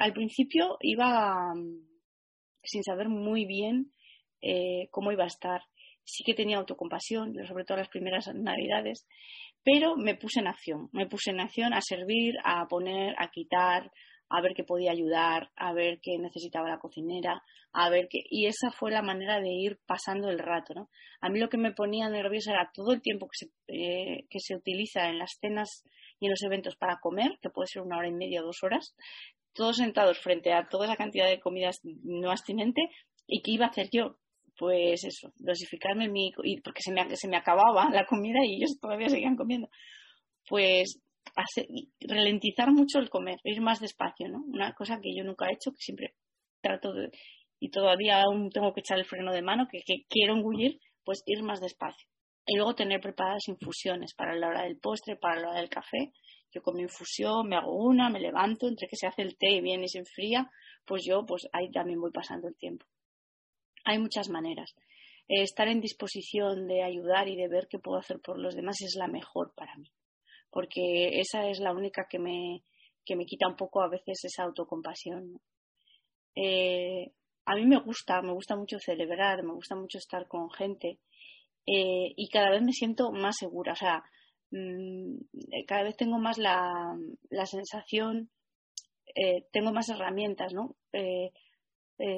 al 0.00 0.12
principio 0.12 0.76
iba 0.80 1.52
mm, 1.54 1.84
sin 2.62 2.82
saber 2.84 3.08
muy 3.08 3.44
bien 3.44 3.92
eh, 4.40 4.88
cómo 4.90 5.12
iba 5.12 5.24
a 5.24 5.28
estar 5.28 5.62
sí 6.04 6.24
que 6.24 6.34
tenía 6.34 6.58
autocompasión, 6.58 7.34
sobre 7.46 7.64
todo 7.64 7.78
las 7.78 7.88
primeras 7.88 8.28
navidades, 8.34 9.06
pero 9.64 9.96
me 9.96 10.14
puse 10.14 10.40
en 10.40 10.48
acción, 10.48 10.88
me 10.92 11.06
puse 11.06 11.30
en 11.30 11.40
acción 11.40 11.72
a 11.72 11.80
servir, 11.80 12.34
a 12.44 12.66
poner, 12.68 13.14
a 13.18 13.30
quitar, 13.30 13.90
a 14.28 14.40
ver 14.40 14.54
qué 14.54 14.64
podía 14.64 14.92
ayudar, 14.92 15.50
a 15.56 15.72
ver 15.72 16.00
qué 16.02 16.18
necesitaba 16.18 16.68
la 16.68 16.78
cocinera, 16.78 17.42
a 17.72 17.90
ver 17.90 18.08
qué... 18.10 18.20
Y 18.30 18.46
esa 18.46 18.70
fue 18.70 18.90
la 18.90 19.02
manera 19.02 19.40
de 19.40 19.50
ir 19.50 19.78
pasando 19.86 20.30
el 20.30 20.38
rato, 20.38 20.74
¿no? 20.74 20.88
A 21.20 21.28
mí 21.28 21.38
lo 21.38 21.48
que 21.48 21.58
me 21.58 21.72
ponía 21.72 22.08
nerviosa 22.08 22.52
era 22.52 22.70
todo 22.72 22.92
el 22.92 23.02
tiempo 23.02 23.28
que 23.28 23.46
se, 23.46 23.52
eh, 23.68 24.26
que 24.30 24.40
se 24.40 24.56
utiliza 24.56 25.08
en 25.08 25.18
las 25.18 25.36
cenas 25.38 25.84
y 26.18 26.26
en 26.26 26.30
los 26.30 26.42
eventos 26.42 26.76
para 26.76 26.98
comer, 27.00 27.38
que 27.42 27.50
puede 27.50 27.68
ser 27.68 27.82
una 27.82 27.98
hora 27.98 28.08
y 28.08 28.12
media 28.12 28.40
o 28.40 28.46
dos 28.46 28.62
horas, 28.62 28.94
todos 29.52 29.76
sentados 29.76 30.18
frente 30.18 30.52
a 30.52 30.66
toda 30.66 30.86
esa 30.86 30.96
cantidad 30.96 31.28
de 31.28 31.40
comidas 31.40 31.80
no 31.82 32.30
abstinente, 32.30 32.80
y 33.26 33.42
qué 33.42 33.52
iba 33.52 33.66
a 33.66 33.68
hacer 33.68 33.90
yo, 33.92 34.16
pues 34.62 35.02
eso, 35.02 35.32
dosificarme 35.38 36.08
mi, 36.08 36.30
porque 36.62 36.82
se 36.82 36.92
me, 36.92 37.16
se 37.16 37.26
me 37.26 37.36
acababa 37.36 37.90
la 37.90 38.06
comida 38.06 38.38
y 38.44 38.58
ellos 38.58 38.78
todavía 38.80 39.08
seguían 39.08 39.34
comiendo. 39.34 39.68
Pues 40.48 41.02
hacer, 41.34 41.66
ralentizar 42.00 42.70
mucho 42.70 43.00
el 43.00 43.10
comer, 43.10 43.38
ir 43.42 43.60
más 43.60 43.80
despacio, 43.80 44.28
¿no? 44.28 44.38
Una 44.46 44.72
cosa 44.72 45.00
que 45.02 45.12
yo 45.16 45.24
nunca 45.24 45.46
he 45.46 45.54
hecho, 45.54 45.72
que 45.72 45.80
siempre 45.80 46.14
trato 46.60 46.92
de, 46.92 47.10
y 47.58 47.70
todavía 47.70 48.22
aún 48.22 48.50
tengo 48.50 48.72
que 48.72 48.82
echar 48.82 49.00
el 49.00 49.04
freno 49.04 49.32
de 49.32 49.42
mano, 49.42 49.66
que, 49.68 49.80
que 49.84 50.04
quiero 50.08 50.36
engullir, 50.36 50.78
pues 51.02 51.24
ir 51.26 51.42
más 51.42 51.60
despacio. 51.60 52.08
Y 52.46 52.54
luego 52.54 52.76
tener 52.76 53.00
preparadas 53.00 53.48
infusiones 53.48 54.14
para 54.14 54.36
la 54.36 54.46
hora 54.46 54.62
del 54.62 54.78
postre, 54.78 55.16
para 55.16 55.40
la 55.40 55.48
hora 55.48 55.60
del 55.60 55.70
café. 55.70 56.12
Yo 56.52 56.62
con 56.62 56.76
mi 56.76 56.82
infusión 56.82 57.48
me 57.48 57.56
hago 57.56 57.74
una, 57.84 58.10
me 58.10 58.20
levanto, 58.20 58.68
entre 58.68 58.86
que 58.86 58.94
se 58.94 59.08
hace 59.08 59.22
el 59.22 59.36
té 59.36 59.50
y 59.50 59.60
viene 59.60 59.86
y 59.86 59.88
se 59.88 59.98
enfría, 59.98 60.48
pues 60.86 61.02
yo 61.04 61.26
pues 61.26 61.48
ahí 61.52 61.68
también 61.72 62.00
voy 62.00 62.12
pasando 62.12 62.46
el 62.46 62.54
tiempo. 62.54 62.86
Hay 63.84 63.98
muchas 63.98 64.28
maneras. 64.28 64.74
Eh, 65.28 65.42
estar 65.42 65.68
en 65.68 65.80
disposición 65.80 66.66
de 66.66 66.82
ayudar 66.82 67.28
y 67.28 67.36
de 67.36 67.48
ver 67.48 67.68
qué 67.70 67.78
puedo 67.78 67.98
hacer 67.98 68.20
por 68.20 68.38
los 68.38 68.54
demás 68.54 68.80
es 68.82 68.96
la 68.96 69.08
mejor 69.08 69.54
para 69.54 69.74
mí, 69.76 69.90
porque 70.50 71.20
esa 71.20 71.48
es 71.48 71.60
la 71.60 71.72
única 71.72 72.06
que 72.08 72.18
me, 72.18 72.64
que 73.04 73.16
me 73.16 73.24
quita 73.24 73.48
un 73.48 73.56
poco 73.56 73.82
a 73.82 73.88
veces 73.88 74.24
esa 74.24 74.44
autocompasión. 74.44 75.40
Eh, 76.34 77.12
a 77.44 77.54
mí 77.54 77.66
me 77.66 77.80
gusta, 77.80 78.22
me 78.22 78.32
gusta 78.32 78.56
mucho 78.56 78.78
celebrar, 78.78 79.42
me 79.42 79.54
gusta 79.54 79.74
mucho 79.76 79.98
estar 79.98 80.26
con 80.28 80.50
gente 80.50 80.98
eh, 81.66 82.12
y 82.16 82.28
cada 82.28 82.50
vez 82.50 82.62
me 82.62 82.72
siento 82.72 83.10
más 83.12 83.36
segura. 83.38 83.72
O 83.72 83.76
sea, 83.76 84.02
mm, 84.50 85.16
cada 85.66 85.84
vez 85.84 85.96
tengo 85.96 86.18
más 86.18 86.38
la, 86.38 86.96
la 87.30 87.46
sensación, 87.46 88.30
tengo 89.52 89.72
más 89.72 89.88
herramientas, 89.90 90.54
¿no? 90.54 90.76
Eh, 90.92 91.32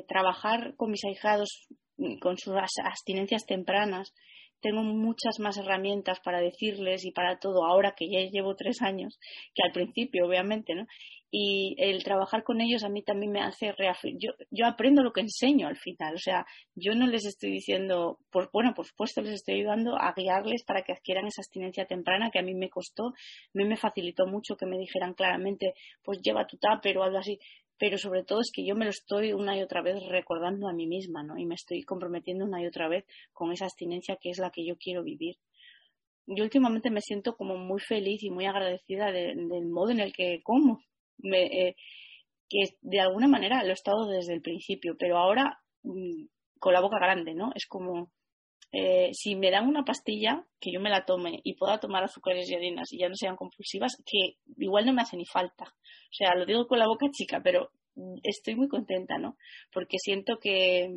trabajar 0.09 0.75
con 0.77 0.91
mis 0.91 1.05
ahijados 1.05 1.67
mm, 1.97 2.19
con 2.19 2.39
sus 2.39 2.55
abstinencias 2.83 3.47
tempranas, 3.47 4.13
tengo 4.65 4.83
muchas 4.83 5.41
más 5.41 5.59
herramientas 5.59 6.21
para 6.21 6.41
decirles 6.41 7.05
y 7.05 7.13
para 7.13 7.39
todo 7.39 7.67
ahora 7.67 7.95
que 7.95 8.09
ya 8.09 8.21
llevo 8.31 8.57
tres 8.57 8.81
años 8.81 9.19
que 9.55 9.63
al 9.63 9.73
principio, 9.73 10.27
obviamente, 10.27 10.75
¿no? 10.75 10.87
Y 11.31 11.75
el 11.79 12.03
trabajar 12.03 12.45
con 12.45 12.63
ellos 12.63 12.83
a 12.83 12.89
mí 12.89 13.03
también 13.03 13.33
me 13.33 13.43
hace 13.43 13.73
reafirmar. 13.73 14.21
Yo, 14.21 14.31
yo 14.51 14.67
aprendo 14.67 15.03
lo 15.03 15.13
que 15.13 15.21
enseño 15.21 15.67
al 15.67 15.77
final, 15.77 16.15
o 16.15 16.19
sea, 16.19 16.47
yo 16.75 16.95
no 16.95 17.07
les 17.07 17.27
estoy 17.27 17.51
diciendo, 17.51 18.19
pues 18.31 18.49
bueno, 18.53 18.73
por 18.73 18.87
supuesto 18.87 19.21
les 19.21 19.35
estoy 19.35 19.57
ayudando 19.57 19.97
a 19.97 20.15
guiarles 20.17 20.65
para 20.65 20.83
que 20.83 20.93
adquieran 20.93 21.27
esa 21.27 21.43
abstinencia 21.43 21.85
temprana 21.85 22.31
que 22.31 22.39
a 22.39 22.43
mí 22.43 22.55
me 22.55 22.71
costó, 22.71 23.09
a 23.09 23.13
mí 23.53 23.65
me 23.65 23.77
facilitó 23.77 24.27
mucho 24.27 24.57
que 24.57 24.65
me 24.65 24.79
dijeran 24.79 25.13
claramente, 25.13 25.75
pues 26.03 26.21
lleva 26.23 26.47
tu 26.47 26.57
tupper 26.57 26.97
o 26.97 27.03
algo 27.03 27.19
así 27.19 27.39
pero 27.79 27.99
sobre 27.99 28.25
todo 28.25 28.41
es 28.41 28.51
que 28.53 28.65
yo 28.65 28.75
me 28.75 28.85
lo 28.85 28.91
estoy 28.91 29.33
una 29.33 29.57
y 29.57 29.63
otra 29.63 29.83
vez 29.83 29.97
recordando 30.09 30.69
a 30.69 30.73
mí 30.73 30.87
misma, 30.87 31.23
¿no? 31.23 31.37
Y 31.39 31.47
me 31.47 31.55
estoy 31.55 31.83
comprometiendo 31.83 32.45
una 32.45 32.63
y 32.63 32.67
otra 32.67 32.89
vez 32.89 33.05
con 33.33 33.53
esa 33.53 33.65
abstinencia 33.65 34.17
que 34.21 34.31
es 34.31 34.39
la 34.39 34.51
que 34.51 34.65
yo 34.65 34.77
quiero 34.77 35.03
vivir. 35.03 35.37
Yo 36.27 36.45
últimamente 36.45 36.91
me 36.91 37.01
siento 37.01 37.37
como 37.37 37.57
muy 37.57 37.81
feliz 37.81 38.23
y 38.23 38.31
muy 38.31 38.47
agradecida 38.47 39.13
del 39.13 39.67
modo 39.67 39.91
en 39.91 40.01
el 40.01 40.13
que 40.13 40.41
como, 40.43 40.81
eh, 41.23 41.75
que 42.49 42.77
de 42.81 43.01
alguna 43.01 43.29
manera 43.29 43.63
lo 43.63 43.71
he 43.71 43.75
estado 43.75 44.07
desde 44.07 44.35
el 44.35 44.41
principio, 44.41 44.97
pero 44.99 45.19
ahora 45.19 45.59
mm, 45.83 46.27
con 46.59 46.73
la 46.73 46.81
boca 46.81 46.99
grande, 46.99 47.35
¿no? 47.35 47.51
Es 47.55 47.67
como, 47.67 48.11
eh, 48.77 49.11
si 49.13 49.37
me 49.37 49.53
dan 49.53 49.69
una 49.69 49.85
pastilla, 49.85 50.45
que 50.61 50.73
yo 50.73 50.81
me 50.81 50.91
la 50.91 51.05
tome 51.05 51.41
y 51.45 51.55
pueda 51.55 51.79
tomar 51.79 52.03
azúcares 52.03 52.51
y 52.51 52.57
harinas 52.57 52.93
y 52.93 52.99
ya 52.99 53.09
no 53.09 53.15
sean 53.15 53.37
compulsivas, 53.37 53.93
que 54.05 54.39
igual 54.57 54.85
no 54.85 54.93
me 54.93 55.03
hace 55.03 55.17
ni 55.17 55.25
falta. 55.27 55.65
O 55.65 56.13
sea, 56.13 56.35
lo 56.35 56.45
digo 56.45 56.67
con 56.67 56.81
la 56.81 56.89
boca 56.89 57.07
chica, 57.13 57.41
pero 57.41 57.71
estoy 58.25 58.57
muy 58.57 58.67
contenta, 58.67 59.17
¿no? 59.17 59.37
Porque 59.73 59.99
siento 59.99 60.39
que, 60.41 60.93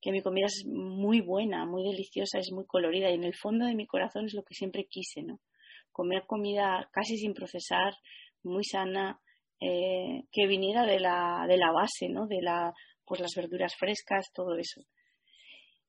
que 0.00 0.10
mi 0.10 0.22
comida 0.22 0.46
es 0.46 0.64
muy 0.66 1.20
buena, 1.20 1.64
muy 1.66 1.84
deliciosa, 1.84 2.40
es 2.40 2.50
muy 2.50 2.66
colorida 2.66 3.10
y 3.10 3.14
en 3.14 3.24
el 3.24 3.34
fondo 3.36 3.64
de 3.64 3.76
mi 3.76 3.86
corazón 3.86 4.24
es 4.26 4.34
lo 4.34 4.42
que 4.42 4.54
siempre 4.54 4.86
quise, 4.90 5.22
¿no? 5.22 5.38
Comer 5.92 6.24
comida 6.26 6.88
casi 6.90 7.16
sin 7.16 7.32
procesar, 7.32 7.94
muy 8.42 8.64
sana, 8.64 9.20
eh, 9.60 10.24
que 10.32 10.48
viniera 10.48 10.84
de 10.84 10.98
la, 10.98 11.46
de 11.46 11.58
la 11.58 11.70
base, 11.70 12.08
¿no? 12.08 12.26
De 12.26 12.42
la, 12.42 12.72
pues 13.06 13.20
las 13.20 13.34
verduras 13.36 13.76
frescas, 13.76 14.32
todo 14.34 14.56
eso. 14.56 14.80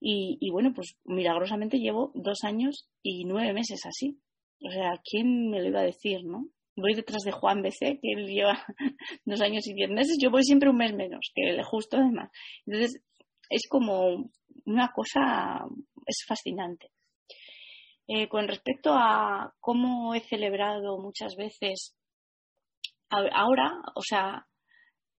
Y, 0.06 0.38
y 0.42 0.50
bueno, 0.50 0.74
pues 0.74 0.98
milagrosamente 1.06 1.78
llevo 1.80 2.12
dos 2.14 2.44
años 2.44 2.90
y 3.02 3.24
nueve 3.24 3.54
meses 3.54 3.86
así. 3.86 4.20
O 4.62 4.70
sea, 4.70 5.00
¿quién 5.04 5.50
me 5.50 5.62
lo 5.62 5.70
iba 5.70 5.80
a 5.80 5.86
decir, 5.86 6.26
no? 6.26 6.50
voy 6.76 6.94
detrás 6.96 7.24
de 7.24 7.32
Juan 7.32 7.62
BC, 7.62 8.00
que 8.02 8.12
él 8.14 8.28
lleva 8.28 8.66
dos 9.26 9.42
años 9.42 9.68
y 9.68 9.74
diez 9.74 9.90
meses, 9.90 10.18
yo 10.20 10.32
voy 10.32 10.44
siempre 10.44 10.70
un 10.70 10.78
mes 10.78 10.94
menos 10.94 11.32
que 11.34 11.50
él, 11.50 11.64
justo 11.64 11.98
además. 11.98 12.32
Entonces, 12.66 13.02
es 13.50 13.68
como 13.70 14.32
una 14.66 14.92
cosa, 14.92 15.66
es 16.06 16.26
fascinante. 16.28 16.90
Eh, 18.08 18.28
con 18.28 18.48
respecto 18.48 18.92
a 18.94 19.54
cómo 19.60 20.14
he 20.14 20.20
celebrado 20.20 20.98
muchas 21.00 21.36
veces, 21.36 21.96
ahora, 23.10 23.82
o 23.96 24.02
sea, 24.02 24.48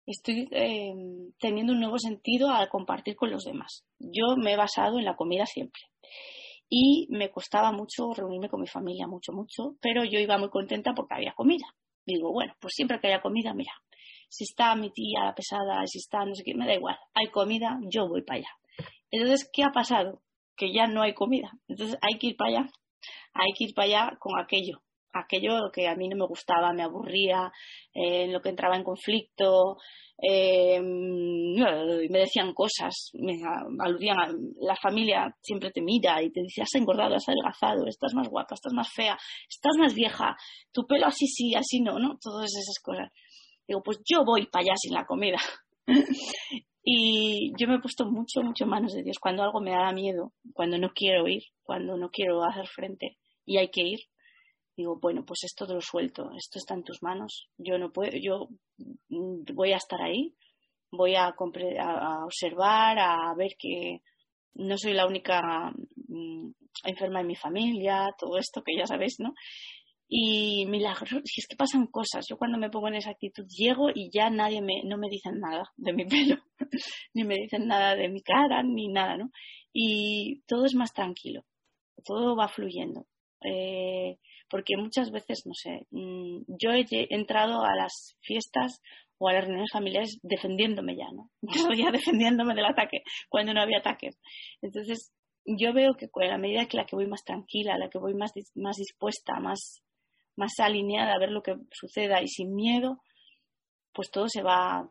estoy 0.06 0.48
eh, 0.50 0.94
teniendo 1.38 1.72
un 1.72 1.80
nuevo 1.80 1.98
sentido 1.98 2.50
al 2.50 2.68
compartir 2.68 3.16
con 3.16 3.30
los 3.30 3.44
demás. 3.44 3.84
Yo 3.98 4.36
me 4.36 4.52
he 4.52 4.56
basado 4.56 4.98
en 4.98 5.04
la 5.04 5.16
comida 5.16 5.46
siempre 5.46 5.82
y 6.68 7.06
me 7.10 7.30
costaba 7.30 7.72
mucho 7.72 8.12
reunirme 8.14 8.48
con 8.48 8.60
mi 8.60 8.66
familia, 8.66 9.06
mucho, 9.06 9.32
mucho, 9.32 9.76
pero 9.80 10.04
yo 10.04 10.18
iba 10.18 10.38
muy 10.38 10.50
contenta 10.50 10.92
porque 10.94 11.14
había 11.14 11.32
comida. 11.32 11.66
Digo, 12.06 12.32
bueno, 12.32 12.54
pues 12.60 12.74
siempre 12.74 13.00
que 13.00 13.08
haya 13.08 13.22
comida, 13.22 13.54
mira, 13.54 13.72
si 14.28 14.44
está 14.44 14.74
mi 14.74 14.90
tía 14.90 15.24
la 15.24 15.34
pesada, 15.34 15.86
si 15.86 15.98
está 15.98 16.24
no 16.24 16.34
sé 16.34 16.42
qué, 16.44 16.54
me 16.54 16.66
da 16.66 16.74
igual, 16.74 16.98
hay 17.14 17.30
comida, 17.30 17.78
yo 17.88 18.08
voy 18.08 18.22
para 18.22 18.38
allá. 18.38 18.48
Entonces, 19.10 19.48
¿qué 19.52 19.62
ha 19.62 19.70
pasado? 19.70 20.22
Que 20.56 20.72
ya 20.72 20.86
no 20.86 21.02
hay 21.02 21.14
comida. 21.14 21.52
Entonces 21.68 21.96
hay 22.02 22.18
que 22.18 22.28
ir 22.28 22.36
para 22.36 22.50
allá, 22.50 22.70
hay 23.32 23.52
que 23.56 23.64
ir 23.64 23.74
para 23.74 23.86
allá 23.86 24.16
con 24.18 24.38
aquello, 24.38 24.82
aquello 25.14 25.70
que 25.72 25.88
a 25.88 25.96
mí 25.96 26.08
no 26.08 26.16
me 26.16 26.26
gustaba, 26.26 26.72
me 26.72 26.82
aburría, 26.82 27.52
eh, 27.94 28.24
en 28.24 28.32
lo 28.32 28.40
que 28.40 28.50
entraba 28.50 28.76
en 28.76 28.84
conflicto, 28.84 29.76
eh, 30.22 30.80
me 30.80 32.18
decían 32.18 32.54
cosas, 32.54 33.10
me 33.14 33.34
aludían 33.80 34.18
a 34.18 34.28
la 34.60 34.76
familia 34.76 35.34
siempre 35.40 35.70
te 35.70 35.82
mira 35.82 36.22
y 36.22 36.30
te 36.30 36.40
dice 36.42 36.62
has 36.62 36.74
engordado, 36.74 37.16
has 37.16 37.28
adelgazado, 37.28 37.86
estás 37.86 38.14
más 38.14 38.28
guapa, 38.28 38.54
estás 38.54 38.72
más 38.72 38.88
fea, 38.92 39.18
estás 39.48 39.76
más 39.76 39.94
vieja, 39.94 40.36
tu 40.72 40.86
pelo 40.86 41.06
así 41.06 41.26
sí, 41.26 41.54
así 41.54 41.80
no, 41.80 41.98
¿no? 41.98 42.16
Todas 42.20 42.50
esas 42.50 42.78
cosas. 42.82 43.10
Digo, 43.66 43.82
pues 43.82 43.98
yo 44.04 44.24
voy 44.24 44.46
para 44.46 44.62
allá 44.62 44.74
sin 44.76 44.94
la 44.94 45.04
comida. 45.04 45.38
y 46.84 47.52
yo 47.58 47.66
me 47.66 47.76
he 47.76 47.80
puesto 47.80 48.04
mucho, 48.04 48.42
mucho 48.42 48.66
manos 48.66 48.92
de 48.92 49.02
Dios. 49.02 49.18
Cuando 49.18 49.42
algo 49.42 49.60
me 49.60 49.72
da 49.72 49.90
miedo, 49.92 50.32
cuando 50.52 50.78
no 50.78 50.90
quiero 50.94 51.26
ir, 51.26 51.42
cuando 51.62 51.96
no 51.96 52.10
quiero 52.10 52.44
hacer 52.44 52.66
frente 52.68 53.16
y 53.46 53.58
hay 53.58 53.68
que 53.68 53.82
ir, 53.82 54.00
digo, 54.76 54.98
bueno, 55.00 55.24
pues 55.24 55.44
esto 55.44 55.66
te 55.66 55.74
lo 55.74 55.80
suelto, 55.80 56.30
esto 56.36 56.58
está 56.58 56.74
en 56.74 56.84
tus 56.84 57.02
manos, 57.02 57.48
yo 57.58 57.78
no 57.78 57.92
puedo, 57.92 58.12
yo 58.12 58.48
mm, 59.08 59.44
voy 59.54 59.72
a 59.72 59.76
estar 59.76 60.00
ahí, 60.02 60.34
voy 60.90 61.14
a, 61.14 61.26
a 61.28 62.24
observar, 62.24 62.98
a 62.98 63.34
ver 63.36 63.52
que 63.58 64.00
no 64.54 64.76
soy 64.78 64.94
la 64.94 65.06
única 65.06 65.72
mm, 66.08 66.50
enferma 66.84 67.20
en 67.20 67.26
mi 67.26 67.36
familia, 67.36 68.14
todo 68.18 68.38
esto 68.38 68.62
que 68.62 68.76
ya 68.76 68.86
sabéis, 68.86 69.16
¿no? 69.18 69.34
Y 70.08 70.66
milagros, 70.66 71.10
si 71.24 71.40
es 71.40 71.46
que 71.48 71.56
pasan 71.56 71.86
cosas, 71.86 72.26
yo 72.28 72.36
cuando 72.36 72.58
me 72.58 72.70
pongo 72.70 72.88
en 72.88 72.96
esa 72.96 73.10
actitud 73.10 73.46
llego 73.48 73.90
y 73.94 74.10
ya 74.12 74.30
nadie 74.30 74.60
me, 74.62 74.82
no 74.84 74.98
me 74.98 75.08
dicen 75.08 75.40
nada 75.40 75.64
de 75.76 75.92
mi 75.92 76.04
pelo, 76.06 76.36
ni 77.14 77.24
me 77.24 77.36
dicen 77.36 77.66
nada 77.66 77.94
de 77.94 78.08
mi 78.08 78.22
cara, 78.22 78.62
ni 78.62 78.88
nada, 78.88 79.16
¿no? 79.16 79.30
Y 79.72 80.42
todo 80.46 80.66
es 80.66 80.74
más 80.74 80.92
tranquilo, 80.92 81.44
todo 82.04 82.36
va 82.36 82.48
fluyendo. 82.48 83.06
Eh, 83.44 84.18
porque 84.48 84.76
muchas 84.76 85.10
veces, 85.10 85.42
no 85.46 85.52
sé, 85.54 85.86
mm, 85.90 86.42
yo 86.60 86.70
he 86.72 86.86
entrado 87.10 87.62
a 87.64 87.74
las 87.74 88.16
fiestas 88.20 88.80
o 89.18 89.28
a 89.28 89.32
las 89.32 89.44
reuniones 89.44 89.70
familiares 89.72 90.18
defendiéndome 90.22 90.96
ya, 90.96 91.06
¿no? 91.12 91.30
ya 91.78 91.90
defendiéndome 91.90 92.54
del 92.54 92.66
ataque, 92.66 93.02
cuando 93.28 93.52
no 93.54 93.60
había 93.60 93.78
ataque. 93.78 94.10
Entonces, 94.62 95.12
yo 95.44 95.72
veo 95.72 95.94
que 95.94 96.06
a 96.06 96.26
la 96.26 96.38
medida 96.38 96.66
que 96.66 96.76
la 96.76 96.86
que 96.86 96.96
voy 96.96 97.06
más 97.06 97.22
tranquila, 97.24 97.78
la 97.78 97.90
que 97.90 97.98
voy 97.98 98.14
más, 98.14 98.32
más 98.54 98.76
dispuesta, 98.76 99.38
más, 99.40 99.82
más 100.36 100.52
alineada 100.58 101.12
a 101.14 101.18
ver 101.18 101.30
lo 101.30 101.42
que 101.42 101.54
suceda 101.70 102.22
y 102.22 102.28
sin 102.28 102.54
miedo, 102.54 103.00
pues 103.92 104.10
todo 104.10 104.28
se 104.28 104.42
va, 104.42 104.90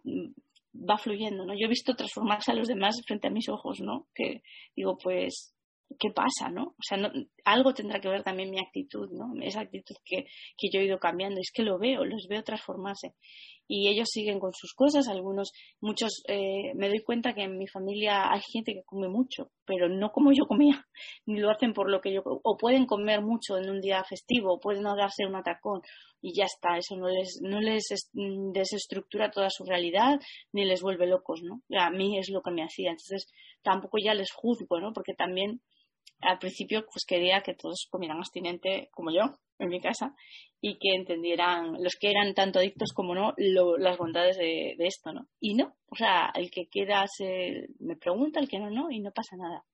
va 0.73 0.97
fluyendo, 0.97 1.45
¿no? 1.45 1.53
Yo 1.53 1.65
he 1.65 1.69
visto 1.69 1.95
transformarse 1.95 2.51
a 2.51 2.55
los 2.55 2.67
demás 2.67 2.95
frente 3.05 3.27
a 3.27 3.31
mis 3.31 3.49
ojos, 3.49 3.79
¿no? 3.81 4.07
Que 4.13 4.41
digo, 4.75 4.97
pues 4.97 5.55
¿qué 5.99 6.09
pasa, 6.11 6.49
no? 6.49 6.63
O 6.63 6.83
sea, 6.87 6.97
algo 7.45 7.73
tendrá 7.73 7.99
que 7.99 8.09
ver 8.09 8.23
también 8.23 8.49
mi 8.49 8.59
actitud, 8.59 9.09
¿no? 9.11 9.33
Esa 9.41 9.61
actitud 9.61 9.95
que, 10.03 10.25
que 10.57 10.67
yo 10.71 10.79
he 10.79 10.85
ido 10.85 10.99
cambiando, 10.99 11.39
es 11.39 11.51
que 11.53 11.63
lo 11.63 11.77
veo, 11.77 12.05
los 12.05 12.27
veo 12.27 12.43
transformarse. 12.43 13.15
Y 13.67 13.87
ellos 13.87 14.09
siguen 14.11 14.39
con 14.39 14.51
sus 14.53 14.73
cosas, 14.73 15.07
algunos, 15.07 15.53
muchos, 15.79 16.21
eh, 16.27 16.73
me 16.75 16.89
doy 16.89 17.01
cuenta 17.01 17.33
que 17.33 17.43
en 17.43 17.57
mi 17.57 17.67
familia 17.67 18.29
hay 18.29 18.41
gente 18.41 18.73
que 18.73 18.83
come 18.83 19.07
mucho, 19.07 19.51
pero 19.65 19.87
no 19.87 20.11
como 20.11 20.31
yo 20.33 20.45
comía, 20.45 20.85
ni 21.25 21.39
lo 21.39 21.49
hacen 21.49 21.73
por 21.73 21.89
lo 21.89 22.01
que 22.01 22.13
yo, 22.13 22.21
o 22.25 22.57
pueden 22.57 22.85
comer 22.85 23.21
mucho 23.21 23.57
en 23.57 23.69
un 23.69 23.79
día 23.79 24.03
festivo, 24.03 24.53
o 24.53 24.59
pueden 24.59 24.83
no 24.83 24.95
darse 24.95 25.25
un 25.25 25.35
atacón, 25.35 25.81
y 26.21 26.33
ya 26.35 26.45
está, 26.45 26.77
eso 26.77 26.97
no 26.97 27.07
les, 27.07 27.39
no 27.41 27.61
les 27.61 27.83
desestructura 28.53 29.31
toda 29.31 29.49
su 29.49 29.63
realidad, 29.63 30.19
ni 30.51 30.65
les 30.65 30.81
vuelve 30.81 31.07
locos, 31.07 31.41
¿no? 31.41 31.61
A 31.77 31.89
mí 31.89 32.17
es 32.17 32.29
lo 32.29 32.41
que 32.41 32.51
me 32.51 32.63
hacía, 32.63 32.91
entonces 32.91 33.27
tampoco 33.61 33.97
ya 33.97 34.13
les 34.13 34.31
juzgo, 34.33 34.79
¿no? 34.81 34.91
Porque 34.93 35.13
también 35.13 35.61
al 36.23 36.39
principio 36.39 36.85
pues 36.85 37.05
quería 37.05 37.41
que 37.41 37.53
todos 37.53 37.87
comieran 37.89 38.17
abstinente 38.17 38.89
como 38.91 39.11
yo 39.11 39.37
en 39.59 39.69
mi 39.69 39.79
casa 39.79 40.15
y 40.61 40.77
que 40.77 40.95
entendieran 40.95 41.83
los 41.83 41.95
que 41.99 42.09
eran 42.09 42.33
tanto 42.33 42.59
adictos 42.59 42.93
como 42.93 43.13
no 43.15 43.33
las 43.37 43.97
bondades 43.97 44.37
de, 44.37 44.75
esto, 44.79 45.11
¿no? 45.11 45.27
Y 45.39 45.55
no, 45.55 45.75
o 45.87 45.95
sea, 45.95 46.31
el 46.35 46.51
que 46.51 46.67
queda 46.67 47.05
se, 47.07 47.67
me 47.79 47.97
pregunta, 47.97 48.39
el 48.39 48.47
que 48.47 48.59
no, 48.59 48.69
no, 48.69 48.89
y 48.89 48.99
no 49.01 49.11
pasa 49.11 49.35
nada. 49.35 49.65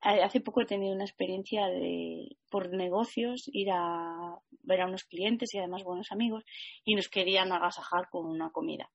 Hace 0.00 0.40
poco 0.40 0.60
he 0.62 0.66
tenido 0.66 0.94
una 0.94 1.04
experiencia 1.04 1.66
de, 1.66 2.36
por 2.50 2.70
negocios, 2.70 3.42
ir 3.52 3.70
a 3.72 4.38
ver 4.62 4.82
a 4.82 4.86
unos 4.86 5.02
clientes 5.02 5.52
y 5.52 5.58
además 5.58 5.82
buenos 5.82 6.12
amigos 6.12 6.44
y 6.84 6.94
nos 6.94 7.08
querían 7.08 7.50
agasajar 7.50 8.08
con 8.08 8.26
una 8.26 8.50
comida 8.50 8.88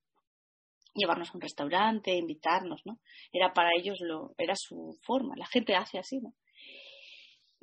llevarnos 0.94 1.30
a 1.30 1.34
un 1.34 1.40
restaurante, 1.40 2.14
invitarnos, 2.14 2.82
¿no? 2.84 2.98
Era 3.32 3.52
para 3.52 3.70
ellos 3.76 3.98
lo, 4.00 4.34
era 4.38 4.54
su 4.56 4.96
forma. 5.02 5.34
La 5.36 5.46
gente 5.46 5.74
hace 5.74 5.98
así, 5.98 6.20
¿no? 6.20 6.32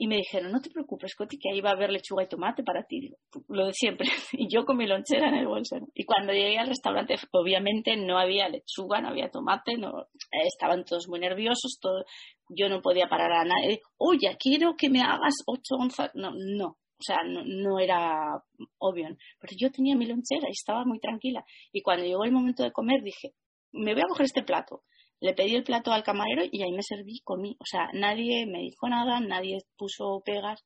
Y 0.02 0.08
me 0.08 0.16
dijeron, 0.16 0.52
no 0.52 0.60
te 0.60 0.72
preocupes, 0.72 1.14
Coti, 1.14 1.38
que 1.38 1.52
ahí 1.54 1.62
va 1.62 1.70
a 1.70 1.74
haber 1.74 1.92
lechuga 1.92 2.24
y 2.24 2.28
tomate 2.28 2.64
para 2.64 2.88
ti. 2.88 3.14
lo 3.50 3.68
de 3.68 3.74
siempre. 3.74 4.08
Y 4.34 4.48
yo 4.52 4.66
con 4.66 4.78
mi 4.78 4.88
lonchera 4.88 5.28
en 5.30 5.36
el 5.36 5.46
bolso. 5.46 5.76
Y 5.94 6.06
cuando 6.06 6.34
llegué 6.34 6.58
al 6.58 6.70
restaurante, 6.70 7.18
obviamente 7.34 7.96
no 7.96 8.18
había 8.18 8.50
lechuga, 8.50 9.00
no 9.00 9.10
había 9.10 9.30
tomate, 9.30 9.78
no, 9.78 10.08
estaban 10.44 10.86
todos 10.86 11.08
muy 11.08 11.20
nerviosos, 11.20 11.78
todo, 11.80 12.04
yo 12.50 12.68
no 12.68 12.82
podía 12.82 13.08
parar 13.10 13.32
a 13.32 13.46
nadie. 13.46 13.82
Oye, 13.98 14.36
quiero 14.40 14.74
que 14.76 14.90
me 14.90 15.02
hagas 15.02 15.36
ocho 15.46 15.76
onzas. 15.80 16.10
No, 16.16 16.32
no. 16.32 16.70
O 16.70 17.04
sea, 17.04 17.18
no, 17.24 17.44
no 17.46 17.78
era 17.78 18.42
obvio. 18.80 19.06
Pero 19.40 19.54
yo 19.56 19.70
tenía 19.70 19.96
mi 19.96 20.08
lonchera 20.08 20.48
y 20.48 20.54
estaba 20.54 20.84
muy 20.84 21.00
tranquila. 21.00 21.46
Y 21.72 21.84
cuando 21.84 22.06
llegó 22.06 22.24
el 22.24 22.32
momento 22.32 22.64
de 22.64 22.72
comer, 22.72 23.04
dije, 23.04 23.36
me 23.72 23.94
voy 23.94 24.02
a 24.02 24.10
coger 24.10 24.26
este 24.26 24.42
plato 24.42 24.82
le 25.22 25.34
pedí 25.34 25.56
el 25.56 25.64
plato 25.64 25.94
al 25.94 26.04
camarero 26.04 26.44
y 26.52 26.64
ahí 26.64 26.72
me 26.72 26.82
serví, 26.82 27.22
comí. 27.24 27.56
O 27.60 27.66
sea, 27.66 27.90
nadie 27.94 28.48
me 28.48 28.60
dijo 28.60 28.90
nada, 28.90 29.20
nadie 29.20 29.60
puso 29.78 30.22
pegas. 30.26 30.66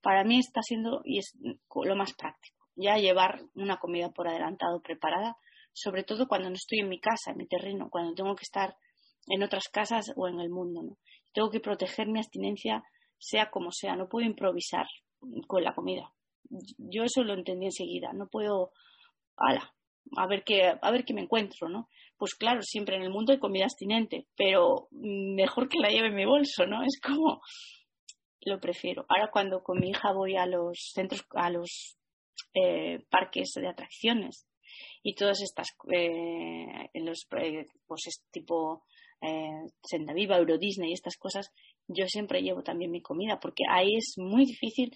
Para 0.00 0.24
mí 0.24 0.38
está 0.38 0.62
siendo 0.62 1.02
y 1.04 1.18
es 1.18 1.38
lo 1.74 1.96
más 1.96 2.14
práctico. 2.14 2.56
Ya 2.76 2.96
llevar 2.96 3.42
una 3.54 3.76
comida 3.76 4.10
por 4.10 4.26
adelantado 4.26 4.80
preparada, 4.80 5.36
sobre 5.74 6.02
todo 6.02 6.26
cuando 6.26 6.48
no 6.48 6.54
estoy 6.54 6.80
en 6.80 6.88
mi 6.88 6.98
casa, 6.98 7.32
en 7.32 7.36
mi 7.36 7.46
terreno, 7.46 7.90
cuando 7.90 8.14
tengo 8.14 8.34
que 8.34 8.44
estar 8.44 8.74
en 9.26 9.42
otras 9.42 9.68
casas 9.68 10.12
o 10.16 10.28
en 10.28 10.40
el 10.40 10.48
mundo. 10.48 10.82
¿no? 10.82 10.96
Tengo 11.34 11.50
que 11.50 11.60
proteger 11.60 12.08
mi 12.08 12.20
abstinencia 12.20 12.82
sea 13.18 13.50
como 13.50 13.70
sea, 13.70 13.96
no 13.96 14.08
puedo 14.08 14.26
improvisar 14.26 14.86
con 15.46 15.62
la 15.62 15.74
comida. 15.74 16.10
Yo 16.78 17.04
eso 17.04 17.22
lo 17.22 17.34
entendí 17.34 17.66
enseguida, 17.66 18.14
no 18.14 18.28
puedo, 18.28 18.72
ala, 19.36 19.74
a 20.16 20.26
ver 20.26 20.42
qué, 20.44 20.72
a 20.80 20.90
ver 20.90 21.04
qué 21.04 21.14
me 21.14 21.22
encuentro, 21.22 21.68
¿no? 21.68 21.88
Pues 22.16 22.34
claro, 22.34 22.62
siempre 22.62 22.96
en 22.96 23.02
el 23.02 23.10
mundo 23.10 23.32
hay 23.32 23.38
comida 23.38 23.64
abstinente, 23.64 24.26
pero 24.36 24.88
mejor 24.90 25.68
que 25.68 25.78
la 25.78 25.90
lleve 25.90 26.08
en 26.08 26.16
mi 26.16 26.26
bolso, 26.26 26.66
¿no? 26.66 26.82
Es 26.82 27.00
como 27.00 27.40
lo 28.42 28.60
prefiero. 28.60 29.04
Ahora 29.08 29.30
cuando 29.30 29.62
con 29.62 29.78
mi 29.80 29.90
hija 29.90 30.12
voy 30.12 30.36
a 30.36 30.46
los 30.46 30.92
centros, 30.94 31.24
a 31.34 31.50
los 31.50 31.96
eh, 32.54 33.00
parques 33.10 33.52
de 33.54 33.68
atracciones 33.68 34.46
y 35.02 35.14
todas 35.14 35.40
estas, 35.42 35.68
eh, 35.92 36.88
en 36.92 37.06
los, 37.06 37.26
eh, 37.38 37.66
pues 37.86 38.02
tipo 38.30 38.84
eh, 39.20 39.66
Senda 39.82 40.14
Viva, 40.14 40.38
Euro 40.38 40.58
Disney 40.58 40.90
y 40.90 40.94
estas 40.94 41.16
cosas, 41.16 41.52
yo 41.86 42.06
siempre 42.06 42.42
llevo 42.42 42.62
también 42.62 42.90
mi 42.90 43.02
comida 43.02 43.38
porque 43.40 43.64
ahí 43.70 43.96
es 43.96 44.14
muy 44.16 44.44
difícil. 44.46 44.90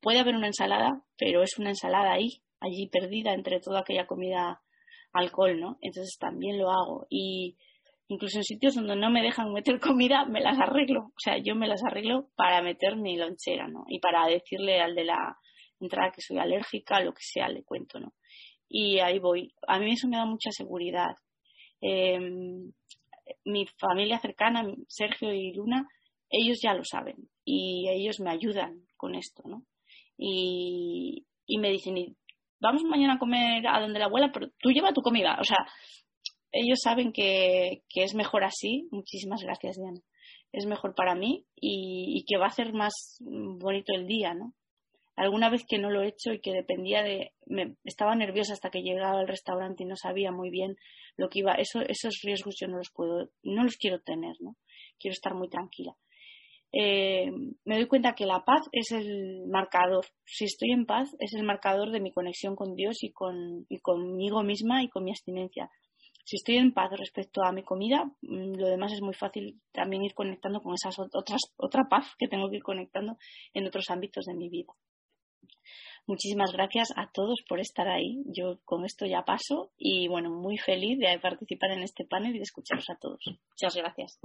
Puede 0.00 0.18
haber 0.18 0.34
una 0.34 0.46
ensalada, 0.46 1.04
pero 1.18 1.42
es 1.42 1.58
una 1.58 1.70
ensalada 1.70 2.12
ahí 2.12 2.42
allí 2.60 2.88
perdida 2.88 3.32
entre 3.32 3.60
toda 3.60 3.80
aquella 3.80 4.06
comida 4.06 4.60
alcohol, 5.12 5.58
¿no? 5.58 5.78
Entonces 5.80 6.16
también 6.18 6.58
lo 6.58 6.70
hago. 6.70 7.06
Y 7.10 7.56
incluso 8.08 8.38
en 8.38 8.44
sitios 8.44 8.74
donde 8.74 8.96
no 8.96 9.10
me 9.10 9.22
dejan 9.22 9.52
meter 9.52 9.80
comida, 9.80 10.24
me 10.24 10.40
las 10.40 10.58
arreglo. 10.58 11.06
O 11.06 11.18
sea, 11.18 11.38
yo 11.38 11.54
me 11.54 11.68
las 11.68 11.82
arreglo 11.84 12.28
para 12.36 12.62
meter 12.62 12.96
mi 12.96 13.16
lonchera, 13.16 13.68
¿no? 13.68 13.84
Y 13.88 13.98
para 13.98 14.26
decirle 14.26 14.80
al 14.80 14.94
de 14.94 15.04
la 15.04 15.36
entrada 15.80 16.12
que 16.12 16.20
soy 16.20 16.38
alérgica, 16.38 17.00
lo 17.00 17.12
que 17.12 17.22
sea, 17.22 17.48
le 17.48 17.64
cuento, 17.64 17.98
¿no? 17.98 18.12
Y 18.68 19.00
ahí 19.00 19.18
voy. 19.18 19.52
A 19.66 19.78
mí 19.78 19.92
eso 19.92 20.08
me 20.08 20.16
da 20.16 20.26
mucha 20.26 20.50
seguridad. 20.50 21.14
Em, 21.80 22.72
mi 23.44 23.66
familia 23.78 24.18
cercana, 24.18 24.64
Sergio 24.88 25.32
y 25.32 25.52
Luna, 25.52 25.88
ellos 26.28 26.60
ya 26.62 26.74
lo 26.74 26.84
saben 26.84 27.16
y 27.44 27.88
ellos 27.88 28.20
me 28.20 28.30
ayudan 28.30 28.86
con 28.96 29.14
esto, 29.14 29.42
¿no? 29.46 29.64
Y, 30.16 31.26
y 31.46 31.58
me 31.58 31.70
dicen, 31.70 32.16
vamos 32.60 32.82
mañana 32.84 33.14
a 33.14 33.18
comer 33.18 33.66
a 33.66 33.80
donde 33.80 33.98
la 33.98 34.06
abuela, 34.06 34.30
pero 34.32 34.48
tú 34.58 34.70
lleva 34.70 34.92
tu 34.92 35.02
comida. 35.02 35.38
O 35.40 35.44
sea, 35.44 35.66
ellos 36.52 36.80
saben 36.82 37.12
que, 37.12 37.82
es 37.94 38.14
mejor 38.14 38.44
así. 38.44 38.88
Muchísimas 38.90 39.42
gracias, 39.42 39.76
Diana. 39.76 40.00
Es 40.52 40.66
mejor 40.66 40.94
para 40.94 41.14
mí 41.14 41.46
y, 41.56 42.24
que 42.26 42.36
va 42.36 42.46
a 42.46 42.48
hacer 42.48 42.72
más 42.72 43.18
bonito 43.20 43.92
el 43.94 44.06
día, 44.06 44.34
¿no? 44.34 44.52
Alguna 45.16 45.50
vez 45.50 45.64
que 45.68 45.78
no 45.78 45.90
lo 45.90 46.02
he 46.02 46.08
hecho 46.08 46.32
y 46.32 46.40
que 46.40 46.52
dependía 46.52 47.02
de... 47.02 47.32
Me, 47.46 47.76
estaba 47.84 48.14
nerviosa 48.14 48.54
hasta 48.54 48.70
que 48.70 48.82
llegaba 48.82 49.20
al 49.20 49.28
restaurante 49.28 49.82
y 49.82 49.86
no 49.86 49.96
sabía 49.96 50.32
muy 50.32 50.50
bien 50.50 50.76
lo 51.16 51.28
que 51.28 51.40
iba... 51.40 51.52
Eso, 51.54 51.80
esos 51.82 52.20
riesgos 52.22 52.56
yo 52.60 52.68
no 52.68 52.78
los 52.78 52.90
puedo... 52.90 53.28
No 53.42 53.62
los 53.62 53.76
quiero 53.76 54.00
tener, 54.00 54.36
¿no? 54.40 54.56
Quiero 54.98 55.12
estar 55.12 55.34
muy 55.34 55.48
tranquila. 55.48 55.94
Eh, 56.72 57.30
me 57.64 57.76
doy 57.76 57.86
cuenta 57.86 58.14
que 58.14 58.26
la 58.26 58.44
paz 58.44 58.62
es 58.72 58.92
el 58.92 59.46
marcador. 59.48 60.06
Si 60.24 60.44
estoy 60.44 60.70
en 60.70 60.86
paz, 60.86 61.08
es 61.18 61.34
el 61.34 61.42
marcador 61.42 61.90
de 61.90 62.00
mi 62.00 62.12
conexión 62.12 62.54
con 62.54 62.74
Dios 62.74 63.02
y, 63.02 63.12
con, 63.12 63.66
y 63.68 63.78
conmigo 63.80 64.42
misma 64.42 64.82
y 64.82 64.88
con 64.88 65.04
mi 65.04 65.10
abstinencia. 65.10 65.70
Si 66.24 66.36
estoy 66.36 66.58
en 66.58 66.72
paz 66.72 66.90
respecto 66.96 67.42
a 67.42 67.52
mi 67.52 67.62
comida, 67.64 68.04
mm, 68.22 68.54
lo 68.56 68.68
demás 68.68 68.92
es 68.92 69.00
muy 69.00 69.14
fácil 69.14 69.60
también 69.72 70.04
ir 70.04 70.14
conectando 70.14 70.60
con 70.60 70.74
esas 70.74 70.96
otras, 70.98 71.40
otra 71.56 71.88
paz 71.88 72.14
que 72.18 72.28
tengo 72.28 72.48
que 72.48 72.56
ir 72.56 72.62
conectando 72.62 73.16
en 73.52 73.66
otros 73.66 73.90
ámbitos 73.90 74.26
de 74.26 74.34
mi 74.34 74.48
vida. 74.48 74.72
Muchísimas 76.06 76.52
gracias 76.52 76.92
a 76.96 77.10
todos 77.12 77.42
por 77.48 77.60
estar 77.60 77.88
ahí. 77.88 78.22
Yo 78.26 78.58
con 78.64 78.84
esto 78.84 79.06
ya 79.06 79.22
paso 79.22 79.72
y 79.76 80.08
bueno, 80.08 80.30
muy 80.30 80.56
feliz 80.56 80.98
de 80.98 81.18
participar 81.18 81.72
en 81.72 81.82
este 81.82 82.04
panel 82.04 82.34
y 82.34 82.38
de 82.38 82.44
escucharos 82.44 82.88
a 82.90 82.96
todos. 82.96 83.24
Muchas 83.26 83.76
gracias. 83.76 84.20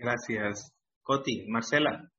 Gracias. 0.00 0.72
Coti, 1.02 1.44
Marcela. 1.46 2.10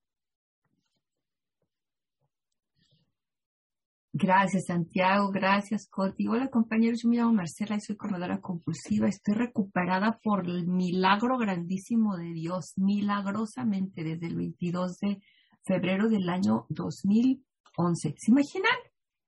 Gracias, 4.13 4.65
Santiago. 4.67 5.31
Gracias, 5.31 5.87
Coti. 5.89 6.27
Hola, 6.27 6.49
compañeros. 6.49 7.01
Yo 7.01 7.09
me 7.09 7.15
llamo 7.15 7.33
Marcela 7.33 7.77
y 7.77 7.81
soy 7.81 7.97
comedora 7.97 8.39
compulsiva. 8.39 9.07
Estoy 9.07 9.33
recuperada 9.33 10.19
por 10.21 10.47
el 10.47 10.67
milagro 10.67 11.39
grandísimo 11.39 12.17
de 12.17 12.31
Dios, 12.33 12.73
milagrosamente 12.75 14.03
desde 14.03 14.27
el 14.27 14.35
22 14.35 14.99
de 14.99 15.23
febrero 15.63 16.07
del 16.07 16.29
año 16.29 16.67
2011. 16.69 18.13
¿Se 18.15 18.31
imaginan? 18.31 18.77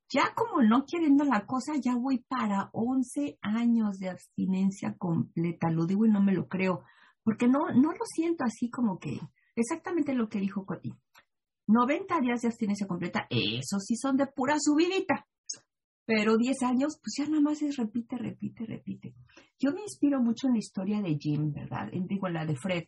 Ya 0.10 0.32
como 0.36 0.62
no 0.62 0.86
queriendo 0.86 1.24
la 1.24 1.48
cosa, 1.48 1.74
ya 1.82 1.96
voy 1.96 2.20
para 2.20 2.70
11 2.74 3.40
años 3.42 3.98
de 3.98 4.10
abstinencia 4.10 4.96
completa. 4.96 5.72
Lo 5.72 5.88
digo 5.88 6.06
y 6.06 6.12
no 6.12 6.22
me 6.22 6.34
lo 6.34 6.48
creo 6.48 6.84
porque 7.24 7.48
no, 7.48 7.70
no 7.74 7.92
lo 7.92 8.06
siento 8.06 8.44
así 8.44 8.70
como 8.70 9.00
que 9.00 9.20
exactamente 9.56 10.14
lo 10.14 10.30
que 10.30 10.40
dijo 10.40 10.66
Coti. 10.66 10.94
90 11.68 12.20
días 12.20 12.42
de 12.42 12.50
abstinencia 12.50 12.88
completa, 12.88 13.26
eso 13.30 13.80
sí 13.80 13.96
son 13.96 14.18
de 14.18 14.28
pura 14.28 14.56
subidita. 14.60 15.26
Pero 16.06 16.38
10 16.38 16.64
años, 16.64 17.00
pues 17.02 17.16
ya 17.18 17.26
nada 17.30 17.42
más 17.42 17.62
es 17.62 17.78
repite, 17.78 18.18
repite, 18.18 18.66
repite. 18.66 19.16
Yo 19.58 19.72
me 19.72 19.82
inspiro 19.82 20.22
mucho 20.22 20.48
en 20.48 20.54
la 20.54 20.60
historia 20.60 21.02
de 21.02 21.18
Jim, 21.18 21.54
¿verdad? 21.54 21.88
En, 21.94 22.08
digo, 22.08 22.28
la 22.28 22.46
de 22.46 22.58
Fred, 22.58 22.84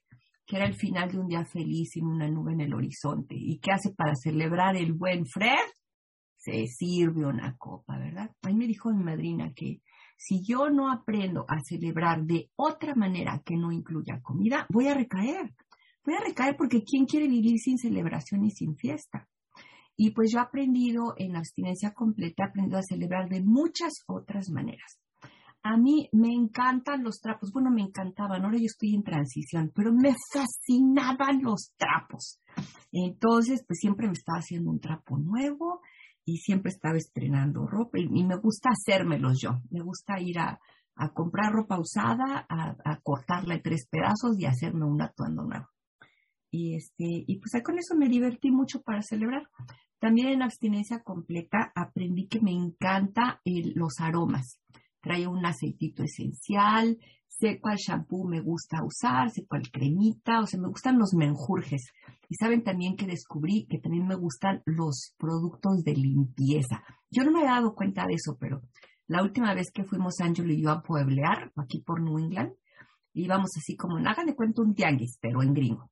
que 0.46 0.58
era 0.58 0.66
el 0.66 0.76
final 0.76 1.10
de 1.10 1.20
un 1.20 1.28
día 1.28 1.46
feliz 1.46 1.92
sin 1.94 2.06
una 2.06 2.30
nube 2.30 2.52
en 2.52 2.62
el 2.62 2.74
horizonte. 2.74 3.36
¿Y 3.38 3.60
qué 3.60 3.72
hace 3.72 3.94
para 3.94 4.16
celebrar 4.16 4.76
el 4.76 4.92
buen 4.92 5.26
Fred? 5.26 5.66
Se 6.36 6.68
sirve 6.68 7.26
una 7.26 7.56
copa, 7.58 7.98
¿verdad? 7.98 8.32
A 8.42 8.52
me 8.52 8.68
dijo 8.68 8.92
mi 8.92 9.04
madrina 9.04 9.54
que 9.56 9.82
si 10.18 10.44
yo 10.44 10.70
no 10.70 10.92
aprendo 10.92 11.46
a 11.48 11.60
celebrar 11.62 12.24
de 12.24 12.50
otra 12.56 12.96
manera 12.96 13.42
que 13.46 13.56
no 13.56 13.72
incluya 13.72 14.22
comida, 14.22 14.66
voy 14.70 14.88
a 14.88 14.94
recaer. 14.94 15.54
Voy 16.04 16.16
a 16.16 16.24
recaer 16.24 16.56
porque 16.56 16.84
¿quién 16.84 17.06
quiere 17.06 17.28
vivir 17.28 17.60
sin 17.60 17.78
celebración 17.78 18.44
y 18.46 18.52
sin 18.52 18.76
fiesta? 18.76 19.28
Y 19.98 20.12
pues 20.12 20.32
yo 20.32 20.40
he 20.40 20.42
aprendido 20.42 21.14
en 21.18 21.36
abstinencia 21.36 21.94
completa, 21.94 22.44
he 22.44 22.48
aprendido 22.48 22.78
a 22.78 22.84
celebrar 22.84 23.30
de 23.30 23.42
muchas 23.42 23.94
otras 24.08 24.50
maneras. 24.50 25.00
A 25.64 25.78
mí 25.78 26.10
me 26.12 26.32
encantan 26.32 27.04
los 27.04 27.20
trapos. 27.20 27.52
Bueno, 27.52 27.72
me 27.72 27.82
encantaban, 27.82 28.44
ahora 28.46 28.58
yo 28.58 28.66
estoy 28.66 28.94
en 28.94 29.04
transición, 29.04 29.72
pero 29.74 29.92
me 29.92 30.14
fascinaban 30.32 31.42
los 31.42 31.74
trapos. 31.76 32.40
Entonces, 32.92 33.64
pues 33.66 33.80
siempre 33.80 34.06
me 34.06 34.14
estaba 34.14 34.38
haciendo 34.38 34.70
un 34.70 34.80
trapo 34.80 35.18
nuevo 35.18 35.82
y 36.26 36.38
siempre 36.38 36.72
estaba 36.72 36.98
estrenando 36.98 37.68
ropa 37.68 38.00
y, 38.00 38.08
me 38.08 38.36
gusta 38.38 38.70
hacérmelos 38.70 39.40
yo. 39.40 39.62
Me 39.70 39.82
gusta 39.82 40.20
ir 40.20 40.40
a, 40.40 40.60
comprar 41.14 41.54
ropa 41.54 41.80
usada, 41.80 42.46
a, 42.50 43.00
cortarla 43.04 43.56
en 43.56 43.62
tres 43.62 43.88
pedazos 43.90 44.40
y 44.40 44.46
hacerme 44.46 44.86
un 44.86 45.02
atuendo 45.02 45.44
nuevo. 45.44 45.68
Y, 46.52 46.76
este, 46.76 47.26
y 47.28 47.40
pues 47.40 47.62
con 47.64 47.78
eso 47.78 47.96
me 47.96 48.10
divertí 48.10 48.50
mucho 48.50 48.82
para 48.82 49.02
celebrar. 49.02 49.48
También 50.00 50.30
en 50.30 50.42
abstinencia 50.42 51.04
completa 51.04 51.72
aprendí 51.76 52.28
que 52.28 52.42
me 52.42 52.52
encanta 52.52 53.42
los 53.46 54.00
aromas. 54.00 54.60
Trae 55.06 55.28
un 55.28 55.46
aceitito 55.46 56.02
esencial, 56.02 56.98
sé 57.28 57.60
cuál 57.62 57.78
shampoo 57.78 58.28
me 58.28 58.42
gusta 58.42 58.84
usar, 58.84 59.30
sé 59.30 59.46
cuál 59.46 59.70
cremita, 59.70 60.40
o 60.40 60.48
sea, 60.48 60.60
me 60.60 60.68
gustan 60.68 60.98
los 60.98 61.14
menjurjes. 61.14 61.94
Y 62.28 62.34
saben 62.34 62.64
también 62.64 62.96
que 62.96 63.06
descubrí 63.06 63.68
que 63.70 63.78
también 63.78 64.08
me 64.08 64.16
gustan 64.16 64.64
los 64.66 65.14
productos 65.20 65.84
de 65.84 65.94
limpieza. 65.94 66.84
Yo 67.12 67.24
no 67.24 67.32
me 67.32 67.42
había 67.42 67.52
dado 67.52 67.76
cuenta 67.76 68.08
de 68.08 68.16
eso, 68.16 68.36
pero 68.40 68.64
la 69.06 69.22
última 69.22 69.54
vez 69.54 69.70
que 69.72 69.84
fuimos 69.84 70.20
Ángelo 70.22 70.52
y 70.52 70.64
yo 70.64 70.72
a 70.72 70.82
pueblear, 70.82 71.52
aquí 71.56 71.82
por 71.82 72.02
New 72.02 72.18
England, 72.18 72.54
íbamos 73.14 73.52
así 73.58 73.76
como, 73.76 73.98
hagan 73.98 74.26
de 74.26 74.36
cuenta 74.36 74.64
un 74.64 74.74
tianguis, 74.74 75.20
pero 75.22 75.44
en 75.44 75.54
gringo. 75.54 75.92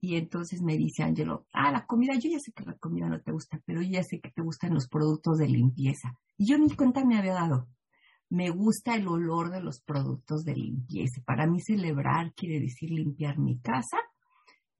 Y 0.00 0.16
entonces 0.16 0.62
me 0.62 0.78
dice 0.78 1.02
Ángelo, 1.02 1.46
ah, 1.52 1.70
la 1.70 1.84
comida, 1.84 2.14
yo 2.14 2.30
ya 2.30 2.38
sé 2.38 2.50
que 2.52 2.64
la 2.64 2.78
comida 2.78 3.10
no 3.10 3.20
te 3.20 3.30
gusta, 3.30 3.60
pero 3.66 3.82
yo 3.82 3.90
ya 3.90 4.02
sé 4.02 4.20
que 4.20 4.30
te 4.30 4.40
gustan 4.40 4.72
los 4.72 4.88
productos 4.88 5.36
de 5.36 5.48
limpieza. 5.48 6.14
Y 6.38 6.46
yo 6.46 6.56
ni 6.56 6.70
cuenta 6.70 7.04
me 7.04 7.18
había 7.18 7.34
dado 7.34 7.68
me 8.34 8.50
gusta 8.50 8.96
el 8.96 9.06
olor 9.06 9.50
de 9.50 9.60
los 9.60 9.80
productos 9.80 10.44
de 10.44 10.54
limpieza. 10.54 11.22
Para 11.24 11.46
mí 11.46 11.60
celebrar 11.60 12.34
quiere 12.34 12.58
decir 12.58 12.90
limpiar 12.90 13.38
mi 13.38 13.60
casa 13.60 13.98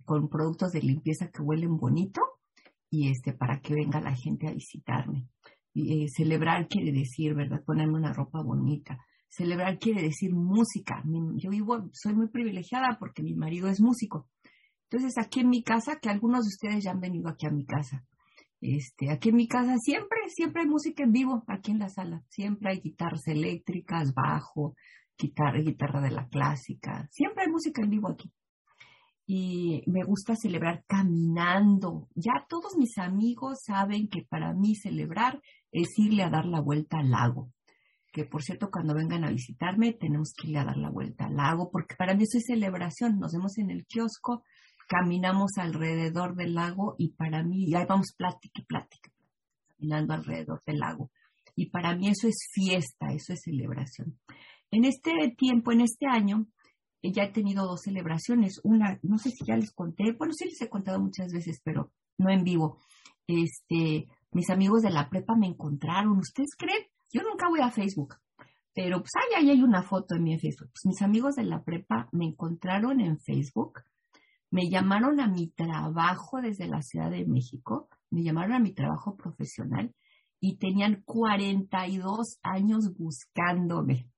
con 0.05 0.29
productos 0.29 0.73
de 0.73 0.83
limpieza 0.83 1.31
que 1.31 1.43
huelen 1.43 1.77
bonito 1.77 2.21
y 2.91 3.11
este 3.11 3.33
para 3.33 3.61
que 3.61 3.75
venga 3.75 4.01
la 4.01 4.15
gente 4.15 4.49
a 4.49 4.53
visitarme. 4.53 5.29
Eh, 5.75 6.09
celebrar 6.09 6.69
quiere 6.69 6.93
decir, 6.93 7.35
¿verdad? 7.35 7.63
Ponerme 7.65 7.95
una 7.95 8.13
ropa 8.13 8.43
bonita. 8.43 8.99
Celebrar 9.29 9.79
quiere 9.79 10.03
decir 10.03 10.35
música. 10.35 11.03
yo 11.37 11.51
vivo, 11.51 11.89
soy 11.93 12.15
muy 12.15 12.29
privilegiada 12.29 12.97
porque 12.99 13.23
mi 13.23 13.35
marido 13.35 13.69
es 13.69 13.81
músico. 13.81 14.29
Entonces, 14.91 15.17
aquí 15.19 15.41
en 15.41 15.49
mi 15.49 15.63
casa, 15.63 15.99
que 16.01 16.09
algunos 16.09 16.45
de 16.45 16.49
ustedes 16.49 16.85
ya 16.85 16.93
han 16.93 17.01
venido 17.01 17.29
aquí 17.29 17.47
a 17.47 17.51
mi 17.51 17.65
casa, 17.65 18.05
este, 18.67 19.11
aquí 19.11 19.29
en 19.29 19.37
mi 19.37 19.47
casa 19.47 19.77
siempre, 19.77 20.19
siempre 20.31 20.63
hay 20.63 20.69
música 20.69 21.05
en 21.05 21.13
vivo, 21.13 21.45
aquí 21.49 21.71
en 21.71 21.81
la 21.81 21.91
sala. 21.91 22.23
Siempre 22.31 22.71
hay 22.71 22.81
guitarras 22.81 23.27
eléctricas, 23.29 24.15
bajo, 24.15 24.75
guitarra, 25.19 25.61
guitarra 25.61 26.01
de 26.01 26.11
la 26.11 26.29
clásica. 26.29 27.07
Siempre 27.11 27.45
hay 27.45 27.51
música 27.51 27.83
en 27.83 27.91
vivo 27.91 28.09
aquí. 28.09 28.33
Y 29.27 29.83
me 29.87 30.03
gusta 30.03 30.35
celebrar 30.35 30.83
caminando. 30.87 32.09
Ya 32.15 32.47
todos 32.49 32.75
mis 32.79 32.97
amigos 32.97 33.65
saben 33.65 34.09
que 34.09 34.23
para 34.23 34.55
mí 34.55 34.75
celebrar 34.77 35.43
es 35.71 35.99
irle 35.99 36.23
a 36.23 36.31
dar 36.31 36.47
la 36.47 36.61
vuelta 36.61 37.01
al 37.01 37.11
lago. 37.11 37.53
Que 38.13 38.25
por 38.25 38.43
cierto, 38.43 38.71
cuando 38.71 38.95
vengan 38.95 39.25
a 39.25 39.31
visitarme, 39.31 39.93
tenemos 39.93 40.33
que 40.35 40.47
irle 40.47 40.61
a 40.61 40.65
dar 40.65 40.79
la 40.79 40.89
vuelta 40.89 41.27
al 41.27 41.37
lago, 41.37 41.71
porque 41.71 41.97
para 41.97 42.15
mí 42.15 42.23
eso 42.23 42.39
es 42.39 42.47
celebración. 42.47 43.19
Nos 43.19 43.33
vemos 43.33 43.59
en 43.59 43.71
el 43.71 43.85
kiosco, 43.85 44.43
caminamos 44.89 45.53
alrededor 45.59 46.35
del 46.35 46.55
lago 46.55 46.95
y 46.99 47.11
para 47.11 47.43
mí, 47.43 47.65
y 47.67 47.75
ahí 47.75 47.87
vamos 47.89 48.15
plática 48.17 48.61
y 48.61 48.65
plática, 48.65 49.11
caminando 49.69 50.15
alrededor 50.15 50.63
del 50.67 50.79
lago. 50.79 51.11
Y 51.57 51.71
para 51.71 51.95
mí 51.95 52.09
eso 52.09 52.27
es 52.29 52.49
fiesta, 52.53 53.13
eso 53.13 53.33
es 53.33 53.43
celebración. 53.43 54.19
En 54.71 54.85
este 54.85 55.13
tiempo, 55.37 55.73
en 55.73 55.83
este 55.83 56.07
año, 56.07 56.47
eh, 57.03 57.13
ya 57.13 57.25
he 57.25 57.33
tenido 57.33 57.67
dos 57.67 57.83
celebraciones. 57.83 58.61
Una, 58.65 58.99
no 59.03 59.19
sé 59.19 59.31
si 59.31 59.45
ya 59.45 59.57
les 59.57 59.73
conté, 59.73 60.13
bueno, 60.19 60.33
sí 60.35 60.47
les 60.47 60.61
he 60.61 60.69
contado 60.69 60.99
muchas 61.01 61.33
veces, 61.33 61.61
pero 61.63 61.93
no 62.19 62.31
en 62.31 62.43
vivo. 62.43 62.79
Este, 63.27 64.07
mis 64.33 64.51
amigos 64.51 64.83
de 64.83 64.91
la 64.91 65.09
prepa 65.09 65.37
me 65.37 65.47
encontraron. 65.47 66.19
¿Ustedes 66.19 66.57
creen? 66.57 66.83
Yo 67.13 67.23
nunca 67.23 67.49
voy 67.49 67.61
a 67.61 67.71
Facebook, 67.71 68.17
pero 68.75 68.99
pues 68.99 69.13
ahí, 69.15 69.49
hay 69.49 69.63
una 69.63 69.83
foto 69.83 70.17
en 70.17 70.25
mi 70.25 70.39
Facebook. 70.39 70.71
Pues 70.71 70.87
mis 70.87 71.03
amigos 71.03 71.37
de 71.37 71.45
la 71.45 71.63
prepa 71.63 72.09
me 72.11 72.27
encontraron 72.27 73.01
en 73.01 73.21
Facebook 73.21 73.81
me 74.51 74.69
llamaron 74.71 75.21
a 75.21 75.29
mi 75.29 75.49
trabajo 75.51 76.41
desde 76.41 76.67
la 76.67 76.83
Ciudad 76.83 77.11
de 77.11 77.27
México, 77.27 77.89
me 78.11 78.23
llamaron 78.23 78.53
a 78.53 78.61
mi 78.61 78.73
trabajo 78.73 79.17
profesional 79.17 79.95
y 80.41 80.59
tenían 80.59 81.03
42 81.05 82.39
años 82.43 82.95
buscándome. 82.97 84.11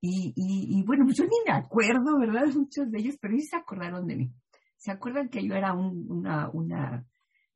Y, 0.00 0.34
y, 0.36 0.82
bueno, 0.84 1.04
pues 1.04 1.16
yo 1.16 1.24
ni 1.24 1.30
me 1.46 1.52
acuerdo, 1.52 2.18
¿verdad? 2.18 2.44
Muchos 2.54 2.90
de 2.90 2.98
ellos, 3.00 3.16
pero 3.20 3.34
ellos 3.34 3.48
se 3.48 3.56
acordaron 3.56 4.06
de 4.06 4.16
mí. 4.16 4.32
Se 4.76 4.90
acuerdan 4.90 5.30
que 5.30 5.42
yo 5.42 5.54
era 5.54 5.72
una, 5.72 6.50
una, 6.50 7.06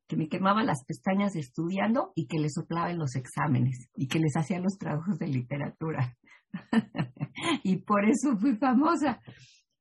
que 0.06 0.16
me 0.16 0.28
quemaba 0.28 0.64
las 0.64 0.84
pestañas 0.86 1.36
estudiando 1.36 2.12
y 2.16 2.26
que 2.26 2.38
les 2.38 2.54
soplaba 2.54 2.90
en 2.90 2.98
los 2.98 3.16
exámenes 3.16 3.90
y 3.94 4.08
que 4.08 4.18
les 4.18 4.34
hacía 4.34 4.60
los 4.60 4.78
trabajos 4.78 5.18
de 5.18 5.28
literatura. 5.28 6.16
y 7.62 7.76
por 7.76 8.08
eso 8.08 8.36
fui 8.38 8.56
famosa. 8.56 9.20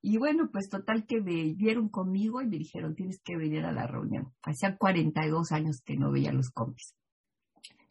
Y 0.02 0.18
bueno, 0.18 0.50
pues 0.52 0.70
total 0.70 1.06
que 1.06 1.22
me 1.22 1.54
vieron 1.54 1.90
conmigo 1.90 2.42
y 2.42 2.48
me 2.48 2.58
dijeron, 2.58 2.96
tienes 2.96 3.20
que 3.24 3.36
venir 3.36 3.66
a 3.66 3.72
la 3.72 3.88
reunión. 3.88 4.34
Hacía 4.44 4.78
42 4.78 5.52
años 5.52 5.82
que 5.84 5.98
no 5.98 6.12
veía 6.12 6.32
los 6.32 6.50
compis. 6.52 6.94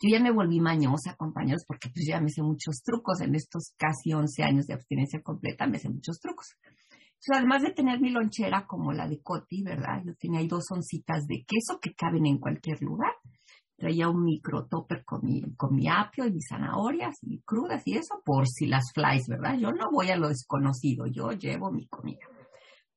Yo 0.00 0.10
ya 0.10 0.20
me 0.20 0.30
volví 0.30 0.60
mañosa, 0.60 1.16
compañeros, 1.16 1.64
porque 1.66 1.88
pues 1.88 2.06
ya 2.06 2.20
me 2.20 2.28
sé 2.28 2.42
muchos 2.42 2.82
trucos 2.82 3.20
en 3.22 3.34
estos 3.34 3.74
casi 3.78 4.12
11 4.12 4.42
años 4.42 4.66
de 4.66 4.74
abstinencia 4.74 5.22
completa, 5.22 5.66
me 5.66 5.78
sé 5.78 5.88
muchos 5.88 6.20
trucos. 6.20 6.54
además 7.32 7.62
de 7.62 7.72
tener 7.72 8.00
mi 8.00 8.10
lonchera 8.10 8.66
como 8.66 8.92
la 8.92 9.08
de 9.08 9.22
Coti, 9.22 9.62
¿verdad? 9.62 10.02
Yo 10.04 10.14
tenía 10.16 10.40
ahí 10.40 10.48
dos 10.48 10.70
oncitas 10.70 11.26
de 11.26 11.44
queso 11.46 11.80
que 11.80 11.94
caben 11.94 12.26
en 12.26 12.38
cualquier 12.38 12.82
lugar. 12.82 13.14
Traía 13.76 14.08
un 14.08 14.24
micro 14.24 14.66
topper 14.66 15.04
con 15.04 15.24
mi, 15.24 15.42
con 15.54 15.74
mi 15.74 15.86
apio 15.88 16.26
y 16.26 16.32
mis 16.32 16.46
zanahorias 16.48 17.18
y 17.22 17.40
crudas 17.42 17.82
y 17.86 17.96
eso 17.96 18.22
por 18.24 18.46
si 18.48 18.66
las 18.66 18.92
flies, 18.94 19.26
¿verdad? 19.28 19.58
Yo 19.58 19.70
no 19.72 19.90
voy 19.90 20.10
a 20.10 20.16
lo 20.16 20.28
desconocido, 20.28 21.06
yo 21.06 21.32
llevo 21.32 21.70
mi 21.70 21.86
comida. 21.86 22.26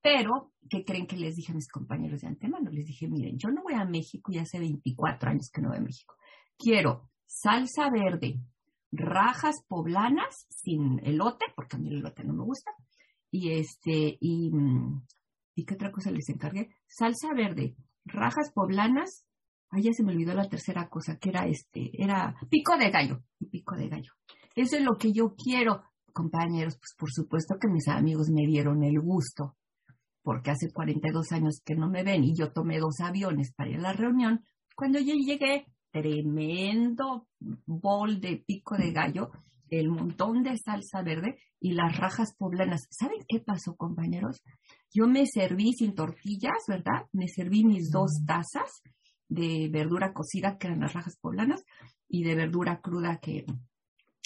Pero, 0.01 0.53
¿qué 0.69 0.85
creen 0.85 1.07
que 1.07 1.17
les 1.17 1.35
dije 1.35 1.51
a 1.51 1.55
mis 1.55 1.69
compañeros 1.69 2.21
de 2.21 2.27
antemano? 2.27 2.69
Les 2.71 2.85
dije, 2.85 3.09
miren, 3.09 3.37
yo 3.37 3.49
no 3.49 3.63
voy 3.63 3.73
a 3.73 3.83
México 3.83 4.31
y 4.31 4.37
hace 4.37 4.59
24 4.59 5.29
años 5.29 5.49
que 5.53 5.61
no 5.61 5.69
voy 5.69 5.79
a 5.79 5.81
México. 5.81 6.15
Quiero 6.57 7.09
salsa 7.25 7.89
verde, 7.89 8.39
rajas 8.91 9.63
poblanas 9.67 10.47
sin 10.49 10.99
elote, 11.05 11.45
porque 11.55 11.75
a 11.75 11.79
mí 11.79 11.89
el 11.89 11.97
elote 11.97 12.23
no 12.23 12.33
me 12.33 12.43
gusta, 12.43 12.71
y 13.31 13.51
este, 13.51 14.17
y, 14.19 14.49
mm, 14.51 15.05
¿y 15.55 15.65
qué 15.65 15.73
otra 15.75 15.91
cosa 15.91 16.11
les 16.11 16.29
encargué? 16.29 16.69
Salsa 16.87 17.33
verde, 17.35 17.75
rajas 18.05 18.51
poblanas, 18.53 19.25
ay, 19.71 19.83
ya 19.83 19.93
se 19.93 20.03
me 20.03 20.11
olvidó 20.11 20.33
la 20.33 20.49
tercera 20.49 20.89
cosa, 20.89 21.17
que 21.17 21.29
era 21.29 21.47
este, 21.47 21.91
era 21.93 22.35
pico 22.49 22.77
de 22.77 22.89
gallo, 22.89 23.23
pico 23.51 23.75
de 23.75 23.89
gallo. 23.89 24.11
Eso 24.55 24.77
es 24.77 24.83
lo 24.83 24.97
que 24.97 25.11
yo 25.13 25.35
quiero, 25.35 25.83
compañeros, 26.13 26.77
pues 26.77 26.95
por 26.97 27.11
supuesto 27.11 27.55
que 27.59 27.67
mis 27.67 27.87
amigos 27.87 28.29
me 28.29 28.45
dieron 28.45 28.83
el 28.83 28.99
gusto, 28.99 29.55
porque 30.21 30.51
hace 30.51 30.71
42 30.71 31.31
años 31.31 31.61
que 31.63 31.75
no 31.75 31.89
me 31.89 32.03
ven 32.03 32.23
y 32.23 32.35
yo 32.35 32.51
tomé 32.51 32.79
dos 32.79 32.99
aviones 32.99 33.53
para 33.53 33.69
ir 33.69 33.77
a 33.77 33.81
la 33.81 33.93
reunión. 33.93 34.45
Cuando 34.75 34.99
yo 34.99 35.13
llegué, 35.13 35.67
tremendo 35.91 37.27
bol 37.65 38.19
de 38.19 38.43
pico 38.45 38.75
de 38.75 38.91
gallo, 38.91 39.31
el 39.69 39.89
montón 39.89 40.43
de 40.43 40.57
salsa 40.57 41.03
verde 41.03 41.37
y 41.59 41.73
las 41.73 41.97
rajas 41.97 42.35
poblanas. 42.35 42.87
¿Saben 42.89 43.19
qué 43.27 43.39
pasó, 43.39 43.75
compañeros? 43.75 44.41
Yo 44.91 45.07
me 45.07 45.25
serví 45.27 45.73
sin 45.73 45.93
tortillas, 45.93 46.63
¿verdad? 46.67 47.05
Me 47.11 47.27
serví 47.27 47.63
mis 47.63 47.91
dos 47.91 48.23
tazas 48.25 48.81
de 49.29 49.69
verdura 49.71 50.11
cocida, 50.13 50.57
que 50.57 50.67
eran 50.67 50.81
las 50.81 50.93
rajas 50.93 51.17
poblanas, 51.21 51.63
y 52.07 52.23
de 52.23 52.35
verdura 52.35 52.81
cruda, 52.81 53.19
que 53.21 53.45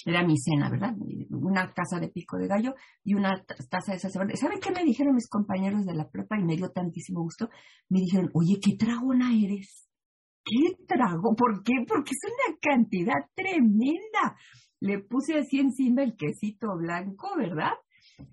era 0.05 0.25
mi 0.25 0.37
cena, 0.37 0.69
¿verdad? 0.69 0.95
Una 1.29 1.73
taza 1.73 1.99
de 1.99 2.09
pico 2.09 2.37
de 2.37 2.47
gallo 2.47 2.73
y 3.03 3.13
una 3.13 3.43
taza 3.69 3.93
de 3.93 3.99
salsa 3.99 4.19
verde. 4.19 4.37
¿Saben 4.37 4.59
qué 4.59 4.71
me 4.71 4.83
dijeron 4.83 5.15
mis 5.15 5.29
compañeros 5.29 5.85
de 5.85 5.93
la 5.93 6.09
prepa? 6.09 6.37
Y 6.37 6.43
me 6.43 6.55
dio 6.55 6.71
tantísimo 6.71 7.21
gusto. 7.21 7.49
Me 7.89 7.99
dijeron, 7.99 8.29
oye, 8.33 8.59
qué 8.61 8.75
tragona 8.75 9.31
eres. 9.33 9.89
¿Qué 10.43 10.75
trago? 10.85 11.35
¿Por 11.35 11.63
qué? 11.63 11.73
Porque 11.87 12.11
es 12.11 12.19
una 12.25 12.57
cantidad 12.61 13.29
tremenda. 13.33 14.35
Le 14.81 14.99
puse 14.99 15.37
así 15.37 15.59
encima 15.59 16.03
el 16.03 16.17
quesito 16.17 16.75
blanco, 16.77 17.29
¿verdad? 17.37 17.71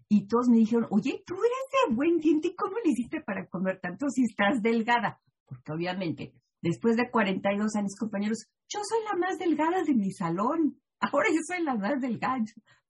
Y 0.09 0.27
todos 0.27 0.49
me 0.49 0.57
dijeron, 0.57 0.89
oye, 0.91 1.23
tú 1.25 1.35
eres 1.35 1.89
de 1.89 1.95
buen 1.95 2.19
diente, 2.19 2.49
¿y 2.49 2.57
cómo 2.57 2.75
le 2.85 2.91
hiciste 2.91 3.21
para 3.21 3.47
comer 3.47 3.79
tanto 3.81 4.09
si 4.09 4.25
estás 4.25 4.61
delgada? 4.61 5.21
Porque 5.47 5.73
obviamente, 5.73 6.33
después 6.63 6.97
de 6.97 7.11
42 7.11 7.75
años, 7.77 7.95
compañeros, 7.99 8.47
yo 8.69 8.81
soy 8.83 8.99
la 9.05 9.19
más 9.19 9.39
delgada 9.39 9.83
de 9.83 9.95
mi 9.95 10.11
salón. 10.11 10.81
Ahora 11.01 11.29
yo 11.31 11.41
soy 11.47 11.65
la 11.65 11.75
más 11.75 12.01
delgada. 12.01 12.45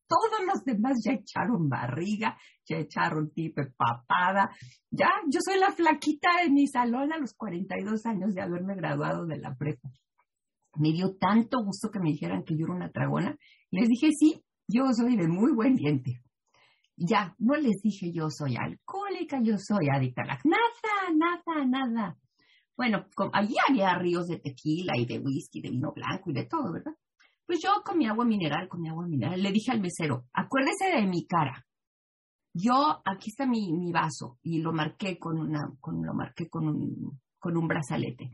Todos 0.08 0.44
los 0.44 0.64
demás 0.64 1.00
ya 1.04 1.12
echaron 1.12 1.68
barriga, 1.68 2.36
ya 2.66 2.78
echaron 2.78 3.30
tipo 3.30 3.62
papada. 3.76 4.50
Ya, 4.90 5.08
yo 5.28 5.38
soy 5.40 5.60
la 5.60 5.70
flaquita 5.70 6.28
de 6.42 6.50
mi 6.50 6.66
salón 6.66 7.12
a 7.12 7.18
los 7.18 7.34
42 7.34 8.04
años 8.06 8.34
de 8.34 8.42
haberme 8.42 8.74
graduado 8.74 9.24
de 9.26 9.38
la 9.38 9.54
prepa. 9.54 9.88
Me 10.74 10.92
dio 10.92 11.16
tanto 11.16 11.62
gusto 11.64 11.90
que 11.90 12.00
me 12.00 12.10
dijeran 12.10 12.42
que 12.42 12.56
yo 12.56 12.64
era 12.64 12.74
una 12.74 12.90
tragona. 12.90 13.36
Les 13.70 13.88
dije, 13.88 14.10
sí, 14.12 14.44
yo 14.66 14.82
soy 14.92 15.16
de 15.16 15.28
muy 15.28 15.52
buen 15.52 15.76
diente. 15.76 16.22
Ya, 16.96 17.34
no 17.38 17.54
les 17.54 17.80
dije 17.82 18.12
yo 18.12 18.28
soy 18.28 18.56
alcohólica, 18.56 19.40
yo 19.42 19.56
soy 19.56 19.88
adicta 19.90 20.22
a 20.22 20.26
la... 20.26 20.40
Nada, 20.44 21.46
nada, 21.46 21.66
nada. 21.66 22.16
Bueno, 22.80 23.04
allí 23.34 23.56
había 23.68 23.94
ríos 23.98 24.26
de 24.26 24.38
tequila 24.38 24.96
y 24.96 25.04
de 25.04 25.18
whisky, 25.18 25.60
de 25.60 25.68
vino 25.68 25.92
blanco 25.92 26.30
y 26.30 26.32
de 26.32 26.46
todo, 26.46 26.72
¿verdad? 26.72 26.94
Pues 27.44 27.58
yo 27.62 27.82
con 27.84 27.98
mi 27.98 28.06
agua 28.06 28.24
mineral, 28.24 28.68
con 28.68 28.80
mi 28.80 28.88
agua 28.88 29.06
mineral, 29.06 29.42
le 29.42 29.52
dije 29.52 29.70
al 29.70 29.82
mesero, 29.82 30.24
acuérdese 30.32 30.86
de 30.86 31.06
mi 31.06 31.26
cara. 31.26 31.66
Yo, 32.54 33.02
aquí 33.04 33.28
está 33.28 33.44
mi, 33.44 33.70
mi 33.70 33.92
vaso 33.92 34.38
y 34.42 34.62
lo 34.62 34.72
marqué 34.72 35.18
con 35.18 35.38
una, 35.38 35.70
con, 35.78 36.02
lo 36.02 36.14
marqué 36.14 36.48
con 36.48 36.68
un, 36.68 37.20
con 37.38 37.54
un 37.58 37.68
brazalete. 37.68 38.32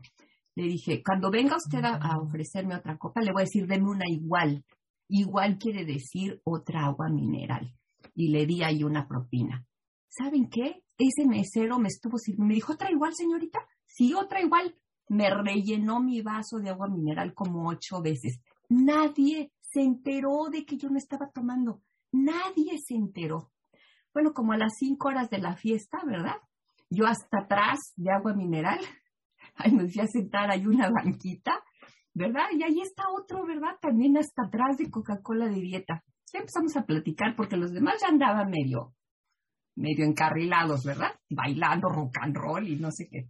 Le 0.55 0.63
dije, 0.63 1.03
cuando 1.03 1.29
venga 1.29 1.57
usted 1.57 1.83
a, 1.83 2.17
ofrecerme 2.17 2.77
otra 2.77 2.97
copa, 2.97 3.19
le 3.19 3.33
voy 3.33 3.41
a 3.41 3.43
decir, 3.43 3.67
deme 3.67 3.89
una 3.89 4.07
igual. 4.07 4.63
Igual 5.09 5.57
quiere 5.57 5.83
decir 5.83 6.39
otra 6.45 6.85
agua 6.85 7.09
mineral. 7.09 7.75
Y 8.15 8.29
le 8.29 8.45
di 8.45 8.63
ahí 8.63 8.81
una 8.85 9.09
propina. 9.09 9.65
¿Saben 10.07 10.49
qué? 10.49 10.83
Ese 10.97 11.27
mesero 11.27 11.79
me 11.79 11.89
estuvo 11.89 12.17
sirviendo. 12.17 12.47
Me 12.47 12.53
dijo, 12.53 12.71
¿otra 12.71 12.89
igual, 12.89 13.13
señorita? 13.13 13.59
Sí, 13.87 14.13
otra 14.13 14.41
igual. 14.41 14.75
Me 15.09 15.29
rellenó 15.29 15.99
mi 15.99 16.21
vaso 16.21 16.59
de 16.59 16.69
agua 16.69 16.87
mineral 16.89 17.33
como 17.33 17.69
ocho 17.69 18.01
veces. 18.01 18.39
Nadie 18.69 19.51
se 19.61 19.81
enteró 19.81 20.49
de 20.51 20.65
que 20.65 20.77
yo 20.77 20.89
no 20.89 20.97
estaba 20.97 21.31
tomando. 21.31 21.81
Nadie 22.11 22.77
se 22.77 22.95
enteró. 22.95 23.51
Bueno, 24.13 24.33
como 24.33 24.53
a 24.53 24.57
las 24.57 24.73
cinco 24.77 25.09
horas 25.09 25.29
de 25.29 25.37
la 25.37 25.55
fiesta, 25.55 25.99
¿verdad? 26.05 26.37
Yo 26.89 27.05
hasta 27.05 27.39
atrás 27.39 27.93
de 27.95 28.11
agua 28.11 28.33
mineral. 28.33 28.79
Ahí 29.55 29.71
me 29.71 29.87
fui 29.87 30.01
a 30.01 30.07
sentar, 30.07 30.51
hay 30.51 30.67
una 30.67 30.89
banquita, 30.89 31.63
¿verdad? 32.13 32.45
Y 32.51 32.61
ahí 32.63 32.81
está 32.81 33.05
otro, 33.09 33.45
¿verdad? 33.45 33.77
También 33.81 34.17
hasta 34.17 34.43
atrás 34.43 34.77
de 34.77 34.89
Coca-Cola 34.91 35.47
de 35.47 35.61
dieta. 35.61 36.03
Ya 36.31 36.39
empezamos 36.39 36.75
a 36.75 36.85
platicar 36.85 37.35
porque 37.35 37.57
los 37.57 37.71
demás 37.71 37.95
ya 38.01 38.09
andaban 38.09 38.51
medio, 38.51 38.93
medio 39.75 40.05
encarrilados, 40.05 40.83
¿verdad? 40.83 41.11
Bailando 41.29 41.89
rock 41.89 42.17
and 42.21 42.35
roll 42.35 42.67
y 42.67 42.75
no 42.75 42.91
sé 42.91 43.07
qué. 43.09 43.29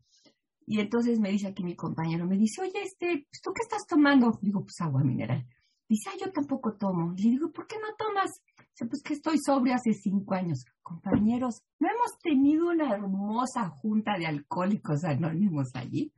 Y 0.69 0.81
entonces 0.81 1.17
me 1.17 1.31
dice 1.31 1.47
aquí 1.47 1.63
mi 1.63 1.77
compañero, 1.77 2.25
me 2.25 2.37
dice, 2.37 2.61
oye, 2.61 2.83
este, 2.83 3.25
pues, 3.31 3.41
¿tú 3.41 3.53
qué 3.53 3.61
estás 3.63 3.87
tomando? 3.87 4.37
Digo, 4.41 4.63
pues 4.63 4.81
agua 4.81 5.01
mineral. 5.01 5.47
Dice, 5.87 6.09
ah, 6.11 6.17
yo 6.19 6.29
tampoco 6.33 6.75
tomo. 6.75 7.13
Le 7.13 7.29
digo, 7.29 7.49
¿por 7.53 7.67
qué 7.67 7.77
no 7.77 7.95
tomas? 7.97 8.41
Dice, 8.71 8.85
pues 8.85 9.01
que 9.01 9.13
estoy 9.13 9.37
sobria 9.39 9.75
hace 9.75 9.93
cinco 9.93 10.33
años. 10.33 10.65
Compañeros, 10.83 11.63
¿no 11.79 11.87
hemos 11.87 12.19
tenido 12.21 12.67
una 12.67 12.93
hermosa 12.93 13.69
junta 13.69 14.17
de 14.17 14.25
alcohólicos 14.25 15.05
anónimos 15.05 15.73
allí? 15.73 16.11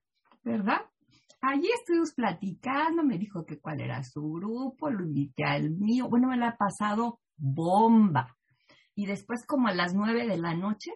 ¿Verdad? 0.43 0.81
Allí 1.41 1.69
estuvimos 1.71 2.15
platicando, 2.15 3.03
me 3.03 3.19
dijo 3.19 3.45
que 3.45 3.59
cuál 3.59 3.81
era 3.81 4.01
su 4.03 4.33
grupo, 4.33 4.89
lo 4.89 5.05
invité 5.05 5.43
al 5.43 5.69
mío. 5.69 6.09
Bueno, 6.09 6.27
me 6.27 6.37
la 6.37 6.49
ha 6.49 6.57
pasado 6.57 7.19
bomba. 7.37 8.35
Y 8.95 9.05
después, 9.05 9.45
como 9.45 9.67
a 9.67 9.75
las 9.75 9.93
nueve 9.93 10.25
de 10.25 10.37
la 10.37 10.55
noche, 10.55 10.91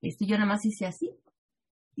este, 0.00 0.24
yo 0.24 0.36
nada 0.36 0.48
más 0.48 0.64
hice 0.64 0.86
así, 0.86 1.10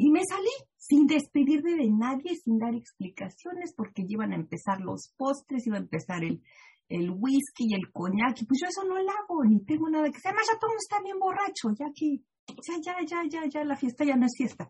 y 0.02 0.10
me 0.10 0.24
salí 0.24 0.48
sin 0.78 1.06
despedirme 1.06 1.76
de 1.76 1.90
nadie, 1.90 2.34
sin 2.34 2.58
dar 2.58 2.74
explicaciones, 2.74 3.74
porque 3.76 4.02
iban 4.08 4.32
a 4.32 4.36
empezar 4.36 4.80
los 4.80 5.12
postres, 5.14 5.66
iba 5.66 5.76
a 5.76 5.80
empezar 5.80 6.24
el, 6.24 6.42
el 6.88 7.10
whisky 7.10 7.66
y 7.68 7.74
el 7.74 7.92
coñac, 7.92 8.40
y 8.40 8.46
pues 8.46 8.60
yo 8.62 8.68
eso 8.68 8.82
no 8.84 8.94
lo 8.94 9.10
hago, 9.10 9.44
ni 9.44 9.62
tengo 9.66 9.90
nada 9.90 10.08
que 10.10 10.16
hacer. 10.16 10.30
Además, 10.30 10.46
ya 10.50 10.58
todo 10.58 10.70
está 10.78 11.02
bien 11.02 11.18
borracho, 11.18 11.68
ya 11.78 11.92
que, 11.94 12.22
ya, 12.66 12.80
ya, 12.80 12.96
ya, 13.06 13.22
ya, 13.28 13.46
ya, 13.46 13.62
la 13.62 13.76
fiesta 13.76 14.06
ya 14.06 14.16
no 14.16 14.24
es 14.24 14.32
fiesta. 14.38 14.66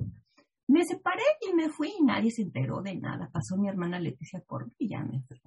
Me 0.66 0.84
separé 0.84 1.22
y 1.48 1.54
me 1.54 1.68
fui 1.68 1.92
y 1.96 2.02
nadie 2.02 2.32
se 2.32 2.42
enteró 2.42 2.82
de 2.82 2.96
nada. 2.96 3.30
Pasó 3.32 3.56
mi 3.56 3.68
hermana 3.68 4.00
Leticia 4.00 4.42
por 4.48 4.66
mí 4.66 4.72
y 4.78 4.88
ya 4.88 5.04
me 5.04 5.22
fui. 5.22 5.40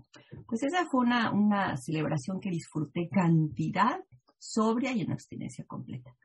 Pues 0.47 0.63
esa 0.63 0.85
fue 0.85 1.01
una, 1.01 1.33
una 1.33 1.75
celebración 1.75 2.39
que 2.39 2.49
disfruté 2.49 3.09
cantidad, 3.09 3.99
sobria 4.39 4.93
y 4.93 5.01
en 5.01 5.11
abstinencia 5.11 5.65
completa. 5.65 6.15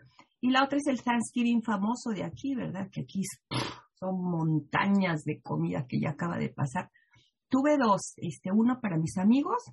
Y 0.41 0.51
la 0.51 0.65
otra 0.65 0.79
es 0.79 0.87
el 0.87 1.03
Thanksgiving 1.03 1.63
famoso 1.63 2.11
de 2.11 2.25
aquí, 2.25 2.55
¿verdad? 2.55 2.89
Que 2.93 3.03
aquí 3.03 3.23
son 3.99 4.23
montañas 4.23 5.25
de 5.25 5.41
comida 5.41 5.87
que 5.89 6.01
ya 6.01 6.11
acaba 6.11 6.39
de 6.39 6.49
pasar. 6.49 6.91
Tuve 7.49 7.77
dos, 7.77 8.13
este, 8.17 8.53
uno 8.53 8.79
para 8.81 8.99
mis 8.99 9.17
amigos, 9.19 9.73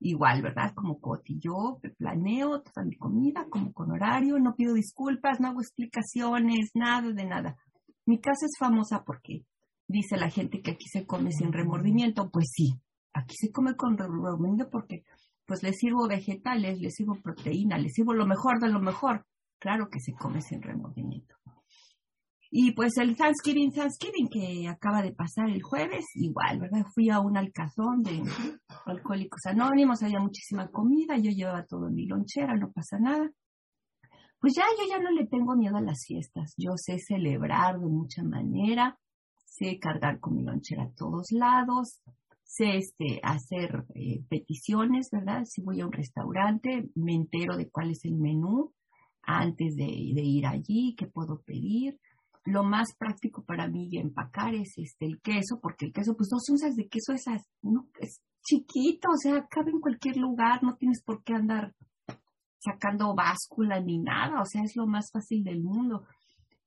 igual, 0.00 0.42
¿verdad? 0.42 0.72
Como 0.74 0.98
Coti, 0.98 1.38
yo 1.38 1.78
planeo 1.98 2.62
toda 2.62 2.84
mi 2.84 2.96
comida, 2.96 3.46
como 3.48 3.72
con 3.72 3.92
horario, 3.92 4.38
no 4.38 4.54
pido 4.56 4.74
disculpas, 4.74 5.38
no 5.38 5.48
hago 5.48 5.60
explicaciones, 5.60 6.70
nada 6.74 7.12
de 7.12 7.24
nada. 7.24 7.56
Mi 8.04 8.18
casa 8.18 8.46
es 8.46 8.56
famosa 8.58 9.04
porque 9.04 9.44
dice 9.86 10.16
la 10.16 10.30
gente 10.30 10.60
que 10.62 10.72
aquí 10.72 10.86
se 10.88 11.06
come 11.06 11.30
sin 11.30 11.52
remordimiento, 11.52 12.30
pues 12.30 12.50
sí, 12.52 12.74
aquí 13.12 13.36
se 13.36 13.52
come 13.52 13.76
con 13.76 13.96
remordimiento 13.96 14.68
porque 14.70 15.04
pues 15.46 15.62
les 15.62 15.76
sirvo 15.76 16.08
vegetales, 16.08 16.80
les 16.80 16.94
sirvo 16.94 17.20
proteína, 17.22 17.78
les 17.78 17.92
sirvo 17.92 18.14
lo 18.14 18.26
mejor 18.26 18.58
de 18.58 18.68
lo 18.68 18.80
mejor 18.80 19.26
claro 19.62 19.88
que 19.88 20.00
se 20.00 20.12
come 20.12 20.40
sin 20.40 20.60
remordimiento. 20.60 21.36
Y 22.50 22.72
pues 22.72 22.98
el 22.98 23.16
Thanksgiving, 23.16 23.72
Thanksgiving 23.72 24.28
que 24.28 24.68
acaba 24.68 25.00
de 25.00 25.12
pasar 25.12 25.48
el 25.48 25.62
jueves, 25.62 26.04
igual, 26.16 26.60
¿verdad? 26.60 26.84
Fui 26.94 27.08
a 27.08 27.20
un 27.20 27.38
alcazón 27.38 28.02
de 28.02 28.22
alcohólicos 28.84 29.46
anónimos, 29.46 30.02
había 30.02 30.20
muchísima 30.20 30.68
comida, 30.70 31.16
yo 31.16 31.30
llevaba 31.30 31.64
todo 31.64 31.88
en 31.88 31.94
mi 31.94 32.06
lonchera, 32.06 32.54
no 32.56 32.70
pasa 32.70 32.98
nada. 32.98 33.30
Pues 34.38 34.54
ya, 34.54 34.64
yo 34.78 34.86
ya 34.86 34.98
no 34.98 35.10
le 35.12 35.26
tengo 35.26 35.56
miedo 35.56 35.76
a 35.76 35.80
las 35.80 36.04
fiestas, 36.04 36.52
yo 36.58 36.72
sé 36.76 36.98
celebrar 36.98 37.78
de 37.78 37.86
mucha 37.86 38.22
manera, 38.22 38.98
sé 39.46 39.78
cargar 39.78 40.20
con 40.20 40.34
mi 40.34 40.42
lonchera 40.42 40.82
a 40.82 40.92
todos 40.94 41.28
lados, 41.30 42.02
sé 42.42 42.76
este, 42.76 43.20
hacer 43.22 43.86
eh, 43.94 44.24
peticiones, 44.28 45.08
¿verdad? 45.10 45.44
Si 45.44 45.62
voy 45.62 45.80
a 45.80 45.86
un 45.86 45.92
restaurante, 45.92 46.90
me 46.96 47.14
entero 47.14 47.56
de 47.56 47.70
cuál 47.70 47.92
es 47.92 48.04
el 48.04 48.16
menú, 48.16 48.74
antes 49.22 49.76
de, 49.76 49.84
ir 49.84 50.46
allí, 50.46 50.94
qué 50.96 51.06
puedo 51.06 51.40
pedir. 51.42 51.98
Lo 52.44 52.64
más 52.64 52.94
práctico 52.98 53.44
para 53.44 53.68
mí 53.68 53.88
empacar 53.92 54.54
es 54.54 54.72
este, 54.76 55.06
el 55.06 55.20
queso, 55.20 55.60
porque 55.60 55.86
el 55.86 55.92
queso, 55.92 56.16
pues 56.16 56.28
dos 56.28 56.42
onzas 56.50 56.74
de 56.74 56.88
queso 56.88 57.12
es, 57.12 57.24
no, 57.62 57.88
es 58.00 58.20
chiquito, 58.44 59.08
o 59.10 59.16
sea, 59.16 59.46
cabe 59.48 59.70
en 59.70 59.80
cualquier 59.80 60.16
lugar, 60.16 60.62
no 60.62 60.76
tienes 60.76 61.02
por 61.02 61.22
qué 61.22 61.34
andar 61.34 61.72
sacando 62.58 63.14
báscula 63.14 63.80
ni 63.80 63.98
nada, 63.98 64.40
o 64.40 64.44
sea, 64.44 64.62
es 64.62 64.76
lo 64.76 64.86
más 64.86 65.10
fácil 65.12 65.44
del 65.44 65.62
mundo. 65.62 66.04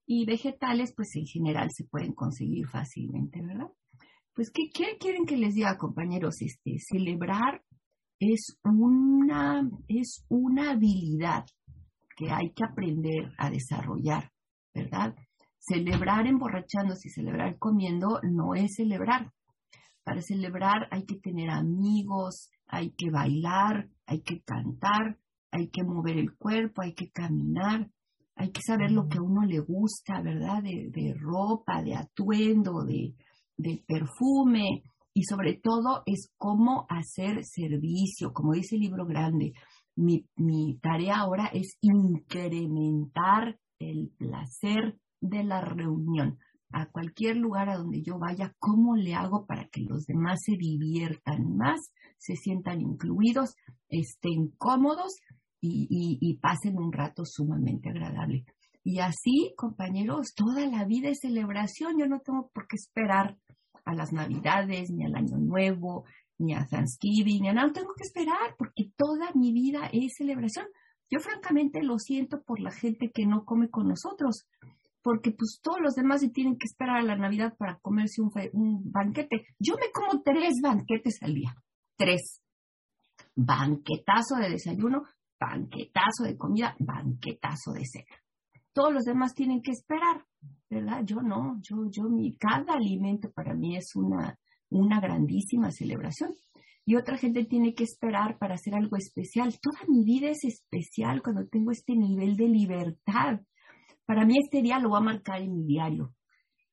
Y 0.05 0.25
vegetales, 0.25 0.93
pues 0.95 1.15
en 1.15 1.25
general 1.25 1.69
se 1.71 1.85
pueden 1.85 2.13
conseguir 2.13 2.67
fácilmente, 2.67 3.41
¿verdad? 3.41 3.71
Pues, 4.33 4.51
¿qué, 4.51 4.69
quieren 4.99 5.25
que 5.25 5.37
les 5.37 5.55
diga, 5.55 5.77
compañeros? 5.77 6.41
Este, 6.41 6.77
celebrar 6.77 7.63
es 8.19 8.59
una, 8.63 9.69
es 9.87 10.25
una 10.29 10.71
habilidad 10.71 11.45
que 12.15 12.31
hay 12.31 12.51
que 12.53 12.63
aprender 12.63 13.31
a 13.37 13.49
desarrollar, 13.49 14.31
¿verdad? 14.73 15.15
Celebrar 15.59 16.27
emborrachándose 16.27 17.07
y 17.07 17.11
celebrar 17.11 17.57
comiendo 17.57 18.19
no 18.23 18.55
es 18.55 18.75
celebrar. 18.75 19.31
Para 20.03 20.21
celebrar 20.21 20.87
hay 20.91 21.05
que 21.05 21.15
tener 21.15 21.49
amigos, 21.49 22.49
hay 22.67 22.91
que 22.91 23.09
bailar, 23.09 23.89
hay 24.05 24.21
que 24.21 24.41
cantar, 24.41 25.17
hay 25.51 25.69
que 25.69 25.83
mover 25.83 26.17
el 26.17 26.35
cuerpo, 26.37 26.81
hay 26.81 26.93
que 26.93 27.09
caminar, 27.09 27.89
hay 28.35 28.51
que 28.51 28.61
saber 28.61 28.91
lo 28.91 29.07
que 29.07 29.17
a 29.17 29.21
uno 29.21 29.45
le 29.45 29.59
gusta, 29.59 30.21
¿verdad? 30.21 30.61
De, 30.61 31.15
ropa, 31.17 31.81
de 31.81 31.95
atuendo, 31.95 32.83
de, 32.83 33.15
de 33.57 33.83
perfume 33.87 34.83
y 35.13 35.23
sobre 35.23 35.53
todo 35.53 36.03
es 36.05 36.29
cómo 36.37 36.85
hacer 36.89 37.45
servicio, 37.45 38.33
como 38.33 38.53
dice 38.53 38.75
el 38.75 38.81
libro 38.81 39.05
grande. 39.05 39.53
Mi, 39.95 40.27
mi 40.35 40.77
tarea 40.81 41.17
ahora 41.19 41.47
es 41.47 41.77
incrementar 41.81 43.57
el 43.79 44.11
placer 44.17 44.97
de 45.21 45.43
la 45.43 45.61
reunión. 45.61 46.39
A 46.71 46.87
cualquier 46.87 47.37
lugar 47.37 47.69
a 47.69 47.77
donde 47.77 48.01
yo 48.01 48.17
vaya, 48.19 48.53
¿cómo 48.59 48.95
le 48.95 49.13
hago 49.13 49.45
para 49.45 49.67
que 49.69 49.81
los 49.81 50.05
demás 50.05 50.41
se 50.43 50.57
diviertan 50.57 51.55
más, 51.55 51.91
se 52.17 52.35
sientan 52.35 52.81
incluidos, 52.81 53.55
estén 53.87 54.49
cómodos 54.57 55.15
y, 55.61 56.37
pasen 56.41 56.77
un 56.77 56.91
rato 56.91 57.23
sumamente 57.25 57.89
agradable? 57.89 58.45
Y 58.83 58.99
así, 58.99 59.53
compañeros, 59.55 60.33
toda 60.35 60.67
la 60.67 60.85
vida 60.85 61.09
es 61.09 61.19
celebración. 61.21 61.97
Yo 61.97 62.07
no 62.07 62.19
tengo 62.19 62.51
por 62.53 62.67
qué 62.67 62.75
esperar 62.75 63.37
a 63.85 63.93
las 63.95 64.11
Navidades, 64.11 64.91
ni 64.91 65.05
al 65.05 65.15
Año 65.15 65.37
Nuevo, 65.37 66.05
ni 66.37 66.53
a 66.53 66.65
Thanksgiving, 66.65 67.41
ni 67.41 67.49
a 67.49 67.53
nada. 67.53 67.71
Tengo 67.73 67.93
que 67.95 68.03
esperar 68.03 68.55
porque 68.57 68.91
toda 68.95 69.31
mi 69.33 69.51
vida 69.53 69.89
es 69.91 70.15
celebración. 70.17 70.65
Yo 71.09 71.19
francamente 71.19 71.83
lo 71.83 71.99
siento 71.99 72.41
por 72.43 72.59
la 72.59 72.71
gente 72.71 73.11
que 73.13 73.25
no 73.25 73.45
come 73.45 73.69
con 73.69 73.87
nosotros, 73.87 74.47
porque 75.01 75.31
pues 75.31 75.59
todos 75.61 75.79
los 75.81 75.93
demás 75.93 76.21
se 76.21 76.29
tienen 76.29 76.57
que 76.57 76.65
esperar 76.65 76.97
a 76.97 77.03
la 77.03 77.15
Navidad 77.15 77.55
para 77.57 77.77
comerse 77.79 78.21
un, 78.21 78.31
un 78.53 78.91
banquete. 78.91 79.45
Yo 79.59 79.75
me 79.75 79.91
como 79.93 80.23
tres 80.23 80.55
banquetes 80.61 81.19
al 81.21 81.35
día, 81.35 81.55
tres. 81.95 82.41
Banquetazo 83.35 84.37
de 84.37 84.49
desayuno, 84.49 85.03
banquetazo 85.39 86.23
de 86.23 86.37
comida, 86.37 86.75
banquetazo 86.79 87.73
de 87.73 87.85
cena. 87.85 88.21
Todos 88.73 88.93
los 88.93 89.03
demás 89.03 89.33
tienen 89.33 89.61
que 89.61 89.71
esperar, 89.71 90.25
¿verdad? 90.69 91.01
Yo 91.05 91.21
no, 91.21 91.59
yo, 91.61 91.87
yo, 91.89 92.09
mi, 92.09 92.35
cada 92.35 92.73
alimento 92.73 93.31
para 93.31 93.53
mí 93.53 93.77
es 93.77 93.95
una, 93.95 94.37
una 94.69 94.99
grandísima 94.99 95.71
celebración. 95.71 96.33
Y 96.85 96.95
otra 96.95 97.17
gente 97.17 97.45
tiene 97.45 97.73
que 97.73 97.83
esperar 97.83 98.37
para 98.37 98.55
hacer 98.55 98.75
algo 98.75 98.95
especial. 98.95 99.57
Toda 99.59 99.79
mi 99.87 100.03
vida 100.03 100.29
es 100.29 100.43
especial 100.43 101.21
cuando 101.23 101.47
tengo 101.47 101.71
este 101.71 101.95
nivel 101.95 102.37
de 102.37 102.47
libertad 102.47 103.39
para 104.05 104.23
mí 104.23 104.37
este 104.37 104.61
día 104.61 104.79
lo 104.79 104.89
voy 104.89 104.99
a 104.99 105.01
marcar 105.01 105.41
en 105.41 105.53
mi 105.53 105.65
diario. 105.65 106.13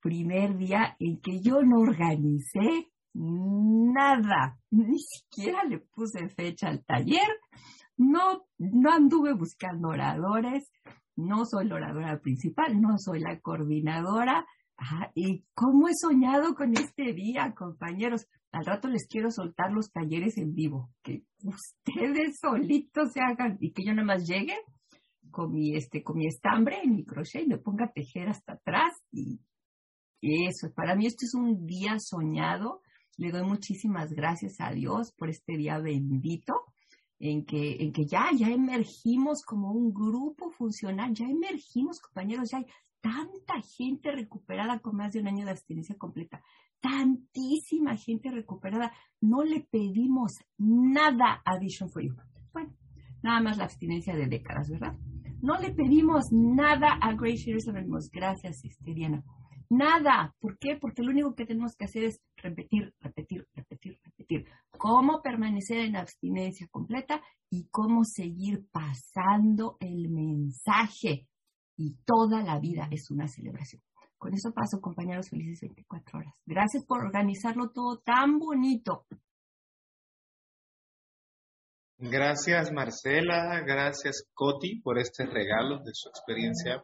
Primer 0.01 0.57
día 0.57 0.97
en 0.99 1.21
que 1.21 1.41
yo 1.41 1.62
no 1.62 1.81
organicé 1.81 2.91
nada, 3.15 4.59
ni 4.71 4.99
siquiera 4.99 5.65
le 5.65 5.79
puse 5.79 6.29
fecha 6.29 6.69
al 6.69 6.85
taller, 6.85 7.29
no, 7.97 8.47
no 8.59 8.91
anduve 8.91 9.33
buscando 9.33 9.89
oradores, 9.89 10.71
no 11.17 11.45
soy 11.45 11.69
la 11.69 11.77
oradora 11.77 12.21
principal, 12.21 12.81
no 12.81 12.99
soy 12.99 13.21
la 13.21 13.39
coordinadora. 13.41 14.47
¿Y 15.15 15.44
cómo 15.55 15.89
he 15.89 15.94
soñado 15.94 16.55
con 16.55 16.76
este 16.76 17.12
día, 17.12 17.55
compañeros? 17.55 18.26
Al 18.51 18.67
rato 18.67 18.89
les 18.89 19.07
quiero 19.07 19.31
soltar 19.31 19.73
los 19.73 19.91
talleres 19.92 20.36
en 20.39 20.55
vivo, 20.55 20.91
que 21.02 21.25
ustedes 21.42 22.39
solitos 22.41 23.12
se 23.12 23.20
hagan 23.20 23.59
y 23.60 23.73
que 23.73 23.84
yo 23.84 23.94
nada 23.94 24.07
más 24.07 24.26
llegue 24.26 24.57
con 25.31 25.52
mi, 25.52 25.75
este, 25.76 26.02
con 26.02 26.18
mi 26.18 26.26
estambre, 26.26 26.81
en 26.83 26.94
mi 26.94 27.05
crochet, 27.05 27.44
y 27.44 27.49
me 27.49 27.59
ponga 27.59 27.86
a 27.86 27.92
tejer 27.92 28.28
hasta 28.28 28.55
atrás. 28.55 28.92
Y 29.10 29.41
eso, 30.20 30.73
para 30.75 30.94
mí 30.94 31.07
esto 31.07 31.25
es 31.25 31.34
un 31.34 31.67
día 31.67 31.97
soñado. 31.99 32.83
Le 33.17 33.31
doy 33.31 33.42
muchísimas 33.42 34.12
gracias 34.12 34.60
a 34.60 34.70
Dios 34.70 35.12
por 35.12 35.31
este 35.31 35.57
día 35.57 35.78
bendito 35.78 36.55
en 37.18 37.44
que, 37.44 37.76
en 37.81 37.92
que 37.92 38.05
ya, 38.05 38.31
ya 38.36 38.49
emergimos 38.51 39.42
como 39.44 39.70
un 39.70 39.92
grupo 39.92 40.51
funcional, 40.51 41.15
ya 41.15 41.26
emergimos, 41.26 42.01
compañeros, 42.01 42.51
ya 42.51 42.65
tanta 43.02 43.60
gente 43.76 44.12
recuperada 44.12 44.78
con 44.78 44.97
más 44.97 45.12
de 45.12 45.20
un 45.20 45.28
año 45.28 45.44
de 45.44 45.50
abstinencia 45.50 45.98
completa, 45.98 46.42
tantísima 46.81 47.97
gente 47.97 48.31
recuperada. 48.31 48.92
No 49.20 49.42
le 49.42 49.60
pedimos 49.60 50.32
nada 50.56 51.42
a 51.44 51.58
Vision 51.58 51.90
for 51.90 52.02
You. 52.02 52.14
Bueno, 52.52 52.74
nada 53.22 53.40
más 53.42 53.58
la 53.58 53.64
abstinencia 53.64 54.16
de 54.16 54.26
décadas, 54.26 54.70
¿verdad? 54.70 54.97
No 55.42 55.58
le 55.58 55.72
pedimos 55.72 56.26
nada 56.31 56.92
a 57.00 57.14
Grace 57.14 57.44
Shares 57.44 57.68
Anonymous. 57.68 58.08
Gracias, 58.10 58.64
este, 58.64 58.94
Diana. 58.94 59.24
Nada. 59.68 60.34
¿Por 60.39 60.58
qué? 60.58 60.76
Porque 60.76 61.02
lo 61.02 61.10
único 61.10 61.34
que 61.34 61.47
tenemos 61.47 61.74
que 61.74 61.86
hacer 61.86 62.05
es 62.05 62.20
repetir, 62.36 62.94
repetir, 63.00 63.48
repetir, 63.55 63.98
repetir. 64.05 64.47
Cómo 64.70 65.20
permanecer 65.20 65.78
en 65.78 65.97
abstinencia 65.97 66.68
completa 66.70 67.20
y 67.50 67.66
cómo 67.70 68.05
seguir 68.05 68.66
pasando 68.70 69.78
el 69.81 70.10
mensaje. 70.10 71.26
Y 71.76 71.97
toda 72.05 72.42
la 72.42 72.59
vida 72.59 72.89
es 72.91 73.10
una 73.10 73.28
celebración. 73.28 73.83
Con 74.18 74.34
eso 74.34 74.52
paso, 74.52 74.81
compañeros, 74.81 75.31
felices 75.31 75.60
24 75.60 76.18
horas. 76.18 76.34
Gracias 76.47 76.84
por 76.86 77.05
organizarlo 77.05 77.70
todo 77.70 77.99
tan 77.99 78.39
bonito. 78.39 79.07
Gracias 81.99 82.73
Marcela, 82.73 83.60
gracias 83.65 84.28
Coti 84.34 84.81
por 84.81 84.99
este 84.99 85.25
regalo 85.25 85.78
de 85.84 85.92
su 85.92 86.09
experiencia 86.09 86.83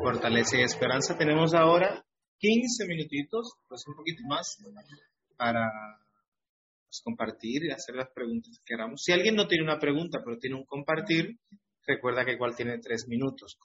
Fortaleza 0.00 0.58
y 0.58 0.62
Esperanza. 0.62 1.16
Tenemos 1.18 1.54
ahora 1.54 2.04
15 2.38 2.86
minutitos, 2.86 3.54
pues 3.68 3.84
un 3.88 3.96
poquito 3.96 4.22
más, 4.28 4.58
para 5.36 5.70
pues, 6.86 7.00
compartir 7.02 7.64
y 7.64 7.72
hacer 7.72 7.96
las 7.96 8.10
preguntas 8.14 8.58
que 8.58 8.74
queramos. 8.74 9.02
Si 9.02 9.12
alguien 9.12 9.34
no 9.34 9.46
tiene 9.48 9.64
una 9.64 9.78
pregunta, 9.78 10.20
pero 10.24 10.38
tiene 10.38 10.56
un 10.56 10.64
compartir, 10.64 11.38
recuerda 11.86 12.24
que 12.24 12.32
igual 12.32 12.54
tiene 12.54 12.78
tres 12.78 13.06
minutos, 13.08 13.58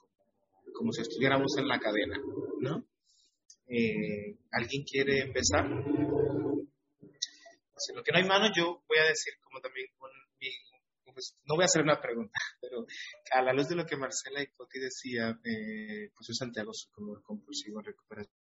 como, 0.72 0.92
si 0.92 1.02
estuviéramos 1.02 1.56
en 1.58 1.68
la 1.68 1.78
cadena, 1.78 2.18
¿no? 2.60 2.84
Eh, 3.66 4.36
¿Alguien 4.50 4.84
quiere 4.84 5.20
empezar? 5.20 5.66
Si 7.76 7.94
lo 7.94 8.02
que 8.02 8.12
no 8.12 8.18
hay 8.18 8.24
mano, 8.24 8.50
yo 8.54 8.82
voy 8.88 8.98
a 8.98 9.08
decir 9.08 9.34
como 9.42 9.60
también 9.60 9.86
con 9.98 10.10
mi 10.40 10.48
pues 11.12 11.36
no 11.44 11.56
voy 11.56 11.62
a 11.62 11.66
hacer 11.66 11.82
una 11.82 12.00
pregunta, 12.00 12.32
pero 12.60 12.86
a 13.32 13.42
la 13.42 13.52
luz 13.52 13.68
de 13.68 13.76
lo 13.76 13.86
que 13.86 13.96
Marcela 13.96 14.42
y 14.42 14.46
Coti 14.48 14.78
decía, 14.78 15.38
eh, 15.44 16.10
pues 16.14 16.26
soy 16.26 16.34
Santiago, 16.34 16.72
como 16.92 17.20
compulsivo 17.22 17.80
recuperación. 17.80 18.34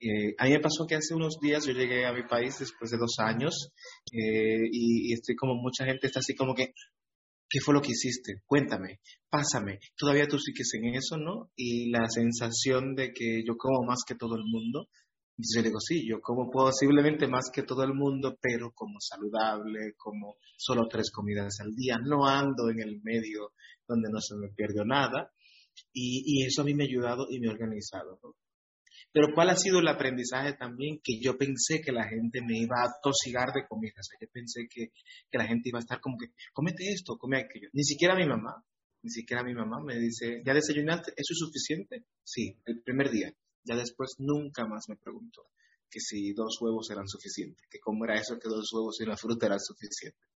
Eh, 0.00 0.34
a 0.38 0.44
mí 0.44 0.50
me 0.52 0.60
pasó 0.60 0.86
que 0.86 0.94
hace 0.94 1.14
unos 1.14 1.38
días 1.40 1.66
yo 1.66 1.72
llegué 1.72 2.06
a 2.06 2.12
mi 2.12 2.22
país 2.22 2.58
después 2.60 2.90
de 2.90 2.98
dos 2.98 3.16
años 3.18 3.72
eh, 4.12 4.68
y, 4.70 5.12
estoy 5.12 5.34
como 5.34 5.54
mucha 5.54 5.84
gente 5.84 6.06
está 6.06 6.20
así 6.20 6.36
como 6.36 6.54
que, 6.54 6.72
¿qué 7.48 7.60
fue 7.60 7.74
lo 7.74 7.80
que 7.80 7.92
hiciste? 7.92 8.42
Cuéntame, 8.46 9.00
pásame. 9.30 9.80
Todavía 9.96 10.26
tú 10.26 10.38
sigues 10.38 10.72
en 10.74 10.94
eso, 10.94 11.16
¿no? 11.16 11.50
Y 11.56 11.90
la 11.90 12.08
sensación 12.08 12.94
de 12.94 13.12
que 13.12 13.42
yo 13.46 13.56
como 13.56 13.86
más 13.86 14.00
que 14.06 14.14
todo 14.14 14.36
el 14.36 14.44
mundo, 14.44 14.88
entonces 15.38 15.56
yo 15.56 15.62
digo, 15.62 15.80
sí, 15.80 16.04
yo 16.08 16.20
como 16.20 16.50
posiblemente 16.50 17.28
más 17.28 17.50
que 17.52 17.62
todo 17.62 17.84
el 17.84 17.94
mundo, 17.94 18.36
pero 18.40 18.72
como 18.72 18.98
saludable, 18.98 19.94
como 19.96 20.36
solo 20.56 20.88
tres 20.88 21.12
comidas 21.12 21.60
al 21.60 21.74
día, 21.76 21.96
no 22.04 22.26
ando 22.26 22.70
en 22.70 22.80
el 22.80 23.00
medio 23.02 23.52
donde 23.86 24.10
no 24.10 24.20
se 24.20 24.34
me 24.36 24.48
pierde 24.48 24.84
nada. 24.84 25.30
Y, 25.92 26.44
eso 26.44 26.62
a 26.62 26.64
mí 26.64 26.74
me 26.74 26.84
ha 26.84 26.86
ayudado 26.88 27.28
y 27.30 27.38
me 27.38 27.48
ha 27.48 27.52
organizado. 27.52 28.18
Pero 29.12 29.28
¿cuál 29.34 29.50
ha 29.50 29.56
sido 29.56 29.80
el 29.80 29.88
aprendizaje 29.88 30.52
también? 30.54 31.00
Que 31.02 31.18
yo 31.20 31.36
pensé 31.36 31.80
que 31.80 31.92
la 31.92 32.06
gente 32.06 32.40
me 32.42 32.58
iba 32.58 32.76
a 32.82 32.92
tosigar 33.02 33.52
de 33.52 33.66
comida. 33.66 33.94
O 33.98 34.02
sea, 34.02 34.18
yo 34.20 34.28
pensé 34.30 34.68
que, 34.70 34.92
que 35.30 35.38
la 35.38 35.46
gente 35.46 35.70
iba 35.70 35.78
a 35.78 35.80
estar 35.80 36.00
como 36.00 36.18
que, 36.18 36.26
cómete 36.52 36.84
esto, 36.88 37.16
come 37.16 37.38
aquello. 37.38 37.68
Ni 37.72 37.84
siquiera 37.84 38.14
mi 38.14 38.26
mamá, 38.26 38.62
ni 39.02 39.10
siquiera 39.10 39.42
mi 39.42 39.54
mamá 39.54 39.80
me 39.82 39.98
dice, 39.98 40.42
¿ya 40.44 40.52
desayunaste? 40.52 41.12
¿Eso 41.16 41.32
es 41.32 41.38
suficiente? 41.38 42.04
Sí, 42.22 42.58
el 42.66 42.82
primer 42.82 43.10
día. 43.10 43.32
Ya 43.64 43.76
después 43.76 44.14
nunca 44.18 44.66
más 44.66 44.88
me 44.88 44.96
preguntó 44.96 45.42
que 45.90 46.00
si 46.00 46.32
dos 46.32 46.58
huevos 46.60 46.90
eran 46.90 47.08
suficientes, 47.08 47.66
que 47.70 47.80
cómo 47.80 48.04
era 48.04 48.20
eso 48.20 48.38
que 48.38 48.48
dos 48.48 48.70
huevos 48.72 49.00
y 49.00 49.04
una 49.04 49.16
fruta 49.16 49.46
eran 49.46 49.60
suficientes. 49.60 50.28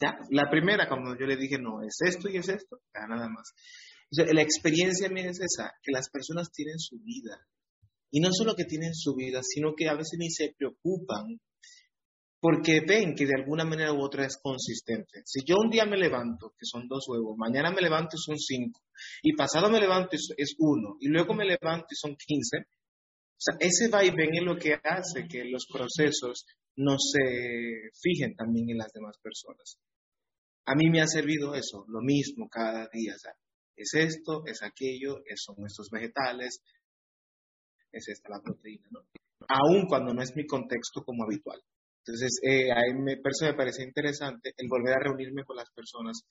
Ya, 0.00 0.16
la 0.30 0.50
primera, 0.50 0.88
cuando 0.88 1.16
yo 1.18 1.26
le 1.26 1.36
dije, 1.36 1.58
no, 1.58 1.82
es 1.82 1.96
esto 2.04 2.28
y 2.28 2.36
es 2.36 2.48
esto, 2.48 2.80
nada 2.94 3.28
más. 3.28 3.52
la 4.10 4.42
experiencia 4.42 5.08
mía 5.08 5.30
es 5.30 5.40
esa, 5.40 5.72
que 5.82 5.92
las 5.92 6.10
personas 6.10 6.50
tienen 6.50 6.78
su 6.78 6.98
vida. 7.00 7.46
Y 8.14 8.20
no 8.20 8.28
solo 8.30 8.54
que 8.54 8.64
tienen 8.64 8.94
su 8.94 9.16
vida, 9.16 9.40
sino 9.42 9.74
que 9.74 9.88
a 9.88 9.94
veces 9.94 10.20
ni 10.20 10.30
se 10.30 10.54
preocupan 10.56 11.40
porque 12.40 12.80
ven 12.86 13.16
que 13.16 13.26
de 13.26 13.34
alguna 13.36 13.64
manera 13.64 13.92
u 13.92 14.00
otra 14.00 14.24
es 14.24 14.38
consistente. 14.40 15.22
Si 15.24 15.40
yo 15.44 15.56
un 15.58 15.68
día 15.68 15.84
me 15.84 15.96
levanto, 15.96 16.50
que 16.50 16.64
son 16.64 16.86
dos 16.86 17.08
huevos, 17.08 17.34
mañana 17.36 17.72
me 17.72 17.82
levanto 17.82 18.14
y 18.14 18.20
son 18.20 18.38
cinco, 18.38 18.82
y 19.20 19.34
pasado 19.34 19.68
me 19.68 19.80
levanto 19.80 20.10
y 20.14 20.18
es 20.36 20.54
uno, 20.58 20.96
y 21.00 21.08
luego 21.08 21.34
me 21.34 21.44
levanto 21.44 21.88
y 21.90 21.96
son 21.96 22.14
quince, 22.14 22.58
o 22.58 23.40
sea, 23.40 23.56
ese 23.58 23.88
vaivén 23.88 24.32
es 24.32 24.42
lo 24.44 24.56
que 24.56 24.74
hace 24.74 25.26
que 25.28 25.46
los 25.46 25.66
procesos 25.66 26.46
no 26.76 26.94
se 26.98 27.90
fijen 28.00 28.36
también 28.36 28.70
en 28.70 28.78
las 28.78 28.92
demás 28.92 29.18
personas. 29.20 29.76
A 30.66 30.76
mí 30.76 30.88
me 30.88 31.00
ha 31.00 31.08
servido 31.08 31.52
eso, 31.56 31.84
lo 31.88 32.00
mismo 32.00 32.48
cada 32.48 32.88
día. 32.92 33.14
Es 33.74 33.94
esto, 33.94 34.44
es 34.46 34.62
aquello, 34.62 35.16
son 35.34 35.66
estos 35.66 35.88
vegetales, 35.90 36.60
es 37.94 38.08
esta 38.08 38.30
la 38.30 38.42
proteína, 38.42 38.88
¿no? 38.90 39.00
Aún 39.48 39.86
cuando 39.86 40.12
no 40.12 40.22
es 40.22 40.34
mi 40.36 40.46
contexto 40.46 41.02
como 41.04 41.24
habitual. 41.24 41.60
Entonces, 42.06 42.38
eh, 42.42 42.70
a 42.70 42.80
mí 42.92 43.02
me, 43.02 43.16
me 43.16 43.54
parece 43.54 43.82
interesante 43.82 44.52
el 44.56 44.68
volver 44.68 44.94
a 44.94 45.02
reunirme 45.02 45.44
con 45.44 45.56
las 45.56 45.70
personas. 45.70 46.22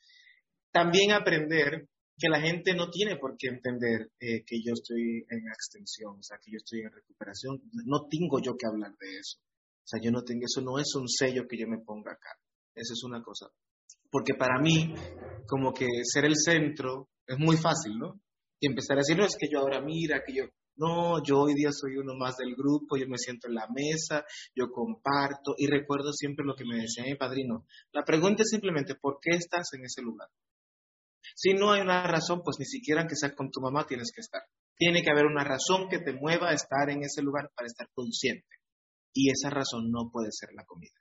También 0.72 1.12
aprender 1.12 1.88
que 2.18 2.30
la 2.30 2.42
gente 2.42 2.74
no 2.76 2.90
tiene 2.90 3.18
por 3.18 3.36
qué 3.38 3.48
entender 3.48 4.12
eh, 4.20 4.44
que 4.46 4.58
yo 4.64 4.74
estoy 4.74 5.26
en 5.30 5.48
extensión, 5.48 6.20
o 6.20 6.24
sea, 6.24 6.38
que 6.38 6.52
yo 6.52 6.58
estoy 6.58 6.82
en 6.82 6.92
recuperación. 6.92 7.62
No 7.86 8.08
tengo 8.08 8.40
yo 8.40 8.56
que 8.56 8.68
hablar 8.68 8.92
de 9.00 9.18
eso. 9.18 9.40
O 9.40 9.88
sea, 9.88 10.00
yo 10.02 10.12
no 10.12 10.24
tengo, 10.24 10.46
eso 10.46 10.62
no 10.62 10.80
es 10.80 10.94
un 10.96 11.08
sello 11.10 11.48
que 11.48 11.58
yo 11.58 11.68
me 11.68 11.80
ponga 11.80 12.14
acá. 12.14 12.30
Eso 12.76 12.94
es 12.94 13.04
una 13.04 13.22
cosa. 13.22 13.48
Porque 14.10 14.36
para 14.36 14.60
mí, 14.62 14.94
como 15.48 15.74
que 15.74 15.88
ser 16.04 16.26
el 16.26 16.36
centro 16.36 17.10
es 17.26 17.38
muy 17.40 17.58
fácil, 17.58 17.98
¿no? 17.98 18.22
Y 18.60 18.68
empezar 18.68 18.98
a 18.98 19.02
decir, 19.02 19.18
no, 19.18 19.26
es 19.26 19.36
que 19.38 19.50
yo 19.52 19.60
ahora 19.60 19.82
mira, 19.82 20.22
que 20.26 20.34
yo, 20.34 20.46
no, 20.76 21.24
yo 21.24 21.42
hoy 21.42 21.54
día 21.54 21.72
soy 21.72 21.98
uno 21.98 22.16
más 22.16 22.38
del 22.38 22.56
grupo, 22.56 22.98
yo 22.98 23.08
me 23.08 23.18
siento 23.18 23.48
en 23.48 23.56
la 23.56 23.68
mesa, 23.74 24.26
yo 24.56 24.72
comparto 24.72 25.54
y 25.58 25.68
recuerdo 25.68 26.12
siempre 26.14 26.46
lo 26.46 26.56
que 26.56 26.66
me 26.66 26.78
decía 26.78 27.04
mi 27.04 27.16
padrino. 27.16 27.66
La 27.92 28.04
pregunta 28.04 28.44
es 28.44 28.50
simplemente, 28.50 28.96
¿por 28.96 29.20
qué 29.22 29.36
estás 29.36 29.74
en 29.74 29.86
ese 29.86 30.02
lugar? 30.02 30.30
Si 31.36 31.54
no 31.54 31.72
hay 31.72 31.82
una 31.82 32.06
razón, 32.08 32.42
pues 32.44 32.58
ni 32.60 32.66
siquiera 32.66 33.08
que 33.08 33.16
sea 33.16 33.34
con 33.34 33.50
tu 33.50 33.62
mamá 33.62 33.86
tienes 33.86 34.12
que 34.14 34.22
estar. 34.22 34.42
Tiene 34.76 35.04
que 35.04 35.12
haber 35.12 35.26
una 35.26 35.44
razón 35.44 35.88
que 35.90 36.00
te 36.00 36.14
mueva 36.14 36.50
a 36.50 36.54
estar 36.54 36.90
en 36.90 37.04
ese 37.04 37.22
lugar 37.22 37.52
para 37.56 37.68
estar 37.68 37.88
consciente. 37.94 38.48
Y 39.14 39.30
esa 39.30 39.50
razón 39.50 39.92
no 39.92 40.10
puede 40.12 40.30
ser 40.32 40.50
la 40.54 40.66
comida. 40.66 41.00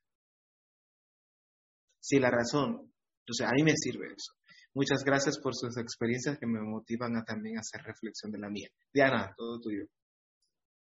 Si 2.00 2.18
la 2.18 2.30
razón, 2.30 2.92
entonces 3.20 3.46
a 3.46 3.52
mí 3.54 3.62
me 3.62 3.76
sirve 3.76 4.06
eso. 4.08 4.32
Muchas 4.74 5.04
gracias 5.04 5.38
por 5.38 5.54
sus 5.54 5.76
experiencias 5.76 6.38
que 6.38 6.46
me 6.46 6.60
motivan 6.60 7.16
a 7.16 7.24
también 7.24 7.58
hacer 7.58 7.82
reflexión 7.82 8.32
de 8.32 8.38
la 8.38 8.48
mía. 8.48 8.68
Diana, 8.92 9.34
todo 9.36 9.60
tuyo. 9.60 9.84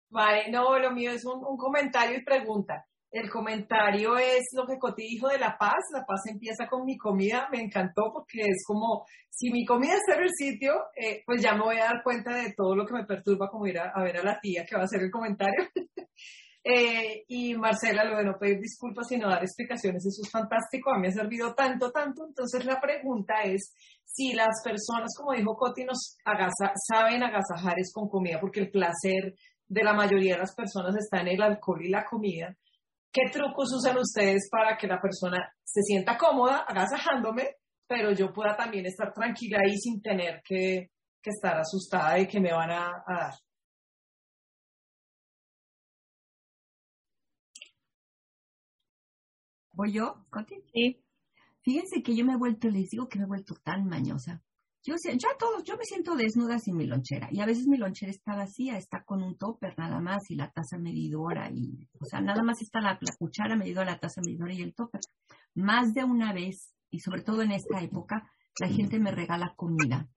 Vale, 0.09 0.51
no, 0.51 0.77
lo 0.79 0.91
mío 0.91 1.11
es 1.11 1.23
un, 1.23 1.57
comentario 1.57 2.17
y 2.17 2.23
pregunta. 2.23 2.85
El 3.11 3.29
comentario 3.29 4.17
es 4.17 4.49
lo 4.53 4.67
que 4.67 4.77
Coti 4.77 5.03
dijo 5.03 5.29
de 5.29 5.39
la 5.39 5.57
paz. 5.57 5.79
La 5.93 6.05
paz 6.05 6.21
empieza 6.27 6.67
con 6.67 6.83
mi 6.83 6.97
comida. 6.97 7.47
Me 7.51 7.61
encantó 7.61 8.11
porque 8.13 8.41
es 8.41 8.63
como, 8.67 9.05
si 9.29 9.49
mi 9.49 9.65
comida 9.65 9.93
está 9.93 10.15
en 10.15 10.23
el 10.23 10.31
sitio, 10.31 10.73
eh, 10.95 11.23
pues 11.25 11.41
ya 11.41 11.53
me 11.53 11.63
voy 11.63 11.77
a 11.77 11.85
dar 11.85 12.03
cuenta 12.03 12.35
de 12.35 12.53
todo 12.55 12.75
lo 12.75 12.85
que 12.85 12.93
me 12.93 13.05
perturba, 13.05 13.49
como 13.49 13.65
ir 13.65 13.79
a, 13.79 13.91
a 13.95 14.03
ver 14.03 14.17
a 14.17 14.23
la 14.23 14.39
tía 14.39 14.65
que 14.65 14.75
va 14.75 14.81
a 14.81 14.85
hacer 14.85 15.01
el 15.01 15.11
comentario. 15.11 15.69
Eh, 16.63 17.23
y 17.27 17.55
Marcela, 17.55 18.03
lo 18.03 18.17
de 18.17 18.25
no 18.25 18.37
pedir 18.37 18.59
disculpas 18.59 19.07
sino 19.07 19.29
dar 19.29 19.41
explicaciones, 19.41 20.05
eso 20.05 20.21
es 20.21 20.29
fantástico, 20.29 20.91
a 20.91 20.95
mí 20.95 21.03
me 21.03 21.07
ha 21.07 21.11
servido 21.11 21.53
tanto, 21.53 21.91
tanto. 21.91 22.25
Entonces 22.27 22.65
la 22.65 22.81
pregunta 22.81 23.43
es 23.43 23.73
si 24.03 24.33
las 24.33 24.61
personas, 24.63 25.13
como 25.17 25.33
dijo 25.33 25.55
Coti, 25.55 25.85
nos 25.85 26.17
saben 26.87 27.23
agasajar 27.23 27.79
es 27.79 27.91
con 27.93 28.09
comida, 28.09 28.39
porque 28.39 28.59
el 28.59 28.71
placer 28.71 29.35
de 29.67 29.83
la 29.83 29.93
mayoría 29.93 30.33
de 30.33 30.41
las 30.41 30.55
personas 30.55 30.95
está 30.97 31.21
en 31.21 31.29
el 31.29 31.41
alcohol 31.41 31.85
y 31.85 31.89
la 31.89 32.03
comida. 32.03 32.55
¿Qué 33.11 33.29
trucos 33.31 33.73
usan 33.73 33.97
ustedes 33.97 34.49
para 34.51 34.77
que 34.77 34.87
la 34.87 34.99
persona 34.99 35.37
se 35.63 35.81
sienta 35.81 36.17
cómoda 36.17 36.65
agasajándome, 36.67 37.55
pero 37.87 38.11
yo 38.11 38.33
pueda 38.33 38.55
también 38.55 38.85
estar 38.85 39.13
tranquila 39.13 39.59
y 39.65 39.77
sin 39.77 40.01
tener 40.01 40.41
que, 40.43 40.89
estar 41.23 41.59
asustada 41.59 42.15
de 42.15 42.27
que 42.27 42.39
me 42.39 42.51
van 42.51 42.71
a 42.71 43.03
dar? 43.07 43.33
¿Voy 49.79 49.93
yo, 49.93 50.25
Coti? 50.29 50.55
Sí. 50.73 51.01
Fíjense 51.61 52.03
que 52.03 52.13
yo 52.13 52.25
me 52.25 52.33
he 52.33 52.35
vuelto, 52.35 52.67
les 52.67 52.89
digo 52.89 53.07
que 53.07 53.17
me 53.17 53.23
he 53.23 53.27
vuelto 53.29 53.55
tan 53.63 53.85
mañosa. 53.85 54.43
Yo, 54.83 54.95
yo 55.17 55.29
a 55.29 55.37
todos, 55.37 55.63
yo 55.63 55.77
me 55.77 55.85
siento 55.85 56.17
desnuda 56.17 56.59
sin 56.59 56.75
mi 56.75 56.85
lonchera. 56.85 57.29
Y 57.31 57.39
a 57.39 57.45
veces 57.45 57.65
mi 57.65 57.77
lonchera 57.77 58.11
está 58.11 58.35
vacía, 58.35 58.77
está 58.77 59.05
con 59.05 59.23
un 59.23 59.37
topper 59.37 59.79
nada 59.79 60.01
más 60.01 60.29
y 60.31 60.35
la 60.35 60.51
taza 60.51 60.77
medidora. 60.77 61.49
y 61.49 61.87
O 61.97 62.03
sea, 62.03 62.19
nada 62.19 62.43
más 62.43 62.61
está 62.61 62.81
la, 62.81 62.99
cuchara 63.17 63.55
medidora, 63.55 63.91
la 63.91 63.99
taza 63.99 64.19
medidora 64.21 64.53
y 64.53 64.63
el 64.63 64.75
topper. 64.75 64.99
Más 65.55 65.93
de 65.93 66.03
una 66.03 66.33
vez, 66.33 66.75
y 66.89 66.99
sobre 66.99 67.21
todo 67.21 67.41
en 67.41 67.53
esta 67.53 67.81
época, 67.81 68.29
la 68.59 68.67
gente 68.67 68.99
me 68.99 69.11
regala 69.11 69.53
comida. 69.55 70.09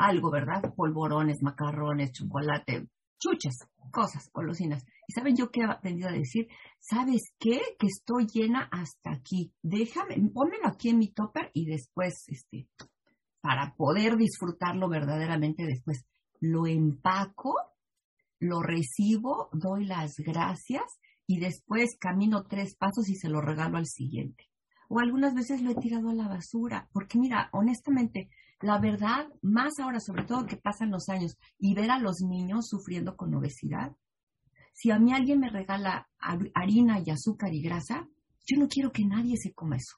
Algo, 0.00 0.32
¿verdad? 0.32 0.74
Polvorones, 0.74 1.44
macarrones, 1.44 2.10
chocolate, 2.10 2.88
chuches, 3.26 3.66
cosas, 3.90 4.30
golosinas. 4.32 4.84
¿Y 5.06 5.12
saben 5.12 5.36
yo 5.36 5.50
qué 5.50 5.60
he 5.60 5.64
aprendido 5.64 6.08
a 6.08 6.12
decir? 6.12 6.48
¿Sabes 6.80 7.32
qué? 7.38 7.60
Que 7.78 7.86
estoy 7.86 8.26
llena 8.26 8.68
hasta 8.70 9.12
aquí. 9.12 9.52
Déjame, 9.62 10.16
pónmelo 10.32 10.66
aquí 10.66 10.90
en 10.90 10.98
mi 10.98 11.12
topper 11.12 11.50
y 11.54 11.66
después, 11.66 12.24
este, 12.28 12.68
para 13.40 13.74
poder 13.76 14.16
disfrutarlo 14.16 14.88
verdaderamente 14.88 15.64
después, 15.64 16.04
lo 16.40 16.66
empaco, 16.66 17.54
lo 18.38 18.62
recibo, 18.62 19.48
doy 19.52 19.86
las 19.86 20.16
gracias 20.18 20.84
y 21.26 21.40
después 21.40 21.96
camino 21.98 22.44
tres 22.44 22.76
pasos 22.76 23.08
y 23.08 23.16
se 23.16 23.28
lo 23.28 23.40
regalo 23.40 23.78
al 23.78 23.86
siguiente. 23.86 24.44
O 24.88 25.00
algunas 25.00 25.34
veces 25.34 25.62
lo 25.62 25.70
he 25.70 25.74
tirado 25.74 26.10
a 26.10 26.14
la 26.14 26.28
basura, 26.28 26.88
porque 26.92 27.18
mira, 27.18 27.48
honestamente, 27.52 28.28
la 28.60 28.78
verdad, 28.78 29.28
más 29.42 29.78
ahora, 29.78 30.00
sobre 30.00 30.24
todo 30.24 30.46
que 30.46 30.56
pasan 30.56 30.90
los 30.90 31.08
años 31.08 31.36
y 31.58 31.74
ver 31.74 31.90
a 31.90 31.98
los 31.98 32.20
niños 32.20 32.68
sufriendo 32.68 33.16
con 33.16 33.34
obesidad, 33.34 33.94
si 34.72 34.90
a 34.90 34.98
mí 34.98 35.12
alguien 35.12 35.40
me 35.40 35.50
regala 35.50 36.08
harina 36.18 37.00
y 37.00 37.10
azúcar 37.10 37.52
y 37.52 37.62
grasa, 37.62 38.08
yo 38.46 38.58
no 38.58 38.68
quiero 38.68 38.92
que 38.92 39.04
nadie 39.04 39.36
se 39.36 39.52
coma 39.52 39.76
eso, 39.76 39.96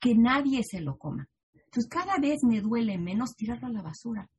que 0.00 0.14
nadie 0.14 0.62
se 0.62 0.80
lo 0.80 0.98
coma. 0.98 1.28
Entonces 1.54 1.88
cada 1.88 2.18
vez 2.18 2.40
me 2.42 2.60
duele 2.60 2.98
menos 2.98 3.34
tirarlo 3.34 3.68
a 3.68 3.72
la 3.72 3.82
basura. 3.82 4.30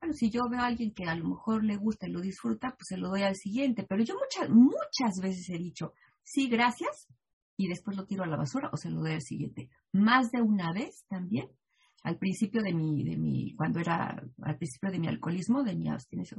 Bueno, 0.00 0.14
si 0.14 0.30
yo 0.30 0.48
veo 0.48 0.60
a 0.60 0.66
alguien 0.66 0.92
que 0.92 1.04
a 1.04 1.14
lo 1.14 1.28
mejor 1.28 1.64
le 1.64 1.76
gusta 1.76 2.06
y 2.06 2.12
lo 2.12 2.20
disfruta, 2.20 2.70
pues 2.70 2.86
se 2.88 2.96
lo 2.96 3.08
doy 3.08 3.22
al 3.22 3.34
siguiente. 3.34 3.84
Pero 3.88 4.02
yo 4.02 4.14
muchas, 4.14 4.48
muchas 4.48 5.20
veces 5.20 5.48
he 5.50 5.58
dicho, 5.58 5.92
sí, 6.22 6.48
gracias, 6.48 7.08
y 7.56 7.68
después 7.68 7.96
lo 7.96 8.06
tiro 8.06 8.22
a 8.22 8.28
la 8.28 8.36
basura 8.36 8.70
o 8.72 8.76
se 8.76 8.90
lo 8.90 9.00
doy 9.00 9.12
al 9.12 9.22
siguiente. 9.22 9.68
Más 9.92 10.30
de 10.30 10.40
una 10.40 10.72
vez 10.72 11.04
también 11.08 11.48
al 12.02 12.18
principio 12.18 12.62
de 12.62 12.72
mi, 12.72 13.04
de 13.04 13.16
mi, 13.16 13.54
cuando 13.54 13.80
era 13.80 14.22
al 14.42 14.56
principio 14.56 14.90
de 14.90 14.98
mi 14.98 15.08
alcoholismo, 15.08 15.62
de 15.62 15.76
mi 15.76 15.88
abstinencia, 15.88 16.38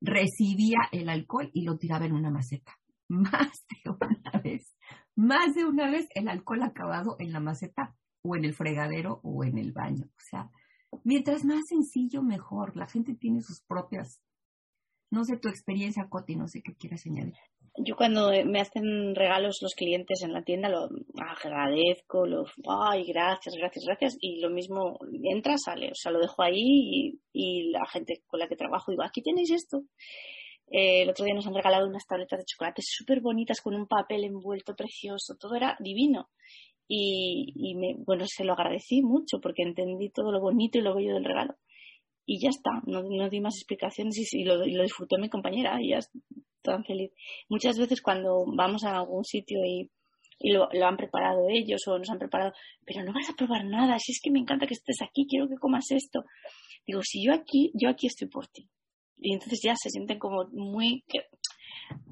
recibía 0.00 0.78
el 0.92 1.08
alcohol 1.08 1.50
y 1.52 1.64
lo 1.64 1.78
tiraba 1.78 2.06
en 2.06 2.12
una 2.12 2.30
maceta. 2.30 2.78
Más 3.08 3.66
de 3.68 3.90
una 3.90 4.40
vez, 4.40 4.76
más 5.16 5.54
de 5.54 5.64
una 5.64 5.90
vez 5.90 6.06
el 6.14 6.28
alcohol 6.28 6.62
acabado 6.62 7.16
en 7.18 7.32
la 7.32 7.40
maceta 7.40 7.96
o 8.22 8.36
en 8.36 8.44
el 8.44 8.54
fregadero 8.54 9.20
o 9.24 9.42
en 9.42 9.58
el 9.58 9.72
baño. 9.72 10.06
O 10.06 10.22
sea, 10.30 10.48
mientras 11.02 11.44
más 11.44 11.66
sencillo, 11.66 12.22
mejor. 12.22 12.76
La 12.76 12.86
gente 12.86 13.14
tiene 13.14 13.40
sus 13.40 13.62
propias, 13.62 14.22
no 15.10 15.24
sé 15.24 15.38
tu 15.38 15.48
experiencia, 15.48 16.08
Coti, 16.08 16.36
no 16.36 16.46
sé 16.46 16.62
qué 16.62 16.76
quieras 16.76 17.04
añadir 17.04 17.34
yo 17.76 17.96
cuando 17.96 18.30
me 18.44 18.60
hacen 18.60 19.14
regalos 19.14 19.58
los 19.62 19.74
clientes 19.74 20.22
en 20.22 20.32
la 20.32 20.42
tienda 20.42 20.68
lo 20.68 20.88
agradezco, 21.16 22.26
lo, 22.26 22.44
ay, 22.68 23.04
gracias, 23.04 23.54
gracias, 23.56 23.84
gracias, 23.86 24.16
y 24.20 24.40
lo 24.40 24.50
mismo 24.50 24.98
entra, 25.22 25.56
sale, 25.56 25.90
o 25.90 25.94
sea, 25.94 26.12
lo 26.12 26.20
dejo 26.20 26.42
ahí 26.42 27.18
y, 27.32 27.70
la 27.70 27.86
gente 27.86 28.22
con 28.26 28.40
la 28.40 28.48
que 28.48 28.56
trabajo 28.56 28.90
digo, 28.90 29.04
aquí 29.04 29.22
tenéis 29.22 29.50
esto. 29.52 29.84
Eh, 30.72 31.02
el 31.02 31.10
otro 31.10 31.24
día 31.24 31.34
nos 31.34 31.46
han 31.46 31.54
regalado 31.54 31.88
unas 31.88 32.06
tabletas 32.06 32.38
de 32.38 32.44
chocolate 32.44 32.82
súper 32.84 33.20
bonitas 33.20 33.60
con 33.60 33.74
un 33.74 33.86
papel 33.86 34.24
envuelto 34.24 34.74
precioso, 34.74 35.36
todo 35.38 35.54
era 35.54 35.76
divino. 35.80 36.30
Y, 36.88 37.52
y 37.54 37.76
me, 37.76 37.94
bueno, 38.04 38.24
se 38.26 38.44
lo 38.44 38.54
agradecí 38.54 39.02
mucho 39.02 39.40
porque 39.40 39.62
entendí 39.62 40.10
todo 40.10 40.32
lo 40.32 40.40
bonito 40.40 40.78
y 40.78 40.82
lo 40.82 40.94
bello 40.94 41.14
del 41.14 41.24
regalo 41.24 41.54
y 42.26 42.40
ya 42.40 42.50
está, 42.50 42.70
no, 42.86 43.02
no 43.02 43.28
di 43.28 43.40
más 43.40 43.56
explicaciones 43.56 44.16
y, 44.32 44.44
lo, 44.44 44.56
lo, 44.56 44.82
disfrutó 44.84 45.18
mi 45.18 45.28
compañera 45.28 45.78
y 45.80 45.90
ya 45.90 45.98
tan 46.62 46.84
feliz. 46.84 47.12
Muchas 47.48 47.78
veces 47.78 48.00
cuando 48.00 48.44
vamos 48.46 48.84
a 48.84 48.96
algún 48.96 49.24
sitio 49.24 49.58
y, 49.64 49.90
lo, 50.42 50.68
han 50.86 50.96
preparado 50.96 51.48
ellos 51.50 51.82
o 51.86 51.98
nos 51.98 52.08
han 52.08 52.18
preparado, 52.18 52.52
pero 52.86 53.04
no 53.04 53.12
vas 53.12 53.28
a 53.28 53.34
probar 53.34 53.64
nada, 53.66 53.98
si 53.98 54.12
es 54.12 54.20
que 54.22 54.30
me 54.30 54.38
encanta 54.38 54.66
que 54.66 54.72
estés 54.72 55.02
aquí, 55.02 55.26
quiero 55.28 55.48
que 55.48 55.56
comas 55.56 55.90
esto. 55.90 56.24
Digo, 56.86 57.02
si 57.02 57.22
yo 57.22 57.34
aquí, 57.34 57.70
yo 57.74 57.90
aquí 57.90 58.06
estoy 58.06 58.28
por 58.28 58.46
ti. 58.48 58.68
Y 59.18 59.34
entonces 59.34 59.60
ya 59.62 59.74
se 59.76 59.90
sienten 59.90 60.18
como 60.18 60.46
muy... 60.52 61.04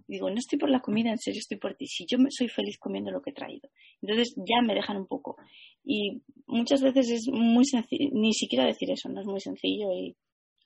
Digo, 0.06 0.28
no 0.30 0.36
estoy 0.36 0.58
por 0.58 0.70
la 0.70 0.80
comida, 0.80 1.10
en 1.10 1.18
serio 1.18 1.38
estoy 1.38 1.58
por 1.58 1.74
ti. 1.74 1.86
Si 1.86 2.06
yo 2.06 2.18
me 2.18 2.28
soy 2.30 2.48
feliz 2.48 2.78
comiendo 2.78 3.10
lo 3.10 3.22
que 3.22 3.30
he 3.30 3.34
traído. 3.34 3.70
Entonces 4.02 4.34
ya 4.36 4.60
me 4.62 4.74
dejan 4.74 4.96
un 4.98 5.06
poco. 5.06 5.36
Y 5.84 6.22
muchas 6.46 6.82
veces 6.82 7.10
es 7.10 7.28
muy 7.32 7.64
sencillo, 7.64 8.10
ni 8.12 8.32
siquiera 8.34 8.66
decir 8.66 8.90
eso, 8.90 9.08
no 9.08 9.20
es 9.20 9.26
muy 9.26 9.40
sencillo 9.40 9.90
y 9.90 10.16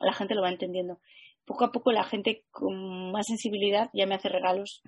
la 0.01 0.13
gente 0.13 0.35
lo 0.35 0.43
va 0.43 0.51
entendiendo 0.51 0.99
poco 1.45 1.65
a 1.65 1.73
poco 1.73 1.93
la 1.93 2.05
gente 2.05 2.45
con 2.51 3.13
más 3.13 3.27
sensibilidad 3.27 3.91
ya 3.93 4.07
me 4.07 4.15
hace 4.15 4.29
regalos 4.29 4.83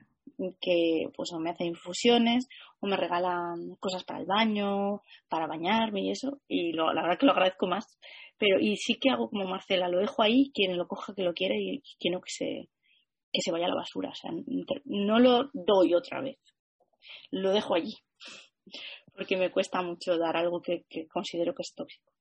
que 0.60 1.08
pues 1.14 1.32
o 1.32 1.38
me 1.38 1.50
hace 1.50 1.64
infusiones 1.64 2.48
o 2.80 2.86
me 2.86 2.96
regala 2.96 3.54
cosas 3.80 4.04
para 4.04 4.20
el 4.20 4.26
baño, 4.26 5.00
para 5.28 5.46
bañarme 5.46 6.02
y 6.02 6.10
eso, 6.10 6.40
y 6.48 6.72
lo, 6.72 6.92
la 6.92 7.02
verdad 7.02 7.18
que 7.18 7.26
lo 7.26 7.32
agradezco 7.32 7.66
más. 7.66 7.98
Pero, 8.36 8.58
y 8.60 8.76
sí 8.76 8.96
que 8.96 9.10
hago 9.10 9.30
como 9.30 9.44
Marcela, 9.46 9.88
lo 9.88 9.98
dejo 9.98 10.22
ahí, 10.22 10.50
quien 10.52 10.76
lo 10.76 10.88
coja 10.88 11.14
que 11.14 11.22
lo 11.22 11.34
quiera 11.34 11.54
y 11.56 11.82
quien 11.98 12.14
no 12.14 12.20
que 12.20 12.30
se, 12.30 12.68
que 13.32 13.40
se 13.40 13.52
vaya 13.52 13.66
a 13.66 13.70
la 13.70 13.76
basura. 13.76 14.10
O 14.10 14.14
sea, 14.14 14.30
no 14.84 15.18
lo 15.18 15.50
doy 15.52 15.94
otra 15.94 16.20
vez, 16.20 16.38
lo 17.30 17.52
dejo 17.52 17.74
allí, 17.74 17.94
porque 19.14 19.36
me 19.36 19.50
cuesta 19.50 19.82
mucho 19.82 20.18
dar 20.18 20.36
algo 20.36 20.60
que, 20.60 20.84
que 20.88 21.06
considero 21.06 21.54
que 21.54 21.62
es 21.62 21.74
tóxico. 21.74 22.13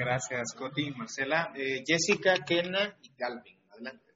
Gracias, 0.00 0.54
Coti, 0.56 0.90
Marcela. 0.92 1.52
Eh, 1.54 1.84
Jessica, 1.86 2.34
Kenna 2.42 2.96
y 3.02 3.12
Galvin. 3.18 3.58
Adelante. 3.68 4.14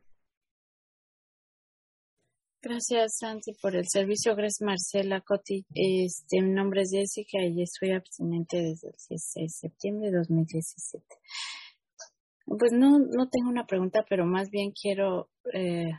Gracias, 2.63 3.19
Santi, 3.19 3.53
por 3.61 3.77
el 3.77 3.85
servicio. 3.87 4.35
Gracias, 4.35 4.63
Marcela, 4.63 5.21
Coti. 5.21 5.67
Este, 5.75 6.41
mi 6.41 6.53
nombre 6.53 6.81
es 6.81 6.91
Jessica 6.91 7.37
y 7.45 7.63
soy 7.67 7.91
abstinente 7.91 8.57
desde 8.63 8.89
el 8.89 8.95
16 9.11 9.45
de 9.45 9.69
septiembre 9.69 10.11
de 10.11 10.17
2017. 10.17 11.05
Pues 12.47 12.73
no, 12.73 12.99
no 13.01 13.29
tengo 13.29 13.51
una 13.51 13.67
pregunta, 13.67 14.07
pero 14.09 14.25
más 14.25 14.49
bien 14.49 14.71
quiero 14.71 15.29
eh, 15.53 15.93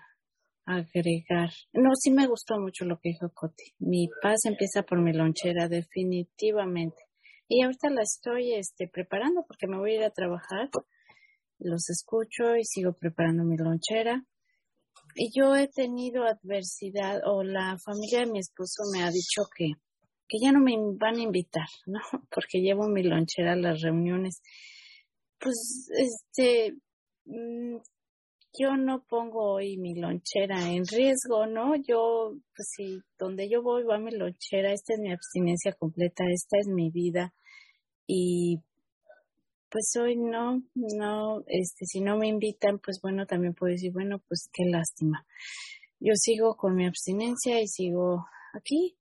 agregar. 0.66 1.52
No, 1.74 1.92
sí 1.94 2.10
me 2.10 2.26
gustó 2.26 2.60
mucho 2.60 2.86
lo 2.86 3.00
que 3.00 3.10
dijo 3.10 3.30
Coti. 3.36 3.76
Mi 3.78 4.10
paz 4.24 4.46
empieza 4.46 4.82
por 4.82 5.00
mi 5.00 5.14
lonchera, 5.14 5.68
definitivamente. 5.70 7.05
Y 7.48 7.64
ahorita 7.64 7.90
la 7.90 8.02
estoy 8.02 8.54
este, 8.54 8.88
preparando 8.88 9.46
porque 9.48 9.68
me 9.68 9.78
voy 9.78 9.92
a 9.92 9.96
ir 9.96 10.04
a 10.04 10.12
trabajar. 10.12 10.70
Los 11.60 11.90
escucho 11.90 12.56
y 12.56 12.66
sigo 12.66 12.94
preparando 12.94 13.44
mi 13.44 13.58
lonchera. 13.58 14.24
Y 15.16 15.32
yo 15.34 15.56
he 15.56 15.68
tenido 15.68 16.26
adversidad, 16.26 17.22
o 17.26 17.44
la 17.44 17.78
familia 17.78 18.20
de 18.20 18.32
mi 18.32 18.40
esposo 18.40 18.84
me 18.92 19.04
ha 19.04 19.12
dicho 19.12 19.44
que, 19.56 19.72
que 20.28 20.38
ya 20.42 20.52
no 20.52 20.60
me 20.60 20.76
van 20.98 21.16
a 21.16 21.22
invitar, 21.24 21.68
¿no? 21.86 22.00
Porque 22.30 22.60
llevo 22.60 22.88
mi 22.88 23.04
lonchera 23.04 23.54
a 23.54 23.58
las 23.58 23.82
reuniones. 23.82 24.42
Pues, 25.40 25.90
este, 25.98 26.76
mm, 27.26 27.78
yo 28.60 28.76
no 28.78 29.04
pongo 29.04 29.54
hoy 29.54 29.78
mi 29.78 29.96
lonchera 29.96 30.72
en 30.72 30.86
riesgo, 30.86 31.46
¿no? 31.48 31.76
Yo, 31.76 32.34
pues 32.56 32.68
si 32.76 33.02
donde 33.18 33.50
yo 33.50 33.62
voy 33.62 33.84
va 33.84 33.98
mi 33.98 34.12
lonchera, 34.12 34.72
esta 34.72 34.94
es 34.94 35.00
mi 35.00 35.12
abstinencia 35.12 35.74
completa, 35.74 36.24
esta 36.32 36.58
es 36.60 36.68
mi 36.68 36.90
vida 36.90 37.34
y 38.08 38.62
pues 39.70 39.92
hoy 40.00 40.16
no, 40.16 40.62
no, 40.74 41.42
este, 41.48 41.86
si 41.86 42.00
no 42.00 42.18
me 42.18 42.28
invitan, 42.28 42.80
pues 42.80 43.00
bueno, 43.02 43.26
también 43.26 43.54
puedo 43.54 43.72
decir, 43.72 43.92
bueno, 43.92 44.20
pues 44.28 44.48
qué 44.54 44.64
lástima. 44.70 45.26
Yo 46.00 46.14
sigo 46.16 46.56
con 46.56 46.76
mi 46.76 46.86
abstinencia 46.86 47.60
y 47.60 47.68
sigo 47.68 48.26
aquí, 48.54 48.96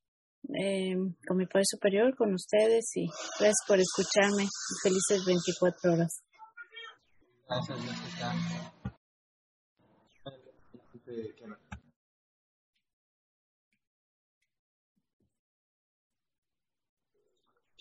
eh, 0.61 0.97
con 1.27 1.37
mi 1.37 1.47
Padre 1.47 1.65
Superior, 1.65 2.17
con 2.17 2.35
ustedes 2.35 2.85
y 2.97 3.07
gracias 3.39 3.65
por 3.69 3.79
escucharme. 3.79 4.49
Felices 4.83 5.25
24 5.25 5.93
horas. 5.93 6.23
Gracias, 7.47 8.74
Jessica. 11.05 11.59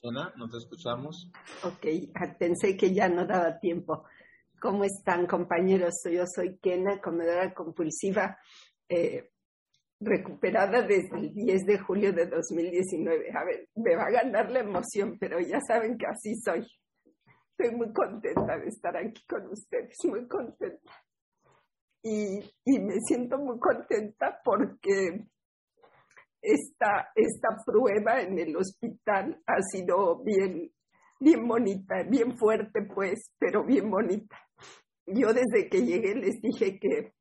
Ana, 0.04 0.34
no 0.36 0.50
te 0.50 0.58
escuchamos. 0.58 1.32
Ok, 1.64 1.86
pensé 2.38 2.76
que 2.76 2.94
ya 2.94 3.08
no 3.08 3.26
daba 3.26 3.58
tiempo. 3.60 4.04
¿Cómo 4.60 4.84
están, 4.84 5.26
compañeros? 5.28 5.94
Yo 6.12 6.26
soy 6.28 6.58
Kena, 6.58 7.00
comedora 7.00 7.54
compulsiva, 7.54 8.38
eh, 8.90 9.32
recuperada 10.02 10.82
desde 10.82 11.18
el 11.18 11.34
10 11.34 11.66
de 11.66 11.80
julio 11.80 12.12
de 12.12 12.26
2019. 12.26 13.32
A 13.34 13.46
ver, 13.46 13.70
me 13.76 13.96
va 13.96 14.08
a 14.08 14.12
ganar 14.12 14.52
la 14.52 14.60
emoción, 14.60 15.18
pero 15.18 15.40
ya 15.40 15.62
saben 15.66 15.98
que 15.98 16.06
así 16.06 16.36
soy. 16.36 16.68
Estoy 17.58 17.76
muy 17.76 17.94
contenta 17.94 18.58
de 18.58 18.68
estar 18.68 18.98
aquí 18.98 19.24
con 19.26 19.48
ustedes, 19.48 19.96
muy 20.04 20.28
contenta. 20.28 20.92
Y, 22.04 22.40
y 22.66 22.80
me 22.80 22.96
siento 23.08 23.38
muy 23.38 23.58
contenta 23.60 24.40
porque 24.44 25.26
esta, 26.44 27.10
esta 27.16 27.64
prueba 27.66 28.22
en 28.22 28.38
el 28.38 28.56
hospital 28.58 29.42
ha 29.48 29.62
sido 29.72 30.22
bien, 30.22 30.70
bien 31.20 31.48
bonita, 31.48 32.04
bien 32.04 32.38
fuerte 32.38 32.82
pues, 32.94 33.32
pero 33.40 33.64
bien 33.66 33.90
bonita. 33.90 34.38
Yo 35.06 35.34
desde 35.34 35.70
que 35.70 35.86
llegué 35.86 36.16
les 36.16 36.42
dije 36.42 36.78
que, 36.80 37.14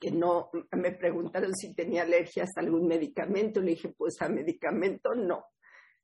que 0.00 0.10
no, 0.10 0.50
me 0.72 0.92
preguntaron 0.92 1.54
si 1.54 1.74
tenía 1.74 2.02
alergias 2.02 2.50
a 2.56 2.60
algún 2.60 2.88
medicamento, 2.88 3.60
le 3.60 3.70
dije 3.70 3.94
pues 3.96 4.20
a 4.20 4.28
medicamento 4.28 5.14
no, 5.14 5.44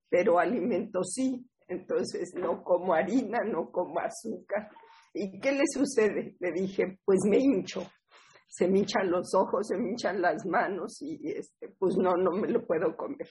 pero 0.09 0.39
alimento 0.39 1.03
sí, 1.03 1.45
entonces 1.67 2.33
no 2.35 2.63
como 2.63 2.95
harina, 2.95 3.39
no 3.45 3.71
como 3.73 3.99
azúcar. 3.99 4.69
¿Y 5.13 5.41
qué 5.41 5.53
le 5.53 5.65
sucede? 5.73 6.37
Le 6.39 6.53
dije, 6.53 6.99
pues 7.05 7.21
me 7.29 7.39
hincho 7.39 7.87
se 8.51 8.67
me 8.67 8.81
hinchan 8.81 9.11
los 9.11 9.33
ojos, 9.35 9.69
se 9.69 9.79
me 9.79 9.91
hinchan 9.91 10.21
las 10.21 10.45
manos 10.45 11.01
y 11.01 11.31
este, 11.31 11.69
pues 11.79 11.97
no, 11.97 12.17
no 12.17 12.33
me 12.33 12.49
lo 12.49 12.67
puedo 12.67 12.97
comer. 12.97 13.29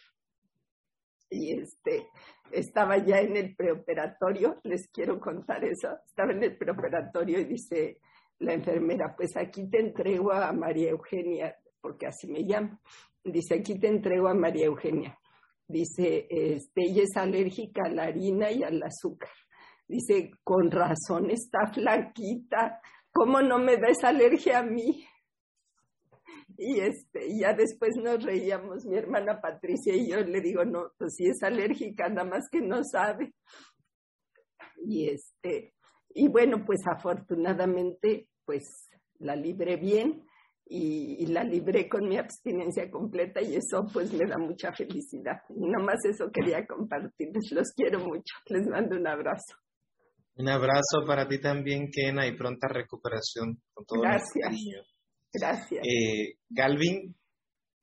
Y 1.30 1.59
este, 1.59 2.08
estaba 2.51 2.98
ya 2.98 3.19
en 3.19 3.35
el 3.35 3.53
preoperatorio, 3.53 4.59
les 4.64 4.88
quiero 4.88 5.19
contar 5.19 5.64
eso, 5.66 5.90
estaba 6.06 6.32
en 6.32 6.43
el 6.43 6.58
preoperatorio 6.58 7.40
y 7.40 7.43
dice 7.43 7.99
la 8.40 8.53
enfermera, 8.53 9.14
pues 9.16 9.35
aquí 9.35 9.69
te 9.69 9.82
entrego 9.82 10.32
a 10.32 10.53
María 10.53 10.91
Eugenia, 10.91 11.53
porque 11.82 12.08
así 12.08 12.27
me 12.27 12.45
llama, 12.45 12.80
dice, 13.24 13.56
aquí 13.56 13.77
te 13.77 13.90
entrego 13.90 14.30
a 14.30 14.33
María 14.33 14.67
Eugenia. 14.67 15.19
Dice, 15.67 16.25
este, 16.32 16.82
ella 16.82 17.03
es 17.03 17.16
alérgica 17.16 17.83
a 17.85 17.91
la 17.91 18.03
harina 18.06 18.49
y 18.49 18.64
al 18.64 18.82
azúcar. 18.82 19.30
Dice, 19.90 20.30
con 20.43 20.69
razón 20.69 21.32
está 21.32 21.66
flaquita, 21.74 22.80
¿cómo 23.11 23.42
no 23.42 23.58
me 23.58 23.76
da 23.77 23.88
esa 23.88 24.09
alergia 24.09 24.59
a 24.59 24.64
mí? 24.64 25.03
Y 26.58 26.80
este, 26.80 27.35
ya 27.35 27.53
después 27.53 27.95
nos 27.98 28.24
reíamos, 28.24 28.85
mi 28.85 28.98
hermana 28.98 29.42
Patricia 29.42 29.95
y 29.95 30.11
yo 30.11 30.19
le 30.19 30.42
digo, 30.42 30.64
no, 30.64 30.92
pues 30.95 31.16
sí 31.16 31.26
es 31.26 31.42
alérgica, 31.42 32.08
nada 32.08 32.30
más 32.30 32.50
que 32.51 32.61
no 32.61 32.84
sabe. 32.84 33.34
Y 34.85 35.09
este, 35.09 35.74
y 36.09 36.27
bueno, 36.27 36.64
pues 36.66 36.82
afortunadamente, 36.85 38.27
pues 38.45 38.90
la 39.18 39.35
libré 39.35 39.77
bien 39.77 40.24
y, 40.66 41.26
la 41.26 41.43
libré 41.43 41.90
con 41.90 42.08
mi 42.08 42.18
abstinencia 42.18 42.92
completa 42.92 43.42
y 43.42 43.56
eso 43.56 43.88
pues 43.92 44.14
me 44.14 44.27
da 44.27 44.38
mucha 44.38 44.72
felicidad. 44.72 45.42
Nada 45.50 45.84
más 45.84 46.06
eso 46.06 46.32
quería 46.32 46.68
compartirles, 46.68 47.51
los 47.53 47.72
quiero 47.76 48.00
mucho, 48.01 48.35
les 48.50 48.68
mando 48.68 48.95
un 48.95 49.08
abrazo. 49.08 49.56
Un 50.40 50.48
abrazo 50.48 51.06
para 51.06 51.27
ti 51.27 51.38
también, 51.42 51.92
Kena, 51.92 52.26
y 52.26 52.34
pronta 52.34 52.69
recuperación 52.69 53.61
con 53.74 53.85
todo 53.85 54.00
Gracias. 54.00 54.56
Gracias. 55.34 55.85
Eh, 55.85 56.38
Galvin, 56.48 57.14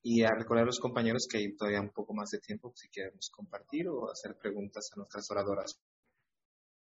y 0.03 0.23
a 0.23 0.31
recordar 0.31 0.63
a 0.63 0.67
los 0.67 0.81
compañeros 0.81 1.27
que 1.31 1.37
hay 1.37 1.55
todavía 1.55 1.83
un 1.83 1.91
poco 1.91 2.15
más 2.15 2.31
de 2.31 2.39
tiempo 2.39 2.73
si 2.75 2.89
queremos 2.89 3.29
compartir 3.31 3.87
o 3.89 4.11
hacer 4.11 4.39
preguntas 4.41 4.89
a 4.91 4.97
nuestras 4.97 5.31
oradoras. 5.31 5.79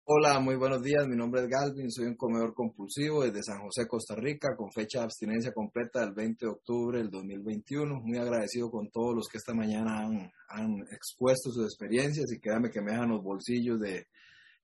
Hola, 0.05 0.39
muy 0.39 0.55
buenos 0.55 0.81
días. 0.81 1.05
Mi 1.09 1.17
nombre 1.17 1.41
es 1.41 1.49
Galvin, 1.49 1.91
soy 1.91 2.05
un 2.05 2.15
comedor 2.15 2.53
compulsivo 2.53 3.25
desde 3.25 3.43
San 3.43 3.59
José, 3.59 3.85
Costa 3.85 4.15
Rica, 4.15 4.55
con 4.55 4.71
fecha 4.71 4.99
de 4.99 5.05
abstinencia 5.05 5.51
completa 5.51 5.99
del 6.05 6.13
20 6.13 6.45
de 6.45 6.51
octubre 6.53 6.99
del 6.99 7.09
2021. 7.09 7.99
Muy 8.01 8.17
agradecido 8.17 8.71
con 8.71 8.89
todos 8.91 9.13
los 9.13 9.27
que 9.27 9.39
esta 9.39 9.53
mañana 9.53 10.05
han, 10.05 10.31
han 10.47 10.79
expuesto 10.89 11.51
sus 11.51 11.65
experiencias 11.65 12.31
y 12.31 12.39
créanme 12.39 12.69
que 12.69 12.81
me 12.81 12.91
dejan 12.91 13.09
los 13.09 13.21
bolsillos 13.21 13.77
de, 13.81 14.07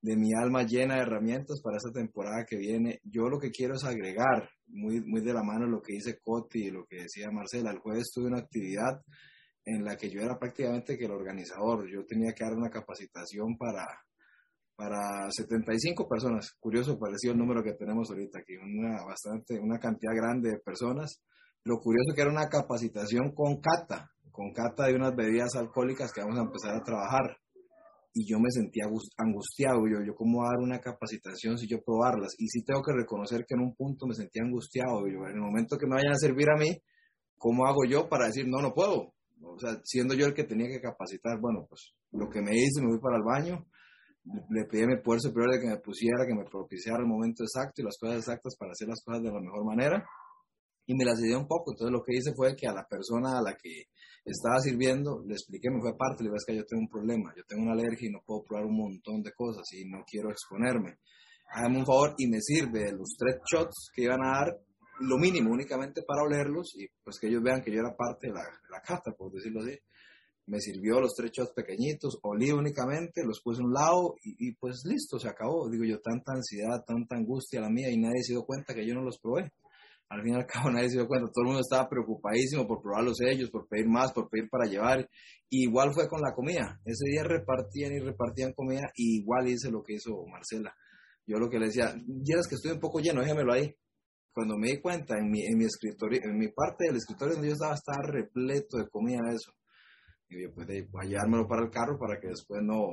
de 0.02 0.18
mi 0.18 0.34
alma 0.34 0.64
llena 0.64 0.96
de 0.96 1.02
herramientas 1.02 1.62
para 1.62 1.78
esta 1.78 1.92
temporada 1.92 2.46
que 2.46 2.58
viene. 2.58 3.00
Yo 3.04 3.30
lo 3.30 3.40
que 3.40 3.52
quiero 3.52 3.76
es 3.76 3.84
agregar, 3.84 4.50
muy, 4.68 5.02
muy 5.02 5.22
de 5.22 5.34
la 5.34 5.44
mano 5.44 5.68
lo 5.68 5.82
que 5.82 5.94
dice 5.94 6.20
Coti 6.20 6.66
y 6.66 6.72
lo 6.72 6.86
que 6.86 7.04
decía 7.04 7.30
Marcela. 7.32 7.72
El 7.72 7.80
jueves 7.80 8.12
tuve 8.14 8.28
una 8.28 8.40
actividad 8.40 9.02
en 9.64 9.84
la 9.84 9.96
que 9.96 10.10
yo 10.10 10.22
era 10.22 10.40
prácticamente 10.40 10.98
que 10.98 11.06
el 11.06 11.12
organizador. 11.12 11.88
Yo 11.88 12.06
tenía 12.06 12.34
que 12.34 12.44
dar 12.44 12.54
una 12.54 12.72
capacitación 12.72 13.58
para, 13.58 13.86
para 14.76 15.30
75 15.30 16.08
personas. 16.08 16.56
Curioso, 16.60 16.98
parecido 16.98 17.34
el 17.34 17.40
número 17.40 17.64
que 17.64 17.74
tenemos 17.74 18.10
ahorita 18.10 18.40
aquí, 18.40 18.56
una, 18.58 19.04
bastante, 19.06 19.60
una 19.60 19.78
cantidad 19.78 20.16
grande 20.16 20.50
de 20.50 20.60
personas. 20.60 21.22
Lo 21.64 21.78
curioso 21.78 22.16
que 22.16 22.22
era 22.22 22.32
una 22.32 22.50
capacitación 22.50 23.36
con 23.36 23.62
cata, 23.62 24.10
con 24.32 24.52
cata 24.52 24.88
de 24.88 24.96
unas 24.96 25.16
bebidas 25.16 25.56
alcohólicas 25.56 26.12
que 26.12 26.22
vamos 26.22 26.40
a 26.40 26.44
empezar 26.44 26.76
a 26.76 26.84
trabajar 26.84 27.38
y 28.14 28.30
yo 28.30 28.40
me 28.40 28.52
sentía 28.52 28.86
angustiado, 29.18 29.88
yo, 29.88 30.04
yo 30.06 30.14
cómo 30.16 30.44
dar 30.44 30.60
una 30.60 30.80
capacitación 30.80 31.58
si 31.58 31.68
yo 31.68 31.82
probarlas, 31.82 32.36
y 32.38 32.48
sí 32.48 32.64
tengo 32.64 32.82
que 32.82 32.94
reconocer 32.94 33.46
que 33.48 33.56
en 33.56 33.62
un 33.62 33.76
punto 33.76 34.06
me 34.08 34.16
sentía 34.16 34.44
angustiado, 34.44 35.08
yo, 35.08 35.26
en 35.28 35.36
el 35.36 35.42
momento 35.42 35.78
que 35.78 35.88
me 35.88 35.96
vayan 35.96 36.14
a 36.14 36.20
servir 36.20 36.50
a 36.50 36.60
mí, 36.60 36.70
¿cómo 37.38 37.66
hago 37.66 37.86
yo 37.86 38.10
para 38.10 38.26
decir, 38.26 38.48
no, 38.48 38.62
no 38.62 38.74
puedo? 38.74 39.14
O 39.44 39.58
sea, 39.60 39.80
siendo 39.84 40.14
yo 40.14 40.26
el 40.26 40.34
que 40.34 40.44
tenía 40.44 40.68
que 40.68 40.82
capacitar, 40.82 41.40
bueno, 41.40 41.66
pues 41.68 41.94
lo 42.12 42.30
que 42.30 42.42
me 42.42 42.56
hice, 42.56 42.82
me 42.82 42.90
fui 42.90 43.00
para 43.00 43.18
el 43.18 43.24
baño, 43.24 43.66
le 44.50 44.66
pedí 44.66 44.84
a 44.84 44.88
mi 44.88 45.02
poder 45.02 45.22
superior 45.22 45.54
de 45.54 45.62
que 45.62 45.68
me 45.68 45.78
pusiera, 45.78 46.26
que 46.28 46.36
me 46.36 46.46
propiciara 46.46 47.00
el 47.00 47.08
momento 47.08 47.44
exacto 47.44 47.82
y 47.82 47.86
las 47.86 47.98
cosas 47.98 48.18
exactas 48.18 48.56
para 48.58 48.72
hacer 48.72 48.88
las 48.88 49.02
cosas 49.04 49.24
de 49.24 49.32
la 49.32 49.42
mejor 49.42 49.66
manera. 49.66 50.06
Y 50.86 50.96
me 50.96 51.06
la 51.06 51.16
cedió 51.16 51.40
un 51.40 51.48
poco. 51.48 51.72
Entonces 51.72 51.92
lo 51.92 52.04
que 52.04 52.16
hice 52.16 52.34
fue 52.34 52.56
que 52.56 52.68
a 52.68 52.74
la 52.74 52.88
persona 52.88 53.38
a 53.38 53.42
la 53.42 53.56
que 53.56 53.86
estaba 54.26 54.60
sirviendo, 54.60 55.24
le 55.26 55.34
expliqué, 55.34 55.70
me 55.70 55.80
fue 55.80 55.92
aparte, 55.92 56.24
le 56.24 56.30
dije, 56.30 56.38
es 56.38 56.46
que 56.46 56.56
yo 56.56 56.66
tengo 56.66 56.82
un 56.84 56.90
problema, 56.90 57.34
yo 57.36 57.44
tengo 57.48 57.64
una 57.64 57.74
alergia 57.74 58.08
y 58.08 58.12
no 58.12 58.22
puedo 58.26 58.44
probar 58.44 58.66
un 58.66 58.78
montón 58.78 59.22
de 59.24 59.32
cosas 59.34 59.64
y 59.74 59.86
no 59.86 60.04
quiero 60.06 60.30
exponerme. 60.30 61.00
Hágame 61.54 61.80
un 61.80 61.86
favor 61.86 62.16
y 62.18 62.28
me 62.28 62.40
sirve 62.40 62.92
los 62.92 63.16
tres 63.18 63.38
shots 63.52 63.92
que 63.94 64.04
iban 64.04 64.24
a 64.24 64.40
dar, 64.40 64.58
lo 65.02 65.18
mínimo 65.18 65.52
únicamente 65.52 66.04
para 66.04 66.24
olerlos 66.24 66.76
y 66.76 66.88
pues 67.04 67.18
que 67.20 67.28
ellos 67.28 67.42
vean 67.42 67.62
que 67.62 67.72
yo 67.72 67.80
era 67.80 67.96
parte 67.96 68.28
de 68.28 68.34
la, 68.34 68.44
la 68.70 68.82
cata, 68.82 69.12
por 69.12 69.32
decirlo 69.32 69.62
así. 69.62 69.78
Me 70.46 70.60
sirvió 70.60 71.00
los 71.00 71.14
tres 71.16 71.32
shots 71.32 71.54
pequeñitos, 71.56 72.20
olí 72.24 72.52
únicamente, 72.52 73.24
los 73.26 73.42
puse 73.42 73.62
a 73.62 73.66
un 73.66 73.74
lado 73.74 74.16
y, 74.24 74.50
y 74.50 74.54
pues 74.54 74.84
listo, 74.86 75.18
se 75.18 75.28
acabó. 75.28 75.70
Digo 75.70 75.84
yo, 75.86 76.00
tanta 76.00 76.34
ansiedad, 76.34 76.84
tanta 76.86 77.16
angustia 77.16 77.62
la 77.62 77.70
mía 77.70 77.90
y 77.90 77.98
nadie 77.98 78.24
se 78.24 78.34
dio 78.34 78.44
cuenta 78.44 78.74
que 78.74 78.86
yo 78.86 78.94
no 78.94 79.02
los 79.02 79.20
probé 79.20 79.52
al 80.12 80.22
fin 80.24 80.34
y 80.34 80.36
al 80.36 80.46
cabo 80.46 80.70
nadie 80.72 80.90
se 80.90 80.98
dio 80.98 81.08
cuenta, 81.08 81.32
todo 81.32 81.44
el 81.44 81.48
mundo 81.48 81.62
estaba 81.62 81.88
preocupadísimo 81.88 82.68
por 82.68 82.82
probar 82.82 83.04
los 83.06 83.18
sellos, 83.18 83.50
por 83.50 83.68
pedir 83.68 83.88
más, 83.88 84.12
por 84.12 84.30
pedir 84.30 84.50
para 84.50 84.70
llevar. 84.70 85.10
igual 85.50 85.94
fue 85.94 86.08
con 86.10 86.22
la 86.22 86.34
comida. 86.34 86.80
Ese 86.84 87.06
día 87.10 87.24
repartían 87.24 87.94
y 87.94 88.00
repartían 88.00 88.52
comida 88.54 88.92
y 88.96 89.22
igual 89.22 89.48
hice 89.48 89.72
lo 89.72 89.82
que 89.82 89.94
hizo 89.94 90.12
Marcela. 90.28 90.76
Yo 91.26 91.38
lo 91.38 91.50
que 91.50 91.60
le 91.60 91.68
decía, 91.68 91.96
es 91.96 92.48
que 92.48 92.56
estoy 92.56 92.72
un 92.72 92.80
poco 92.80 93.00
lleno, 93.00 93.22
déjamelo 93.22 93.54
ahí. 93.54 93.74
Cuando 94.34 94.58
me 94.58 94.68
di 94.68 94.82
cuenta, 94.82 95.18
en 95.18 95.30
mi, 95.30 95.46
en 95.46 95.58
mi 95.58 95.66
escritorio, 95.66 96.20
en 96.24 96.38
mi 96.38 96.50
parte 96.50 96.88
del 96.88 96.98
escritorio 96.98 97.36
donde 97.36 97.50
yo 97.50 97.54
estaba, 97.54 97.76
estaba 97.76 98.04
repleto 98.04 98.78
de 98.78 98.90
comida 98.90 99.20
eso. 99.30 99.54
Y 100.30 100.44
yo, 100.44 100.54
pues, 100.54 100.68
voy 100.90 101.06
a 101.06 101.08
llevármelo 101.08 101.48
para 101.48 101.64
el 101.64 101.70
carro 101.70 101.98
para 101.98 102.20
que 102.20 102.28
después 102.28 102.62
no, 102.64 102.88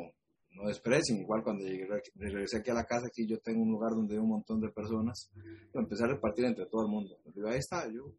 no 0.59 0.69
desprecien. 0.69 1.21
Igual 1.21 1.43
cuando 1.43 1.65
llegué, 1.65 1.87
regresé 2.17 2.59
aquí 2.59 2.71
a 2.71 2.75
la 2.75 2.85
casa, 2.85 3.07
aquí 3.07 3.27
yo 3.27 3.39
tengo 3.39 3.63
un 3.63 3.71
lugar 3.71 3.93
donde 3.93 4.15
hay 4.15 4.21
un 4.21 4.29
montón 4.29 4.61
de 4.61 4.69
personas, 4.71 5.31
lo 5.73 5.81
empecé 5.81 6.05
a 6.05 6.09
repartir 6.09 6.45
entre 6.45 6.67
todo 6.67 6.83
el 6.83 6.89
mundo. 6.89 7.17
ahí 7.49 7.59
está, 7.59 7.87
yo. 7.87 8.13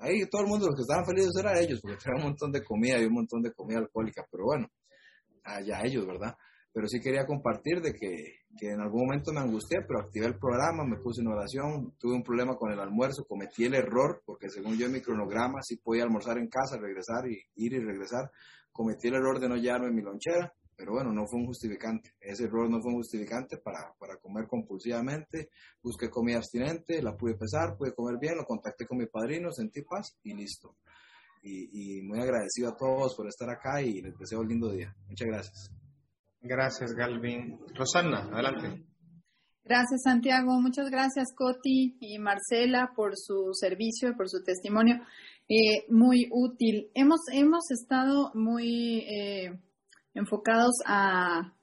Ahí 0.00 0.28
todo 0.30 0.42
el 0.42 0.48
mundo, 0.48 0.66
los 0.66 0.76
que 0.76 0.82
estaban 0.82 1.04
felices 1.04 1.32
eran 1.38 1.56
ellos, 1.58 1.80
porque 1.80 1.96
traía 1.96 2.22
un 2.22 2.30
montón 2.30 2.52
de 2.52 2.62
comida 2.62 3.00
y 3.00 3.06
un 3.06 3.14
montón 3.14 3.42
de 3.42 3.52
comida 3.52 3.78
alcohólica, 3.78 4.24
pero 4.30 4.44
bueno, 4.44 4.68
allá 5.42 5.82
ellos, 5.82 6.06
¿verdad? 6.06 6.36
Pero 6.72 6.86
sí 6.86 7.00
quería 7.00 7.26
compartir 7.26 7.80
de 7.80 7.92
que, 7.92 8.44
que 8.56 8.70
en 8.70 8.80
algún 8.80 9.06
momento 9.06 9.32
me 9.32 9.40
angustié, 9.40 9.78
pero 9.88 10.00
activé 10.00 10.26
el 10.26 10.38
programa, 10.38 10.84
me 10.84 11.02
puse 11.02 11.20
en 11.20 11.26
oración, 11.26 11.96
tuve 11.98 12.14
un 12.14 12.22
problema 12.22 12.54
con 12.54 12.70
el 12.70 12.78
almuerzo, 12.78 13.24
cometí 13.26 13.64
el 13.64 13.74
error, 13.74 14.22
porque 14.24 14.48
según 14.48 14.76
yo 14.78 14.86
en 14.86 14.92
mi 14.92 15.00
cronograma 15.00 15.62
sí 15.62 15.78
podía 15.78 16.04
almorzar 16.04 16.38
en 16.38 16.48
casa, 16.48 16.76
regresar 16.78 17.26
y 17.28 17.40
ir 17.56 17.72
y 17.72 17.80
regresar, 17.80 18.30
cometí 18.70 19.08
el 19.08 19.14
error 19.14 19.40
de 19.40 19.48
no 19.48 19.56
llevarme 19.56 19.90
mi 19.90 20.02
lonchera, 20.02 20.54
pero 20.78 20.92
bueno, 20.92 21.12
no 21.12 21.26
fue 21.26 21.40
un 21.40 21.46
justificante. 21.46 22.12
Ese 22.20 22.44
error 22.44 22.70
no 22.70 22.80
fue 22.80 22.92
un 22.92 22.98
justificante 22.98 23.58
para, 23.58 23.92
para 23.98 24.16
comer 24.18 24.46
compulsivamente. 24.46 25.50
Busqué 25.82 26.08
comida 26.08 26.36
abstinente, 26.36 27.02
la 27.02 27.16
pude 27.16 27.34
pesar, 27.34 27.76
pude 27.76 27.92
comer 27.92 28.16
bien, 28.20 28.36
lo 28.36 28.44
contacté 28.44 28.86
con 28.86 28.98
mi 28.98 29.06
padrino, 29.06 29.50
sentí 29.50 29.82
paz 29.82 30.16
y 30.22 30.34
listo. 30.34 30.76
Y, 31.42 31.98
y 31.98 32.02
muy 32.02 32.20
agradecido 32.20 32.68
a 32.68 32.76
todos 32.76 33.16
por 33.16 33.26
estar 33.26 33.50
acá 33.50 33.82
y 33.82 34.00
les 34.00 34.16
deseo 34.16 34.38
un 34.38 34.48
lindo 34.48 34.70
día. 34.70 34.94
Muchas 35.08 35.26
gracias. 35.26 35.72
Gracias, 36.40 36.92
Galvin. 36.92 37.58
Rosana, 37.74 38.28
adelante. 38.32 38.86
Gracias, 39.64 40.02
Santiago. 40.04 40.60
Muchas 40.60 40.90
gracias, 40.90 41.34
Coti 41.34 41.96
y 41.98 42.20
Marcela, 42.20 42.92
por 42.94 43.16
su 43.16 43.50
servicio 43.52 44.10
y 44.10 44.14
por 44.14 44.28
su 44.28 44.44
testimonio. 44.44 45.00
Eh, 45.48 45.86
muy 45.88 46.28
útil. 46.30 46.88
Hemos, 46.94 47.22
hemos 47.32 47.68
estado 47.72 48.30
muy... 48.34 49.00
Eh, 49.00 49.58
enfocados 50.18 50.74
a 50.86 51.54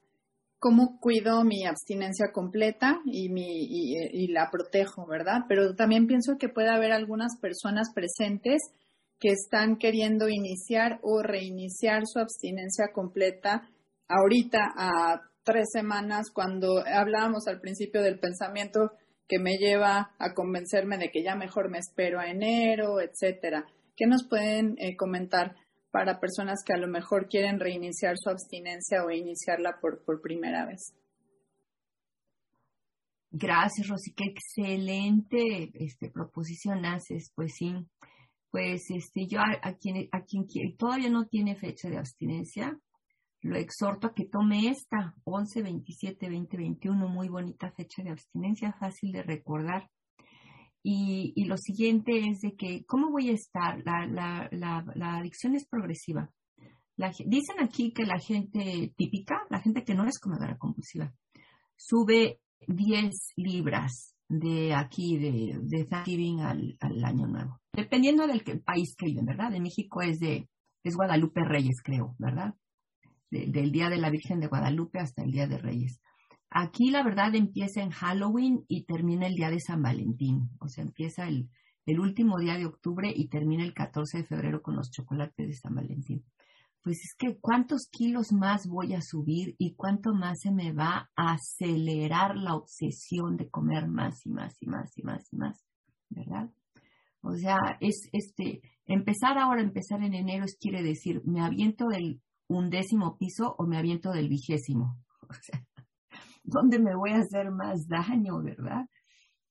cómo 0.58 0.98
cuido 1.00 1.44
mi 1.44 1.64
abstinencia 1.66 2.32
completa 2.32 3.00
y, 3.04 4.28
la 4.32 4.48
protejo, 4.50 5.06
¿verdad? 5.06 5.42
Pero 5.48 5.74
también 5.74 6.06
pienso 6.06 6.38
que 6.38 6.48
puede 6.48 6.70
haber 6.70 6.92
algunas 6.92 7.38
personas 7.40 7.92
presentes 7.94 8.62
que 9.20 9.28
están 9.28 9.76
queriendo 9.76 10.28
iniciar 10.28 10.98
o 11.02 11.22
reiniciar 11.22 12.02
su 12.06 12.18
abstinencia 12.18 12.86
completa 12.92 13.68
ahorita 14.08 14.58
a 14.76 15.20
tres 15.42 15.68
semanas 15.72 16.30
cuando 16.32 16.82
hablábamos 16.84 17.46
al 17.46 17.60
principio 17.60 18.02
del 18.02 18.18
pensamiento 18.18 18.92
que 19.28 19.38
me 19.38 19.56
lleva 19.56 20.14
a 20.18 20.34
convencerme 20.34 20.98
de 20.98 21.10
que 21.10 21.22
ya 21.22 21.34
mejor 21.34 21.70
me 21.70 21.78
espero 21.78 22.20
a 22.20 22.28
enero, 22.28 23.00
etcétera. 23.00 23.66
¿Qué 23.96 24.06
nos 24.06 24.26
pueden 24.28 24.76
eh, 24.78 24.96
comentar 24.96 25.54
para 25.90 26.20
personas 26.20 26.62
que 26.64 26.72
a 26.72 26.78
lo 26.78 26.88
mejor 26.88 27.28
quieren 27.28 27.58
reiniciar 27.58 28.16
su 28.18 28.30
abstinencia 28.30 29.04
o 29.04 29.10
iniciarla 29.10 29.78
por, 29.80 30.04
por 30.04 30.20
primera 30.20 30.66
vez. 30.66 30.94
Gracias, 33.30 33.88
Rosy, 33.88 34.12
qué 34.14 34.24
excelente 34.24 35.70
este, 35.74 36.10
proposición 36.10 36.84
haces. 36.86 37.32
Pues 37.34 37.54
sí, 37.54 37.74
pues 38.50 38.90
este, 38.90 39.26
yo 39.26 39.40
a, 39.40 39.74
quien, 39.74 40.08
a 40.12 40.22
quien 40.22 40.46
todavía 40.78 41.10
no 41.10 41.26
tiene 41.26 41.56
fecha 41.56 41.90
de 41.90 41.98
abstinencia, 41.98 42.78
lo 43.42 43.56
exhorto 43.56 44.06
a 44.06 44.14
que 44.14 44.24
tome 44.24 44.68
esta, 44.68 45.14
11, 45.24 45.62
27, 45.62 46.28
20, 46.28 46.56
21, 46.56 47.08
muy 47.08 47.28
bonita 47.28 47.70
fecha 47.72 48.02
de 48.02 48.10
abstinencia, 48.10 48.72
fácil 48.72 49.12
de 49.12 49.22
recordar. 49.22 49.90
Y, 50.88 51.44
lo 51.46 51.56
siguiente 51.56 52.12
es 52.30 52.42
de 52.42 52.54
que, 52.54 52.84
¿cómo 52.86 53.10
voy 53.10 53.30
a 53.30 53.32
estar? 53.32 53.82
La, 53.84 54.06
la, 54.06 54.48
la, 54.94 55.16
adicción 55.16 55.56
es 55.56 55.66
progresiva. 55.66 56.30
dicen 56.96 57.56
aquí 57.60 57.92
que 57.92 58.04
la 58.04 58.20
gente 58.20 58.94
típica, 58.96 59.42
la 59.50 59.60
gente 59.60 59.82
que 59.82 59.96
no 59.96 60.06
es 60.06 60.20
comedora 60.20 60.56
compulsiva, 60.56 61.12
sube 61.74 62.38
10 62.68 63.32
libras 63.34 64.14
de 64.28 64.74
aquí, 64.74 65.18
de, 65.18 65.86
Thanksgiving 65.86 66.42
al, 66.42 66.78
Año 67.04 67.26
Nuevo. 67.26 67.60
Dependiendo 67.72 68.28
del 68.28 68.44
país 68.62 68.94
que 68.96 69.06
viven, 69.06 69.26
¿verdad? 69.26 69.50
De 69.50 69.60
México 69.60 70.02
es 70.02 70.20
de 70.20 70.48
es 70.84 70.94
Guadalupe 70.94 71.40
Reyes, 71.44 71.82
creo, 71.82 72.14
¿verdad? 72.16 72.54
del 73.28 73.72
Día 73.72 73.88
de 73.88 73.96
la 73.96 74.08
Virgen 74.08 74.38
de 74.38 74.46
Guadalupe 74.46 75.00
hasta 75.00 75.24
el 75.24 75.32
Día 75.32 75.48
de 75.48 75.58
Reyes. 75.58 76.00
Aquí 76.50 76.90
la 76.90 77.02
verdad 77.02 77.34
empieza 77.34 77.82
en 77.82 77.90
Halloween 77.90 78.64
y 78.68 78.84
termina 78.84 79.26
el 79.26 79.34
día 79.34 79.50
de 79.50 79.60
San 79.60 79.82
Valentín. 79.82 80.50
O 80.60 80.68
sea, 80.68 80.84
empieza 80.84 81.28
el, 81.28 81.50
el 81.86 82.00
último 82.00 82.38
día 82.38 82.56
de 82.56 82.66
octubre 82.66 83.12
y 83.14 83.28
termina 83.28 83.64
el 83.64 83.74
14 83.74 84.18
de 84.18 84.24
febrero 84.24 84.62
con 84.62 84.76
los 84.76 84.90
chocolates 84.90 85.46
de 85.46 85.54
San 85.54 85.74
Valentín. 85.74 86.24
Pues 86.82 86.98
es 86.98 87.14
que 87.18 87.38
cuántos 87.40 87.88
kilos 87.90 88.32
más 88.32 88.68
voy 88.68 88.94
a 88.94 89.00
subir 89.02 89.56
y 89.58 89.74
cuánto 89.74 90.14
más 90.14 90.38
se 90.40 90.52
me 90.52 90.72
va 90.72 91.10
a 91.16 91.32
acelerar 91.32 92.36
la 92.36 92.54
obsesión 92.54 93.36
de 93.36 93.50
comer 93.50 93.88
más 93.88 94.24
y 94.24 94.30
más 94.30 94.56
y 94.60 94.66
más 94.66 94.96
y 94.96 95.02
más 95.02 95.32
y 95.32 95.36
más, 95.36 95.66
¿verdad? 96.10 96.48
O 97.22 97.34
sea, 97.34 97.58
es 97.80 98.08
este, 98.12 98.62
empezar 98.84 99.36
ahora, 99.36 99.62
empezar 99.62 100.00
en 100.04 100.14
enero, 100.14 100.44
es, 100.44 100.56
quiere 100.60 100.84
decir, 100.84 101.22
me 101.24 101.40
aviento 101.40 101.88
del 101.88 102.20
undécimo 102.46 103.18
piso 103.18 103.56
o 103.58 103.66
me 103.66 103.78
aviento 103.78 104.12
del 104.12 104.28
vigésimo. 104.28 104.96
O 105.28 105.34
sea, 105.34 105.66
¿dónde 106.46 106.78
me 106.78 106.94
voy 106.94 107.10
a 107.10 107.18
hacer 107.18 107.50
más 107.50 107.86
daño, 107.88 108.42
verdad? 108.42 108.86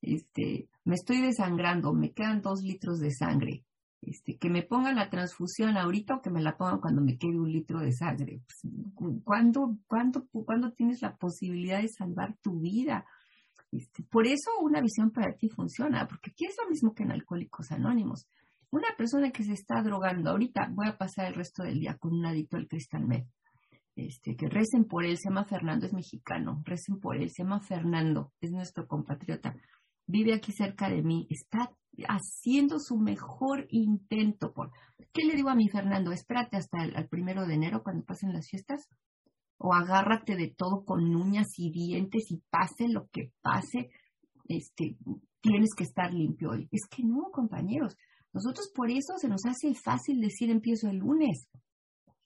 Este, 0.01 0.67
me 0.83 0.95
estoy 0.95 1.21
desangrando, 1.21 1.93
me 1.93 2.13
quedan 2.13 2.41
dos 2.41 2.61
litros 2.61 2.99
de 2.99 3.11
sangre. 3.11 3.63
Este, 4.01 4.37
que 4.37 4.49
me 4.49 4.61
pongan 4.61 4.95
la 4.95 5.09
transfusión 5.09 5.77
ahorita 5.77 6.15
o 6.15 6.21
que 6.21 6.29
me 6.29 6.41
la 6.41 6.57
pongan 6.57 6.79
cuando 6.79 7.01
me 7.01 7.17
quede 7.17 7.39
un 7.39 7.51
litro 7.51 7.79
de 7.79 7.91
sangre. 7.91 8.41
Pues, 8.45 9.21
¿cuándo, 9.23 9.77
cuándo, 9.87 10.27
¿Cuándo 10.31 10.71
tienes 10.73 11.01
la 11.01 11.15
posibilidad 11.15 11.81
de 11.81 11.87
salvar 11.87 12.35
tu 12.41 12.59
vida? 12.59 13.05
Este, 13.71 14.03
por 14.03 14.27
eso 14.27 14.51
una 14.61 14.79
visión 14.79 15.11
para 15.11 15.33
ti 15.33 15.49
funciona, 15.49 16.07
porque 16.07 16.31
aquí 16.31 16.45
es 16.45 16.55
lo 16.63 16.69
mismo 16.69 16.93
que 16.93 17.03
en 17.03 17.11
Alcohólicos 17.11 17.71
Anónimos. 17.71 18.27
Una 18.69 18.87
persona 18.95 19.31
que 19.31 19.43
se 19.43 19.53
está 19.53 19.81
drogando, 19.81 20.29
ahorita 20.29 20.69
voy 20.71 20.87
a 20.87 20.97
pasar 20.97 21.25
el 21.25 21.33
resto 21.33 21.63
del 21.63 21.79
día 21.79 21.97
con 21.97 22.13
un 22.13 22.25
adicto 22.25 22.57
al 22.57 22.67
cristal 22.67 23.07
med 23.07 23.23
este, 23.95 24.35
que 24.35 24.49
recen 24.49 24.85
por 24.85 25.05
él, 25.05 25.17
se 25.17 25.29
llama 25.29 25.45
Fernando, 25.45 25.85
es 25.85 25.93
mexicano, 25.93 26.61
recen 26.65 26.99
por 26.99 27.15
él, 27.15 27.29
se 27.29 27.43
llama 27.43 27.61
Fernando, 27.61 28.33
es 28.41 28.51
nuestro 28.51 28.87
compatriota, 28.87 29.55
vive 30.05 30.33
aquí 30.33 30.51
cerca 30.51 30.89
de 30.89 31.01
mí, 31.01 31.27
está 31.29 31.71
haciendo 32.07 32.79
su 32.79 32.97
mejor 32.97 33.67
intento 33.69 34.53
por... 34.53 34.71
¿Qué 35.13 35.23
le 35.23 35.35
digo 35.35 35.49
a 35.49 35.55
mi 35.55 35.69
Fernando? 35.69 36.11
Espérate 36.11 36.57
hasta 36.57 36.83
el, 36.83 37.07
primero 37.07 37.45
de 37.47 37.53
enero 37.53 37.83
cuando 37.83 38.03
pasen 38.03 38.33
las 38.33 38.49
fiestas, 38.49 38.89
o 39.57 39.73
agárrate 39.73 40.35
de 40.35 40.49
todo 40.49 40.83
con 40.83 41.15
uñas 41.15 41.47
y 41.57 41.71
dientes 41.71 42.29
y 42.29 42.41
pase 42.49 42.89
lo 42.89 43.07
que 43.07 43.31
pase, 43.41 43.89
este, 44.49 44.97
tienes 45.39 45.69
que 45.75 45.85
estar 45.85 46.13
limpio 46.13 46.51
hoy. 46.51 46.67
Es 46.71 46.85
que 46.89 47.03
no, 47.03 47.31
compañeros, 47.31 47.95
nosotros 48.33 48.69
por 48.75 48.91
eso 48.91 49.17
se 49.17 49.29
nos 49.29 49.45
hace 49.45 49.73
fácil 49.73 50.19
decir 50.19 50.49
empiezo 50.49 50.89
el 50.89 50.97
lunes, 50.97 51.47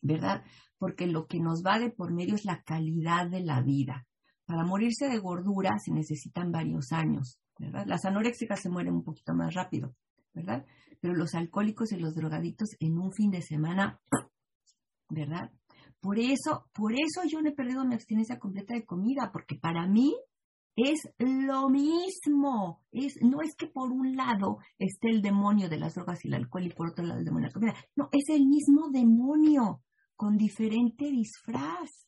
¿verdad? 0.02 0.44
porque 0.80 1.06
lo 1.06 1.28
que 1.28 1.40
nos 1.40 1.62
va 1.64 1.78
de 1.78 1.92
por 1.92 2.12
medio 2.12 2.36
es 2.36 2.46
la 2.46 2.64
calidad 2.64 3.30
de 3.30 3.42
la 3.42 3.62
vida. 3.62 4.08
Para 4.46 4.64
morirse 4.66 5.08
de 5.08 5.20
gordura 5.20 5.78
se 5.78 5.92
necesitan 5.92 6.52
varios 6.52 6.92
años, 6.92 7.40
¿verdad? 7.60 7.86
Las 7.86 8.06
anoréxicas 8.06 8.62
se 8.62 8.70
mueren 8.70 8.96
un 8.96 9.04
poquito 9.04 9.36
más 9.36 9.54
rápido, 9.54 9.94
¿verdad? 10.34 10.66
Pero 11.02 11.14
los 11.14 11.36
alcohólicos 11.36 11.92
y 11.92 11.98
los 11.98 12.16
drogaditos 12.16 12.70
en 12.80 12.98
un 12.98 13.12
fin 13.12 13.30
de 13.30 13.42
semana, 13.42 14.02
¿verdad? 15.10 15.52
Por 16.00 16.18
eso, 16.18 16.66
por 16.74 16.94
eso 16.94 17.24
yo 17.28 17.42
no 17.42 17.50
he 17.50 17.54
perdido 17.54 17.86
mi 17.86 17.94
abstinencia 17.94 18.40
completa 18.40 18.74
de 18.74 18.86
comida, 18.86 19.32
porque 19.34 19.56
para 19.56 19.86
mí 19.86 20.16
es 20.78 21.10
lo 21.18 21.70
mismo. 21.70 22.82
Es, 22.92 23.16
no 23.22 23.42
es 23.42 23.54
que 23.58 23.68
por 23.68 23.92
un 23.92 24.16
lado 24.16 24.60
esté 24.78 25.10
el 25.10 25.22
demonio 25.22 25.68
de 25.68 25.78
las 25.78 25.94
drogas 25.94 26.24
y 26.24 26.30
el 26.30 26.36
alcohol 26.36 26.66
y 26.66 26.70
por 26.70 26.88
otro 26.88 27.06
lado 27.06 27.20
el 27.20 27.26
demonio 27.26 27.50
de 27.50 27.50
la 27.50 27.54
comida. 27.54 27.76
No, 27.98 28.08
es 28.14 28.30
el 28.30 28.48
mismo 28.48 28.90
demonio 28.90 29.82
con 30.20 30.36
diferente 30.36 31.10
disfraz. 31.10 32.06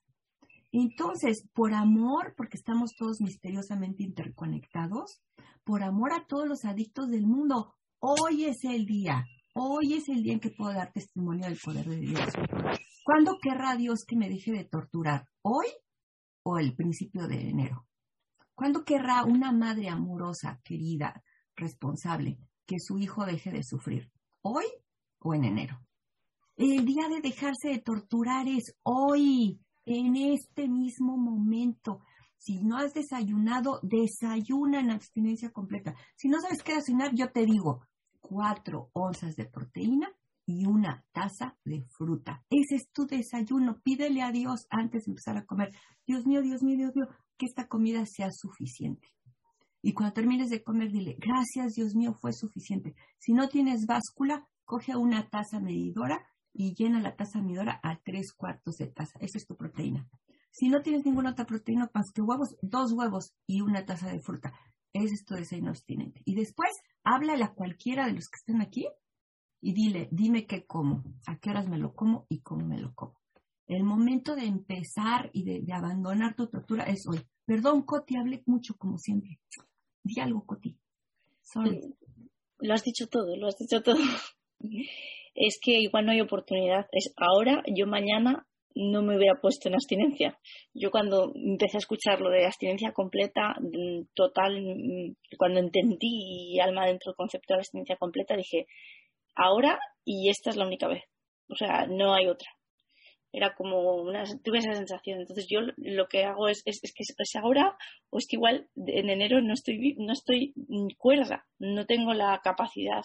Entonces, 0.74 1.48
por 1.54 1.74
amor, 1.74 2.34
porque 2.36 2.58
estamos 2.58 2.94
todos 2.98 3.22
misteriosamente 3.22 4.04
interconectados, 4.04 5.24
por 5.64 5.82
amor 5.82 6.12
a 6.12 6.26
todos 6.28 6.46
los 6.46 6.66
adictos 6.66 7.10
del 7.10 7.26
mundo, 7.26 7.74
hoy 8.00 8.44
es 8.44 8.66
el 8.66 8.86
día, 8.86 9.24
hoy 9.54 9.94
es 9.94 10.10
el 10.10 10.24
día 10.24 10.34
en 10.34 10.42
que 10.42 10.52
puedo 10.52 10.74
dar 10.74 10.92
testimonio 10.92 11.46
del 11.46 11.58
poder 11.58 11.88
de 11.88 12.02
Dios. 12.02 12.34
¿Cuándo 13.06 13.38
querrá 13.42 13.78
Dios 13.78 14.04
que 14.06 14.18
me 14.18 14.28
deje 14.28 14.52
de 14.52 14.66
torturar? 14.66 15.30
¿Hoy 15.42 15.68
o 16.44 16.58
el 16.58 16.76
principio 16.76 17.30
de 17.30 17.48
enero? 17.48 17.88
¿Cuándo 18.54 18.84
querrá 18.84 19.24
una 19.24 19.54
madre 19.54 19.88
amorosa, 19.88 20.60
querida, 20.66 21.24
responsable, 21.56 22.40
que 22.66 22.76
su 22.78 23.00
hijo 23.00 23.26
deje 23.26 23.52
de 23.52 23.64
sufrir? 23.64 24.12
¿Hoy 24.42 24.66
o 25.20 25.34
en 25.34 25.46
enero? 25.46 25.82
El 26.58 26.86
día 26.86 27.08
de 27.10 27.22
dejarse 27.22 27.70
de 27.70 27.80
torturar 27.80 28.48
es 28.48 28.76
hoy 28.84 29.60
en 29.86 30.16
este 30.16 30.68
mismo 30.68 31.18
momento. 31.18 32.02
Si 32.38 32.64
no 32.64 32.78
has 32.78 32.94
desayunado, 32.94 33.80
desayuna 33.84 34.80
en 34.80 34.92
abstinencia 34.92 35.52
completa. 35.52 35.96
Si 36.16 36.28
no 36.28 36.40
sabes 36.40 36.62
qué 36.64 36.76
desayunar, 36.76 37.14
yo 37.14 37.32
te 37.32 37.46
digo, 37.46 37.88
cuatro 38.20 38.90
onzas 38.94 39.36
de 39.36 39.46
proteína 39.46 40.10
y 40.46 40.66
una 40.66 41.06
taza 41.12 41.58
de 41.64 41.84
fruta. 41.98 42.44
Ese 42.50 42.76
es 42.76 42.92
tu 42.92 43.06
desayuno. 43.06 43.80
Pídele 43.82 44.22
a 44.22 44.32
Dios 44.32 44.68
antes 44.70 45.06
de 45.06 45.12
empezar 45.12 45.38
a 45.38 45.46
comer. 45.46 45.74
Dios 46.06 46.26
mío, 46.26 46.42
Dios 46.42 46.64
mío, 46.64 46.78
Dios 46.78 46.96
mío, 46.96 47.08
que 47.38 47.46
esta 47.46 47.68
comida 47.68 48.06
sea 48.06 48.30
suficiente. 48.32 49.08
Y 49.82 49.94
cuando 49.94 50.14
termines 50.14 50.50
de 50.50 50.64
comer, 50.64 50.92
dile, 50.92 51.16
gracias 51.18 51.74
Dios 51.74 51.96
mío, 51.96 52.14
fue 52.14 52.34
suficiente. 52.34 52.94
Si 53.18 53.34
no 53.34 53.50
tienes 53.50 53.86
báscula, 53.88 54.48
coge 54.64 54.96
una 54.96 55.28
taza 55.30 55.60
medidora 55.60 56.24
y 56.54 56.76
llena 56.76 57.02
la 57.02 57.16
taza 57.16 57.42
midora 57.42 57.80
a 57.84 58.00
tres 58.04 58.34
cuartos 58.34 58.78
de 58.78 58.88
taza. 58.88 59.18
Esa 59.20 59.38
es 59.38 59.48
tu 59.48 59.56
proteína. 59.56 60.08
Si 60.52 60.68
no 60.68 60.82
tienes 60.82 61.06
ninguna 61.06 61.32
otra 61.32 61.46
proteína 61.46 61.90
más 61.94 62.12
que 62.12 62.22
huevos, 62.22 62.58
dos 62.62 62.92
huevos 62.92 63.34
y 63.48 63.62
una 63.62 63.86
taza 63.86 64.12
de 64.12 64.20
fruta. 64.20 64.54
Ese 64.94 65.14
es 65.14 65.26
tu 65.26 65.36
desayuno 65.36 65.70
abstinente. 65.70 66.22
Y 66.26 66.36
después, 66.36 66.72
háblale 67.04 67.44
a 67.44 67.54
cualquiera 67.54 68.06
de 68.06 68.14
los 68.14 68.28
que 68.28 68.38
estén 68.38 68.62
aquí 68.62 68.88
y 69.62 69.74
dile, 69.74 70.10
dime 70.12 70.46
qué 70.46 70.66
como, 70.66 71.04
a 71.28 71.38
qué 71.38 71.52
horas 71.52 71.70
me 71.70 71.78
lo 71.78 71.94
como 71.94 72.26
y 72.28 72.42
cómo 72.42 72.66
me 72.66 72.80
lo 72.80 72.94
como. 72.94 73.22
El 73.68 73.84
momento 73.84 74.36
de 74.36 74.46
empezar 74.46 75.30
y 75.32 75.44
de, 75.44 75.74
abandonar 75.74 76.36
tu 76.36 76.48
tortura 76.48 76.84
es 76.84 77.08
hoy. 77.08 77.22
Perdón, 77.46 77.84
Coti, 77.84 78.18
hablé 78.18 78.44
mucho 78.46 78.76
como 78.76 78.98
siempre. 78.98 79.40
Di 80.04 80.20
algo, 80.20 80.46
Coti. 80.46 80.78
Lo 82.60 82.74
has 82.74 82.84
dicho 82.84 83.08
todo, 83.08 83.38
lo 83.38 83.48
has 83.48 83.58
dicho 83.58 83.82
todo 83.82 83.98
es 85.36 85.60
que 85.62 85.80
igual 85.80 86.06
no 86.06 86.12
hay 86.12 86.22
oportunidad. 86.22 86.88
Es 86.92 87.14
ahora, 87.18 87.64
yo 87.68 87.88
mañana 87.88 88.46
no 88.76 89.02
me 89.02 89.18
hubiera 89.18 89.40
puesto 89.40 89.68
en 89.68 89.76
abstinencia. 89.76 90.38
Yo 90.74 90.92
cuando 90.92 91.34
empecé 91.36 91.78
a 91.78 91.80
escuchar 91.80 92.22
lo 92.22 92.30
de 92.30 92.46
abstinencia 92.46 92.92
completa, 92.94 93.56
mm, 93.60 94.08
total, 94.14 94.62
mm, 94.62 95.16
cuando 95.38 95.60
entendí 95.60 96.60
alma 96.60 96.86
dentro 96.86 97.12
del 97.12 97.18
concepto 97.18 97.54
de 97.54 97.60
abstinencia 97.60 97.98
completa, 97.98 98.36
dije, 98.36 98.68
ahora 99.36 99.80
y 100.06 100.30
esta 100.30 100.50
es 100.50 100.56
la 100.56 100.66
única 100.66 100.88
vez. 100.88 101.04
O 101.50 101.56
sea, 101.56 101.86
no 101.88 102.14
hay 102.14 102.28
otra. 102.28 102.50
Era 103.34 103.56
como 103.56 103.96
una, 104.02 104.24
tuve 104.44 104.60
esa 104.60 104.74
sensación. 104.74 105.20
Entonces 105.22 105.48
yo 105.50 105.60
lo 105.78 106.08
que 106.08 106.24
hago 106.24 106.48
es, 106.50 106.64
es, 106.66 106.82
que 106.82 107.04
es 107.04 107.36
ahora 107.36 107.78
o 108.10 108.18
es 108.18 108.28
que 108.28 108.36
igual 108.36 108.68
en 108.76 109.10
enero 109.10 109.42
no 109.42 109.54
estoy, 109.54 109.96
no 109.98 110.14
estoy 110.14 110.54
cuerda, 110.98 111.46
no 111.60 111.86
tengo 111.86 112.14
la 112.14 112.40
capacidad 112.44 113.02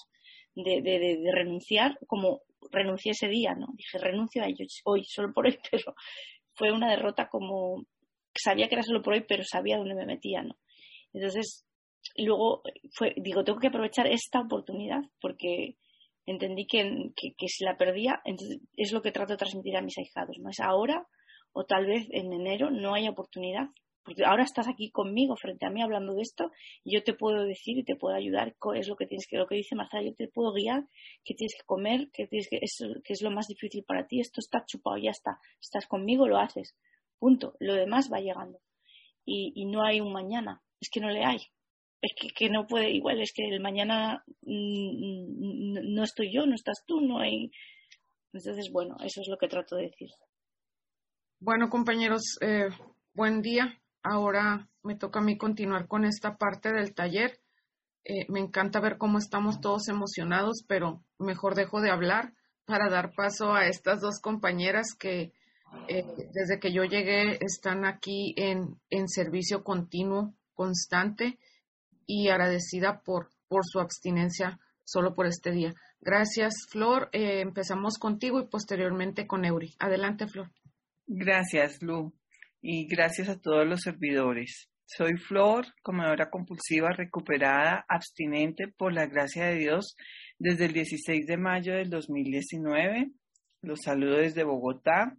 de, 0.57 1.31
renunciar 1.33 1.99
como 2.07 2.43
renuncié 2.73 3.12
ese 3.12 3.28
día, 3.28 3.55
¿no? 3.55 3.68
Dije, 3.76 3.99
renuncio 3.99 4.43
a 4.43 4.47
ellos 4.47 4.81
hoy, 4.85 5.05
solo 5.05 5.33
por 5.33 5.47
hoy, 5.47 5.59
pero 5.70 5.94
fue 6.55 6.73
una 6.73 6.91
derrota 6.91 7.28
como, 7.28 7.85
sabía 8.35 8.68
que 8.68 8.75
era 8.75 8.83
solo 8.83 9.02
por 9.02 9.15
hoy, 9.15 9.25
pero 9.28 9.44
sabía 9.44 9.76
dónde 9.76 9.94
me 9.94 10.07
metía, 10.07 10.43
¿no? 10.43 10.57
Entonces, 11.12 11.67
luego 12.17 12.62
fue, 12.93 13.15
digo, 13.17 13.44
tengo 13.44 13.59
que 13.59 13.68
aprovechar 13.68 14.07
esta 14.07 14.41
oportunidad 14.41 15.02
porque 15.20 15.76
entendí 16.25 16.67
que, 16.67 17.12
que, 17.15 17.49
si 17.49 17.65
la 17.65 17.76
perdía, 17.76 18.20
es 18.76 18.93
lo 18.93 19.02
que 19.02 19.12
trato 19.12 19.35
de 19.35 19.39
transmitir 19.39 19.76
a 19.76 19.83
mis 19.83 19.97
ahijados, 19.99 20.39
¿no? 20.39 20.51
Es 20.51 20.60
ahora 20.60 21.07
o 21.52 21.65
tal 21.65 21.86
vez 21.86 22.07
en 22.10 22.33
enero 22.33 22.70
no 22.70 22.94
haya 22.94 23.10
oportunidad 23.10 23.68
porque 24.07 24.25
ahora 24.25 24.44
estás 24.44 24.68
aquí 24.68 24.91
conmigo 24.91 25.36
frente 25.36 25.67
a 25.67 25.70
mí 25.70 25.83
hablando 25.83 26.15
de 26.15 26.23
esto 26.23 26.52
y 26.85 26.94
yo 26.94 27.02
te 27.02 27.12
puedo 27.12 27.43
decir 27.43 27.76
y 27.76 27.85
te 27.85 27.97
puedo 27.97 28.15
ayudar 28.15 28.55
es 28.76 28.89
lo 28.89 28.97
que 28.97 29.07
tienes 29.07 29.26
que 29.26 29.36
lo 29.36 29.49
que 29.49 29.57
dice 29.57 29.75
Marta 29.75 30.01
yo 30.01 30.15
te 30.15 30.28
puedo 30.28 30.52
guiar 30.52 30.85
qué 31.25 31.35
tienes 31.35 31.57
que 31.57 31.67
comer 31.67 32.09
qué 32.12 32.28
tienes 32.28 32.49
que 32.49 32.59
es, 32.62 32.78
que 33.05 33.12
es 33.12 33.23
lo 33.23 33.33
más 33.33 33.49
difícil 33.49 33.85
para 33.85 34.07
ti 34.07 34.20
esto 34.20 34.41
está 34.41 34.65
chupado 34.65 34.97
ya 34.97 35.10
está 35.10 35.41
estás 35.60 35.86
conmigo 35.89 36.28
lo 36.28 36.39
haces 36.39 36.76
punto 37.18 37.57
lo 37.59 37.75
demás 37.75 38.10
va 38.12 38.20
llegando. 38.20 38.60
Y, 39.28 39.67
no 39.67 39.85
hay 39.85 40.01
un 40.01 40.12
mañana 40.12 40.62
es 40.81 40.89
que 40.89 41.01
no 41.01 41.10
le 41.10 41.25
hay 41.25 41.41
es 42.01 42.12
que, 42.15 42.28
que 42.28 42.49
no 42.49 42.68
puede 42.68 42.91
igual 42.91 43.20
es 43.20 43.33
que 43.35 43.43
el 43.43 43.60
mañana 43.60 44.25
mm, 44.43 45.94
no 45.94 46.05
estoy 46.05 46.33
yo 46.33 46.47
no 46.47 46.55
estás 46.55 46.85
tú 46.86 47.01
no 47.01 47.18
hay 47.18 47.51
entonces 48.33 48.70
bueno 48.70 48.97
eso 49.02 49.20
es 49.20 49.28
lo 49.28 49.36
que 49.36 49.49
trato 49.49 49.75
de 49.75 49.85
decir. 49.85 50.10
Bueno 51.41 51.68
compañeros 51.68 52.39
eh, 52.41 52.68
buen 53.15 53.43
día 53.43 53.81
ahora 54.10 54.68
me 54.83 54.97
toca 54.97 55.20
a 55.20 55.23
mí 55.23 55.36
continuar 55.36 55.86
con 55.89 56.05
esta 56.05 56.36
parte 56.36 56.73
del 56.73 56.94
taller. 56.94 57.41
Eh, 58.05 58.26
me 58.28 58.41
encanta 58.41 58.81
ver 58.81 58.99
cómo 58.99 59.18
estamos 59.18 59.60
todos 59.60 59.89
emocionados, 59.89 60.65
pero 60.67 61.02
mejor 61.18 61.55
dejo 61.55 61.81
de 61.81 61.91
hablar 61.91 62.33
para 62.65 62.89
dar 62.89 63.12
paso 63.15 63.52
a 63.55 63.67
estas 63.67 64.01
dos 64.01 64.20
compañeras 64.20 64.94
que 64.99 65.33
eh, 65.89 66.05
desde 66.33 66.60
que 66.60 66.73
yo 66.73 66.85
llegué 66.85 67.39
están 67.44 67.85
aquí 67.85 68.35
en, 68.36 68.81
en, 68.91 69.09
servicio 69.09 69.65
continuo, 69.65 70.35
constante 70.55 71.39
y 72.07 72.28
agradecida 72.28 73.02
por, 73.05 73.31
por 73.49 73.65
su 73.65 73.81
abstinencia 73.81 74.60
solo 74.85 75.15
por 75.15 75.26
este 75.26 75.51
día. 75.51 75.75
Gracias, 76.01 76.67
Flor. 76.70 77.09
Eh, 77.12 77.41
empezamos 77.41 77.99
contigo 77.99 78.41
y 78.41 78.47
posteriormente 78.47 79.26
con 79.26 79.44
Eury. 79.44 79.75
Adelante, 79.81 80.28
Flor. 80.28 80.51
Gracias, 81.09 81.83
Lu 81.83 82.12
y 82.69 82.89
gracias 82.89 83.28
a 83.28 83.39
todos 83.39 83.65
los 83.65 83.83
servidores. 83.83 84.69
Soy 84.86 85.17
Flor, 85.19 85.67
comedora 85.85 86.31
compulsiva 86.31 86.91
recuperada, 86.91 87.85
abstinente 87.89 88.67
por 88.67 88.93
la 88.93 89.07
gracia 89.07 89.47
de 89.47 89.55
Dios 89.55 89.95
desde 90.36 90.65
el 90.65 90.73
16 90.73 91.27
de 91.27 91.36
mayo 91.36 91.75
del 91.75 91.91
2019. 91.91 93.12
Los 93.62 93.83
saludo 93.85 94.17
desde 94.17 94.43
Bogotá 94.43 95.17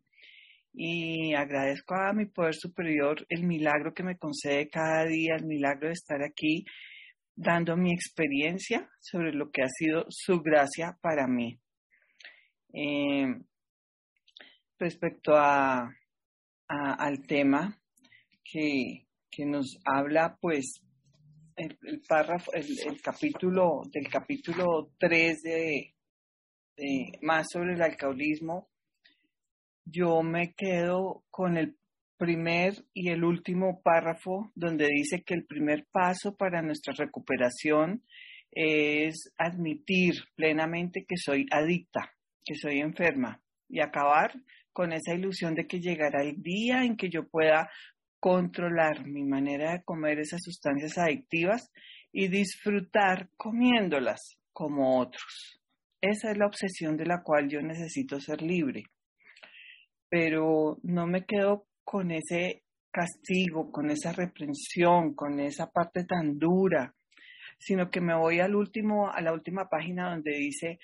y 0.74 1.36
agradezco 1.36 1.96
a 1.96 2.12
mi 2.12 2.26
poder 2.26 2.54
superior 2.54 3.26
el 3.30 3.44
milagro 3.46 3.94
que 3.94 4.04
me 4.04 4.18
concede 4.18 4.68
cada 4.68 5.06
día, 5.06 5.38
el 5.38 5.46
milagro 5.46 5.88
de 5.88 5.94
estar 5.94 6.22
aquí 6.22 6.66
dando 7.34 7.78
mi 7.78 7.94
experiencia 7.94 8.90
sobre 9.00 9.32
lo 9.32 9.52
que 9.52 9.62
ha 9.62 9.70
sido 9.70 10.04
su 10.10 10.42
gracia 10.42 10.98
para 11.02 11.28
mí. 11.28 11.58
Eh, 12.74 13.38
respecto 14.78 15.34
a 15.34 15.90
al 16.68 17.26
tema 17.26 17.80
que, 18.44 19.06
nos 19.46 19.78
habla, 19.86 20.38
pues, 20.42 20.82
el, 21.56 22.02
párrafo, 22.08 22.52
el, 22.54 23.02
capítulo, 23.02 23.84
del 23.92 24.08
capítulo 24.10 24.92
3 25.00 25.42
de, 25.42 25.94
más 27.22 27.48
sobre 27.52 27.74
el 27.74 27.82
alcoholismo, 27.82 28.70
yo 29.86 30.22
me 30.22 30.54
quedo 30.54 31.24
con 31.30 31.58
el 31.58 31.78
primer 32.18 32.74
y 32.94 33.10
el 33.10 33.24
último 33.24 33.82
párrafo 33.84 34.52
donde 34.56 34.88
dice 34.88 35.24
que 35.24 35.36
el 35.36 35.46
primer 35.46 35.86
paso 35.92 36.36
para 36.36 36.62
nuestra 36.62 36.94
recuperación 36.94 38.04
es 38.52 39.32
admitir 39.38 40.16
plenamente 40.36 41.06
que 41.08 41.16
soy 41.18 41.46
adicta, 41.52 42.14
que 42.44 42.56
soy 42.56 42.80
enferma 42.80 43.42
y 43.70 43.82
acabar 43.82 44.34
con 44.78 44.94
esa 44.94 45.16
ilusión 45.16 45.56
de 45.56 45.66
que 45.66 45.80
llegará 45.80 46.22
el 46.22 46.40
día 46.40 46.84
en 46.84 46.98
que 46.98 47.10
yo 47.10 47.28
pueda 47.28 47.68
controlar 48.20 49.08
mi 49.08 49.24
manera 49.24 49.72
de 49.72 49.84
comer 49.84 50.20
esas 50.20 50.40
sustancias 50.44 51.00
adictivas 51.00 51.72
y 52.12 52.28
disfrutar 52.28 53.32
comiéndolas 53.38 54.38
como 54.54 55.00
otros. 55.00 55.60
Esa 56.00 56.30
es 56.30 56.38
la 56.38 56.46
obsesión 56.46 56.96
de 56.96 57.08
la 57.08 57.24
cual 57.24 57.50
yo 57.50 57.60
necesito 57.60 58.20
ser 58.20 58.44
libre. 58.44 58.84
Pero 60.10 60.78
no 60.84 61.08
me 61.08 61.26
quedo 61.26 61.66
con 61.84 62.12
ese 62.12 62.62
castigo, 62.92 63.72
con 63.72 63.90
esa 63.90 64.12
reprensión, 64.12 65.16
con 65.16 65.40
esa 65.40 65.72
parte 65.72 66.04
tan 66.04 66.38
dura, 66.38 66.94
sino 67.58 67.90
que 67.90 68.00
me 68.00 68.16
voy 68.16 68.42
al 68.42 68.54
último, 68.54 69.12
a 69.12 69.22
la 69.22 69.34
última 69.34 69.70
página 69.70 70.12
donde 70.12 70.38
dice 70.38 70.78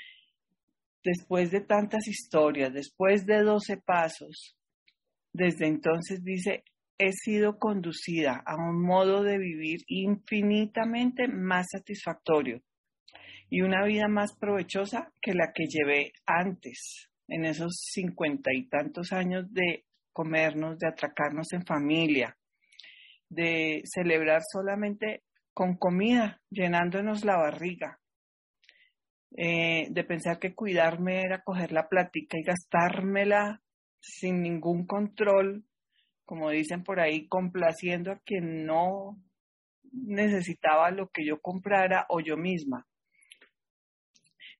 después 1.04 1.52
de 1.52 1.62
tantas 1.62 2.08
historias, 2.08 2.74
después 2.74 3.26
de 3.26 3.42
12 3.42 3.78
pasos, 3.78 4.58
desde 5.34 5.68
entonces 5.68 6.24
dice, 6.24 6.64
he 6.98 7.12
sido 7.12 7.58
conducida 7.58 8.44
a 8.46 8.56
un 8.56 8.82
modo 8.82 9.24
de 9.24 9.38
vivir 9.38 9.80
infinitamente 9.88 11.28
más 11.28 11.68
satisfactorio 11.72 12.62
y 13.50 13.62
una 13.62 13.84
vida 13.84 14.08
más 14.08 14.36
provechosa 14.38 15.12
que 15.22 15.34
la 15.34 15.52
que 15.54 15.66
llevé 15.66 16.14
antes, 16.26 17.10
en 17.28 17.46
esos 17.46 17.74
cincuenta 17.92 18.52
y 18.54 18.68
tantos 18.68 19.12
años 19.12 19.52
de 19.52 19.86
comernos, 20.12 20.78
de 20.78 20.88
atracarnos 20.88 21.52
en 21.54 21.66
familia, 21.66 22.38
de 23.30 23.82
celebrar 23.86 24.42
solamente 24.52 25.24
con 25.54 25.78
comida, 25.78 26.42
llenándonos 26.50 27.26
la 27.26 27.38
barriga, 27.38 28.00
eh, 29.36 29.88
de 29.90 30.04
pensar 30.04 30.38
que 30.38 30.54
cuidarme 30.54 31.22
era 31.22 31.44
coger 31.44 31.72
la 31.72 31.90
plática 31.90 32.38
y 32.38 32.44
gastármela 32.44 33.62
sin 34.00 34.42
ningún 34.42 34.86
control, 34.86 35.66
como 36.26 36.52
dicen 36.52 36.84
por 36.84 37.00
ahí, 37.00 37.28
complaciendo 37.28 38.12
a 38.12 38.20
quien 38.20 38.66
no 38.66 39.18
necesitaba 39.92 40.92
lo 40.92 41.10
que 41.10 41.26
yo 41.26 41.42
comprara 41.42 42.06
o 42.10 42.20
yo 42.20 42.38
misma. 42.38 42.88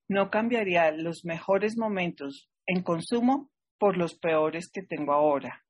No 0.08 0.30
cambiaría 0.30 0.90
los 0.90 1.24
mejores 1.24 1.76
momentos 1.76 2.50
en 2.66 2.82
consumo 2.82 3.50
por 3.78 3.96
los 3.96 4.18
peores 4.18 4.70
que 4.72 4.82
tengo 4.82 5.12
ahora. 5.12 5.64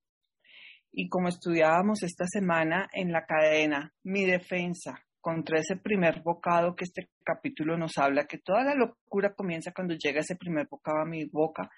Y 0.93 1.09
como 1.09 1.29
estudiábamos 1.29 2.03
esta 2.03 2.27
semana 2.27 2.89
en 2.93 3.13
la 3.13 3.27
cadena, 3.27 3.93
mi 4.03 4.25
defensa 4.25 5.04
contra 5.25 5.59
ese 5.59 5.77
primer 5.77 6.21
bocado 6.21 6.77
que 6.77 6.85
este 6.85 7.09
capítulo 7.25 7.79
nos 7.79 7.97
habla, 7.97 8.27
que 8.27 8.37
toda 8.37 8.63
la 8.63 8.75
locura 8.75 9.35
comienza 9.35 9.73
cuando 9.73 9.95
llega 9.95 10.21
ese 10.21 10.37
primer 10.37 10.67
bocado 10.69 10.99
a 11.01 11.07
mi 11.07 11.25
boca. 11.25 11.71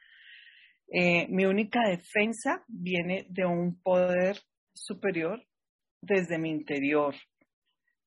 Eh, 0.88 1.28
mi 1.28 1.44
única 1.44 1.78
defensa 1.88 2.64
viene 2.66 3.24
de 3.30 3.46
un 3.46 3.80
poder 3.80 4.36
superior 4.74 5.46
desde 6.00 6.38
mi 6.38 6.50
interior. 6.50 7.14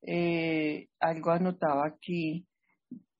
Eh, 0.02 0.88
algo 1.00 1.30
anotaba 1.30 1.86
aquí, 1.86 2.46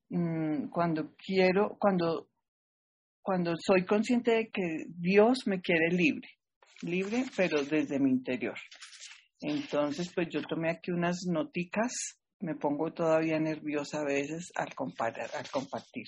mm, 0.09 0.69
cuando 0.69 1.15
quiero, 1.15 1.75
cuando, 1.79 2.29
cuando 3.23 3.55
soy 3.57 3.83
consciente 3.83 4.31
de 4.31 4.49
que 4.51 4.85
Dios 4.89 5.47
me 5.47 5.59
quiere 5.59 5.89
libre, 5.89 6.29
libre, 6.83 7.23
pero 7.35 7.63
desde 7.63 7.97
mi 7.99 8.11
interior. 8.11 8.59
Entonces, 9.41 10.11
pues 10.13 10.29
yo 10.29 10.41
tomé 10.43 10.69
aquí 10.69 10.91
unas 10.91 11.25
noticas, 11.27 12.19
me 12.39 12.55
pongo 12.55 12.93
todavía 12.93 13.39
nerviosa 13.39 14.01
a 14.01 14.05
veces 14.05 14.51
al, 14.55 14.69
al 14.69 15.49
compartir. 15.51 16.07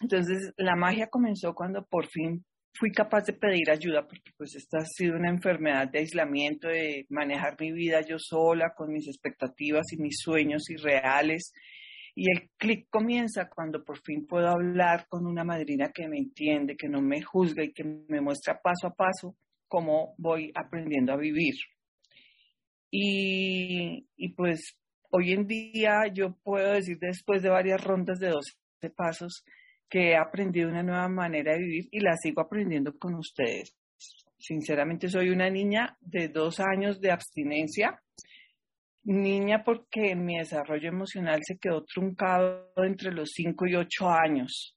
Entonces, 0.00 0.52
la 0.56 0.76
magia 0.76 1.08
comenzó 1.08 1.54
cuando 1.54 1.84
por 1.86 2.06
fin 2.06 2.44
fui 2.76 2.90
capaz 2.90 3.24
de 3.24 3.32
pedir 3.32 3.70
ayuda, 3.70 4.06
porque 4.06 4.32
pues 4.36 4.54
esta 4.54 4.78
ha 4.78 4.84
sido 4.84 5.16
una 5.16 5.30
enfermedad 5.30 5.88
de 5.88 6.00
aislamiento, 6.00 6.68
de 6.68 7.06
manejar 7.08 7.56
mi 7.60 7.72
vida 7.72 8.00
yo 8.00 8.16
sola, 8.18 8.72
con 8.76 8.92
mis 8.92 9.08
expectativas 9.08 9.92
y 9.92 10.00
mis 10.00 10.18
sueños 10.18 10.68
irreales. 10.70 11.52
Y 12.16 12.30
el 12.30 12.50
clic 12.56 12.88
comienza 12.90 13.48
cuando 13.48 13.84
por 13.84 14.00
fin 14.02 14.26
puedo 14.26 14.48
hablar 14.48 15.06
con 15.08 15.26
una 15.26 15.42
madrina 15.42 15.90
que 15.92 16.08
me 16.08 16.18
entiende, 16.18 16.76
que 16.76 16.88
no 16.88 17.00
me 17.00 17.22
juzga 17.22 17.64
y 17.64 17.72
que 17.72 17.84
me 17.84 18.20
muestra 18.20 18.60
paso 18.60 18.86
a 18.86 18.94
paso 18.94 19.36
cómo 19.74 20.14
voy 20.18 20.52
aprendiendo 20.54 21.12
a 21.12 21.16
vivir. 21.16 21.56
Y, 22.92 24.06
pues 24.36 24.78
hoy 25.10 25.32
en 25.32 25.48
día 25.48 26.02
yo 26.12 26.36
puedo 26.44 26.74
decir 26.74 26.96
después 27.00 27.42
de 27.42 27.48
varias 27.48 27.82
rondas 27.82 28.20
de 28.20 28.28
12 28.28 28.52
pasos 28.94 29.44
que 29.88 30.10
he 30.10 30.16
aprendido 30.16 30.68
una 30.68 30.84
nueva 30.84 31.08
manera 31.08 31.54
de 31.54 31.58
vivir 31.58 31.88
y 31.90 31.98
la 31.98 32.16
sigo 32.16 32.40
aprendiendo 32.40 32.96
con 32.96 33.16
ustedes. 33.16 33.74
Sinceramente 34.38 35.08
soy 35.08 35.30
una 35.30 35.50
niña 35.50 35.98
de 36.00 36.28
dos 36.28 36.60
años 36.60 37.00
de 37.00 37.10
abstinencia, 37.10 38.00
niña 39.02 39.64
porque 39.64 40.14
mi 40.14 40.38
desarrollo 40.38 40.88
emocional 40.88 41.40
se 41.42 41.58
quedó 41.58 41.84
truncado 41.84 42.70
entre 42.76 43.10
los 43.10 43.30
cinco 43.32 43.66
y 43.66 43.74
ocho 43.74 44.08
años. 44.08 44.76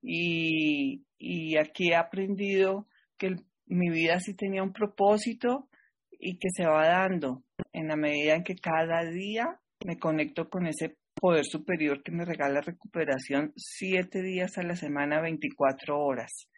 Y, 0.00 1.04
y 1.18 1.58
aquí 1.58 1.90
he 1.90 1.96
aprendido 1.96 2.86
que 3.18 3.26
el 3.26 3.44
mi 3.66 3.90
vida 3.90 4.20
sí 4.20 4.34
tenía 4.34 4.62
un 4.62 4.72
propósito 4.72 5.68
y 6.18 6.38
que 6.38 6.48
se 6.50 6.66
va 6.66 6.86
dando 6.86 7.44
en 7.72 7.88
la 7.88 7.96
medida 7.96 8.34
en 8.34 8.44
que 8.44 8.56
cada 8.56 9.04
día 9.04 9.60
me 9.84 9.98
conecto 9.98 10.48
con 10.48 10.66
ese 10.66 10.96
poder 11.14 11.44
superior 11.44 12.02
que 12.02 12.12
me 12.12 12.24
regala 12.24 12.60
recuperación 12.60 13.52
siete 13.56 14.22
días 14.22 14.58
a 14.58 14.62
la 14.62 14.76
semana, 14.76 15.20
24 15.20 15.98
horas. 15.98 16.48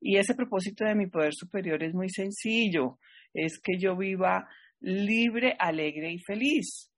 Y 0.00 0.16
ese 0.16 0.34
propósito 0.34 0.84
de 0.84 0.94
mi 0.94 1.06
poder 1.06 1.32
superior 1.32 1.82
es 1.84 1.94
muy 1.94 2.08
sencillo, 2.08 2.98
es 3.32 3.60
que 3.62 3.78
yo 3.78 3.96
viva 3.96 4.48
libre, 4.80 5.54
alegre 5.58 6.12
y 6.12 6.18
feliz. 6.18 6.90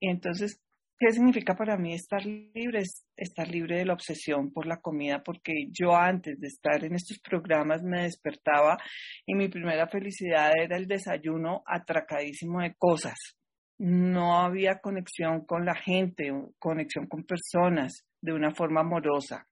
Y 0.00 0.08
entonces 0.08 0.61
¿Qué 1.04 1.10
significa 1.10 1.56
para 1.56 1.76
mí 1.76 1.94
estar 1.94 2.24
libre? 2.24 2.84
estar 3.16 3.48
libre 3.48 3.78
de 3.78 3.86
la 3.86 3.94
obsesión 3.94 4.52
por 4.52 4.66
la 4.66 4.76
comida, 4.76 5.20
porque 5.24 5.52
yo 5.72 5.96
antes 5.96 6.38
de 6.38 6.46
estar 6.46 6.84
en 6.84 6.94
estos 6.94 7.18
programas 7.18 7.82
me 7.82 8.02
despertaba 8.02 8.78
y 9.26 9.34
mi 9.34 9.48
primera 9.48 9.88
felicidad 9.88 10.52
era 10.56 10.76
el 10.76 10.86
desayuno 10.86 11.64
atracadísimo 11.66 12.60
de 12.60 12.76
cosas. 12.78 13.16
No 13.78 14.38
había 14.38 14.78
conexión 14.78 15.44
con 15.44 15.64
la 15.64 15.74
gente, 15.74 16.30
conexión 16.60 17.08
con 17.08 17.24
personas 17.24 18.06
de 18.20 18.34
una 18.34 18.54
forma 18.54 18.82
amorosa. 18.82 19.48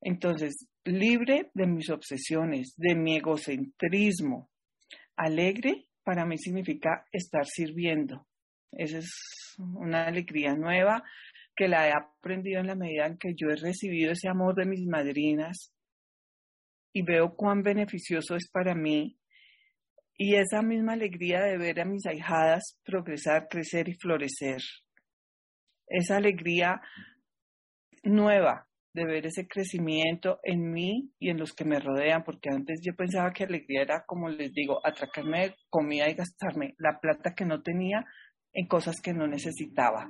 Entonces, 0.00 0.66
libre 0.84 1.50
de 1.52 1.66
mis 1.66 1.90
obsesiones, 1.90 2.72
de 2.78 2.94
mi 2.94 3.18
egocentrismo, 3.18 4.48
alegre 5.14 5.88
para 6.02 6.24
mí 6.24 6.38
significa 6.38 7.04
estar 7.12 7.44
sirviendo, 7.44 8.26
esa 8.72 8.98
es 8.98 9.54
una 9.58 10.06
alegría 10.06 10.54
nueva 10.54 11.02
que 11.54 11.68
la 11.68 11.88
he 11.88 11.92
aprendido 11.92 12.60
en 12.60 12.66
la 12.66 12.74
medida 12.74 13.06
en 13.06 13.18
que 13.18 13.34
yo 13.34 13.48
he 13.48 13.56
recibido 13.56 14.12
ese 14.12 14.28
amor 14.28 14.54
de 14.54 14.64
mis 14.64 14.86
madrinas 14.86 15.72
y 16.92 17.02
veo 17.02 17.34
cuán 17.34 17.62
beneficioso 17.62 18.36
es 18.36 18.50
para 18.50 18.74
mí. 18.74 19.18
Y 20.16 20.36
esa 20.36 20.62
misma 20.62 20.92
alegría 20.92 21.42
de 21.42 21.58
ver 21.58 21.80
a 21.80 21.84
mis 21.84 22.06
ahijadas 22.06 22.78
progresar, 22.84 23.48
crecer 23.48 23.88
y 23.88 23.94
florecer. 23.94 24.60
Esa 25.86 26.16
alegría 26.16 26.80
nueva 28.02 28.68
de 28.94 29.06
ver 29.06 29.26
ese 29.26 29.48
crecimiento 29.48 30.38
en 30.42 30.70
mí 30.70 31.12
y 31.18 31.30
en 31.30 31.38
los 31.38 31.54
que 31.54 31.64
me 31.64 31.80
rodean, 31.80 32.24
porque 32.24 32.50
antes 32.50 32.80
yo 32.82 32.94
pensaba 32.94 33.32
que 33.32 33.44
alegría 33.44 33.82
era, 33.82 34.04
como 34.06 34.28
les 34.28 34.52
digo, 34.52 34.86
atracarme 34.86 35.54
comida 35.70 36.08
y 36.10 36.14
gastarme 36.14 36.74
la 36.78 37.00
plata 37.00 37.34
que 37.34 37.46
no 37.46 37.62
tenía 37.62 38.04
en 38.52 38.66
cosas 38.66 39.00
que 39.00 39.12
no 39.12 39.26
necesitaba. 39.26 40.08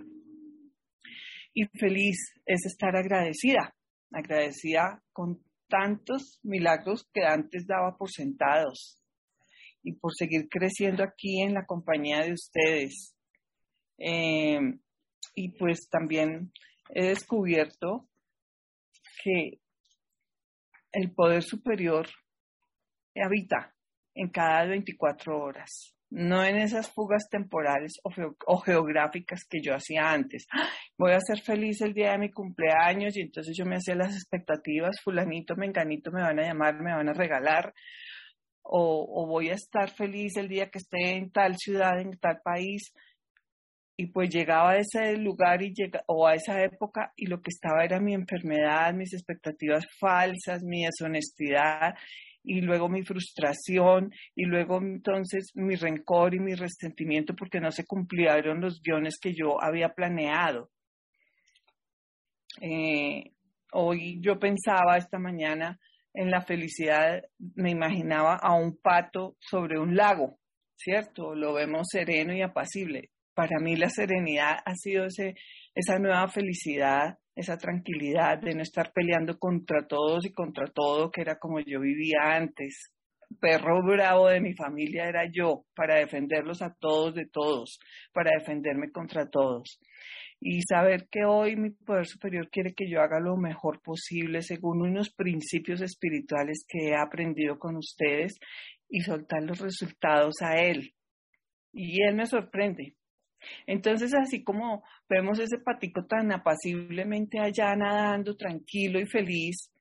Y 1.55 1.65
feliz 1.79 2.17
es 2.47 2.67
estar 2.67 2.97
agradecida, 2.97 3.75
agradecida 4.11 5.03
con 5.13 5.43
tantos 5.69 6.41
milagros 6.43 7.09
que 7.13 7.25
antes 7.25 7.67
daba 7.67 7.97
por 7.97 8.11
sentados 8.11 8.99
y 9.83 9.95
por 9.95 10.13
seguir 10.15 10.49
creciendo 10.49 11.03
aquí 11.03 11.43
en 11.43 11.55
la 11.55 11.65
compañía 11.67 12.21
de 12.21 12.33
ustedes. 12.33 13.15
Eh, 13.99 14.61
y 15.35 15.49
pues 15.59 15.89
también 15.89 16.53
he 16.91 17.09
descubierto 17.09 18.09
que 19.23 19.61
el 20.93 21.15
poder 21.15 21.43
superior 21.43 22.09
habita 23.15 23.75
en 24.15 24.31
cada 24.31 24.67
24 24.67 25.39
horas 25.39 25.95
no 26.13 26.45
en 26.45 26.57
esas 26.57 26.91
fugas 26.91 27.29
temporales 27.31 27.95
o, 28.05 28.59
geográficas 28.59 29.45
que 29.49 29.63
yo 29.63 29.75
hacía 29.75 30.13
antes. 30.13 30.47
Voy 30.99 31.13
a 31.13 31.21
ser 31.21 31.41
feliz 31.41 31.81
el 31.81 31.95
día 31.95 32.13
de 32.13 32.19
mi 32.19 32.31
cumpleaños 32.31 33.17
y 33.17 33.23
entonces 33.23 33.57
yo 33.57 33.65
me 33.65 33.77
hacía 33.77 33.95
las 33.95 34.15
expectativas, 34.15 35.01
fulanito, 35.03 35.57
menganito 35.57 36.13
me 36.13 36.21
van 36.21 36.39
a 36.39 36.47
llamar, 36.47 36.79
me 36.83 36.95
van 36.95 37.09
a 37.09 37.15
regalar, 37.15 37.73
o, 38.63 39.27
voy 39.27 39.49
a 39.49 39.55
estar 39.55 39.91
feliz 39.91 40.37
el 40.37 40.49
día 40.49 40.71
que 40.71 40.79
esté 40.79 41.17
en 41.17 41.31
tal 41.31 41.57
ciudad, 41.57 41.99
en 41.99 42.19
tal 42.19 42.41
país. 42.45 42.93
Y 43.97 44.07
pues 44.07 44.31
llegaba 44.31 44.73
a 44.73 44.79
ese 44.79 45.17
lugar 45.17 45.63
y 45.63 45.73
llega, 45.75 46.03
o 46.07 46.27
a 46.27 46.35
esa 46.35 46.63
época 46.63 47.13
y 47.17 47.27
lo 47.27 47.41
que 47.41 47.51
estaba 47.51 47.85
era 47.85 48.01
mi 48.01 48.15
enfermedad, 48.15 48.93
mis 48.95 49.15
expectativas 49.15 49.87
falsas, 49.99 50.63
mi 50.63 50.85
deshonestidad 50.85 51.95
y 52.45 52.61
luego 52.61 52.89
mi 52.89 53.03
frustración 53.03 54.13
y 54.35 54.45
luego 54.45 54.79
entonces 54.79 55.53
mi 55.55 55.77
rencor 55.77 56.35
y 56.35 56.41
mi 56.41 56.55
resentimiento 56.55 57.35
porque 57.35 57.61
no 57.61 57.71
se 57.71 57.85
cumplieron 57.85 58.61
los 58.61 58.81
guiones 58.83 59.19
que 59.21 59.35
yo 59.35 59.63
había 59.63 59.91
planeado. 59.91 60.71
Eh, 62.61 63.33
hoy 63.73 64.21
yo 64.21 64.39
pensaba 64.39 64.97
esta 64.97 65.19
mañana 65.19 65.79
en 66.15 66.31
la 66.31 66.43
felicidad, 66.43 67.23
me 67.39 67.71
imaginaba 67.71 68.37
a 68.37 68.55
un 68.55 68.77
pato 68.77 69.37
sobre 69.41 69.79
un 69.79 69.97
lago, 69.97 70.39
¿cierto? 70.77 71.35
Lo 71.35 71.55
vemos 71.55 71.89
sereno 71.91 72.35
y 72.35 72.43
apacible. 72.43 73.11
Para 73.35 73.59
mí 73.61 73.77
la 73.77 73.89
serenidad 73.89 74.59
ha 74.65 74.75
sido 74.75 75.07
ese, 75.07 75.37
esa 75.75 75.99
nueva 75.99 76.29
felicidad 76.29 77.19
esa 77.35 77.57
tranquilidad 77.57 78.39
de 78.39 78.55
no 78.55 78.63
estar 78.63 78.93
peleando 78.93 79.39
contra 79.39 79.87
todos 79.87 80.25
y 80.27 80.33
contra 80.33 80.67
todo, 80.67 81.11
que 81.11 81.23
era 81.23 81.39
como 81.39 81.61
yo 81.61 81.81
vivía 81.81 82.37
antes, 82.37 82.93
perro 83.41 83.83
bravo 83.83 84.29
de 84.29 84.41
mi 84.41 84.55
familia 84.55 85.09
era 85.09 85.25
yo, 85.31 85.65
para 85.75 85.97
defenderlos 85.97 86.63
a 86.63 86.75
todos 86.79 87.15
de 87.15 87.27
todos, 87.27 87.79
para 88.13 88.31
defenderme 88.39 88.91
contra 88.91 89.29
todos. 89.29 89.81
Y 90.41 90.63
saber 90.63 91.07
que 91.11 91.25
hoy 91.25 91.57
mi 91.57 91.71
poder 91.71 92.07
superior 92.07 92.49
quiere 92.51 92.75
que 92.75 92.91
yo 92.91 93.01
haga 93.01 93.21
lo 93.21 93.37
mejor 93.37 93.81
posible 93.81 94.43
según 94.43 94.83
unos 94.83 95.15
principios 95.15 95.81
espirituales 95.81 96.65
que 96.69 96.89
he 96.89 96.97
aprendido 96.97 97.59
con 97.59 97.77
ustedes 97.77 98.35
y 98.89 99.01
soltar 99.03 99.43
los 99.45 99.61
resultados 99.61 100.35
a 100.43 100.57
Él. 100.57 100.95
Y 101.73 102.03
Él 102.03 102.17
me 102.17 102.27
sorprende. 102.27 102.97
Entonces, 103.67 104.15
así 104.15 104.43
como 104.43 104.83
vemos 105.09 105.39
ese 105.39 105.59
patico 105.59 106.05
tan 106.07 106.33
apaciblemente 106.33 107.39
allá 107.41 107.75
nadando 107.77 108.37
tranquilo 108.37 109.01
y 109.01 109.07
feliz, 109.07 109.73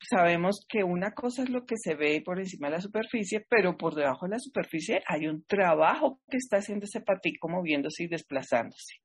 sabemos 0.00 0.64
que 0.68 0.82
una 0.82 1.12
cosa 1.12 1.42
es 1.42 1.50
lo 1.50 1.66
que 1.66 1.76
se 1.76 1.94
ve 1.94 2.22
por 2.24 2.38
encima 2.38 2.68
de 2.68 2.76
la 2.76 2.80
superficie, 2.80 3.44
pero 3.48 3.76
por 3.76 3.94
debajo 3.94 4.26
de 4.26 4.32
la 4.32 4.38
superficie 4.38 5.02
hay 5.06 5.26
un 5.26 5.44
trabajo 5.44 6.20
que 6.28 6.38
está 6.38 6.58
haciendo 6.58 6.84
ese 6.84 7.00
patico 7.00 7.48
moviéndose 7.48 8.04
y 8.04 8.08
desplazándose. 8.08 8.96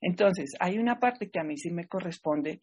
Entonces, 0.00 0.50
hay 0.60 0.78
una 0.78 0.98
parte 0.98 1.30
que 1.30 1.40
a 1.40 1.44
mí 1.44 1.56
sí 1.56 1.70
me 1.70 1.86
corresponde 1.86 2.60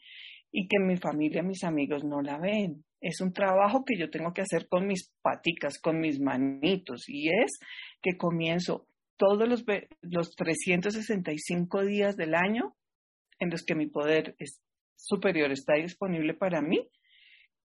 y 0.52 0.68
que 0.68 0.80
mi 0.80 0.98
familia, 0.98 1.44
mis 1.44 1.64
amigos 1.64 2.04
no 2.04 2.22
la 2.22 2.38
ven. 2.38 2.84
Es 3.02 3.22
un 3.22 3.32
trabajo 3.32 3.84
que 3.86 3.98
yo 3.98 4.10
tengo 4.10 4.34
que 4.34 4.42
hacer 4.42 4.68
con 4.68 4.86
mis 4.86 5.12
paticas, 5.22 5.80
con 5.80 6.00
mis 6.00 6.20
manitos, 6.20 7.08
y 7.08 7.30
es 7.30 7.60
que 8.02 8.18
comienzo 8.18 8.88
todos 9.20 9.48
los, 9.48 9.66
los 10.02 10.34
365 10.36 11.86
días 11.86 12.16
del 12.16 12.34
año 12.34 12.74
en 13.38 13.50
los 13.50 13.64
que 13.64 13.76
mi 13.76 13.88
poder 13.88 14.36
es 14.40 14.62
superior 14.96 15.52
está 15.52 15.76
disponible 15.76 16.34
para 16.34 16.62
mí, 16.62 16.90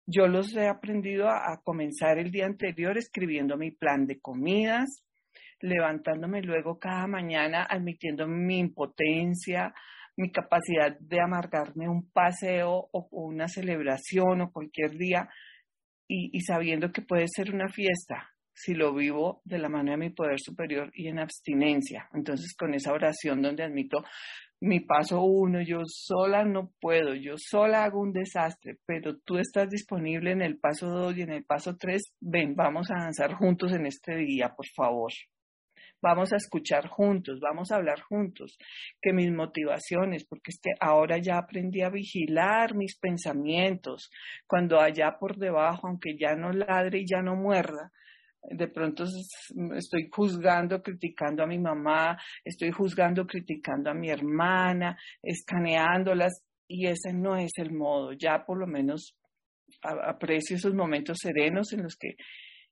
yo 0.06 0.28
los 0.28 0.56
he 0.56 0.68
aprendido 0.68 1.30
a, 1.30 1.62
comenzar 1.64 2.18
el 2.18 2.32
día 2.32 2.46
anterior 2.46 2.98
escribiendo 2.98 3.58
mi 3.58 3.72
plan 3.72 4.06
de 4.06 4.20
comidas, 4.20 5.04
levantándome 5.60 6.42
luego 6.42 6.80
cada 6.80 7.08
mañana 7.08 7.66
admitiendo 7.70 8.28
mi 8.28 8.60
impotencia, 8.60 9.74
mi 10.16 10.32
capacidad 10.32 10.98
de 11.00 11.22
amargarme 11.22 11.90
un 11.90 12.10
paseo 12.12 12.90
o, 12.92 13.08
una 13.12 13.48
celebración 13.48 14.42
o 14.42 14.52
cualquier 14.52 14.92
día 14.92 15.30
y, 16.08 16.30
y 16.38 16.42
sabiendo 16.42 16.92
que 16.92 17.02
puede 17.02 17.28
ser 17.28 17.54
una 17.54 17.70
fiesta 17.70 18.37
si 18.58 18.74
lo 18.74 18.92
vivo 18.94 19.42
de 19.46 19.60
la 19.60 19.70
mano 19.70 19.92
de 19.92 19.98
mi 19.98 20.10
poder 20.10 20.40
superior 20.40 20.90
y 20.96 21.08
en 21.08 21.20
abstinencia. 21.20 22.10
Entonces, 22.14 22.56
con 22.58 22.74
esa 22.74 22.92
oración 22.92 23.40
donde 23.40 23.64
admito 23.64 24.04
mi 24.60 24.80
paso 24.80 25.22
uno, 25.22 25.62
yo 25.62 25.82
sola 25.86 26.44
no 26.44 26.72
puedo, 26.82 27.14
yo 27.14 27.36
sola 27.38 27.84
hago 27.84 28.02
un 28.02 28.12
desastre, 28.12 28.78
pero 28.88 29.20
tú 29.20 29.38
estás 29.38 29.70
disponible 29.70 30.32
en 30.32 30.42
el 30.42 30.58
paso 30.58 30.90
dos 30.90 31.16
y 31.16 31.22
en 31.22 31.32
el 31.32 31.46
paso 31.46 31.78
tres, 31.78 32.02
ven, 32.20 32.56
vamos 32.56 32.90
a 32.90 32.96
avanzar 32.96 33.36
juntos 33.36 33.72
en 33.74 33.86
este 33.86 34.16
día, 34.16 34.56
por 34.58 34.66
favor. 34.76 35.12
Vamos 36.02 36.34
a 36.34 36.38
escuchar 36.38 36.88
juntos, 36.88 37.40
vamos 37.40 37.72
a 37.72 37.76
hablar 37.76 38.02
juntos, 38.02 38.58
que 39.00 39.14
mis 39.14 39.32
motivaciones, 39.32 40.26
porque 40.26 40.50
es 40.50 40.60
que 40.60 40.72
ahora 40.80 41.20
ya 41.20 41.38
aprendí 41.38 41.82
a 41.84 41.90
vigilar 41.90 42.74
mis 42.74 42.98
pensamientos, 42.98 44.10
cuando 44.48 44.80
allá 44.80 45.18
por 45.20 45.38
debajo, 45.38 45.88
aunque 45.88 46.18
ya 46.20 46.36
no 46.36 46.52
ladre 46.52 47.02
y 47.02 47.06
ya 47.08 47.22
no 47.22 47.36
muerda, 47.36 47.92
de 48.50 48.68
pronto 48.68 49.04
estoy 49.76 50.10
juzgando, 50.12 50.82
criticando 50.82 51.44
a 51.44 51.48
mi 51.48 51.60
mamá, 51.60 52.18
estoy 52.44 52.72
juzgando, 52.72 53.26
criticando 53.26 53.90
a 53.90 53.94
mi 53.94 54.10
hermana, 54.10 54.98
escaneándolas 55.22 56.44
y 56.68 56.88
ese 56.88 57.14
no 57.14 57.36
es 57.36 57.52
el 57.58 57.74
modo. 57.74 58.14
Ya 58.14 58.46
por 58.46 58.58
lo 58.58 58.68
menos 58.68 59.18
aprecio 59.82 60.56
esos 60.56 60.74
momentos 60.74 61.18
serenos 61.22 61.74
en 61.74 61.84
los 61.84 61.96
que 61.98 62.16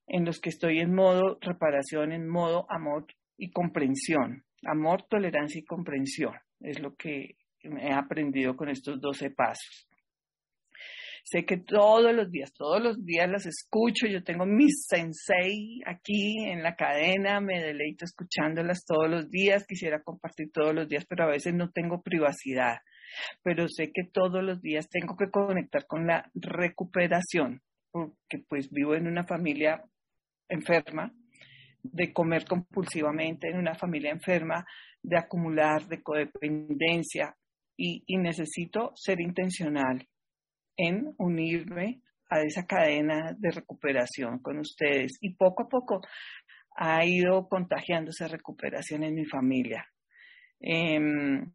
en 0.08 0.24
los 0.24 0.40
que 0.40 0.50
estoy 0.50 0.80
en 0.80 0.94
modo 0.94 1.40
reparación, 1.42 2.12
en 2.12 2.28
modo 2.28 2.68
amor 2.70 3.08
y 3.38 3.50
comprensión. 3.50 4.44
Amor, 4.64 5.04
tolerancia 5.10 5.60
y 5.60 5.66
comprensión 5.66 6.36
es 6.60 6.80
lo 6.80 6.96
que 6.96 7.38
he 7.64 7.92
aprendido 7.92 8.56
con 8.56 8.70
estos 8.70 9.02
12 9.02 9.32
pasos. 9.32 9.88
Sé 11.28 11.44
que 11.44 11.58
todos 11.58 12.14
los 12.14 12.30
días, 12.30 12.54
todos 12.54 12.80
los 12.80 13.04
días 13.04 13.28
las 13.28 13.48
escucho. 13.48 14.06
Yo 14.06 14.24
tengo 14.24 14.46
mis 14.46 14.86
sensei 14.88 15.82
aquí 15.88 16.38
en 16.46 16.62
la 16.62 16.76
cadena, 16.76 17.42
me 17.42 17.60
deleito 17.60 18.06
escuchándolas 18.06 18.86
todos 18.86 19.10
los 19.10 19.32
días. 19.32 19.66
Quisiera 19.66 20.04
compartir 20.04 20.52
todos 20.52 20.76
los 20.76 20.88
días, 20.88 21.04
pero 21.10 21.24
a 21.24 21.32
veces 21.32 21.56
no 21.56 21.72
tengo 21.72 22.04
privacidad. 22.04 22.78
Pero 23.42 23.68
sé 23.68 23.92
que 23.92 24.04
todos 24.04 24.44
los 24.44 24.62
días 24.62 24.88
tengo 24.88 25.18
que 25.18 25.32
conectar 25.32 25.88
con 25.88 26.06
la 26.06 26.30
recuperación, 26.36 27.64
porque 27.90 28.46
pues 28.48 28.70
vivo 28.70 28.94
en 28.94 29.08
una 29.08 29.24
familia 29.24 29.84
enferma, 30.48 31.12
de 31.82 32.14
comer 32.14 32.46
compulsivamente, 32.46 33.50
en 33.50 33.58
una 33.58 33.74
familia 33.74 34.12
enferma, 34.12 34.64
de 35.02 35.18
acumular, 35.18 35.88
de 35.88 36.04
codependencia, 36.04 37.36
y, 37.76 38.04
y 38.06 38.18
necesito 38.18 38.92
ser 38.96 39.20
intencional 39.20 40.08
en 40.78 41.14
unirme 41.18 42.02
a 42.30 42.42
esa 42.42 42.66
cadena 42.66 43.36
de 43.38 43.52
recuperación 43.52 44.40
con 44.40 44.60
ustedes 44.60 45.18
y 45.22 45.36
poco 45.36 45.64
a 45.64 45.70
poco 45.70 46.02
ha 46.78 47.06
ido 47.06 47.48
contagiándose 47.48 48.28
recuperación 48.28 49.04
en 49.04 49.16
mi 49.16 49.26
familia. 49.26 49.86
Em, 50.60 51.52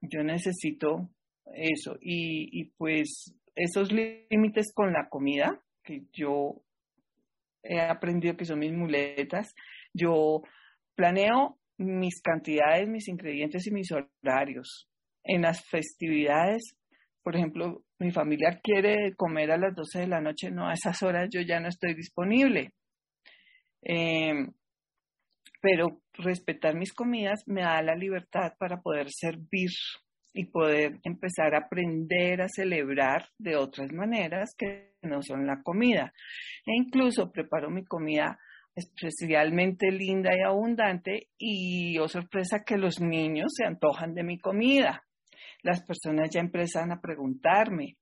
yo 0.00 0.22
necesito 0.22 1.10
eso 1.52 1.96
y, 2.00 2.60
y 2.60 2.64
pues 2.76 3.34
esos 3.56 3.90
límites 3.92 4.72
con 4.74 4.92
la 4.92 5.08
comida 5.08 5.60
que 5.82 6.04
yo 6.12 6.62
he 7.62 7.80
aprendido 7.80 8.36
que 8.36 8.44
son 8.44 8.60
mis 8.60 8.72
muletas, 8.72 9.54
yo 9.92 10.42
planeo 10.94 11.58
mis 11.76 12.20
cantidades, 12.20 12.88
mis 12.88 13.08
ingredientes 13.08 13.66
y 13.66 13.72
mis 13.72 13.90
horarios. 13.90 14.88
En 15.24 15.42
las 15.42 15.66
festividades 15.68 16.76
por 17.30 17.36
ejemplo, 17.36 17.84
mi 18.00 18.10
familia 18.10 18.58
quiere 18.60 19.14
comer 19.14 19.52
a 19.52 19.56
las 19.56 19.72
12 19.72 20.00
de 20.00 20.06
la 20.08 20.20
noche, 20.20 20.50
no, 20.50 20.68
a 20.68 20.72
esas 20.72 21.00
horas 21.04 21.28
yo 21.30 21.40
ya 21.42 21.60
no 21.60 21.68
estoy 21.68 21.94
disponible. 21.94 22.72
Em, 23.82 24.52
pero 25.62 26.02
respetar 26.14 26.74
mis 26.74 26.92
comidas 26.92 27.44
me 27.46 27.62
da 27.62 27.80
la 27.82 27.94
libertad 27.94 28.54
para 28.58 28.80
poder 28.80 29.06
servir 29.10 29.70
y 30.34 30.46
poder 30.46 30.98
empezar 31.04 31.54
a 31.54 31.66
aprender 31.66 32.42
a 32.42 32.48
celebrar 32.48 33.28
de 33.38 33.54
otras 33.54 33.92
maneras 33.92 34.52
que 34.58 34.96
no 35.02 35.22
son 35.22 35.46
la 35.46 35.62
comida. 35.62 36.12
E 36.66 36.72
incluso 36.74 37.30
preparo 37.30 37.70
mi 37.70 37.84
comida 37.84 38.40
especialmente 38.74 39.92
linda 39.92 40.30
y 40.36 40.42
abundante 40.42 41.28
y, 41.38 41.96
oh 42.00 42.08
sorpresa, 42.08 42.64
que 42.66 42.76
los 42.76 43.00
niños 43.00 43.52
se 43.56 43.66
antojan 43.66 44.14
de 44.14 44.24
mi 44.24 44.40
comida 44.40 45.04
las 45.62 45.82
personas 45.84 46.30
ya 46.30 46.40
empiezan 46.40 46.92
a 46.92 47.00
preguntarme 47.00 47.96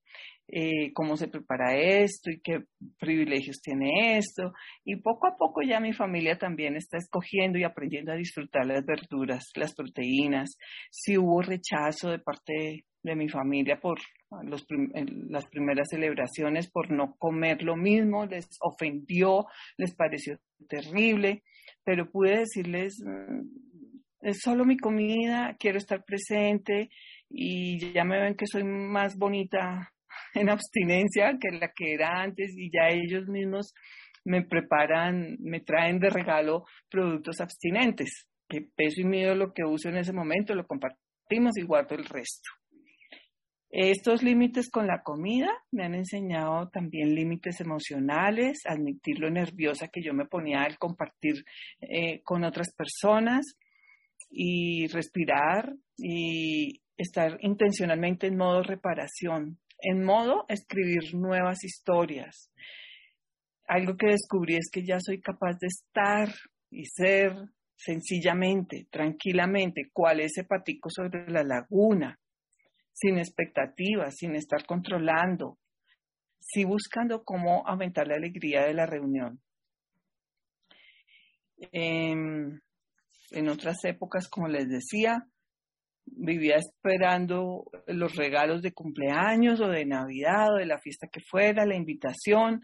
eh, 0.50 0.94
cómo 0.94 1.14
se 1.18 1.28
prepara 1.28 1.76
esto 1.76 2.30
y 2.30 2.40
qué 2.40 2.64
privilegios 2.98 3.60
tiene 3.60 4.16
esto. 4.16 4.54
Y 4.82 4.96
poco 4.96 5.26
a 5.26 5.36
poco 5.36 5.60
ya 5.62 5.78
mi 5.78 5.92
familia 5.92 6.38
también 6.38 6.74
está 6.74 6.96
escogiendo 6.96 7.58
y 7.58 7.64
aprendiendo 7.64 8.12
a 8.12 8.16
disfrutar 8.16 8.64
las 8.64 8.84
verduras, 8.86 9.44
las 9.56 9.74
proteínas. 9.74 10.56
Si 10.90 11.18
hubo 11.18 11.42
rechazo 11.42 12.10
de 12.10 12.18
parte 12.18 12.84
de, 13.02 13.14
mi 13.14 13.28
familia 13.28 13.78
por 13.80 13.98
las 14.42 15.46
primeras 15.46 15.88
celebraciones, 15.90 16.70
por 16.70 16.90
no 16.90 17.14
comer 17.18 17.62
lo 17.62 17.76
mismo, 17.76 18.26
les 18.26 18.48
ofendió, 18.60 19.46
les 19.76 19.94
pareció 19.94 20.38
terrible, 20.68 21.42
pero 21.84 22.10
pude 22.10 22.38
decirles, 22.38 23.02
mm, 23.02 23.40
es 24.20 24.40
solo 24.40 24.64
mi 24.64 24.76
comida, 24.76 25.56
quiero 25.58 25.78
estar 25.78 26.04
presente, 26.04 26.90
y 27.30 27.92
ya 27.92 28.04
me 28.04 28.20
ven 28.20 28.34
que 28.34 28.46
soy 28.46 28.64
más 28.64 29.16
bonita 29.16 29.92
en 30.34 30.48
abstinencia 30.48 31.36
que 31.40 31.56
la 31.56 31.72
que 31.74 31.94
era 31.94 32.22
antes 32.22 32.54
y 32.56 32.70
ya 32.70 32.88
ellos 32.88 33.28
mismos 33.28 33.74
me 34.24 34.42
preparan, 34.42 35.36
me 35.40 35.60
traen 35.60 35.98
de 36.00 36.10
regalo 36.10 36.64
productos 36.90 37.40
abstinentes, 37.40 38.28
que 38.48 38.62
peso 38.76 39.00
y 39.00 39.04
mido 39.04 39.34
lo 39.34 39.52
que 39.52 39.64
uso 39.64 39.88
en 39.88 39.96
ese 39.96 40.12
momento, 40.12 40.54
lo 40.54 40.66
compartimos 40.66 41.56
y 41.56 41.62
guardo 41.62 41.94
el 41.94 42.04
resto. 42.04 42.50
Estos 43.70 44.22
límites 44.22 44.70
con 44.70 44.86
la 44.86 45.02
comida 45.02 45.50
me 45.72 45.84
han 45.84 45.94
enseñado 45.94 46.70
también 46.70 47.14
límites 47.14 47.60
emocionales, 47.60 48.60
admitir 48.66 49.18
lo 49.18 49.30
nerviosa 49.30 49.88
que 49.88 50.02
yo 50.02 50.14
me 50.14 50.24
ponía 50.24 50.62
al 50.62 50.78
compartir 50.78 51.44
eh, 51.80 52.22
con 52.22 52.44
otras 52.44 52.74
personas 52.74 53.44
y 54.30 54.86
respirar 54.86 55.74
y 55.98 56.80
estar 56.98 57.38
intencionalmente 57.40 58.26
en 58.26 58.36
modo 58.36 58.62
reparación, 58.62 59.58
en 59.80 60.04
modo 60.04 60.44
escribir 60.48 61.14
nuevas 61.14 61.64
historias. 61.64 62.50
Algo 63.66 63.96
que 63.96 64.08
descubrí 64.08 64.56
es 64.56 64.68
que 64.70 64.84
ya 64.84 64.98
soy 65.00 65.20
capaz 65.20 65.58
de 65.60 65.68
estar 65.68 66.28
y 66.70 66.84
ser 66.86 67.32
sencillamente, 67.76 68.88
tranquilamente, 68.90 69.90
cual 69.92 70.20
ese 70.20 70.44
patico 70.44 70.90
sobre 70.90 71.30
la 71.30 71.44
laguna, 71.44 72.18
sin 72.92 73.18
expectativas, 73.18 74.16
sin 74.16 74.34
estar 74.34 74.66
controlando, 74.66 75.58
sí 76.40 76.64
buscando 76.64 77.22
cómo 77.22 77.64
aumentar 77.66 78.08
la 78.08 78.16
alegría 78.16 78.64
de 78.64 78.74
la 78.74 78.86
reunión. 78.86 79.40
Em, 81.72 82.58
en 83.30 83.48
otras 83.48 83.84
épocas, 83.84 84.28
como 84.28 84.48
les 84.48 84.68
decía, 84.68 85.28
vivía 86.16 86.56
esperando 86.56 87.64
los 87.86 88.16
regalos 88.16 88.62
de 88.62 88.72
cumpleaños 88.72 89.60
o 89.60 89.68
de 89.68 89.86
Navidad 89.86 90.54
o 90.54 90.58
de 90.58 90.66
la 90.66 90.78
fiesta 90.78 91.08
que 91.10 91.20
fuera, 91.20 91.66
la 91.66 91.76
invitación, 91.76 92.62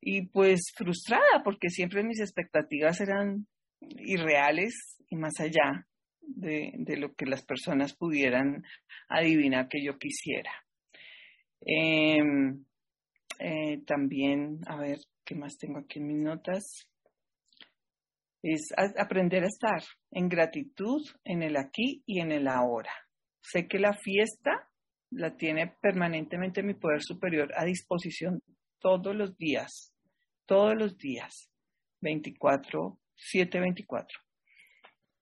y 0.00 0.26
pues 0.26 0.72
frustrada 0.76 1.42
porque 1.44 1.70
siempre 1.70 2.02
mis 2.02 2.20
expectativas 2.20 3.00
eran 3.00 3.46
irreales 3.98 4.74
y 5.08 5.16
más 5.16 5.38
allá 5.38 5.86
de, 6.20 6.96
lo 6.98 7.14
que 7.14 7.26
las 7.26 7.44
personas 7.44 7.94
pudieran 7.94 8.64
adivinar 9.08 9.68
que 9.68 9.82
yo 9.84 9.98
quisiera. 9.98 10.50
Em, 11.60 12.64
eh, 13.38 13.80
también, 13.86 14.60
a 14.66 14.76
ver, 14.76 14.98
¿qué 15.24 15.34
más 15.34 15.56
tengo 15.56 15.78
aquí 15.78 16.00
en 16.00 16.06
mis 16.08 16.18
notas? 16.18 16.88
Es 18.42 18.72
aprender 18.98 19.44
a 19.44 19.46
estar 19.46 19.82
en 20.10 20.28
gratitud 20.28 21.00
en 21.24 21.42
el 21.42 21.56
aquí 21.56 22.02
y 22.06 22.20
en 22.20 22.32
el 22.32 22.48
ahora. 22.48 22.92
Sé 23.40 23.68
que 23.68 23.78
la 23.78 23.92
fiesta 23.92 24.68
la 25.10 25.36
tiene 25.36 25.76
permanentemente 25.80 26.62
mi 26.62 26.74
poder 26.74 27.02
superior 27.02 27.52
a 27.56 27.64
disposición 27.64 28.42
todos 28.80 29.14
los 29.14 29.36
días, 29.36 29.94
todos 30.46 30.74
los 30.76 30.96
días, 30.96 31.50
24, 32.00 32.98
7, 33.14 33.60
24. 33.60 34.18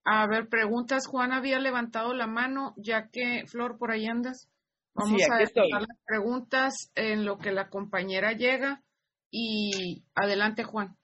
A 0.05 0.27
ver, 0.27 0.49
preguntas. 0.49 1.07
Juan 1.07 1.33
había 1.33 1.59
levantado 1.59 2.15
la 2.15 2.27
mano, 2.27 2.75
ya 2.77 3.09
que 3.11 3.45
Flor, 3.47 3.79
por 3.79 3.91
ahí 3.91 4.07
andas. 4.07 4.51
Vamos 4.95 5.23
a 5.23 5.37
hacer 5.37 5.53
las 5.71 5.87
preguntas 6.07 6.91
en 6.95 7.25
lo 7.25 7.39
que 7.39 7.53
la 7.53 7.69
compañera 7.69 8.33
llega. 8.33 8.83
Y 9.31 10.05
adelante, 10.15 10.65
Juan. 10.65 10.97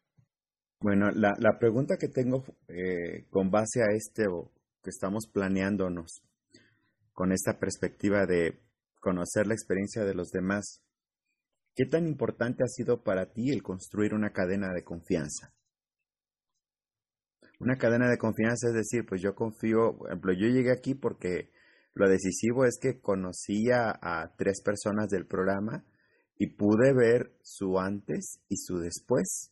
Bueno, 0.87 1.11
la, 1.11 1.35
la 1.41 1.59
pregunta 1.59 1.97
que 1.97 2.07
tengo 2.07 2.45
eh, 2.69 3.27
con 3.31 3.51
base 3.51 3.83
a 3.83 3.93
este 3.93 4.27
que 4.85 4.91
estamos 4.91 5.27
planeándonos 5.27 6.23
con 7.13 7.33
esta 7.33 7.59
perspectiva 7.59 8.25
de 8.25 8.61
conocer 9.01 9.49
la 9.49 9.55
experiencia 9.55 10.05
de 10.05 10.15
los 10.15 10.31
demás, 10.31 10.85
¿qué 11.75 11.87
tan 11.87 12.07
importante 12.07 12.63
ha 12.63 12.69
sido 12.69 13.03
para 13.03 13.33
ti 13.33 13.51
el 13.51 13.65
construir 13.65 14.15
una 14.15 14.31
cadena 14.31 14.73
de 14.73 14.85
confianza? 14.85 15.53
Una 17.59 17.79
cadena 17.79 18.09
de 18.09 18.19
confianza 18.19 18.69
es 18.69 18.75
decir, 18.75 19.07
pues 19.09 19.21
yo 19.21 19.35
confío, 19.35 20.07
ejemplo, 20.07 20.35
yo 20.35 20.47
llegué 20.47 20.71
aquí 20.71 20.95
porque 20.95 21.51
lo 21.95 22.09
decisivo 22.09 22.65
es 22.65 22.79
que 22.81 23.01
conocía 23.01 23.91
a 23.91 24.37
tres 24.37 24.63
personas 24.63 25.09
del 25.09 25.27
programa 25.27 25.85
y 26.37 26.55
pude 26.55 26.95
ver 26.95 27.37
su 27.43 27.77
antes 27.77 28.39
y 28.49 28.57
su 28.59 28.79
después. 28.79 29.51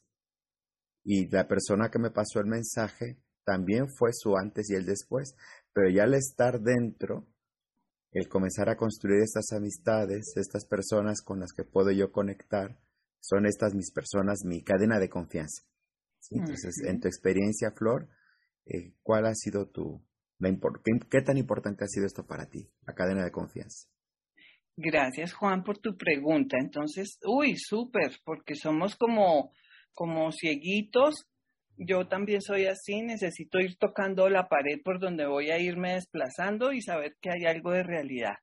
Y 1.05 1.28
la 1.28 1.47
persona 1.47 1.91
que 1.91 1.99
me 1.99 2.10
pasó 2.10 2.41
el 2.41 2.47
mensaje 2.47 3.18
también 3.44 3.89
fue 3.89 4.10
su 4.12 4.36
antes 4.36 4.70
y 4.70 4.74
el 4.74 4.86
después. 4.86 5.36
Pero 5.73 5.91
ya 5.91 6.05
al 6.05 6.15
estar 6.15 6.60
dentro, 6.60 7.28
el 8.12 8.28
comenzar 8.28 8.68
a 8.70 8.76
construir 8.76 9.23
estas 9.23 9.52
amistades, 9.52 10.33
estas 10.36 10.66
personas 10.66 11.20
con 11.23 11.41
las 11.41 11.52
que 11.52 11.65
puedo 11.65 11.91
yo 11.91 12.10
conectar, 12.10 12.78
son 13.20 13.47
estas 13.47 13.74
mis 13.74 13.91
personas, 13.92 14.44
mi 14.44 14.62
cadena 14.62 14.99
de 14.99 15.08
confianza. 15.08 15.62
Entonces, 16.31 16.83
en 16.86 17.00
tu 17.00 17.08
experiencia, 17.08 17.70
Flor, 17.73 18.08
eh, 18.66 18.94
¿cuál 19.02 19.26
ha 19.26 19.34
sido 19.34 19.68
tu, 19.68 20.02
¿qué, 21.10 21.20
tan 21.23 21.36
importante 21.36 21.84
ha 21.84 21.89
sido 21.89 22.07
esto 22.07 22.26
para 22.26 22.47
ti, 22.47 22.70
la 22.86 22.94
cadena 22.94 23.24
de 23.24 23.31
confianza? 23.31 23.89
Gracias, 24.76 25.33
Juan, 25.34 25.62
por 25.62 25.78
tu 25.78 25.97
pregunta. 25.97 26.57
Entonces, 26.58 27.18
uy, 27.24 27.57
súper, 27.57 28.18
porque 28.24 28.55
somos 28.55 28.97
como, 28.97 29.52
como 29.95 30.31
cieguitos. 30.33 31.27
Yo 31.77 32.07
también 32.07 32.41
soy 32.41 32.67
así, 32.67 33.03
necesito 33.03 33.59
ir 33.59 33.77
tocando 33.77 34.29
la 34.29 34.49
pared 34.49 34.81
por 34.85 35.01
donde 35.01 35.27
voy 35.27 35.51
a 35.51 35.59
irme 35.59 35.95
desplazando 35.95 36.73
y 36.73 36.81
saber 36.83 37.17
que 37.21 37.31
hay 37.31 37.47
algo 37.47 37.73
de 37.73 37.83
realidad. 37.83 38.35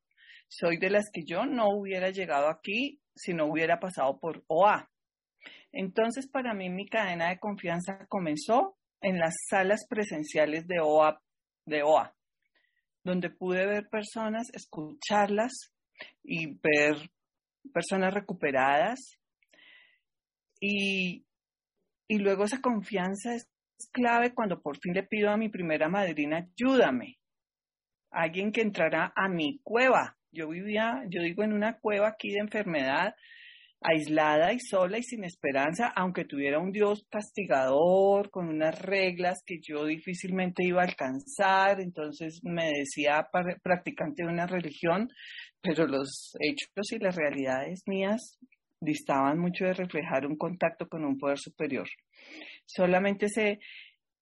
Soy 0.49 0.77
de 0.77 0.89
las 0.89 1.05
que 1.13 1.21
yo 1.25 1.45
no 1.45 1.69
hubiera 1.69 2.09
llegado 2.09 2.49
aquí 2.49 2.99
si 3.15 3.33
no 3.33 3.45
hubiera 3.45 3.79
pasado 3.79 4.19
por 4.19 4.43
OA. 4.47 4.89
Entonces, 5.71 6.27
para 6.29 6.53
mí 6.53 6.69
mi 6.69 6.87
cadena 6.87 7.29
de 7.29 7.39
confianza 7.39 8.05
comenzó 8.09 8.75
en 8.99 9.17
las 9.17 9.33
salas 9.49 9.85
presenciales 9.87 10.67
de 10.67 10.79
OA, 10.81 11.21
de 11.65 11.83
OA 11.83 12.13
donde 13.03 13.29
pude 13.29 13.65
ver 13.65 13.89
personas, 13.89 14.47
escucharlas 14.53 15.51
y 16.23 16.47
ver 16.61 17.09
personas 17.73 18.13
recuperadas. 18.13 18.99
Y, 20.59 21.25
y 22.11 22.17
luego 22.17 22.43
esa 22.43 22.59
confianza 22.59 23.33
es 23.33 23.47
clave 23.93 24.33
cuando 24.33 24.61
por 24.61 24.77
fin 24.79 24.93
le 24.93 25.03
pido 25.03 25.29
a 25.29 25.37
mi 25.37 25.47
primera 25.47 25.87
madrina, 25.87 26.45
ayúdame. 26.45 27.19
Alguien 28.11 28.51
que 28.51 28.59
entrara 28.59 29.13
a 29.15 29.29
mi 29.29 29.61
cueva. 29.63 30.17
Yo 30.29 30.49
vivía, 30.49 31.05
yo 31.07 31.21
digo, 31.21 31.41
en 31.43 31.53
una 31.53 31.79
cueva 31.79 32.09
aquí 32.09 32.31
de 32.31 32.39
enfermedad 32.39 33.15
aislada 33.79 34.51
y 34.51 34.59
sola 34.59 34.97
y 34.97 35.03
sin 35.03 35.23
esperanza, 35.23 35.87
aunque 35.95 36.25
tuviera 36.25 36.59
un 36.59 36.73
Dios 36.73 37.07
castigador, 37.09 38.29
con 38.29 38.49
unas 38.49 38.77
reglas 38.77 39.41
que 39.45 39.59
yo 39.61 39.85
difícilmente 39.85 40.65
iba 40.65 40.81
a 40.81 40.87
alcanzar, 40.87 41.79
entonces 41.79 42.41
me 42.43 42.71
decía 42.71 43.29
practicante 43.63 44.23
de 44.23 44.29
una 44.29 44.47
religión, 44.47 45.07
pero 45.61 45.87
los 45.87 46.33
hechos 46.41 46.91
y 46.91 46.99
las 46.99 47.15
realidades 47.15 47.83
mías 47.85 48.37
distaban 48.81 49.39
mucho 49.39 49.65
de 49.65 49.73
reflejar 49.73 50.25
un 50.25 50.35
contacto 50.35 50.87
con 50.87 51.05
un 51.05 51.17
poder 51.17 51.37
superior. 51.37 51.87
Solamente 52.65 53.27
ese, 53.27 53.59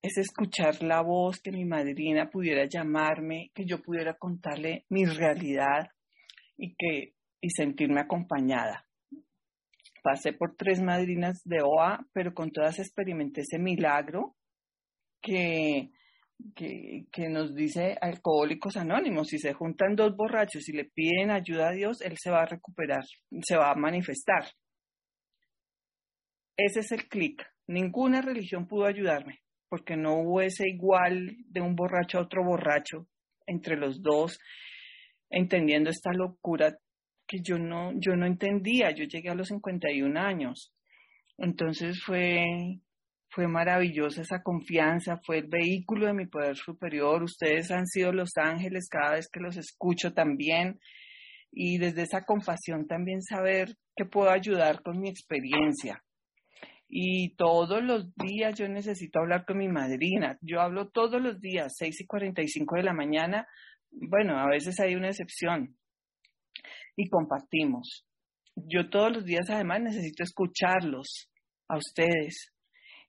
ese 0.01 0.21
escuchar 0.21 0.83
la 0.83 1.01
voz, 1.01 1.39
que 1.41 1.51
mi 1.51 1.65
madrina 1.65 2.29
pudiera 2.29 2.65
llamarme, 2.65 3.49
que 3.55 3.65
yo 3.65 3.81
pudiera 3.81 4.13
contarle 4.13 4.85
mi 4.89 5.05
realidad 5.05 5.89
y 6.57 6.75
que 6.75 7.13
y 7.41 7.49
sentirme 7.51 8.01
acompañada 8.01 8.85
pasé 10.01 10.33
por 10.33 10.55
tres 10.55 10.81
madrinas 10.81 11.41
de 11.43 11.61
OA, 11.61 12.05
pero 12.13 12.33
con 12.33 12.51
todas 12.51 12.79
experimenté 12.79 13.41
ese 13.41 13.59
milagro 13.59 14.35
que, 15.21 15.91
que, 16.55 17.29
nos 17.29 17.53
dice 17.53 17.97
Alcohólicos 18.01 18.77
Anónimos, 18.77 19.27
si 19.27 19.39
se 19.39 19.53
juntan 19.53 19.95
dos 19.95 20.15
borrachos 20.15 20.67
y 20.69 20.73
le 20.73 20.85
piden 20.85 21.31
ayuda 21.31 21.69
a 21.69 21.73
Dios, 21.73 22.01
Él 22.01 22.15
se 22.17 22.31
va 22.31 22.41
a 22.41 22.45
recuperar, 22.45 23.03
se 23.41 23.57
va 23.57 23.71
a 23.71 23.75
manifestar. 23.75 24.45
Ese 26.57 26.79
es 26.81 26.91
el 26.91 27.07
clic. 27.07 27.45
Ninguna 27.67 28.21
religión 28.21 28.67
pudo 28.67 28.85
ayudarme, 28.85 29.39
porque 29.69 29.95
no 29.95 30.15
hubo 30.15 30.41
ese 30.41 30.67
igual 30.67 31.37
de 31.47 31.61
un 31.61 31.75
borracho 31.75 32.17
a 32.17 32.23
otro 32.23 32.43
borracho 32.43 33.07
entre 33.45 33.77
los 33.77 34.01
dos, 34.01 34.39
entendiendo 35.29 35.89
esta 35.89 36.11
locura 36.11 36.75
que 37.27 37.37
yo 37.43 37.57
no, 37.59 37.91
yo 37.99 38.15
no 38.15 38.25
entendía. 38.25 38.91
Yo 38.91 39.05
llegué 39.05 39.29
a 39.29 39.35
los 39.35 39.47
51 39.49 40.19
años. 40.19 40.73
Entonces 41.37 42.01
fue, 42.03 42.43
fue 43.30 43.48
maravillosa 43.48 44.22
esa 44.22 44.41
confianza, 44.41 45.19
fue 45.25 45.40
el 45.40 45.48
vehículo 45.48 46.08
de 46.08 46.14
mi 46.14 46.25
poder 46.27 46.56
superior. 46.56 47.24
Ustedes 47.24 47.72
han 47.72 47.85
sido 47.85 48.11
los 48.11 48.32
ángeles 48.38 48.88
cada 48.90 49.14
vez 49.14 49.30
que 49.32 49.40
los 49.40 49.58
escucho 49.58 50.14
también. 50.14 50.80
Y 51.51 51.77
desde 51.77 52.03
esa 52.03 52.25
compasión 52.25 52.88
también 52.88 53.22
saber 53.22 53.75
que 53.95 54.06
puedo 54.06 54.30
ayudar 54.30 54.82
con 54.82 54.99
mi 54.99 55.09
experiencia. 55.09 56.03
Y 56.88 57.35
todos 57.35 57.83
los 57.83 58.14
días 58.16 58.58
yo 58.58 58.67
necesito 58.67 59.19
hablar 59.19 59.45
con 59.45 59.58
mi 59.58 59.67
madrina. 59.67 60.38
Yo 60.41 60.61
hablo 60.61 60.90
todos 60.90 61.22
los 61.22 61.40
días, 61.40 61.74
6 61.77 62.01
y 62.01 62.06
45 62.08 62.75
de 62.77 62.83
la 62.83 62.93
mañana. 62.93 63.48
Bueno, 63.91 64.40
a 64.40 64.48
veces 64.48 64.80
hay 64.80 64.95
una 64.95 65.09
excepción, 65.09 65.75
y 66.99 67.09
compartimos. 67.09 68.06
Yo 68.56 68.90
todos 68.90 69.11
los 69.14 69.24
días 69.24 69.49
además 69.49 69.82
necesito 69.82 70.24
escucharlos 70.24 71.30
a 71.69 71.77
ustedes 71.77 72.51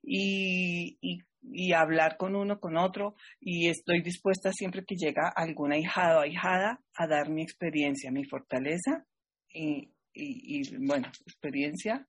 y, 0.03 0.99
y, 1.01 1.73
hablar 1.73 2.17
con 2.17 2.37
uno, 2.37 2.61
con 2.61 2.77
otro 2.77 3.17
y 3.41 3.69
estoy 3.69 4.03
dispuesta 4.03 4.53
siempre 4.53 4.85
que 4.85 4.97
llega 4.97 5.33
algún 5.35 5.73
ahijado 5.73 6.19
o 6.19 6.23
ahijada 6.23 6.81
a 6.95 7.07
dar 7.07 7.31
mi 7.31 7.43
experiencia, 7.43 8.11
mi 8.11 8.25
fortaleza 8.25 9.07
y, 9.53 9.93
y, 10.13 10.77
bueno, 10.87 11.09
experiencia. 11.27 12.07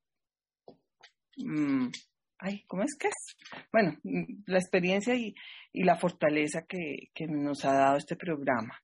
Mm, 1.37 1.87
ay, 2.39 2.63
¿cómo 2.67 2.83
es 2.83 2.95
que 2.99 3.07
es? 3.07 3.35
Bueno, 3.71 3.97
la 4.45 4.57
experiencia 4.57 5.15
y, 5.15 5.33
la 5.73 5.97
fortaleza 5.97 6.65
que, 6.67 7.09
que 7.13 7.27
nos 7.27 7.63
ha 7.65 7.73
dado 7.73 7.97
este 7.97 8.15
programa 8.15 8.81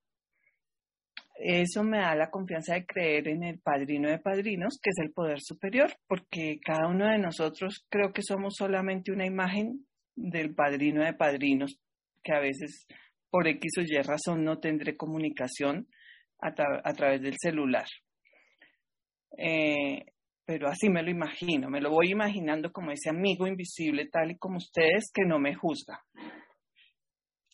eso 1.40 1.84
me 1.84 2.00
da 2.00 2.16
la 2.16 2.30
confianza 2.30 2.74
de 2.74 2.86
creer 2.86 3.28
en 3.28 3.44
el 3.44 3.60
padrino 3.60 4.10
de 4.10 4.20
padrinos, 4.20 4.80
que 4.82 4.90
es 4.90 4.98
el 5.00 5.12
poder 5.12 5.40
superior, 5.42 5.94
porque 6.08 6.60
cada 6.64 6.88
uno 6.88 7.08
de 7.08 7.20
nosotros 7.20 7.86
creo 7.90 8.12
que 8.12 8.24
somos 8.24 8.56
solamente 8.56 9.12
una 9.12 9.26
imagen 9.26 9.86
del 10.16 10.56
padrino 10.56 11.04
de 11.04 11.14
padrinos, 11.14 11.80
que 12.24 12.34
a 12.34 12.40
veces 12.40 12.88
por 13.30 13.48
X 13.48 13.72
o 13.78 13.82
Y 13.82 14.02
razón 14.02 14.44
no 14.44 14.60
tendré 14.60 14.98
comunicación 14.98 15.88
a, 16.40 16.94
través 16.94 17.22
del 17.22 17.36
celular. 17.40 17.86
Eh, 19.38 20.06
pero 20.46 20.70
así 20.70 20.90
me 20.90 21.04
lo 21.04 21.12
imagino, 21.12 21.70
me 21.70 21.82
lo 21.82 21.92
voy 21.92 22.12
imaginando 22.12 22.72
como 22.72 22.92
ese 22.92 23.10
amigo 23.10 23.48
invisible 23.48 24.08
tal 24.10 24.32
y 24.32 24.38
como 24.38 24.58
ustedes 24.58 25.12
que 25.14 25.26
no 25.26 25.40
me 25.40 25.54
juzga. 25.54 26.02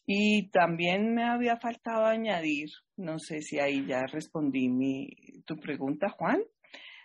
Y 0.06 0.50
también 0.50 1.14
me 1.14 1.24
había 1.24 1.58
faltado 1.58 2.06
añadir, 2.06 2.68
no 2.98 3.20
sé 3.20 3.42
si 3.42 3.60
ahí 3.60 3.86
ya 3.86 4.02
respondí 4.06 4.68
mi, 4.68 5.08
tu 5.46 5.58
pregunta, 5.58 6.10
Juan, 6.10 6.42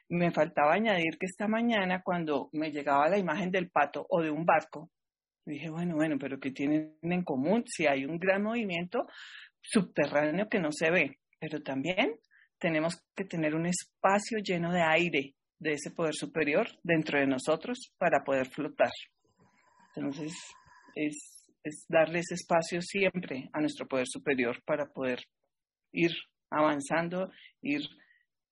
me 0.09 0.33
faltaba 0.33 0.75
añadir 0.75 1.19
que 1.19 1.27
esta 1.27 1.47
mañana 1.47 2.03
cuando 2.03 2.49
me 2.53 2.73
llegaba 2.73 3.09
la 3.09 3.19
imagen 3.19 3.51
del 3.51 3.71
pato 3.71 4.07
o 4.09 4.23
de 4.23 4.31
un 4.31 4.45
barco, 4.45 4.91
dije, 5.45 5.71
bueno, 5.71 5.95
bueno, 5.97 6.17
pero 6.19 6.41
¿qué 6.41 6.51
tienen 6.51 6.97
en 7.03 7.23
común? 7.23 7.65
Si 7.67 7.87
hay 7.87 8.05
un 8.05 8.19
gran 8.19 8.43
movimiento 8.43 9.07
subterráneo 9.63 10.49
que 10.49 10.61
no 10.61 10.73
se 10.73 10.91
ve, 10.91 11.19
pero 11.39 11.63
también 11.63 12.19
tenemos 12.59 13.05
que 13.15 13.25
tener 13.25 13.55
un 13.55 13.67
espacio 13.67 14.39
lleno 14.39 14.73
de 14.73 14.83
aire 14.83 15.35
de 15.59 15.73
ese 15.73 15.91
poder 15.91 16.15
superior 16.15 16.67
dentro 16.83 17.19
de 17.19 17.27
nosotros 17.27 17.93
para 17.99 18.25
poder 18.25 18.47
flotar. 18.47 18.91
Entonces, 19.95 20.33
es 20.95 21.38
es 21.63 21.85
darle 21.89 22.21
ese 22.21 22.35
espacio 22.35 22.81
siempre 22.81 23.51
a 23.53 23.61
nuestro 23.61 23.87
poder 23.87 24.07
superior 24.07 24.63
para 24.65 24.87
poder 24.87 25.21
ir 25.93 26.13
avanzando, 26.51 27.31
ir, 27.61 27.83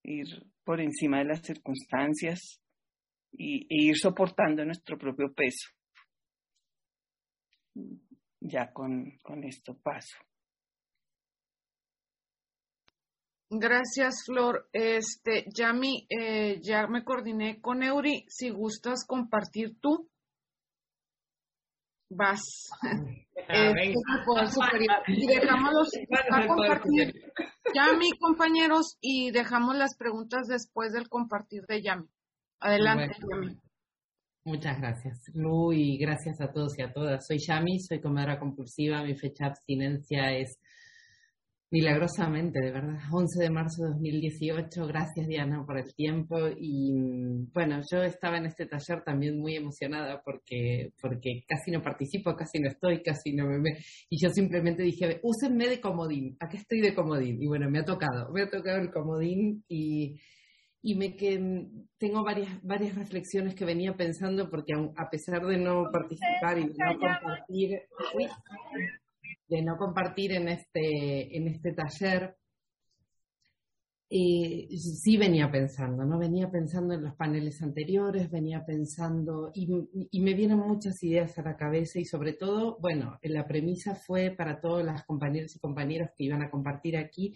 ir 0.03 0.27
por 0.65 0.81
encima 0.81 1.19
de 1.19 1.27
las 1.27 1.43
circunstancias 1.43 2.61
y, 3.33 3.63
e 3.71 3.89
ir 3.89 3.97
soportando 3.97 4.65
nuestro 4.65 4.99
propio 4.99 5.33
peso. 5.33 5.71
Ya 8.41 8.73
con, 8.73 9.19
con 9.23 9.45
esto 9.45 9.79
paso. 9.83 10.17
Gracias, 13.49 14.25
Flor. 14.25 14.69
Este, 14.73 15.45
Yami, 15.55 16.07
eh, 16.11 16.61
ya 16.61 16.89
me 16.89 17.05
coordiné 17.05 17.61
con 17.61 17.83
Euri. 17.83 18.25
Si 18.29 18.51
gustas 18.51 19.05
compartir 19.07 19.79
tú 19.81 20.11
vas. 22.11 22.43
Este, 23.49 23.93
y 25.09 25.27
dejamos 25.27 25.73
los, 25.73 25.91
a 26.33 26.47
compartir 26.47 27.15
Yami, 27.75 28.11
compañeros, 28.19 28.97
y 29.01 29.31
dejamos 29.31 29.77
las 29.77 29.95
preguntas 29.97 30.49
después 30.49 30.93
del 30.93 31.09
compartir 31.09 31.63
de 31.69 31.83
Yami. 31.83 32.09
Adelante, 32.61 33.15
Yami. 33.31 33.61
Muchas 34.45 34.81
gracias, 34.81 35.23
Lu, 35.35 35.73
y 35.73 35.99
gracias 35.99 36.41
a 36.41 36.51
todos 36.51 36.79
y 36.79 36.83
a 36.83 36.93
todas. 36.93 37.27
Soy 37.27 37.39
Yami, 37.39 37.79
soy 37.79 38.01
comedora 38.01 38.41
compulsiva, 38.41 39.03
mi 39.03 39.15
fecha 39.15 39.45
de 39.45 39.51
abstinencia 39.51 40.33
es 40.33 40.59
Milagrosamente, 41.69 42.61
de 42.61 42.71
verdad. 42.71 42.97
11 43.11 43.43
de 43.43 43.51
marzo 43.51 43.83
de 43.83 43.89
2018. 43.95 44.87
Gracias, 44.87 45.27
Diana, 45.27 45.65
por 45.67 45.79
el 45.79 45.93
tiempo. 45.95 46.37
Y 46.57 46.93
mm, 46.93 47.51
bueno, 47.53 47.81
yo 47.91 48.03
estaba 48.05 48.39
en 48.39 48.47
este 48.47 48.67
taller 48.67 49.03
también 49.03 49.41
muy 49.41 49.57
emocionada 49.57 50.23
porque, 50.25 50.93
porque 51.01 51.43
casi 51.47 51.73
no 51.73 51.83
participo, 51.83 52.37
casi 52.37 52.61
no 52.61 52.69
estoy, 52.69 53.03
casi 53.03 53.35
no 53.35 53.47
me... 53.47 53.79
Y 54.09 54.23
yo 54.23 54.31
simplemente 54.31 54.85
dije, 54.85 55.19
úsenme 55.25 55.67
de 55.69 55.81
comodín. 55.81 56.37
Aquí 56.39 56.57
estoy 56.57 56.81
de 56.81 56.95
comodín. 56.95 57.43
Y 57.43 57.49
bueno, 57.49 57.69
me 57.69 57.81
ha 57.81 57.85
tocado. 57.85 58.31
Me 58.33 58.43
ha 58.43 58.49
tocado 58.49 58.79
el 58.79 58.93
comodín 58.93 59.65
y, 59.67 60.21
y 60.83 60.95
me 60.95 61.17
que 61.17 61.67
tengo 61.99 62.23
varias, 62.23 62.63
varias 62.63 62.95
reflexiones 62.95 63.57
que 63.57 63.65
venía 63.65 63.97
pensando 63.97 64.49
porque 64.49 64.73
a 64.73 65.11
pesar 65.11 65.45
de 65.45 65.59
no 65.59 65.87
participar 65.91 66.59
y 66.59 66.67
no 66.67 66.99
compartir 67.01 67.71
de 69.49 69.63
no 69.63 69.77
compartir 69.77 70.33
en 70.33 70.49
este, 70.49 71.37
en 71.37 71.49
este 71.49 71.73
taller, 71.73 72.37
eh, 74.09 74.69
sí 74.71 75.17
venía 75.17 75.51
pensando, 75.51 76.05
¿no? 76.05 76.19
Venía 76.19 76.49
pensando 76.49 76.95
en 76.95 77.03
los 77.03 77.17
paneles 77.17 77.61
anteriores, 77.61 78.31
venía 78.31 78.65
pensando 78.65 79.51
y, 79.53 79.69
y, 80.13 80.21
me 80.21 80.35
vienen 80.35 80.59
muchas 80.59 81.03
ideas 81.03 81.37
a 81.39 81.43
la 81.43 81.57
cabeza 81.57 81.99
y 81.99 82.05
sobre 82.05 82.35
todo, 82.35 82.79
bueno, 82.81 83.19
la 83.23 83.49
premisa 83.49 83.97
fue 83.97 84.31
para 84.31 84.61
todas 84.61 84.85
las 84.85 85.05
compañeras 85.05 85.57
y 85.57 85.59
compañeros 85.59 86.11
que 86.17 86.25
iban 86.25 86.41
a 86.43 86.51
compartir 86.51 86.97
aquí, 86.97 87.35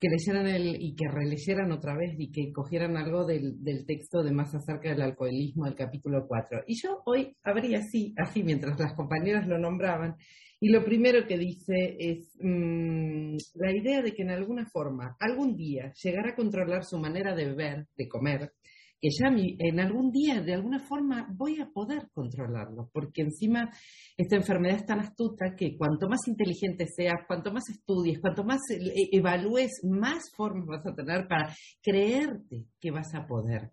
que 0.00 0.08
leyeran 0.08 0.46
el, 0.46 0.80
y 0.80 0.94
que 0.94 1.06
releyeran 1.06 1.70
otra 1.72 1.94
vez 1.94 2.14
y 2.18 2.32
que 2.32 2.50
cogieran 2.50 2.96
algo 2.96 3.26
del, 3.26 3.62
del 3.62 3.84
texto 3.84 4.22
de 4.22 4.32
más 4.32 4.54
acerca 4.54 4.88
del 4.88 5.02
alcoholismo 5.02 5.66
del 5.66 5.74
capítulo 5.74 6.26
4. 6.26 6.64
Y 6.66 6.80
yo 6.80 7.02
hoy 7.04 7.36
habría 7.42 7.80
así, 7.80 8.14
así 8.16 8.42
mientras 8.42 8.78
las 8.78 8.94
compañeras 8.94 9.46
lo 9.46 9.58
nombraban, 9.58 10.16
y 10.58 10.70
lo 10.70 10.84
primero 10.84 11.26
que 11.26 11.36
dice 11.36 11.96
es 11.98 12.34
mm, 12.40 13.36
la 13.54 13.76
idea 13.76 14.02
de 14.02 14.12
que 14.12 14.22
en 14.22 14.30
alguna 14.30 14.66
forma, 14.66 15.16
algún 15.20 15.54
día, 15.56 15.92
llegará 16.02 16.30
a 16.30 16.36
controlar 16.36 16.84
su 16.84 16.98
manera 16.98 17.34
de 17.34 17.46
beber, 17.46 17.86
de 17.96 18.08
comer, 18.08 18.52
que 19.00 19.10
ya 19.10 19.28
en 19.28 19.80
algún 19.80 20.10
día, 20.10 20.40
de 20.40 20.54
alguna 20.54 20.80
forma, 20.80 21.28
voy 21.34 21.60
a 21.60 21.68
poder 21.68 22.08
controlarlo, 22.12 22.88
porque 22.92 23.22
encima 23.22 23.70
esta 24.16 24.36
enfermedad 24.36 24.78
es 24.78 24.86
tan 24.86 25.00
astuta 25.00 25.54
que 25.54 25.76
cuanto 25.76 26.08
más 26.08 26.26
inteligente 26.26 26.86
seas, 26.86 27.26
cuanto 27.26 27.52
más 27.52 27.68
estudies, 27.68 28.18
cuanto 28.20 28.42
más 28.42 28.60
e, 28.70 29.08
evalúes, 29.12 29.80
más 29.84 30.30
formas 30.34 30.66
vas 30.66 30.86
a 30.86 30.94
tener 30.94 31.28
para 31.28 31.54
creerte 31.82 32.64
que 32.80 32.90
vas 32.90 33.14
a 33.14 33.26
poder. 33.26 33.70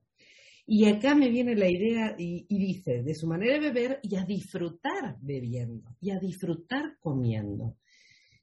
Y 0.65 0.85
acá 0.85 1.13
me 1.13 1.29
viene 1.29 1.55
la 1.55 1.69
idea 1.69 2.15
y, 2.17 2.45
dice, 2.47 3.03
de 3.03 3.13
su 3.15 3.27
manera 3.27 3.55
de 3.55 3.71
beber 3.71 3.99
y 4.01 4.15
a 4.15 4.23
disfrutar 4.23 5.17
bebiendo, 5.21 5.95
y 5.99 6.11
a 6.11 6.19
disfrutar 6.19 6.97
comiendo. 6.99 7.75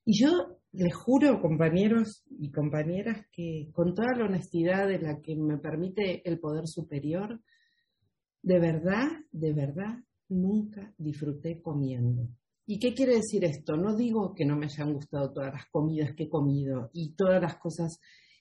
Y 0.04 0.18
yo 0.20 0.58
les 0.72 0.94
juro, 0.94 1.40
compañeros 1.40 2.24
y 2.38 2.50
compañeras, 2.50 3.26
que 3.32 3.70
con 3.72 3.94
toda 3.94 4.14
la 4.16 4.26
honestidad 4.26 4.86
de 4.86 4.98
la 4.98 5.20
que 5.20 5.34
me 5.34 5.58
permite 5.58 6.28
el 6.28 6.38
poder 6.38 6.66
superior, 6.66 7.40
de 8.42 8.58
verdad, 8.58 9.08
de 9.32 9.52
verdad, 9.54 9.98
nunca 10.28 10.94
disfruté 10.98 11.60
comiendo. 11.62 12.28
¿Y 12.66 12.78
qué 12.78 12.94
quiere 12.94 13.16
decir 13.16 13.44
esto? 13.44 13.76
No 13.76 13.96
digo 13.96 14.34
que 14.34 14.44
no 14.44 14.56
me 14.56 14.66
hayan 14.66 14.92
gustado 14.92 15.32
todas 15.32 15.52
las 15.52 15.66
comidas 15.70 16.14
que 16.14 16.24
he 16.24 16.28
comido 16.28 16.90
y 16.92 17.14
todas 17.14 17.40
las 17.42 17.56
cosas, 17.56 17.98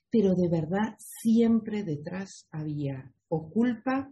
pero 0.10 0.36
de 0.36 0.50
verdad 0.50 0.96
siempre 1.00 1.84
detrás 1.84 2.48
había 2.52 3.12
o 3.30 3.50
culpa 3.50 4.12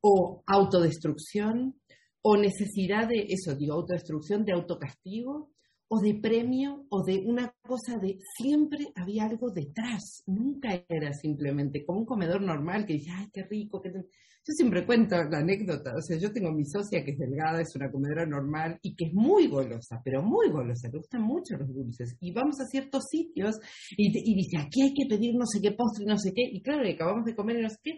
o 0.00 0.42
autodestrucción 0.46 1.74
o 2.22 2.36
necesidad 2.36 3.08
de 3.08 3.26
eso, 3.28 3.54
digo, 3.54 3.74
autodestrucción, 3.74 4.44
de 4.44 4.52
autocastigo 4.52 5.50
o 5.88 6.00
de 6.00 6.14
premio 6.14 6.84
o 6.90 7.04
de 7.04 7.22
una 7.24 7.54
cosa 7.62 7.98
de 7.98 8.18
siempre 8.36 8.86
había 8.96 9.24
algo 9.24 9.50
detrás, 9.50 10.24
nunca 10.26 10.84
era 10.88 11.12
simplemente 11.12 11.84
como 11.84 12.00
un 12.00 12.06
comedor 12.06 12.42
normal 12.42 12.84
que 12.84 12.94
dice, 12.94 13.10
ay, 13.12 13.28
qué 13.32 13.44
rico, 13.44 13.80
qué... 13.80 13.90
Yo 13.90 14.52
siempre 14.56 14.86
cuento 14.86 15.16
la 15.16 15.38
anécdota, 15.38 15.92
o 15.96 16.00
sea, 16.00 16.18
yo 16.18 16.32
tengo 16.32 16.52
mi 16.52 16.64
socia 16.64 17.04
que 17.04 17.12
es 17.12 17.18
delgada, 17.18 17.60
es 17.60 17.74
una 17.74 17.90
comedora 17.90 18.26
normal 18.26 18.78
y 18.82 18.94
que 18.94 19.06
es 19.06 19.12
muy 19.12 19.48
golosa, 19.48 20.00
pero 20.04 20.22
muy 20.22 20.50
golosa, 20.50 20.88
le 20.88 20.98
gustan 20.98 21.22
mucho 21.22 21.56
los 21.56 21.72
dulces. 21.72 22.16
Y 22.20 22.32
vamos 22.32 22.60
a 22.60 22.66
ciertos 22.66 23.04
sitios 23.10 23.56
y, 23.96 24.06
y 24.06 24.34
dice, 24.36 24.58
aquí 24.58 24.82
hay 24.82 24.94
que 24.94 25.06
pedir 25.08 25.34
no 25.34 25.46
sé 25.46 25.60
qué 25.60 25.72
postre, 25.72 26.06
no 26.06 26.16
sé 26.16 26.32
qué, 26.32 26.42
y 26.42 26.60
claro, 26.62 26.88
acabamos 26.88 27.24
de 27.24 27.34
comer 27.34 27.58
y 27.58 27.62
no 27.62 27.70
sé 27.70 27.76
qué, 27.82 27.92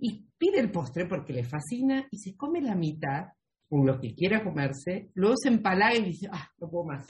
y 0.00 0.26
pide 0.38 0.60
el 0.60 0.70
postre 0.70 1.06
porque 1.06 1.32
le 1.32 1.44
fascina 1.44 2.06
y 2.10 2.18
se 2.18 2.36
come 2.36 2.60
la 2.60 2.74
mitad, 2.74 3.26
o 3.68 3.84
lo 3.84 4.00
que 4.00 4.14
quiera 4.14 4.42
comerse, 4.42 5.10
luego 5.14 5.36
se 5.36 5.48
empalaga 5.48 5.96
y 5.96 6.04
dice, 6.04 6.28
ah, 6.32 6.50
no 6.58 6.68
puedo 6.68 6.86
más, 6.86 7.06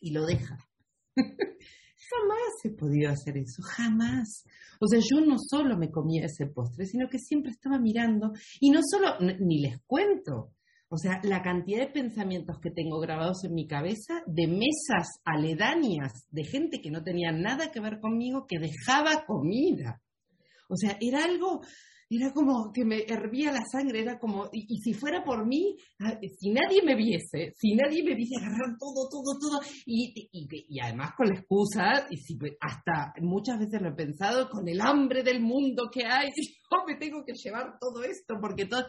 y 0.00 0.10
lo 0.10 0.26
deja. 0.26 0.58
jamás 2.12 2.64
he 2.64 2.70
podido 2.70 3.10
hacer 3.10 3.36
eso, 3.38 3.62
jamás. 3.62 4.44
O 4.80 4.86
sea, 4.86 5.00
yo 5.00 5.24
no 5.24 5.36
solo 5.38 5.78
me 5.78 5.90
comía 5.90 6.26
ese 6.26 6.46
postre, 6.46 6.86
sino 6.86 7.08
que 7.08 7.18
siempre 7.18 7.52
estaba 7.52 7.78
mirando 7.78 8.32
y 8.60 8.70
no 8.70 8.80
solo, 8.82 9.18
ni 9.20 9.60
les 9.60 9.78
cuento, 9.86 10.52
o 10.88 10.98
sea, 10.98 11.20
la 11.22 11.42
cantidad 11.42 11.80
de 11.80 11.92
pensamientos 11.92 12.58
que 12.60 12.70
tengo 12.70 13.00
grabados 13.00 13.44
en 13.44 13.54
mi 13.54 13.66
cabeza 13.66 14.22
de 14.26 14.46
mesas 14.46 15.08
aledañas 15.24 16.26
de 16.30 16.44
gente 16.44 16.82
que 16.82 16.90
no 16.90 17.02
tenía 17.02 17.32
nada 17.32 17.70
que 17.72 17.80
ver 17.80 17.98
conmigo 17.98 18.46
que 18.46 18.58
dejaba 18.58 19.24
comida. 19.24 20.02
O 20.68 20.76
sea, 20.76 20.98
era 21.00 21.24
algo 21.24 21.62
era 22.20 22.32
como 22.32 22.72
que 22.72 22.84
me 22.84 23.04
hervía 23.06 23.52
la 23.52 23.64
sangre, 23.70 24.00
era 24.00 24.18
como, 24.18 24.48
y, 24.52 24.78
si 24.78 24.92
fuera 24.92 25.24
por 25.24 25.46
mí, 25.46 25.76
ah, 26.00 26.18
si 26.38 26.50
nadie 26.50 26.82
me 26.82 26.94
viese, 26.94 27.52
si 27.56 27.74
nadie 27.74 28.02
me 28.02 28.14
viese 28.14 28.36
agarrar 28.36 28.76
todo, 28.78 29.08
todo, 29.08 29.38
todo, 29.38 29.60
y, 29.86 30.28
y, 30.32 30.80
además 30.80 31.12
con 31.16 31.28
la 31.28 31.34
excusa, 31.34 32.06
y 32.10 32.16
si, 32.16 32.36
hasta 32.60 33.14
muchas 33.20 33.58
veces 33.58 33.80
lo 33.80 33.90
he 33.90 33.94
pensado, 33.94 34.48
con 34.50 34.68
el 34.68 34.80
hambre 34.80 35.22
del 35.22 35.40
mundo 35.40 35.84
que 35.92 36.04
hay, 36.04 36.28
yo 36.36 36.84
me 36.86 36.96
tengo 36.96 37.24
que 37.24 37.34
llevar 37.34 37.78
todo 37.80 38.02
esto, 38.02 38.34
porque 38.40 38.66
todo... 38.66 38.84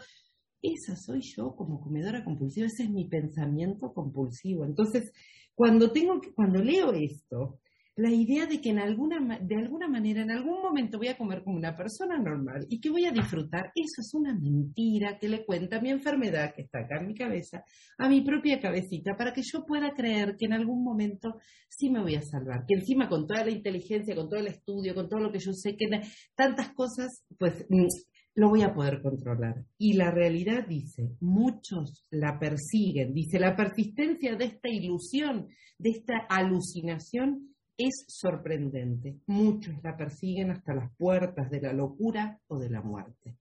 Esa 0.66 0.96
soy 0.96 1.20
yo 1.36 1.54
como 1.58 1.82
comedora 1.82 2.24
compulsiva, 2.24 2.68
ese 2.68 2.84
es 2.84 2.90
mi 2.90 3.10
pensamiento 3.10 3.92
compulsivo. 3.94 4.64
Entonces, 4.64 5.12
cuando, 5.54 5.92
tengo, 5.92 6.22
cuando 6.36 6.64
leo 6.64 6.94
esto, 6.94 7.60
la 7.96 8.10
idea 8.10 8.48
de 8.48 8.60
que 8.60 8.70
en 8.70 8.80
alguna, 8.80 9.40
de 9.40 9.56
alguna 9.56 9.88
manera, 9.88 10.24
en 10.24 10.32
algún 10.32 10.62
momento 10.62 10.98
voy 10.98 11.10
a 11.10 11.18
comer 11.18 11.44
como 11.44 11.58
una 11.58 11.76
persona 11.76 12.18
normal 12.18 12.66
y 12.68 12.80
que 12.80 12.90
voy 12.90 13.06
a 13.06 13.12
disfrutar, 13.12 13.72
eso 13.76 14.02
es 14.02 14.14
una 14.16 14.34
mentira 14.34 15.20
que 15.20 15.30
le 15.30 15.46
cuenta 15.46 15.80
mi 15.80 15.92
enfermedad 15.92 16.54
que 16.56 16.64
está 16.64 16.80
acá 16.80 17.00
en 17.00 17.08
mi 17.08 17.14
cabeza, 17.14 17.64
a 18.00 18.10
mi 18.10 18.22
propia 18.22 18.60
cabecita, 18.60 19.16
para 19.16 19.32
que 19.32 19.44
yo 19.44 19.64
pueda 19.66 19.94
creer 19.94 20.36
que 20.38 20.46
en 20.46 20.54
algún 20.54 20.84
momento 20.84 21.38
sí 21.70 21.92
me 21.92 22.02
voy 22.02 22.16
a 22.16 22.22
salvar, 22.24 22.66
que 22.68 22.76
encima 22.76 23.08
con 23.08 23.28
toda 23.28 23.46
la 23.46 23.52
inteligencia, 23.52 24.16
con 24.16 24.28
todo 24.28 24.40
el 24.40 24.48
estudio, 24.48 24.96
con 24.96 25.08
todo 25.08 25.20
lo 25.20 25.32
que 25.32 25.40
yo 25.40 25.54
sé, 25.54 25.76
que 25.76 25.86
tantas 26.36 26.74
cosas, 26.74 27.24
pues 27.38 27.64
mm, 27.70 27.86
lo 28.36 28.50
voy 28.50 28.64
a 28.64 28.74
poder 28.74 29.04
controlar. 29.04 29.64
Y 29.78 29.94
la 29.94 30.10
realidad 30.10 30.66
dice, 30.68 31.12
muchos 31.20 32.08
la 32.10 32.40
persiguen, 32.40 33.14
dice, 33.14 33.40
la 33.40 33.56
persistencia 33.56 34.36
de 34.36 34.46
esta 34.46 34.70
ilusión, 34.70 35.48
de 35.78 35.92
esta 35.92 36.26
alucinación, 36.28 37.53
es 37.78 38.06
sorprendente. 38.08 39.20
Muchos 39.28 39.76
la 39.84 39.96
persiguen 39.96 40.52
hasta 40.52 40.74
las 40.74 40.96
puertas 40.96 41.50
de 41.50 41.62
la 41.62 41.74
locura 41.74 42.40
o 42.48 42.58
de 42.58 42.70
la 42.70 42.82
muerte. 42.82 43.38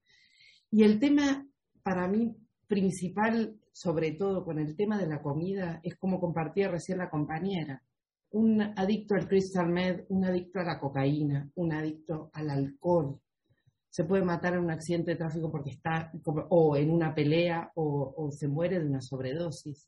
Y 0.71 0.83
el 0.83 0.99
tema, 0.99 1.45
para 1.83 2.07
mí, 2.07 2.35
principal, 2.67 3.59
sobre 3.71 4.13
todo 4.13 4.43
con 4.43 4.59
el 4.59 4.75
tema 4.75 4.97
de 4.97 5.07
la 5.07 5.21
comida, 5.21 5.79
es 5.83 5.95
como 5.95 6.19
compartía 6.19 6.69
recién 6.69 6.97
la 6.97 7.09
compañera. 7.09 7.83
Un 8.31 8.61
adicto 8.61 9.15
al 9.15 9.27
crystal 9.27 9.69
meth, 9.69 10.05
un 10.09 10.25
adicto 10.25 10.59
a 10.59 10.63
la 10.63 10.79
cocaína, 10.79 11.49
un 11.55 11.71
adicto 11.71 12.31
al 12.33 12.49
alcohol, 12.49 13.19
se 13.93 14.05
puede 14.05 14.23
matar 14.23 14.55
en 14.55 14.61
un 14.61 14.71
accidente 14.71 15.11
de 15.11 15.17
tráfico 15.17 15.51
porque 15.51 15.69
está, 15.69 16.11
o 16.25 16.75
en 16.75 16.89
una 16.89 17.13
pelea, 17.13 17.71
o, 17.75 18.27
se 18.31 18.47
muere 18.47 18.79
de 18.79 18.87
una 18.87 19.01
sobredosis. 19.01 19.87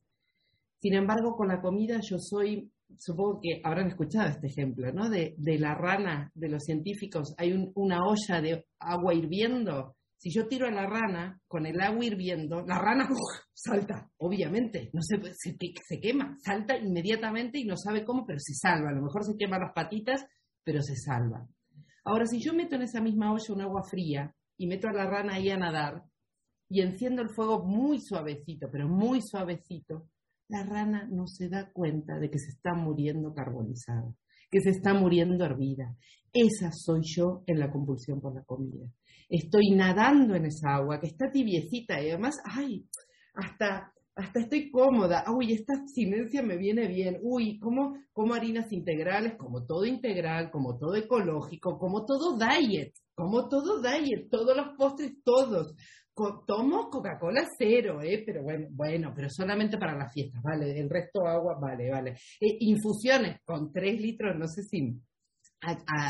Sin 0.78 0.94
embargo, 0.94 1.36
con 1.36 1.48
la 1.48 1.60
comida 1.60 2.00
yo 2.02 2.20
soy, 2.20 2.72
supongo 2.98 3.40
que 3.42 3.62
habrán 3.64 3.88
escuchado 3.88 4.30
este 4.30 4.48
ejemplo, 4.48 4.92
¿no? 4.92 5.10
De, 5.10 5.36
la 5.38 5.76
rana 5.76 6.32
de 6.34 6.50
los 6.50 6.64
científicos, 6.64 7.34
hay 7.38 7.72
una 7.76 8.00
olla 8.06 8.42
de 8.42 8.66
agua 8.80 9.14
hirviendo. 9.14 9.96
Si 10.18 10.32
yo 10.32 10.48
tiro 10.48 10.68
a 10.68 10.72
la 10.72 10.88
rana 10.88 11.40
con 11.48 11.66
el 11.66 11.80
agua 11.82 12.06
hirviendo, 12.06 12.66
la 12.66 12.80
rana 12.80 13.08
salta, 13.54 14.10
obviamente, 14.18 14.90
no 14.94 15.02
se, 15.02 15.18
se, 15.34 15.56
se 15.58 16.00
quema, 16.00 16.38
salta 16.44 16.78
inmediatamente 16.78 17.60
y 17.60 17.66
no 17.66 17.76
sabe 17.78 18.04
cómo, 18.04 18.26
pero 18.26 18.40
se 18.40 18.54
salva. 18.54 18.90
A 18.90 18.94
lo 18.94 19.02
mejor 19.02 19.24
se 19.24 19.38
quema 19.38 19.60
las 19.60 19.74
patitas, 19.74 20.26
pero 20.64 20.82
se 20.82 20.96
salva. 20.96 21.48
Ahora, 22.06 22.26
si 22.26 22.40
yo 22.40 22.54
meto 22.54 22.76
en 22.76 22.84
esa 22.84 23.02
misma 23.02 23.34
olla 23.34 23.54
un 23.54 23.62
agua 23.62 23.84
fría 23.84 24.34
y 24.58 24.68
meto 24.68 24.88
a 24.88 24.94
la 24.94 25.06
rana 25.06 25.36
ahí 25.36 25.50
a 25.50 25.58
nadar 25.58 26.04
y 26.70 26.82
enciendo 26.82 27.22
el 27.22 27.30
fuego 27.30 27.64
muy 27.64 28.00
suavecito, 28.00 28.70
pero 28.72 28.88
muy 28.88 29.22
suavecito, 29.22 30.08
la 30.48 30.64
rana 30.64 31.08
no 31.12 31.28
se 31.28 31.50
da 31.50 31.72
cuenta 31.72 32.20
de 32.20 32.30
que 32.30 32.40
se 32.40 32.50
está 32.50 32.74
muriendo 32.74 33.34
carbonizada, 33.34 34.14
que 34.52 34.62
se 34.62 34.70
está 34.70 34.94
muriendo 34.94 35.46
hervida. 35.46 35.96
Esa 36.32 36.72
soy 36.72 37.02
yo 37.04 37.44
en 37.48 37.60
la 37.60 37.72
compulsión 37.72 38.22
por 38.22 38.36
la 38.36 38.44
comida. 38.44 38.86
Estoy 39.30 39.72
nadando 39.72 40.36
en 40.36 40.46
esa 40.46 40.76
agua 40.76 41.00
que 41.00 41.08
está 41.08 41.32
tibiecita 41.32 42.02
y 42.02 42.10
además, 42.10 42.38
ay, 42.46 42.86
hasta 43.34 43.92
hasta 44.16 44.40
estoy 44.40 44.72
cómoda, 44.72 45.26
uy, 45.30 45.52
esta 45.52 45.74
abstinencia 45.74 46.42
me 46.42 46.56
viene 46.56 46.88
bien, 46.88 47.20
uy, 47.22 47.60
como, 47.60 47.98
como 48.14 48.34
harinas 48.34 48.72
integrales, 48.72 49.36
como 49.38 49.66
todo 49.66 49.86
integral, 49.86 50.52
como 50.52 50.78
todo 50.78 50.96
ecológico, 50.96 51.78
como 51.78 52.06
todo 52.06 52.38
diet, 52.38 52.94
como 53.14 53.50
todo 53.50 53.82
diet, 53.82 54.30
todos 54.32 54.56
los 54.56 54.70
postres, 54.78 55.22
todos. 55.24 55.76
Tomo 56.16 56.90
Coca-Cola 56.90 57.46
cero, 57.58 58.02
¿eh? 58.02 58.24
Pero 58.26 58.44
bueno, 58.44 58.68
bueno, 58.72 59.14
pero 59.16 59.30
solamente 59.30 59.78
para 59.78 59.98
las 59.98 60.14
fiestas, 60.14 60.42
¿vale? 60.42 60.80
El 60.80 60.90
resto 60.90 61.28
agua, 61.28 61.58
vale, 61.60 61.90
vale. 61.90 62.12
Eh, 62.40 62.58
infusiones 62.62 63.42
con 63.44 63.72
tres 63.72 64.00
litros, 64.00 64.36
no 64.38 64.48
sé 64.48 64.64
si 64.64 64.98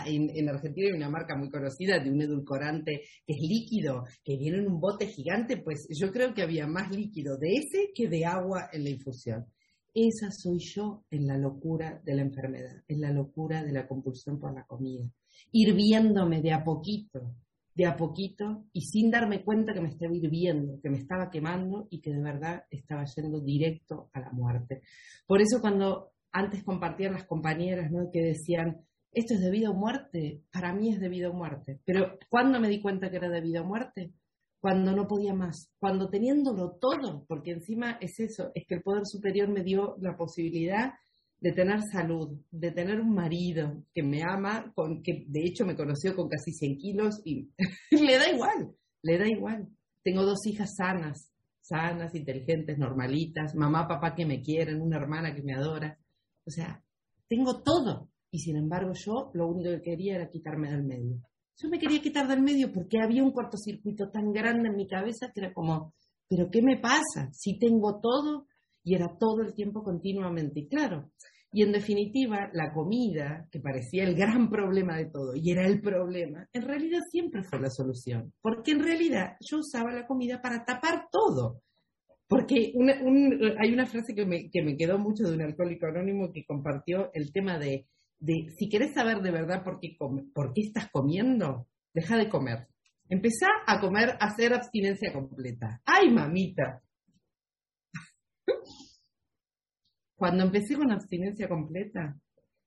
en, 0.05 0.49
Argentina 0.49 0.87
hay 0.87 0.97
una 0.97 1.09
marca 1.09 1.35
muy 1.35 1.49
conocida 1.49 1.99
de 1.99 2.11
un 2.11 2.21
edulcorante 2.21 3.01
que 3.25 3.33
es 3.33 3.39
líquido, 3.39 4.03
que 4.23 4.37
viene 4.37 4.57
en 4.57 4.67
un 4.67 4.79
bote 4.79 5.07
gigante, 5.07 5.57
pues 5.57 5.87
yo 5.89 6.11
creo 6.11 6.33
que 6.33 6.43
había 6.43 6.67
más 6.67 6.91
líquido 6.91 7.37
de 7.37 7.55
ese 7.55 7.91
que 7.93 8.07
de 8.07 8.25
agua 8.25 8.69
en 8.71 8.83
la 8.83 8.89
infusión. 8.89 9.45
Esa 9.93 10.29
soy 10.29 10.59
yo 10.59 11.05
en 11.09 11.25
la 11.25 11.37
locura 11.37 12.01
de 12.03 12.15
la 12.15 12.21
enfermedad, 12.21 12.83
en 12.87 12.99
la 12.99 13.11
locura 13.11 13.63
de 13.63 13.71
la 13.71 13.87
compulsión 13.87 14.37
por 14.39 14.53
la 14.53 14.65
comida, 14.65 15.09
hirviéndome 15.51 16.41
de 16.41 16.51
a 16.51 16.63
poquito, 16.63 17.33
de 17.75 17.85
a 17.85 17.97
poquito 17.97 18.65
y 18.71 18.81
sin 18.81 19.11
darme 19.11 19.43
cuenta 19.43 19.73
que 19.73 19.81
me 19.81 19.89
estaba 19.89 20.15
hirviendo, 20.15 20.79
que 20.81 20.89
me 20.89 20.97
estaba 20.97 21.29
quemando 21.29 21.87
y 21.91 21.99
que 21.99 22.11
de 22.11 22.21
verdad 22.21 22.63
estaba 22.69 23.03
yendo 23.03 23.41
directo 23.41 24.09
a 24.13 24.21
la 24.21 24.31
muerte. 24.31 24.81
Por 25.27 25.41
eso 25.41 25.59
cuando 25.59 26.13
antes 26.31 26.63
compartían 26.63 27.13
las 27.13 27.25
compañeras, 27.25 27.91
¿no? 27.91 28.09
Que 28.11 28.21
decían, 28.21 28.81
esto 29.11 29.33
es 29.33 29.41
debido 29.41 29.71
a 29.71 29.75
muerte, 29.75 30.41
para 30.51 30.73
mí 30.73 30.89
es 30.89 30.99
debido 30.99 31.31
a 31.31 31.33
muerte. 31.33 31.79
Pero 31.85 32.17
¿cuándo 32.29 32.59
me 32.59 32.69
di 32.69 32.81
cuenta 32.81 33.09
que 33.09 33.17
era 33.17 33.29
debido 33.29 33.61
a 33.61 33.67
muerte? 33.67 34.13
Cuando 34.59 34.93
no 34.93 35.07
podía 35.07 35.33
más, 35.33 35.69
cuando 35.77 36.09
teniéndolo 36.09 36.77
todo, 36.79 37.25
porque 37.27 37.51
encima 37.51 37.97
es 38.01 38.19
eso, 38.19 38.51
es 38.55 38.65
que 38.65 38.75
el 38.75 38.81
poder 38.81 39.05
superior 39.05 39.49
me 39.49 39.63
dio 39.63 39.95
la 39.99 40.17
posibilidad 40.17 40.93
de 41.39 41.51
tener 41.51 41.81
salud, 41.91 42.39
de 42.51 42.71
tener 42.71 42.99
un 42.99 43.13
marido 43.13 43.83
que 43.93 44.03
me 44.03 44.21
ama, 44.23 44.71
con, 44.73 45.03
que 45.03 45.25
de 45.27 45.41
hecho 45.43 45.65
me 45.65 45.75
conoció 45.75 46.15
con 46.15 46.27
casi 46.27 46.51
100 46.51 46.77
kilos 46.77 47.21
y 47.23 47.51
le 47.91 48.17
da 48.17 48.29
igual, 48.29 48.75
le 49.01 49.17
da 49.17 49.27
igual. 49.27 49.67
Tengo 50.03 50.23
dos 50.23 50.45
hijas 50.45 50.75
sanas, 50.75 51.31
sanas, 51.61 52.15
inteligentes, 52.15 52.77
normalitas, 52.77 53.55
mamá, 53.55 53.87
papá 53.87 54.15
que 54.15 54.25
me 54.25 54.41
quieren, 54.41 54.81
una 54.81 54.97
hermana 54.97 55.35
que 55.35 55.43
me 55.43 55.53
adora. 55.53 55.99
O 56.45 56.51
sea, 56.51 56.83
tengo 57.27 57.61
todo, 57.63 58.09
y 58.31 58.39
sin 58.39 58.57
embargo 58.57 58.91
yo 58.93 59.31
lo 59.33 59.47
único 59.47 59.71
que 59.71 59.81
quería 59.81 60.15
era 60.15 60.29
quitarme 60.29 60.69
del 60.69 60.83
medio. 60.83 61.21
Yo 61.57 61.69
me 61.69 61.79
quería 61.79 62.01
quitar 62.01 62.27
del 62.27 62.41
medio 62.41 62.71
porque 62.71 62.97
había 63.01 63.23
un 63.23 63.31
cortocircuito 63.31 64.09
tan 64.09 64.31
grande 64.33 64.69
en 64.69 64.75
mi 64.75 64.87
cabeza 64.87 65.31
que 65.33 65.39
era 65.39 65.53
como, 65.53 65.93
pero 66.27 66.49
¿qué 66.51 66.61
me 66.61 66.77
pasa? 66.77 67.31
Si 67.31 67.57
tengo 67.57 67.99
todo 68.01 68.45
y 68.85 68.95
era 68.95 69.17
todo 69.19 69.41
el 69.41 69.53
tiempo 69.53 69.83
continuamente. 69.83 70.61
Y 70.61 70.69
claro, 70.69 71.11
y 71.51 71.63
en 71.63 71.73
definitiva, 71.73 72.49
la 72.53 72.71
comida, 72.71 73.49
que 73.51 73.59
parecía 73.59 74.05
el 74.05 74.15
gran 74.15 74.49
problema 74.49 74.95
de 74.95 75.07
todo 75.07 75.35
y 75.35 75.51
era 75.51 75.67
el 75.67 75.81
problema, 75.81 76.47
en 76.53 76.61
realidad 76.61 77.01
siempre 77.11 77.43
fue 77.43 77.59
la 77.59 77.69
solución. 77.69 78.31
Porque 78.41 78.71
en 78.71 78.83
realidad 78.83 79.35
yo 79.41 79.57
usaba 79.57 79.91
la 79.91 80.07
comida 80.07 80.41
para 80.41 80.63
tapar 80.63 81.07
todo. 81.11 81.61
Porque 82.27 82.73
hay 83.59 83.73
una 83.73 83.85
frase 83.85 84.15
que 84.15 84.25
me, 84.25 84.49
que 84.49 84.63
me 84.63 84.77
quedó 84.77 84.97
mucho 84.97 85.23
de 85.23 85.35
un 85.35 85.41
alcohólico 85.41 85.87
anónimo 85.87 86.31
que 86.31 86.45
compartió 86.45 87.11
el 87.13 87.33
tema 87.33 87.59
de 87.59 87.85
de 88.19 88.49
si 88.57 88.69
querés 88.69 88.93
saber 88.93 89.21
de 89.21 89.31
verdad 89.31 89.63
por 89.63 89.79
qué, 89.79 89.95
por 89.97 90.53
qué 90.53 90.61
estás 90.61 90.89
comiendo, 90.91 91.67
deja 91.93 92.17
de 92.17 92.29
comer. 92.29 92.67
Empezá 93.07 93.47
a 93.67 93.79
comer, 93.79 94.11
a 94.19 94.25
hacer 94.25 94.53
abstinencia 94.53 95.13
completa. 95.13 95.81
¡Ay, 95.85 96.09
mamita! 96.09 96.81
Cuando 100.15 100.43
empecé 100.43 100.75
con 100.75 100.91
abstinencia 100.91 101.47
completa, 101.47 102.15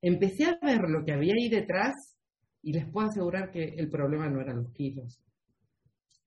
empecé 0.03 0.45
a 0.45 0.59
ver 0.63 0.81
lo 0.89 1.05
que 1.05 1.13
había 1.13 1.35
ahí 1.35 1.49
detrás 1.49 1.95
y 2.63 2.73
les 2.73 2.91
puedo 2.91 3.09
asegurar 3.09 3.51
que 3.51 3.65
el 3.65 3.89
problema 3.89 4.29
no 4.29 4.41
eran 4.41 4.63
los 4.63 4.73
kilos. 4.73 5.21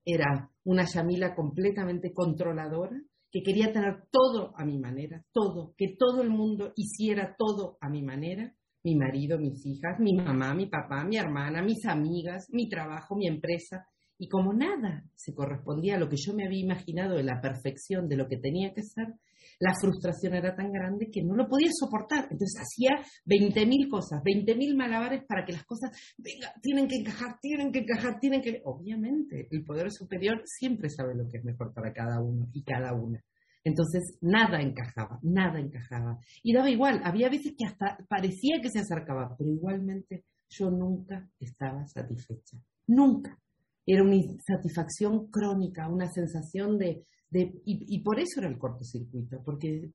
Era 0.04 0.50
una 0.64 0.84
Yamila 0.84 1.34
completamente 1.34 2.12
controladora 2.12 3.00
que 3.30 3.42
quería 3.42 3.72
tener 3.72 4.04
todo 4.10 4.52
a 4.56 4.64
mi 4.64 4.78
manera, 4.78 5.24
todo, 5.32 5.74
que 5.76 5.94
todo 5.96 6.22
el 6.22 6.30
mundo 6.30 6.72
hiciera 6.76 7.34
todo 7.38 7.78
a 7.80 7.88
mi 7.88 8.02
manera 8.02 8.54
mi 8.84 8.96
marido, 8.96 9.38
mis 9.38 9.64
hijas, 9.64 9.98
mi 10.00 10.14
mamá, 10.14 10.54
mi 10.54 10.66
papá, 10.66 11.04
mi 11.04 11.16
hermana, 11.16 11.62
mis 11.62 11.84
amigas, 11.86 12.48
mi 12.50 12.68
trabajo, 12.68 13.16
mi 13.16 13.28
empresa. 13.28 13.86
Y 14.18 14.28
como 14.28 14.52
nada 14.52 15.04
se 15.14 15.34
correspondía 15.34 15.96
a 15.96 15.98
lo 15.98 16.08
que 16.08 16.16
yo 16.16 16.34
me 16.34 16.44
había 16.44 16.60
imaginado 16.60 17.16
de 17.16 17.22
la 17.22 17.40
perfección 17.40 18.08
de 18.08 18.16
lo 18.16 18.28
que 18.28 18.38
tenía 18.38 18.72
que 18.72 18.82
ser, 18.82 19.14
la 19.60 19.74
frustración 19.80 20.34
era 20.34 20.54
tan 20.54 20.72
grande 20.72 21.10
que 21.10 21.22
no 21.22 21.34
lo 21.34 21.48
podía 21.48 21.70
soportar. 21.72 22.28
Entonces 22.30 22.60
hacía 22.60 22.90
20.000 23.26 23.88
cosas, 23.88 24.22
20.000 24.22 24.76
malabares 24.76 25.24
para 25.26 25.44
que 25.44 25.52
las 25.52 25.64
cosas, 25.64 25.90
venga, 26.18 26.52
tienen 26.60 26.88
que 26.88 26.96
encajar, 26.96 27.38
tienen 27.40 27.72
que 27.72 27.80
encajar, 27.80 28.18
tienen 28.20 28.42
que... 28.42 28.60
Obviamente, 28.64 29.48
el 29.50 29.64
poder 29.64 29.90
superior 29.90 30.42
siempre 30.44 30.88
sabe 30.90 31.14
lo 31.14 31.28
que 31.28 31.38
es 31.38 31.44
mejor 31.44 31.72
para 31.72 31.92
cada 31.92 32.20
uno 32.20 32.48
y 32.52 32.62
cada 32.62 32.92
una. 32.94 33.22
Entonces, 33.64 34.18
nada 34.20 34.60
encajaba, 34.60 35.18
nada 35.22 35.60
encajaba. 35.60 36.18
Y 36.42 36.52
daba 36.52 36.70
igual, 36.70 37.00
había 37.04 37.28
veces 37.28 37.54
que 37.56 37.64
hasta 37.64 37.98
parecía 38.08 38.60
que 38.60 38.70
se 38.70 38.80
acercaba, 38.80 39.34
pero 39.38 39.50
igualmente 39.50 40.24
yo 40.48 40.70
nunca 40.70 41.28
estaba 41.38 41.86
satisfecha, 41.86 42.58
nunca. 42.86 43.38
Era 43.86 44.02
una 44.02 44.16
insatisfacción 44.16 45.28
crónica, 45.28 45.88
una 45.88 46.08
sensación 46.08 46.78
de... 46.78 47.04
de 47.32 47.62
y, 47.64 47.96
y 47.96 47.98
por 48.00 48.20
eso 48.20 48.40
era 48.40 48.48
el 48.48 48.58
cortocircuito, 48.58 49.42
porque 49.42 49.90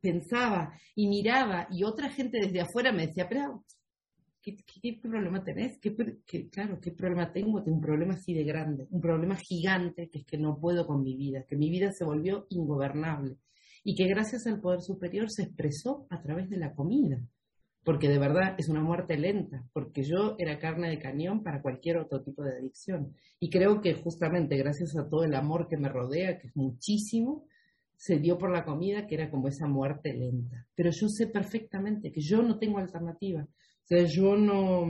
pensaba 0.00 0.78
y 0.94 1.08
miraba 1.08 1.66
y 1.70 1.82
otra 1.82 2.10
gente 2.10 2.38
desde 2.38 2.60
afuera 2.60 2.92
me 2.92 3.06
decía, 3.06 3.26
pero 3.28 3.64
¿qué, 4.42 4.98
problema 5.00 5.42
tenés? 5.42 5.78
¿Qué, 5.78 5.94
claro, 6.50 6.78
¿qué 6.80 6.90
problema 6.90 7.32
tengo? 7.32 7.62
Tengo 7.62 7.78
un 7.78 7.82
problema 7.82 8.14
así 8.14 8.34
de 8.34 8.44
grande, 8.44 8.86
un 8.90 9.00
problema 9.00 9.36
gigante 9.36 10.10
que 10.10 10.18
es 10.18 10.26
que 10.26 10.36
no 10.36 10.58
puedo 10.60 10.86
con 10.86 11.02
mi 11.02 11.16
vida, 11.16 11.44
que 11.48 11.56
mi 11.56 11.70
vida 11.70 11.90
se 11.92 12.04
volvió 12.04 12.46
ingobernable 12.50 13.38
y 13.82 13.94
que 13.94 14.06
gracias 14.06 14.46
al 14.46 14.60
poder 14.60 14.82
superior 14.82 15.30
se 15.30 15.44
expresó 15.44 16.06
a 16.10 16.20
través 16.20 16.50
de 16.50 16.58
la 16.58 16.74
comida, 16.74 17.18
porque 17.84 18.08
de 18.08 18.18
verdad 18.18 18.54
es 18.58 18.68
una 18.68 18.82
muerte 18.82 19.16
lenta, 19.16 19.64
porque 19.72 20.02
yo 20.02 20.36
era 20.38 20.58
carne 20.58 20.88
de 20.88 20.98
cañón 20.98 21.42
para 21.42 21.62
cualquier 21.62 21.98
otro 21.98 22.22
tipo 22.22 22.42
de 22.42 22.56
adicción. 22.58 23.14
Y 23.38 23.50
creo 23.50 23.80
que 23.80 23.94
justamente 23.94 24.56
gracias 24.56 24.96
a 24.96 25.08
todo 25.08 25.24
el 25.24 25.34
amor 25.34 25.68
que 25.68 25.76
me 25.76 25.88
rodea, 25.88 26.38
que 26.38 26.48
es 26.48 26.56
muchísimo, 26.56 27.46
se 27.96 28.18
dio 28.18 28.38
por 28.38 28.52
la 28.52 28.64
comida, 28.64 29.06
que 29.06 29.14
era 29.14 29.30
como 29.30 29.48
esa 29.48 29.66
muerte 29.66 30.12
lenta. 30.14 30.66
Pero 30.74 30.90
yo 30.90 31.08
sé 31.08 31.26
perfectamente 31.26 32.10
que 32.10 32.20
yo 32.20 32.42
no 32.42 32.58
tengo 32.58 32.78
alternativa. 32.78 33.42
O 33.42 33.86
sea, 33.86 34.04
yo 34.04 34.34
no, 34.36 34.86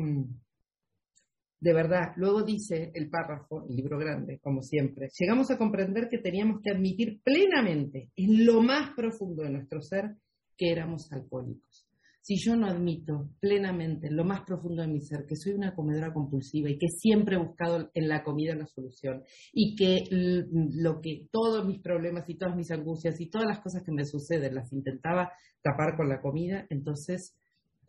de 1.64 1.72
verdad, 1.72 2.12
luego 2.16 2.42
dice 2.42 2.92
el 2.94 3.08
párrafo, 3.08 3.64
el 3.66 3.74
libro 3.74 3.98
grande, 3.98 4.38
como 4.38 4.60
siempre, 4.62 5.08
llegamos 5.18 5.50
a 5.50 5.56
comprender 5.56 6.08
que 6.10 6.18
teníamos 6.18 6.60
que 6.62 6.70
admitir 6.70 7.22
plenamente, 7.22 8.10
en 8.16 8.44
lo 8.44 8.60
más 8.60 8.90
profundo 8.94 9.42
de 9.42 9.50
nuestro 9.50 9.80
ser, 9.80 10.14
que 10.58 10.70
éramos 10.70 11.10
alcohólicos. 11.10 11.83
Si 12.26 12.36
yo 12.38 12.56
no 12.56 12.66
admito 12.66 13.28
plenamente, 13.38 14.06
en 14.06 14.16
lo 14.16 14.24
más 14.24 14.44
profundo 14.46 14.80
de 14.80 14.88
mi 14.88 15.02
ser, 15.02 15.26
que 15.26 15.36
soy 15.36 15.52
una 15.52 15.74
comedora 15.74 16.10
compulsiva 16.10 16.70
y 16.70 16.78
que 16.78 16.88
siempre 16.88 17.36
he 17.36 17.38
buscado 17.38 17.90
en 17.92 18.08
la 18.08 18.24
comida 18.24 18.54
una 18.54 18.66
solución 18.66 19.22
y 19.52 19.76
que 19.76 20.06
lo 20.10 21.02
que 21.02 21.28
todos 21.30 21.66
mis 21.66 21.82
problemas 21.82 22.26
y 22.30 22.38
todas 22.38 22.56
mis 22.56 22.70
angustias 22.70 23.20
y 23.20 23.28
todas 23.28 23.46
las 23.46 23.60
cosas 23.60 23.82
que 23.82 23.92
me 23.92 24.06
suceden 24.06 24.54
las 24.54 24.72
intentaba 24.72 25.32
tapar 25.60 25.98
con 25.98 26.08
la 26.08 26.22
comida, 26.22 26.66
entonces 26.70 27.36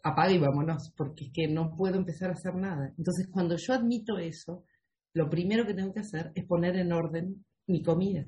apaga 0.03 0.33
y 0.33 0.37
vámonos, 0.37 0.91
porque 0.97 1.27
es 1.27 1.31
que 1.33 1.47
no 1.47 1.73
puedo 1.77 1.95
empezar 1.95 2.29
a 2.29 2.33
hacer 2.33 2.55
nada. 2.55 2.93
Entonces, 2.97 3.29
cuando 3.31 3.55
yo 3.55 3.73
admito 3.73 4.17
eso, 4.17 4.65
lo 5.13 5.29
primero 5.29 5.65
que 5.65 5.75
tengo 5.75 5.93
que 5.93 6.01
hacer 6.01 6.33
es 6.35 6.43
poner 6.43 6.75
en 6.75 6.91
orden 6.91 7.45
mi 7.67 7.81
comida. 7.81 8.25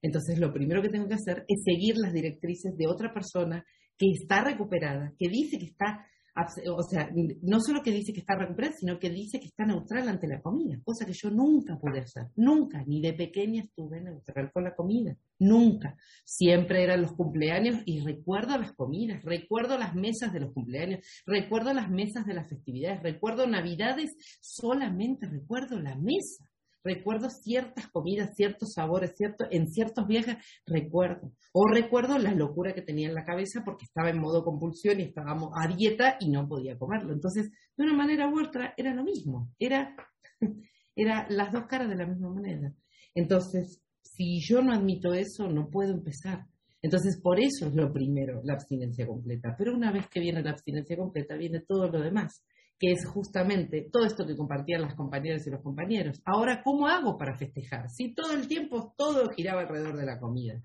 Entonces, 0.00 0.38
lo 0.38 0.52
primero 0.52 0.80
que 0.80 0.90
tengo 0.90 1.08
que 1.08 1.14
hacer 1.14 1.44
es 1.48 1.60
seguir 1.64 1.96
las 1.96 2.12
directrices 2.12 2.76
de 2.76 2.86
otra 2.86 3.12
persona 3.12 3.64
que 4.00 4.12
está 4.12 4.42
recuperada, 4.42 5.12
que 5.18 5.28
dice 5.28 5.58
que 5.58 5.66
está 5.66 6.06
o 6.74 6.82
sea, 6.82 7.10
no 7.42 7.60
solo 7.60 7.82
que 7.82 7.90
dice 7.90 8.12
que 8.12 8.20
está 8.20 8.34
recuperada, 8.34 8.74
sino 8.74 8.98
que 8.98 9.10
dice 9.10 9.40
que 9.40 9.46
está 9.46 9.66
neutral 9.66 10.08
ante 10.08 10.26
la 10.26 10.40
comida, 10.40 10.78
cosa 10.82 11.04
que 11.04 11.12
yo 11.12 11.28
nunca 11.28 11.78
pude 11.78 12.00
hacer, 12.00 12.28
nunca, 12.36 12.82
ni 12.86 13.02
de 13.02 13.12
pequeña 13.12 13.64
estuve 13.64 14.00
neutral 14.00 14.50
con 14.52 14.64
la 14.64 14.74
comida, 14.74 15.14
nunca. 15.38 15.96
Siempre 16.24 16.82
eran 16.82 17.02
los 17.02 17.12
cumpleaños 17.12 17.82
y 17.84 18.00
recuerdo 18.00 18.56
las 18.56 18.72
comidas, 18.72 19.22
recuerdo 19.22 19.76
las 19.76 19.94
mesas 19.94 20.32
de 20.32 20.40
los 20.40 20.52
cumpleaños, 20.54 21.04
recuerdo 21.26 21.74
las 21.74 21.90
mesas 21.90 22.24
de 22.24 22.34
las 22.34 22.48
festividades, 22.48 23.02
recuerdo 23.02 23.46
navidades, 23.46 24.16
solamente 24.40 25.26
recuerdo 25.26 25.78
la 25.78 25.96
mesa 25.96 26.49
recuerdo 26.84 27.30
ciertas 27.30 27.88
comidas, 27.88 28.34
ciertos 28.34 28.72
sabores, 28.74 29.14
cierto, 29.16 29.46
en 29.50 29.68
ciertos 29.68 30.06
viajes, 30.06 30.36
recuerdo. 30.66 31.32
O 31.52 31.66
recuerdo 31.66 32.18
la 32.18 32.34
locura 32.34 32.74
que 32.74 32.82
tenía 32.82 33.08
en 33.08 33.14
la 33.14 33.24
cabeza 33.24 33.62
porque 33.64 33.84
estaba 33.84 34.10
en 34.10 34.20
modo 34.20 34.44
compulsión 34.44 35.00
y 35.00 35.04
estábamos 35.04 35.50
a 35.54 35.68
dieta 35.68 36.16
y 36.20 36.30
no 36.30 36.48
podía 36.48 36.78
comerlo. 36.78 37.12
Entonces, 37.12 37.50
de 37.76 37.84
una 37.84 37.94
manera 37.94 38.28
u 38.28 38.40
otra, 38.40 38.74
era 38.76 38.94
lo 38.94 39.04
mismo. 39.04 39.52
Era, 39.58 39.94
era 40.96 41.26
las 41.28 41.52
dos 41.52 41.66
caras 41.66 41.88
de 41.88 41.96
la 41.96 42.06
misma 42.06 42.30
moneda. 42.30 42.74
Entonces, 43.14 43.82
si 44.02 44.40
yo 44.40 44.62
no 44.62 44.72
admito 44.72 45.12
eso, 45.12 45.48
no 45.48 45.68
puedo 45.70 45.92
empezar. 45.92 46.46
Entonces, 46.82 47.20
por 47.20 47.38
eso 47.38 47.66
es 47.66 47.74
lo 47.74 47.92
primero, 47.92 48.40
la 48.42 48.54
abstinencia 48.54 49.06
completa. 49.06 49.54
Pero 49.58 49.74
una 49.74 49.92
vez 49.92 50.08
que 50.08 50.20
viene 50.20 50.42
la 50.42 50.52
abstinencia 50.52 50.96
completa, 50.96 51.36
viene 51.36 51.60
todo 51.60 51.88
lo 51.88 52.00
demás 52.00 52.42
que 52.80 52.92
es 52.92 53.06
justamente 53.06 53.90
todo 53.92 54.06
esto 54.06 54.26
que 54.26 54.34
compartían 54.34 54.80
las 54.80 54.94
compañeras 54.94 55.46
y 55.46 55.50
los 55.50 55.60
compañeros. 55.60 56.22
Ahora, 56.24 56.62
¿cómo 56.64 56.88
hago 56.88 57.18
para 57.18 57.36
festejar? 57.36 57.90
Si 57.90 58.14
todo 58.14 58.32
el 58.32 58.48
tiempo 58.48 58.94
todo 58.96 59.28
giraba 59.28 59.60
alrededor 59.60 59.98
de 59.98 60.06
la 60.06 60.18
comida. 60.18 60.62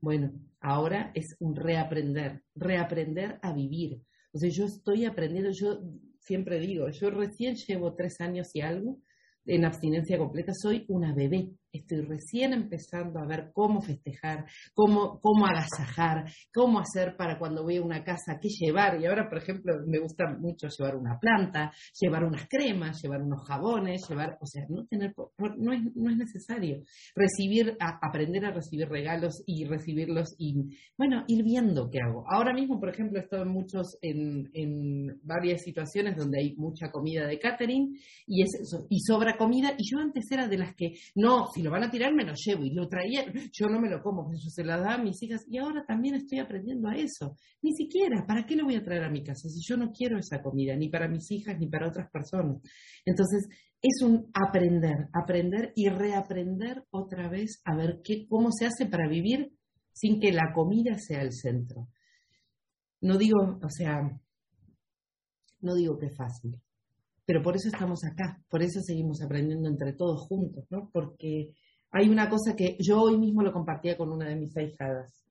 Bueno, 0.00 0.32
ahora 0.60 1.12
es 1.14 1.36
un 1.38 1.54
reaprender, 1.54 2.42
reaprender 2.56 3.38
a 3.42 3.52
vivir. 3.52 4.02
O 4.32 4.38
sea, 4.38 4.50
yo 4.50 4.64
estoy 4.64 5.04
aprendiendo, 5.04 5.50
yo 5.52 5.78
siempre 6.18 6.58
digo, 6.58 6.88
yo 6.90 7.10
recién 7.10 7.54
llevo 7.54 7.94
tres 7.94 8.20
años 8.20 8.50
y 8.54 8.60
algo 8.60 8.98
en 9.44 9.64
abstinencia 9.64 10.18
completa, 10.18 10.52
soy 10.54 10.84
una 10.88 11.14
bebé 11.14 11.52
estoy 11.72 12.02
recién 12.02 12.52
empezando 12.52 13.20
a 13.20 13.26
ver 13.26 13.50
cómo 13.52 13.80
festejar, 13.80 14.46
cómo, 14.74 15.20
cómo 15.20 15.46
agasajar, 15.46 16.24
cómo 16.52 16.80
hacer 16.80 17.16
para 17.16 17.38
cuando 17.38 17.62
voy 17.62 17.76
a 17.76 17.82
una 17.82 18.04
casa, 18.04 18.38
qué 18.40 18.48
llevar. 18.48 19.00
Y 19.00 19.06
ahora, 19.06 19.28
por 19.28 19.38
ejemplo, 19.38 19.74
me 19.86 19.98
gusta 19.98 20.24
mucho 20.38 20.68
llevar 20.68 20.96
una 20.96 21.18
planta, 21.18 21.72
llevar 22.00 22.24
unas 22.24 22.46
cremas, 22.48 23.00
llevar 23.02 23.22
unos 23.22 23.46
jabones, 23.46 24.02
llevar, 24.08 24.36
o 24.40 24.46
sea, 24.46 24.64
no 24.68 24.86
tener, 24.86 25.14
no 25.38 25.72
es, 25.72 25.80
no 25.94 26.10
es 26.10 26.16
necesario. 26.16 26.82
Recibir, 27.14 27.76
aprender 27.80 28.44
a 28.44 28.52
recibir 28.52 28.88
regalos 28.88 29.42
y 29.46 29.64
recibirlos 29.64 30.34
y, 30.38 30.54
bueno, 30.96 31.24
ir 31.28 31.42
viendo 31.42 31.90
qué 31.90 31.98
hago. 32.00 32.24
Ahora 32.28 32.52
mismo, 32.52 32.78
por 32.78 32.90
ejemplo, 32.90 33.18
he 33.18 33.22
estado 33.22 33.42
en 33.42 33.50
muchos, 33.50 33.98
en, 34.02 34.50
en 34.54 35.20
varias 35.22 35.62
situaciones 35.62 36.16
donde 36.16 36.40
hay 36.40 36.54
mucha 36.56 36.90
comida 36.90 37.26
de 37.26 37.38
catering 37.38 37.96
y 38.26 38.42
es 38.42 38.50
y 38.88 39.00
sobra 39.00 39.36
comida. 39.36 39.74
Y 39.78 39.90
yo 39.90 39.98
antes 39.98 40.30
era 40.30 40.48
de 40.48 40.58
las 40.58 40.74
que, 40.74 40.94
no, 41.14 41.48
lo 41.62 41.70
van 41.70 41.84
a 41.84 41.90
tirar, 41.90 42.12
me 42.14 42.24
lo 42.24 42.34
llevo. 42.34 42.64
Y 42.64 42.70
lo 42.70 42.88
traía, 42.88 43.24
yo 43.52 43.66
no 43.68 43.80
me 43.80 43.88
lo 43.88 44.02
como, 44.02 44.32
eso 44.32 44.50
se 44.50 44.64
lo 44.64 44.72
da 44.78 44.94
a 44.94 45.02
mis 45.02 45.22
hijas. 45.22 45.44
Y 45.48 45.58
ahora 45.58 45.84
también 45.86 46.14
estoy 46.16 46.38
aprendiendo 46.38 46.88
a 46.88 46.96
eso. 46.96 47.36
Ni 47.62 47.72
siquiera, 47.72 48.26
¿para 48.26 48.44
qué 48.44 48.56
lo 48.56 48.64
voy 48.64 48.76
a 48.76 48.84
traer 48.84 49.04
a 49.04 49.10
mi 49.10 49.22
casa 49.22 49.48
si 49.48 49.60
yo 49.66 49.76
no 49.76 49.92
quiero 49.92 50.18
esa 50.18 50.42
comida, 50.42 50.76
ni 50.76 50.88
para 50.88 51.08
mis 51.08 51.30
hijas, 51.30 51.58
ni 51.58 51.68
para 51.68 51.88
otras 51.88 52.10
personas? 52.10 52.60
Entonces, 53.04 53.48
es 53.80 54.02
un 54.02 54.30
aprender, 54.32 55.08
aprender 55.12 55.72
y 55.74 55.88
reaprender 55.88 56.84
otra 56.90 57.28
vez 57.28 57.60
a 57.64 57.74
ver 57.76 58.00
qué, 58.04 58.26
cómo 58.28 58.50
se 58.52 58.66
hace 58.66 58.86
para 58.86 59.08
vivir 59.08 59.52
sin 59.92 60.20
que 60.20 60.32
la 60.32 60.52
comida 60.54 60.96
sea 60.98 61.22
el 61.22 61.32
centro. 61.32 61.88
No 63.00 63.18
digo, 63.18 63.58
o 63.60 63.68
sea, 63.68 64.00
no 65.60 65.74
digo 65.74 65.98
que 65.98 66.06
es 66.06 66.16
fácil, 66.16 66.60
pero 67.32 67.42
por 67.42 67.56
eso 67.56 67.68
estamos 67.68 68.04
acá, 68.04 68.38
por 68.50 68.62
eso 68.62 68.82
seguimos 68.82 69.22
aprendiendo 69.22 69.66
entre 69.66 69.94
todos 69.94 70.20
juntos, 70.28 70.66
¿no? 70.68 70.90
Porque 70.92 71.54
hay 71.90 72.10
una 72.10 72.28
cosa 72.28 72.54
que 72.54 72.76
yo 72.78 73.00
hoy 73.00 73.18
mismo 73.18 73.40
lo 73.40 73.54
compartía 73.54 73.96
con 73.96 74.12
una 74.12 74.28
de 74.28 74.36
mis 74.36 74.54
ahijadas. 74.54 75.24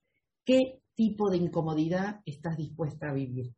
¿Qué 0.44 0.80
tipo 0.96 1.30
de 1.30 1.38
incomodidad 1.38 2.22
estás 2.26 2.58
dispuesta 2.58 3.12
a 3.12 3.14
vivir? 3.14 3.54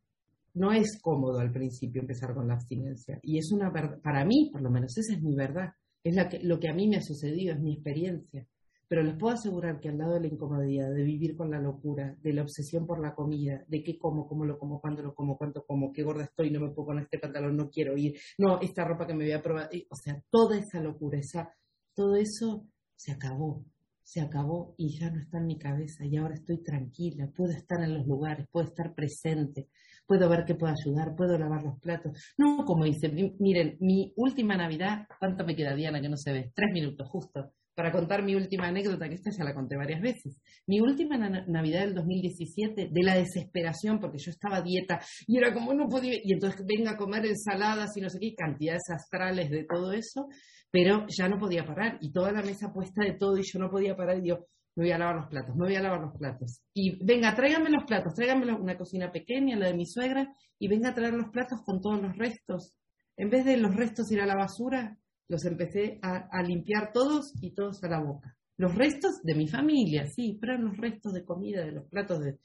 No 0.52 0.72
es 0.72 1.00
cómodo 1.00 1.38
al 1.38 1.52
principio 1.52 2.02
empezar 2.02 2.34
con 2.34 2.46
la 2.46 2.52
abstinencia. 2.52 3.18
Y 3.22 3.38
es 3.38 3.50
una 3.50 3.70
verdad, 3.70 3.98
para 4.02 4.26
mí, 4.26 4.50
por 4.52 4.60
lo 4.60 4.70
menos, 4.70 4.94
esa 4.98 5.14
es 5.14 5.22
mi 5.22 5.34
verdad. 5.34 5.70
Es 6.02 6.14
la 6.14 6.28
que, 6.28 6.40
lo 6.42 6.60
que 6.60 6.68
a 6.68 6.74
mí 6.74 6.86
me 6.86 6.98
ha 6.98 7.02
sucedido, 7.02 7.54
es 7.54 7.60
mi 7.62 7.72
experiencia. 7.72 8.46
Pero 8.88 9.02
les 9.02 9.16
puedo 9.16 9.34
asegurar 9.34 9.80
que 9.80 9.88
al 9.88 9.98
lado 9.98 10.14
de 10.14 10.20
la 10.20 10.26
incomodidad, 10.26 10.92
de 10.92 11.02
vivir 11.02 11.36
con 11.36 11.50
la 11.50 11.60
locura, 11.60 12.16
de 12.20 12.32
la 12.32 12.42
obsesión 12.42 12.86
por 12.86 13.00
la 13.00 13.14
comida, 13.14 13.64
de 13.66 13.82
qué 13.82 13.98
como, 13.98 14.26
cómo 14.26 14.44
lo 14.44 14.58
como, 14.58 14.80
cuándo 14.80 15.02
lo 15.02 15.14
como, 15.14 15.36
cuánto 15.36 15.64
como, 15.64 15.92
qué 15.92 16.02
gorda 16.02 16.24
estoy, 16.24 16.50
no 16.50 16.60
me 16.60 16.70
puedo 16.70 16.86
con 16.86 16.98
este 16.98 17.18
pantalón, 17.18 17.56
no 17.56 17.70
quiero 17.70 17.96
ir, 17.96 18.18
no, 18.38 18.60
esta 18.60 18.84
ropa 18.84 19.06
que 19.06 19.14
me 19.14 19.24
voy 19.24 19.32
a 19.32 19.42
probar, 19.42 19.70
o 19.88 19.96
sea, 19.96 20.22
toda 20.30 20.58
esa 20.58 20.80
locura, 20.80 21.18
esa, 21.18 21.52
todo 21.94 22.16
eso 22.16 22.66
se 22.96 23.12
acabó, 23.12 23.64
se 24.02 24.20
acabó 24.20 24.74
y 24.76 24.98
ya 24.98 25.10
no 25.10 25.20
está 25.20 25.38
en 25.38 25.46
mi 25.46 25.58
cabeza 25.58 26.04
y 26.04 26.16
ahora 26.16 26.34
estoy 26.34 26.62
tranquila, 26.62 27.30
puedo 27.34 27.52
estar 27.52 27.82
en 27.82 27.94
los 27.94 28.06
lugares, 28.06 28.46
puedo 28.50 28.66
estar 28.66 28.94
presente, 28.94 29.68
puedo 30.06 30.28
ver 30.28 30.44
qué 30.44 30.54
puedo 30.54 30.72
ayudar, 30.72 31.16
puedo 31.16 31.38
lavar 31.38 31.62
los 31.62 31.78
platos. 31.80 32.18
No, 32.36 32.64
como 32.64 32.84
dice, 32.84 33.08
miren, 33.38 33.78
mi 33.80 34.12
última 34.16 34.56
Navidad, 34.56 35.06
¿cuánto 35.18 35.44
me 35.44 35.56
queda 35.56 35.74
Diana 35.74 36.00
que 36.00 36.08
no 36.10 36.16
se 36.16 36.32
ve? 36.32 36.52
Tres 36.54 36.70
minutos, 36.72 37.08
justo 37.08 37.52
para 37.74 37.90
contar 37.90 38.22
mi 38.22 38.34
última 38.34 38.68
anécdota, 38.68 39.08
que 39.08 39.14
esta 39.14 39.30
ya 39.30 39.44
la 39.44 39.54
conté 39.54 39.76
varias 39.76 40.00
veces. 40.00 40.40
Mi 40.66 40.80
última 40.80 41.16
Navidad 41.18 41.80
del 41.80 41.94
2017, 41.94 42.88
de 42.90 43.02
la 43.02 43.16
desesperación, 43.16 43.98
porque 44.00 44.18
yo 44.18 44.30
estaba 44.30 44.62
dieta 44.62 45.00
y 45.26 45.38
era 45.38 45.52
como 45.52 45.74
no 45.74 45.88
podía, 45.88 46.14
y 46.22 46.32
entonces 46.32 46.64
venga 46.66 46.92
a 46.92 46.96
comer 46.96 47.26
ensaladas 47.26 47.96
y 47.96 48.00
no 48.00 48.08
sé 48.08 48.18
qué, 48.20 48.34
cantidades 48.34 48.90
astrales 48.90 49.50
de 49.50 49.64
todo 49.64 49.92
eso, 49.92 50.28
pero 50.70 51.06
ya 51.08 51.28
no 51.28 51.38
podía 51.38 51.64
parar 51.64 51.98
y 52.00 52.12
toda 52.12 52.32
la 52.32 52.42
mesa 52.42 52.72
puesta 52.72 53.02
de 53.04 53.14
todo 53.14 53.38
y 53.38 53.42
yo 53.42 53.58
no 53.58 53.70
podía 53.70 53.96
parar 53.96 54.18
y 54.18 54.22
digo, 54.22 54.46
me 54.76 54.84
voy 54.84 54.92
a 54.92 54.98
lavar 54.98 55.16
los 55.16 55.28
platos, 55.28 55.54
me 55.54 55.66
voy 55.66 55.76
a 55.76 55.82
lavar 55.82 56.00
los 56.00 56.16
platos. 56.18 56.62
Y 56.72 57.04
venga, 57.04 57.34
tráiganme 57.34 57.70
los 57.70 57.84
platos, 57.84 58.14
tráiganme 58.14 58.52
una 58.52 58.76
cocina 58.76 59.12
pequeña, 59.12 59.56
la 59.56 59.68
de 59.68 59.74
mi 59.74 59.86
suegra, 59.86 60.34
y 60.58 60.68
venga 60.68 60.90
a 60.90 60.94
traer 60.94 61.14
los 61.14 61.30
platos 61.30 61.60
con 61.64 61.80
todos 61.80 62.02
los 62.02 62.16
restos. 62.16 62.74
En 63.16 63.30
vez 63.30 63.44
de 63.44 63.56
los 63.56 63.74
restos 63.74 64.10
ir 64.10 64.20
a 64.20 64.26
la 64.26 64.34
basura, 64.34 64.98
los 65.28 65.44
empecé 65.44 65.98
a, 66.02 66.42
limpiar 66.42 66.92
todos 66.92 67.32
y 67.40 67.54
todos 67.54 67.82
a 67.82 67.88
la 67.88 68.00
boca. 68.00 68.36
Los 68.56 68.74
restos 68.74 69.22
de 69.22 69.34
mi 69.34 69.48
familia, 69.48 70.06
sí, 70.06 70.38
pero 70.40 70.54
eran 70.54 70.66
los 70.66 70.76
restos 70.76 71.12
de 71.12 71.24
comida, 71.24 71.64
de 71.64 71.72
los 71.72 71.88
platos 71.88 72.20
de, 72.20 72.38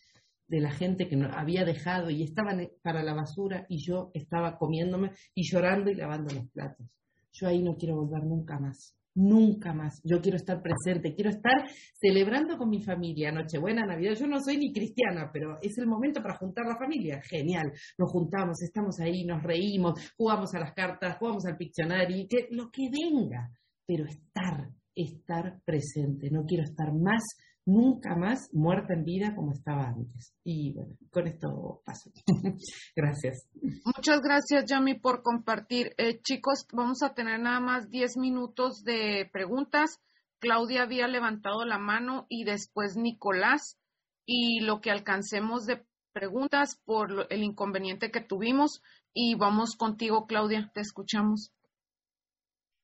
de 0.48 0.60
la 0.60 0.72
gente 0.72 1.08
que 1.08 1.16
había 1.34 1.66
dejado 1.66 2.10
y 2.10 2.24
estaban 2.24 2.68
para 2.82 3.04
la 3.04 3.14
basura 3.14 3.66
y 3.70 3.78
yo 3.86 4.12
estaba 4.14 4.58
comiéndome 4.58 5.12
y 5.36 5.44
llorando 5.44 5.92
y 5.92 5.96
lavando 5.96 6.34
los 6.34 6.50
platos. 6.50 6.88
Yo 7.32 7.48
ahí 7.48 7.62
no 7.62 7.76
quiero 7.76 7.96
volver 7.96 8.24
nunca 8.24 8.60
más 8.60 8.99
nunca 9.16 9.74
más. 9.74 10.00
Yo 10.04 10.22
quiero 10.22 10.38
estar 10.38 10.62
presente, 10.62 11.14
quiero 11.14 11.30
estar 11.30 11.70
celebrando 12.00 12.58
con 12.58 12.70
mi 12.70 12.82
familia, 12.82 13.32
Nochebuena, 13.32 13.86
Navidad. 13.86 14.14
Yo 14.14 14.28
no 14.28 14.40
soy 14.40 14.58
ni 14.58 14.72
cristiana, 14.72 15.30
pero 15.32 15.58
es 15.62 15.78
el 15.78 15.88
momento 15.88 16.22
para 16.22 16.38
juntar 16.38 16.66
la 16.66 16.78
familia. 16.78 17.22
Genial. 17.22 17.72
Nos 17.98 18.12
juntamos, 18.12 18.62
estamos 18.62 19.00
ahí, 19.00 19.26
nos 19.26 19.44
reímos, 19.44 20.14
jugamos 20.18 20.54
a 20.54 20.60
las 20.60 20.74
cartas, 20.74 21.18
jugamos 21.18 21.46
al 21.46 21.58
Pictionary, 21.58 22.28
que, 22.28 22.48
lo 22.52 22.70
que 22.72 22.90
venga, 22.90 23.50
pero 23.86 24.06
estar, 24.06 24.70
estar 24.96 25.60
presente. 25.66 26.30
No 26.30 26.46
quiero 26.46 26.64
estar 26.64 26.94
más 26.94 27.24
nunca 27.70 28.16
más 28.16 28.50
muerta 28.54 28.94
en 28.94 29.04
vida 29.04 29.36
como 29.36 29.54
estaba 29.54 29.90
antes. 29.90 30.34
Y 30.44 30.74
bueno, 30.74 30.96
con 31.12 31.28
esto 31.28 31.82
paso. 31.86 32.12
gracias. 32.96 33.48
Muchas 33.86 34.22
gracias, 34.22 34.66
Yami, 34.66 35.00
por 35.00 35.22
compartir. 35.22 35.94
Eh, 35.98 36.20
chicos, 36.22 36.66
vamos 36.74 37.04
a 37.04 37.14
tener 37.14 37.40
nada 37.40 37.60
más 37.60 37.90
10 37.90 38.18
minutos 38.18 38.84
de 38.84 39.30
preguntas. 39.32 40.02
Claudia 40.40 40.84
había 40.84 41.08
levantado 41.08 41.66
la 41.66 41.78
mano 41.78 42.26
y 42.30 42.44
después 42.44 42.96
Nicolás. 42.98 43.78
Y 44.26 44.62
lo 44.62 44.80
que 44.82 44.92
alcancemos 44.92 45.66
de 45.66 45.84
preguntas 46.14 46.80
por 46.86 47.28
el 47.30 47.44
inconveniente 47.44 48.12
que 48.12 48.22
tuvimos. 48.22 48.82
Y 49.14 49.36
vamos 49.36 49.76
contigo, 49.76 50.28
Claudia, 50.28 50.72
te 50.74 50.82
escuchamos. 50.82 51.52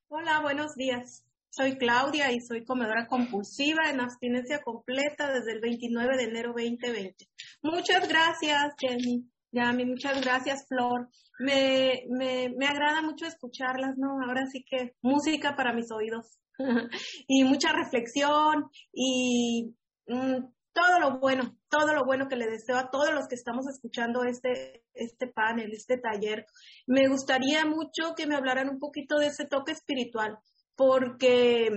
Hola, 0.08 0.42
buenos 0.42 0.76
días. 0.76 1.26
Soy 1.56 1.78
Claudia 1.78 2.34
y 2.34 2.42
soy 2.42 2.66
comedora 2.66 3.08
compulsiva 3.08 3.90
en 3.90 4.02
abstinencia 4.02 4.62
completa 4.62 5.32
desde 5.32 5.54
el 5.54 5.62
29 5.62 6.18
de 6.18 6.24
enero 6.24 6.50
2020. 6.50 7.30
Muchas 7.62 8.10
gracias, 8.10 8.74
Jenny. 8.78 9.24
Yami, 9.52 9.86
muchas 9.86 10.20
gracias, 10.22 10.68
Flor. 10.68 11.08
Me, 11.40 12.04
me, 12.10 12.50
me 12.58 12.68
agrada 12.68 13.02
mucho 13.02 13.26
escucharlas, 13.26 13.96
¿no? 13.96 14.18
Ahora 14.28 14.48
sí 14.52 14.66
que 14.70 14.96
música 15.02 15.56
para 15.56 15.72
mis 15.72 15.90
oídos. 15.92 16.40
y 17.28 17.46
mucha 17.46 17.72
reflexión 17.72 18.66
y 18.92 19.76
mm, 20.08 20.44
todo 20.74 21.00
lo 21.00 21.20
bueno, 21.20 21.58
todo 21.70 21.94
lo 21.94 22.04
bueno 22.04 22.28
que 22.28 22.36
le 22.36 22.50
deseo 22.50 22.78
a 22.78 22.90
todos 22.90 23.14
los 23.14 23.30
que 23.30 23.36
estamos 23.36 23.66
escuchando 23.68 24.26
este, 24.26 24.84
este 24.94 25.28
panel, 25.28 25.72
este 25.72 25.98
taller. 25.98 26.46
Me 26.86 27.08
gustaría 27.08 27.66
mucho 27.66 28.14
que 28.16 28.28
me 28.28 28.36
hablaran 28.36 28.68
un 28.68 28.80
poquito 28.80 29.20
de 29.20 29.28
ese 29.28 29.46
toque 29.46 29.72
espiritual, 29.72 30.38
porque 30.76 31.68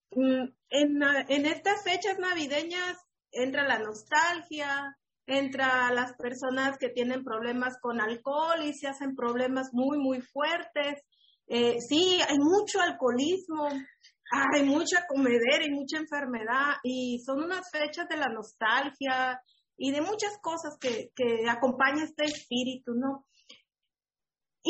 en, 0.00 0.54
en 0.70 1.46
estas 1.46 1.82
fechas 1.84 2.18
navideñas 2.18 2.96
entra 3.32 3.66
la 3.66 3.78
nostalgia, 3.78 4.96
entra 5.28 5.92
las 5.92 6.14
personas 6.14 6.78
que 6.78 6.88
tienen 6.88 7.22
problemas 7.22 7.74
con 7.80 8.00
alcohol 8.00 8.62
y 8.64 8.72
se 8.72 8.88
hacen 8.88 9.14
problemas 9.14 9.68
muy, 9.72 9.98
muy 9.98 10.22
fuertes. 10.22 11.02
Eh, 11.46 11.76
sí, 11.86 12.18
hay 12.26 12.38
mucho 12.38 12.80
alcoholismo, 12.80 13.68
hay 14.54 14.64
mucha 14.64 15.06
comedera 15.06 15.64
y 15.64 15.70
mucha 15.70 15.98
enfermedad 15.98 16.76
y 16.82 17.22
son 17.24 17.42
unas 17.42 17.70
fechas 17.70 18.08
de 18.08 18.16
la 18.16 18.28
nostalgia 18.28 19.40
y 19.76 19.92
de 19.92 20.00
muchas 20.00 20.38
cosas 20.42 20.76
que, 20.80 21.10
que 21.14 21.48
acompaña 21.48 22.04
este 22.04 22.24
espíritu, 22.24 22.94
¿no? 22.94 23.26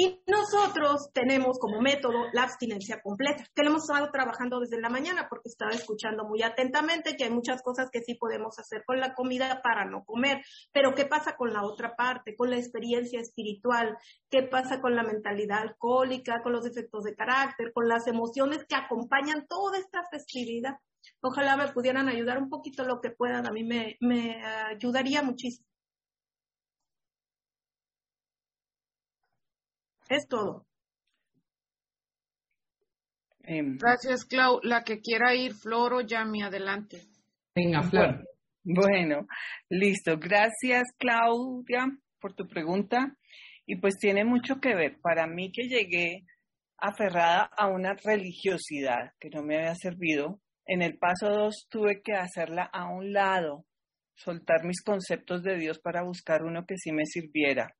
Y 0.01 0.23
nosotros 0.29 1.11
tenemos 1.13 1.59
como 1.59 1.81
método 1.81 2.27
la 2.33 2.45
abstinencia 2.45 3.01
completa, 3.03 3.45
que 3.53 3.65
lo 3.65 3.71
hemos 3.71 3.83
estado 3.83 4.09
trabajando 4.13 4.61
desde 4.61 4.81
la 4.81 4.91
mañana 4.91 5.27
porque 5.29 5.49
estaba 5.49 5.73
escuchando 5.73 6.25
muy 6.25 6.41
atentamente 6.41 7.17
que 7.17 7.25
hay 7.25 7.31
muchas 7.31 7.63
cosas 7.63 7.91
que 7.91 8.03
sí 8.03 8.15
podemos 8.15 8.57
hacer 8.61 8.85
con 8.87 9.01
la 9.01 9.13
comida 9.15 9.61
para 9.61 9.87
no 9.87 10.05
comer, 10.05 10.41
pero 10.73 10.95
¿qué 10.95 11.05
pasa 11.05 11.35
con 11.35 11.53
la 11.53 11.65
otra 11.65 11.97
parte, 11.97 12.37
con 12.37 12.49
la 12.49 12.59
experiencia 12.59 13.19
espiritual? 13.19 13.99
¿Qué 14.31 14.45
pasa 14.45 14.81
con 14.81 14.95
la 14.95 15.03
mentalidad 15.03 15.63
alcohólica, 15.63 16.43
con 16.45 16.53
los 16.53 16.65
efectos 16.65 17.03
de 17.03 17.17
carácter, 17.17 17.73
con 17.73 17.89
las 17.89 18.07
emociones 18.07 18.65
que 18.69 18.77
acompañan 18.77 19.49
toda 19.49 19.79
esta 19.79 20.05
festividad? 20.13 20.77
Ojalá 21.21 21.57
me 21.57 21.73
pudieran 21.73 22.09
ayudar 22.09 22.39
un 22.39 22.49
poquito 22.49 22.85
lo 22.85 23.01
que 23.01 23.11
puedan, 23.11 23.49
a 23.49 23.51
mí 23.51 23.65
me, 23.65 23.97
me 23.99 24.45
ayudaría 24.45 25.25
muchísimo. 25.25 25.68
Es 30.09 30.27
todo. 30.27 30.67
Em, 33.43 33.77
Gracias, 33.79 34.25
Clau. 34.25 34.61
La 34.63 34.83
que 34.85 35.01
quiera 35.01 35.35
ir, 35.35 35.53
Flor 35.55 35.95
o 35.95 36.01
Yami, 36.01 36.43
adelante. 36.43 37.03
Venga, 37.55 37.83
Flor. 37.83 38.25
Bueno, 38.63 39.27
listo. 39.71 40.19
Gracias, 40.19 40.85
Claudia, 40.99 41.87
por 42.21 42.35
tu 42.35 42.47
pregunta. 42.47 43.17
Y 43.67 43.77
pues 43.77 43.97
tiene 43.99 44.25
mucho 44.25 44.61
que 44.61 44.75
ver. 44.75 44.99
Para 45.01 45.27
mí 45.27 45.51
que 45.53 45.69
llegué 45.69 46.25
aferrada 46.79 47.51
a 47.57 47.69
una 47.69 47.95
religiosidad 47.95 49.13
que 49.19 49.31
no 49.31 49.43
me 49.43 49.57
había 49.57 49.75
servido, 49.75 50.41
en 50.67 50.83
el 50.83 50.99
paso 50.99 51.29
dos 51.31 51.67
tuve 51.71 52.03
que 52.03 52.13
hacerla 52.13 52.69
a 52.73 52.91
un 52.91 53.13
lado, 53.13 53.65
soltar 54.15 54.65
mis 54.65 54.83
conceptos 54.83 55.43
de 55.43 55.57
Dios 55.57 55.81
para 55.81 56.03
buscar 56.03 56.45
uno 56.45 56.67
que 56.67 56.77
sí 56.77 56.93
me 56.93 57.05
sirviera 57.05 57.75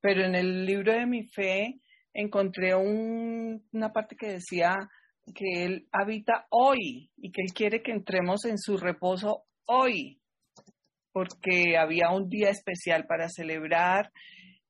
pero 0.00 0.24
en 0.24 0.34
el 0.34 0.66
libro 0.66 0.92
de 0.92 1.06
mi 1.06 1.26
fe 1.28 1.80
encontré 2.14 2.74
una 2.74 3.92
parte 3.92 4.16
que 4.16 4.28
decía 4.28 4.76
que 5.34 5.64
Él 5.64 5.88
habita 5.92 6.46
hoy 6.50 7.10
y 7.16 7.32
que 7.32 7.42
Él 7.42 7.52
quiere 7.52 7.82
que 7.82 7.92
entremos 7.92 8.44
en 8.44 8.58
su 8.58 8.76
reposo 8.76 9.44
hoy, 9.66 10.20
porque 11.12 11.76
había 11.76 12.10
un 12.10 12.28
día 12.28 12.50
especial 12.50 13.06
para 13.06 13.28
celebrar 13.28 14.12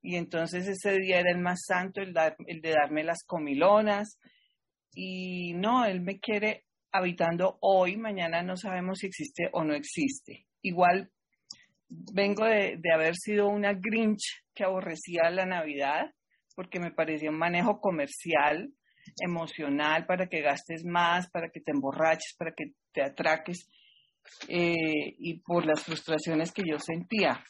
y 0.07 0.15
entonces 0.15 0.69
ese 0.69 1.01
día 1.01 1.19
era 1.19 1.33
el 1.33 1.39
más 1.39 1.65
santo, 1.67 2.01
el, 2.01 2.13
de 2.15 2.71
darme 2.71 3.03
las 3.03 3.25
comilonas. 3.27 4.21
Y 4.95 5.53
no, 5.55 5.85
Él 5.85 6.01
me 6.01 6.21
quiere 6.21 6.65
habitando 6.93 7.59
hoy, 7.61 7.97
mañana 7.97 8.41
no 8.45 8.57
sabemos 8.57 8.99
si 9.01 9.09
existe 9.09 9.51
o 9.53 9.65
no 9.65 9.75
existe. 9.75 10.47
Igual 10.63 11.11
vengo 11.89 12.45
de, 12.45 12.79
haber 12.95 13.17
sido 13.17 13.49
una 13.49 13.73
Grinch 13.75 14.45
que 14.57 14.65
aborrecía 14.65 15.31
la 15.31 15.47
Navidad 15.47 16.11
porque 16.57 16.81
me 16.81 16.91
parecía 16.91 17.31
un 17.31 17.39
manejo 17.39 17.81
comercial, 17.81 18.73
emocional, 19.21 20.07
para 20.07 20.27
que 20.27 20.41
gastes 20.41 20.85
más, 20.85 21.31
para 21.31 21.51
que 21.51 21.61
te 21.61 21.71
emborraches, 21.71 22.35
para 22.37 22.53
que 22.57 22.73
te 22.93 23.03
atraques, 23.03 23.69
eh, 24.49 25.15
y 25.19 25.41
por 25.41 25.67
las 25.67 25.85
frustraciones 25.85 26.53
que 26.53 26.63
yo 26.67 26.79
sentía. 26.79 27.45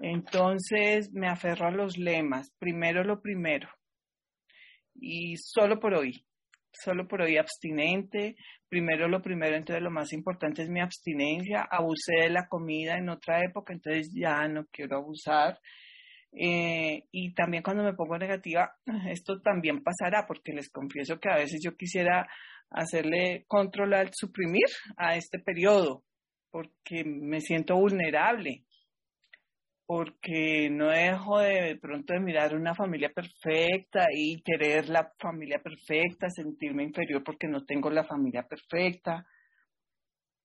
Entonces 0.00 1.10
me 1.12 1.28
aferro 1.28 1.68
a 1.68 1.70
los 1.70 1.96
lemas, 1.96 2.52
primero 2.58 3.04
lo 3.04 3.22
primero, 3.22 3.68
y 4.94 5.36
solo 5.36 5.78
por 5.78 5.94
hoy, 5.94 6.26
solo 6.72 7.06
por 7.06 7.22
hoy 7.22 7.36
abstinente, 7.36 8.36
primero 8.68 9.08
lo 9.08 9.22
primero, 9.22 9.56
entonces 9.56 9.82
lo 9.82 9.90
más 9.90 10.12
importante 10.12 10.62
es 10.62 10.68
mi 10.68 10.80
abstinencia. 10.80 11.66
Abusé 11.70 12.22
de 12.22 12.30
la 12.30 12.48
comida 12.48 12.96
en 12.96 13.08
otra 13.08 13.42
época, 13.44 13.72
entonces 13.72 14.12
ya 14.14 14.46
no 14.48 14.66
quiero 14.70 14.96
abusar. 14.96 15.58
Eh, 16.40 17.04
y 17.10 17.34
también 17.34 17.62
cuando 17.62 17.82
me 17.82 17.94
pongo 17.94 18.16
negativa, 18.16 18.72
esto 19.10 19.40
también 19.40 19.82
pasará, 19.82 20.26
porque 20.26 20.52
les 20.52 20.70
confieso 20.70 21.18
que 21.18 21.30
a 21.30 21.36
veces 21.36 21.60
yo 21.62 21.76
quisiera 21.76 22.28
hacerle 22.70 23.44
controlar, 23.48 24.10
suprimir 24.12 24.66
a 24.96 25.16
este 25.16 25.38
periodo, 25.38 26.04
porque 26.50 27.04
me 27.04 27.40
siento 27.40 27.76
vulnerable 27.76 28.64
porque 29.88 30.68
no 30.70 30.90
dejo 30.90 31.38
de, 31.38 31.78
pronto 31.80 32.12
de 32.12 32.20
mirar 32.20 32.54
una 32.54 32.74
familia 32.74 33.08
perfecta 33.08 34.08
y 34.14 34.42
querer 34.42 34.90
la 34.90 35.10
familia 35.18 35.62
perfecta, 35.62 36.28
sentirme 36.28 36.84
inferior 36.84 37.24
porque 37.24 37.48
no 37.48 37.64
tengo 37.64 37.88
la 37.88 38.04
familia 38.04 38.46
perfecta. 38.46 39.24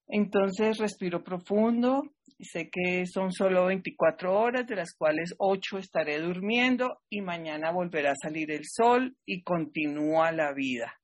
Entonces 0.08 0.78
respiro 0.78 1.24
profundo 1.24 2.04
sé 2.44 2.70
que 2.70 3.06
son 3.06 3.32
solo 3.32 3.66
24 3.66 4.34
horas, 4.34 4.68
de 4.68 4.76
las 4.76 4.94
cuales 4.94 5.34
8 5.38 5.78
estaré 5.78 6.20
durmiendo 6.20 7.00
y 7.10 7.22
mañana 7.22 7.72
volverá 7.72 8.12
a 8.12 8.22
salir 8.22 8.52
el 8.52 8.66
sol 8.66 9.16
y 9.26 9.44
continúa 9.44 10.32
la 10.32 10.54
vida. 10.54 11.00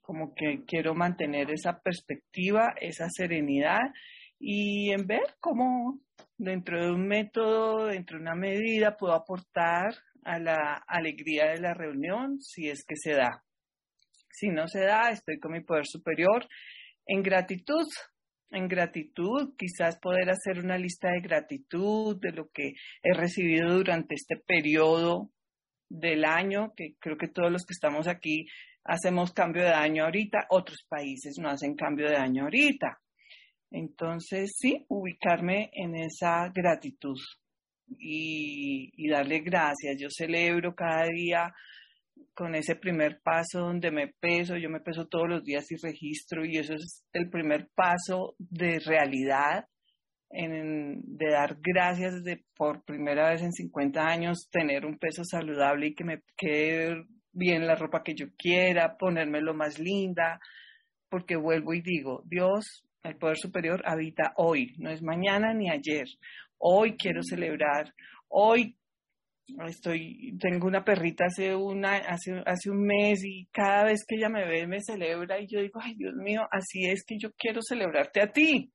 Como 0.00 0.34
que 0.34 0.64
quiero 0.66 0.94
mantener 0.94 1.50
esa 1.50 1.80
perspectiva, 1.80 2.74
esa 2.80 3.08
serenidad 3.10 3.82
y 4.38 4.92
en 4.92 5.06
ver 5.06 5.36
cómo 5.40 6.00
dentro 6.38 6.80
de 6.80 6.92
un 6.92 7.06
método, 7.06 7.86
dentro 7.86 8.18
de 8.18 8.22
una 8.22 8.34
medida, 8.34 8.96
puedo 8.96 9.14
aportar 9.14 9.94
a 10.22 10.38
la 10.38 10.84
alegría 10.86 11.46
de 11.46 11.60
la 11.60 11.74
reunión 11.74 12.40
si 12.40 12.68
es 12.68 12.84
que 12.86 12.96
se 12.96 13.12
da. 13.12 13.42
Si 14.30 14.48
no 14.48 14.68
se 14.68 14.80
da, 14.80 15.10
estoy 15.10 15.38
con 15.38 15.52
mi 15.52 15.62
poder 15.62 15.86
superior 15.86 16.46
en 17.06 17.22
gratitud. 17.22 17.86
En 18.50 18.68
gratitud, 18.68 19.54
quizás 19.58 19.98
poder 19.98 20.30
hacer 20.30 20.60
una 20.60 20.78
lista 20.78 21.10
de 21.10 21.20
gratitud 21.20 22.16
de 22.20 22.30
lo 22.30 22.48
que 22.50 22.74
he 23.02 23.12
recibido 23.12 23.74
durante 23.74 24.14
este 24.14 24.36
periodo 24.36 25.32
del 25.88 26.24
año, 26.24 26.72
que 26.76 26.94
creo 27.00 27.16
que 27.16 27.28
todos 27.28 27.50
los 27.50 27.64
que 27.64 27.72
estamos 27.72 28.06
aquí 28.06 28.46
hacemos 28.84 29.32
cambio 29.32 29.64
de 29.64 29.72
año 29.72 30.04
ahorita, 30.04 30.46
otros 30.50 30.86
países 30.88 31.36
no 31.40 31.48
hacen 31.48 31.74
cambio 31.74 32.08
de 32.08 32.16
año 32.16 32.44
ahorita. 32.44 33.00
Entonces, 33.70 34.54
sí, 34.56 34.84
ubicarme 34.88 35.70
en 35.72 35.96
esa 35.96 36.48
gratitud 36.54 37.18
y, 37.98 39.08
darle 39.08 39.40
gracias. 39.40 39.96
Yo 39.98 40.08
celebro 40.10 40.74
cada 40.74 41.06
día 41.06 41.52
con 42.36 42.54
ese 42.54 42.76
primer 42.76 43.20
paso 43.22 43.60
donde 43.60 43.90
me 43.90 44.08
peso, 44.08 44.56
yo 44.56 44.68
me 44.68 44.80
peso 44.80 45.06
todos 45.06 45.26
los 45.26 45.42
días 45.42 45.72
y 45.72 45.76
registro 45.76 46.44
y 46.44 46.58
eso 46.58 46.74
es 46.74 47.02
el 47.14 47.30
primer 47.30 47.68
paso 47.74 48.34
de 48.38 48.78
realidad, 48.78 49.64
de 50.28 51.30
dar 51.30 51.56
gracias 51.62 52.22
de 52.22 52.44
por 52.54 52.84
primera 52.84 53.30
vez 53.30 53.40
en 53.40 53.52
50 53.52 54.06
años, 54.06 54.48
tener 54.50 54.84
un 54.84 54.98
peso 54.98 55.24
saludable 55.24 55.86
y 55.86 55.94
que 55.94 56.04
me 56.04 56.20
quede 56.36 57.06
bien 57.32 57.66
la 57.66 57.74
ropa 57.74 58.02
que 58.02 58.14
yo 58.14 58.26
quiera, 58.36 58.98
ponerme 58.98 59.40
lo 59.40 59.54
más 59.54 59.78
linda, 59.78 60.38
porque 61.08 61.36
vuelvo 61.36 61.72
y 61.72 61.80
digo, 61.80 62.22
Dios 62.26 62.86
el 63.02 63.16
poder 63.16 63.38
superior 63.38 63.82
habita 63.86 64.34
hoy, 64.36 64.74
no 64.78 64.90
es 64.90 65.00
mañana 65.00 65.54
ni 65.54 65.70
ayer. 65.70 66.06
Hoy 66.58 66.96
quiero 66.96 67.22
celebrar, 67.22 67.94
hoy 68.28 68.76
estoy, 69.68 70.36
tengo 70.38 70.66
una 70.66 70.84
perrita 70.84 71.26
hace 71.26 71.54
una, 71.54 71.96
hace, 71.96 72.42
hace 72.44 72.70
un 72.70 72.84
mes 72.84 73.24
y 73.24 73.46
cada 73.52 73.84
vez 73.84 74.04
que 74.06 74.16
ella 74.16 74.28
me 74.28 74.46
ve 74.46 74.66
me 74.66 74.80
celebra 74.80 75.40
y 75.40 75.46
yo 75.48 75.60
digo, 75.60 75.80
ay 75.82 75.94
Dios 75.94 76.14
mío, 76.16 76.42
así 76.50 76.86
es 76.86 77.04
que 77.04 77.16
yo 77.18 77.30
quiero 77.36 77.60
celebrarte 77.62 78.20
a 78.20 78.32
ti, 78.32 78.72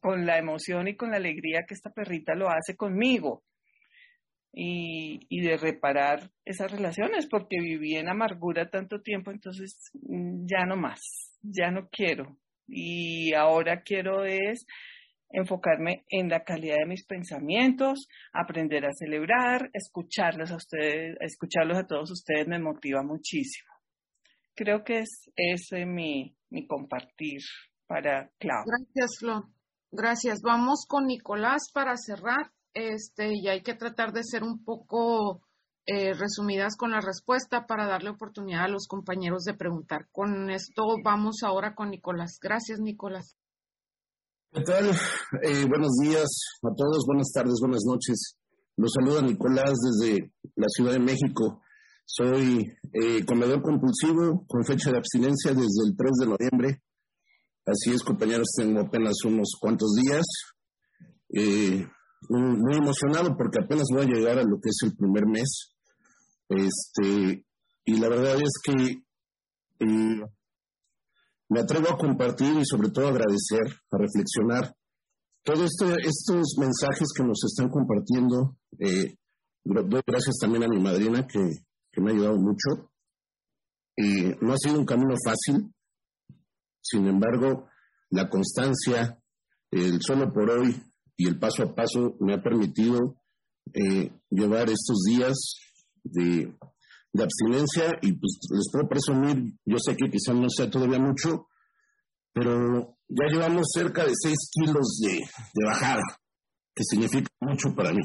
con 0.00 0.26
la 0.26 0.38
emoción 0.38 0.88
y 0.88 0.96
con 0.96 1.10
la 1.10 1.16
alegría 1.16 1.64
que 1.66 1.74
esta 1.74 1.90
perrita 1.90 2.34
lo 2.34 2.48
hace 2.48 2.76
conmigo. 2.76 3.42
y, 4.52 5.20
y, 5.28 5.42
de 5.42 5.56
reparar 5.58 6.30
esas 6.44 6.72
relaciones, 6.72 7.26
porque 7.28 7.60
viví 7.60 7.96
en 7.96 8.08
amargura 8.08 8.70
tanto 8.70 9.02
tiempo, 9.02 9.30
entonces 9.30 9.90
mm, 9.92 10.46
ya 10.46 10.64
no 10.66 10.76
más, 10.76 11.00
ya 11.42 11.70
no 11.70 11.88
quiero. 11.90 12.38
Y 12.66 13.34
ahora 13.34 13.82
quiero 13.82 14.24
es 14.24 14.66
enfocarme 15.30 16.04
en 16.08 16.28
la 16.28 16.44
calidad 16.44 16.76
de 16.78 16.86
mis 16.86 17.06
pensamientos, 17.06 18.08
aprender 18.32 18.84
a 18.86 18.92
celebrar, 18.92 19.70
escucharlos 19.72 20.50
a 20.50 20.56
ustedes, 20.56 21.16
escucharlos 21.20 21.78
a 21.78 21.86
todos 21.86 22.10
ustedes 22.10 22.46
me 22.46 22.58
motiva 22.58 23.02
muchísimo. 23.02 23.68
Creo 24.54 24.82
que 24.84 25.00
es 25.00 25.30
ese 25.36 25.86
mi, 25.86 26.36
mi 26.50 26.66
compartir 26.66 27.40
para 27.86 28.30
Clau. 28.38 28.64
Gracias, 28.66 29.18
Flo. 29.20 29.48
Gracias. 29.90 30.40
Vamos 30.42 30.84
con 30.88 31.06
Nicolás 31.06 31.70
para 31.72 31.96
cerrar. 31.96 32.52
Este, 32.74 33.32
y 33.34 33.48
hay 33.48 33.62
que 33.62 33.74
tratar 33.74 34.12
de 34.12 34.22
ser 34.22 34.42
un 34.42 34.62
poco 34.62 35.42
eh, 35.86 36.12
resumidas 36.12 36.76
con 36.76 36.90
la 36.90 37.00
respuesta 37.00 37.66
para 37.66 37.86
darle 37.86 38.10
oportunidad 38.10 38.64
a 38.64 38.68
los 38.68 38.86
compañeros 38.86 39.44
de 39.44 39.54
preguntar. 39.54 40.06
Con 40.12 40.50
esto 40.50 40.82
vamos 41.02 41.42
ahora 41.42 41.74
con 41.74 41.88
Nicolás. 41.88 42.38
Gracias, 42.42 42.78
Nicolás. 42.78 43.37
¿Qué 44.50 44.62
tal? 44.62 44.90
Eh, 45.42 45.66
buenos 45.68 45.92
días 46.02 46.26
a 46.62 46.74
todos, 46.74 47.04
buenas 47.06 47.30
tardes, 47.34 47.56
buenas 47.60 47.82
noches. 47.86 48.38
Los 48.78 48.92
saluda 48.94 49.20
Nicolás 49.20 49.74
desde 49.74 50.32
la 50.56 50.66
Ciudad 50.68 50.92
de 50.92 51.00
México. 51.00 51.60
Soy 52.06 52.66
eh, 52.94 53.26
comedor 53.26 53.60
compulsivo 53.60 54.46
con 54.48 54.64
fecha 54.64 54.90
de 54.90 54.96
abstinencia 54.96 55.52
desde 55.52 55.84
el 55.86 55.94
3 55.94 56.12
de 56.20 56.26
noviembre. 56.26 56.82
Así 57.66 57.92
es, 57.92 58.02
compañeros, 58.02 58.48
tengo 58.56 58.80
apenas 58.80 59.22
unos 59.26 59.54
cuantos 59.60 59.92
días. 60.02 60.24
Eh, 61.34 61.86
muy 62.30 62.74
emocionado 62.74 63.36
porque 63.36 63.62
apenas 63.62 63.84
voy 63.92 64.06
a 64.06 64.08
llegar 64.08 64.38
a 64.38 64.44
lo 64.44 64.58
que 64.62 64.70
es 64.70 64.78
el 64.82 64.96
primer 64.96 65.26
mes. 65.26 65.74
Este, 66.48 67.44
y 67.84 67.98
la 67.98 68.08
verdad 68.08 68.36
es 68.36 68.52
que 68.64 69.02
me 71.48 71.60
atrevo 71.60 71.90
a 71.90 71.98
compartir 71.98 72.58
y 72.58 72.64
sobre 72.64 72.90
todo 72.90 73.08
agradecer, 73.08 73.80
a 73.90 73.98
reflexionar 73.98 74.74
todos 75.42 75.70
este, 75.70 76.06
estos 76.06 76.56
mensajes 76.58 77.08
que 77.16 77.24
nos 77.24 77.42
están 77.44 77.70
compartiendo. 77.70 78.58
Eh, 78.78 79.16
doy 79.64 80.02
gracias 80.06 80.36
también 80.40 80.64
a 80.64 80.68
mi 80.68 80.80
madrina 80.80 81.26
que, 81.26 81.40
me 82.00 82.10
ha 82.10 82.14
ayudado 82.14 82.36
mucho. 82.36 82.92
y 83.96 84.36
no 84.40 84.52
ha 84.52 84.56
sido 84.56 84.78
un 84.78 84.86
camino 84.86 85.14
fácil, 85.24 85.72
sin 86.80 87.08
embargo, 87.08 87.68
la 88.10 88.30
constancia, 88.30 89.20
el 89.72 90.00
solo 90.00 90.32
por 90.32 90.48
hoy 90.48 90.80
y 91.16 91.26
el 91.26 91.38
paso 91.40 91.64
a 91.64 91.74
paso 91.74 92.16
me 92.20 92.34
ha 92.34 92.42
permitido 92.42 93.20
eh, 93.74 94.12
llevar 94.30 94.70
estos 94.70 95.02
días 95.04 95.36
de 96.04 96.56
de 97.12 97.22
abstinencia 97.22 97.98
y 98.02 98.12
pues 98.12 98.38
les 98.50 98.70
puedo 98.70 98.88
presumir, 98.88 99.54
yo 99.64 99.76
sé 99.78 99.96
que 99.96 100.10
quizás 100.10 100.34
no 100.34 100.48
sea 100.48 100.70
todavía 100.70 100.98
mucho, 100.98 101.48
pero 102.32 102.96
ya 103.08 103.26
llevamos 103.26 103.66
cerca 103.72 104.04
de 104.04 104.12
6 104.14 104.36
kilos 104.52 105.00
de, 105.02 105.24
bajada, 105.64 106.02
que 106.74 106.84
significa 106.84 107.30
mucho 107.40 107.74
para 107.74 107.92
mí. 107.92 108.02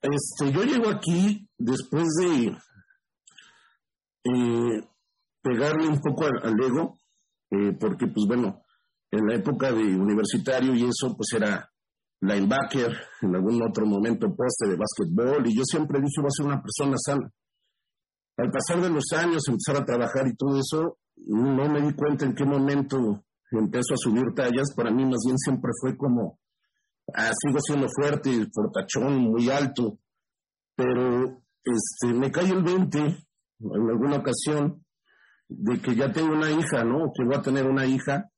Este, 0.00 0.52
yo 0.52 0.62
llego 0.62 0.88
aquí 0.88 1.48
después 1.58 2.06
de 2.20 2.56
eh, 4.24 4.88
pegarle 5.42 5.88
un 5.88 6.00
poco 6.00 6.26
al, 6.26 6.60
ego, 6.62 6.98
eh, 7.50 7.72
porque 7.78 8.06
pues 8.06 8.26
bueno, 8.26 8.62
en 9.10 9.26
la 9.26 9.34
época 9.34 9.72
de 9.72 9.96
universitario 9.96 10.74
y 10.74 10.84
eso 10.84 11.16
pues 11.16 11.32
era 11.34 11.70
linebacker, 12.20 12.96
en 13.22 13.34
algún 13.34 13.62
otro 13.62 13.86
momento 13.86 14.34
poste 14.34 14.68
de 14.68 14.76
básquetbol, 14.76 15.46
y 15.46 15.56
yo 15.56 15.62
siempre 15.64 16.00
dije, 16.00 16.20
voy 16.20 16.28
a 16.28 16.30
ser 16.30 16.46
una 16.46 16.62
persona 16.62 16.96
sana. 16.98 17.30
Al 18.38 18.50
pasar 18.50 18.82
de 18.82 18.90
los 18.90 19.04
años, 19.12 19.42
empezar 19.48 19.82
a 19.82 19.84
trabajar 19.84 20.26
y 20.26 20.36
todo 20.36 20.58
eso, 20.58 20.98
no 21.16 21.68
me 21.68 21.80
di 21.80 21.94
cuenta 21.94 22.24
en 22.24 22.34
qué 22.34 22.44
momento 22.44 23.24
empezó 23.50 23.94
a 23.94 23.96
subir 23.96 24.34
tallas. 24.34 24.74
Para 24.74 24.90
mí, 24.90 25.04
más 25.04 25.20
bien, 25.24 25.38
siempre 25.38 25.70
fue 25.80 25.96
como, 25.96 26.38
ah, 27.14 27.30
sigo 27.32 27.58
siendo 27.60 27.86
fuerte, 27.88 28.46
portachón, 28.52 29.18
muy 29.30 29.48
alto, 29.48 29.98
pero 30.74 31.42
este, 31.64 32.12
me 32.12 32.30
cae 32.30 32.50
el 32.50 32.62
20 32.62 32.98
en 32.98 33.90
alguna 33.90 34.16
ocasión 34.16 34.84
de 35.48 35.80
que 35.80 35.94
ya 35.94 36.12
tengo 36.12 36.34
una 36.34 36.50
hija, 36.50 36.84
¿no? 36.84 37.10
Que 37.14 37.24
voy 37.24 37.36
a 37.36 37.42
tener 37.42 37.66
una 37.66 37.86
hija. 37.86 38.30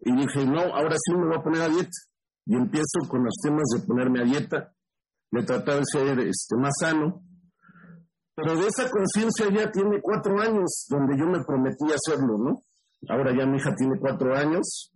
Y 0.00 0.16
dije, 0.16 0.46
no, 0.46 0.60
ahora 0.60 0.96
sí 0.96 1.14
me 1.14 1.26
voy 1.26 1.36
a 1.36 1.42
poner 1.42 1.62
a 1.62 1.68
dieta 1.68 1.90
y 2.46 2.54
empiezo 2.54 3.08
con 3.08 3.24
los 3.24 3.34
temas 3.42 3.64
de 3.74 3.86
ponerme 3.86 4.20
a 4.20 4.24
dieta, 4.24 4.74
de 5.30 5.42
tratar 5.44 5.78
de 5.78 5.84
ser 5.84 6.18
este, 6.20 6.56
más 6.56 6.72
sano. 6.80 7.22
Pero 8.34 8.56
de 8.56 8.66
esa 8.66 8.90
conciencia 8.90 9.46
ya 9.50 9.70
tiene 9.70 10.00
cuatro 10.00 10.40
años 10.40 10.86
donde 10.88 11.18
yo 11.18 11.26
me 11.26 11.44
prometí 11.44 11.84
hacerlo, 11.92 12.38
¿no? 12.38 12.64
Ahora 13.08 13.36
ya 13.36 13.46
mi 13.46 13.58
hija 13.58 13.74
tiene 13.74 13.98
cuatro 14.00 14.34
años 14.34 14.92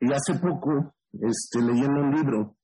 y 0.00 0.12
hace 0.12 0.38
poco 0.40 0.94
este, 1.12 1.60
leyendo 1.60 2.00
un 2.00 2.14
libro 2.14 2.56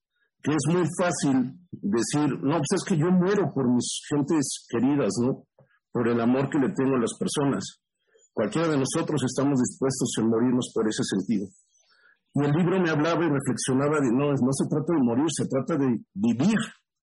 que 0.42 0.52
es 0.52 0.74
muy 0.74 0.84
fácil 0.98 1.54
decir, 1.70 2.28
no, 2.42 2.58
pues 2.58 2.72
es 2.74 2.84
que 2.84 2.98
yo 2.98 3.10
muero 3.10 3.52
por 3.54 3.72
mis 3.72 4.02
gentes 4.08 4.66
queridas, 4.68 5.12
¿no? 5.20 5.46
Por 5.92 6.08
el 6.08 6.20
amor 6.20 6.50
que 6.50 6.58
le 6.58 6.72
tengo 6.74 6.96
a 6.96 7.00
las 7.00 7.16
personas. 7.18 7.80
Cualquiera 8.32 8.68
de 8.68 8.78
nosotros 8.78 9.22
estamos 9.24 9.58
dispuestos 9.60 10.10
a 10.18 10.22
morirnos 10.22 10.72
por 10.74 10.88
ese 10.88 11.02
sentido. 11.04 11.46
Y 12.34 12.44
el 12.44 12.52
libro 12.52 12.80
me 12.80 12.90
hablaba 12.90 13.24
y 13.24 13.28
reflexionaba 13.28 14.00
de, 14.00 14.10
no, 14.10 14.30
no 14.32 14.52
se 14.52 14.68
trata 14.68 14.94
de 14.94 15.02
morir, 15.02 15.26
se 15.28 15.46
trata 15.46 15.76
de 15.76 16.00
vivir 16.14 16.58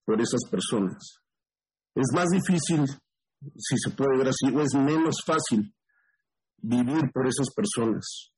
por 0.05 0.19
esas 0.19 0.41
personas. 0.49 1.21
Es 1.93 2.07
más 2.15 2.29
difícil, 2.29 2.85
si 3.55 3.77
se 3.77 3.91
puede 3.91 4.17
ver 4.17 4.29
así, 4.29 4.47
es 4.47 4.73
menos 4.73 5.17
fácil 5.25 5.73
vivir 6.57 7.11
por 7.13 7.27
esas 7.27 7.53
personas. 7.53 8.31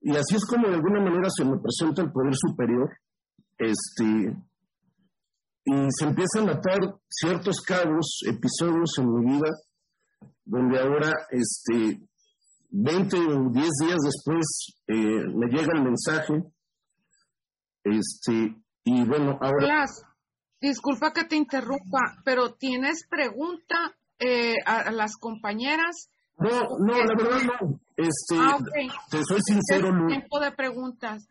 Y 0.00 0.10
así 0.10 0.36
es 0.36 0.44
como 0.44 0.68
de 0.68 0.74
alguna 0.74 1.00
manera 1.00 1.28
se 1.30 1.44
me 1.44 1.58
presenta 1.58 2.02
el 2.02 2.12
poder 2.12 2.34
superior, 2.34 2.90
este, 3.58 4.36
y 5.64 5.88
se 5.98 6.04
empiezan 6.04 6.48
a 6.48 6.52
atar 6.52 6.78
ciertos 7.08 7.60
cabos, 7.60 8.20
episodios 8.24 8.90
en 8.98 9.12
mi 9.12 9.32
vida, 9.32 9.50
donde 10.44 10.78
ahora, 10.78 11.12
este, 11.30 12.00
20 12.78 13.16
o 13.16 13.50
10 13.50 13.70
días 13.80 13.98
después 14.04 14.44
eh, 14.86 15.24
me 15.34 15.46
llega 15.46 15.72
el 15.74 15.82
mensaje. 15.82 16.44
Este, 17.82 18.54
y 18.84 19.04
bueno, 19.04 19.38
ahora. 19.40 19.86
disculpa 20.60 21.12
que 21.12 21.24
te 21.24 21.36
interrumpa, 21.36 22.00
pero 22.24 22.54
¿tienes 22.54 23.06
pregunta 23.08 23.96
eh, 24.18 24.54
a, 24.66 24.90
las 24.90 25.16
compañeras? 25.16 26.10
No, 26.38 26.50
no, 26.78 26.98
la 26.98 27.14
verdad 27.16 27.40
no. 27.44 27.80
Este, 27.96 28.36
ah, 28.36 28.58
Te 29.10 29.24
soy 29.24 29.40
sincero, 29.42 29.90
Lu. 29.90 30.08
Tiempo 30.08 30.38
de 30.38 30.52
preguntas. 30.52 31.26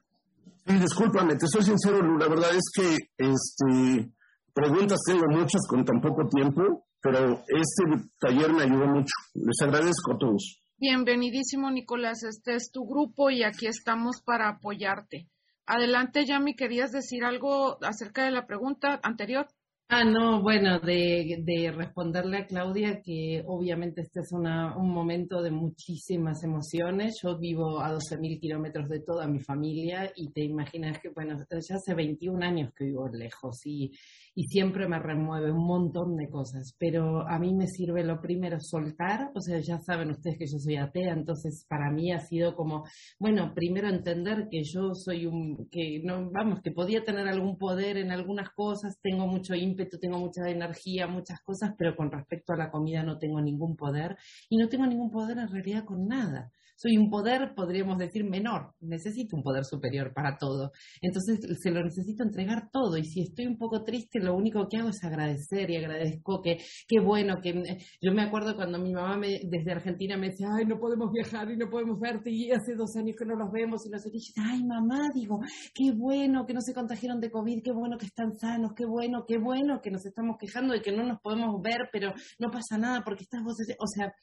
Sí, 0.65 0.73
discúlpame, 0.79 1.35
te 1.35 1.45
soy 1.47 1.61
sincero, 1.61 2.01
Lu. 2.01 2.17
La 2.17 2.27
verdad 2.27 2.49
es 2.55 2.71
que 2.73 2.97
este, 3.17 4.11
preguntas 4.51 4.99
tengo 5.05 5.25
muchas 5.29 5.61
con 5.69 5.85
tan 5.85 6.01
poco 6.01 6.27
tiempo, 6.27 6.87
pero 6.99 7.43
este 7.47 8.09
taller 8.19 8.51
me 8.51 8.63
ayudó 8.63 8.87
mucho. 8.87 9.13
Les 9.35 9.61
agradezco 9.61 10.13
a 10.13 10.17
todos. 10.17 10.64
Bienvenidísimo, 10.77 11.71
Nicolás. 11.71 12.23
Este 12.23 12.55
es 12.55 12.69
tu 12.69 12.85
grupo 12.85 13.29
y 13.29 13.43
aquí 13.43 13.65
estamos 13.65 14.21
para 14.21 14.49
apoyarte. 14.49 15.29
Adelante, 15.65 16.25
Yami, 16.25 16.53
¿querías 16.53 16.91
decir 16.91 17.23
algo 17.23 17.77
acerca 17.81 18.25
de 18.25 18.31
la 18.31 18.45
pregunta 18.45 18.99
anterior? 19.01 19.47
Ah, 19.87 20.03
no, 20.03 20.41
bueno, 20.41 20.79
de, 20.79 21.37
de, 21.43 21.71
responderle 21.71 22.39
a 22.39 22.45
Claudia 22.45 23.01
que 23.01 23.43
obviamente 23.47 24.01
este 24.01 24.19
es 24.19 24.31
una, 24.33 24.75
un 24.75 24.89
momento 24.89 25.41
de 25.41 25.51
muchísimas 25.51 26.43
emociones. 26.43 27.21
Yo 27.23 27.37
vivo 27.37 27.79
a 27.79 27.93
12.000 27.93 28.39
kilómetros 28.41 28.89
de 28.89 28.99
toda 28.99 29.27
mi 29.27 29.39
familia 29.39 30.11
y 30.13 30.31
te 30.33 30.43
imaginas 30.43 30.99
que, 30.99 31.09
bueno, 31.09 31.37
ya 31.37 31.75
hace 31.75 31.93
21 31.93 32.45
años 32.45 32.73
que 32.75 32.85
vivo 32.85 33.07
lejos 33.07 33.65
y, 33.65 33.91
y 34.35 34.47
siempre 34.47 34.87
me 34.87 34.99
remueve 34.99 35.51
un 35.51 35.65
montón 35.65 36.17
de 36.17 36.29
cosas, 36.29 36.75
pero 36.77 37.27
a 37.27 37.39
mí 37.39 37.53
me 37.55 37.67
sirve 37.67 38.03
lo 38.03 38.21
primero 38.21 38.59
soltar, 38.59 39.31
o 39.33 39.39
sea, 39.39 39.59
ya 39.59 39.79
saben 39.79 40.11
ustedes 40.11 40.37
que 40.37 40.45
yo 40.45 40.59
soy 40.59 40.75
atea, 40.75 41.13
entonces 41.13 41.65
para 41.69 41.89
mí 41.89 42.11
ha 42.11 42.19
sido 42.19 42.53
como, 42.55 42.83
bueno, 43.17 43.53
primero 43.55 43.87
entender 43.87 44.49
que 44.51 44.63
yo 44.63 44.93
soy 44.93 45.25
un, 45.25 45.69
que 45.71 46.01
no, 46.03 46.29
vamos, 46.31 46.61
que 46.61 46.71
podía 46.71 47.03
tener 47.05 47.27
algún 47.29 47.57
poder 47.57 47.97
en 47.97 48.11
algunas 48.11 48.49
cosas, 48.49 48.99
tengo 49.01 49.25
mucho 49.25 49.55
ímpetu, 49.55 49.97
tengo 49.99 50.19
mucha 50.19 50.49
energía, 50.49 51.07
muchas 51.07 51.39
cosas, 51.41 51.73
pero 51.77 51.95
con 51.95 52.11
respecto 52.11 52.51
a 52.53 52.57
la 52.57 52.71
comida 52.71 53.03
no 53.03 53.17
tengo 53.17 53.39
ningún 53.41 53.77
poder 53.77 54.17
y 54.49 54.57
no 54.57 54.67
tengo 54.67 54.85
ningún 54.85 55.11
poder 55.11 55.37
en 55.37 55.49
realidad 55.49 55.85
con 55.85 56.07
nada. 56.07 56.51
Soy 56.75 56.97
un 56.97 57.09
poder, 57.09 57.53
podríamos 57.55 57.97
decir, 57.97 58.23
menor. 58.23 58.73
Necesito 58.81 59.35
un 59.35 59.43
poder 59.43 59.63
superior 59.65 60.13
para 60.13 60.37
todo. 60.37 60.71
Entonces 61.01 61.39
se 61.61 61.71
lo 61.71 61.83
necesito 61.83 62.23
entregar 62.23 62.69
todo. 62.71 62.97
Y 62.97 63.05
si 63.05 63.21
estoy 63.21 63.47
un 63.47 63.57
poco 63.57 63.83
triste, 63.83 64.19
lo 64.19 64.35
único 64.35 64.67
que 64.67 64.77
hago 64.77 64.89
es 64.89 65.03
agradecer 65.03 65.69
y 65.69 65.77
agradezco 65.77 66.41
que, 66.41 66.57
qué 66.87 66.99
bueno, 66.99 67.41
que 67.41 67.53
yo 68.01 68.11
me 68.11 68.23
acuerdo 68.23 68.55
cuando 68.55 68.79
mi 68.79 68.93
mamá 68.93 69.17
me, 69.17 69.39
desde 69.43 69.71
Argentina 69.71 70.17
me 70.17 70.29
decía, 70.29 70.47
ay, 70.57 70.65
no 70.65 70.79
podemos 70.79 71.11
viajar 71.11 71.49
y 71.51 71.57
no 71.57 71.69
podemos 71.69 71.99
verte 71.99 72.31
y 72.31 72.51
hace 72.51 72.75
dos 72.75 72.95
años 72.95 73.15
que 73.17 73.25
no 73.25 73.35
los 73.35 73.51
vemos 73.51 73.85
y 73.85 73.89
no 73.89 73.99
sé 73.99 74.09
ay, 74.37 74.63
mamá, 74.63 75.09
digo, 75.13 75.39
qué 75.73 75.91
bueno 75.91 76.45
que 76.45 76.53
no 76.53 76.61
se 76.61 76.73
contagiaron 76.73 77.19
de 77.19 77.31
COVID, 77.31 77.61
qué 77.63 77.71
bueno 77.71 77.97
que 77.97 78.05
están 78.05 78.33
sanos, 78.35 78.73
qué 78.75 78.85
bueno, 78.85 79.25
qué 79.27 79.37
bueno 79.37 79.81
que 79.81 79.91
nos 79.91 80.05
estamos 80.05 80.37
quejando 80.39 80.73
de 80.73 80.81
que 80.81 80.91
no 80.91 81.03
nos 81.03 81.19
podemos 81.21 81.61
ver, 81.61 81.89
pero 81.91 82.13
no 82.39 82.49
pasa 82.51 82.77
nada 82.77 83.03
porque 83.03 83.23
estás 83.23 83.43
vos, 83.43 83.55
o 83.79 83.87
sea, 83.87 84.13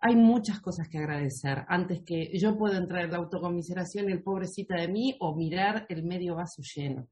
hay 0.00 0.14
muchas 0.16 0.60
cosas 0.60 0.88
que 0.88 0.98
agradecer 0.98 1.64
antes 1.68 2.02
que 2.04 2.30
yo 2.38 2.56
pueda 2.56 2.78
entrar 2.78 3.04
en 3.04 3.10
la 3.10 3.18
autocomiseración 3.18 4.08
el 4.08 4.22
pobrecita 4.22 4.76
de 4.76 4.88
mí 4.88 5.16
o 5.20 5.34
mirar 5.34 5.86
el 5.88 6.04
medio 6.04 6.36
vaso 6.36 6.62
lleno. 6.62 7.08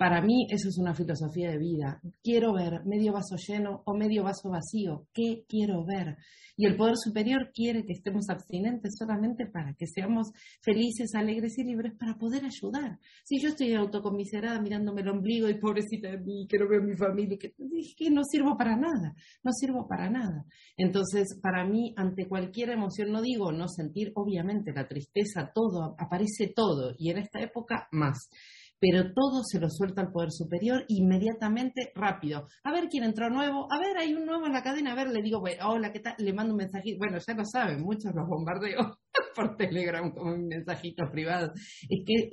Para 0.00 0.22
mí 0.22 0.46
eso 0.48 0.70
es 0.70 0.78
una 0.78 0.94
filosofía 0.94 1.50
de 1.50 1.58
vida. 1.58 2.00
Quiero 2.22 2.54
ver 2.54 2.86
medio 2.86 3.12
vaso 3.12 3.36
lleno 3.36 3.82
o 3.84 3.94
medio 3.94 4.24
vaso 4.24 4.48
vacío. 4.48 5.06
¿Qué 5.12 5.44
quiero 5.46 5.84
ver? 5.84 6.16
Y 6.56 6.64
el 6.64 6.74
poder 6.74 6.94
superior 6.96 7.50
quiere 7.52 7.84
que 7.84 7.92
estemos 7.92 8.30
abstinentes 8.30 8.94
solamente 8.98 9.44
para 9.44 9.74
que 9.74 9.86
seamos 9.86 10.28
felices, 10.62 11.14
alegres 11.14 11.58
y 11.58 11.64
libres 11.64 11.92
para 11.98 12.16
poder 12.16 12.46
ayudar. 12.46 12.98
Si 13.24 13.42
yo 13.42 13.50
estoy 13.50 13.74
autocomiserada 13.74 14.58
mirándome 14.62 15.02
el 15.02 15.08
ombligo 15.10 15.50
y 15.50 15.60
pobrecita 15.60 16.08
de 16.12 16.18
mí, 16.18 16.46
que 16.48 16.58
no 16.58 16.66
veo 16.66 16.80
a 16.80 16.84
mi 16.86 16.96
familia, 16.96 17.36
que, 17.38 17.52
que 17.94 18.10
no 18.10 18.22
sirvo 18.24 18.56
para 18.56 18.76
nada, 18.76 19.14
no 19.44 19.52
sirvo 19.52 19.86
para 19.86 20.08
nada. 20.08 20.46
Entonces, 20.78 21.38
para 21.42 21.66
mí, 21.66 21.92
ante 21.98 22.26
cualquier 22.26 22.70
emoción, 22.70 23.12
no 23.12 23.20
digo 23.20 23.52
no 23.52 23.68
sentir, 23.68 24.12
obviamente 24.14 24.72
la 24.72 24.88
tristeza, 24.88 25.52
todo, 25.54 25.94
aparece 25.98 26.50
todo, 26.56 26.94
y 26.96 27.10
en 27.10 27.18
esta 27.18 27.40
época 27.40 27.86
más 27.92 28.30
pero 28.80 29.12
todo 29.12 29.44
se 29.44 29.60
lo 29.60 29.68
suelta 29.68 30.00
al 30.00 30.10
poder 30.10 30.32
superior 30.32 30.84
inmediatamente, 30.88 31.92
rápido. 31.94 32.48
A 32.64 32.72
ver 32.72 32.88
quién 32.88 33.04
entró 33.04 33.28
nuevo, 33.28 33.70
a 33.70 33.78
ver, 33.78 33.98
hay 33.98 34.14
un 34.14 34.24
nuevo 34.24 34.46
en 34.46 34.52
la 34.52 34.62
cadena, 34.62 34.92
a 34.92 34.94
ver, 34.96 35.10
le 35.10 35.22
digo, 35.22 35.42
hola, 35.64 35.92
¿qué 35.92 36.00
tal? 36.00 36.14
Le 36.18 36.32
mando 36.32 36.54
un 36.54 36.58
mensajito, 36.58 36.98
bueno, 36.98 37.18
ya 37.18 37.34
lo 37.34 37.44
saben, 37.44 37.82
muchos 37.82 38.14
los 38.14 38.26
bombardeo 38.26 38.98
por 39.34 39.56
Telegram 39.56 40.12
como 40.12 40.32
un 40.32 40.46
mensajito 40.46 41.10
privado. 41.10 41.52
Es 41.88 42.04
que 42.06 42.30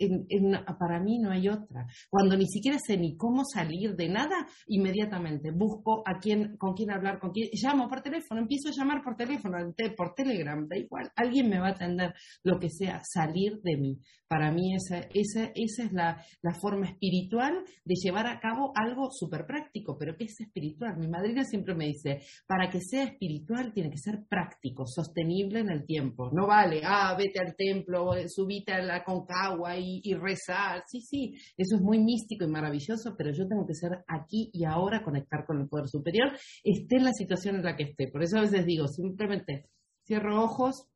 para 0.79 0.99
mí 0.99 1.19
no 1.19 1.31
hay 1.31 1.49
otra. 1.49 1.85
Cuando 2.09 2.37
ni 2.37 2.45
siquiera 2.47 2.77
sé 2.79 2.97
ni 2.97 3.15
cómo 3.17 3.43
salir 3.43 3.95
de 3.95 4.09
nada, 4.09 4.47
inmediatamente 4.67 5.51
busco 5.51 6.03
a 6.05 6.19
quién, 6.19 6.57
con 6.57 6.73
quién 6.73 6.91
hablar, 6.91 7.19
con 7.19 7.31
quién, 7.31 7.49
llamo 7.53 7.87
por 7.89 8.01
teléfono, 8.01 8.41
empiezo 8.41 8.69
a 8.69 8.73
llamar 8.77 9.01
por 9.03 9.15
teléfono, 9.15 9.57
por 9.95 10.13
Telegram, 10.13 10.67
da 10.67 10.77
igual, 10.77 11.11
alguien 11.15 11.49
me 11.49 11.59
va 11.59 11.67
a 11.67 11.71
atender, 11.71 12.13
lo 12.43 12.59
que 12.59 12.69
sea, 12.69 13.01
salir 13.03 13.59
de 13.63 13.77
mí. 13.77 13.99
Para 14.27 14.51
mí 14.51 14.75
esa, 14.75 14.99
esa, 15.13 15.51
esa 15.55 15.83
es 15.83 15.93
la, 15.93 16.21
la 16.41 16.53
forma 16.53 16.87
espiritual 16.87 17.63
de 17.85 17.95
llevar 17.95 18.27
a 18.27 18.39
cabo 18.39 18.73
algo 18.75 19.09
súper 19.09 19.45
práctico. 19.45 19.97
¿Pero 19.97 20.17
qué 20.17 20.25
es 20.25 20.39
espiritual? 20.41 20.97
Mi 20.97 21.07
madrina 21.07 21.45
siempre 21.45 21.75
me 21.75 21.85
dice, 21.85 22.21
para 22.45 22.69
que 22.69 22.81
sea 22.81 23.03
espiritual 23.03 23.71
tiene 23.73 23.89
que 23.89 23.97
ser 23.97 24.25
práctico, 24.27 24.85
sostenible 24.85 25.59
en 25.59 25.69
el 25.69 25.85
tiempo. 25.85 26.29
No 26.33 26.45
vale, 26.45 26.81
ah, 26.87 27.15
vete 27.17 27.39
al 27.39 27.55
templo, 27.55 28.11
subite 28.27 28.73
a 28.73 28.81
la 28.81 29.03
concagua 29.03 29.77
y, 29.77 30.01
y 30.03 30.13
rezar. 30.13 30.83
Sí, 30.87 31.01
sí, 31.01 31.33
eso 31.57 31.75
es 31.75 31.81
muy 31.81 31.99
místico 31.99 32.45
y 32.45 32.49
maravilloso, 32.49 33.15
pero 33.17 33.31
yo 33.31 33.47
tengo 33.47 33.65
que 33.67 33.73
ser 33.73 34.03
aquí 34.07 34.49
y 34.53 34.65
ahora, 34.65 35.03
conectar 35.03 35.45
con 35.45 35.59
el 35.59 35.67
poder 35.67 35.87
superior, 35.87 36.31
esté 36.63 36.97
en 36.97 37.05
la 37.05 37.13
situación 37.13 37.55
en 37.55 37.63
la 37.63 37.75
que 37.75 37.83
esté. 37.83 38.07
Por 38.07 38.23
eso 38.23 38.37
a 38.37 38.41
veces 38.41 38.65
digo, 38.65 38.87
simplemente 38.87 39.69
cierro 40.05 40.43
ojos, 40.43 40.87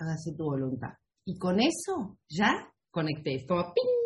hágase 0.00 0.34
tu 0.36 0.44
voluntad 0.44 0.94
y 1.24 1.38
con 1.38 1.60
eso 1.60 2.18
ya 2.28 2.72
conecté. 2.90 3.34
Es 3.34 3.44
¡ping! 3.44 4.02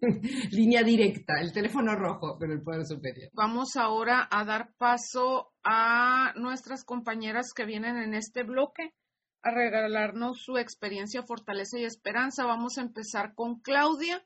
línea 0.52 0.82
directa, 0.82 1.34
el 1.40 1.52
teléfono 1.52 1.94
rojo 1.94 2.38
con 2.38 2.50
el 2.50 2.62
poder 2.62 2.84
superior. 2.86 3.30
Vamos 3.34 3.76
ahora 3.76 4.28
a 4.30 4.44
dar 4.44 4.72
paso 4.78 5.52
a 5.64 6.32
nuestras 6.36 6.84
compañeras 6.84 7.52
que 7.54 7.64
vienen 7.64 7.96
en 7.96 8.14
este 8.14 8.42
bloque 8.42 8.94
a 9.42 9.50
regalarnos 9.50 10.42
su 10.42 10.58
experiencia, 10.58 11.22
fortaleza 11.22 11.78
y 11.78 11.84
esperanza. 11.84 12.46
Vamos 12.46 12.78
a 12.78 12.82
empezar 12.82 13.34
con 13.34 13.60
Claudia 13.60 14.24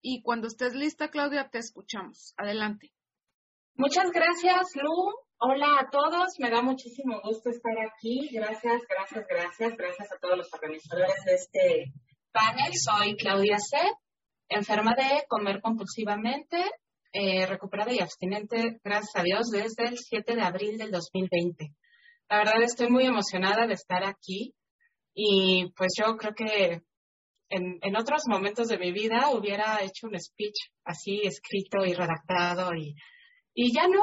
y 0.00 0.22
cuando 0.22 0.48
estés 0.48 0.74
lista, 0.74 1.10
Claudia, 1.10 1.48
te 1.50 1.58
escuchamos. 1.58 2.34
Adelante. 2.36 2.92
Muchas 3.74 4.10
gracias, 4.10 4.76
Lu. 4.76 5.12
Hola 5.38 5.80
a 5.80 5.90
todos, 5.90 6.38
me 6.38 6.50
da 6.50 6.62
muchísimo 6.62 7.20
gusto 7.20 7.50
estar 7.50 7.72
aquí. 7.80 8.28
Gracias, 8.32 8.82
gracias, 8.88 9.26
gracias, 9.28 9.76
gracias 9.76 10.12
a 10.12 10.18
todos 10.20 10.36
los 10.36 10.52
organizadores 10.52 11.24
de 11.24 11.34
este 11.34 11.92
panel. 12.30 12.72
Soy 12.74 13.16
Claudia 13.16 13.58
C., 13.58 13.76
enferma 14.48 14.94
de 14.94 15.24
comer 15.28 15.60
compulsivamente, 15.60 16.58
eh, 17.12 17.46
recuperada 17.46 17.92
y 17.92 17.98
abstinente, 17.98 18.78
gracias 18.84 19.16
a 19.16 19.22
Dios, 19.22 19.50
desde 19.50 19.88
el 19.88 19.98
7 19.98 20.36
de 20.36 20.42
abril 20.42 20.78
del 20.78 20.92
2020. 20.92 21.74
La 22.32 22.38
verdad 22.38 22.62
estoy 22.62 22.88
muy 22.88 23.04
emocionada 23.04 23.66
de 23.66 23.74
estar 23.74 24.02
aquí 24.04 24.54
y 25.14 25.70
pues 25.76 25.92
yo 25.98 26.16
creo 26.16 26.32
que 26.32 26.80
en, 27.50 27.78
en 27.82 27.94
otros 27.94 28.22
momentos 28.26 28.68
de 28.68 28.78
mi 28.78 28.90
vida 28.90 29.28
hubiera 29.34 29.82
hecho 29.82 30.06
un 30.06 30.18
speech 30.18 30.70
así 30.82 31.20
escrito 31.24 31.84
y 31.84 31.92
redactado 31.92 32.74
y, 32.74 32.94
y 33.52 33.74
ya 33.74 33.86
no, 33.86 34.02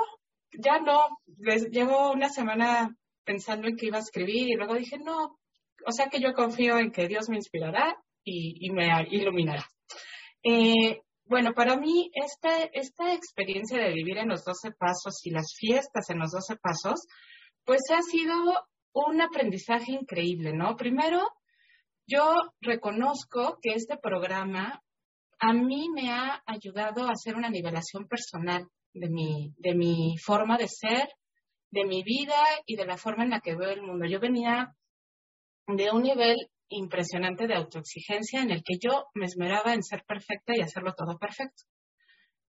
ya 0.51 0.77
no, 0.77 1.07
les 1.39 1.71
llevo 1.71 2.11
una 2.11 2.29
semana 2.29 2.95
pensando 3.23 3.67
en 3.67 3.75
que 3.75 3.87
iba 3.87 3.97
a 3.97 4.01
escribir 4.01 4.47
y 4.47 4.53
luego 4.53 4.75
dije, 4.75 4.99
no, 4.99 5.39
o 5.83 5.91
sea 5.91 6.05
que 6.09 6.21
yo 6.21 6.33
confío 6.33 6.77
en 6.77 6.91
que 6.91 7.07
Dios 7.07 7.29
me 7.29 7.37
inspirará 7.37 7.97
y, 8.23 8.69
me 8.69 9.07
iluminará. 9.09 9.67
Eh, 10.43 11.01
bueno, 11.25 11.53
para 11.55 11.77
mí 11.77 12.11
esta, 12.13 12.63
esta 12.73 13.11
experiencia 13.11 13.79
de 13.79 13.91
vivir 13.91 14.19
en 14.19 14.29
los 14.29 14.45
12 14.45 14.73
pasos 14.77 15.19
y 15.25 15.31
las 15.31 15.55
fiestas 15.57 16.11
en 16.11 16.19
los 16.19 16.29
12 16.29 16.57
pasos, 16.57 17.07
pues 17.65 17.81
ha 17.91 18.01
sido 18.01 18.35
un 18.93 19.21
aprendizaje 19.21 19.91
increíble, 19.91 20.53
¿no? 20.53 20.75
Primero, 20.75 21.21
yo 22.07 22.33
reconozco 22.61 23.57
que 23.61 23.71
este 23.73 23.97
programa 23.97 24.81
a 25.39 25.53
mí 25.53 25.87
me 25.93 26.11
ha 26.11 26.41
ayudado 26.45 27.07
a 27.07 27.11
hacer 27.11 27.35
una 27.35 27.49
nivelación 27.49 28.07
personal 28.07 28.67
de 28.93 29.09
mi, 29.09 29.53
de 29.57 29.75
mi 29.75 30.17
forma 30.17 30.57
de 30.57 30.67
ser, 30.67 31.07
de 31.71 31.85
mi 31.85 32.03
vida 32.03 32.35
y 32.65 32.75
de 32.75 32.85
la 32.85 32.97
forma 32.97 33.23
en 33.23 33.29
la 33.29 33.39
que 33.39 33.55
veo 33.55 33.69
el 33.69 33.83
mundo. 33.83 34.05
Yo 34.07 34.19
venía 34.19 34.73
de 35.67 35.91
un 35.91 36.01
nivel 36.01 36.35
impresionante 36.69 37.47
de 37.47 37.55
autoexigencia 37.55 38.41
en 38.41 38.51
el 38.51 38.63
que 38.63 38.77
yo 38.81 39.05
me 39.13 39.25
esmeraba 39.25 39.73
en 39.73 39.83
ser 39.83 40.03
perfecta 40.05 40.53
y 40.55 40.61
hacerlo 40.61 40.93
todo 40.93 41.17
perfecto. 41.17 41.63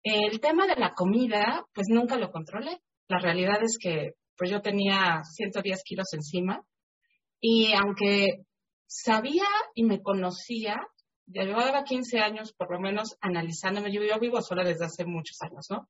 El 0.04 0.40
tema 0.40 0.66
de 0.66 0.76
la 0.76 0.94
comida, 0.94 1.66
pues 1.74 1.88
nunca 1.90 2.18
lo 2.18 2.32
controlé. 2.32 2.80
La 3.08 3.20
realidad 3.20 3.62
es 3.62 3.78
que 3.80 4.14
pues 4.40 4.50
yo 4.50 4.62
tenía 4.62 5.22
110 5.24 5.84
kilos 5.84 6.08
encima 6.14 6.64
y 7.42 7.74
aunque 7.74 8.46
sabía 8.88 9.44
y 9.76 9.84
me 9.84 10.02
conocía, 10.02 10.78
llevaba 11.28 11.84
15 11.84 12.20
años 12.20 12.54
por 12.54 12.72
lo 12.72 12.80
menos 12.80 13.18
analizándome, 13.20 13.92
yo, 13.92 14.02
yo 14.02 14.18
vivo 14.18 14.42
sola 14.42 14.64
desde 14.64 14.86
hace 14.86 15.06
muchos 15.06 15.38
años, 15.42 15.68
¿no? 15.70 15.90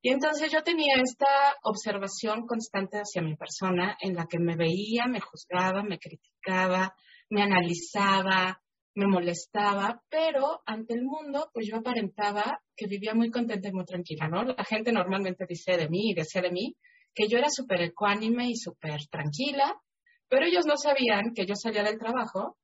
Y 0.00 0.08
entonces 0.08 0.50
yo 0.50 0.62
tenía 0.64 0.96
esta 0.96 1.26
observación 1.62 2.46
constante 2.46 2.96
hacia 2.98 3.22
mi 3.22 3.36
persona 3.36 3.96
en 4.00 4.14
la 4.16 4.26
que 4.26 4.40
me 4.40 4.56
veía, 4.56 5.06
me 5.06 5.20
juzgaba, 5.20 5.84
me 5.84 5.98
criticaba, 5.98 6.96
me 7.30 7.42
analizaba, 7.42 8.60
me 8.94 9.06
molestaba, 9.06 10.02
pero 10.08 10.62
ante 10.66 10.94
el 10.94 11.04
mundo, 11.04 11.50
pues 11.52 11.68
yo 11.68 11.76
aparentaba 11.76 12.60
que 12.74 12.86
vivía 12.86 13.14
muy 13.14 13.30
contenta 13.30 13.68
y 13.68 13.72
muy 13.72 13.84
tranquila, 13.84 14.28
¿no? 14.28 14.42
La 14.42 14.64
gente 14.64 14.90
normalmente 14.92 15.44
dice 15.48 15.76
de 15.76 15.88
mí 15.88 16.10
y 16.10 16.14
decía 16.14 16.42
de 16.42 16.50
mí 16.50 16.74
que 17.14 17.28
yo 17.28 17.38
era 17.38 17.48
súper 17.50 17.82
ecuánime 17.82 18.48
y 18.48 18.56
súper 18.56 19.06
tranquila, 19.08 19.80
pero 20.28 20.46
ellos 20.46 20.64
no 20.66 20.76
sabían 20.76 21.34
que 21.34 21.46
yo 21.46 21.54
salía 21.54 21.82
del 21.82 21.98
trabajo 21.98 22.56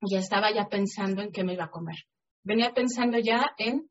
y 0.00 0.16
estaba 0.16 0.52
ya 0.52 0.68
pensando 0.68 1.22
en 1.22 1.32
qué 1.32 1.42
me 1.42 1.54
iba 1.54 1.64
a 1.64 1.70
comer. 1.70 1.96
Venía 2.44 2.72
pensando 2.72 3.18
ya 3.18 3.44
en 3.58 3.90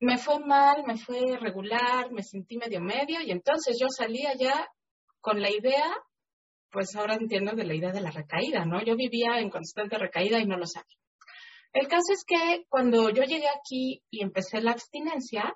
me 0.00 0.18
fue 0.18 0.40
mal, 0.40 0.82
me 0.84 0.96
fue 0.96 1.36
regular, 1.38 2.10
me 2.10 2.22
sentí 2.22 2.56
medio 2.56 2.80
medio 2.80 3.20
y 3.20 3.30
entonces 3.30 3.78
yo 3.80 3.86
salía 3.88 4.34
ya 4.34 4.68
con 5.20 5.40
la 5.40 5.48
idea, 5.48 5.86
pues 6.70 6.96
ahora 6.96 7.14
entiendo 7.14 7.52
de 7.52 7.64
la 7.64 7.74
idea 7.74 7.92
de 7.92 8.00
la 8.00 8.10
recaída, 8.10 8.64
¿no? 8.64 8.82
Yo 8.84 8.96
vivía 8.96 9.38
en 9.38 9.48
constante 9.48 9.98
recaída 9.98 10.40
y 10.40 10.46
no 10.46 10.56
lo 10.56 10.66
sabía. 10.66 10.96
El 11.72 11.86
caso 11.86 12.12
es 12.12 12.24
que 12.26 12.64
cuando 12.68 13.10
yo 13.10 13.22
llegué 13.22 13.46
aquí 13.48 14.02
y 14.10 14.22
empecé 14.22 14.60
la 14.60 14.72
abstinencia, 14.72 15.54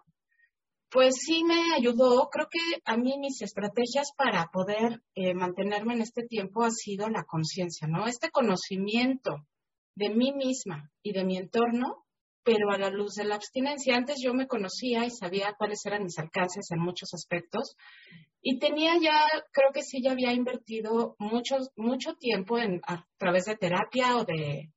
pues 0.90 1.14
sí 1.18 1.44
me 1.44 1.74
ayudó. 1.74 2.28
Creo 2.30 2.48
que 2.50 2.80
a 2.84 2.96
mí 2.96 3.18
mis 3.18 3.42
estrategias 3.42 4.12
para 4.16 4.46
poder 4.52 5.02
eh, 5.14 5.34
mantenerme 5.34 5.94
en 5.94 6.02
este 6.02 6.22
tiempo 6.22 6.64
ha 6.64 6.70
sido 6.70 7.08
la 7.08 7.24
conciencia, 7.24 7.88
¿no? 7.88 8.06
Este 8.06 8.30
conocimiento 8.30 9.46
de 9.94 10.10
mí 10.10 10.32
misma 10.32 10.90
y 11.02 11.12
de 11.12 11.24
mi 11.24 11.36
entorno 11.36 12.06
pero 12.46 12.70
a 12.70 12.78
la 12.78 12.90
luz 12.90 13.14
de 13.14 13.24
la 13.24 13.34
abstinencia. 13.34 13.96
Antes 13.96 14.18
yo 14.22 14.32
me 14.32 14.46
conocía 14.46 15.04
y 15.04 15.10
sabía 15.10 15.56
cuáles 15.58 15.84
eran 15.84 16.04
mis 16.04 16.16
alcances 16.16 16.70
en 16.70 16.78
muchos 16.78 17.12
aspectos 17.12 17.74
y 18.40 18.60
tenía 18.60 18.92
ya, 19.02 19.26
creo 19.50 19.72
que 19.74 19.82
sí, 19.82 20.00
ya 20.00 20.12
había 20.12 20.32
invertido 20.32 21.16
mucho, 21.18 21.56
mucho 21.74 22.14
tiempo 22.14 22.56
en, 22.58 22.80
a 22.86 23.04
través 23.18 23.46
de 23.46 23.56
terapia 23.56 24.16
o 24.16 24.24
de, 24.24 24.70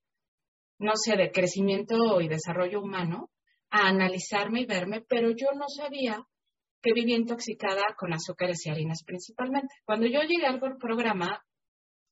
no 0.80 0.94
sé, 0.96 1.16
de 1.16 1.32
crecimiento 1.32 2.20
y 2.22 2.28
desarrollo 2.28 2.82
humano, 2.82 3.30
a 3.72 3.88
analizarme 3.88 4.62
y 4.62 4.66
verme, 4.66 5.02
pero 5.02 5.32
yo 5.32 5.48
no 5.56 5.68
sabía 5.68 6.26
que 6.82 6.94
vivía 6.94 7.18
intoxicada 7.18 7.84
con 7.98 8.14
azúcares 8.14 8.66
y 8.66 8.70
harinas 8.70 9.04
principalmente. 9.04 9.76
Cuando 9.86 10.08
yo 10.08 10.22
llegué 10.22 10.46
al 10.46 10.60
programa, 10.60 11.44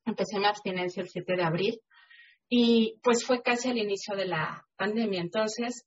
empecé 0.06 0.40
mi 0.40 0.45
abstinencia 0.45 1.02
el 1.02 1.10
7 1.10 1.36
de 1.36 1.44
abril 1.44 1.82
y 2.50 3.00
pues 3.03 3.26
fue 3.26 3.42
casi 3.42 3.69
al 3.69 3.77
inicio 3.77 4.16
de 4.16 4.26
la 4.26 4.66
pandemia. 4.77 5.22
Entonces, 5.22 5.86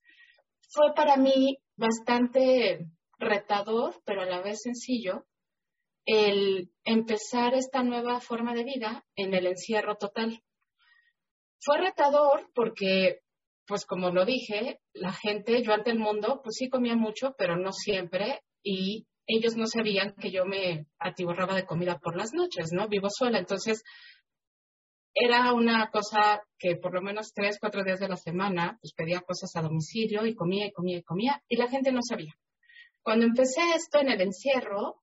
fue 0.69 0.95
para 0.95 1.17
mí 1.17 1.59
bastante 1.77 2.87
retador, 3.19 4.01
pero 4.05 4.23
a 4.23 4.27
la 4.27 4.41
vez 4.41 4.61
sencillo, 4.63 5.27
el 6.07 6.71
empezar 6.85 7.55
esta 7.55 7.83
nueva 7.83 8.21
forma 8.21 8.55
de 8.55 8.65
vida 8.65 9.05
en 9.17 9.35
el 9.35 9.47
encierro 9.47 9.97
total. 9.97 10.43
Fue 11.61 11.79
retador 11.79 12.51
porque, 12.55 13.21
pues 13.71 13.87
como 13.87 14.11
lo 14.11 14.25
dije, 14.25 14.81
la 14.93 15.13
gente, 15.13 15.63
yo 15.63 15.73
ante 15.73 15.93
el 15.93 16.01
mundo, 16.01 16.41
pues 16.43 16.57
sí 16.57 16.69
comía 16.69 16.97
mucho, 16.97 17.37
pero 17.39 17.57
no 17.57 17.71
siempre, 17.73 18.41
y 18.65 19.07
ellos 19.29 19.57
no 19.57 19.69
sabían 19.69 20.13
que 20.21 20.33
yo 20.33 20.45
me 20.45 20.89
atiborraba 20.99 21.55
de 21.55 21.67
comida 21.67 22.01
por 22.01 22.17
las 22.17 22.33
noches, 22.33 22.73
¿no? 22.73 22.89
Vivo 22.89 23.07
sola, 23.09 23.39
entonces 23.39 23.85
era 25.15 25.53
una 25.53 25.89
cosa 25.91 26.43
que 26.59 26.75
por 26.75 26.93
lo 26.95 27.01
menos 27.01 27.33
tres, 27.33 27.59
cuatro 27.61 27.85
días 27.85 28.01
de 28.01 28.09
la 28.09 28.17
semana, 28.17 28.77
pues 28.83 28.93
pedía 28.93 29.21
cosas 29.21 29.55
a 29.55 29.63
domicilio 29.63 30.27
y 30.27 30.35
comía 30.35 30.67
y 30.67 30.73
comía 30.73 30.99
y 30.99 31.03
comía, 31.05 31.41
y 31.49 31.57
la 31.57 31.69
gente 31.69 31.93
no 31.93 32.01
sabía. 32.03 32.35
Cuando 33.03 33.25
empecé 33.25 33.61
esto 33.77 34.01
en 34.01 34.11
el 34.11 34.21
encierro, 34.21 35.01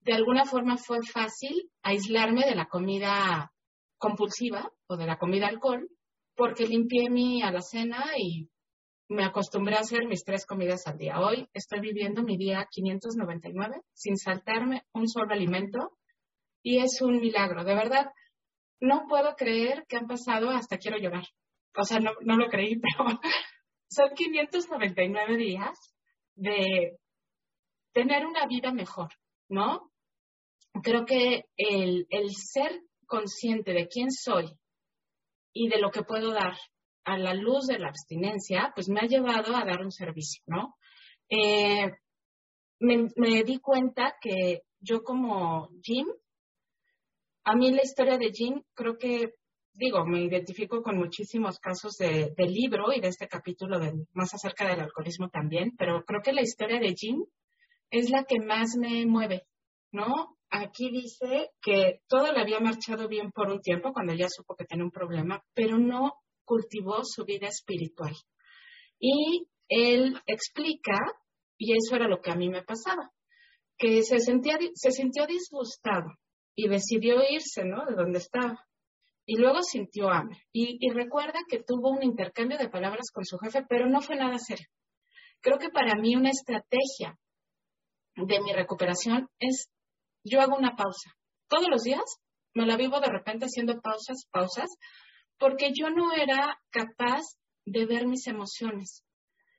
de 0.00 0.12
alguna 0.12 0.44
forma 0.44 0.76
fue 0.76 0.98
fácil 1.02 1.70
aislarme 1.82 2.44
de 2.44 2.54
la 2.54 2.66
comida 2.66 3.50
compulsiva 3.96 4.70
o 4.88 4.98
de 4.98 5.06
la 5.06 5.16
comida 5.16 5.46
alcohol, 5.46 5.88
porque 6.36 6.66
limpié 6.66 7.10
mi 7.10 7.42
alacena 7.42 8.04
y 8.18 8.48
me 9.08 9.24
acostumbré 9.24 9.76
a 9.76 9.80
hacer 9.80 10.06
mis 10.06 10.24
tres 10.24 10.46
comidas 10.46 10.86
al 10.86 10.98
día. 10.98 11.20
Hoy 11.20 11.48
estoy 11.52 11.80
viviendo 11.80 12.22
mi 12.22 12.36
día 12.36 12.66
599 12.70 13.82
sin 13.92 14.16
saltarme 14.16 14.84
un 14.92 15.08
solo 15.08 15.32
alimento 15.32 15.96
y 16.62 16.78
es 16.78 17.00
un 17.02 17.20
milagro. 17.20 17.64
De 17.64 17.74
verdad, 17.74 18.06
no 18.80 19.06
puedo 19.08 19.34
creer 19.36 19.84
que 19.88 19.96
han 19.96 20.06
pasado 20.06 20.50
hasta 20.50 20.78
quiero 20.78 20.98
llorar. 20.98 21.24
O 21.76 21.84
sea, 21.84 21.98
no, 22.00 22.36
lo 22.36 22.48
creí, 22.48 22.80
pero 22.80 23.20
son 23.88 24.10
599 24.14 25.36
días 25.36 25.94
de 26.34 26.96
tener 27.92 28.26
una 28.26 28.46
vida 28.46 28.72
mejor, 28.72 29.10
¿no? 29.48 29.92
Creo 30.82 31.04
que 31.04 31.44
el 31.56 32.06
ser 32.30 32.80
consciente 33.06 33.72
de 33.72 33.86
quién 33.86 34.10
soy 34.10 34.58
y 35.54 35.68
de 35.68 35.78
lo 35.78 35.90
que 35.90 36.02
puedo 36.02 36.32
dar 36.32 36.54
a 37.04 37.16
la 37.16 37.32
luz 37.32 37.66
de 37.66 37.78
la 37.78 37.88
abstinencia, 37.88 38.72
pues 38.74 38.88
me 38.88 39.00
ha 39.00 39.06
llevado 39.06 39.56
a 39.56 39.64
dar 39.64 39.80
un 39.80 39.92
servicio, 39.92 40.42
¿no? 40.46 40.76
Eh, 41.30 41.90
me, 42.80 43.44
di 43.44 43.58
cuenta 43.60 44.16
que 44.20 44.62
yo 44.80 45.02
como 45.02 45.70
Jim, 45.82 46.06
a 47.44 47.54
mí 47.54 47.70
la 47.70 47.82
historia 47.82 48.18
de 48.18 48.30
Jim, 48.32 48.62
creo 48.74 48.98
que, 48.98 49.34
digo, 49.72 50.04
me 50.04 50.22
identifico 50.22 50.82
con 50.82 50.98
muchísimos 50.98 51.58
casos 51.58 51.96
de, 51.98 52.32
del 52.36 52.52
libro 52.52 52.92
y 52.92 53.00
de 53.00 53.08
este 53.08 53.28
capítulo 53.28 53.78
más 54.12 54.34
acerca 54.34 54.68
del 54.68 54.80
alcoholismo 54.80 55.28
también, 55.28 55.74
pero 55.76 56.04
creo 56.04 56.20
que 56.22 56.32
la 56.32 56.42
historia 56.42 56.80
de 56.80 56.94
Jim 56.94 57.24
es 57.90 58.10
la 58.10 58.24
que 58.24 58.40
más 58.40 58.76
me 58.76 59.06
mueve, 59.06 59.46
¿no? 59.92 60.33
Aquí 60.50 60.90
dice 60.90 61.50
que 61.60 62.00
todo 62.08 62.32
le 62.32 62.40
había 62.40 62.60
marchado 62.60 63.08
bien 63.08 63.32
por 63.32 63.48
un 63.50 63.60
tiempo 63.60 63.92
cuando 63.92 64.14
ya 64.14 64.28
supo 64.28 64.54
que 64.54 64.64
tenía 64.64 64.84
un 64.84 64.90
problema, 64.90 65.42
pero 65.52 65.78
no 65.78 66.12
cultivó 66.44 67.00
su 67.02 67.24
vida 67.24 67.48
espiritual. 67.48 68.14
Y 68.98 69.48
él 69.68 70.20
explica, 70.26 70.98
y 71.58 71.72
eso 71.72 71.96
era 71.96 72.08
lo 72.08 72.20
que 72.20 72.30
a 72.30 72.36
mí 72.36 72.48
me 72.48 72.62
pasaba, 72.62 73.10
que 73.76 74.02
se, 74.02 74.20
sentía, 74.20 74.58
se 74.74 74.92
sintió 74.92 75.26
disgustado 75.26 76.06
y 76.54 76.68
decidió 76.68 77.16
irse, 77.28 77.64
¿no? 77.64 77.84
De 77.86 77.94
donde 77.94 78.18
estaba. 78.18 78.64
Y 79.26 79.38
luego 79.38 79.62
sintió 79.62 80.10
hambre. 80.10 80.38
Y, 80.52 80.76
y 80.80 80.90
recuerda 80.90 81.40
que 81.48 81.62
tuvo 81.62 81.90
un 81.90 82.02
intercambio 82.02 82.58
de 82.58 82.68
palabras 82.68 83.10
con 83.12 83.24
su 83.24 83.38
jefe, 83.38 83.64
pero 83.68 83.88
no 83.88 84.00
fue 84.00 84.16
nada 84.16 84.38
serio. 84.38 84.66
Creo 85.40 85.58
que 85.58 85.70
para 85.70 85.94
mí 85.96 86.14
una 86.14 86.30
estrategia 86.30 87.18
de 88.16 88.40
mi 88.40 88.52
recuperación 88.52 89.28
es, 89.38 89.68
yo 90.24 90.40
hago 90.40 90.56
una 90.56 90.76
pausa. 90.76 91.10
Todos 91.48 91.68
los 91.68 91.82
días 91.82 92.02
me 92.54 92.66
la 92.66 92.76
vivo 92.76 93.00
de 93.00 93.10
repente 93.10 93.46
haciendo 93.46 93.80
pausas, 93.80 94.26
pausas, 94.30 94.70
porque 95.38 95.70
yo 95.74 95.90
no 95.90 96.12
era 96.12 96.58
capaz 96.70 97.22
de 97.66 97.86
ver 97.86 98.06
mis 98.06 98.26
emociones. 98.26 99.04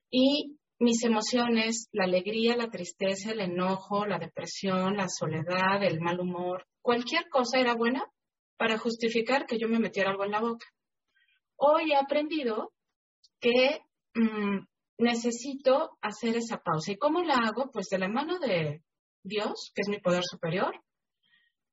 Y 0.09 0.57
mis 0.79 1.03
emociones, 1.03 1.87
la 1.91 2.05
alegría, 2.05 2.55
la 2.55 2.69
tristeza, 2.69 3.31
el 3.31 3.41
enojo, 3.41 4.05
la 4.05 4.17
depresión, 4.17 4.97
la 4.97 5.07
soledad, 5.07 5.83
el 5.83 6.01
mal 6.01 6.19
humor, 6.19 6.65
cualquier 6.81 7.29
cosa 7.29 7.59
era 7.59 7.75
buena 7.75 8.03
para 8.57 8.77
justificar 8.77 9.45
que 9.45 9.57
yo 9.57 9.67
me 9.67 9.79
metiera 9.79 10.11
algo 10.11 10.25
en 10.25 10.31
la 10.31 10.41
boca. 10.41 10.65
Hoy 11.57 11.91
he 11.91 11.95
aprendido 11.95 12.73
que 13.39 13.81
mm, 14.13 14.59
necesito 14.97 15.97
hacer 16.01 16.35
esa 16.37 16.57
pausa. 16.57 16.91
¿Y 16.91 16.97
cómo 16.97 17.23
la 17.23 17.35
hago? 17.35 17.71
Pues 17.71 17.87
de 17.87 17.99
la 17.99 18.07
mano 18.07 18.39
de 18.39 18.81
Dios, 19.25 19.71
que 19.73 19.81
es 19.81 19.89
mi 19.89 19.99
poder 19.99 20.23
superior, 20.23 20.73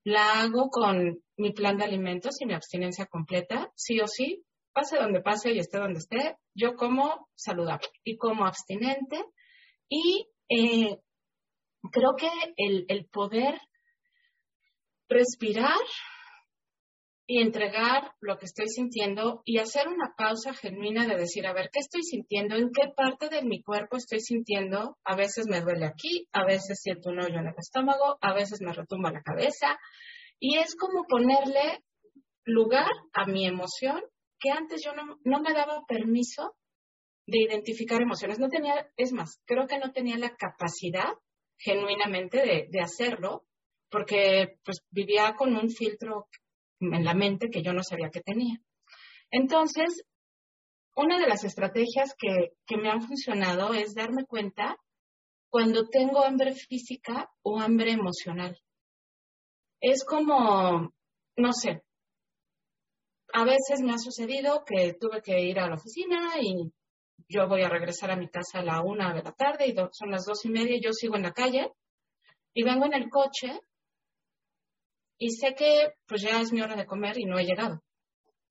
la 0.04 0.40
hago 0.40 0.70
con 0.70 1.22
mi 1.36 1.52
plan 1.52 1.76
de 1.76 1.84
alimentos 1.84 2.40
y 2.40 2.46
mi 2.46 2.54
abstinencia 2.54 3.06
completa, 3.06 3.70
sí 3.76 4.00
o 4.00 4.08
sí, 4.08 4.44
pase 4.72 4.96
donde 4.96 5.20
pase 5.20 5.52
y 5.52 5.58
esté 5.58 5.78
donde 5.78 6.00
esté, 6.00 6.36
yo 6.54 6.74
como 6.74 7.28
saludable 7.34 7.88
y 8.02 8.16
como 8.16 8.46
abstinente. 8.46 9.22
Y 9.88 10.26
eh, 10.48 10.98
creo 11.92 12.14
que 12.16 12.30
el, 12.56 12.86
el 12.88 13.06
poder 13.06 13.60
respirar 15.08 15.78
y 17.32 17.40
entregar 17.40 18.12
lo 18.20 18.36
que 18.36 18.44
estoy 18.44 18.68
sintiendo 18.68 19.40
y 19.46 19.56
hacer 19.56 19.88
una 19.88 20.12
pausa 20.18 20.52
genuina 20.52 21.06
de 21.06 21.16
decir, 21.16 21.46
a 21.46 21.54
ver, 21.54 21.70
¿qué 21.72 21.78
estoy 21.78 22.02
sintiendo? 22.02 22.56
¿En 22.56 22.70
qué 22.72 22.92
parte 22.94 23.30
de 23.30 23.40
mi 23.42 23.62
cuerpo 23.62 23.96
estoy 23.96 24.20
sintiendo? 24.20 24.98
A 25.02 25.16
veces 25.16 25.46
me 25.48 25.62
duele 25.62 25.86
aquí, 25.86 26.28
a 26.32 26.44
veces 26.44 26.82
siento 26.82 27.08
un 27.08 27.20
hoyo 27.20 27.38
en 27.38 27.46
el 27.46 27.54
estómago, 27.56 28.18
a 28.20 28.34
veces 28.34 28.60
me 28.60 28.74
retumba 28.74 29.10
la 29.10 29.22
cabeza. 29.22 29.78
Y 30.38 30.58
es 30.58 30.76
como 30.76 31.06
ponerle 31.08 31.82
lugar 32.44 32.90
a 33.14 33.24
mi 33.24 33.46
emoción 33.46 34.02
que 34.38 34.50
antes 34.50 34.82
yo 34.84 34.92
no, 34.92 35.16
no 35.24 35.40
me 35.40 35.54
daba 35.54 35.86
permiso 35.88 36.54
de 37.26 37.44
identificar 37.44 38.02
emociones. 38.02 38.40
No 38.40 38.50
tenía, 38.50 38.90
es 38.98 39.14
más, 39.14 39.40
creo 39.46 39.66
que 39.66 39.78
no 39.78 39.90
tenía 39.92 40.18
la 40.18 40.36
capacidad 40.36 41.14
genuinamente 41.56 42.42
de, 42.42 42.66
de 42.68 42.80
hacerlo 42.80 43.46
porque 43.90 44.58
pues 44.66 44.80
vivía 44.90 45.34
con 45.34 45.56
un 45.56 45.70
filtro 45.70 46.26
en 46.82 47.04
la 47.04 47.14
mente 47.14 47.50
que 47.50 47.62
yo 47.62 47.72
no 47.72 47.82
sabía 47.82 48.10
que 48.10 48.20
tenía. 48.20 48.60
Entonces, 49.30 50.04
una 50.94 51.18
de 51.18 51.26
las 51.26 51.44
estrategias 51.44 52.14
que, 52.18 52.52
que 52.66 52.76
me 52.76 52.90
han 52.90 53.02
funcionado 53.02 53.72
es 53.72 53.94
darme 53.94 54.24
cuenta 54.26 54.76
cuando 55.48 55.88
tengo 55.88 56.24
hambre 56.24 56.54
física 56.54 57.30
o 57.42 57.60
hambre 57.60 57.92
emocional. 57.92 58.58
Es 59.80 60.04
como, 60.04 60.92
no 61.36 61.52
sé, 61.52 61.82
a 63.32 63.44
veces 63.44 63.80
me 63.80 63.92
ha 63.92 63.98
sucedido 63.98 64.64
que 64.64 64.94
tuve 64.94 65.22
que 65.22 65.40
ir 65.40 65.58
a 65.58 65.68
la 65.68 65.76
oficina 65.76 66.34
y 66.40 66.72
yo 67.28 67.48
voy 67.48 67.62
a 67.62 67.68
regresar 67.68 68.10
a 68.10 68.16
mi 68.16 68.28
casa 68.28 68.58
a 68.58 68.64
la 68.64 68.82
una 68.82 69.14
de 69.14 69.22
la 69.22 69.32
tarde 69.32 69.66
y 69.66 69.74
son 69.92 70.10
las 70.10 70.24
dos 70.26 70.44
y 70.44 70.50
media 70.50 70.78
yo 70.82 70.92
sigo 70.92 71.16
en 71.16 71.22
la 71.22 71.32
calle 71.32 71.72
y 72.54 72.62
vengo 72.62 72.84
en 72.86 72.94
el 72.94 73.08
coche 73.08 73.60
y 75.18 75.30
sé 75.30 75.54
que 75.54 75.92
pues 76.06 76.22
ya 76.22 76.40
es 76.40 76.52
mi 76.52 76.60
hora 76.60 76.76
de 76.76 76.86
comer 76.86 77.18
y 77.18 77.24
no 77.24 77.38
he 77.38 77.44
llegado. 77.44 77.82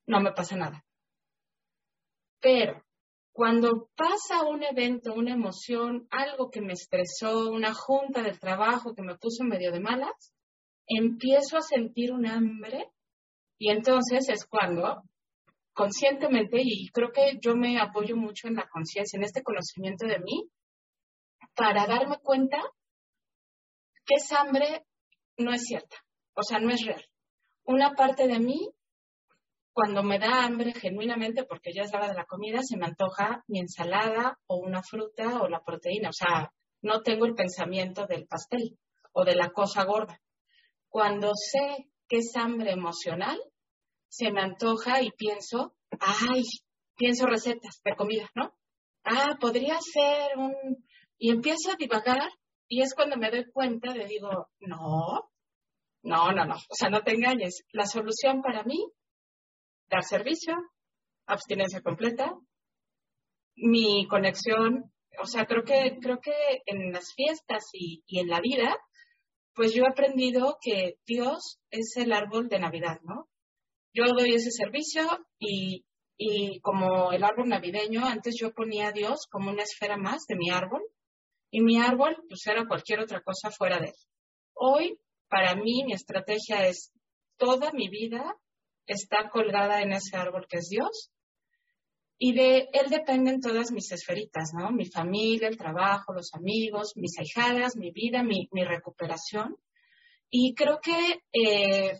No 0.05 0.19
me 0.19 0.31
pasa 0.31 0.55
nada. 0.55 0.83
Pero 2.39 2.83
cuando 3.33 3.89
pasa 3.95 4.43
un 4.43 4.63
evento, 4.63 5.13
una 5.13 5.33
emoción, 5.33 6.07
algo 6.09 6.49
que 6.49 6.61
me 6.61 6.73
estresó, 6.73 7.49
una 7.49 7.73
junta 7.73 8.21
del 8.21 8.39
trabajo 8.39 8.93
que 8.93 9.03
me 9.03 9.17
puso 9.17 9.43
medio 9.43 9.71
de 9.71 9.79
malas, 9.79 10.33
empiezo 10.87 11.57
a 11.57 11.61
sentir 11.61 12.11
un 12.11 12.25
hambre 12.25 12.91
y 13.57 13.69
entonces 13.69 14.27
es 14.29 14.45
cuando 14.45 15.03
conscientemente, 15.73 16.57
y 16.61 16.89
creo 16.89 17.11
que 17.11 17.37
yo 17.41 17.55
me 17.55 17.79
apoyo 17.79 18.17
mucho 18.17 18.47
en 18.47 18.55
la 18.55 18.67
conciencia, 18.67 19.17
en 19.17 19.23
este 19.23 19.41
conocimiento 19.41 20.05
de 20.05 20.19
mí, 20.19 20.49
para 21.55 21.87
darme 21.87 22.17
cuenta 22.19 22.57
que 24.05 24.15
esa 24.15 24.41
hambre 24.41 24.85
no 25.37 25.53
es 25.53 25.63
cierta 25.63 25.95
o 26.35 26.43
sea, 26.43 26.59
no 26.59 26.71
es 26.71 26.85
real. 26.85 27.05
Una 27.63 27.93
parte 27.93 28.27
de 28.27 28.39
mí 28.39 28.69
cuando 29.73 30.03
me 30.03 30.19
da 30.19 30.43
hambre 30.43 30.73
genuinamente, 30.73 31.43
porque 31.43 31.71
ya 31.73 31.83
es 31.83 31.91
la 31.91 31.99
hora 31.99 32.09
de 32.09 32.15
la 32.15 32.25
comida, 32.25 32.59
se 32.61 32.77
me 32.77 32.85
antoja 32.85 33.43
mi 33.47 33.59
ensalada 33.59 34.37
o 34.47 34.57
una 34.57 34.83
fruta 34.83 35.41
o 35.41 35.47
la 35.47 35.63
proteína. 35.63 36.09
O 36.09 36.13
sea, 36.13 36.51
no 36.81 37.01
tengo 37.01 37.25
el 37.25 37.35
pensamiento 37.35 38.05
del 38.05 38.27
pastel 38.27 38.77
o 39.13 39.23
de 39.23 39.35
la 39.35 39.51
cosa 39.51 39.83
gorda. 39.85 40.19
Cuando 40.89 41.31
sé 41.35 41.89
que 42.07 42.17
es 42.17 42.35
hambre 42.35 42.71
emocional, 42.71 43.39
se 44.09 44.31
me 44.31 44.41
antoja 44.41 45.01
y 45.01 45.11
pienso, 45.11 45.73
ay, 45.99 46.43
pienso 46.97 47.25
recetas 47.25 47.79
de 47.85 47.95
comida, 47.95 48.29
¿no? 48.35 48.53
Ah, 49.03 49.37
podría 49.39 49.77
ser 49.79 50.37
un... 50.37 50.53
Y 51.17 51.29
empiezo 51.29 51.71
a 51.71 51.75
divagar 51.75 52.29
y 52.67 52.81
es 52.81 52.93
cuando 52.93 53.15
me 53.15 53.31
doy 53.31 53.49
cuenta 53.51 53.93
de 53.93 54.05
digo, 54.05 54.49
no, 54.59 55.30
no, 56.03 56.31
no, 56.31 56.45
no, 56.45 56.55
o 56.55 56.75
sea, 56.75 56.89
no 56.89 57.01
te 57.01 57.13
engañes. 57.13 57.63
La 57.71 57.85
solución 57.85 58.41
para 58.41 58.63
mí, 58.63 58.85
dar 59.89 60.03
servicio, 60.03 60.55
abstinencia 61.25 61.81
completa, 61.81 62.33
mi 63.55 64.07
conexión, 64.07 64.91
o 65.21 65.25
sea, 65.25 65.45
creo 65.45 65.63
que, 65.63 65.97
creo 66.01 66.19
que 66.19 66.61
en 66.65 66.91
las 66.91 67.13
fiestas 67.13 67.65
y, 67.73 68.03
y 68.07 68.19
en 68.19 68.27
la 68.27 68.39
vida, 68.39 68.77
pues 69.53 69.73
yo 69.73 69.83
he 69.83 69.89
aprendido 69.89 70.57
que 70.61 70.95
Dios 71.05 71.59
es 71.69 71.95
el 71.97 72.13
árbol 72.13 72.47
de 72.47 72.59
Navidad, 72.59 72.99
¿no? 73.03 73.27
Yo 73.93 74.05
doy 74.17 74.33
ese 74.33 74.51
servicio 74.51 75.03
y, 75.37 75.85
y 76.17 76.59
como 76.61 77.11
el 77.11 77.23
árbol 77.23 77.49
navideño, 77.49 78.05
antes 78.05 78.35
yo 78.39 78.53
ponía 78.53 78.87
a 78.87 78.91
Dios 78.91 79.27
como 79.29 79.51
una 79.51 79.63
esfera 79.63 79.97
más 79.97 80.25
de 80.27 80.37
mi 80.37 80.49
árbol 80.49 80.81
y 81.51 81.61
mi 81.61 81.77
árbol 81.77 82.15
pues 82.29 82.45
era 82.47 82.65
cualquier 82.65 83.01
otra 83.01 83.21
cosa 83.21 83.51
fuera 83.51 83.79
de 83.79 83.87
él. 83.87 83.95
Hoy, 84.53 84.97
para 85.31 85.55
mí, 85.55 85.83
mi 85.85 85.93
estrategia 85.93 86.67
es 86.67 86.91
toda 87.37 87.71
mi 87.71 87.87
vida 87.89 88.35
está 88.85 89.29
colgada 89.29 89.81
en 89.81 89.93
ese 89.93 90.17
árbol 90.17 90.45
que 90.49 90.57
es 90.57 90.67
Dios 90.69 91.11
y 92.17 92.33
de 92.33 92.67
él 92.73 92.89
dependen 92.89 93.41
todas 93.41 93.71
mis 93.71 93.91
esferitas, 93.91 94.51
¿no? 94.53 94.71
Mi 94.71 94.85
familia, 94.85 95.47
el 95.47 95.57
trabajo, 95.57 96.13
los 96.13 96.31
amigos, 96.35 96.91
mis 96.95 97.17
ahijadas, 97.17 97.75
mi 97.75 97.91
vida, 97.91 98.21
mi, 98.21 98.47
mi 98.51 98.63
recuperación. 98.63 99.57
Y 100.29 100.53
creo 100.53 100.79
que 100.83 101.23
eh, 101.33 101.99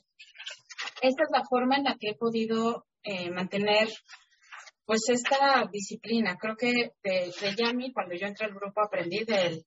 esta 1.02 1.24
es 1.24 1.30
la 1.34 1.44
forma 1.50 1.78
en 1.78 1.86
la 1.86 1.98
que 2.00 2.10
he 2.10 2.16
podido 2.16 2.86
eh, 3.02 3.32
mantener 3.32 3.90
pues 4.86 5.10
esta 5.10 5.68
disciplina. 5.72 6.38
Creo 6.40 6.56
que 6.56 6.92
de, 7.02 7.34
de 7.42 7.56
Yami, 7.58 7.92
cuando 7.92 8.14
yo 8.14 8.28
entré 8.28 8.46
al 8.46 8.54
grupo, 8.54 8.80
aprendí 8.82 9.24
del 9.26 9.66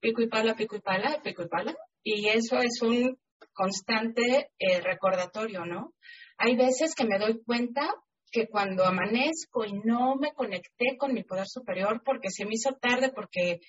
pico 0.00 0.20
y 0.20 0.28
pala, 0.28 0.56
pico 0.56 0.74
y 0.74 0.80
pala, 0.80 1.20
pico 1.22 1.44
y 1.44 1.48
pala. 1.48 1.76
Y 2.02 2.28
eso 2.28 2.58
es 2.58 2.82
un 2.82 3.18
constante 3.52 4.50
eh, 4.58 4.80
recordatorio, 4.80 5.64
¿no? 5.64 5.94
Hay 6.38 6.56
veces 6.56 6.94
que 6.94 7.04
me 7.04 7.18
doy 7.18 7.42
cuenta 7.44 7.88
que 8.30 8.48
cuando 8.48 8.84
amanezco 8.84 9.64
y 9.64 9.72
no 9.84 10.16
me 10.16 10.32
conecté 10.32 10.96
con 10.98 11.12
mi 11.12 11.22
poder 11.22 11.46
superior 11.46 12.02
porque 12.04 12.30
se 12.30 12.46
me 12.46 12.54
hizo 12.54 12.72
tarde, 12.72 13.12
porque 13.14 13.60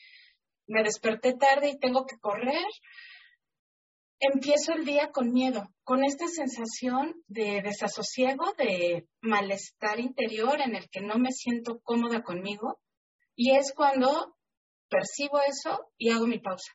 me 0.68 0.84
desperté 0.84 1.34
tarde 1.34 1.70
y 1.70 1.80
tengo 1.80 2.06
que 2.06 2.18
correr, 2.18 2.66
empiezo 4.20 4.74
el 4.74 4.86
día 4.86 5.12
con 5.12 5.32
miedo, 5.32 5.68
con 5.84 6.06
esta 6.06 6.28
sensación 6.28 7.14
de 7.28 7.62
desasosiego, 7.62 8.54
de 8.58 9.06
malestar 9.22 10.00
interior 10.00 10.62
en 10.62 10.76
el 10.76 10.90
que 10.90 11.02
no 11.02 11.18
me 11.18 11.32
siento 11.32 11.80
cómoda 11.84 12.24
conmigo. 12.24 12.80
Y 13.36 13.52
es 13.52 13.74
cuando 13.76 14.38
percibo 14.90 15.42
eso 15.42 15.92
y 15.98 16.12
hago 16.12 16.26
mi 16.26 16.40
pausa. 16.40 16.72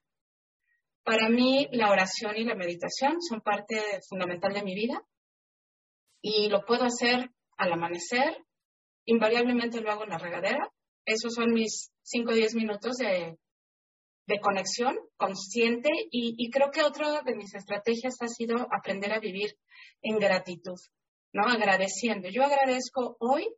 Para 1.08 1.30
mí, 1.30 1.66
la 1.72 1.90
oración 1.90 2.36
y 2.36 2.44
la 2.44 2.54
meditación 2.54 3.22
son 3.22 3.40
parte 3.40 3.80
fundamental 4.10 4.52
de 4.52 4.62
mi 4.62 4.74
vida 4.74 5.02
y 6.20 6.50
lo 6.50 6.66
puedo 6.66 6.84
hacer 6.84 7.30
al 7.56 7.72
amanecer, 7.72 8.44
invariablemente 9.06 9.80
lo 9.80 9.90
hago 9.90 10.04
en 10.04 10.10
la 10.10 10.18
regadera. 10.18 10.70
Esos 11.06 11.32
son 11.32 11.54
mis 11.54 11.90
5 12.02 12.30
o 12.30 12.34
10 12.34 12.54
minutos 12.56 12.98
de, 12.98 13.38
de 14.26 14.40
conexión 14.40 14.98
consciente 15.16 15.88
y, 16.10 16.34
y, 16.36 16.50
creo 16.50 16.70
que 16.70 16.82
otra 16.82 17.22
de 17.22 17.34
mis 17.34 17.54
estrategias 17.54 18.20
ha 18.20 18.28
sido 18.28 18.68
aprender 18.70 19.14
a 19.14 19.18
vivir 19.18 19.56
en 20.02 20.18
gratitud, 20.18 20.78
¿no? 21.32 21.44
Agradeciendo. 21.48 22.28
Yo 22.28 22.44
agradezco 22.44 23.16
hoy 23.18 23.48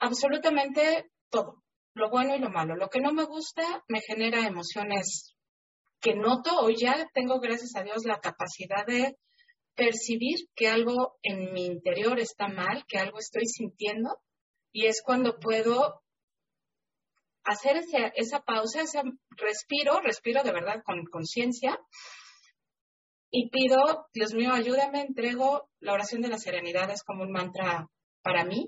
absolutamente 0.00 1.10
todo, 1.28 1.62
lo 1.92 2.08
bueno 2.08 2.34
y 2.34 2.38
lo 2.38 2.48
malo. 2.48 2.74
Lo 2.74 2.88
que 2.88 3.00
no 3.00 3.12
me 3.12 3.24
gusta 3.24 3.84
me 3.86 4.00
genera 4.00 4.46
emociones 4.46 5.34
que 6.00 6.14
noto. 6.14 6.58
Hoy 6.60 6.76
ya 6.76 7.08
tengo, 7.14 7.40
gracias 7.40 7.76
a 7.76 7.82
Dios, 7.82 8.04
la 8.04 8.20
capacidad 8.20 8.86
de 8.86 9.16
percibir 9.74 10.48
que 10.54 10.68
algo 10.68 11.18
en 11.22 11.52
mi 11.52 11.66
interior 11.66 12.18
está 12.18 12.48
mal, 12.48 12.84
que 12.88 12.98
algo 12.98 13.18
estoy 13.18 13.46
sintiendo, 13.46 14.18
y 14.72 14.86
es 14.86 15.02
cuando 15.02 15.38
puedo 15.38 16.02
hacer 17.44 17.78
ese, 17.78 18.12
esa 18.16 18.40
pausa, 18.40 18.82
ese 18.82 19.02
respiro, 19.30 20.00
respiro 20.00 20.42
de 20.42 20.52
verdad 20.52 20.82
con 20.84 21.04
conciencia, 21.06 21.78
y 23.30 23.48
pido, 23.48 24.06
Dios 24.12 24.34
mío, 24.34 24.52
ayúdame, 24.52 25.02
entrego 25.02 25.70
la 25.78 25.92
oración 25.92 26.20
de 26.20 26.28
la 26.28 26.38
serenidad, 26.38 26.90
es 26.90 27.04
como 27.04 27.22
un 27.22 27.30
mantra 27.30 27.86
para 28.22 28.44
mí. 28.44 28.66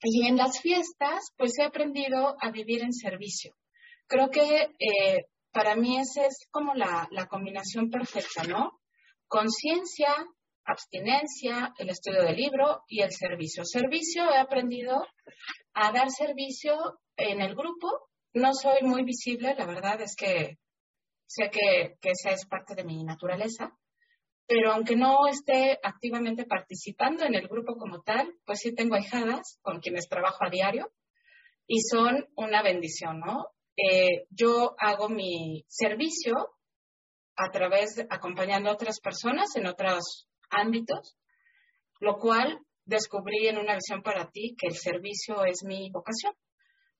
Y 0.00 0.26
en 0.26 0.36
las 0.36 0.60
fiestas, 0.60 1.30
pues 1.36 1.56
he 1.58 1.62
aprendido 1.62 2.34
a 2.40 2.50
vivir 2.50 2.82
en 2.82 2.92
servicio. 2.92 3.54
Creo 4.08 4.30
que 4.30 4.68
eh, 4.80 5.26
para 5.52 5.76
mí 5.76 5.98
esa 5.98 6.26
es 6.26 6.46
como 6.50 6.74
la, 6.74 7.08
combinación 7.28 7.90
perfecta, 7.90 8.44
¿no? 8.44 8.80
conciencia, 9.28 10.14
abstinencia, 10.64 11.72
el 11.78 11.88
estudio 11.88 12.22
del 12.22 12.36
libro 12.36 12.82
y 12.86 13.00
el 13.00 13.10
servicio. 13.12 13.64
Servicio, 13.64 14.30
he 14.30 14.36
aprendido 14.36 15.06
a 15.72 15.90
dar 15.90 16.10
servicio 16.10 17.00
en 17.16 17.40
el 17.40 17.54
grupo. 17.54 18.10
No 18.34 18.52
soy 18.52 18.82
muy 18.82 19.04
visible, 19.04 19.54
la 19.54 19.64
verdad 19.64 20.02
es 20.02 20.16
que 20.16 20.58
sé 21.26 21.50
que, 21.50 21.96
que 22.00 22.10
esa 22.10 22.32
es 22.32 22.46
parte 22.46 22.74
de 22.74 22.84
mi 22.84 23.02
naturaleza, 23.04 23.74
pero 24.46 24.72
aunque 24.72 24.96
no 24.96 25.26
esté 25.28 25.78
activamente 25.82 26.44
participando 26.44 27.24
en 27.24 27.34
el 27.34 27.48
grupo 27.48 27.76
como 27.76 28.02
tal, 28.02 28.34
pues 28.44 28.60
sí 28.60 28.74
tengo 28.74 28.96
ahijadas 28.96 29.58
con 29.62 29.80
quienes 29.80 30.08
trabajo 30.08 30.44
a 30.44 30.50
diario 30.50 30.92
y 31.66 31.80
son 31.80 32.28
una 32.36 32.62
bendición, 32.62 33.20
¿no? 33.20 33.46
Eh, 33.76 34.26
yo 34.30 34.74
hago 34.78 35.08
mi 35.08 35.64
servicio 35.68 36.34
a 37.36 37.50
través, 37.50 37.94
de, 37.94 38.06
acompañando 38.10 38.68
a 38.68 38.74
otras 38.74 39.00
personas 39.00 39.56
en 39.56 39.66
otros 39.66 40.28
ámbitos, 40.50 41.16
lo 42.00 42.18
cual 42.18 42.60
descubrí 42.84 43.48
en 43.48 43.58
una 43.58 43.74
visión 43.74 44.02
para 44.02 44.30
ti 44.30 44.54
que 44.58 44.68
el 44.68 44.76
servicio 44.76 45.44
es 45.44 45.62
mi 45.64 45.90
vocación. 45.90 46.34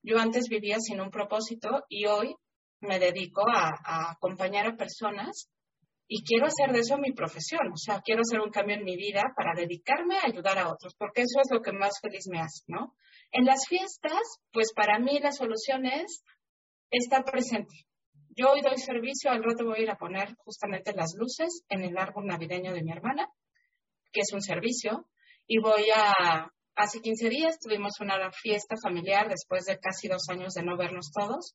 Yo 0.03 0.19
antes 0.19 0.49
vivía 0.49 0.79
sin 0.81 1.01
un 1.01 1.11
propósito 1.11 1.85
y 1.89 2.07
hoy 2.07 2.35
me 2.81 2.99
dedico 2.99 3.43
a, 3.49 3.71
a, 3.85 4.13
acompañar 4.13 4.67
a 4.67 4.77
personas 4.77 5.49
y 6.09 6.25
quiero 6.25 6.47
hacer 6.47 6.73
de 6.73 6.81
eso 6.81 6.99
mi 6.99 7.13
profesión. 7.13 7.73
O 7.73 7.77
sea, 7.77 8.01
quiero 8.01 8.23
hacer 8.23 8.41
un 8.41 8.51
cambio 8.51 8.77
en 8.77 8.85
mi 8.85 8.97
vida 8.97 9.23
para 9.37 9.55
dedicarme 9.55 10.17
a 10.17 10.27
ayudar 10.27 10.59
a 10.59 10.71
otros, 10.71 10.95
porque 10.99 11.23
eso 11.23 11.41
es 11.43 11.51
lo 11.53 11.61
que 11.61 11.73
más 11.73 12.01
feliz 12.01 12.25
me 12.31 12.41
hace, 12.41 12.65
¿no? 12.67 12.95
En 13.31 13.45
las 13.45 13.67
fiestas, 13.69 14.21
pues 14.53 14.73
para 14.75 14.99
mí 14.99 15.19
la 15.21 15.33
solución 15.33 15.87
es 15.87 16.23
estar 16.99 17.25
presente. 17.25 17.75
Yo 18.37 18.51
hoy 18.51 18.61
doy 18.61 18.79
servicio, 18.79 19.31
al 19.31 19.43
rato 19.43 19.65
voy 19.65 19.81
a 19.81 19.83
ir 19.83 19.91
a 19.91 19.99
poner 19.99 20.35
justamente 20.37 20.93
las 20.95 21.15
luces 21.17 21.65
en 21.69 21.83
el 21.85 21.99
árbol 21.99 22.27
navideño 22.27 22.73
de 22.73 22.83
mi 22.83 22.93
hermana, 22.93 23.29
que 24.13 24.21
es 24.21 24.33
un 24.33 24.43
servicio, 24.43 25.09
y 25.47 25.59
voy 25.59 25.87
a, 25.95 26.51
hace 26.77 27.01
15 27.01 27.29
días 27.29 27.59
tuvimos 27.59 28.01
una 28.01 28.31
fiesta 28.31 28.77
familiar 28.83 29.29
después 29.29 29.65
de 29.65 29.79
casi 29.79 30.09
dos 30.09 30.29
años 30.29 30.55
de 30.55 30.63
no 30.63 30.77
vernos 30.77 31.11
todos, 31.13 31.55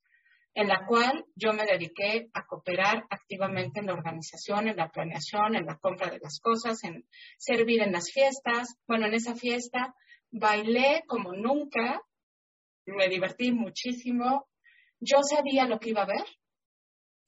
en 0.53 0.67
la 0.67 0.85
cual 0.88 1.24
yo 1.35 1.53
me 1.53 1.66
dediqué 1.66 2.30
a 2.33 2.45
cooperar 2.45 3.06
activamente 3.11 3.80
en 3.80 3.85
la 3.85 3.93
organización, 3.93 4.67
en 4.67 4.77
la 4.77 4.90
planeación, 4.90 5.56
en 5.56 5.67
la 5.67 5.77
compra 5.77 6.09
de 6.09 6.19
las 6.19 6.40
cosas, 6.40 6.83
en 6.83 7.07
servir 7.38 7.82
en 7.82 7.91
las 7.91 8.11
fiestas. 8.11 8.75
Bueno, 8.88 9.06
en 9.06 9.14
esa 9.14 9.35
fiesta 9.35 9.93
bailé 10.32 11.03
como 11.07 11.33
nunca, 11.33 12.01
me 12.88 13.07
divertí 13.07 13.51
muchísimo. 13.51 14.48
Yo 15.00 15.17
sabía 15.22 15.66
lo 15.67 15.80
que 15.80 15.90
iba 15.90 16.03
a 16.03 16.08
ver, 16.08 16.26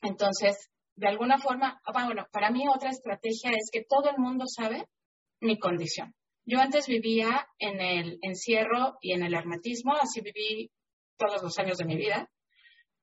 entonces, 0.02 0.70
de 0.96 1.08
alguna 1.08 1.40
forma, 1.40 1.82
ah, 1.86 2.06
bueno, 2.06 2.28
para 2.32 2.52
mí 2.52 2.68
otra 2.68 2.90
estrategia 2.90 3.52
es 3.52 3.70
que 3.72 3.84
todo 3.88 4.10
el 4.10 4.18
mundo 4.18 4.46
sabe 4.48 4.88
mi 5.42 5.60
condición. 5.60 6.16
Yo 6.46 6.60
antes 6.60 6.88
vivía 6.88 7.48
en 7.60 7.80
el 7.80 8.18
encierro 8.22 8.98
y 9.02 9.14
en 9.14 9.24
el 9.24 9.34
hermetismo, 9.34 9.94
así 9.94 10.22
viví 10.22 10.72
todos 11.18 11.44
los 11.44 11.58
años 11.60 11.78
de 11.78 11.86
mi 11.86 11.96
vida. 11.96 12.30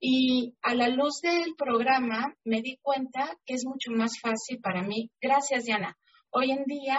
Y 0.00 0.56
a 0.62 0.74
la 0.74 0.88
luz 0.88 1.20
del 1.22 1.54
programa 1.56 2.34
me 2.44 2.60
di 2.60 2.76
cuenta 2.82 3.38
que 3.46 3.54
es 3.54 3.64
mucho 3.64 3.92
más 3.92 4.18
fácil 4.20 4.60
para 4.60 4.82
mí, 4.82 5.10
gracias 5.20 5.64
Diana, 5.64 5.96
hoy 6.30 6.50
en 6.50 6.64
día 6.64 6.98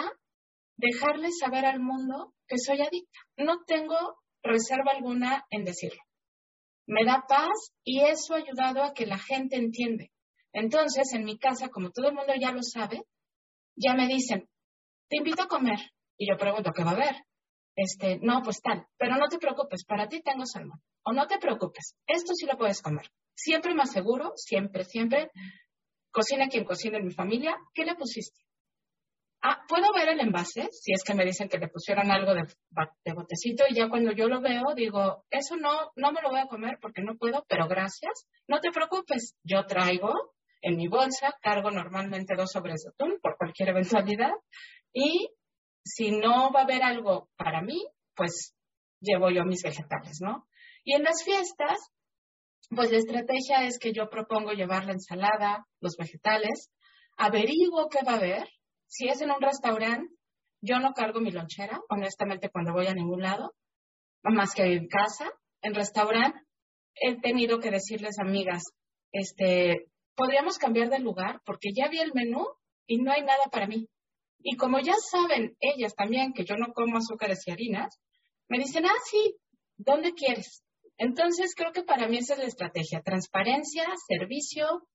dejarle 0.76 1.30
saber 1.30 1.64
al 1.64 1.80
mundo 1.80 2.34
que 2.48 2.56
soy 2.58 2.80
adicta. 2.80 3.20
No 3.36 3.62
tengo 3.66 3.96
reserva 4.42 4.92
alguna 4.92 5.44
en 5.50 5.64
decirlo 5.64 6.00
me 6.88 7.04
da 7.04 7.24
paz 7.28 7.72
y 7.84 8.00
eso 8.00 8.34
ha 8.34 8.38
ayudado 8.38 8.82
a 8.82 8.94
que 8.94 9.06
la 9.06 9.18
gente 9.18 9.56
entiende. 9.56 10.10
Entonces, 10.52 11.12
en 11.12 11.24
mi 11.24 11.38
casa, 11.38 11.68
como 11.68 11.90
todo 11.90 12.08
el 12.08 12.14
mundo 12.14 12.32
ya 12.40 12.50
lo 12.50 12.62
sabe, 12.62 13.02
ya 13.76 13.94
me 13.94 14.08
dicen, 14.08 14.48
te 15.08 15.18
invito 15.18 15.42
a 15.42 15.48
comer. 15.48 15.78
Y 16.16 16.28
yo 16.28 16.36
pregunto, 16.38 16.72
¿qué 16.72 16.82
va 16.82 16.90
a 16.90 16.94
haber? 16.94 17.14
Este, 17.76 18.18
no, 18.22 18.42
pues 18.42 18.60
tal, 18.60 18.86
pero 18.96 19.16
no 19.16 19.28
te 19.28 19.38
preocupes, 19.38 19.84
para 19.84 20.08
ti 20.08 20.20
tengo 20.22 20.46
salmón. 20.46 20.80
O 21.04 21.12
no 21.12 21.26
te 21.26 21.38
preocupes, 21.38 21.94
esto 22.06 22.32
sí 22.34 22.46
lo 22.46 22.56
puedes 22.56 22.82
comer. 22.82 23.10
Siempre 23.34 23.74
más 23.74 23.92
seguro, 23.92 24.32
siempre, 24.34 24.84
siempre. 24.84 25.30
Cocina 26.10 26.48
quien 26.48 26.64
cocina 26.64 26.98
en 26.98 27.04
mi 27.04 27.12
familia. 27.12 27.56
¿Qué 27.74 27.84
le 27.84 27.94
pusiste? 27.94 28.40
Ah, 29.40 29.64
¿puedo 29.68 29.92
ver 29.94 30.08
el 30.08 30.20
envase? 30.20 30.68
Si 30.72 30.92
es 30.92 31.04
que 31.04 31.14
me 31.14 31.24
dicen 31.24 31.48
que 31.48 31.58
le 31.58 31.68
pusieron 31.68 32.10
algo 32.10 32.34
de, 32.34 32.42
de, 33.04 33.12
botecito 33.12 33.64
y 33.68 33.74
ya 33.74 33.88
cuando 33.88 34.10
yo 34.12 34.26
lo 34.28 34.40
veo 34.40 34.74
digo, 34.74 35.24
eso 35.30 35.56
no, 35.56 35.92
no 35.94 36.12
me 36.12 36.20
lo 36.22 36.30
voy 36.30 36.40
a 36.40 36.48
comer 36.48 36.78
porque 36.80 37.02
no 37.02 37.16
puedo, 37.16 37.44
pero 37.48 37.68
gracias. 37.68 38.26
No 38.48 38.58
te 38.60 38.72
preocupes, 38.72 39.36
yo 39.44 39.64
traigo 39.66 40.12
en 40.60 40.76
mi 40.76 40.88
bolsa, 40.88 41.36
cargo 41.40 41.70
normalmente 41.70 42.34
dos 42.36 42.50
sobres 42.52 42.82
de 42.82 42.90
atún 42.90 43.20
por 43.22 43.36
cualquier 43.36 43.68
eventualidad 43.68 44.32
y 44.92 45.28
si 45.84 46.10
no 46.10 46.50
va 46.52 46.60
a 46.60 46.64
haber 46.64 46.82
algo 46.82 47.30
para 47.36 47.62
mí, 47.62 47.86
pues 48.14 48.54
llevo 49.00 49.30
yo 49.30 49.44
mis 49.44 49.62
vegetales, 49.62 50.18
¿no? 50.20 50.46
Y 50.84 50.94
en 50.94 51.02
las 51.02 51.22
fiestas, 51.24 51.78
pues 52.70 52.90
la 52.90 52.98
estrategia 52.98 53.64
es 53.64 53.78
que 53.78 53.92
yo 53.92 54.08
propongo 54.10 54.52
llevar 54.52 54.84
la 54.84 54.92
ensalada, 54.92 55.66
los 55.80 55.96
vegetales, 55.96 56.70
averiguo 57.16 57.88
qué 57.88 58.04
va 58.04 58.12
a 58.12 58.16
haber. 58.16 58.48
Si 58.88 59.08
es 59.08 59.20
en 59.20 59.30
un 59.30 59.40
restaurante, 59.40 60.12
yo 60.60 60.80
no 60.80 60.92
cargo 60.92 61.20
mi 61.20 61.30
lonchera, 61.30 61.80
honestamente, 61.88 62.50
cuando 62.50 62.72
voy 62.72 62.86
a 62.86 62.94
ningún 62.94 63.22
lado, 63.22 63.54
más 64.22 64.54
que 64.54 64.64
en 64.64 64.88
casa. 64.88 65.30
En 65.62 65.74
restaurante, 65.74 66.38
he 66.94 67.20
tenido 67.20 67.60
que 67.60 67.70
decirles, 67.70 68.18
amigas, 68.18 68.62
este, 69.12 69.86
podríamos 70.14 70.58
cambiar 70.58 70.88
de 70.88 70.98
lugar 70.98 71.40
porque 71.44 71.70
ya 71.74 71.88
vi 71.88 71.98
el 72.00 72.12
menú 72.14 72.46
y 72.86 72.98
no 72.98 73.12
hay 73.12 73.22
nada 73.22 73.44
para 73.50 73.66
mí. 73.66 73.88
Y 74.40 74.56
como 74.56 74.78
ya 74.80 74.94
saben 75.10 75.56
ellas 75.60 75.94
también 75.94 76.32
que 76.32 76.44
yo 76.44 76.56
no 76.56 76.72
como 76.72 76.98
azúcares 76.98 77.46
y 77.46 77.50
harinas, 77.50 77.98
me 78.48 78.58
dicen, 78.58 78.86
ah, 78.86 79.00
sí, 79.10 79.36
¿dónde 79.76 80.12
quieres? 80.12 80.62
Entonces, 80.96 81.54
creo 81.54 81.72
que 81.72 81.82
para 81.82 82.08
mí 82.08 82.18
esa 82.18 82.34
es 82.34 82.40
la 82.40 82.46
estrategia, 82.46 83.02
transparencia, 83.02 83.86
servicio, 84.08 84.88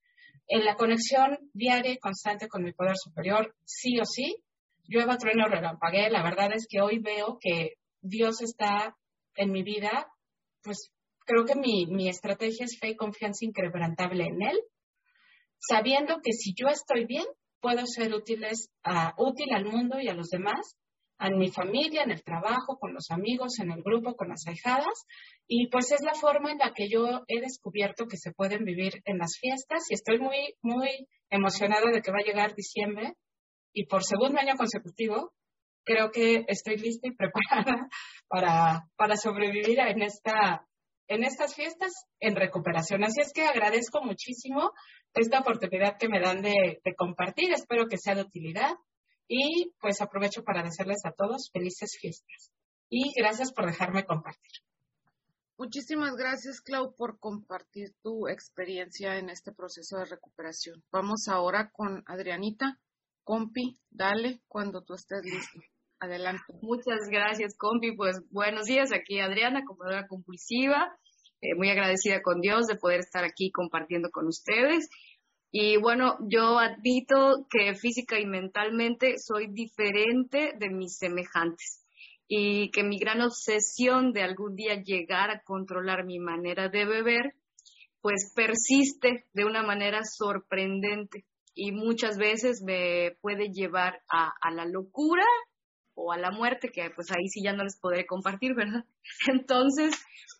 en 0.47 0.65
la 0.65 0.75
conexión 0.75 1.37
diaria 1.53 1.91
y 1.91 1.99
constante 1.99 2.47
con 2.47 2.63
mi 2.63 2.73
poder 2.73 2.95
superior, 2.97 3.55
sí 3.65 3.99
o 3.99 4.05
sí. 4.05 4.37
Llueva, 4.85 5.17
trueno, 5.17 5.47
relampagué. 5.47 6.09
La 6.09 6.23
verdad 6.23 6.51
es 6.53 6.67
que 6.69 6.81
hoy 6.81 6.99
veo 6.99 7.37
que 7.39 7.73
Dios 8.01 8.41
está 8.41 8.95
en 9.35 9.51
mi 9.51 9.63
vida, 9.63 10.07
pues 10.61 10.91
creo 11.25 11.45
que 11.45 11.55
mi, 11.55 11.85
mi 11.87 12.09
estrategia 12.09 12.65
es 12.65 12.77
fe 12.79 12.89
y 12.89 12.95
confianza 12.95 13.45
inquebrantable 13.45 14.25
en 14.25 14.41
Él, 14.41 14.59
sabiendo 15.57 16.17
que 16.21 16.33
si 16.33 16.53
yo 16.53 16.67
estoy 16.67 17.05
bien, 17.05 17.25
puedo 17.61 17.85
ser 17.85 18.13
útiles 18.13 18.69
a, 18.83 19.13
útil 19.17 19.53
al 19.53 19.65
mundo 19.65 19.99
y 19.99 20.09
a 20.09 20.13
los 20.13 20.29
demás, 20.29 20.75
a 21.23 21.29
mi 21.29 21.49
familia, 21.49 22.03
en 22.03 22.11
el 22.11 22.21
trabajo, 22.21 22.77
con 22.77 22.93
los 22.93 23.09
amigos, 23.09 23.57
en 23.59 23.71
el 23.71 23.81
grupo, 23.81 24.15
con 24.15 24.27
las 24.27 24.45
ahijadas. 24.45 25.05
Y 25.47 25.67
pues 25.67 25.91
es 25.93 26.01
la 26.01 26.15
forma 26.15 26.51
en 26.51 26.57
la 26.57 26.73
que 26.73 26.89
yo 26.89 27.21
he 27.27 27.39
descubierto 27.39 28.07
que 28.07 28.17
se 28.17 28.33
pueden 28.33 28.65
vivir 28.65 29.01
en 29.05 29.19
las 29.19 29.37
fiestas 29.39 29.83
y 29.89 29.93
estoy 29.93 30.19
muy, 30.19 30.55
muy 30.61 31.07
emocionada 31.29 31.91
de 31.91 32.01
que 32.01 32.11
va 32.11 32.17
a 32.19 32.27
llegar 32.27 32.55
diciembre 32.55 33.13
y 33.73 33.85
por 33.85 34.03
segundo 34.03 34.37
año 34.37 34.55
consecutivo 34.57 35.31
creo 35.85 36.11
que 36.11 36.43
estoy 36.47 36.75
lista 36.77 37.07
y 37.07 37.15
preparada 37.15 37.87
para, 38.27 38.89
para 38.97 39.15
sobrevivir 39.15 39.79
en, 39.79 40.01
esta, 40.01 40.67
en 41.07 41.23
estas 41.23 41.55
fiestas 41.55 41.93
en 42.19 42.35
recuperación. 42.35 43.05
Así 43.05 43.21
es 43.21 43.31
que 43.31 43.43
agradezco 43.43 44.03
muchísimo 44.03 44.71
esta 45.13 45.39
oportunidad 45.39 45.97
que 45.97 46.09
me 46.09 46.19
dan 46.19 46.41
de, 46.41 46.81
compartir. 46.97 47.53
Espero 47.53 47.87
que 47.87 47.97
sea 47.97 48.15
de 48.15 48.23
utilidad 48.23 48.73
y 49.27 49.73
pues 49.79 50.01
aprovecho 50.01 50.43
para 50.43 50.63
desearles 50.63 51.05
a 51.05 51.11
todos 51.11 51.49
felices 51.51 51.97
fiestas. 51.99 52.51
Y 52.89 53.11
gracias 53.15 53.51
por 53.51 53.65
dejarme 53.65 54.05
compartir. 54.05 54.51
Muchísimas 55.57 56.15
gracias, 56.15 56.61
Clau, 56.61 56.95
por 56.95 57.19
compartir 57.19 57.93
tu 58.01 58.27
experiencia 58.27 59.17
en 59.17 59.29
este 59.29 59.51
proceso 59.51 59.97
de 59.97 60.05
recuperación. 60.05 60.83
Vamos 60.91 61.27
ahora 61.27 61.69
con 61.71 62.03
Adrianita. 62.07 62.79
Compi, 63.23 63.79
dale 63.89 64.41
cuando 64.47 64.81
tú 64.81 64.95
estés 64.95 65.23
listo. 65.23 65.59
Adelante. 65.99 66.43
Muchas 66.61 67.07
gracias, 67.09 67.55
Compi. 67.55 67.95
Pues 67.95 68.19
buenos 68.29 68.65
días, 68.65 68.91
aquí 68.91 69.19
Adriana, 69.19 69.63
compradora 69.65 70.07
compulsiva. 70.07 70.97
Eh, 71.39 71.55
muy 71.55 71.69
agradecida 71.69 72.21
con 72.21 72.41
Dios 72.41 72.67
de 72.67 72.75
poder 72.75 72.99
estar 72.99 73.23
aquí 73.23 73.51
compartiendo 73.51 74.09
con 74.11 74.27
ustedes. 74.27 74.89
Y 75.55 75.77
bueno, 75.77 76.17
yo 76.31 76.57
admito 76.57 77.45
que 77.47 77.75
física 77.75 78.19
y 78.19 78.25
mentalmente 78.25 79.19
soy 79.19 79.45
diferente 79.51 80.53
de 80.57 80.71
mis 80.71 80.97
semejantes. 80.97 81.85
Y 82.27 82.71
que 82.71 82.83
mi 82.83 82.97
gran 82.97 83.21
obsesión 83.21 84.13
de 84.13 84.23
algún 84.23 84.55
día 84.55 84.81
llegar 84.81 85.29
a 85.29 85.43
controlar 85.43 86.05
mi 86.05 86.17
manera 86.17 86.69
de 86.69 86.85
beber, 86.85 87.35
pues 88.01 88.33
persiste 88.35 89.25
de 89.31 89.45
una 89.45 89.61
manera 89.61 89.99
sorprendente. 90.03 91.23
Y 91.53 91.71
muchas 91.71 92.17
veces 92.17 92.63
me 92.65 93.15
puede 93.21 93.49
llevar 93.49 94.01
a, 94.11 94.31
a 94.41 94.49
la 94.49 94.65
locura 94.65 95.25
o 95.95 96.11
a 96.11 96.17
la 96.17 96.31
muerte, 96.31 96.69
que 96.69 96.89
pues 96.89 97.11
ahí 97.11 97.27
sí 97.27 97.41
ya 97.43 97.53
no 97.53 97.63
les 97.63 97.79
podré 97.79 98.05
compartir, 98.05 98.55
¿verdad? 98.55 98.85
Entonces, 99.27 99.93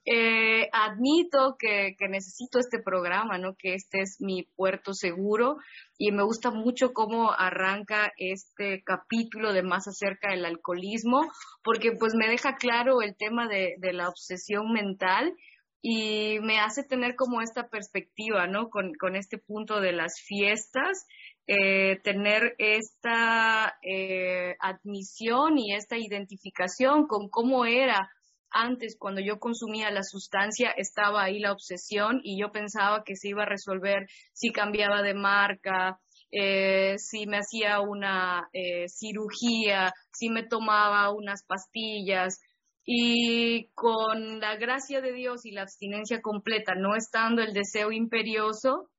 eh, 0.06 0.68
admito 0.74 1.56
que, 1.58 1.96
necesito 2.10 2.60
este 2.60 2.80
programa, 2.84 3.38
¿no? 3.38 3.56
Que 3.56 3.74
este 3.74 4.02
es 4.02 4.18
mi 4.20 4.44
puerto 4.56 4.94
seguro 4.94 5.58
y 5.98 6.12
me 6.12 6.24
gusta 6.24 6.52
mucho 6.52 6.92
cómo 6.92 7.32
arranca 7.32 8.12
este 8.18 8.84
capítulo 8.84 9.54
de 9.54 9.64
más 9.64 9.88
acerca 9.88 10.32
del 10.32 10.44
alcoholismo, 10.44 11.22
porque 11.64 11.94
pues 11.98 12.16
me 12.16 12.28
deja 12.28 12.56
claro 12.56 13.02
el 13.02 13.16
tema 13.16 13.48
de, 13.48 13.78
la 13.94 14.10
obsesión 14.10 14.74
mental 14.74 15.34
y 15.82 16.40
me 16.42 16.60
hace 16.60 16.84
tener 16.84 17.16
como 17.16 17.42
esta 17.42 17.70
perspectiva, 17.70 18.46
¿no? 18.48 18.70
Con, 18.70 19.16
este 19.16 19.38
punto 19.38 19.80
de 19.80 19.94
las 19.94 20.20
fiestas, 20.20 21.06
eh, 21.48 22.00
tener 22.04 22.56
esta 22.58 23.76
eh, 23.82 24.56
admisión 24.60 25.58
y 25.58 25.74
esta 25.74 25.98
identificación 25.98 27.08
con 27.08 27.30
cómo 27.30 27.66
era 27.66 28.10
antes 28.54 28.96
cuando 28.98 29.20
yo 29.20 29.40
consumía 29.40 29.90
la 29.90 30.04
sustancia 30.04 30.72
estaba 30.78 31.24
ahí 31.24 31.40
la 31.40 31.52
obsesión 31.52 32.22
y 32.24 32.40
yo 32.40 32.52
pensaba 32.52 33.04
que 33.04 33.16
se 33.16 33.30
iba 33.30 33.44
a 33.44 33.48
resolver 33.48 34.06
si 34.32 34.52
cambiaba 34.52 35.02
de 35.02 35.16
marca, 35.16 36.00
eh, 36.32 36.98
si 36.98 37.26
me 37.26 37.38
hacía 37.38 37.80
una 37.80 38.48
eh, 38.54 38.88
cirugía, 38.88 39.94
si 40.12 40.30
me 40.30 40.44
tomaba 40.44 41.12
unas 41.12 41.44
pastillas. 41.46 42.42
Y 42.86 43.70
con 43.74 44.40
la 44.40 44.58
gracia 44.58 45.00
de 45.00 45.14
Dios 45.14 45.46
y 45.46 45.52
la 45.52 45.62
abstinencia 45.62 46.22
completa, 46.22 46.74
no 46.76 46.96
estando 46.96 47.42
el 47.42 47.54
deseo 47.54 47.92
imperioso, 47.92 48.90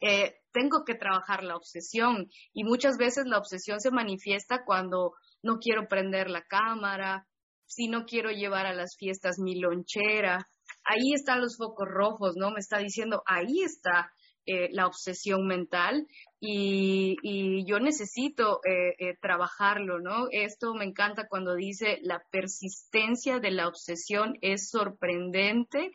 eh, 0.00 0.36
tengo 0.52 0.84
que 0.84 0.94
trabajar 0.94 1.42
la 1.44 1.56
obsesión. 1.56 2.28
Y 2.52 2.64
muchas 2.64 2.96
veces 2.96 3.26
la 3.26 3.38
obsesión 3.38 3.80
se 3.80 3.90
manifiesta 3.90 4.64
cuando 4.64 5.12
no 5.42 5.58
quiero 5.58 5.88
prender 5.88 6.30
la 6.30 6.42
cámara, 6.42 7.26
si 7.66 7.88
no 7.88 8.04
quiero 8.04 8.30
llevar 8.30 8.66
a 8.66 8.74
las 8.74 8.96
fiestas 8.96 9.38
mi 9.38 9.58
lonchera. 9.58 10.46
Ahí 10.84 11.12
están 11.14 11.40
los 11.40 11.56
focos 11.56 11.88
rojos, 11.88 12.34
¿no? 12.36 12.50
Me 12.50 12.60
está 12.60 12.78
diciendo, 12.78 13.22
ahí 13.26 13.62
está 13.62 14.10
eh, 14.44 14.70
la 14.72 14.88
obsesión 14.88 15.46
mental 15.46 16.08
y, 16.40 17.64
yo 17.64 17.78
necesito 17.78 18.58
eh, 18.64 18.94
eh, 18.98 19.16
trabajarlo, 19.20 20.00
¿no? 20.00 20.26
Esto 20.32 20.74
me 20.74 20.84
encanta 20.84 21.28
cuando 21.28 21.54
dice 21.54 22.00
la 22.02 22.20
persistencia 22.32 23.38
de 23.38 23.52
la 23.52 23.68
obsesión 23.68 24.36
es 24.40 24.68
sorprendente 24.68 25.92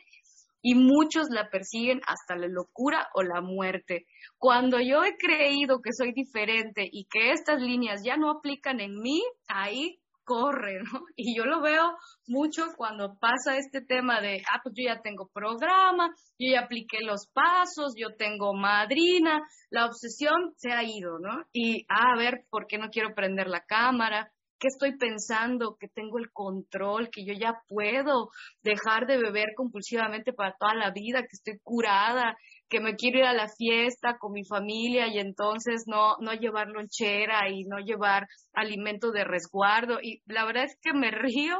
y 0.68 0.74
muchos 0.74 1.30
la 1.30 1.48
persiguen 1.48 2.02
hasta 2.06 2.36
la 2.36 2.46
locura 2.46 3.08
o 3.14 3.22
la 3.22 3.40
muerte. 3.40 4.04
Cuando 4.36 4.78
yo 4.80 5.02
he 5.02 5.16
creído 5.16 5.80
que 5.80 5.94
soy 5.94 6.12
diferente 6.12 6.86
y 6.92 7.06
que 7.06 7.32
estas 7.32 7.62
líneas 7.62 8.02
ya 8.04 8.18
no 8.18 8.30
aplican 8.30 8.78
en 8.80 9.00
mí, 9.00 9.22
ahí 9.46 9.98
corre, 10.24 10.82
¿no? 10.82 11.00
Y 11.16 11.34
yo 11.34 11.46
lo 11.46 11.62
veo 11.62 11.96
mucho 12.26 12.66
cuando 12.76 13.16
pasa 13.18 13.56
este 13.56 13.80
tema 13.80 14.20
de, 14.20 14.42
ah, 14.52 14.60
pues 14.62 14.74
yo 14.76 14.84
ya 14.84 15.00
tengo 15.00 15.30
programa, 15.32 16.10
yo 16.38 16.52
ya 16.52 16.60
apliqué 16.60 16.98
los 17.00 17.28
pasos, 17.32 17.94
yo 17.96 18.14
tengo 18.18 18.52
madrina, 18.52 19.40
la 19.70 19.86
obsesión 19.86 20.52
se 20.56 20.70
ha 20.70 20.82
ido, 20.84 21.18
¿no? 21.18 21.46
Y, 21.50 21.86
ah, 21.88 22.12
a 22.12 22.18
ver, 22.18 22.44
¿por 22.50 22.66
qué 22.66 22.76
no 22.76 22.90
quiero 22.90 23.14
prender 23.14 23.48
la 23.48 23.64
cámara? 23.64 24.30
¿Qué 24.58 24.68
estoy 24.68 24.96
pensando? 24.96 25.76
Que 25.78 25.88
tengo 25.88 26.18
el 26.18 26.30
control, 26.32 27.10
que 27.10 27.24
yo 27.24 27.32
ya 27.32 27.62
puedo 27.68 28.30
dejar 28.62 29.06
de 29.06 29.16
beber 29.16 29.50
compulsivamente 29.56 30.32
para 30.32 30.54
toda 30.58 30.74
la 30.74 30.90
vida, 30.90 31.20
que 31.22 31.28
estoy 31.32 31.58
curada, 31.62 32.36
que 32.68 32.80
me 32.80 32.96
quiero 32.96 33.18
ir 33.18 33.24
a 33.24 33.32
la 33.32 33.48
fiesta 33.48 34.18
con 34.18 34.32
mi 34.32 34.44
familia 34.44 35.06
y 35.08 35.18
entonces 35.18 35.84
no, 35.86 36.16
no 36.20 36.32
llevar 36.32 36.68
lonchera 36.68 37.48
y 37.50 37.64
no 37.64 37.78
llevar 37.78 38.26
alimento 38.52 39.10
de 39.12 39.24
resguardo. 39.24 39.98
Y 40.02 40.22
la 40.26 40.44
verdad 40.44 40.64
es 40.64 40.76
que 40.82 40.92
me 40.92 41.10
río, 41.12 41.56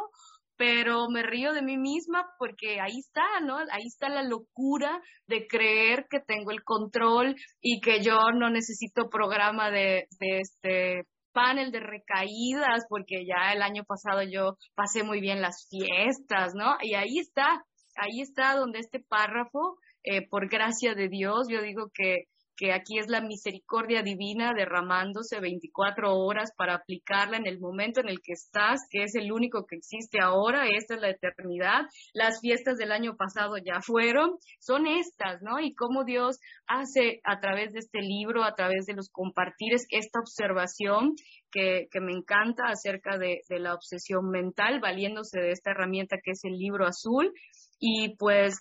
pero 0.57 1.09
me 1.09 1.23
río 1.23 1.53
de 1.53 1.63
mí 1.63 1.79
misma 1.79 2.27
porque 2.39 2.81
ahí 2.81 2.99
está, 2.99 3.41
¿no? 3.43 3.59
Ahí 3.59 3.87
está 3.87 4.09
la 4.09 4.25
locura 4.25 5.01
de 5.29 5.47
creer 5.47 6.07
que 6.11 6.19
tengo 6.21 6.51
el 6.51 6.65
control 6.65 7.37
y 7.61 7.81
que 7.81 8.03
yo 8.03 8.19
no 8.35 8.51
necesito 8.51 9.09
programa 9.09 9.71
de, 9.71 10.09
de 10.19 10.41
este 10.41 11.05
panel 11.33 11.71
de 11.71 11.81
recaídas, 11.81 12.85
porque 12.89 13.25
ya 13.27 13.53
el 13.53 13.63
año 13.63 13.85
pasado 13.85 14.23
yo 14.23 14.57
pasé 14.75 15.03
muy 15.03 15.21
bien 15.21 15.41
las 15.41 15.69
fiestas, 15.69 16.55
¿no? 16.55 16.77
Y 16.81 16.95
ahí 16.95 17.19
está, 17.19 17.63
ahí 17.97 18.21
está 18.21 18.55
donde 18.55 18.79
este 18.81 19.01
párrafo, 19.01 19.79
eh, 20.05 20.27
por 20.29 20.49
gracia 20.49 20.95
de 20.95 21.09
Dios, 21.09 21.49
yo 21.49 21.63
digo 21.63 21.91
que 21.93 22.25
que 22.59 22.73
aquí 22.73 22.99
es 22.99 23.09
la 23.09 23.21
misericordia 23.21 24.03
divina 24.03 24.53
derramándose 24.53 25.39
24 25.39 26.13
horas 26.13 26.51
para 26.57 26.75
aplicarla 26.75 27.37
en 27.37 27.47
el 27.47 27.61
momento 27.61 28.01
en 28.01 28.09
el 28.09 28.19
que 28.21 28.33
estás, 28.33 28.81
que 28.91 29.05
es 29.05 29.15
el 29.15 29.31
único 29.31 29.65
que 29.65 29.77
existe 29.77 30.19
ahora, 30.21 30.67
esta 30.67 30.97
es 30.97 31.01
la 31.01 31.11
eternidad. 31.11 31.83
Las 32.13 32.41
fiestas 32.41 32.77
del 32.77 32.91
año 32.91 33.17
pasado 33.17 33.59
ya 33.59 33.81
fueron, 33.81 34.39
son 34.59 34.89
estas, 34.89 35.41
¿no? 35.41 35.61
Y 35.61 35.73
cómo 35.75 36.03
Dios 36.05 36.41
hace 36.67 37.21
a 37.23 37.39
través 37.39 37.73
de 37.73 37.79
este 37.79 38.01
libro, 38.01 38.43
a 38.43 38.57
través 38.57 38.87
de 38.87 38.95
los 38.95 39.09
compartires, 39.09 39.87
esta 39.91 40.19
observación 40.19 41.15
que, 41.53 41.87
que 41.93 42.01
me 42.01 42.13
encanta 42.13 42.65
acerca 42.67 43.19
de, 43.19 43.43
de 43.49 43.61
la 43.61 43.73
obsesión 43.73 44.31
mental, 44.31 44.81
valiéndose 44.81 45.41
de 45.41 45.53
esta 45.53 45.71
herramienta 45.71 46.17
que 46.21 46.33
es 46.33 46.41
el 46.43 46.59
libro 46.59 46.87
azul. 46.87 47.33
Y 47.79 48.17
pues 48.17 48.59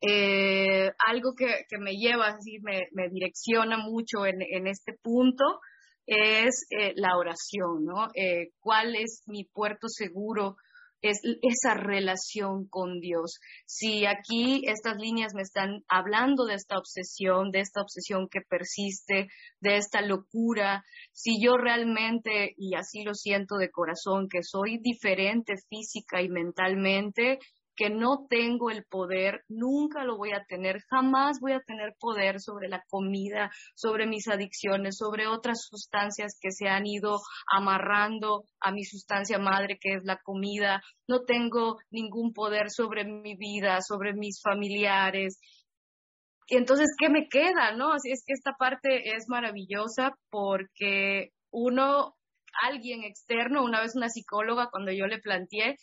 eh, 0.00 0.90
algo 1.06 1.34
que, 1.36 1.64
que, 1.68 1.78
me 1.78 1.92
lleva, 1.92 2.28
así 2.28 2.58
me, 2.62 2.88
me 2.92 3.08
direcciona 3.10 3.76
mucho 3.76 4.24
en, 4.24 4.40
en, 4.40 4.66
este 4.66 4.94
punto 5.02 5.60
es 6.06 6.66
eh, 6.70 6.92
la 6.96 7.16
oración, 7.16 7.84
¿no? 7.84 8.08
Eh, 8.14 8.48
¿Cuál 8.60 8.96
es 8.96 9.22
mi 9.26 9.44
puerto 9.44 9.88
seguro? 9.88 10.56
Es 11.02 11.20
esa 11.42 11.74
relación 11.74 12.66
con 12.68 13.00
Dios. 13.00 13.38
Si 13.64 14.04
aquí 14.04 14.62
estas 14.66 14.96
líneas 14.96 15.32
me 15.34 15.42
están 15.42 15.82
hablando 15.88 16.44
de 16.44 16.54
esta 16.54 16.76
obsesión, 16.76 17.50
de 17.52 17.60
esta 17.60 17.80
obsesión 17.80 18.28
que 18.28 18.40
persiste, 18.40 19.28
de 19.60 19.76
esta 19.76 20.02
locura, 20.02 20.84
si 21.12 21.42
yo 21.42 21.56
realmente, 21.56 22.54
y 22.58 22.74
así 22.74 23.02
lo 23.02 23.14
siento 23.14 23.56
de 23.56 23.70
corazón, 23.70 24.28
que 24.28 24.42
soy 24.42 24.78
diferente 24.82 25.54
física 25.70 26.20
y 26.20 26.28
mentalmente, 26.28 27.38
que 27.80 27.88
no 27.88 28.26
tengo 28.28 28.68
el 28.68 28.84
poder, 28.84 29.42
nunca 29.48 30.04
lo 30.04 30.18
voy 30.18 30.32
a 30.32 30.44
tener, 30.44 30.82
jamás 30.90 31.40
voy 31.40 31.52
a 31.52 31.62
tener 31.62 31.94
poder 31.98 32.38
sobre 32.38 32.68
la 32.68 32.84
comida, 32.90 33.50
sobre 33.74 34.06
mis 34.06 34.28
adicciones, 34.28 34.98
sobre 34.98 35.26
otras 35.26 35.66
sustancias 35.66 36.38
que 36.38 36.50
se 36.50 36.68
han 36.68 36.86
ido 36.86 37.20
amarrando 37.50 38.44
a 38.60 38.70
mi 38.70 38.84
sustancia 38.84 39.38
madre, 39.38 39.78
que 39.80 39.94
es 39.94 40.04
la 40.04 40.18
comida. 40.18 40.82
No 41.08 41.22
tengo 41.22 41.78
ningún 41.90 42.34
poder 42.34 42.70
sobre 42.70 43.06
mi 43.06 43.34
vida, 43.34 43.80
sobre 43.80 44.12
mis 44.12 44.42
familiares. 44.42 45.40
Y 46.48 46.58
entonces, 46.58 46.88
¿qué 46.98 47.08
me 47.08 47.28
queda? 47.28 47.74
No, 47.74 47.94
así 47.94 48.10
es 48.10 48.22
que 48.26 48.34
esta 48.34 48.52
parte 48.58 49.16
es 49.16 49.24
maravillosa 49.26 50.18
porque 50.28 51.30
uno 51.50 52.14
alguien 52.62 53.04
externo, 53.04 53.64
una 53.64 53.80
vez 53.80 53.96
una 53.96 54.10
psicóloga, 54.10 54.68
cuando 54.70 54.92
yo 54.92 55.06
le 55.06 55.18
planteé, 55.18 55.76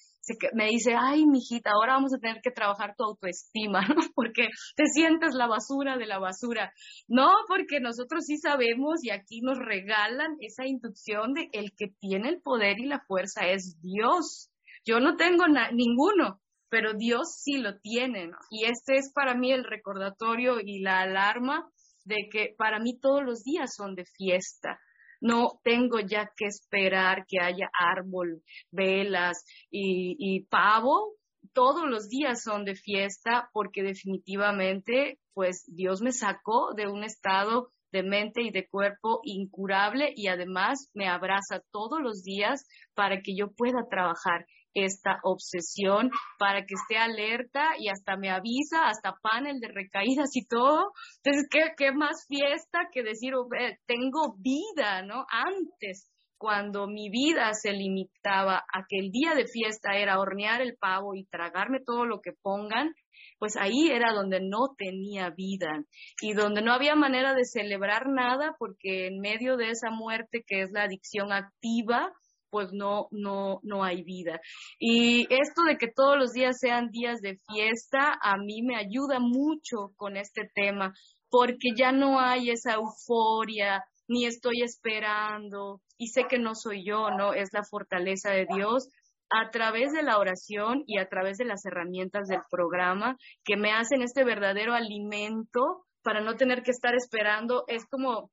me 0.54 0.68
dice, 0.68 0.96
ay, 0.98 1.26
mijita, 1.26 1.72
ahora 1.72 1.94
vamos 1.94 2.14
a 2.14 2.20
tener 2.20 2.42
que 2.42 2.52
trabajar 2.52 2.96
tu 2.98 3.04
autoestima, 3.04 3.82
¿no? 3.88 3.96
Porque 4.16 4.48
te 4.76 4.86
sientes 4.88 5.34
la 5.34 5.48
basura 5.48 5.98
de 5.98 6.06
la 6.06 6.20
basura. 6.20 6.74
No, 7.08 7.32
porque 7.48 7.80
nosotros 7.80 8.26
sí 8.26 8.38
sabemos 8.38 9.04
y 9.04 9.12
aquí 9.12 9.42
nos 9.42 9.58
regalan 9.58 10.38
esa 10.40 10.66
inducción 10.66 11.34
de 11.34 11.50
el 11.54 11.72
que 11.78 11.88
tiene 12.00 12.30
el 12.30 12.42
poder 12.42 12.80
y 12.80 12.86
la 12.86 13.02
fuerza 13.08 13.48
es 13.48 13.80
Dios. 13.82 14.50
Yo 14.86 15.00
no 15.00 15.16
tengo 15.16 15.46
ninguno, 15.74 16.42
pero 16.70 16.94
Dios 16.94 17.36
sí 17.44 17.58
lo 17.58 17.80
tiene. 17.80 18.32
Y 18.50 18.66
este 18.66 18.98
es 18.98 19.12
para 19.14 19.36
mí 19.36 19.52
el 19.52 19.64
recordatorio 19.64 20.60
y 20.64 20.80
la 20.80 21.02
alarma 21.02 21.70
de 22.06 22.30
que 22.32 22.56
para 22.58 22.80
mí 22.80 23.00
todos 23.00 23.24
los 23.24 23.44
días 23.44 23.76
son 23.76 23.96
de 23.96 24.06
fiesta 24.06 24.80
no 25.22 25.60
tengo 25.64 26.00
ya 26.00 26.32
que 26.36 26.46
esperar 26.46 27.26
que 27.28 27.40
haya 27.40 27.70
árbol, 27.74 28.44
velas 28.72 29.44
y, 29.70 30.46
pavo. 30.50 31.16
Todos 31.54 31.88
los 31.88 32.10
días 32.10 32.44
son 32.44 32.66
de 32.66 32.76
fiesta 32.76 33.50
porque 33.54 33.82
definitivamente, 33.82 35.20
pues 35.34 35.64
Dios 35.68 36.02
me 36.02 36.12
sacó 36.12 36.74
de 36.74 36.88
un 36.88 37.04
estado 37.04 37.72
de 37.92 38.04
mente 38.04 38.42
y 38.42 38.52
de 38.52 38.68
cuerpo 38.68 39.22
incurable 39.24 40.12
y 40.16 40.28
además 40.28 40.92
me 40.94 41.08
abraza 41.08 41.62
todos 41.72 42.02
los 42.02 42.22
días 42.22 42.68
para 42.94 43.22
que 43.22 43.36
yo 43.36 43.52
pueda 43.52 43.88
trabajar 43.90 44.46
esta 44.86 45.20
obsesión 45.24 46.10
para 46.38 46.66
que 46.66 46.76
esté 46.76 46.98
alerta 46.98 47.72
y 47.80 47.90
hasta 47.90 48.18
me 48.18 48.30
avisa, 48.30 48.88
hasta 48.88 49.18
panel 49.22 49.60
de 49.60 49.70
recaídas 49.70 50.36
y 50.36 50.46
todo. 50.46 50.92
Entonces, 51.24 51.48
¿qué, 51.50 51.72
qué 51.78 51.92
más 51.92 52.26
fiesta 52.28 52.88
que 52.92 53.04
decir, 53.04 53.34
oh, 53.36 53.48
tengo 53.86 54.36
vida, 54.40 55.02
¿no? 55.02 55.26
Antes, 55.30 56.10
cuando 56.38 56.88
mi 56.88 57.10
vida 57.10 57.54
se 57.54 57.74
limitaba 57.74 58.58
a 58.58 58.86
que 58.88 59.00
el 59.00 59.12
día 59.12 59.34
de 59.34 59.48
fiesta 59.48 59.98
era 59.98 60.20
hornear 60.20 60.62
el 60.62 60.78
pavo 60.78 61.16
y 61.16 61.26
tragarme 61.26 61.80
todo 61.84 62.06
lo 62.06 62.22
que 62.22 62.32
pongan, 62.42 62.94
pues 63.40 63.56
ahí 63.58 63.90
era 63.90 64.14
donde 64.14 64.40
no 64.42 64.76
tenía 64.78 65.30
vida 65.30 65.84
y 66.22 66.34
donde 66.34 66.62
no 66.62 66.74
había 66.74 66.96
manera 66.96 67.34
de 67.34 67.46
celebrar 67.46 68.08
nada 68.08 68.56
porque 68.58 69.08
en 69.08 69.20
medio 69.20 69.58
de 69.58 69.70
esa 69.70 69.90
muerte 69.90 70.44
que 70.46 70.62
es 70.62 70.72
la 70.72 70.84
adicción 70.84 71.32
activa, 71.32 72.12
pues 72.50 72.70
no, 72.72 73.08
no, 73.12 73.60
no 73.64 73.84
hay 73.84 74.04
vida. 74.04 74.40
Y 74.80 75.24
esto 75.34 75.64
de 75.68 75.78
que 75.78 75.88
todos 75.94 76.18
los 76.18 76.32
días 76.32 76.58
sean 76.60 76.90
días 76.92 77.20
de 77.22 77.40
fiesta, 77.52 78.18
a 78.22 78.38
mí 78.38 78.62
me 78.62 78.78
ayuda 78.78 79.20
mucho 79.20 79.94
con 79.96 80.18
este 80.18 80.50
tema, 80.54 80.94
porque 81.30 81.70
ya 81.78 81.92
no 81.92 82.20
hay 82.20 82.52
esa 82.52 82.76
euforia, 82.76 83.84
ni 84.08 84.26
estoy 84.26 84.62
esperando, 84.64 85.82
y 85.98 86.08
sé 86.08 86.26
que 86.30 86.40
no 86.40 86.56
soy 86.56 86.86
yo, 86.86 87.10
¿no? 87.12 87.34
Es 87.34 87.50
la 87.54 87.64
fortaleza 87.64 88.32
de 88.32 88.46
Dios 88.54 88.90
a 89.30 89.50
través 89.52 89.92
de 89.92 90.04
la 90.04 90.18
oración 90.18 90.84
y 90.88 91.00
a 91.00 91.08
través 91.08 91.38
de 91.38 91.46
las 91.46 91.66
herramientas 91.66 92.28
del 92.28 92.42
programa 92.50 93.18
que 93.44 93.58
me 93.58 93.72
hacen 93.72 94.02
este 94.02 94.24
verdadero 94.24 94.74
alimento 94.74 95.86
para 96.02 96.22
no 96.22 96.36
tener 96.36 96.64
que 96.64 96.72
estar 96.72 96.96
esperando. 96.96 97.66
Es 97.68 97.86
como 97.90 98.32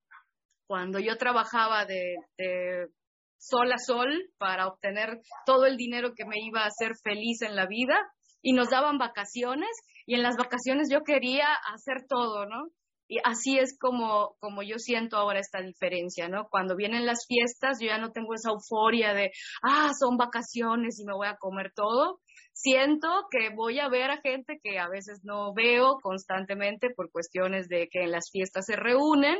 cuando 0.66 1.00
yo 1.00 1.16
trabajaba 1.16 1.84
de, 1.84 2.16
de 2.38 2.86
sol 3.44 3.72
a 3.72 3.78
sol 3.78 4.10
para 4.38 4.66
obtener 4.66 5.20
todo 5.44 5.66
el 5.66 5.76
dinero 5.76 6.12
que 6.16 6.24
me 6.24 6.36
iba 6.40 6.62
a 6.62 6.68
hacer 6.68 6.92
feliz 7.02 7.42
en 7.42 7.56
la 7.56 7.66
vida 7.66 7.96
y 8.42 8.52
nos 8.52 8.70
daban 8.70 8.98
vacaciones 8.98 9.70
y 10.06 10.14
en 10.14 10.22
las 10.22 10.36
vacaciones 10.36 10.88
yo 10.90 11.02
quería 11.02 11.48
hacer 11.72 12.06
todo, 12.08 12.46
¿no? 12.46 12.68
Y 13.06 13.18
así 13.22 13.58
es 13.58 13.76
como, 13.78 14.34
como 14.40 14.62
yo 14.62 14.78
siento 14.78 15.18
ahora 15.18 15.38
esta 15.38 15.60
diferencia, 15.60 16.28
¿no? 16.28 16.48
Cuando 16.50 16.74
vienen 16.74 17.04
las 17.04 17.26
fiestas, 17.26 17.78
yo 17.80 17.88
ya 17.88 17.98
no 17.98 18.12
tengo 18.12 18.32
esa 18.32 18.50
euforia 18.50 19.12
de, 19.12 19.30
ah, 19.62 19.90
son 19.98 20.16
vacaciones 20.16 20.98
y 20.98 21.04
me 21.04 21.12
voy 21.12 21.26
a 21.26 21.36
comer 21.36 21.72
todo. 21.74 22.20
Siento 22.54 23.08
que 23.30 23.50
voy 23.54 23.78
a 23.78 23.88
ver 23.88 24.10
a 24.10 24.20
gente 24.22 24.58
que 24.62 24.78
a 24.78 24.88
veces 24.88 25.20
no 25.22 25.52
veo 25.52 25.98
constantemente 26.02 26.88
por 26.94 27.10
cuestiones 27.10 27.68
de 27.68 27.88
que 27.90 28.04
en 28.04 28.12
las 28.12 28.30
fiestas 28.32 28.64
se 28.66 28.76
reúnen 28.76 29.36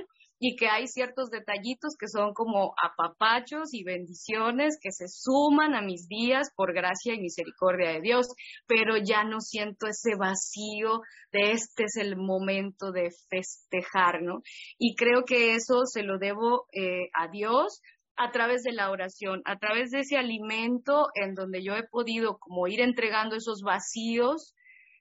y 0.47 0.57
que 0.57 0.69
hay 0.69 0.87
ciertos 0.89 1.31
detallitos 1.31 1.97
que 1.99 2.07
son 2.07 2.35
como 2.35 2.75
apapachos 2.77 3.73
y 3.73 3.83
bendiciones 3.83 4.77
que 4.79 4.93
se 4.93 5.09
suman 5.09 5.75
a 5.75 5.81
mis 5.81 6.07
días 6.07 6.51
por 6.55 6.75
gracia 6.75 7.15
y 7.15 7.21
misericordia 7.21 7.93
de 7.93 8.03
Dios, 8.03 8.27
pero 8.67 8.99
ya 8.99 9.25
no 9.25 9.41
siento 9.41 9.87
ese 9.87 10.17
vacío 10.17 11.01
de 11.33 11.53
este 11.53 11.85
es 11.85 11.97
el 11.97 12.17
momento 12.17 12.93
de 12.93 13.09
festejar, 13.31 14.21
¿no? 14.21 14.43
Y 14.77 14.97
creo 14.97 15.25
que 15.25 15.55
eso 15.55 15.87
se 15.87 16.03
lo 16.03 16.19
debo 16.19 16.67
eh, 16.75 17.09
a 17.15 17.29
Dios 17.29 17.81
a 18.17 18.31
través 18.31 18.65
de 18.65 18.73
la 18.73 18.91
oración, 18.91 19.41
a 19.47 19.57
través 19.57 19.93
de 19.93 20.01
ese 20.01 20.19
alimento 20.19 21.07
en 21.15 21.35
donde 21.35 21.65
yo 21.65 21.75
he 21.75 21.89
podido 21.89 22.37
como 22.39 22.69
ir 22.69 22.83
entregando 22.83 23.35
esos 23.35 23.63
vacíos, 23.63 24.55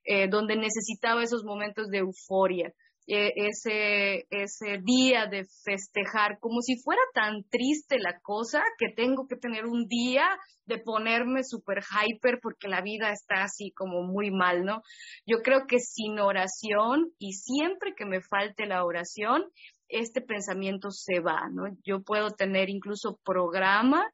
eh, 0.05 0.29
donde 0.29 0.55
necesitaba 0.55 1.21
esos 1.21 1.43
momentos 1.43 1.89
de 1.89 1.97
euforia. 1.97 2.73
E, 3.05 3.33
ese, 3.35 4.25
ese 4.29 4.79
día 4.81 5.27
de 5.27 5.45
festejar, 5.65 6.39
como 6.39 6.61
si 6.61 6.81
fuera 6.81 7.01
tan 7.13 7.43
triste 7.49 7.99
la 7.99 8.19
cosa 8.21 8.63
que 8.77 8.93
tengo 8.95 9.27
que 9.27 9.35
tener 9.35 9.65
un 9.65 9.87
día 9.87 10.25
de 10.65 10.79
ponerme 10.79 11.43
super 11.43 11.79
hyper 11.83 12.39
porque 12.41 12.69
la 12.69 12.81
vida 12.81 13.11
está 13.11 13.43
así 13.43 13.71
como 13.75 14.03
muy 14.03 14.31
mal, 14.31 14.63
¿no? 14.63 14.81
Yo 15.25 15.41
creo 15.41 15.67
que 15.67 15.79
sin 15.79 16.19
oración 16.19 17.11
y 17.19 17.33
siempre 17.33 17.93
que 17.95 18.05
me 18.05 18.21
falte 18.21 18.65
la 18.65 18.85
oración, 18.85 19.43
este 19.89 20.21
pensamiento 20.21 20.89
se 20.91 21.19
va, 21.19 21.49
¿no? 21.51 21.63
Yo 21.83 22.01
puedo 22.03 22.31
tener 22.31 22.69
incluso 22.69 23.19
programa 23.25 24.05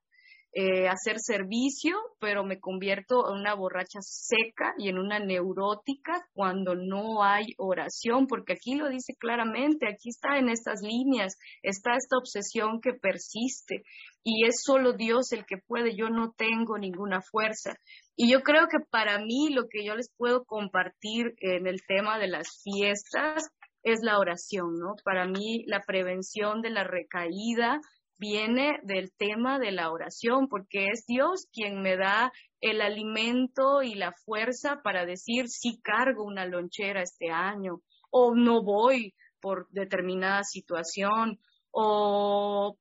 eh, 0.52 0.88
hacer 0.88 1.20
servicio, 1.20 1.96
pero 2.20 2.44
me 2.44 2.60
convierto 2.60 3.30
en 3.30 3.40
una 3.40 3.54
borracha 3.54 4.00
seca 4.02 4.74
y 4.78 4.90
en 4.90 4.98
una 4.98 5.20
neurótica 5.20 6.26
cuando 6.34 6.74
no 6.76 7.24
hay 7.24 7.54
oración, 7.58 8.26
porque 8.26 8.54
aquí 8.54 8.76
lo 8.76 8.90
dice 8.90 9.14
claramente, 9.20 9.88
aquí 9.88 10.10
está 10.10 10.38
en 10.38 10.50
estas 10.50 10.82
líneas, 10.82 11.38
está 11.62 11.92
esta 11.96 12.18
obsesión 12.18 12.82
que 12.82 12.94
persiste 12.94 13.84
y 14.24 14.46
es 14.46 14.64
solo 14.64 14.94
Dios 14.94 15.32
el 15.32 15.46
que 15.46 15.58
puede, 15.58 15.96
yo 15.96 16.10
no 16.10 16.34
tengo 16.36 16.78
ninguna 16.78 17.22
fuerza. 17.22 17.76
Y 18.16 18.32
yo 18.32 18.42
creo 18.42 18.68
que 18.68 18.80
para 18.90 19.20
mí 19.20 19.50
lo 19.50 19.68
que 19.70 19.86
yo 19.86 19.96
les 19.96 20.12
puedo 20.18 20.46
compartir 20.46 21.36
en 21.38 21.68
el 21.68 21.82
tema 21.88 22.20
de 22.20 22.28
las 22.28 22.62
fiestas 22.64 23.50
es 23.84 24.00
la 24.02 24.20
oración, 24.20 24.78
¿no? 24.78 24.96
Para 25.04 25.26
mí 25.26 25.64
la 25.68 25.82
prevención 25.82 26.62
de 26.62 26.70
la 26.70 26.84
recaída, 26.84 27.80
viene 28.20 28.80
del 28.84 29.12
tema 29.18 29.58
de 29.58 29.72
la 29.72 29.92
oración, 29.92 30.48
porque 30.50 30.88
es 30.92 31.06
Dios 31.08 31.48
quien 31.52 31.82
me 31.82 31.98
da 31.98 32.32
el 32.62 32.82
alimento 32.82 33.82
y 33.82 33.96
la 33.96 34.14
fuerza 34.26 34.82
para 34.84 35.06
decir 35.06 35.48
si 35.48 35.80
cargo 35.82 36.26
una 36.26 36.46
lonchera 36.46 37.02
este 37.02 37.32
año 37.32 37.82
o 38.12 38.36
no 38.36 38.64
voy 38.64 39.14
por 39.40 39.70
determinada 39.70 40.44
situación 40.44 41.40
o 41.72 42.78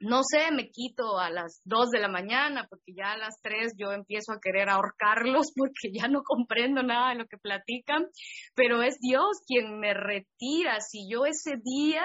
no 0.00 0.22
sé, 0.22 0.50
me 0.50 0.70
quito 0.70 1.18
a 1.18 1.28
las 1.28 1.60
dos 1.64 1.90
de 1.90 2.00
la 2.00 2.08
mañana 2.08 2.66
porque 2.70 2.92
ya 2.96 3.12
a 3.12 3.18
las 3.18 3.40
tres 3.42 3.74
yo 3.76 3.92
empiezo 3.92 4.32
a 4.32 4.40
querer 4.40 4.70
ahorcarlos 4.70 5.52
porque 5.56 5.92
ya 5.92 6.08
no 6.08 6.22
comprendo 6.22 6.82
nada 6.82 7.10
de 7.10 7.16
lo 7.16 7.26
que 7.26 7.36
platican, 7.36 8.06
pero 8.54 8.82
es 8.82 8.98
Dios 9.00 9.42
quien 9.46 9.78
me 9.78 9.92
retira. 9.92 10.80
Si 10.80 11.06
yo 11.10 11.26
ese 11.26 11.56
día 11.62 12.04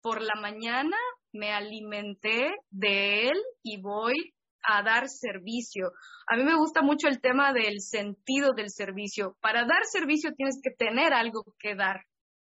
por 0.00 0.22
la 0.22 0.40
mañana 0.40 0.96
me 1.34 1.52
alimenté 1.52 2.50
de 2.70 3.28
Él 3.28 3.42
y 3.62 3.80
voy 3.80 4.34
a 4.66 4.82
dar 4.82 5.08
servicio. 5.08 5.92
A 6.26 6.36
mí 6.36 6.44
me 6.44 6.56
gusta 6.56 6.80
mucho 6.80 7.08
el 7.08 7.20
tema 7.20 7.52
del 7.52 7.80
sentido 7.80 8.52
del 8.54 8.70
servicio. 8.70 9.36
Para 9.40 9.66
dar 9.66 9.84
servicio 9.84 10.32
tienes 10.34 10.58
que 10.62 10.70
tener 10.70 11.12
algo 11.12 11.44
que 11.58 11.74
dar 11.74 12.00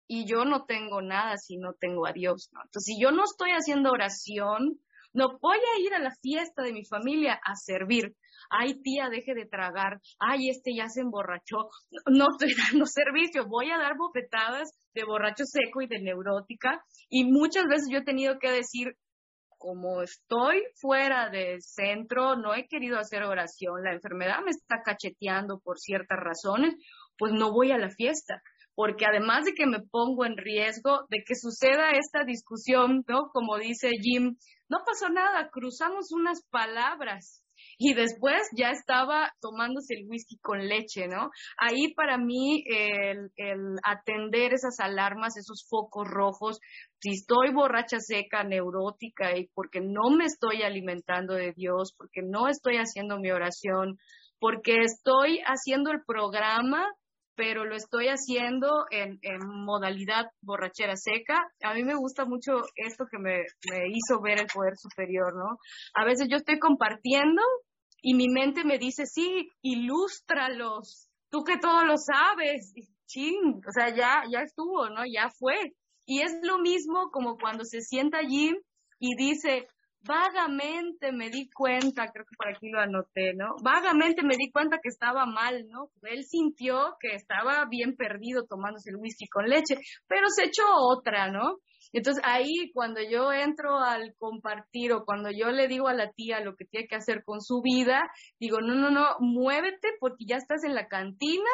y 0.07 0.25
yo 0.25 0.45
no 0.45 0.65
tengo 0.65 1.01
nada 1.01 1.37
si 1.37 1.57
no 1.57 1.73
tengo 1.79 2.05
a 2.05 2.11
Dios. 2.11 2.49
Entonces, 2.51 2.83
si 2.83 3.01
yo 3.01 3.11
no 3.11 3.23
estoy 3.23 3.51
haciendo 3.51 3.91
oración, 3.91 4.79
no 5.13 5.39
voy 5.39 5.57
a 5.57 5.79
ir 5.79 5.93
a 5.93 5.99
la 5.99 6.11
fiesta 6.21 6.63
de 6.63 6.73
mi 6.73 6.85
familia 6.85 7.39
a 7.43 7.55
servir. 7.55 8.13
Ay, 8.51 8.81
tía, 8.81 9.09
deje 9.09 9.33
de 9.33 9.45
tragar. 9.45 9.99
Ay, 10.19 10.49
este 10.49 10.75
ya 10.75 10.87
se 10.89 11.01
emborrachó. 11.01 11.69
No 12.07 12.27
estoy 12.31 12.53
dando 12.71 12.85
servicio. 12.85 13.47
Voy 13.47 13.71
a 13.71 13.77
dar 13.77 13.97
bofetadas 13.97 14.69
de 14.93 15.03
borracho 15.05 15.45
seco 15.45 15.81
y 15.81 15.87
de 15.87 16.01
neurótica. 16.01 16.83
Y 17.09 17.23
muchas 17.23 17.65
veces 17.65 17.87
yo 17.89 17.99
he 17.99 18.03
tenido 18.03 18.39
que 18.39 18.51
decir, 18.51 18.95
como 19.57 20.01
estoy 20.01 20.63
fuera 20.75 21.29
del 21.29 21.61
centro, 21.61 22.35
no 22.35 22.53
he 22.53 22.67
querido 22.67 22.97
hacer 22.97 23.23
oración, 23.23 23.83
la 23.83 23.93
enfermedad 23.93 24.39
me 24.43 24.49
está 24.49 24.81
cacheteando 24.83 25.59
por 25.63 25.77
ciertas 25.77 26.17
razones, 26.19 26.73
pues 27.15 27.31
no 27.31 27.51
voy 27.51 27.71
a 27.71 27.77
la 27.77 27.91
fiesta 27.91 28.41
porque 28.73 29.05
además 29.05 29.45
de 29.45 29.53
que 29.53 29.67
me 29.67 29.81
pongo 29.81 30.25
en 30.25 30.37
riesgo 30.37 31.05
de 31.09 31.23
que 31.25 31.35
suceda 31.35 31.91
esta 31.91 32.23
discusión, 32.23 33.03
¿no? 33.07 33.29
Como 33.31 33.57
dice 33.57 33.91
Jim, 34.01 34.37
no 34.69 34.79
pasó 34.85 35.09
nada, 35.09 35.49
cruzamos 35.51 36.11
unas 36.11 36.41
palabras 36.49 37.40
y 37.83 37.95
después 37.95 38.39
ya 38.55 38.69
estaba 38.69 39.33
tomándose 39.41 39.95
el 39.95 40.07
whisky 40.07 40.37
con 40.37 40.67
leche, 40.67 41.07
¿no? 41.07 41.31
Ahí 41.57 41.95
para 41.95 42.19
mí 42.19 42.63
el, 42.67 43.31
el, 43.37 43.75
atender 43.83 44.53
esas 44.53 44.79
alarmas, 44.79 45.35
esos 45.35 45.65
focos 45.67 46.07
rojos, 46.07 46.59
si 46.99 47.09
estoy 47.09 47.51
borracha 47.51 47.97
seca, 47.99 48.43
neurótica 48.43 49.35
y 49.35 49.47
porque 49.55 49.81
no 49.81 50.15
me 50.15 50.25
estoy 50.25 50.61
alimentando 50.61 51.33
de 51.33 51.53
Dios, 51.53 51.95
porque 51.97 52.21
no 52.21 52.47
estoy 52.47 52.75
haciendo 52.75 53.17
mi 53.17 53.31
oración, 53.31 53.97
porque 54.39 54.83
estoy 54.83 55.39
haciendo 55.43 55.89
el 55.89 56.03
programa 56.05 56.87
pero 57.35 57.65
lo 57.65 57.75
estoy 57.75 58.07
haciendo 58.07 58.85
en, 58.91 59.17
modalidad 59.65 60.25
borrachera 60.41 60.95
seca. 60.95 61.39
A 61.63 61.73
mí 61.73 61.83
me 61.83 61.95
gusta 61.95 62.25
mucho 62.25 62.51
esto 62.75 63.05
que 63.09 63.17
me, 63.17 63.37
me 63.71 63.87
hizo 63.89 64.21
ver 64.21 64.39
el 64.39 64.47
poder 64.53 64.73
superior, 64.77 65.33
¿no? 65.33 65.57
A 65.95 66.05
veces 66.05 66.27
yo 66.29 66.37
estoy 66.37 66.59
compartiendo 66.59 67.41
y 68.01 68.15
mi 68.15 68.29
mente 68.29 68.63
me 68.63 68.77
dice, 68.77 69.05
sí, 69.05 69.51
ilústralos, 69.61 71.09
tú 71.29 71.43
que 71.43 71.57
todo 71.57 71.85
lo 71.85 71.97
sabes, 71.97 72.73
ching, 73.05 73.61
o 73.67 73.71
sea, 73.71 73.89
ya, 73.95 74.23
ya 74.31 74.41
estuvo, 74.41 74.89
¿no? 74.89 75.03
Ya 75.05 75.29
fue. 75.29 75.75
Y 76.05 76.21
es 76.21 76.33
lo 76.41 76.59
mismo 76.59 77.11
como 77.11 77.37
cuando 77.37 77.63
se 77.63 77.81
sienta 77.81 78.17
allí 78.17 78.53
y 78.99 79.15
dice, 79.15 79.67
vagamente 80.03 81.11
me 81.11 81.29
di 81.29 81.49
cuenta, 81.49 82.11
creo 82.11 82.25
que 82.25 82.35
por 82.35 82.49
aquí 82.49 82.69
lo 82.69 82.79
anoté, 82.79 83.33
¿no? 83.35 83.55
Vagamente 83.63 84.23
me 84.23 84.35
di 84.37 84.51
cuenta 84.51 84.79
que 84.81 84.89
estaba 84.89 85.25
mal, 85.25 85.67
¿no? 85.67 85.89
Él 86.03 86.23
sintió 86.25 86.95
que 86.99 87.15
estaba 87.15 87.65
bien 87.69 87.95
perdido 87.95 88.45
tomándose 88.45 88.89
el 88.89 88.97
whisky 88.97 89.27
con 89.27 89.47
leche, 89.47 89.77
pero 90.07 90.27
se 90.29 90.45
echó 90.45 90.63
otra, 90.75 91.31
¿no? 91.31 91.57
Entonces 91.93 92.23
ahí 92.25 92.71
cuando 92.73 93.01
yo 93.01 93.33
entro 93.33 93.79
al 93.79 94.15
compartir 94.17 94.93
o 94.93 95.03
cuando 95.03 95.29
yo 95.29 95.51
le 95.51 95.67
digo 95.67 95.87
a 95.87 95.93
la 95.93 96.11
tía 96.11 96.39
lo 96.39 96.55
que 96.55 96.65
tiene 96.65 96.87
que 96.87 96.95
hacer 96.95 97.23
con 97.23 97.41
su 97.41 97.61
vida, 97.61 98.09
digo, 98.39 98.61
no, 98.61 98.75
no, 98.75 98.89
no, 98.91 99.15
muévete 99.19 99.89
porque 99.99 100.25
ya 100.25 100.37
estás 100.37 100.63
en 100.63 100.73
la 100.73 100.87
cantina, 100.87 101.49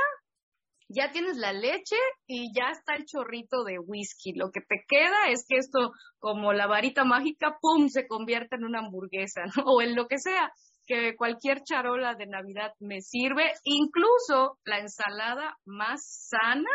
ya 0.90 1.12
tienes 1.12 1.38
la 1.38 1.54
leche 1.54 1.98
y 2.28 2.54
ya 2.54 2.72
está 2.72 2.96
el 2.96 3.06
chorrito 3.06 3.64
de 3.64 3.80
whisky. 3.80 4.34
Lo 4.34 4.52
que 4.52 4.62
te 4.62 4.84
queda 4.88 5.30
es 5.30 5.46
que 5.48 5.58
esto, 5.58 5.92
como 6.20 6.54
la 6.54 6.68
varita 6.68 7.04
mágica, 7.04 7.58
¡pum!, 7.62 7.90
se 7.90 8.08
convierta 8.08 8.56
en 8.56 8.64
una 8.64 8.80
hamburguesa, 8.80 9.42
¿no? 9.56 9.64
O 9.66 9.82
en 9.82 9.96
lo 9.96 10.08
que 10.08 10.18
sea, 10.18 10.52
que 10.86 11.16
cualquier 11.18 11.64
charola 11.64 12.16
de 12.16 12.28
Navidad 12.28 12.72
me 12.80 13.02
sirve. 13.02 13.52
Incluso 13.64 14.58
la 14.64 14.80
ensalada 14.80 15.58
más 15.66 16.28
sana 16.30 16.70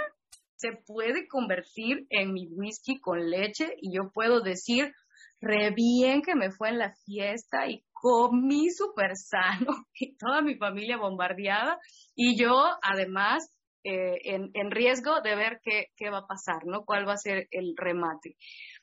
se 0.57 0.73
puede 0.87 1.27
convertir 1.27 2.07
en 2.11 2.33
mi 2.33 2.47
whisky 2.49 3.01
con 3.01 3.31
leche 3.31 3.75
y 3.81 3.97
yo 3.97 4.11
puedo 4.13 4.43
decir, 4.43 4.93
re 5.41 5.73
bien 5.75 6.23
que 6.23 6.37
me 6.37 6.51
fue 6.53 6.69
en 6.69 6.79
la 6.79 6.95
fiesta 7.05 7.67
y 7.67 7.83
comí 7.93 8.71
súper 8.71 9.17
sano 9.17 9.87
y 9.95 10.17
toda 10.17 10.41
mi 10.43 10.57
familia 10.57 10.99
bombardeada 10.99 11.79
y 12.15 12.37
yo 12.37 12.63
además 12.83 13.51
eh, 13.85 14.21
en, 14.25 14.71
riesgo 14.71 15.21
de 15.23 15.35
ver 15.35 15.61
qué, 15.63 15.87
qué, 15.97 16.11
va 16.11 16.19
a 16.19 16.27
pasar, 16.27 16.65
¿no? 16.65 16.85
¿Cuál 16.85 17.07
va 17.07 17.15
a 17.15 17.17
ser 17.17 17.49
el 17.51 17.75
remate? 17.77 18.37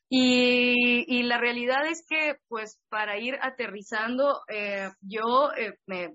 Y, 0.09 1.05
y 1.07 1.23
la 1.23 1.37
realidad 1.37 1.85
es 1.85 2.03
que, 2.07 2.35
pues, 2.47 2.79
para 2.89 3.17
ir 3.19 3.35
aterrizando, 3.41 4.41
eh, 4.51 4.89
yo 5.01 5.51
eh, 5.55 5.73
me, 5.85 6.09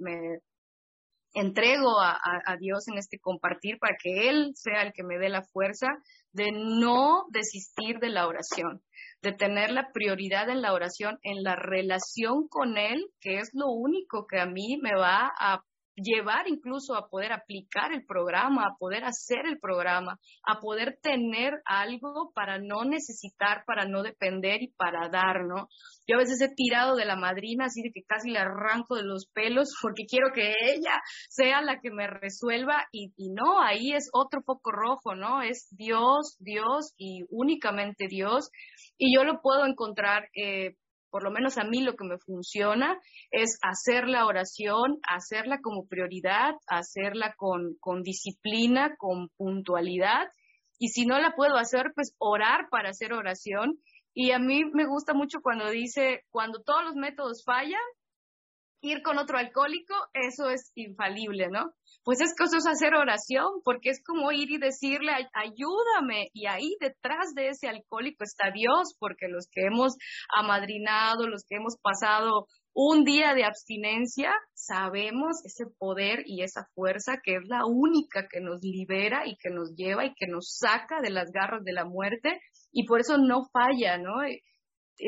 entrego 1.33 2.01
a, 2.01 2.19
a, 2.47 2.57
Dios 2.57 2.87
en 2.89 2.99
este 2.99 3.19
compartir 3.19 3.79
para 3.79 3.97
que 4.01 4.29
Él 4.29 4.53
sea 4.55 4.83
el 4.83 4.93
que 4.93 5.03
me 5.03 5.19
dé 5.19 5.29
la 5.29 5.43
fuerza 5.43 5.89
de 6.33 6.51
no 6.53 7.25
desistir 7.31 7.99
de 8.01 8.09
la 8.11 8.27
oración, 8.27 8.83
de 9.23 9.33
tener 9.33 9.71
la 9.71 9.91
prioridad 9.93 10.49
en 10.49 10.63
la 10.63 10.73
oración, 10.73 11.19
en 11.23 11.43
la 11.43 11.57
relación 11.57 12.49
con 12.49 12.77
Él, 12.77 13.07
que 13.21 13.39
es 13.39 13.51
lo 13.53 13.69
único 13.69 14.27
que 14.27 14.41
a 14.41 14.47
mí 14.47 14.79
me 14.81 14.95
va 14.95 15.33
a 15.39 15.63
llevar 15.97 16.49
incluso 16.49 16.95
a 16.97 17.09
poder 17.09 17.33
aplicar 17.33 17.93
el 17.93 18.05
programa, 18.05 18.63
a 18.63 18.77
poder 18.79 19.05
hacer 19.05 19.47
el 19.47 19.59
programa, 19.59 20.19
a 20.47 20.61
poder 20.61 20.99
tener 21.03 21.55
algo 21.65 22.33
para 22.35 22.59
no 22.59 22.85
necesitar, 22.85 23.65
para 23.67 23.87
no 23.87 24.03
depender 24.03 24.63
y 24.63 24.73
para 24.73 25.09
dar, 25.09 25.45
¿no? 25.45 25.69
Yo 26.07 26.17
a 26.17 26.19
veces 26.19 26.41
he 26.41 26.55
tirado 26.55 26.97
de 26.97 27.05
la 27.05 27.17
madrina 27.17 27.67
así 27.67 27.83
de 27.83 27.91
que 27.93 28.03
casi 28.07 28.31
le 28.31 28.39
arranco 28.39 28.97
de 28.97 29.05
los 29.05 29.27
pelos 29.33 29.69
porque 29.83 30.05
quiero 30.09 30.33
que 30.35 30.53
ella 30.61 31.01
sea 31.29 31.63
la 31.63 31.81
que 31.81 31.91
me 31.91 32.07
resuelva 32.07 32.87
y, 32.93 33.13
y 33.17 33.31
no, 33.31 33.61
ahí 33.61 33.93
es 33.93 34.11
otro 34.13 34.43
poco 34.43 34.73
rojo, 34.73 35.15
¿no? 35.15 35.43
Es 35.43 35.69
Dios, 35.71 36.37
Dios 36.39 36.95
y 36.97 37.23
únicamente 37.31 38.07
Dios. 38.09 38.51
Y 38.99 39.15
yo 39.15 39.25
lo 39.25 39.41
puedo 39.41 39.67
encontrar 39.67 40.29
eh, 40.35 40.75
por 41.15 41.23
lo 41.23 41.31
menos 41.31 41.59
a 41.59 41.62
mí 41.62 41.81
lo 41.81 41.94
que 41.94 42.02
me 42.02 42.18
funciona 42.18 42.99
es 43.31 43.60
hacer 43.62 44.09
la 44.09 44.26
oración, 44.26 44.99
hacerla 45.09 45.60
como 45.62 45.86
prioridad, 45.86 46.57
hacerla 46.67 47.34
con, 47.36 47.76
con 47.78 48.02
disciplina, 48.02 48.97
con 48.99 49.28
puntualidad. 49.36 50.26
Y 50.76 50.89
si 50.89 51.07
no 51.07 51.20
la 51.20 51.36
puedo 51.36 51.55
hacer, 51.55 51.93
pues 51.94 52.17
orar 52.18 52.67
para 52.68 52.89
hacer 52.89 53.12
oración. 53.12 53.78
Y 54.12 54.33
a 54.33 54.41
mí 54.41 54.65
me 54.73 54.86
gusta 54.86 55.15
mucho 55.15 55.39
cuando 55.41 55.70
dice, 55.70 56.25
cuando 56.31 56.65
todos 56.65 56.83
los 56.83 56.97
métodos 56.97 57.44
fallan, 57.44 57.78
ir 58.85 59.03
con 59.03 59.19
otro 59.19 59.39
alcohólico, 59.39 59.95
eso 60.13 60.51
es 60.51 60.71
infalible, 60.75 61.49
¿no? 61.49 61.73
Pues 62.05 62.21
es 62.21 62.35
que 62.37 62.45
eso 62.45 62.59
es 62.59 62.67
hacer 62.67 62.95
oración, 62.95 63.47
porque 63.65 63.89
es 63.89 64.03
como 64.05 64.31
ir 64.31 64.51
y 64.51 64.59
decirle, 64.59 65.13
ayúdame, 65.33 66.29
y 66.35 66.47
ahí 66.47 66.77
detrás 66.81 67.35
de 67.35 67.49
ese 67.49 67.69
alcohólico 67.69 68.25
está 68.25 68.51
Dios, 68.53 68.95
porque 68.99 69.27
los 69.29 69.49
que 69.51 69.63
hemos 69.63 69.97
amadrinado, 70.37 71.27
los 71.27 71.45
que 71.49 71.57
hemos 71.57 71.77
pasado 71.81 72.47
un 72.75 73.05
día 73.05 73.35
de 73.35 73.45
abstinencia, 73.45 74.33
sabemos 74.53 75.43
ese 75.45 75.65
poder 75.79 76.23
y 76.27 76.43
esa 76.43 76.67
fuerza 76.75 77.19
que 77.23 77.37
es 77.37 77.43
la 77.47 77.65
única 77.65 78.27
que 78.29 78.41
nos 78.41 78.59
libera 78.63 79.27
y 79.27 79.37
que 79.37 79.49
nos 79.49 79.75
lleva 79.75 80.05
y 80.05 80.15
que 80.15 80.27
nos 80.27 80.57
saca 80.59 81.01
de 81.01 81.11
las 81.11 81.31
garras 81.31 81.65
de 81.65 81.73
la 81.73 81.87
muerte, 81.87 82.41
y 82.71 82.85
por 82.85 83.01
eso 83.01 83.17
no 83.17 83.49
falla, 83.51 83.97
¿no? 83.97 84.23
Eh, 84.25 84.43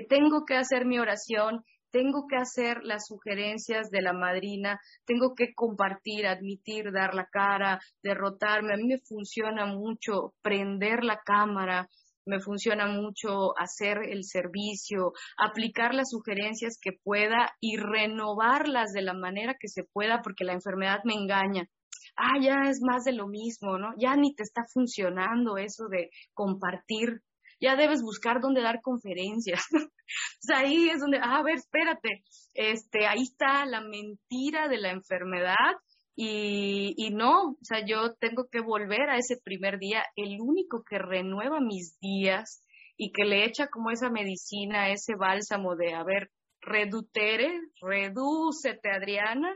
tengo 0.08 0.44
que 0.46 0.56
hacer 0.56 0.86
mi 0.86 0.98
oración, 0.98 1.62
tengo 1.90 2.26
que 2.28 2.36
hacer 2.36 2.82
las 2.82 3.06
sugerencias 3.06 3.90
de 3.90 4.02
la 4.02 4.12
madrina, 4.12 4.80
tengo 5.04 5.34
que 5.34 5.54
compartir, 5.54 6.26
admitir, 6.26 6.92
dar 6.92 7.14
la 7.14 7.26
cara, 7.26 7.80
derrotarme. 8.02 8.74
A 8.74 8.76
mí 8.76 8.84
me 8.84 9.00
funciona 9.00 9.66
mucho 9.66 10.34
prender 10.42 11.04
la 11.04 11.20
cámara, 11.24 11.88
me 12.26 12.40
funciona 12.40 12.86
mucho 12.86 13.56
hacer 13.58 13.98
el 14.08 14.24
servicio, 14.24 15.12
aplicar 15.38 15.94
las 15.94 16.10
sugerencias 16.10 16.78
que 16.80 16.90
pueda 17.02 17.52
y 17.60 17.76
renovarlas 17.76 18.92
de 18.92 19.02
la 19.02 19.14
manera 19.14 19.54
que 19.58 19.68
se 19.68 19.84
pueda 19.84 20.20
porque 20.22 20.44
la 20.44 20.52
enfermedad 20.52 21.00
me 21.04 21.14
engaña. 21.14 21.68
Ah, 22.16 22.38
ya 22.40 22.68
es 22.68 22.80
más 22.82 23.04
de 23.04 23.12
lo 23.12 23.28
mismo, 23.28 23.78
¿no? 23.78 23.92
Ya 23.98 24.16
ni 24.16 24.34
te 24.34 24.42
está 24.42 24.62
funcionando 24.72 25.56
eso 25.58 25.86
de 25.88 26.10
compartir 26.34 27.20
ya 27.60 27.76
debes 27.76 28.02
buscar 28.02 28.40
dónde 28.40 28.62
dar 28.62 28.80
conferencias. 28.82 29.62
o 29.72 30.40
sea, 30.40 30.58
ahí 30.58 30.88
es 30.88 31.00
donde, 31.00 31.18
ah, 31.18 31.38
a 31.38 31.42
ver, 31.42 31.56
espérate, 31.56 32.22
este, 32.54 33.06
ahí 33.06 33.22
está 33.22 33.66
la 33.66 33.80
mentira 33.80 34.68
de 34.68 34.78
la 34.78 34.90
enfermedad 34.90 35.74
y, 36.14 36.94
y 36.96 37.10
no, 37.10 37.50
o 37.50 37.58
sea, 37.62 37.84
yo 37.84 38.14
tengo 38.14 38.48
que 38.50 38.60
volver 38.60 39.10
a 39.10 39.18
ese 39.18 39.36
primer 39.42 39.78
día, 39.78 40.04
el 40.16 40.40
único 40.40 40.82
que 40.88 40.98
renueva 40.98 41.60
mis 41.60 41.98
días 42.00 42.62
y 42.96 43.12
que 43.12 43.24
le 43.24 43.44
echa 43.44 43.68
como 43.68 43.90
esa 43.90 44.10
medicina, 44.10 44.90
ese 44.90 45.14
bálsamo 45.14 45.76
de, 45.76 45.94
a 45.94 46.02
ver, 46.04 46.30
redutere, 46.60 47.60
redúcete, 47.80 48.90
Adriana, 48.90 49.54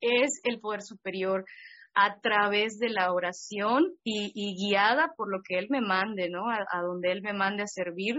es 0.00 0.40
el 0.44 0.60
poder 0.60 0.82
superior 0.82 1.44
a 1.96 2.20
través 2.20 2.78
de 2.78 2.90
la 2.90 3.10
oración 3.10 3.86
y, 4.04 4.54
guiada 4.54 5.14
por 5.16 5.32
lo 5.32 5.40
que 5.42 5.58
Él 5.58 5.68
me 5.70 5.80
mande, 5.80 6.28
¿no? 6.28 6.44
A, 6.50 6.82
donde 6.82 7.10
Él 7.10 7.22
me 7.22 7.32
mande 7.32 7.62
a 7.64 7.66
servir. 7.66 8.16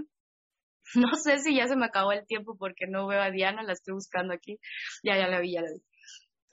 No 0.95 1.15
sé 1.15 1.39
si 1.39 1.53
ya 1.53 1.67
se 1.67 1.75
me 1.75 1.85
acabó 1.85 2.13
el 2.13 2.25
tiempo 2.25 2.55
porque 2.57 2.85
no 2.87 3.07
veo 3.07 3.21
a 3.21 3.29
Diana, 3.29 3.61
la 3.61 3.73
estoy 3.73 3.93
buscando 3.93 4.33
aquí. 4.33 4.57
Ya, 5.03 5.17
ya 5.17 5.27
la 5.27 5.41
vi, 5.41 5.51
ya 5.51 5.61
la 5.61 5.67
vi. 5.67 5.81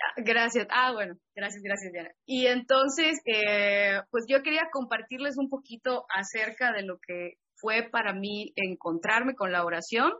Ah, 0.02 0.14
gracias. 0.16 0.66
Ah, 0.70 0.92
bueno, 0.92 1.14
gracias, 1.36 1.62
gracias, 1.62 1.92
Diana. 1.92 2.10
Y 2.26 2.46
entonces, 2.46 3.20
eh, 3.26 4.00
pues 4.10 4.24
yo 4.28 4.42
quería 4.42 4.64
compartirles 4.72 5.38
un 5.38 5.48
poquito 5.48 6.04
acerca 6.12 6.72
de 6.72 6.82
lo 6.82 6.98
que 6.98 7.34
fue 7.54 7.88
para 7.90 8.12
mí 8.12 8.52
encontrarme 8.56 9.36
con 9.36 9.52
la 9.52 9.64
oración. 9.64 10.12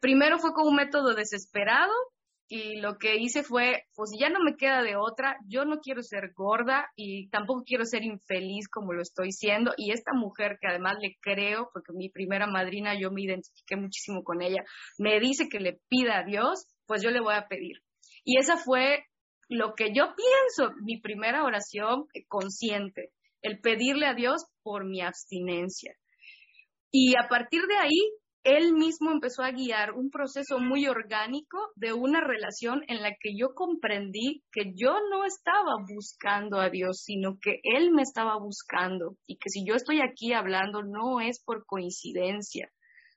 Primero 0.00 0.38
fue 0.38 0.52
con 0.52 0.68
un 0.68 0.76
método 0.76 1.14
desesperado 1.14 1.92
y 2.54 2.76
lo 2.76 2.98
que 2.98 3.16
hice 3.16 3.42
fue, 3.42 3.84
pues 3.96 4.10
ya 4.20 4.28
no 4.28 4.38
me 4.40 4.56
queda 4.56 4.82
de 4.82 4.94
otra, 4.94 5.38
yo 5.48 5.64
no 5.64 5.80
quiero 5.80 6.02
ser 6.02 6.32
gorda 6.34 6.86
y 6.96 7.30
tampoco 7.30 7.62
quiero 7.64 7.86
ser 7.86 8.04
infeliz 8.04 8.68
como 8.68 8.92
lo 8.92 9.00
estoy 9.00 9.32
siendo 9.32 9.72
y 9.78 9.90
esta 9.90 10.12
mujer 10.12 10.58
que 10.60 10.68
además 10.68 10.96
le 11.00 11.16
creo, 11.22 11.70
porque 11.72 11.94
mi 11.94 12.10
primera 12.10 12.46
madrina 12.46 12.92
yo 13.00 13.10
me 13.10 13.22
identifiqué 13.22 13.76
muchísimo 13.76 14.22
con 14.22 14.42
ella, 14.42 14.62
me 14.98 15.18
dice 15.18 15.48
que 15.48 15.60
le 15.60 15.80
pida 15.88 16.18
a 16.18 16.24
Dios, 16.24 16.66
pues 16.84 17.02
yo 17.02 17.10
le 17.10 17.22
voy 17.22 17.36
a 17.36 17.48
pedir. 17.48 17.78
Y 18.22 18.38
esa 18.38 18.58
fue 18.58 19.02
lo 19.48 19.72
que 19.74 19.94
yo 19.94 20.14
pienso, 20.14 20.74
mi 20.82 21.00
primera 21.00 21.44
oración 21.44 22.04
consciente, 22.28 23.12
el 23.40 23.60
pedirle 23.60 24.04
a 24.04 24.12
Dios 24.12 24.44
por 24.62 24.84
mi 24.84 25.00
abstinencia. 25.00 25.94
Y 26.90 27.14
a 27.16 27.28
partir 27.30 27.62
de 27.62 27.76
ahí, 27.76 28.12
él 28.44 28.72
mismo 28.72 29.12
empezó 29.12 29.42
a 29.42 29.52
guiar 29.52 29.92
un 29.92 30.10
proceso 30.10 30.58
muy 30.58 30.86
orgánico 30.88 31.58
de 31.76 31.92
una 31.92 32.20
relación 32.20 32.82
en 32.88 33.00
la 33.00 33.10
que 33.20 33.36
yo 33.36 33.54
comprendí 33.54 34.42
que 34.50 34.72
yo 34.74 34.94
no 35.10 35.24
estaba 35.24 35.76
buscando 35.88 36.58
a 36.58 36.68
Dios, 36.68 37.02
sino 37.04 37.38
que 37.40 37.60
Él 37.62 37.92
me 37.92 38.02
estaba 38.02 38.36
buscando. 38.38 39.16
Y 39.26 39.36
que 39.36 39.48
si 39.48 39.64
yo 39.64 39.74
estoy 39.74 40.00
aquí 40.00 40.32
hablando 40.32 40.82
no 40.82 41.20
es 41.20 41.42
por 41.44 41.64
coincidencia, 41.66 42.68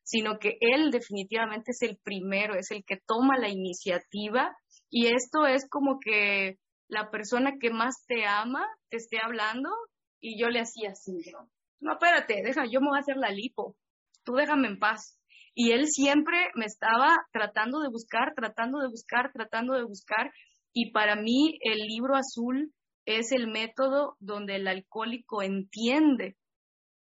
sino 0.04 0.38
que 0.38 0.58
Él 0.60 0.92
definitivamente 0.92 1.72
es 1.72 1.82
el 1.82 1.98
primero, 2.04 2.56
es 2.56 2.70
el 2.70 2.84
que 2.86 3.02
toma 3.08 3.40
la 3.40 3.50
iniciativa. 3.50 4.56
Y 4.92 5.08
esto 5.08 5.48
es 5.48 5.68
como 5.68 5.98
que 6.00 6.58
la 6.88 7.10
persona 7.10 7.54
que 7.60 7.72
más 7.72 8.06
te 8.08 8.26
ama 8.28 8.64
te 8.90 8.98
esté 8.98 9.18
hablando 9.20 9.70
y 10.22 10.40
yo 10.40 10.50
le 10.50 10.60
hacía 10.60 10.92
así, 10.92 11.14
no, 11.80 11.94
espérate, 11.94 12.42
deja, 12.44 12.66
yo 12.66 12.80
me 12.80 12.88
voy 12.90 12.98
a 12.98 13.02
hacer 13.02 13.18
la 13.18 13.30
lipo, 13.30 13.76
tú 14.26 14.34
déjame 14.34 14.68
en 14.68 14.80
paz. 14.80 15.20
Y 15.54 15.72
él 15.72 15.88
siempre 15.88 16.50
me 16.56 16.66
estaba 16.66 17.16
tratando 17.32 17.80
de 17.80 17.90
buscar, 17.90 18.34
tratando 18.36 18.80
de 18.80 18.90
buscar, 18.90 19.32
tratando 19.32 19.74
de 19.76 19.86
buscar. 19.86 20.32
Y 20.74 20.92
para 20.92 21.16
mí 21.16 21.58
el 21.62 21.80
libro 21.88 22.16
azul 22.16 22.74
es 23.06 23.32
el 23.32 23.48
método 23.48 24.18
donde 24.20 24.56
el 24.56 24.68
alcohólico 24.68 25.42
entiende 25.42 26.36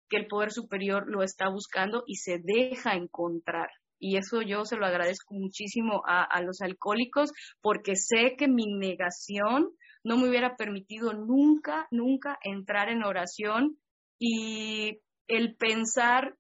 que 0.09 0.17
el 0.17 0.27
poder 0.27 0.51
superior 0.51 1.05
lo 1.07 1.23
está 1.23 1.49
buscando 1.49 2.03
y 2.07 2.17
se 2.17 2.39
deja 2.43 2.95
encontrar. 2.95 3.69
Y 4.01 4.17
eso 4.17 4.43
yo 4.43 4.65
se 4.65 4.77
lo 4.77 4.87
agradezco 4.87 5.35
muchísimo 5.35 6.03
a, 6.07 6.43
los 6.43 6.63
alcohólicos 6.63 7.31
porque 7.61 7.97
sé 7.97 8.35
que 8.37 8.49
mi 8.49 8.65
negación 8.67 9.69
no 10.03 10.17
me 10.17 10.29
hubiera 10.29 10.57
permitido 10.57 11.13
nunca, 11.13 11.87
nunca 11.91 12.39
entrar 12.43 12.89
en 12.89 13.05
oración 13.05 13.77
y 14.19 15.01
el 15.29 15.55
pensar 15.57 16.35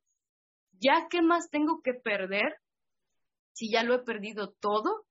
¿ya 0.80 1.06
qué 1.10 1.22
más 1.22 1.50
tengo 1.50 1.80
que 1.82 1.94
perder 1.94 2.54
si 3.52 3.70
ya 3.70 3.82
lo 3.82 3.94
he 3.94 4.02
perdido 4.02 4.54
todo? 4.60 5.04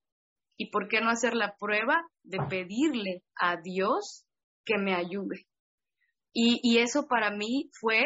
¿Y 0.58 0.72
por 0.72 0.88
qué 0.88 1.00
no 1.00 1.10
hacer 1.10 1.36
la 1.36 1.56
prueba 1.58 2.02
de 2.24 2.40
pedirle 2.50 3.24
a 3.40 3.58
Dios 3.62 4.26
que 4.66 4.78
me 4.78 4.94
ayude? 4.94 5.46
Y, 6.34 6.60
y 6.62 6.80
eso 6.80 7.08
para 7.08 7.32
mí 7.32 7.70
fue 7.80 8.04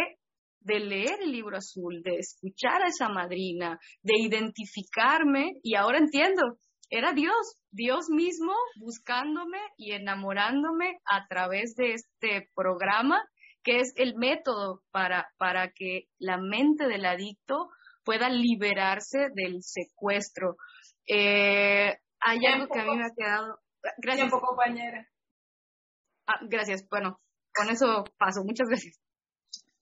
de 0.60 0.80
leer 0.80 1.22
el 1.22 1.32
libro 1.32 1.58
azul, 1.58 2.02
de 2.04 2.18
escuchar 2.18 2.84
a 2.84 2.88
esa 2.88 3.10
madrina, 3.10 3.80
de 4.02 4.14
identificarme, 4.18 5.54
y 5.62 5.76
ahora 5.76 5.98
entiendo, 5.98 6.58
era 6.90 7.14
Dios, 7.14 7.58
Dios 7.72 8.06
mismo 8.10 8.54
buscándome 8.78 9.58
y 9.78 9.94
enamorándome 9.94 11.00
a 11.10 11.28
través 11.28 11.76
de 11.76 11.94
este 11.94 12.50
programa 12.56 13.20
que 13.64 13.78
es 13.80 13.94
el 13.96 14.16
método 14.16 14.84
para, 14.92 15.30
para 15.38 15.72
que 15.72 16.08
la 16.20 16.38
mente 16.38 16.88
del 16.88 17.06
adicto 17.06 17.70
pueda 18.04 18.30
liberarse 18.30 19.30
del 19.34 19.64
secuestro. 19.64 20.58
Eh, 21.08 21.98
hay 22.20 22.46
algo 22.46 22.68
que 22.68 22.80
a 22.80 22.86
mí 22.86 22.98
me 22.98 23.06
ha 23.06 23.16
quedado. 23.16 23.60
Gracias. 23.98 24.32
compañera. 24.32 25.08
Ah, 26.28 26.40
gracias. 26.44 26.88
Bueno, 26.90 27.20
con 27.54 27.70
eso 27.70 28.04
paso. 28.18 28.44
Muchas 28.44 28.68
gracias. 28.68 29.00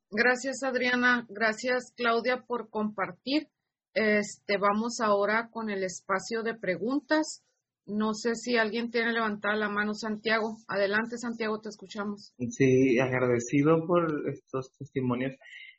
Gracias, 0.10 0.64
Adriana. 0.64 1.26
Gracias, 1.30 1.94
Claudia, 1.96 2.44
por 2.46 2.70
compartir. 2.70 3.50
Este, 3.94 4.58
vamos 4.58 5.00
ahora 5.02 5.50
con 5.52 5.70
el 5.70 5.84
espacio 5.84 6.44
de 6.44 6.56
preguntas. 6.56 7.44
No 7.86 8.14
sé 8.14 8.36
si 8.36 8.58
alguien 8.58 8.92
tiene 8.92 9.12
levantada 9.12 9.56
la 9.56 9.70
mano, 9.70 9.94
Santiago. 9.94 10.58
Adelante, 10.68 11.18
Santiago, 11.18 11.60
te 11.60 11.70
escuchamos. 11.70 12.34
Sí, 12.50 13.00
agradecido 13.00 13.86
por 13.88 14.30
estos 14.30 14.72
testimonios. 14.78 15.34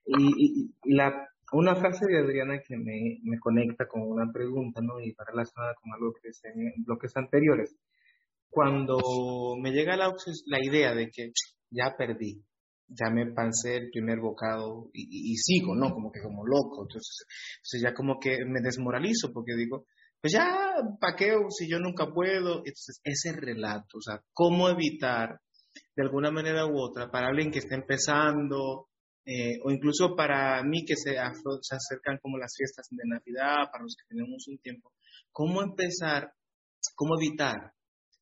Y, 0.05 0.75
la, 0.85 1.29
una 1.53 1.77
frase 1.77 2.07
de 2.07 2.19
Adriana 2.19 2.61
que 2.67 2.77
me, 2.77 3.21
me, 3.23 3.39
conecta 3.39 3.87
con 3.87 4.03
una 4.03 4.33
pregunta, 4.33 4.81
¿no? 4.83 5.01
Y 5.01 5.13
va 5.13 5.25
relacionada 5.25 5.75
con 5.81 5.93
algo 5.93 6.13
que 6.13 6.29
dice 6.29 6.49
en 6.49 6.85
bloques 6.85 7.17
anteriores. 7.17 7.77
Cuando 8.51 8.99
me 9.61 9.71
llega 9.71 9.97
la, 9.97 10.13
la 10.47 10.59
idea 10.61 10.95
de 10.95 11.09
que 11.09 11.33
ya 11.71 11.95
perdí, 11.97 12.45
ya 12.89 13.11
me 13.11 13.33
pasé 13.33 13.77
el 13.77 13.91
primer 13.91 14.19
bocado 14.19 14.91
y, 14.93 15.33
y, 15.33 15.37
sigo, 15.37 15.75
¿no? 15.75 15.93
Como 15.95 16.11
que 16.11 16.21
como 16.21 16.45
loco. 16.45 16.83
Entonces 16.83 17.81
ya 17.81 17.95
como 17.95 18.19
que 18.19 18.45
me 18.45 18.61
desmoralizo 18.61 19.33
porque 19.33 19.55
digo, 19.55 19.87
pues 20.23 20.35
ya, 20.35 20.77
¿para 21.01 21.17
qué? 21.17 21.35
Si 21.51 21.69
yo 21.69 21.81
nunca 21.81 22.07
puedo. 22.15 22.59
Entonces, 22.59 23.01
ese 23.03 23.33
relato, 23.33 23.99
o 23.99 24.01
sea, 24.01 24.23
cómo 24.33 24.69
evitar 24.69 25.41
de 25.97 26.03
alguna 26.03 26.31
manera 26.31 26.65
u 26.65 26.79
otra 26.79 27.11
para 27.11 27.29
alguien 27.29 27.51
que 27.51 27.59
está 27.59 27.75
empezando, 27.75 28.89
eh, 29.27 29.59
o 29.65 29.71
incluso 29.71 30.15
para 30.15 30.63
mí 30.63 30.85
que 30.85 30.95
se, 30.95 31.15
se, 31.15 31.75
acercan 31.75 32.19
como 32.23 32.39
las 32.39 32.55
fiestas 32.57 32.87
de 32.91 33.03
Navidad, 33.05 33.69
para 33.71 33.83
los 33.83 33.97
que 33.97 34.07
tenemos 34.09 34.47
un 34.47 34.59
tiempo, 34.59 34.93
cómo 35.33 35.61
empezar, 35.61 36.33
cómo 36.95 37.17
evitar 37.17 37.73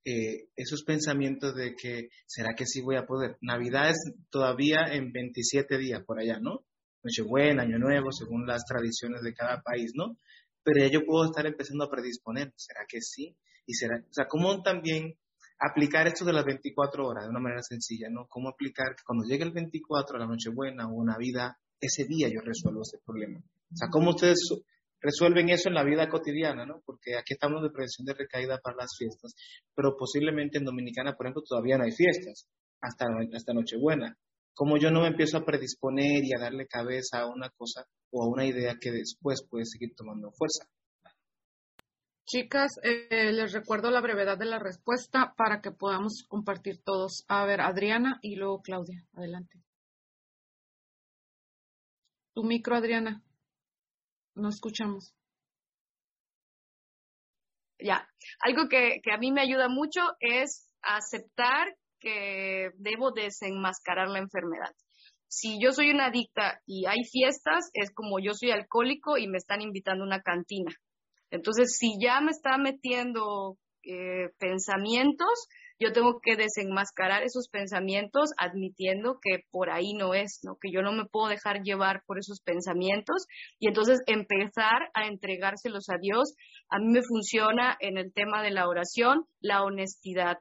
eh, 0.04 0.48
esos 0.56 0.82
pensamientos 0.84 1.54
de 1.54 1.74
que, 1.74 2.08
¿será 2.26 2.54
que 2.56 2.64
sí 2.64 2.80
voy 2.80 2.96
a 2.96 3.04
poder? 3.04 3.36
Navidad 3.42 3.90
es 3.90 3.98
todavía 4.30 4.86
en 4.90 5.12
27 5.12 5.76
días 5.76 6.02
por 6.06 6.18
allá, 6.18 6.38
¿no? 6.40 6.64
Nochebuena, 7.02 7.62
Año 7.62 7.78
Nuevo, 7.78 8.12
según 8.12 8.46
las 8.46 8.64
tradiciones 8.64 9.22
de 9.22 9.34
cada 9.34 9.62
país, 9.62 9.92
¿no? 9.94 10.18
Pero 10.62 10.80
ya 10.80 10.90
yo 10.90 11.05
puedo 11.05 11.24
estar 11.24 11.47
empezando 11.47 11.84
a 11.84 11.90
predisponer. 11.90 12.52
¿Será 12.56 12.80
que 12.89 13.00
sí? 13.00 13.36
Y 13.66 13.74
será, 13.74 13.98
o 13.98 14.12
sea, 14.12 14.26
¿cómo 14.26 14.62
también 14.62 15.16
aplicar 15.60 16.06
esto 16.06 16.24
de 16.24 16.32
las 16.32 16.44
24 16.44 17.06
horas 17.06 17.24
de 17.24 17.30
una 17.30 17.40
manera 17.40 17.62
sencilla, 17.62 18.08
¿no? 18.10 18.26
¿Cómo 18.28 18.48
aplicar 18.48 18.97
que 18.97 19.05
cuando 19.05 19.26
llegue 19.26 19.44
el 19.44 19.52
24, 19.52 20.18
la 20.18 20.26
Nochebuena 20.26 20.89
o 20.89 21.05
Navidad, 21.05 21.52
ese 21.78 22.05
día 22.06 22.28
yo 22.28 22.40
resuelvo 22.40 22.80
ese 22.82 22.98
problema? 23.05 23.39
O 23.39 23.76
sea, 23.76 23.89
¿cómo 23.89 24.10
ustedes 24.10 24.39
resuelven 25.00 25.50
eso 25.50 25.68
en 25.68 25.74
la 25.74 25.84
vida 25.84 26.08
cotidiana, 26.08 26.64
¿no? 26.64 26.82
Porque 26.84 27.16
aquí 27.16 27.34
estamos 27.34 27.62
de 27.62 27.70
prevención 27.70 28.06
de 28.06 28.14
recaída 28.14 28.58
para 28.58 28.76
las 28.76 28.97
fiestas, 28.98 29.34
pero 29.74 29.97
posiblemente 29.97 30.58
en 30.58 30.64
Dominicana, 30.64 31.14
por 31.14 31.26
ejemplo, 31.26 31.42
todavía 31.47 31.76
no 31.76 31.84
hay 31.84 31.92
fiestas, 31.92 32.48
hasta, 32.80 33.06
hasta 33.34 33.52
Nochebuena. 33.52 34.16
¿Cómo 34.55 34.78
yo 34.78 34.90
no 34.90 35.02
me 35.02 35.08
empiezo 35.08 35.39
a 35.39 35.44
predisponer 35.44 36.24
y 36.24 36.34
a 36.34 36.40
darle 36.40 36.66
cabeza 36.66 37.20
a 37.20 37.26
una 37.26 37.50
cosa 37.50 37.86
o 38.10 38.22
a 38.22 38.28
una 38.28 38.44
idea 38.44 38.76
que 38.80 38.90
después 38.90 39.47
puede 39.48 39.64
seguir 39.64 39.94
tomando 39.94 40.30
fuerza. 40.32 40.66
Chicas, 42.26 42.78
eh, 42.84 43.32
les 43.32 43.52
recuerdo 43.52 43.90
la 43.90 44.00
brevedad 44.00 44.39
de 44.39 44.44
la 44.44 44.60
respuesta 44.60 45.34
para 45.36 45.60
que 45.60 45.72
podamos 45.72 46.24
compartir 46.28 46.80
todos. 46.84 47.24
A 47.26 47.44
ver, 47.44 47.60
Adriana 47.60 48.20
y 48.22 48.36
luego 48.36 48.62
Claudia. 48.62 49.05
Adelante. 49.14 49.58
Tu 52.34 52.44
micro, 52.44 52.76
Adriana. 52.76 53.22
No 54.36 54.48
escuchamos. 54.48 55.12
Ya, 57.80 58.08
algo 58.40 58.68
que, 58.68 59.00
que 59.02 59.12
a 59.12 59.18
mí 59.18 59.32
me 59.32 59.40
ayuda 59.40 59.68
mucho 59.68 60.00
es 60.20 60.72
aceptar 60.82 61.76
que 61.98 62.70
debo 62.76 63.10
desenmascarar 63.10 64.08
la 64.08 64.20
enfermedad. 64.20 64.74
Si 65.31 65.59
yo 65.62 65.70
soy 65.70 65.91
una 65.91 66.07
adicta 66.07 66.60
y 66.67 66.86
hay 66.86 67.05
fiestas, 67.05 67.70
es 67.75 67.92
como 67.94 68.18
yo 68.18 68.33
soy 68.34 68.50
alcohólico 68.50 69.17
y 69.17 69.28
me 69.28 69.39
están 69.39 69.62
invitando 69.62 70.02
a 70.02 70.09
una 70.09 70.23
cantina. 70.23 70.73
Entonces, 71.31 71.76
si 71.78 71.99
ya 72.02 72.20
me 72.20 72.33
está 72.33 72.59
metiendo 72.59 73.57
eh, 73.84 74.31
pensamientos, 74.39 75.47
yo 75.78 75.92
tengo 75.92 76.20
que 76.20 76.36
desenmascarar 76.36 77.23
esos 77.23 77.49
pensamientos 77.49 78.31
admitiendo 78.39 79.18
que 79.23 79.44
por 79.52 79.70
ahí 79.70 79.94
no 79.94 80.15
es, 80.15 80.41
¿no? 80.42 80.57
Que 80.60 80.73
yo 80.73 80.83
no 80.83 80.92
me 80.92 81.07
puedo 81.07 81.28
dejar 81.28 81.62
llevar 81.62 82.02
por 82.07 82.18
esos 82.18 82.41
pensamientos 82.41 83.25
y 83.60 83.68
entonces 83.68 84.00
empezar 84.07 84.91
a 84.94 85.07
entregárselos 85.07 85.89
a 85.91 85.99
Dios. 85.99 86.34
A 86.68 86.81
mí 86.81 86.89
me 86.89 87.02
funciona 87.02 87.76
en 87.78 87.99
el 87.99 88.12
tema 88.12 88.42
de 88.42 88.50
la 88.50 88.68
oración 88.68 89.26
la 89.41 89.62
honestidad. 89.62 90.39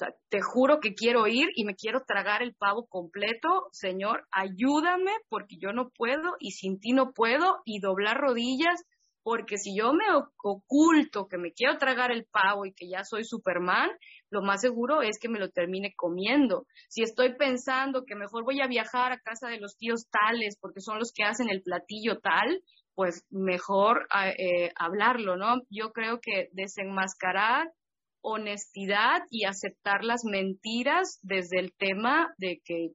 Sea, 0.00 0.14
te 0.30 0.40
juro 0.40 0.80
que 0.80 0.94
quiero 0.94 1.26
ir 1.26 1.50
y 1.54 1.66
me 1.66 1.74
quiero 1.74 2.04
tragar 2.06 2.42
el 2.42 2.54
pavo 2.54 2.86
completo. 2.88 3.66
Señor, 3.70 4.26
ayúdame 4.32 5.12
porque 5.28 5.56
yo 5.60 5.74
no 5.74 5.90
puedo 5.90 6.36
y 6.38 6.52
sin 6.52 6.80
ti 6.80 6.92
no 6.92 7.12
puedo 7.12 7.58
y 7.66 7.80
doblar 7.80 8.16
rodillas 8.16 8.82
porque 9.22 9.58
si 9.58 9.76
yo 9.76 9.92
me 9.92 10.06
oculto 10.42 11.28
que 11.28 11.36
me 11.36 11.52
quiero 11.52 11.76
tragar 11.76 12.12
el 12.12 12.24
pavo 12.24 12.64
y 12.64 12.72
que 12.72 12.88
ya 12.88 13.04
soy 13.04 13.24
Superman, 13.24 13.90
lo 14.30 14.40
más 14.40 14.62
seguro 14.62 15.02
es 15.02 15.18
que 15.20 15.28
me 15.28 15.38
lo 15.38 15.50
termine 15.50 15.92
comiendo. 15.94 16.64
Si 16.88 17.02
estoy 17.02 17.36
pensando 17.36 18.04
que 18.06 18.14
mejor 18.14 18.44
voy 18.44 18.62
a 18.62 18.68
viajar 18.68 19.12
a 19.12 19.20
casa 19.20 19.48
de 19.48 19.60
los 19.60 19.76
tíos 19.76 20.08
tales 20.08 20.56
porque 20.58 20.80
son 20.80 20.98
los 20.98 21.12
que 21.14 21.24
hacen 21.24 21.50
el 21.50 21.62
platillo 21.62 22.20
tal, 22.20 22.62
pues 22.94 23.26
mejor 23.28 24.06
ah, 24.10 24.30
eh, 24.30 24.72
hablarlo, 24.76 25.36
¿no? 25.36 25.60
Yo 25.68 25.92
creo 25.92 26.20
que 26.22 26.48
desenmascarar 26.52 27.70
honestidad 28.22 29.22
y 29.30 29.44
aceptar 29.44 30.04
las 30.04 30.24
mentiras 30.24 31.18
desde 31.22 31.58
el 31.58 31.72
tema 31.76 32.28
de 32.38 32.60
que 32.64 32.90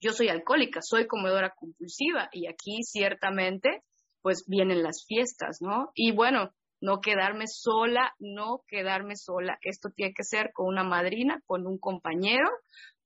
yo 0.00 0.12
soy 0.12 0.28
alcohólica, 0.28 0.80
soy 0.82 1.06
comedora 1.06 1.54
compulsiva 1.56 2.28
y 2.32 2.46
aquí 2.46 2.82
ciertamente 2.82 3.82
pues 4.22 4.44
vienen 4.46 4.82
las 4.82 5.04
fiestas, 5.06 5.58
¿no? 5.60 5.90
Y 5.94 6.12
bueno, 6.12 6.52
no 6.80 7.00
quedarme 7.00 7.46
sola, 7.46 8.12
no 8.18 8.62
quedarme 8.68 9.16
sola. 9.16 9.58
Esto 9.62 9.90
tiene 9.94 10.12
que 10.14 10.22
ser 10.22 10.52
con 10.52 10.66
una 10.66 10.84
madrina, 10.84 11.40
con 11.46 11.66
un 11.66 11.78
compañero, 11.78 12.48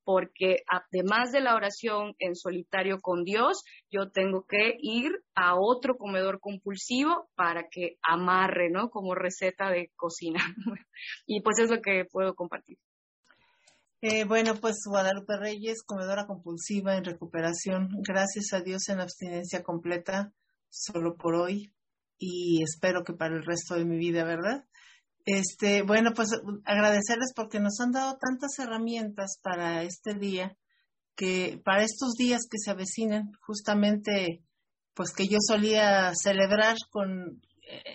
porque 0.05 0.65
además 0.69 1.33
de 1.33 1.41
la 1.41 1.55
oración 1.55 2.15
en 2.19 2.35
solitario 2.35 3.01
con 3.01 3.25
Dios, 3.25 3.63
yo 3.91 4.11
tengo 4.11 4.45
que 4.47 4.77
ir 4.81 5.13
a 5.35 5.55
otro 5.59 5.97
comedor 5.97 6.41
compulsivo 6.41 7.29
para 7.35 7.69
que 7.71 7.99
amarre, 8.03 8.71
¿no? 8.71 8.91
Como 8.91 9.15
receta 9.15 9.71
de 9.71 9.91
cocina. 9.97 10.41
y 11.27 11.41
pues 11.43 11.59
es 11.59 11.71
lo 11.71 11.81
que 11.81 12.05
puedo 12.11 12.35
compartir. 12.35 12.79
Eh, 14.01 14.25
bueno, 14.25 14.55
pues 14.61 14.83
Guadalupe 14.85 15.37
Reyes, 15.39 15.85
comedora 15.85 16.27
compulsiva 16.27 16.97
en 16.97 17.05
recuperación. 17.05 17.89
Gracias 18.07 18.53
a 18.53 18.61
Dios 18.61 18.89
en 18.89 19.01
abstinencia 19.01 19.63
completa, 19.63 20.33
solo 20.69 21.17
por 21.17 21.37
hoy 21.37 21.73
y 22.19 22.63
espero 22.63 23.03
que 23.03 23.15
para 23.15 23.35
el 23.35 23.45
resto 23.45 23.75
de 23.75 23.85
mi 23.85 23.97
vida, 23.99 24.23
¿verdad? 24.23 24.65
Este, 25.25 25.83
bueno, 25.83 26.13
pues 26.15 26.31
agradecerles 26.65 27.33
porque 27.35 27.61
nos 27.61 27.79
han 27.81 27.93
dado 27.93 28.17
tantas 28.19 28.59
herramientas 28.59 29.39
para 29.43 29.83
este 29.83 30.15
día, 30.15 30.57
que 31.15 31.61
para 31.65 31.85
estos 31.85 32.15
días 32.15 32.43
que 32.51 32.59
se 32.59 32.71
avecinan, 32.71 33.33
justamente, 33.47 34.43
pues 34.95 35.13
que 35.13 35.29
yo 35.29 35.39
solía 35.41 36.13
celebrar 36.15 36.77
con 36.91 37.41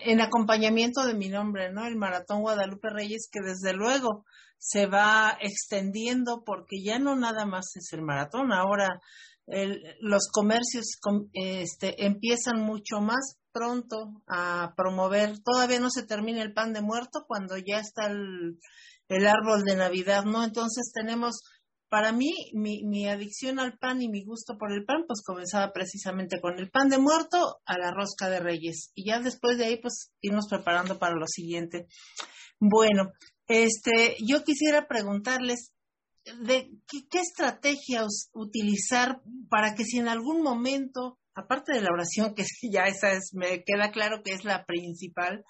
en 0.06 0.22
acompañamiento 0.22 1.06
de 1.06 1.14
mi 1.14 1.30
nombre, 1.30 1.72
¿no? 1.72 1.86
El 1.86 1.98
Maratón 1.98 2.42
Guadalupe 2.42 2.90
Reyes, 2.90 3.30
que 3.32 3.42
desde 3.42 3.74
luego 3.74 4.26
se 4.58 4.88
va 4.88 5.38
extendiendo 5.40 6.44
porque 6.44 6.82
ya 6.84 6.98
no 7.00 7.16
nada 7.16 7.46
más 7.46 7.76
es 7.76 7.94
el 7.94 8.02
maratón, 8.02 8.52
ahora 8.52 9.00
los 10.02 10.28
comercios 10.32 10.98
este, 11.34 12.06
empiezan 12.06 12.60
mucho 12.60 13.00
más 13.00 13.38
pronto 13.54 14.22
a 14.28 14.74
promover, 14.76 15.40
todavía 15.40 15.80
no 15.80 15.90
se 15.90 16.06
termina 16.06 16.42
el 16.44 16.54
pan 16.54 16.74
de 16.74 16.82
muerto 16.82 17.26
cuando 17.28 17.58
ya 17.58 17.80
está 17.80 18.08
el, 18.08 18.60
árbol 19.10 19.64
de 19.64 19.76
Navidad, 19.78 20.26
¿no? 20.26 20.44
Entonces 20.44 20.92
tenemos, 20.94 21.42
para 21.90 22.12
mí, 22.12 22.34
mi, 22.54 22.84
mi, 22.84 23.08
adicción 23.08 23.60
al 23.60 23.78
pan 23.78 24.02
y 24.02 24.10
mi 24.10 24.26
gusto 24.26 24.58
por 24.58 24.74
el 24.74 24.84
pan, 24.84 25.06
pues 25.08 25.22
comenzaba 25.26 25.72
precisamente 25.72 26.42
con 26.42 26.60
el 26.60 26.70
pan 26.70 26.90
de 26.90 26.98
muerto 26.98 27.62
a 27.66 27.78
la 27.78 27.92
rosca 27.92 28.30
de 28.30 28.42
reyes. 28.42 28.92
Y 28.96 29.10
ya 29.10 29.22
después 29.22 29.58
de 29.58 29.66
ahí, 29.66 29.78
pues 29.82 30.12
irnos 30.22 30.48
preparando 30.50 31.00
para 31.00 31.16
lo 31.16 31.26
siguiente. 31.26 31.88
Bueno, 32.60 33.14
este, 33.48 34.18
yo 34.28 34.44
quisiera 34.44 34.88
preguntarles, 34.88 35.72
de 36.42 36.70
qué, 36.88 37.20
estrategia 37.20 38.06
utilizar 38.34 39.22
para 39.50 39.76
que 39.76 39.84
si 39.84 39.98
en 39.98 40.08
algún 40.08 40.42
momento, 40.42 41.20
aparte 41.34 41.74
de 41.74 41.82
la 41.82 41.94
oración, 41.94 42.34
que 42.34 42.44
ya 42.72 42.84
esa 42.84 43.12
es, 43.12 43.32
me 43.34 43.64
queda 43.64 43.92
claro 43.92 44.22
que 44.24 44.34
es 44.34 44.44
la 44.44 44.66
principal, 44.66 45.44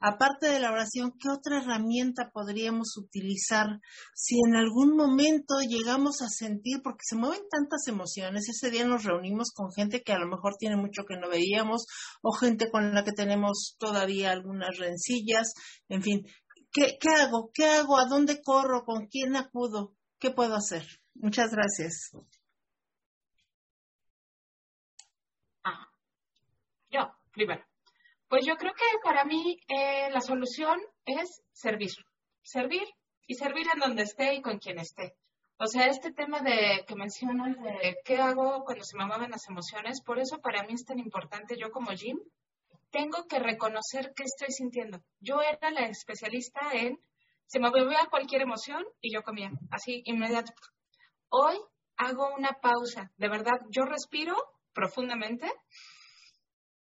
aparte 0.00 0.48
de 0.48 0.60
la 0.60 0.72
oración, 0.72 1.12
¿qué 1.18 1.28
otra 1.28 1.58
herramienta 1.58 2.30
podríamos 2.32 2.96
utilizar 2.96 3.80
si 4.14 4.36
en 4.46 4.56
algún 4.56 4.96
momento 4.96 5.60
llegamos 5.60 6.20
a 6.22 6.28
sentir, 6.28 6.80
porque 6.82 7.02
se 7.02 7.16
mueven 7.16 7.42
tantas 7.50 7.86
emociones, 7.86 8.48
ese 8.48 8.70
día 8.70 8.84
nos 8.84 9.04
reunimos 9.04 9.50
con 9.52 9.72
gente 9.72 10.02
que 10.02 10.12
a 10.12 10.18
lo 10.18 10.26
mejor 10.26 10.54
tiene 10.58 10.76
mucho 10.76 11.04
que 11.06 11.16
no 11.16 11.28
veíamos 11.28 11.86
o 12.22 12.32
gente 12.32 12.70
con 12.70 12.94
la 12.94 13.04
que 13.04 13.12
tenemos 13.12 13.76
todavía 13.78 14.30
algunas 14.30 14.76
rencillas, 14.78 15.52
en 15.88 16.02
fin, 16.02 16.26
¿Qué, 16.76 16.98
¿qué, 17.00 17.08
hago? 17.22 17.52
¿Qué 17.54 17.66
hago? 17.66 17.96
¿A 17.96 18.06
dónde 18.06 18.42
corro? 18.42 18.84
¿Con 18.84 19.06
quién 19.06 19.36
acudo? 19.36 19.94
¿Qué 20.24 20.30
puedo 20.30 20.54
hacer? 20.54 20.86
Muchas 21.16 21.50
gracias. 21.50 22.10
Ah, 25.62 25.86
yo, 26.90 27.14
primero. 27.30 27.62
Pues 28.26 28.46
yo 28.46 28.56
creo 28.56 28.72
que 28.72 28.84
para 29.02 29.26
mí 29.26 29.60
eh, 29.68 30.08
la 30.10 30.22
solución 30.22 30.80
es 31.04 31.42
servir. 31.52 31.90
Servir 32.42 32.88
y 33.26 33.34
servir 33.34 33.66
en 33.74 33.80
donde 33.80 34.04
esté 34.04 34.32
y 34.32 34.40
con 34.40 34.58
quien 34.60 34.78
esté. 34.78 35.14
O 35.58 35.66
sea, 35.66 35.88
este 35.88 36.10
tema 36.10 36.40
de 36.40 36.86
que 36.88 36.96
mencionas 36.96 37.60
de 37.60 37.98
qué 38.02 38.16
hago 38.16 38.64
cuando 38.64 38.82
se 38.82 38.96
me 38.96 39.04
mueven 39.04 39.30
las 39.30 39.46
emociones, 39.50 40.00
por 40.00 40.18
eso 40.18 40.40
para 40.40 40.62
mí 40.62 40.72
es 40.72 40.86
tan 40.86 41.00
importante 41.00 41.58
yo 41.60 41.70
como 41.70 41.90
Jim, 41.90 42.18
tengo 42.90 43.26
que 43.28 43.40
reconocer 43.40 44.14
qué 44.16 44.22
estoy 44.22 44.52
sintiendo. 44.52 45.02
Yo 45.20 45.42
era 45.42 45.70
la 45.70 45.82
especialista 45.82 46.72
en 46.72 46.98
se 47.46 47.60
me 47.60 47.70
movía 47.70 48.08
cualquier 48.10 48.42
emoción 48.42 48.84
y 49.00 49.12
yo 49.12 49.22
comía, 49.22 49.50
así 49.70 50.02
inmediato. 50.04 50.52
Hoy 51.28 51.56
hago 51.96 52.34
una 52.34 52.58
pausa, 52.60 53.12
de 53.16 53.28
verdad, 53.28 53.60
yo 53.70 53.84
respiro 53.84 54.36
profundamente, 54.72 55.50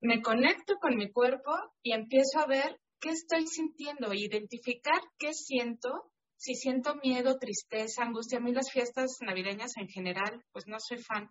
me 0.01 0.23
conecto 0.23 0.77
con 0.81 0.97
mi 0.97 1.11
cuerpo 1.11 1.53
y 1.83 1.93
empiezo 1.93 2.39
a 2.39 2.47
ver 2.47 2.79
qué 3.01 3.11
estoy 3.11 3.47
sintiendo, 3.47 4.13
identificar 4.15 5.01
qué 5.19 5.33
siento, 5.35 6.13
si 6.37 6.55
siento 6.55 6.95
miedo, 6.97 7.39
tristeza, 7.39 8.03
angustia. 8.03 8.39
A 8.39 8.41
mí 8.41 8.53
las 8.53 8.71
fiestas 8.71 9.17
navideñas 9.21 9.77
en 9.77 9.89
general, 9.89 10.45
pues 10.53 10.67
no 10.67 10.77
soy 10.79 10.99
fan, 10.99 11.29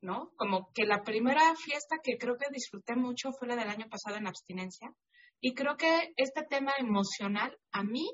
¿no? 0.00 0.32
Como 0.36 0.72
que 0.74 0.84
la 0.84 1.02
primera 1.02 1.54
fiesta 1.54 1.96
que 2.02 2.16
creo 2.18 2.36
que 2.36 2.52
disfruté 2.52 2.96
mucho 2.96 3.30
fue 3.38 3.48
la 3.48 3.56
del 3.56 3.68
año 3.68 3.86
pasado 3.88 4.16
en 4.16 4.26
abstinencia. 4.26 4.92
Y 5.40 5.54
creo 5.54 5.76
que 5.76 6.12
este 6.16 6.42
tema 6.48 6.72
emocional 6.78 7.56
a 7.72 7.82
mí 7.82 8.08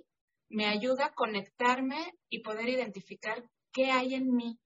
me 0.48 0.66
ayuda 0.66 1.06
a 1.06 1.14
conectarme 1.14 2.14
y 2.28 2.42
poder 2.42 2.68
identificar 2.68 3.42
qué 3.72 3.90
hay 3.90 4.14
en 4.14 4.34
mí. 4.34 4.58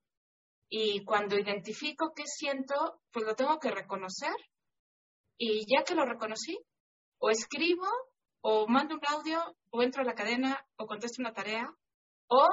Y 0.69 1.05
cuando 1.05 1.39
identifico 1.39 2.13
qué 2.15 2.25
siento, 2.27 3.01
pues 3.11 3.25
lo 3.27 3.35
tengo 3.35 3.59
que 3.59 3.71
reconocer. 3.71 4.35
Y 5.37 5.65
ya 5.67 5.85
que 5.85 5.95
lo 5.95 6.05
reconocí, 6.05 6.59
o 7.19 7.31
escribo, 7.31 7.87
o 8.41 8.67
mando 8.67 8.95
un 8.95 9.07
audio, 9.07 9.57
o 9.71 9.83
entro 9.83 10.03
a 10.03 10.07
la 10.07 10.15
cadena, 10.15 10.65
o 10.77 10.87
contesto 10.87 11.21
una 11.21 11.33
tarea, 11.33 11.69
o 12.29 12.47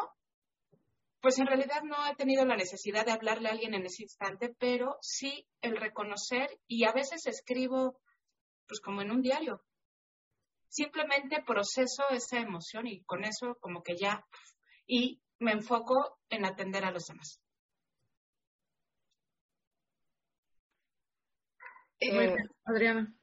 pues 1.21 1.37
en 1.37 1.47
realidad 1.47 1.81
no 1.83 2.07
he 2.07 2.15
tenido 2.15 2.45
la 2.45 2.55
necesidad 2.55 3.05
de 3.05 3.11
hablarle 3.11 3.49
a 3.49 3.51
alguien 3.51 3.73
en 3.73 3.85
ese 3.85 4.03
instante, 4.03 4.55
pero 4.57 4.97
sí 5.01 5.45
el 5.61 5.75
reconocer 5.75 6.59
y 6.67 6.85
a 6.85 6.93
veces 6.93 7.27
escribo 7.27 7.99
pues 8.67 8.79
como 8.79 9.01
en 9.01 9.11
un 9.11 9.21
diario, 9.21 9.61
simplemente 10.69 11.43
proceso 11.45 12.03
esa 12.11 12.39
emoción 12.39 12.87
y 12.87 13.03
con 13.03 13.23
eso 13.23 13.57
como 13.59 13.81
que 13.83 13.95
ya, 13.97 14.23
y 14.87 15.21
me 15.39 15.51
enfoco 15.51 16.19
en 16.29 16.45
atender 16.45 16.85
a 16.85 16.91
los 16.91 17.05
demás. 17.05 17.41
Eh, 21.99 22.35
Adriana. 22.65 23.13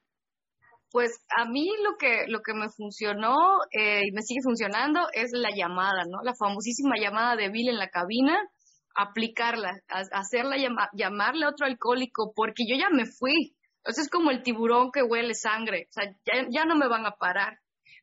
Pues 0.90 1.18
a 1.36 1.44
mí 1.46 1.68
lo 1.82 1.96
que, 1.98 2.26
lo 2.28 2.40
que 2.40 2.54
me 2.54 2.68
funcionó 2.70 3.36
eh, 3.70 4.02
y 4.04 4.12
me 4.12 4.22
sigue 4.22 4.40
funcionando 4.42 5.08
es 5.12 5.30
la 5.32 5.50
llamada, 5.54 6.04
¿no? 6.08 6.22
La 6.22 6.34
famosísima 6.34 6.94
llamada 6.98 7.36
de 7.36 7.50
Bill 7.50 7.68
en 7.68 7.78
la 7.78 7.88
cabina, 7.88 8.38
aplicarla, 8.94 9.72
hacerla, 9.88 10.56
llamarle 10.94 11.44
a 11.44 11.50
otro 11.50 11.66
alcohólico, 11.66 12.32
porque 12.34 12.64
yo 12.68 12.76
ya 12.78 12.88
me 12.90 13.04
fui, 13.04 13.55
entonces 13.86 14.04
es 14.04 14.10
como 14.10 14.32
el 14.32 14.42
tiburón 14.42 14.90
que 14.90 15.02
huele 15.02 15.34
sangre, 15.34 15.86
o 15.88 15.92
sea, 15.92 16.12
ya, 16.50 16.64
no 16.64 16.74
me 16.74 16.88
van 16.88 17.06
a 17.06 17.12
parar, 17.12 17.60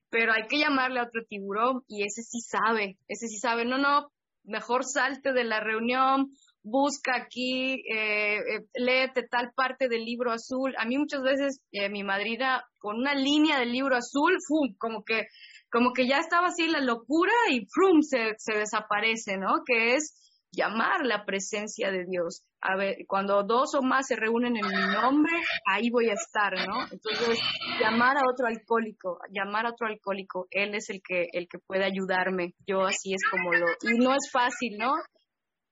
pero 0.10 0.32
hay 0.32 0.48
que 0.48 0.60
llamarle 0.60 1.00
a 1.00 1.04
otro 1.04 1.24
tiburón 1.28 1.84
y 1.88 2.06
ese 2.06 2.22
sí 2.22 2.40
sabe, 2.40 2.98
ese 3.10 3.28
sí 3.28 3.38
sabe, 3.38 3.66
no, 3.66 3.78
no, 3.78 4.10
mejor 4.44 4.86
salte 4.86 5.34
de 5.34 5.44
la 5.44 5.60
reunión 5.60 6.32
busca 6.64 7.16
aquí, 7.16 7.74
eh, 7.94 8.38
eh, 8.38 8.66
léete 8.74 9.28
tal 9.30 9.52
parte 9.54 9.90
del 9.90 10.06
libro 10.06 10.32
azul. 10.32 10.74
A 10.78 10.86
mí 10.86 10.98
muchas 10.98 11.22
veces 11.22 11.62
eh, 11.72 11.90
mi 11.90 12.04
madrina 12.04 12.64
con 12.80 12.98
una 12.98 13.14
línea 13.14 13.60
del 13.60 13.74
libro 13.74 13.98
azul, 13.98 14.38
¡fum! 14.48 14.74
como 14.78 15.04
que 15.04 15.28
como 15.70 15.92
que 15.92 16.08
ya 16.08 16.20
estaba 16.20 16.48
así 16.48 16.68
la 16.68 16.82
locura 16.82 17.34
y 17.50 17.66
¡fum! 17.66 18.02
Se, 18.02 18.36
se 18.38 18.58
desaparece, 18.58 19.38
¿no? 19.38 19.64
Que 19.66 19.96
es 19.96 20.16
llamar 20.56 21.06
la 21.06 21.26
presencia 21.26 21.92
de 21.92 22.06
Dios. 22.06 22.44
A 22.62 22.78
ver, 22.78 22.98
cuando 23.08 23.44
dos 23.44 23.76
o 23.76 23.82
más 23.82 24.08
se 24.08 24.16
reúnen 24.16 24.56
en 24.56 24.68
mi 24.68 24.94
nombre, 24.94 25.34
ahí 25.66 25.90
voy 25.90 26.10
a 26.10 26.14
estar, 26.14 26.54
¿no? 26.54 26.84
Entonces, 26.92 27.40
llamar 27.82 28.18
a 28.18 28.30
otro 28.32 28.48
alcohólico, 28.48 29.20
llamar 29.32 29.66
a 29.66 29.72
otro 29.72 29.88
alcohólico, 29.88 30.48
él 30.52 30.76
es 30.76 30.90
el 30.90 31.02
que 31.06 31.28
el 31.34 31.48
que 31.48 31.60
puede 31.60 31.84
ayudarme. 31.84 32.54
Yo 32.66 32.86
así 32.86 33.14
es 33.14 33.22
como 33.30 33.54
lo 33.54 33.66
y 33.82 33.98
no 33.98 34.12
es 34.14 34.30
fácil, 34.32 34.78
¿no? 34.78 34.94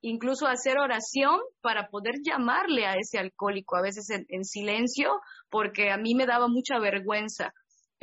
incluso 0.01 0.47
hacer 0.47 0.79
oración 0.79 1.39
para 1.61 1.89
poder 1.89 2.15
llamarle 2.25 2.85
a 2.85 2.95
ese 2.95 3.19
alcohólico, 3.19 3.75
a 3.75 3.81
veces 3.81 4.07
en, 4.09 4.43
silencio, 4.43 5.21
porque 5.49 5.91
a 5.91 5.97
mí 5.97 6.15
me 6.15 6.25
daba 6.25 6.47
mucha 6.47 6.79
vergüenza 6.79 7.53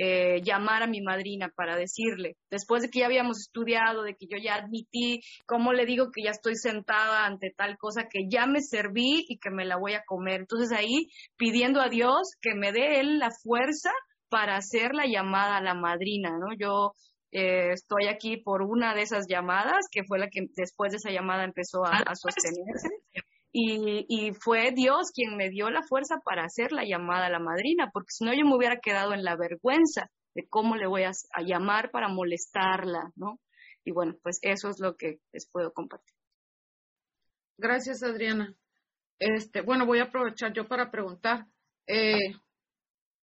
eh, 0.01 0.41
llamar 0.45 0.85
a 0.85 0.87
mi 0.87 1.01
madrina 1.01 1.51
para 1.55 1.77
decirle, 1.77 2.37
después 2.51 2.83
de 2.83 2.89
que 2.89 3.01
ya 3.01 3.07
habíamos 3.07 3.41
estudiado, 3.41 4.05
de 4.05 4.15
que 4.15 4.27
yo 4.31 4.39
ya 4.41 4.55
admití, 4.55 5.21
¿cómo 5.45 5.73
le 5.73 5.87
digo 5.87 6.11
que 6.13 6.23
ya 6.23 6.31
estoy 6.31 6.55
sentada 6.55 7.27
ante 7.27 7.53
tal 7.57 7.77
cosa 7.79 8.07
que 8.09 8.29
ya 8.31 8.47
me 8.47 8.61
serví 8.61 9.25
y 9.29 9.39
que 9.39 9.51
me 9.51 9.65
la 9.65 9.77
voy 9.77 9.95
a 9.95 10.05
comer? 10.07 10.41
Entonces 10.41 10.71
ahí 10.71 11.09
pidiendo 11.37 11.81
a 11.81 11.89
Dios 11.89 12.37
que 12.41 12.55
me 12.55 12.71
dé 12.71 13.01
él 13.01 13.19
la 13.19 13.31
fuerza 13.43 13.91
para 14.29 14.57
hacer 14.57 14.95
la 14.95 15.07
llamada 15.07 15.57
a 15.57 15.63
la 15.63 15.75
madrina, 15.75 16.31
¿no? 16.39 16.55
Yo 16.57 16.93
eh, 17.31 17.73
estoy 17.73 18.07
aquí 18.09 18.39
por 18.39 18.63
una 18.63 18.95
de 18.95 19.03
esas 19.03 19.27
llamadas, 19.29 19.87
que 19.91 20.03
fue 20.05 20.19
la 20.19 20.29
que 20.29 20.47
después 20.57 20.93
de 20.93 20.97
esa 20.97 21.11
llamada 21.11 21.45
empezó 21.45 21.85
a, 21.85 22.15
sostenerse. 22.15 22.89
Y, 23.51 24.33
fue 24.41 24.73
Dios 24.73 25.11
quien 25.15 25.37
me 25.37 25.49
dio 25.49 25.71
la 25.71 25.83
fuerza 25.83 26.17
para 26.25 26.45
hacer 26.45 26.71
la 26.73 26.85
llamada 26.85 27.27
a 27.27 27.31
la 27.31 27.39
madrina, 27.39 27.91
porque 27.93 28.11
si 28.11 28.25
no 28.25 28.33
yo 28.33 28.45
me 28.45 28.57
hubiera 28.57 28.79
quedado 28.81 29.15
en 29.15 29.25
la 29.25 29.37
vergüenza 29.37 30.11
de 30.35 30.47
cómo 30.49 30.77
le 30.77 30.87
voy 30.87 31.05
a, 31.05 31.13
llamar 31.45 31.91
para 31.91 32.09
molestarla, 32.09 33.11
¿no? 33.17 33.41
Y 33.85 33.93
bueno, 33.93 34.17
pues 34.23 34.39
eso 34.43 34.69
es 34.69 34.81
lo 34.81 34.97
que 34.97 35.21
les 35.33 35.49
puedo 35.51 35.73
compartir. 35.73 36.15
Gracias, 37.57 38.03
Adriana. 38.03 38.55
Este, 39.19 39.63
bueno, 39.63 39.87
voy 39.87 39.99
a 40.01 40.05
aprovechar 40.05 40.53
yo 40.53 40.69
para 40.69 40.91
preguntar 40.91 41.47
eh, 41.87 42.35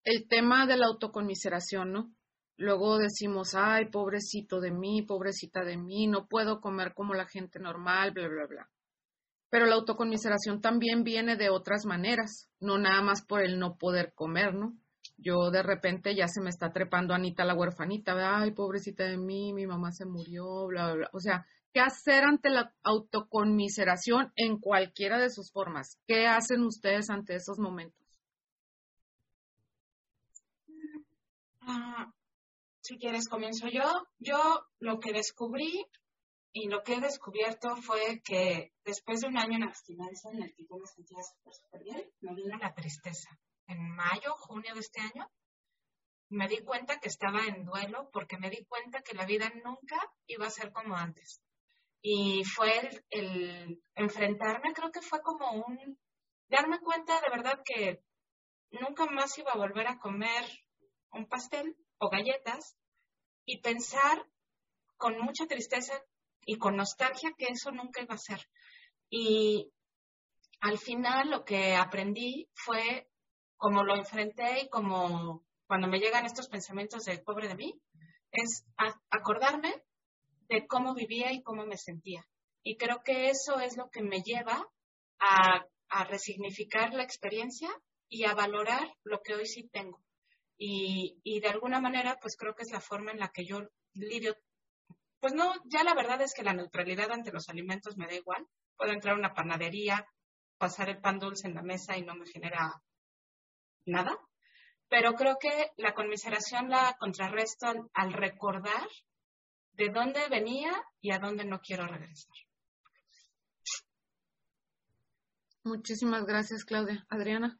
el 0.03 0.27
tema 0.27 0.65
de 0.65 0.77
la 0.77 0.87
autoconmiseración, 0.87 1.91
¿no? 1.91 2.15
Luego 2.57 2.97
decimos, 2.97 3.53
ay, 3.53 3.89
pobrecito 3.89 4.59
de 4.59 4.71
mí, 4.71 5.03
pobrecita 5.03 5.63
de 5.63 5.77
mí, 5.77 6.07
no 6.07 6.27
puedo 6.27 6.61
comer 6.61 6.93
como 6.93 7.13
la 7.13 7.27
gente 7.27 7.59
normal, 7.59 8.11
bla, 8.11 8.27
bla, 8.27 8.45
bla. 8.47 8.69
Pero 9.55 9.67
la 9.67 9.75
autoconmiseración 9.75 10.59
también 10.59 11.05
viene 11.05 11.37
de 11.37 11.49
otras 11.49 11.85
maneras, 11.85 12.49
no 12.59 12.77
nada 12.77 13.01
más 13.01 13.25
por 13.25 13.41
el 13.41 13.57
no 13.57 13.77
poder 13.77 14.11
comer, 14.13 14.53
¿no? 14.53 14.77
Yo 15.15 15.49
de 15.49 15.63
repente 15.63 16.13
ya 16.13 16.27
se 16.27 16.41
me 16.41 16.49
está 16.49 16.73
trepando 16.73 17.13
Anita 17.13 17.45
la 17.45 17.55
huerfanita, 17.55 18.37
ay, 18.37 18.51
pobrecita 18.51 19.05
de 19.05 19.17
mí, 19.17 19.53
mi 19.53 19.65
mamá 19.65 19.93
se 19.93 20.05
murió, 20.05 20.67
bla, 20.67 20.87
bla, 20.87 20.95
bla. 20.95 21.09
O 21.13 21.21
sea, 21.21 21.45
¿qué 21.71 21.79
hacer 21.79 22.25
ante 22.25 22.49
la 22.49 22.73
autoconmiseración 22.83 24.33
en 24.35 24.59
cualquiera 24.59 25.19
de 25.19 25.29
sus 25.29 25.53
formas? 25.53 26.01
¿Qué 26.05 26.27
hacen 26.27 26.61
ustedes 26.61 27.09
ante 27.09 27.35
esos 27.35 27.57
momentos? 27.57 28.19
Ah, 31.61 32.11
si 32.81 32.97
quieres 32.97 33.29
comienzo 33.29 33.69
yo. 33.69 34.05
Yo 34.19 34.67
lo 34.79 34.99
que 34.99 35.13
descubrí 35.13 35.85
y 36.57 36.69
lo 36.69 36.83
que 36.83 36.93
he 36.93 37.01
descubierto 37.01 37.75
fue 37.75 38.21
que 38.23 38.71
después 38.85 39.19
de 39.19 39.27
un 39.27 39.37
año 39.37 39.57
en 39.57 39.63
abstinencia 39.63 40.31
en 40.31 40.41
el 40.41 40.55
que 40.55 40.63
yo 40.63 40.77
me 40.77 40.87
sentía 40.87 41.21
súper, 41.21 41.53
súper 41.53 41.83
bien, 41.83 42.09
me 42.21 42.33
vino 42.33 42.57
la 42.57 42.73
tristeza. 42.73 43.29
En 43.67 43.93
mayo, 43.93 44.33
junio 44.37 44.73
de 44.73 44.79
este 44.79 45.01
año, 45.01 45.29
me 46.29 46.47
di 46.47 46.59
cuenta 46.63 46.97
que 47.01 47.09
estaba 47.09 47.43
en 47.45 47.65
duelo 47.65 48.09
porque 48.13 48.37
me 48.37 48.49
di 48.49 48.63
cuenta 48.69 49.01
que 49.01 49.15
la 49.15 49.25
vida 49.25 49.51
nunca 49.65 49.99
iba 50.27 50.47
a 50.47 50.49
ser 50.49 50.71
como 50.71 50.95
antes. 50.95 51.41
Y 52.01 52.45
fue 52.45 52.79
el, 52.79 53.05
el 53.09 53.83
enfrentarme, 53.95 54.71
creo 54.73 54.91
que 54.91 55.01
fue 55.01 55.21
como 55.21 55.51
un 55.51 55.99
darme 56.47 56.79
cuenta 56.79 57.19
de 57.19 57.31
verdad 57.31 57.59
que 57.65 58.01
nunca 58.71 59.07
más 59.07 59.37
iba 59.37 59.51
a 59.51 59.57
volver 59.57 59.87
a 59.87 59.99
comer 59.99 60.45
un 61.11 61.27
pastel 61.27 61.75
o 61.97 62.09
galletas 62.09 62.77
y 63.43 63.59
pensar 63.59 64.25
con 64.95 65.19
mucha 65.19 65.47
tristeza 65.47 66.01
y 66.45 66.57
con 66.57 66.77
nostalgia 66.77 67.33
que 67.37 67.47
eso 67.49 67.71
nunca 67.71 68.01
iba 68.01 68.15
a 68.15 68.19
ser. 68.19 68.47
Y 69.09 69.71
al 70.61 70.77
final 70.77 71.29
lo 71.29 71.43
que 71.43 71.75
aprendí 71.75 72.47
fue 72.53 73.09
como 73.57 73.83
lo 73.83 73.95
enfrenté 73.95 74.61
y 74.61 74.69
como 74.69 75.43
cuando 75.67 75.87
me 75.87 75.99
llegan 75.99 76.25
estos 76.25 76.47
pensamientos 76.47 77.05
de 77.05 77.17
pobre 77.19 77.47
de 77.47 77.55
mí, 77.55 77.81
es 78.31 78.65
acordarme 79.09 79.73
de 80.47 80.67
cómo 80.67 80.93
vivía 80.93 81.31
y 81.31 81.41
cómo 81.41 81.65
me 81.65 81.77
sentía. 81.77 82.27
Y 82.63 82.77
creo 82.77 83.01
que 83.03 83.29
eso 83.29 83.59
es 83.59 83.77
lo 83.77 83.89
que 83.89 84.01
me 84.01 84.21
lleva 84.21 84.67
a, 85.19 85.65
a 85.89 86.03
resignificar 86.05 86.93
la 86.93 87.03
experiencia 87.03 87.69
y 88.09 88.25
a 88.25 88.33
valorar 88.33 88.95
lo 89.03 89.21
que 89.21 89.35
hoy 89.35 89.45
sí 89.45 89.69
tengo. 89.71 90.03
Y, 90.57 91.19
y 91.23 91.39
de 91.39 91.49
alguna 91.49 91.81
manera, 91.81 92.17
pues 92.21 92.37
creo 92.37 92.55
que 92.55 92.63
es 92.63 92.71
la 92.71 92.81
forma 92.81 93.11
en 93.11 93.19
la 93.19 93.29
que 93.29 93.45
yo 93.45 93.61
lidio. 93.93 94.35
Pues 95.25 95.33
no, 95.33 95.55
ya 95.65 95.83
la 95.83 95.95
verdad 95.95 96.21
es 96.21 96.35
que 96.35 96.43
la 96.43 96.53
neutralidad 96.53 97.11
ante 97.11 97.31
los 97.31 97.49
alimentos 97.49 97.97
me 97.97 98.05
da 98.05 98.13
igual. 98.13 98.47
Puedo 98.77 98.91
entrar 98.91 99.15
a 99.15 99.17
una 99.17 99.33
panadería, 99.33 100.07
pasar 100.59 100.87
el 100.89 101.01
pan 101.01 101.17
dulce 101.17 101.47
en 101.47 101.55
la 101.55 101.63
mesa 101.63 101.97
y 101.97 102.03
no 102.03 102.13
me 102.13 102.27
genera 102.27 102.79
nada. 103.87 104.15
Pero 104.87 105.13
creo 105.13 105.37
que 105.39 105.71
la 105.77 105.95
conmiseración 105.95 106.69
la 106.69 106.95
contrarresto 106.99 107.65
al, 107.65 107.89
al 107.95 108.13
recordar 108.13 108.87
de 109.71 109.89
dónde 109.89 110.29
venía 110.29 110.71
y 111.01 111.11
a 111.11 111.17
dónde 111.17 111.43
no 111.43 111.59
quiero 111.59 111.87
regresar. 111.87 112.35
Muchísimas 115.63 116.23
gracias, 116.25 116.65
Claudia. 116.65 117.03
Adriana. 117.09 117.59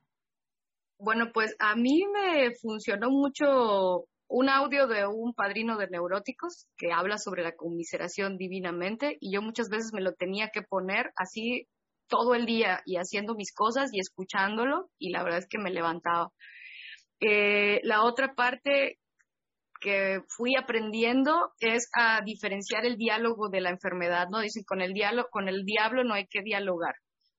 Bueno, 1.00 1.32
pues 1.34 1.56
a 1.58 1.76
mí 1.76 2.06
me 2.14 2.54
funcionó 2.62 3.10
mucho 3.10 4.08
un 4.28 4.50
audio 4.50 4.88
de 4.88 5.06
un 5.06 5.34
padrino 5.34 5.78
de 5.78 5.88
neuróticos 5.88 6.68
que 6.78 6.92
habla 6.92 7.18
sobre 7.18 7.44
la 7.44 7.56
conmiseración 7.56 8.38
divinamente 8.38 9.18
y 9.20 9.34
yo 9.34 9.42
muchas 9.42 9.70
veces 9.70 9.92
me 9.94 10.02
lo 10.02 10.14
tenía 10.14 10.50
que 10.50 10.62
poner 10.62 11.12
así 11.16 11.68
todo 12.08 12.36
el 12.36 12.46
día 12.46 12.82
y 12.86 12.98
haciendo 12.98 13.36
mis 13.36 13.54
cosas 13.54 13.92
y 13.94 14.00
escuchándolo 14.00 14.90
y 14.98 15.12
la 15.12 15.24
verdad 15.24 15.40
es 15.40 15.48
que 15.48 15.60
me 15.60 15.72
levantaba. 15.72 16.30
Eh, 17.20 17.80
la 17.84 18.04
otra 18.04 18.34
parte 18.34 19.00
que 19.80 20.22
fui 20.28 20.56
aprendiendo 20.56 21.52
es 21.60 21.90
a 21.94 22.22
diferenciar 22.22 22.86
el 22.86 22.98
diálogo 22.98 23.50
de 23.50 23.62
la 23.62 23.70
enfermedad, 23.70 24.28
¿no? 24.30 24.40
Dicen, 24.40 24.64
con 24.64 24.82
el 24.82 24.94
diálogo, 24.94 25.30
con 25.32 25.48
el 25.48 25.64
diablo 25.64 26.04
no 26.04 26.14
hay 26.14 26.28
que 26.28 26.42
dialogar. 26.42 26.96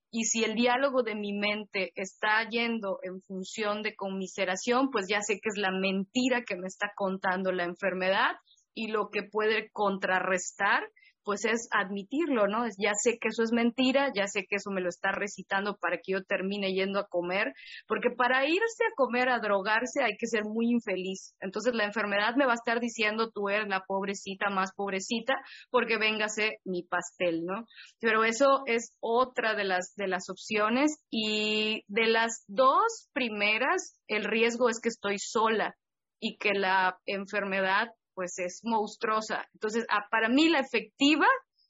Y 0.09 0.23
si 0.23 0.43
el 0.43 0.55
diálogo 0.55 1.03
de 1.03 1.15
mi 1.15 1.33
mente 1.33 1.91
está 1.95 2.47
yendo 2.49 2.99
en 3.03 3.21
función 3.21 3.83
de 3.83 3.95
conmiseración, 3.95 4.89
pues 4.89 5.07
ya 5.09 5.21
sé 5.21 5.35
que 5.35 5.49
es 5.49 5.57
la 5.57 5.71
mentira 5.71 6.43
que 6.43 6.55
me 6.55 6.67
está 6.67 6.91
contando 6.95 7.51
la 7.51 7.65
enfermedad 7.65 8.35
y 8.73 8.87
lo 8.87 9.09
que 9.09 9.23
puede 9.23 9.69
contrarrestar 9.71 10.83
pues 11.27 11.43
es 11.43 11.67
admitirlo, 11.71 12.47
¿no? 12.47 12.63
Ya 12.77 12.93
sé 12.93 13.17
que 13.19 13.27
eso 13.27 13.43
es 13.43 13.51
mentira, 13.51 14.13
ya 14.15 14.27
sé 14.27 14.45
que 14.47 14.55
eso 14.55 14.71
me 14.71 14.79
lo 14.79 14.87
está 14.87 15.11
recitando 15.11 15.75
para 15.75 15.97
que 15.97 16.13
yo 16.13 16.23
termine 16.23 16.71
yendo 16.71 17.01
a 17.01 17.07
comer, 17.09 17.51
porque 17.85 18.11
para 18.15 18.45
irse 18.45 18.85
a 18.89 18.95
comer, 18.95 19.27
a 19.27 19.39
drogarse, 19.39 20.05
hay 20.05 20.15
que 20.17 20.25
ser 20.25 20.45
muy 20.45 20.71
infeliz. 20.71 21.35
Entonces 21.41 21.75
la 21.75 21.83
enfermedad 21.83 22.35
me 22.37 22.45
va 22.45 22.53
a 22.53 22.55
estar 22.55 22.79
diciendo, 22.79 23.29
tú 23.29 23.49
eres 23.49 23.67
la 23.67 23.83
pobrecita 23.85 24.49
más 24.49 24.71
pobrecita, 24.73 25.35
porque 25.69 25.97
véngase 25.97 26.59
mi 26.63 26.83
pastel, 26.83 27.43
¿no? 27.43 27.65
Pero 27.99 28.23
eso 28.23 28.61
es 28.65 28.95
otra 29.01 29.53
de 29.53 29.65
las, 29.65 29.95
de 29.97 30.07
las 30.07 30.29
opciones 30.29 30.97
y 31.09 31.83
de 31.89 32.07
las 32.07 32.45
dos 32.47 33.09
primeras, 33.11 33.99
el 34.07 34.23
riesgo 34.23 34.69
es 34.69 34.79
que 34.79 34.87
estoy 34.87 35.17
sola 35.19 35.75
y 36.21 36.37
que 36.37 36.53
la 36.53 36.97
enfermedad 37.05 37.89
pues 38.17 38.39
es 38.39 38.61
monstruosa. 38.63 39.47
Entonces, 39.53 39.85
ah, 39.91 40.07
para 40.09 40.27
mí 40.27 40.49
la 40.49 40.59
efectiva 40.59 41.27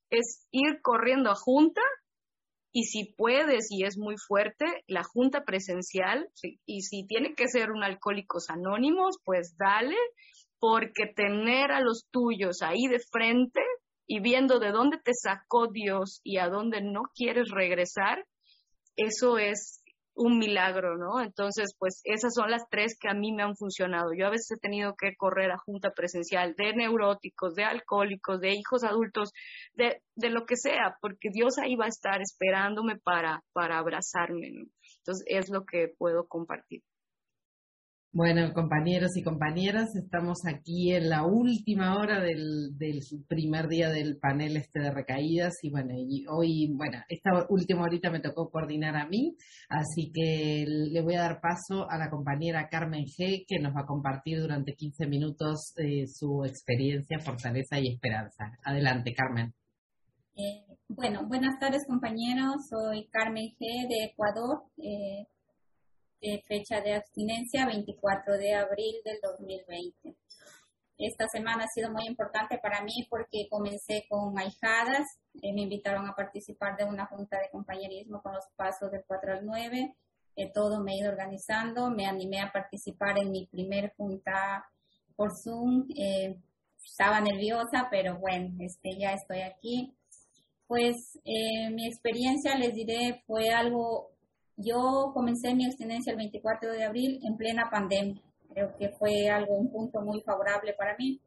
es 0.10 0.48
ir 0.50 0.80
corriendo 0.82 1.30
a 1.30 1.36
junta 1.36 1.82
y 2.72 2.84
si 2.84 3.14
puedes 3.18 3.68
y 3.70 3.84
es 3.84 3.98
muy 3.98 4.16
fuerte, 4.18 4.64
la 4.88 5.04
junta 5.04 5.44
presencial, 5.44 6.30
y 6.66 6.84
si 6.84 7.06
tiene 7.06 7.36
que 7.36 7.50
ser 7.50 7.72
un 7.72 7.84
alcohólicos 7.84 8.50
anónimos, 8.50 9.18
pues 9.26 9.58
dale, 9.58 9.98
porque 10.58 11.08
tener 11.14 11.72
a 11.72 11.82
los 11.82 12.06
tuyos 12.12 12.62
ahí 12.62 12.88
de 12.88 13.00
frente 13.12 13.60
y 14.08 14.22
viendo 14.22 14.60
de 14.60 14.72
dónde 14.72 15.00
te 15.04 15.12
sacó 15.14 15.68
Dios 15.68 16.22
y 16.24 16.38
a 16.38 16.48
dónde 16.48 16.82
no 16.82 17.02
quieres 17.14 17.50
regresar, 17.50 18.24
eso 18.96 19.38
es 19.38 19.82
un 20.18 20.40
milagro, 20.40 20.98
¿no? 20.98 21.22
Entonces, 21.22 21.76
pues 21.78 22.02
esas 22.04 22.34
son 22.34 22.52
las 22.52 22.68
tres 22.70 22.98
que 23.00 23.10
a 23.10 23.14
mí 23.14 23.32
me 23.32 23.44
han 23.44 23.56
funcionado. 23.56 24.14
Yo 24.18 24.28
a 24.28 24.32
veces 24.32 24.58
he 24.58 24.60
tenido 24.60 24.96
que 24.96 25.16
correr 25.16 25.52
a 25.52 25.58
junta 25.58 25.92
presencial 25.92 26.56
de 26.58 26.74
neuróticos, 26.74 27.56
de 27.56 27.64
alcohólicos, 27.64 28.40
de 28.42 28.54
hijos 28.54 28.84
adultos, 28.84 29.32
de, 29.74 30.02
de 30.16 30.30
lo 30.30 30.46
que 30.46 30.58
sea, 30.58 30.98
porque 31.02 31.30
Dios 31.32 31.58
ahí 31.60 31.76
va 31.76 31.86
a 31.86 31.90
estar 31.90 32.22
esperándome 32.22 32.98
para, 32.98 33.44
para 33.54 33.78
abrazarme, 33.78 34.52
¿no? 34.52 34.66
Entonces, 35.00 35.26
es 35.28 35.50
lo 35.50 35.66
que 35.66 35.94
puedo 35.98 36.28
compartir. 36.28 36.82
Bueno, 38.18 38.52
compañeros 38.52 39.16
y 39.16 39.22
compañeras, 39.22 39.96
estamos 39.96 40.40
aquí 40.48 40.92
en 40.92 41.08
la 41.08 41.24
última 41.24 41.96
hora 41.98 42.20
del, 42.20 42.74
primer 43.28 43.68
día 43.68 43.90
del 43.90 44.18
panel 44.18 44.58
este 44.58 44.80
de 44.80 44.90
recaídas 44.90 45.54
y 45.62 45.70
bueno, 45.70 45.94
y 45.96 46.26
hoy, 46.28 46.74
bueno, 46.74 46.98
esta 47.10 47.46
última 47.50 47.84
horita 47.84 48.10
me 48.10 48.20
tocó 48.20 48.50
coordinar 48.50 48.96
a 48.96 49.06
mí, 49.06 49.36
así 49.70 50.12
que 50.12 50.66
le 50.68 51.00
voy 51.02 51.14
a 51.14 51.22
dar 51.22 51.40
paso 51.40 51.88
a 51.88 52.00
la 52.00 52.10
compañera 52.10 52.70
Carmen 52.70 53.06
G, 53.06 53.46
que 53.48 53.60
nos 53.60 53.76
va 53.76 53.82
a 53.82 53.86
compartir 53.86 54.42
durante 54.42 54.74
15 54.74 55.06
minutos 55.06 55.76
eh, 55.78 56.08
su 56.08 56.44
experiencia, 56.44 57.20
fortaleza 57.20 57.80
y 57.80 57.90
esperanza. 57.90 58.46
Adelante, 58.64 59.14
Carmen. 59.14 59.54
Eh, 60.36 60.66
bueno, 60.90 61.28
buenas 61.28 61.60
tardes 61.60 61.86
compañeros, 61.86 62.68
soy 62.68 63.10
Carmen 63.12 63.50
G 63.60 63.88
de 63.88 64.06
Ecuador. 64.06 64.64
Eh, 64.80 65.28
fecha 66.48 66.82
de 66.82 66.96
abstinencia 66.96 67.66
24 67.66 68.38
de 68.38 68.54
abril 68.56 68.96
del 69.04 69.20
2020. 69.22 70.16
Esta 70.98 71.28
semana 71.28 71.66
ha 71.66 71.68
sido 71.68 71.92
muy 71.92 72.08
importante 72.08 72.58
para 72.58 72.82
mí 72.82 73.06
porque 73.08 73.48
comencé 73.52 74.06
con 74.10 74.38
ahijadas, 74.40 75.06
eh, 75.44 75.54
me 75.54 75.62
invitaron 75.62 76.08
a 76.08 76.16
participar 76.16 76.76
de 76.76 76.86
una 76.86 77.06
junta 77.06 77.38
de 77.38 77.52
compañerismo 77.52 78.20
con 78.24 78.34
los 78.34 78.46
pasos 78.56 78.92
del 78.92 79.04
4 79.06 79.34
al 79.34 79.46
9, 79.46 79.96
eh, 80.36 80.52
todo 80.52 80.82
me 80.82 80.94
he 80.94 80.98
ido 80.98 81.12
organizando, 81.12 81.92
me 81.92 82.08
animé 82.08 82.42
a 82.42 82.52
participar 82.52 83.20
en 83.20 83.30
mi 83.30 83.46
primer 83.46 83.94
junta 83.96 84.66
por 85.16 85.32
Zoom, 85.36 85.86
eh, 85.96 86.36
estaba 86.84 87.22
nerviosa, 87.22 87.90
pero 87.92 88.18
bueno, 88.18 88.56
este, 88.60 88.98
ya 88.98 89.14
estoy 89.14 89.42
aquí. 89.42 89.94
Pues 90.66 90.96
mi 91.24 91.88
experiencia, 91.88 92.58
les 92.58 92.74
diré, 92.74 93.24
fue 93.26 93.52
algo 93.52 94.17
yo 94.58 95.12
comencé 95.14 95.54
mi 95.54 95.66
abstinencia 95.66 96.12
el 96.12 96.18
24 96.18 96.72
de 96.72 96.84
abril 96.84 97.20
en 97.24 97.38
plena 97.38 97.70
pandemia. 97.70 98.22
Creo 98.52 98.76
que 98.76 98.90
fue 98.90 99.30
algo, 99.30 99.56
un 99.56 99.72
punto 99.72 100.02
muy 100.02 100.22
favorable 100.22 100.74
para 100.74 100.96
mí. 100.98 101.22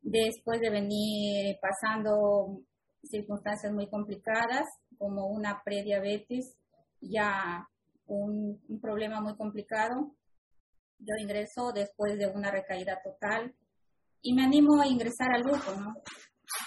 Después 0.00 0.60
de 0.60 0.70
venir 0.70 1.58
pasando 1.60 2.62
circunstancias 3.02 3.70
muy 3.72 3.88
complicadas, 3.88 4.66
como 4.96 5.26
una 5.26 5.62
prediabetes, 5.62 6.56
ya 7.02 7.68
un, 8.06 8.58
problema 8.80 9.20
muy 9.20 9.36
complicado. 9.36 10.14
Yo 10.98 11.14
ingreso 11.20 11.72
después 11.72 12.18
de 12.18 12.28
una 12.28 12.50
recaída 12.50 12.98
total 13.04 13.54
y 14.22 14.34
me 14.34 14.44
animo 14.44 14.80
a 14.80 14.86
ingresar 14.86 15.34
al 15.34 15.42
grupo. 15.42 15.70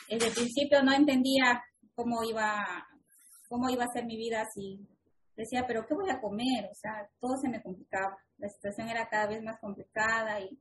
Desde 0.07 0.27
el 0.27 0.33
principio 0.33 0.83
no 0.83 0.93
entendía 0.93 1.63
cómo 1.95 2.23
iba, 2.23 2.63
cómo 3.49 3.69
iba 3.69 3.83
a 3.83 3.93
ser 3.93 4.05
mi 4.05 4.15
vida 4.15 4.45
si 4.53 4.87
decía, 5.35 5.65
pero 5.67 5.85
¿qué 5.85 5.93
voy 5.93 6.09
a 6.09 6.19
comer? 6.19 6.69
O 6.71 6.75
sea, 6.75 7.09
todo 7.19 7.37
se 7.37 7.49
me 7.49 7.61
complicaba. 7.61 8.17
La 8.37 8.49
situación 8.49 8.89
era 8.89 9.07
cada 9.09 9.27
vez 9.27 9.41
más 9.43 9.59
complicada 9.59 10.39
y 10.39 10.59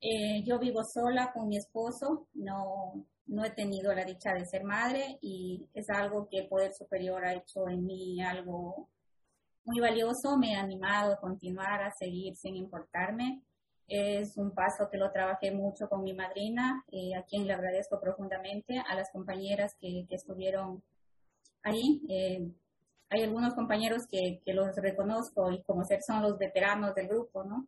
eh, 0.00 0.42
yo 0.44 0.58
vivo 0.58 0.82
sola 0.82 1.30
con 1.32 1.48
mi 1.48 1.58
esposo, 1.58 2.26
no, 2.34 3.06
no 3.26 3.44
he 3.44 3.50
tenido 3.50 3.92
la 3.92 4.04
dicha 4.04 4.32
de 4.32 4.46
ser 4.46 4.64
madre 4.64 5.18
y 5.20 5.68
es 5.74 5.90
algo 5.90 6.26
que 6.28 6.38
el 6.38 6.48
Poder 6.48 6.72
Superior 6.72 7.24
ha 7.24 7.34
hecho 7.34 7.68
en 7.68 7.84
mí 7.84 8.22
algo 8.22 8.88
muy 9.64 9.78
valioso, 9.78 10.38
me 10.38 10.56
ha 10.56 10.62
animado 10.62 11.12
a 11.12 11.20
continuar, 11.20 11.82
a 11.82 11.92
seguir 11.92 12.34
sin 12.36 12.56
importarme. 12.56 13.42
Es 13.86 14.36
un 14.36 14.52
paso 14.52 14.88
que 14.90 14.98
lo 14.98 15.10
trabajé 15.12 15.50
mucho 15.50 15.88
con 15.88 16.02
mi 16.02 16.14
madrina, 16.14 16.84
eh, 16.92 17.14
a 17.14 17.24
quien 17.24 17.46
le 17.46 17.52
agradezco 17.52 18.00
profundamente, 18.00 18.78
a 18.78 18.94
las 18.94 19.10
compañeras 19.10 19.74
que, 19.78 20.06
que 20.08 20.14
estuvieron 20.14 20.82
ahí. 21.62 22.00
Eh, 22.08 22.50
hay 23.10 23.24
algunos 23.24 23.54
compañeros 23.54 24.06
que, 24.06 24.40
que, 24.44 24.54
los 24.54 24.74
reconozco 24.76 25.50
y 25.50 25.62
como 25.62 25.84
ser 25.84 26.00
son 26.02 26.22
los 26.22 26.38
veteranos 26.38 26.94
del 26.94 27.08
grupo, 27.08 27.42
¿no? 27.42 27.66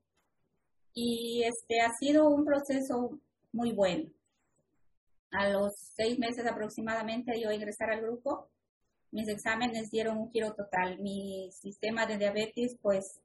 Y 0.95 1.43
este 1.43 1.81
ha 1.81 1.93
sido 1.95 2.29
un 2.29 2.45
proceso 2.45 3.19
muy 3.53 3.73
bueno. 3.73 4.09
A 5.33 5.49
los 5.49 5.73
seis 5.97 6.19
meses 6.19 6.47
aproximadamente 6.47 7.41
yo 7.41 7.51
ingresar 7.51 7.91
al 7.91 8.03
grupo, 8.03 8.49
mis 9.11 9.29
exámenes 9.29 9.91
dieron 9.91 10.19
un 10.19 10.31
giro 10.31 10.55
total. 10.55 10.99
Mi 11.01 11.51
sistema 11.51 12.07
de 12.07 12.19
diabetes, 12.19 12.77
pues 12.81 13.21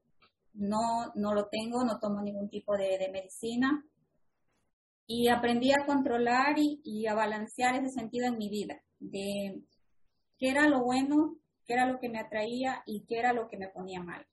no, 0.53 1.11
no 1.13 1.33
lo 1.33 1.47
tengo, 1.47 1.83
no 1.83 1.99
tomo 1.99 2.21
ningún 2.21 2.49
tipo 2.49 2.75
de, 2.75 2.97
de 2.97 3.09
medicina. 3.09 3.85
Y 5.05 5.29
aprendí 5.29 5.71
a 5.71 5.85
controlar 5.85 6.57
y, 6.57 6.81
y 6.83 7.05
a 7.05 7.13
balancear 7.13 7.75
ese 7.75 7.91
sentido 7.91 8.25
en 8.25 8.37
mi 8.37 8.49
vida, 8.49 8.81
de 8.99 9.61
qué 10.37 10.49
era 10.49 10.67
lo 10.67 10.83
bueno 10.83 11.37
qué 11.67 11.73
era 11.73 11.85
lo 11.85 11.99
que 11.99 12.09
me 12.09 12.19
atraía 12.19 12.81
y 12.85 13.05
qué 13.05 13.19
era 13.19 13.33
lo 13.33 13.47
que 13.49 13.57
me 13.57 13.67
ponía 13.67 14.01
mal. 14.01 14.25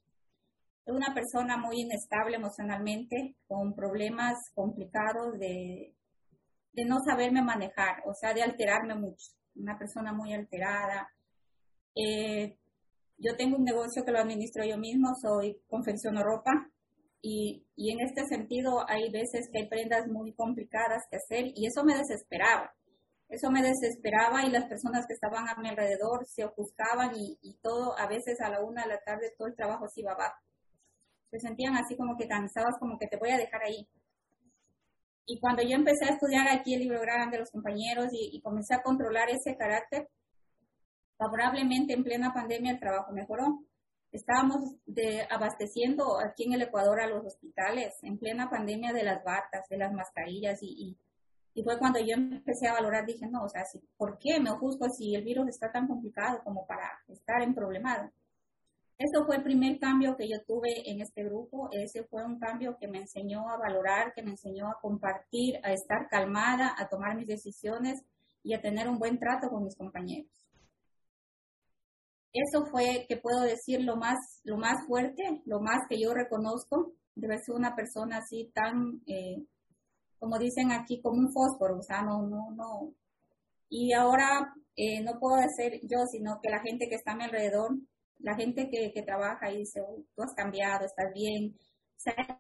Soy 0.85 0.97
una 0.97 1.13
persona 1.15 1.57
muy 1.57 1.81
inestable 1.81 2.37
emocionalmente, 2.37 3.35
con 3.49 3.75
problemas 3.75 4.35
complicados 4.55 5.39
de, 5.39 5.95
de 6.73 6.85
no 6.85 6.99
saberme 7.05 7.43
manejar, 7.43 8.03
o 8.07 8.15
sea, 8.15 8.33
de 8.35 8.43
alterarme 8.43 8.95
mucho. 8.95 9.33
Una 9.57 9.77
persona 9.79 10.13
muy 10.13 10.33
alterada. 10.33 11.09
Eh, 11.97 12.57
yo 13.19 13.37
tengo 13.37 13.57
un 13.57 13.65
negocio 13.65 14.05
que 14.05 14.13
lo 14.13 14.21
administro 14.21 14.65
yo 14.65 14.79
mismo, 14.79 15.09
soy 15.21 15.61
confecciono 15.69 16.23
ropa 16.23 16.71
y, 17.23 17.65
y 17.77 17.93
en 17.93 18.01
este 18.01 18.27
sentido 18.27 18.85
hay 18.89 19.11
veces 19.11 19.49
que 19.51 19.63
hay 19.63 19.69
prendas 19.69 20.07
muy 20.09 20.35
complicadas 20.35 21.05
que 21.11 21.17
hacer 21.17 21.53
y 21.55 21.67
eso 21.67 21.85
me 21.85 21.97
desesperaba 21.97 22.75
eso 23.29 23.51
me 23.51 23.63
desesperaba 23.63 24.45
y 24.45 24.51
las 24.51 24.67
personas 24.67 25.07
que 25.07 25.15
estaban 25.15 25.49
a 25.49 25.57
mi 25.57 25.69
alrededor 25.69 26.27
se 26.27 26.45
ofuscaban 26.45 27.13
y, 27.17 27.59
todo, 27.63 27.99
a 27.99 28.07
veces 28.07 28.41
a 28.41 28.51
la 28.51 28.63
una 28.63 28.83
de 28.83 28.89
la 28.89 29.01
tarde 29.01 29.35
todo 29.37 29.49
el 29.49 29.57
trabajo 29.57 29.89
se 29.89 30.01
iba 30.01 30.13
abajo. 30.13 30.39
Se 31.31 31.41
sentían 31.41 31.75
así 31.77 31.97
como 31.97 32.17
que 32.17 32.29
cansados, 32.29 32.77
como 32.79 32.99
que 32.99 33.09
te 33.09 33.17
voy 33.17 33.31
a 33.31 33.39
dejar 33.39 33.63
ahí. 33.65 33.89
Y 35.27 35.41
cuando 35.41 35.63
yo 35.63 35.75
empecé 35.75 36.05
a 36.05 36.15
estudiar 36.15 36.49
aquí 36.49 36.75
el 36.75 36.81
libro 36.81 37.01
grande 37.01 37.37
de 37.37 37.41
los 37.41 37.51
compañeros 37.51 38.09
y, 38.13 38.41
comencé 38.43 38.75
a 38.75 38.83
controlar 38.83 39.31
ese 39.31 39.57
carácter, 39.57 40.09
favorablemente 41.17 41.95
en 41.95 42.05
plena 42.05 42.35
pandemia 42.35 42.73
el 42.73 42.81
trabajo 42.81 43.13
mejoró. 43.13 43.65
Estábamos 44.13 44.59
de, 44.85 45.27
abasteciendo 45.29 46.19
aquí 46.21 46.45
en 46.45 46.53
el 46.53 46.63
Ecuador 46.63 47.01
a 47.01 47.09
los 47.09 47.25
hospitales 47.25 47.95
en 48.03 48.19
plena 48.19 48.49
pandemia 48.49 48.93
de 48.93 49.03
las 49.03 49.25
batas, 49.25 49.67
de 49.69 49.79
las 49.79 49.93
mascarillas 49.93 50.63
y, 50.63 50.69
y 50.69 50.99
fue 51.63 51.79
cuando 51.79 52.01
yo 52.01 52.15
empecé 52.15 52.67
a 52.69 52.73
valorar, 52.73 53.07
dije, 53.07 53.27
no, 53.29 53.45
o 53.45 53.49
sea, 53.49 53.63
¿por 53.97 54.19
qué 54.19 54.41
me 54.41 54.51
juzgo 54.51 54.89
si 54.89 55.15
el 55.15 55.23
virus 55.23 55.49
está 55.49 55.71
tan 55.71 55.87
complicado 55.87 56.43
como 56.43 56.67
para 56.67 56.91
estar 57.09 57.43
en 57.43 57.55
problemado? 57.55 58.11
Eso 58.99 59.25
fue 59.27 59.37
el 59.37 59.43
primer 59.43 59.79
cambio 59.79 60.17
que 60.17 60.29
yo 60.29 60.37
tuve 60.47 60.89
en 60.89 61.01
este 61.01 61.25
grupo. 61.25 61.69
Ese 61.73 62.05
fue 62.05 62.25
un 62.25 62.39
cambio 62.39 62.77
que 62.79 62.89
me 62.89 62.99
enseñó 62.99 63.49
a 63.49 63.57
valorar, 63.57 64.13
que 64.15 64.23
me 64.23 64.31
enseñó 64.31 64.69
a 64.69 64.79
compartir, 64.81 65.59
a 65.65 65.73
estar 65.73 66.09
calmada, 66.09 66.75
a 66.79 66.89
tomar 66.89 67.17
mis 67.17 67.27
decisiones 67.27 68.03
y 68.43 68.55
a 68.55 68.61
tener 68.61 68.89
un 68.89 68.99
buen 68.99 69.19
trato 69.19 69.49
con 69.49 69.65
mis 69.65 69.77
compañeros. 69.77 70.31
Eso 72.33 72.67
fue, 72.67 73.07
que 73.09 73.17
puedo 73.17 73.43
decir, 73.43 73.83
lo 73.83 73.97
más, 73.97 74.19
lo 74.45 74.57
más 74.59 74.87
fuerte, 74.87 75.43
lo 75.45 75.61
más 75.61 75.87
que 75.89 76.01
yo 76.01 76.13
reconozco 76.15 76.93
de 77.15 77.39
ser 77.39 77.55
una 77.55 77.77
persona 77.77 78.19
así 78.19 78.51
tan 78.53 79.03
eh, 79.07 79.45
como 80.25 80.39
dicen 80.39 80.73
aquí, 80.73 81.03
como 81.03 81.19
un 81.19 81.31
fósforo, 81.31 81.77
o 81.77 81.83
sea, 81.83 82.01
no, 82.01 82.23
no, 82.23 82.51
no. 82.53 82.95
Y 83.69 83.93
ahora 83.93 84.55
eh, 84.75 85.03
no 85.03 85.19
puedo 85.21 85.37
ser 85.55 85.79
yo, 85.83 86.07
sino 86.11 86.41
que 86.41 86.49
la 86.49 86.63
gente 86.63 86.89
que 86.89 86.95
está 86.95 87.13
a 87.13 87.17
mi 87.17 87.25
alrededor, 87.25 87.77
la 88.21 88.35
gente 88.35 88.71
que, 88.71 88.91
que 88.91 89.03
trabaja 89.03 89.53
y 89.53 89.59
dice, 89.59 89.83
tú 90.17 90.23
has 90.23 90.33
cambiado, 90.33 90.87
estás 90.87 91.13
bien, 91.13 91.55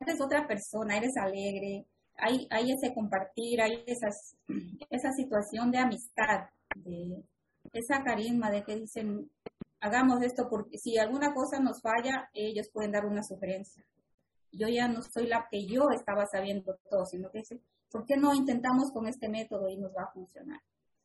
eres 0.00 0.18
otra 0.18 0.46
persona, 0.46 0.96
eres 0.96 1.14
alegre, 1.18 1.84
hay, 2.16 2.46
hay 2.48 2.72
ese 2.72 2.94
compartir, 2.94 3.60
hay 3.60 3.84
esas, 3.86 4.34
esa 4.88 5.12
situación 5.12 5.70
de 5.70 5.76
amistad, 5.76 6.48
de 6.76 7.22
esa 7.74 8.02
carisma 8.02 8.50
de 8.50 8.64
que 8.64 8.76
dicen, 8.76 9.30
hagamos 9.80 10.22
esto 10.22 10.48
porque 10.48 10.78
si 10.78 10.96
alguna 10.96 11.34
cosa 11.34 11.60
nos 11.60 11.82
falla, 11.82 12.30
ellos 12.32 12.70
pueden 12.72 12.92
dar 12.92 13.04
una 13.04 13.22
sugerencia. 13.22 13.84
Yo 14.52 14.68
ya 14.68 14.88
no 14.88 15.02
soy 15.02 15.26
la 15.26 15.46
que 15.50 15.66
yo 15.66 15.90
estaba 15.90 16.24
sabiendo 16.24 16.78
todo, 16.88 17.04
sino 17.04 17.30
que 17.30 17.40
¿por 17.94 18.06
qué 18.06 18.16
no 18.16 18.34
intentamos 18.34 18.90
con 18.90 19.06
este 19.06 19.28
método 19.28 19.68
y 19.68 19.76
nos 19.76 19.92
va 19.92 20.02
a 20.02 20.12
funcionar? 20.12 20.60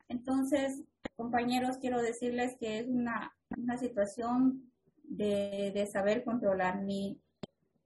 Entonces, 0.08 0.82
compañeros, 1.16 1.77
quiero 1.77 2.01
decirles 2.01 2.56
que 2.59 2.80
es 2.80 2.88
una, 2.88 3.32
una 3.56 3.77
situación 3.77 4.72
de, 5.03 5.72
de, 5.72 5.85
saber 5.85 6.24
controlar 6.24 6.82
mi... 6.82 7.22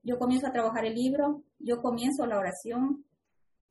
Yo 0.04 0.18
comienzo 0.18 0.48
a 0.48 0.54
trabajar 0.54 0.86
el 0.86 0.96
libro, 0.96 1.44
yo 1.60 1.82
comienzo 1.82 2.26
la 2.26 2.38
oración, 2.38 3.04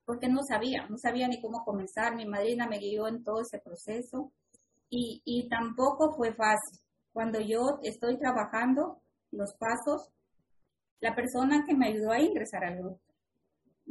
porque 0.05 0.29
no 0.29 0.43
sabía, 0.43 0.87
no 0.91 0.99
sabía 0.99 1.29
ni 1.29 1.41
cómo 1.41 1.65
comenzar. 1.65 2.15
Mi 2.15 2.27
madrina 2.27 2.69
me 2.69 2.79
guió 2.79 3.09
en 3.09 3.25
todo 3.25 3.41
ese 3.41 3.59
proceso 3.59 4.31
y, 4.91 5.23
y 5.25 5.49
tampoco 5.49 6.13
fue 6.15 6.35
fácil. 6.35 6.79
Cuando 7.11 7.41
yo 7.41 7.79
estoy 7.83 8.19
trabajando, 8.19 9.01
los 9.31 9.55
pasos, 9.55 10.11
la 11.01 11.15
persona 11.15 11.65
que 11.67 11.75
me 11.75 11.87
ayudó 11.87 12.11
a 12.11 12.21
ingresar 12.21 12.65
al 12.65 12.77
grupo 12.77 13.02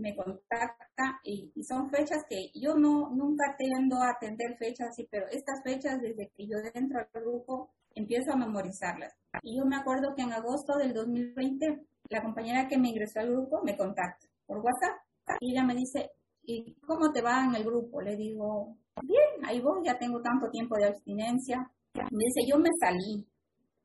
me 0.02 0.16
contacta 0.16 1.20
y, 1.24 1.52
son 1.64 1.90
fechas 1.90 2.26
que 2.28 2.52
yo 2.56 2.76
no 2.76 3.10
nunca 3.12 3.56
tiendo 3.58 3.98
a 3.98 4.12
atender 4.12 4.58
fechas 4.58 4.90
así, 4.90 5.08
pero 5.10 5.28
estas 5.28 5.62
fechas 5.64 6.02
desde 6.02 6.30
que 6.36 6.48
yo 6.48 6.58
entro 6.74 7.00
al 7.00 7.22
grupo 7.22 7.70
empiezo 7.96 8.34
a 8.34 8.38
memorizarlas. 8.38 9.14
Y 9.44 9.58
yo 9.58 9.66
me 9.66 9.78
acuerdo 9.78 10.14
que 10.16 10.24
en 10.24 10.34
agosto 10.34 10.78
del 10.78 10.94
2020 10.94 11.86
la 12.10 12.22
compañera 12.22 12.68
que 12.68 12.78
me 12.78 12.90
ingresó 12.90 13.20
al 13.20 13.32
grupo 13.32 13.62
me 13.64 13.78
contacta 13.78 14.28
por 14.46 14.58
WhatsApp 14.58 15.00
y 15.40 15.54
ella 15.54 15.64
me 15.64 15.76
dice, 15.76 16.12
¿y 16.44 16.74
cómo 16.86 17.12
te 17.12 17.22
va 17.22 17.46
en 17.46 17.56
el 17.56 17.64
grupo? 17.64 18.02
Le 18.02 18.16
digo, 18.16 18.76
bien, 19.04 19.46
ahí 19.46 19.62
voy, 19.62 19.86
ya 19.86 19.98
tengo 19.98 20.22
tanto 20.22 20.50
tiempo 20.50 20.76
de 20.76 20.88
abstinencia. 20.88 21.72
Me 21.94 22.26
dice, 22.26 22.50
yo 22.50 22.58
me 22.58 22.70
salí. 22.80 23.26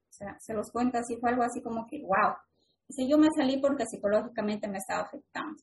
O 0.09 0.13
sea, 0.13 0.37
se 0.41 0.55
los 0.55 0.71
cuento 0.71 0.99
así, 0.99 1.17
fue 1.21 1.31
algo 1.31 1.43
así 1.43 1.61
como 1.63 1.87
que, 1.87 2.01
wow. 2.03 2.35
Dice, 2.89 3.09
yo 3.09 3.19
me 3.19 3.29
salí 3.37 3.59
porque 3.59 3.85
psicológicamente 3.87 4.69
me 4.69 4.79
estaba 4.79 5.03
afectando. 5.03 5.57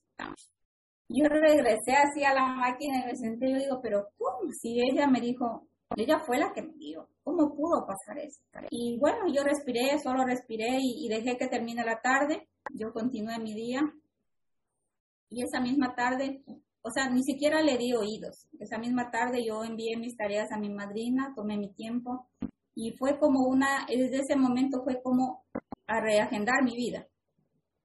Yo 1.09 1.25
regresé 1.27 1.93
así 1.93 2.23
a 2.23 2.33
la 2.33 2.47
máquina 2.47 3.03
y 3.03 3.05
me 3.05 3.15
senté 3.15 3.49
y 3.49 3.55
digo, 3.55 3.79
pero 3.81 4.07
¿cómo? 4.17 4.51
Si 4.51 4.79
ella 4.81 5.07
me 5.07 5.21
dijo, 5.21 5.67
ella 5.95 6.19
fue 6.19 6.37
la 6.37 6.51
que 6.53 6.63
me 6.63 6.73
dio, 6.73 7.07
¿cómo 7.23 7.55
pudo 7.55 7.85
pasar 7.85 8.17
eso? 8.17 8.41
Y 8.69 8.97
bueno, 8.99 9.27
yo 9.31 9.43
respiré, 9.43 9.99
solo 9.99 10.25
respiré 10.25 10.77
y, 10.79 11.05
y 11.05 11.09
dejé 11.09 11.37
que 11.37 11.47
termine 11.47 11.85
la 11.85 12.01
tarde. 12.01 12.49
Yo 12.73 12.91
continué 12.91 13.37
mi 13.39 13.53
día. 13.53 13.81
Y 15.29 15.43
esa 15.43 15.59
misma 15.59 15.95
tarde 15.95 16.43
o 16.85 16.91
sea, 16.91 17.09
ni 17.09 17.23
siquiera 17.23 17.61
le 17.61 17.77
di 17.77 17.93
oídos. 17.93 18.45
Esa 18.59 18.77
misma 18.77 19.09
tarde 19.09 19.43
yo 19.45 19.63
envié 19.63 19.95
mis 19.95 20.17
tareas 20.17 20.51
a 20.51 20.59
mi 20.59 20.69
madrina, 20.69 21.33
tomé 21.33 21.57
mi 21.57 21.73
tiempo 21.73 22.27
y 22.75 22.91
fue 22.91 23.17
como 23.17 23.47
una, 23.47 23.85
desde 23.87 24.19
ese 24.19 24.35
momento 24.35 24.83
fue 24.83 25.01
como 25.01 25.45
a 25.87 26.01
reagendar 26.01 26.61
mi 26.61 26.75
vida. 26.75 27.07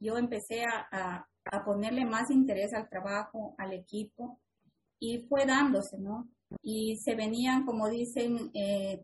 Yo 0.00 0.16
empecé 0.16 0.64
a, 0.64 1.26
a, 1.50 1.64
ponerle 1.64 2.04
más 2.04 2.30
interés 2.30 2.72
al 2.74 2.88
trabajo, 2.88 3.54
al 3.58 3.72
equipo 3.72 4.38
y 5.00 5.26
fue 5.28 5.46
dándose, 5.46 5.98
¿no? 5.98 6.28
Y 6.62 6.96
se 7.04 7.14
venían, 7.14 7.64
como 7.64 7.88
dicen, 7.88 8.50
eh, 8.54 9.02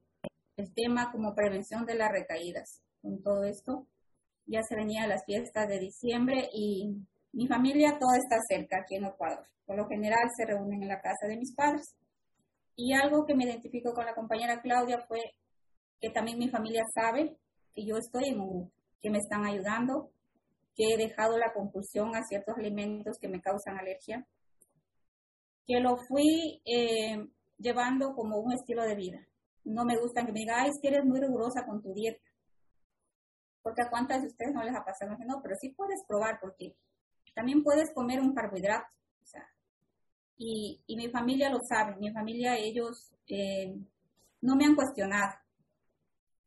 el 0.56 0.72
tema 0.74 1.10
como 1.10 1.34
prevención 1.34 1.84
de 1.84 1.94
las 1.94 2.10
recaídas 2.10 2.82
con 3.02 3.22
todo 3.22 3.44
esto. 3.44 3.86
Ya 4.46 4.62
se 4.62 4.76
venían 4.76 5.08
las 5.08 5.24
fiestas 5.24 5.68
de 5.68 5.78
diciembre 5.78 6.48
y 6.52 6.94
mi 7.32 7.48
familia 7.48 7.98
toda 7.98 8.16
está 8.16 8.36
cerca 8.48 8.78
aquí 8.80 8.96
en 8.96 9.06
Ecuador. 9.06 9.46
Por 9.66 9.76
lo 9.76 9.88
general 9.88 10.28
se 10.36 10.46
reúnen 10.46 10.82
en 10.82 10.88
la 10.88 11.00
casa 11.00 11.26
de 11.26 11.36
mis 11.36 11.54
padres. 11.54 11.96
Y 12.76 12.92
algo 12.92 13.24
que 13.24 13.34
me 13.34 13.44
identifico 13.44 13.92
con 13.94 14.04
la 14.04 14.14
compañera 14.14 14.60
Claudia 14.60 15.00
fue 15.08 15.20
que 16.00 16.10
también 16.10 16.38
mi 16.38 16.48
familia 16.48 16.84
sabe 16.94 17.36
que 17.72 17.84
yo 17.84 17.96
estoy 17.96 18.28
en 18.28 18.40
un 18.40 18.48
grupo, 18.48 18.72
que 19.00 19.10
me 19.10 19.18
están 19.18 19.44
ayudando, 19.44 20.10
que 20.74 20.84
he 20.92 20.96
dejado 20.96 21.38
la 21.38 21.52
compulsión 21.52 22.14
a 22.16 22.24
ciertos 22.24 22.56
alimentos 22.56 23.18
que 23.18 23.28
me 23.28 23.40
causan 23.40 23.78
alergia, 23.78 24.26
que 25.66 25.80
lo 25.80 25.96
fui 25.96 26.60
eh, 26.64 27.26
llevando 27.58 28.14
como 28.14 28.38
un 28.38 28.52
estilo 28.52 28.82
de 28.84 28.96
vida. 28.96 29.26
No 29.64 29.84
me 29.84 29.96
gusta 29.96 30.24
que 30.24 30.32
me 30.32 30.40
digan, 30.40 30.60
ay, 30.60 30.70
es 30.70 30.78
que 30.80 30.88
eres 30.88 31.04
muy 31.04 31.20
rigurosa 31.20 31.64
con 31.64 31.80
tu 31.80 31.94
dieta. 31.94 32.22
Porque 33.62 33.82
a 33.82 33.88
cuántas 33.88 34.20
de 34.20 34.28
ustedes 34.28 34.52
no 34.52 34.62
les 34.62 34.76
ha 34.76 34.84
pasado, 34.84 35.16
no, 35.26 35.40
pero 35.42 35.54
sí 35.58 35.70
puedes 35.70 36.04
probar, 36.06 36.38
porque 36.40 36.76
también 37.34 37.62
puedes 37.62 37.92
comer 37.94 38.20
un 38.20 38.34
carbohidrato. 38.34 38.86
O 39.22 39.26
sea, 39.26 39.48
y, 40.36 40.82
y, 40.86 40.96
mi 40.96 41.08
familia 41.08 41.48
lo 41.48 41.60
sabe, 41.60 41.96
mi 41.96 42.12
familia, 42.12 42.56
ellos 42.58 43.14
eh, 43.26 43.74
no 44.42 44.56
me 44.56 44.66
han 44.66 44.74
cuestionado. 44.74 45.32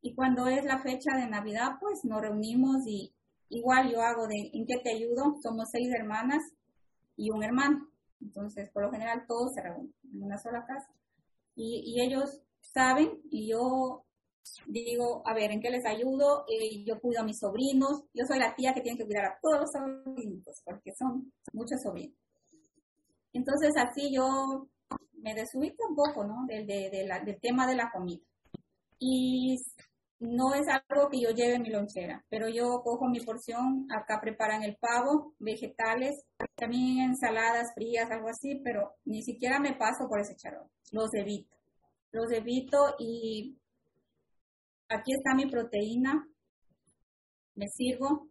Y 0.01 0.13
cuando 0.13 0.47
es 0.47 0.63
la 0.63 0.77
fecha 0.77 1.17
de 1.17 1.27
Navidad, 1.27 1.71
pues 1.79 2.01
nos 2.03 2.21
reunimos 2.21 2.85
y 2.85 3.13
igual 3.49 3.91
yo 3.91 4.01
hago 4.01 4.27
de 4.27 4.49
¿en 4.53 4.65
qué 4.65 4.77
te 4.83 4.91
ayudo? 4.91 5.35
Somos 5.41 5.69
seis 5.71 5.89
hermanas 5.93 6.43
y 7.15 7.29
un 7.31 7.43
hermano. 7.43 7.89
Entonces, 8.21 8.69
por 8.71 8.83
lo 8.83 8.91
general, 8.91 9.25
todos 9.27 9.53
se 9.53 9.61
reúnen 9.61 9.93
en 10.13 10.23
una 10.23 10.37
sola 10.37 10.65
casa. 10.65 10.89
Y, 11.55 11.83
y 11.85 12.01
ellos 12.01 12.41
saben 12.61 13.21
y 13.29 13.49
yo 13.49 14.03
digo, 14.67 15.23
a 15.25 15.33
ver, 15.33 15.51
¿en 15.51 15.61
qué 15.61 15.69
les 15.69 15.85
ayudo? 15.85 16.45
Eh, 16.47 16.83
yo 16.85 16.99
cuido 16.99 17.21
a 17.21 17.25
mis 17.25 17.39
sobrinos, 17.39 18.03
yo 18.13 18.25
soy 18.25 18.39
la 18.39 18.55
tía 18.55 18.73
que 18.73 18.81
tiene 18.81 18.97
que 18.97 19.05
cuidar 19.05 19.25
a 19.25 19.39
todos 19.41 19.61
los 19.61 19.71
sobrinos, 19.71 20.43
porque 20.63 20.93
son 20.97 21.31
muchos 21.53 21.81
sobrinos. 21.81 22.17
Entonces 23.33 23.73
así 23.77 24.13
yo 24.13 24.67
me 25.13 25.33
desubico 25.33 25.87
un 25.89 25.95
poco, 25.95 26.23
¿no? 26.23 26.45
Del, 26.47 26.65
del 26.65 27.39
tema 27.41 27.67
de 27.67 27.75
la 27.75 27.91
comida. 27.91 28.21
Y 28.99 29.57
no 30.19 30.53
es 30.55 30.67
algo 30.67 31.09
que 31.09 31.21
yo 31.21 31.29
lleve 31.29 31.55
en 31.55 31.61
mi 31.61 31.69
lonchera, 31.69 32.25
pero 32.29 32.49
yo 32.49 32.81
cojo 32.83 33.07
mi 33.07 33.19
porción, 33.19 33.87
acá 33.91 34.19
preparan 34.19 34.63
el 34.63 34.75
pavo, 34.77 35.35
vegetales, 35.39 36.23
también 36.55 37.09
ensaladas 37.09 37.73
frías, 37.75 38.09
algo 38.09 38.29
así, 38.29 38.59
pero 38.63 38.95
ni 39.05 39.21
siquiera 39.21 39.59
me 39.59 39.75
paso 39.75 40.07
por 40.09 40.19
ese 40.19 40.35
charol, 40.35 40.67
los 40.91 41.13
evito. 41.13 41.55
Los 42.11 42.31
evito 42.31 42.95
y 42.97 43.57
aquí 44.89 45.13
está 45.13 45.35
mi 45.35 45.45
proteína, 45.45 46.27
me 47.55 47.67
sirvo 47.67 48.29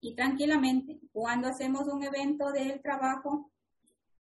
y 0.00 0.14
tranquilamente, 0.14 0.98
cuando 1.12 1.48
hacemos 1.48 1.86
un 1.86 2.02
evento 2.02 2.50
del 2.52 2.80
trabajo, 2.80 3.50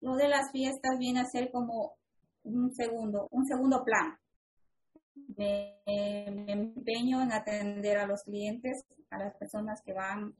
lo 0.01 0.15
de 0.15 0.29
las 0.29 0.51
fiestas 0.51 0.99
viene 0.99 1.21
a 1.21 1.25
ser 1.25 1.51
como 1.51 1.97
un 2.43 2.71
segundo, 2.75 3.27
un 3.31 3.45
segundo 3.47 3.83
plan. 3.83 4.15
Me, 5.37 5.81
empeño 5.85 7.21
en 7.21 7.31
atender 7.31 7.97
a 7.97 8.07
los 8.07 8.23
clientes, 8.23 8.85
a 9.09 9.19
las 9.19 9.35
personas 9.35 9.81
que 9.83 9.93
van 9.93 10.33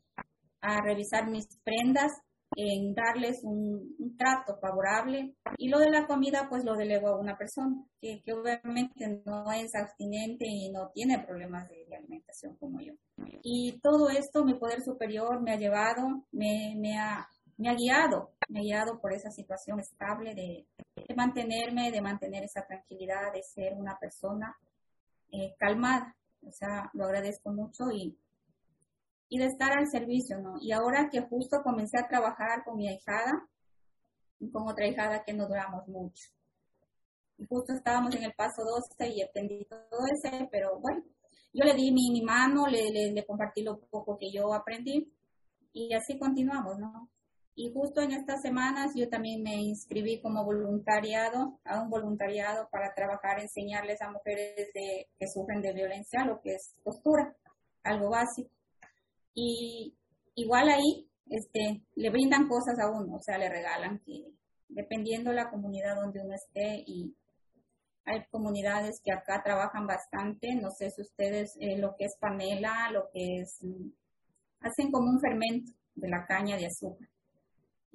a 0.61 0.81
revisar 0.81 1.29
mis 1.29 1.47
prendas 1.63 2.11
en 2.55 2.93
darles 2.93 3.41
un, 3.43 4.15
trato 4.17 4.57
favorable. 4.61 5.35
Y 5.57 5.67
lo 5.67 5.79
de 5.79 5.89
la 5.89 6.07
comida, 6.07 6.47
pues 6.49 6.63
lo 6.63 6.75
delego 6.75 7.09
a 7.09 7.19
una 7.19 7.37
persona 7.37 7.83
que, 7.99 8.21
obviamente 8.33 9.21
no 9.25 9.51
es 9.51 9.75
abstinente 9.75 10.45
y 10.47 10.71
no 10.71 10.89
tiene 10.93 11.19
problemas 11.19 11.67
de, 11.69 11.85
alimentación 11.95 12.55
como 12.57 12.79
yo. 12.81 12.93
Y 13.43 13.79
todo 13.81 14.09
esto, 14.09 14.43
mi 14.43 14.55
poder 14.55 14.81
superior 14.81 15.41
me 15.41 15.51
ha 15.51 15.57
llevado, 15.57 16.25
me, 16.31 16.75
me, 16.77 16.97
ha, 16.97 17.27
guiado, 17.57 18.31
me 18.49 18.59
ha 18.59 18.63
guiado 18.63 18.99
por 18.99 19.13
esa 19.13 19.31
situación 19.31 19.79
estable 19.79 20.33
de 20.33 20.65
mantenerme, 21.15 21.91
de 21.91 22.01
mantener 22.01 22.43
esa 22.43 22.65
tranquilidad, 22.65 23.33
de 23.33 23.43
ser 23.43 23.73
una 23.73 23.97
persona 23.99 24.55
eh, 25.35 25.55
calmada. 25.59 26.15
O 26.41 26.51
sea, 26.51 26.89
lo 26.93 27.05
agradezco 27.05 27.51
mucho 27.51 27.91
y 27.91 28.17
y 29.29 29.39
de 29.39 29.45
estar 29.45 29.71
al 29.77 29.87
servicio, 29.87 30.39
¿no? 30.39 30.55
Y 30.61 30.71
ahora 30.71 31.09
que 31.11 31.21
justo 31.21 31.61
comencé 31.63 31.99
a 31.99 32.07
trabajar 32.07 32.63
con 32.63 32.77
mi 32.77 32.87
ahijada, 32.87 33.31
con 34.51 34.67
otra 34.67 34.87
hijada 34.87 35.23
que 35.23 35.33
no 35.33 35.47
duramos 35.47 35.87
mucho. 35.87 36.29
Y 37.37 37.45
justo 37.45 37.73
estábamos 37.73 38.15
en 38.15 38.23
el 38.23 38.33
paso 38.33 38.63
12 38.63 39.09
y 39.09 39.21
aprendí 39.21 39.65
todo 39.65 40.01
ese, 40.13 40.47
pero 40.51 40.79
bueno, 40.79 41.03
yo 41.53 41.63
le 41.63 41.73
di 41.73 41.91
mi, 41.91 42.11
mi 42.11 42.21
mano, 42.21 42.67
le, 42.67 42.89
le, 42.91 43.11
le, 43.11 43.25
compartí 43.25 43.63
lo 43.63 43.79
poco 43.79 44.17
que 44.17 44.31
yo 44.31 44.53
aprendí 44.53 45.11
y 45.73 45.93
así 45.93 46.17
continuamos, 46.17 46.77
¿no? 46.77 47.09
Y 47.57 47.71
justo 47.71 48.01
en 48.01 48.11
estas 48.11 48.41
semanas 48.41 48.91
yo 48.95 49.07
también 49.07 49.41
me 49.41 49.55
inscribí 49.55 50.21
como 50.21 50.43
voluntariado, 50.43 51.57
a 51.63 51.81
un 51.81 51.89
voluntariado 51.89 52.67
para 52.69 52.93
trabajar, 52.93 53.39
enseñarles 53.39 54.01
a 54.01 54.11
mujeres 54.11 54.71
que 54.73 55.27
sufren 55.33 55.61
de 55.61 55.71
violencia 55.71 56.25
lo 56.25 56.41
que 56.41 56.55
es 56.55 56.75
costura, 56.83 57.33
algo 57.83 58.09
básico. 58.09 58.49
Y 59.33 59.95
igual 60.35 60.67
ahí 60.67 61.09
este, 61.27 61.81
le 61.95 62.09
brindan 62.09 62.49
cosas 62.49 62.77
a 62.77 62.91
uno, 62.91 63.15
o 63.15 63.21
sea, 63.21 63.37
le 63.37 63.47
regalan, 63.47 64.01
que 64.05 64.33
dependiendo 64.67 65.29
de 65.29 65.37
la 65.37 65.49
comunidad 65.49 65.95
donde 65.95 66.21
uno 66.21 66.35
esté 66.35 66.83
y 66.85 67.15
hay 68.03 68.25
comunidades 68.31 68.99
que 69.01 69.13
acá 69.13 69.41
trabajan 69.43 69.87
bastante, 69.87 70.53
no 70.55 70.71
sé 70.71 70.91
si 70.91 71.01
ustedes 71.01 71.55
eh, 71.61 71.77
lo 71.77 71.95
que 71.95 72.05
es 72.05 72.17
panela, 72.19 72.91
lo 72.91 73.09
que 73.13 73.39
es, 73.39 73.59
mm, 73.61 73.89
hacen 74.59 74.91
como 74.91 75.09
un 75.09 75.21
fermento 75.21 75.71
de 75.95 76.09
la 76.09 76.25
caña 76.25 76.57
de 76.57 76.65
azúcar 76.65 77.07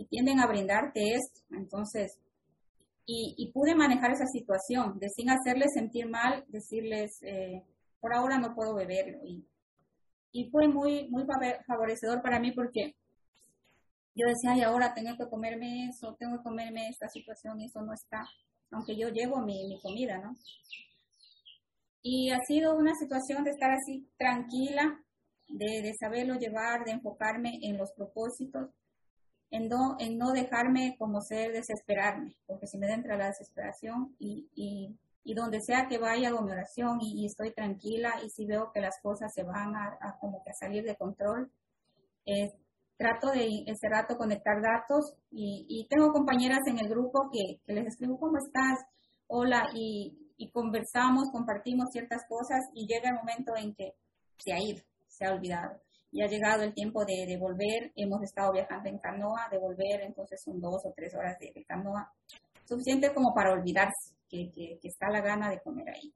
y 0.00 0.06
tienden 0.06 0.40
a 0.40 0.47
brindarte 0.47 1.15
esto, 1.15 1.40
entonces, 1.50 2.18
y, 3.06 3.34
y 3.36 3.52
pude 3.52 3.74
manejar 3.74 4.12
esa 4.12 4.26
situación 4.26 4.99
de 4.99 5.08
sin 5.10 5.31
hacerles 5.31 5.72
sentir 5.74 6.08
mal, 6.08 6.44
decirles, 6.49 7.10
eh, 7.22 7.62
por 8.00 8.15
ahora 8.15 8.38
no 8.38 8.54
puedo 8.54 8.74
beberlo 8.74 9.18
y 9.26 9.44
y 10.33 10.49
fue 10.50 10.68
muy, 10.68 11.08
muy 11.08 11.24
favorecedor 11.66 12.22
para 12.22 12.38
mí 12.38 12.52
porque 12.52 12.94
yo 14.15 14.26
decía, 14.26 14.52
ay, 14.52 14.62
ahora 14.62 14.94
tengo 14.94 15.16
que 15.16 15.28
comerme 15.28 15.88
eso, 15.88 16.15
tengo 16.18 16.38
que 16.38 16.42
comerme 16.42 16.88
esta 16.88 17.08
situación 17.08 17.60
y 17.60 17.66
eso 17.66 17.81
no 17.83 17.92
está, 17.92 18.24
aunque 18.70 18.97
yo 18.97 19.08
llevo 19.08 19.40
mi, 19.40 19.66
mi 19.66 19.81
comida, 19.81 20.18
¿no? 20.18 20.34
Y 22.02 22.31
ha 22.31 22.38
sido 22.47 22.76
una 22.76 22.94
situación 22.94 23.44
de 23.44 23.50
estar 23.50 23.70
así 23.70 24.08
tranquila, 24.16 25.02
de, 25.49 25.83
de 25.83 25.92
saberlo 25.99 26.34
llevar, 26.34 26.84
de 26.84 26.92
enfocarme 26.92 27.58
en 27.62 27.76
los 27.76 27.92
propósitos, 27.92 28.70
en 29.50 29.68
no, 29.68 29.97
en 29.99 30.18
no 30.18 30.33
dejarme 30.33 30.97
como 30.99 31.20
ser 31.20 31.52
desesperarme, 31.52 32.36
porque 32.47 32.66
si 32.66 32.78
me 32.78 32.92
entra 32.92 33.16
la 33.16 33.26
desesperación 33.26 34.15
y, 34.18 34.49
y 34.54 34.97
y 35.22 35.34
donde 35.34 35.60
sea 35.60 35.86
que 35.88 35.99
vaya 35.99 36.28
hago 36.28 36.42
mi 36.42 36.52
oración 36.52 36.99
y, 37.00 37.26
estoy 37.26 37.52
tranquila 37.52 38.15
y 38.24 38.31
si 38.31 38.47
veo 38.47 38.72
que 38.72 38.81
las 38.81 39.00
cosas 39.02 39.33
se 39.33 39.42
van 39.42 39.74
a, 39.76 40.16
como 40.18 40.42
que 40.42 40.50
a 40.50 40.54
salir 40.54 40.84
de 40.84 40.97
control, 40.97 41.50
eh, 42.26 42.52
trato 42.97 43.31
de 43.31 43.65
ese 43.66 43.88
rato 43.88 44.16
conectar 44.16 44.60
datos 44.60 45.16
y, 45.31 45.86
tengo 45.90 46.12
compañeras 46.12 46.60
en 46.66 46.78
el 46.78 46.88
grupo 46.88 47.31
que, 47.33 47.60
les 47.72 47.86
escribo 47.86 48.18
cómo 48.18 48.38
estás, 48.38 48.78
hola 49.26 49.68
y, 49.74 50.16
conversamos, 50.52 51.31
compartimos 51.31 51.90
ciertas 51.92 52.22
cosas 52.26 52.60
y 52.74 52.86
llega 52.86 53.10
el 53.10 53.16
momento 53.16 53.54
en 53.56 53.74
que 53.74 53.92
se 54.38 54.52
ha 54.52 54.58
ido, 54.58 54.83
se 55.06 55.26
ha 55.26 55.33
olvidado. 55.33 55.78
Y 56.12 56.23
ha 56.23 56.26
llegado 56.26 56.65
el 56.65 56.75
tiempo 56.75 57.05
de, 57.05 57.37
volver, 57.39 57.93
hemos 57.94 58.23
estado 58.23 58.53
viajando 58.53 58.89
en 58.89 58.99
canoa, 58.99 59.49
de 59.51 59.59
volver, 59.59 60.03
entonces 60.03 60.43
son 60.44 60.60
dos 60.60 60.83
o 60.85 60.93
tres 60.94 61.15
horas 61.15 61.39
de 61.39 61.65
canoa, 61.65 62.12
suficiente 62.65 63.12
como 63.15 63.33
para 63.35 63.53
olvidarse 63.53 64.15
que, 64.31 64.78
está 64.83 65.10
la 65.10 65.21
gana 65.21 65.51
de 65.51 65.60
comer 65.60 65.89
ahí. 65.91 66.12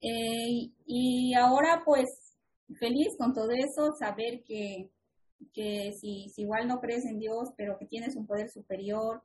Eh, 0.00 0.70
y 0.86 1.34
ahora 1.34 1.82
pues 1.84 2.06
feliz 2.78 3.08
con 3.18 3.32
todo 3.34 3.50
eso, 3.50 3.92
saber 3.98 4.42
que, 4.44 4.90
que 5.52 5.92
si, 5.92 6.28
si, 6.30 6.42
igual 6.42 6.66
no 6.66 6.80
crees 6.80 7.04
en 7.04 7.18
Dios, 7.18 7.50
pero 7.56 7.78
que 7.78 7.86
tienes 7.86 8.16
un 8.16 8.26
poder 8.26 8.48
superior, 8.48 9.22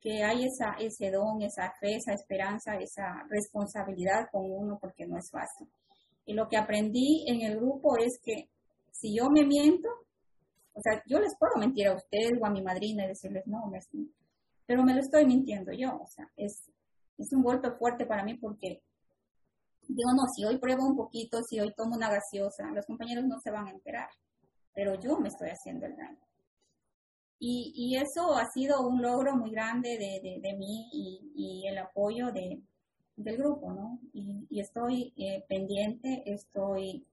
que 0.00 0.22
hay 0.22 0.44
esa, 0.44 0.76
ese 0.78 1.10
don, 1.10 1.42
esa 1.42 1.72
fe, 1.80 1.96
esa 1.96 2.12
esperanza, 2.12 2.76
esa 2.76 3.24
responsabilidad 3.28 4.28
con 4.30 4.42
uno, 4.44 4.78
porque 4.80 5.06
no 5.06 5.18
es 5.18 5.30
fácil. 5.30 5.68
Y 6.26 6.34
lo 6.34 6.48
que 6.48 6.56
aprendí 6.56 7.24
en 7.28 7.42
el 7.42 7.56
grupo 7.56 7.96
es 7.98 8.18
que 8.22 8.48
si 8.98 9.14
yo 9.14 9.28
me 9.30 9.44
miento, 9.44 9.88
o 10.72 10.80
sea, 10.80 11.02
yo 11.06 11.18
les 11.20 11.36
puedo 11.38 11.56
mentir 11.56 11.88
a 11.88 11.94
ustedes 11.94 12.32
o 12.40 12.46
a 12.46 12.50
mi 12.50 12.62
madrina 12.62 13.04
y 13.04 13.08
decirles, 13.08 13.46
no, 13.46 13.66
me, 13.66 13.80
pero 14.66 14.82
me 14.82 14.94
lo 14.94 15.00
estoy 15.00 15.26
mintiendo 15.26 15.72
yo, 15.72 16.00
o 16.00 16.06
sea, 16.06 16.30
es, 16.36 16.70
es 17.18 17.32
un 17.32 17.42
golpe 17.42 17.70
fuerte 17.72 18.06
para 18.06 18.24
mí 18.24 18.34
porque 18.34 18.82
digo, 19.88 20.10
no, 20.12 20.26
si 20.34 20.44
hoy 20.44 20.58
pruebo 20.58 20.86
un 20.86 20.96
poquito, 20.96 21.42
si 21.42 21.60
hoy 21.60 21.72
tomo 21.74 21.94
una 21.94 22.10
gaseosa, 22.10 22.70
los 22.72 22.86
compañeros 22.86 23.24
no 23.26 23.38
se 23.40 23.50
van 23.50 23.66
a 23.68 23.70
enterar, 23.70 24.08
pero 24.74 24.94
yo 25.00 25.18
me 25.18 25.28
estoy 25.28 25.50
haciendo 25.50 25.86
el 25.86 25.96
daño. 25.96 26.18
Y, 27.38 27.72
y 27.76 27.96
eso 27.96 28.34
ha 28.34 28.46
sido 28.46 28.80
un 28.80 29.02
logro 29.02 29.36
muy 29.36 29.50
grande 29.50 29.98
de, 29.98 30.40
de, 30.40 30.54
mí 30.54 30.88
y, 30.90 31.32
y, 31.36 31.68
el 31.68 31.76
apoyo 31.76 32.32
de, 32.32 32.62
del 33.16 33.36
grupo, 33.36 33.72
¿no? 33.74 34.00
Y, 34.14 34.46
y 34.48 34.60
estoy 34.60 35.12
eh, 35.16 35.44
pendiente, 35.48 36.22
estoy... 36.24 37.06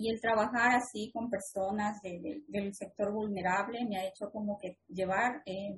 Y 0.00 0.08
el 0.08 0.18
trabajar 0.18 0.76
así 0.76 1.12
con 1.12 1.28
personas 1.28 2.00
del 2.00 2.74
sector 2.74 3.12
vulnerable 3.12 3.84
me 3.84 3.98
ha 3.98 4.06
hecho 4.06 4.30
como 4.32 4.56
que 4.56 4.78
llevar 4.88 5.42
eh, 5.44 5.76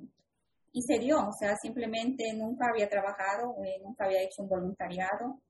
y 0.71 0.81
se 0.81 0.97
dio, 0.97 1.17
o 1.17 1.33
sea, 1.37 1.57
simplemente 1.57 2.31
nunca 2.33 2.67
había 2.71 2.87
trabajado, 2.87 3.53
eh, 3.65 3.81
nunca 3.83 4.05
había 4.05 4.21
hecho 4.21 4.43
un 4.43 4.47
voluntariado 4.47 5.41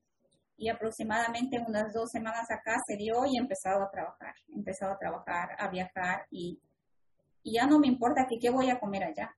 y 0.58 0.70
aproximadamente 0.70 1.64
unas 1.68 1.94
dos 1.94 2.10
semanas 2.10 2.50
acá 2.50 2.76
se 2.88 2.98
dio 2.98 3.14
y 3.28 3.38
he 3.38 3.42
empezado 3.42 3.84
a 3.84 3.92
trabajar, 3.92 4.34
he 4.50 4.58
empezado 4.58 4.94
a 4.94 4.98
trabajar, 4.98 5.50
a 5.60 5.70
viajar 5.70 6.26
y, 6.32 6.60
y 7.44 7.54
ya 7.54 7.68
no 7.68 7.78
me 7.78 7.86
importa 7.86 8.26
que 8.28 8.40
qué 8.42 8.50
voy 8.50 8.72
a 8.72 8.80
comer 8.80 9.04
allá. 9.04 9.36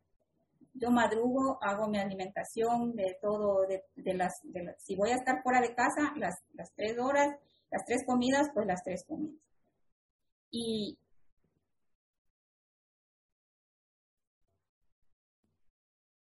Yo 0.74 0.92
madrugo, 0.92 1.60
hago 1.62 1.90
mi 1.90 2.00
alimentación 2.00 2.96
de 2.96 3.18
todo, 3.22 3.68
de, 3.68 3.84
de, 3.98 4.14
las, 4.14 4.32
de 4.44 4.76
si 4.78 4.96
voy 4.96 5.12
a 5.12 5.16
estar 5.16 5.44
fuera 5.44 5.60
de 5.60 5.76
casa, 5.76 6.14
las, 6.16 6.36
las 6.54 6.72
tres 6.74 6.98
horas, 6.98 7.36
las 7.76 7.86
tres 7.86 8.06
comidas, 8.06 8.50
pues 8.54 8.66
las 8.66 8.84
tres 8.84 9.04
comidas. 9.06 9.36
Y, 10.50 10.98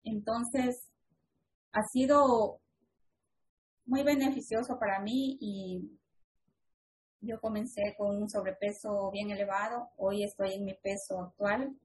Entonces, 0.06 0.90
ha 1.72 1.82
sido 1.92 2.60
muy 3.86 4.04
beneficioso 4.04 4.78
para 4.80 5.00
mí 5.00 5.38
y 5.40 5.98
yo 7.22 7.40
comencé 7.40 7.96
con 7.98 8.22
un 8.22 8.30
sobrepeso 8.30 9.10
bien 9.12 9.32
elevado. 9.32 9.90
Hoy 9.98 10.24
estoy 10.24 10.54
en 10.54 10.66
mi 10.66 10.74
peso 10.76 11.22
actual, 11.22 11.76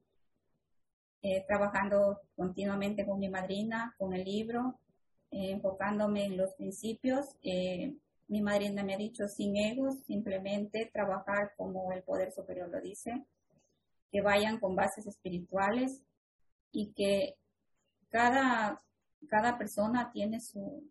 eh, 1.21 1.45
trabajando 1.47 2.19
continuamente 2.35 3.05
con 3.05 3.19
mi 3.19 3.29
madrina, 3.29 3.95
con 3.97 4.13
el 4.13 4.25
libro, 4.25 4.79
eh, 5.31 5.51
enfocándome 5.51 6.25
en 6.25 6.37
los 6.37 6.53
principios. 6.55 7.25
Eh, 7.41 7.95
mi 8.29 8.41
madrina 8.41 8.83
me 8.83 8.93
ha 8.93 8.97
dicho 8.97 9.27
sin 9.27 9.57
egos, 9.57 10.03
simplemente 10.05 10.89
trabajar 10.93 11.53
como 11.57 11.91
el 11.91 12.03
poder 12.03 12.31
superior 12.31 12.69
lo 12.69 12.79
dice, 12.79 13.25
que 14.11 14.21
vayan 14.21 14.59
con 14.59 14.75
bases 14.75 15.05
espirituales 15.07 16.01
y 16.71 16.93
que 16.93 17.35
cada, 18.09 18.79
cada 19.27 19.57
persona 19.57 20.11
tiene 20.11 20.39
su, 20.39 20.83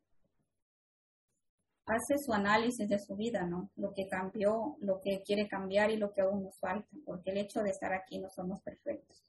hace 1.87 2.19
su 2.19 2.33
análisis 2.33 2.88
de 2.88 2.99
su 2.99 3.17
vida, 3.17 3.47
¿no? 3.47 3.71
Lo 3.76 3.92
que 3.94 4.08
cambió, 4.08 4.76
lo 4.81 5.01
que 5.01 5.22
quiere 5.22 5.49
cambiar 5.49 5.90
y 5.90 5.97
lo 5.97 6.12
que 6.12 6.22
aún 6.22 6.42
nos 6.42 6.58
falta, 6.58 6.88
porque 7.04 7.31
el 7.31 7.38
hecho 7.38 7.62
de 7.62 7.71
estar 7.71 7.92
aquí 7.92 8.19
no 8.19 8.28
somos 8.31 8.60
perfectos. 8.62 9.24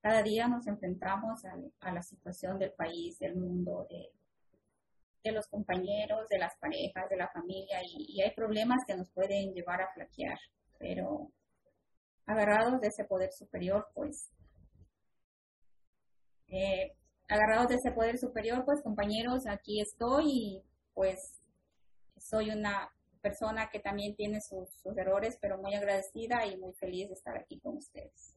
Cada 0.00 0.22
día 0.22 0.48
nos 0.48 0.66
enfrentamos 0.66 1.44
a, 1.44 1.92
la 1.92 2.02
situación 2.02 2.58
del 2.58 2.72
país, 2.72 3.18
del 3.18 3.36
mundo, 3.36 3.86
de, 3.90 4.10
de, 5.24 5.32
los 5.32 5.46
compañeros, 5.48 6.28
de 6.28 6.38
las 6.38 6.56
parejas, 6.58 7.08
de 7.08 7.16
la 7.16 7.28
familia, 7.28 7.80
y, 7.84 8.20
hay 8.20 8.30
problemas 8.34 8.84
que 8.86 8.96
nos 8.96 9.10
pueden 9.10 9.52
llevar 9.52 9.80
a 9.80 9.92
flaquear, 9.92 10.38
pero 10.78 11.30
agarrados 12.26 12.80
de 12.80 12.88
ese 12.88 13.04
poder 13.04 13.32
superior, 13.32 13.88
pues 13.94 14.30
eh, 16.48 16.92
agarrados 17.28 17.68
de 17.68 17.76
ese 17.76 17.92
poder 17.92 18.18
superior, 18.18 18.64
pues 18.64 18.82
compañeros, 18.82 19.46
aquí 19.46 19.80
estoy 19.80 20.24
y 20.26 20.62
pues 20.94 21.42
soy 22.18 22.50
una 22.50 22.90
persona 23.22 23.70
que 23.70 23.80
también 23.80 24.14
tiene 24.16 24.40
sus, 24.40 24.68
errores, 24.96 25.38
pero 25.40 25.56
muy 25.58 25.74
agradecida 25.74 26.44
y 26.46 26.56
muy 26.58 26.72
feliz 26.74 27.08
de 27.08 27.14
estar 27.14 27.38
aquí 27.38 27.58
con 27.60 27.76
ustedes. 27.76 28.36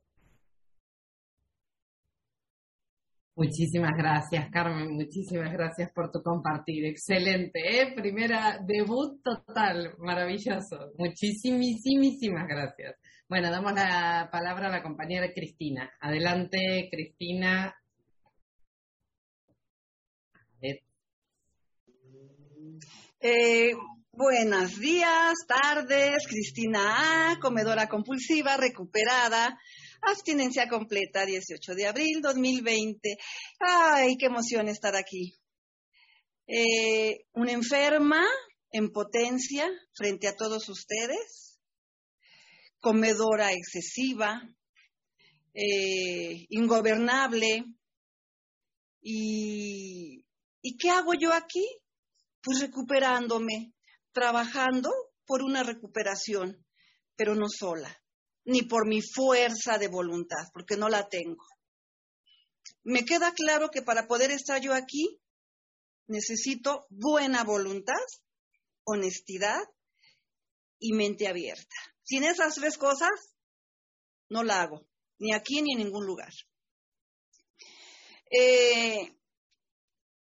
Muchísimas 3.38 3.92
gracias, 3.98 4.50
Carmen. 4.50 4.94
Muchísimas 4.94 5.52
gracias 5.52 5.92
por 5.92 6.10
tu 6.10 6.22
compartir. 6.24 6.86
Excelente, 6.86 7.82
¿eh? 7.82 7.94
Primera 7.94 8.60
debut 8.66 9.22
total, 9.22 9.94
maravilloso. 9.98 10.94
Muchísimas 10.98 12.48
gracias. 12.48 12.96
Bueno, 13.28 13.52
damos 13.52 13.74
la 13.74 14.30
palabra 14.32 14.68
a 14.68 14.72
la 14.72 14.82
compañera 14.82 15.34
Cristina. 15.34 15.92
Adelante, 16.00 16.88
Cristina. 16.90 17.76
Eh, 23.20 23.72
buenos 24.12 24.80
días, 24.80 25.34
tardes, 25.48 26.28
Cristina 26.28 27.32
A, 27.32 27.40
comedora 27.40 27.88
compulsiva, 27.88 28.56
recuperada, 28.56 29.60
abstinencia 30.08 30.68
completa, 30.68 31.26
18 31.26 31.76
de 31.76 31.88
abril 31.88 32.22
2020. 32.22 33.18
Ay, 33.60 34.18
qué 34.18 34.28
emoción 34.28 34.68
estar 34.68 34.96
aquí. 34.96 35.38
Eh, 36.48 37.26
una 37.34 37.52
enferma 37.52 38.26
en 38.72 38.92
potencia 38.92 39.68
frente 39.94 40.28
a 40.28 40.36
todos 40.36 40.70
ustedes, 40.70 41.60
comedora 42.80 43.52
excesiva, 43.52 44.42
eh, 45.54 46.46
ingobernable. 46.50 47.66
¿Y 49.02 50.24
qué 50.80 50.90
hago 50.90 51.14
yo 51.14 51.32
aquí? 51.32 51.66
pues 52.46 52.62
recuperándome, 52.62 53.74
trabajando 54.14 54.92
por 55.26 55.42
una 55.42 55.64
recuperación, 55.64 56.64
pero 57.16 57.34
no 57.34 57.48
sola, 57.50 58.00
ni 58.46 58.62
por 58.62 58.88
mi 58.88 59.02
fuerza 59.02 59.78
de 59.78 59.88
voluntad, 59.88 60.48
porque 60.54 60.78
no 60.78 60.88
la 60.90 61.10
tengo. 61.10 61.44
Me 62.84 63.04
queda 63.04 63.34
claro 63.34 63.70
que 63.70 63.82
para 63.82 64.08
poder 64.08 64.32
estar 64.32 64.62
yo 64.62 64.74
aquí 64.74 65.20
necesito 66.08 66.86
buena 66.90 67.44
voluntad, 67.44 67.94
honestidad 68.84 69.62
y 70.80 70.94
mente 70.94 71.28
abierta. 71.28 71.76
Sin 72.04 72.24
esas 72.24 72.56
tres 72.56 72.78
cosas, 72.78 73.10
no 74.30 74.44
la 74.44 74.62
hago, 74.62 74.88
ni 75.18 75.34
aquí 75.34 75.62
ni 75.62 75.74
en 75.74 75.80
ningún 75.80 76.06
lugar. 76.06 76.32
Eh, 78.30 79.16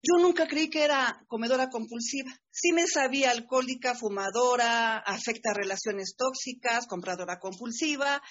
yo 0.03 0.15
nunca 0.19 0.49
creí 0.49 0.71
que 0.71 0.83
era 0.83 1.25
comedora 1.29 1.69
compulsiva. 1.69 2.31
Sí 2.63 2.73
me 2.73 2.87
sabía 2.87 3.31
alcohólica, 3.31 3.95
fumadora, 3.95 4.99
afecta 4.99 5.55
relaciones 5.55 6.15
tóxicas, 6.15 6.87
compradora 6.87 7.39
compulsiva 7.39 8.23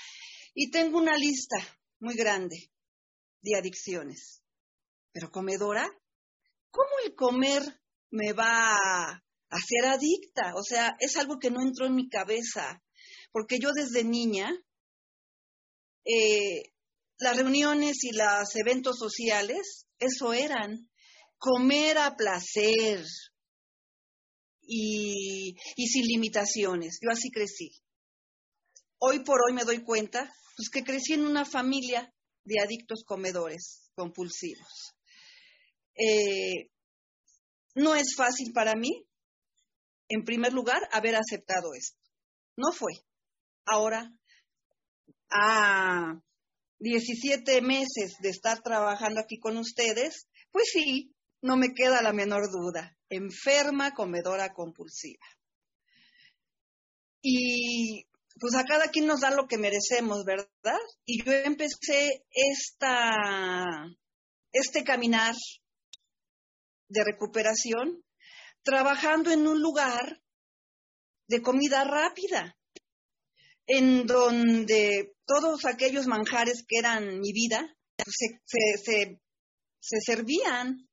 y 0.54 0.70
tengo 0.70 1.00
una 1.00 1.18
lista 1.18 1.58
muy 2.00 2.14
grande 2.14 2.72
de 3.42 3.58
adicciones. 3.58 4.44
Pero 5.12 5.32
comedora, 5.32 5.90
¿cómo 6.70 6.90
el 7.06 7.16
comer 7.16 7.64
me 8.12 8.34
va 8.34 8.76
a 8.76 9.24
hacer 9.50 9.86
adicta? 9.86 10.54
O 10.56 10.62
sea, 10.62 10.96
es 11.00 11.18
algo 11.18 11.40
que 11.40 11.50
no 11.50 11.64
entró 11.64 11.88
en 11.88 11.96
mi 11.96 12.08
cabeza, 12.08 12.84
porque 13.32 13.58
yo 13.58 13.72
desde 13.74 14.04
niña, 14.04 14.52
eh, 16.06 16.72
las 17.18 17.36
reuniones 17.36 18.04
y 18.04 18.12
los 18.12 18.56
eventos 18.56 19.00
sociales, 19.00 19.88
eso 19.98 20.34
eran 20.34 20.88
comer 21.40 21.98
a 21.98 22.16
placer, 22.16 23.04
y, 24.72 25.56
sin 25.88 26.06
limitaciones. 26.06 27.00
Yo 27.02 27.12
así 27.12 27.32
crecí. 27.32 27.72
Hoy 29.00 29.24
por 29.24 29.40
hoy 29.42 29.54
me 29.54 29.64
doy 29.64 29.84
cuenta 29.84 30.32
pues, 30.56 30.70
que 30.70 30.84
crecí 30.84 31.14
en 31.14 31.26
una 31.26 31.44
familia 31.44 32.14
de 32.44 32.60
adictos 32.64 33.04
comedores 33.04 33.90
compulsivos. 33.96 34.94
Eh, 35.96 36.70
no 37.76 37.96
es 37.96 38.16
fácil 38.16 38.54
para 38.54 38.76
mí, 38.76 39.06
en 40.08 40.24
primer 40.24 40.54
lugar, 40.54 40.88
haber 40.92 41.16
aceptado 41.16 41.74
esto. 41.74 42.00
No 42.56 42.72
fue. 42.72 42.94
Ahora, 43.66 44.12
a 45.32 46.14
17 46.80 47.62
meses 47.62 48.18
de 48.22 48.30
estar 48.30 48.62
trabajando 48.62 49.20
aquí 49.20 49.40
con 49.40 49.58
ustedes, 49.58 50.28
pues 50.52 50.70
sí, 50.72 51.14
no 51.42 51.58
me 51.58 51.74
queda 51.74 52.02
la 52.02 52.14
menor 52.14 52.50
duda. 52.52 52.99
Enferma, 53.10 53.94
comedora 53.94 54.54
compulsiva. 54.54 55.26
Y 57.22 58.06
pues 58.40 58.56
a 58.56 58.64
cada 58.64 58.90
quien 58.90 59.08
nos 59.08 59.22
da 59.22 59.32
lo 59.32 59.48
que 59.48 59.58
merecemos, 59.58 60.24
¿verdad? 60.26 60.80
Y 61.06 61.24
yo 61.24 61.34
empecé 61.34 62.26
esta, 62.32 63.26
este 64.52 64.84
caminar 64.84 65.36
de 66.88 67.04
recuperación 67.04 68.04
trabajando 68.64 69.32
en 69.32 69.48
un 69.48 69.62
lugar 69.62 70.22
de 71.28 71.42
comida 71.42 71.84
rápida, 71.84 72.58
en 73.68 74.06
donde 74.08 75.14
todos 75.26 75.66
aquellos 75.66 76.08
manjares 76.08 76.64
que 76.68 76.78
eran 76.80 77.20
mi 77.20 77.32
vida 77.34 77.76
pues, 77.98 78.16
se, 78.46 79.20
se 79.80 79.98
servían. 80.02 80.89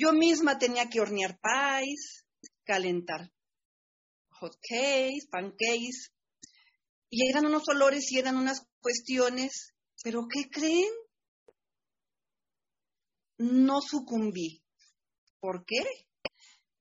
Yo 0.00 0.12
misma 0.12 0.58
tenía 0.58 0.88
que 0.88 1.00
hornear 1.00 1.38
pies, 1.40 2.24
calentar 2.64 3.30
hot 4.40 4.56
cakes, 4.62 5.26
pancakes, 5.30 6.12
y 7.10 7.28
eran 7.28 7.44
unos 7.44 7.68
olores 7.68 8.10
y 8.10 8.18
eran 8.18 8.36
unas 8.36 8.66
cuestiones, 8.80 9.74
pero 10.02 10.26
¿qué 10.32 10.48
creen? 10.48 10.92
No 13.38 13.80
sucumbí. 13.82 14.62
¿Por 15.40 15.64
qué? 15.66 15.84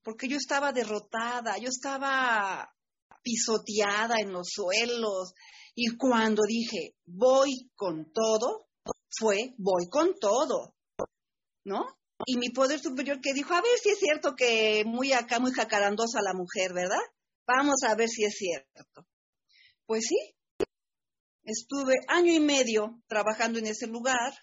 Porque 0.02 0.30
yo 0.30 0.38
estaba 0.38 0.72
derrotada, 0.72 1.58
yo 1.58 1.68
estaba 1.68 2.74
pisoteada 3.22 4.16
en 4.20 4.32
los 4.32 4.48
suelos 4.50 5.34
y 5.76 5.98
cuando 5.98 6.44
dije 6.48 6.96
voy 7.06 7.70
con 7.76 8.12
todo, 8.14 8.70
fue 9.10 9.56
voy 9.58 9.90
con 9.90 10.18
todo, 10.20 10.76
¿no? 11.66 11.99
Y 12.26 12.38
mi 12.38 12.50
poder 12.50 12.80
superior 12.80 13.22
que 13.22 13.34
dijo, 13.34 13.54
a 13.54 13.62
ver 13.62 13.78
si 13.82 13.90
es 13.90 14.00
cierto 14.00 14.36
que 14.36 14.84
muy 14.86 15.14
acá, 15.14 15.40
muy 15.40 15.52
jacarandosa 15.52 16.22
la 16.22 16.34
mujer, 16.34 16.74
¿verdad? 16.74 17.02
Vamos 17.48 17.82
a 17.88 17.96
ver 17.96 18.10
si 18.10 18.26
es 18.26 18.36
cierto. 18.36 19.06
Pues 19.86 20.06
sí, 20.08 20.36
estuve 21.44 21.96
año 22.08 22.32
y 22.32 22.40
medio 22.40 23.02
trabajando 23.08 23.60
en 23.60 23.68
ese 23.68 23.88
lugar 23.88 24.34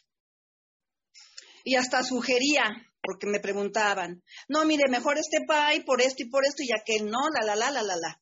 y 1.64 1.76
hasta 1.76 2.02
sugería, 2.02 2.62
porque 3.02 3.26
me 3.26 3.40
preguntaban, 3.40 4.22
no, 4.48 4.64
mire, 4.64 4.84
mejor 4.88 5.18
este 5.18 5.44
pay 5.46 5.84
por 5.84 6.00
esto 6.00 6.22
y 6.22 6.30
por 6.30 6.44
esto 6.44 6.62
y 6.62 6.70
aquel, 6.72 7.10
no, 7.10 7.28
la, 7.30 7.44
la, 7.44 7.56
la, 7.56 7.70
la, 7.70 7.82
la, 7.82 7.96
la. 7.96 8.20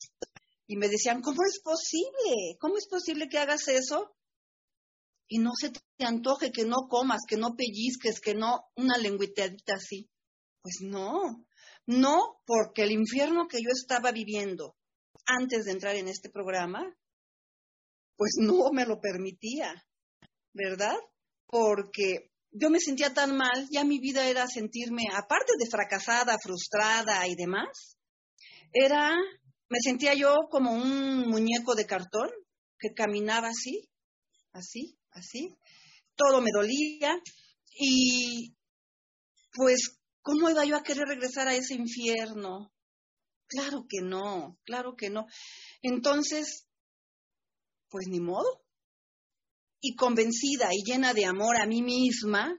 Y 0.66 0.76
me 0.76 0.88
decían, 0.88 1.20
¿cómo 1.20 1.42
es 1.44 1.60
posible? 1.62 2.56
¿Cómo 2.58 2.78
es 2.78 2.86
posible 2.88 3.28
que 3.28 3.38
hagas 3.38 3.68
eso? 3.68 4.14
Y 5.28 5.38
no 5.38 5.52
se 5.58 5.70
te 5.70 6.04
antoje, 6.04 6.52
que 6.52 6.64
no 6.64 6.88
comas, 6.88 7.20
que 7.26 7.36
no 7.36 7.54
pellizques, 7.56 8.20
que 8.20 8.34
no 8.34 8.66
una 8.76 8.98
lengüiteadita 8.98 9.74
así. 9.74 10.10
Pues 10.62 10.76
no, 10.80 11.46
no, 11.86 12.40
porque 12.46 12.82
el 12.82 12.92
infierno 12.92 13.48
que 13.48 13.58
yo 13.58 13.70
estaba 13.72 14.12
viviendo 14.12 14.76
antes 15.26 15.64
de 15.64 15.72
entrar 15.72 15.96
en 15.96 16.08
este 16.08 16.30
programa 16.30 16.94
pues 18.16 18.36
no 18.38 18.70
me 18.72 18.86
lo 18.86 19.00
permitía, 19.00 19.74
¿verdad? 20.52 20.96
Porque 21.46 22.30
yo 22.50 22.70
me 22.70 22.80
sentía 22.80 23.12
tan 23.12 23.36
mal, 23.36 23.68
ya 23.70 23.84
mi 23.84 23.98
vida 23.98 24.26
era 24.28 24.46
sentirme, 24.46 25.04
aparte 25.12 25.52
de 25.58 25.68
fracasada, 25.68 26.38
frustrada 26.40 27.26
y 27.26 27.34
demás, 27.34 27.96
era, 28.72 29.14
me 29.68 29.78
sentía 29.80 30.14
yo 30.14 30.34
como 30.50 30.72
un 30.72 31.28
muñeco 31.28 31.74
de 31.74 31.86
cartón 31.86 32.30
que 32.78 32.94
caminaba 32.94 33.48
así, 33.48 33.88
así, 34.52 34.96
así, 35.14 35.56
todo 36.16 36.40
me 36.40 36.50
dolía 36.52 37.16
y 37.76 38.54
pues, 39.52 40.00
¿cómo 40.20 40.50
iba 40.50 40.64
yo 40.64 40.76
a 40.76 40.82
querer 40.82 41.06
regresar 41.06 41.48
a 41.48 41.54
ese 41.54 41.74
infierno? 41.74 42.72
Claro 43.46 43.86
que 43.88 44.00
no, 44.02 44.58
claro 44.64 44.94
que 44.96 45.10
no. 45.10 45.26
Entonces, 45.82 46.66
pues 47.88 48.06
ni 48.08 48.20
modo. 48.20 48.64
Y 49.80 49.94
convencida 49.94 50.70
y 50.72 50.82
llena 50.84 51.14
de 51.14 51.26
amor 51.26 51.56
a 51.56 51.66
mí 51.66 51.82
misma, 51.82 52.58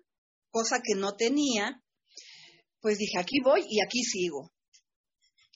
cosa 0.51 0.79
que 0.83 0.95
no 0.95 1.15
tenía, 1.15 1.83
pues 2.79 2.97
dije, 2.97 3.19
aquí 3.19 3.39
voy 3.43 3.65
y 3.67 3.81
aquí 3.83 4.03
sigo. 4.03 4.53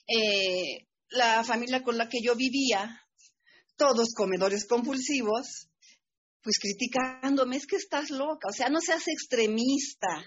Eh, 0.06 0.88
la 1.10 1.44
familia 1.44 1.82
con 1.82 1.96
la 1.96 2.08
que 2.08 2.18
yo 2.22 2.34
vivía, 2.34 3.00
todos 3.76 4.12
comedores 4.14 4.66
compulsivos, 4.66 5.69
pues 6.42 6.58
criticándome, 6.58 7.56
es 7.56 7.66
que 7.66 7.76
estás 7.76 8.10
loca, 8.10 8.48
o 8.48 8.52
sea, 8.52 8.68
no 8.68 8.80
seas 8.80 9.06
extremista. 9.08 10.24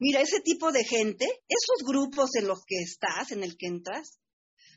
Mira, 0.00 0.20
ese 0.20 0.40
tipo 0.40 0.72
de 0.72 0.84
gente, 0.84 1.24
esos 1.24 1.86
grupos 1.86 2.30
en 2.36 2.48
los 2.48 2.64
que 2.66 2.76
estás, 2.76 3.32
en 3.32 3.42
el 3.42 3.56
que 3.56 3.66
entras, 3.66 4.18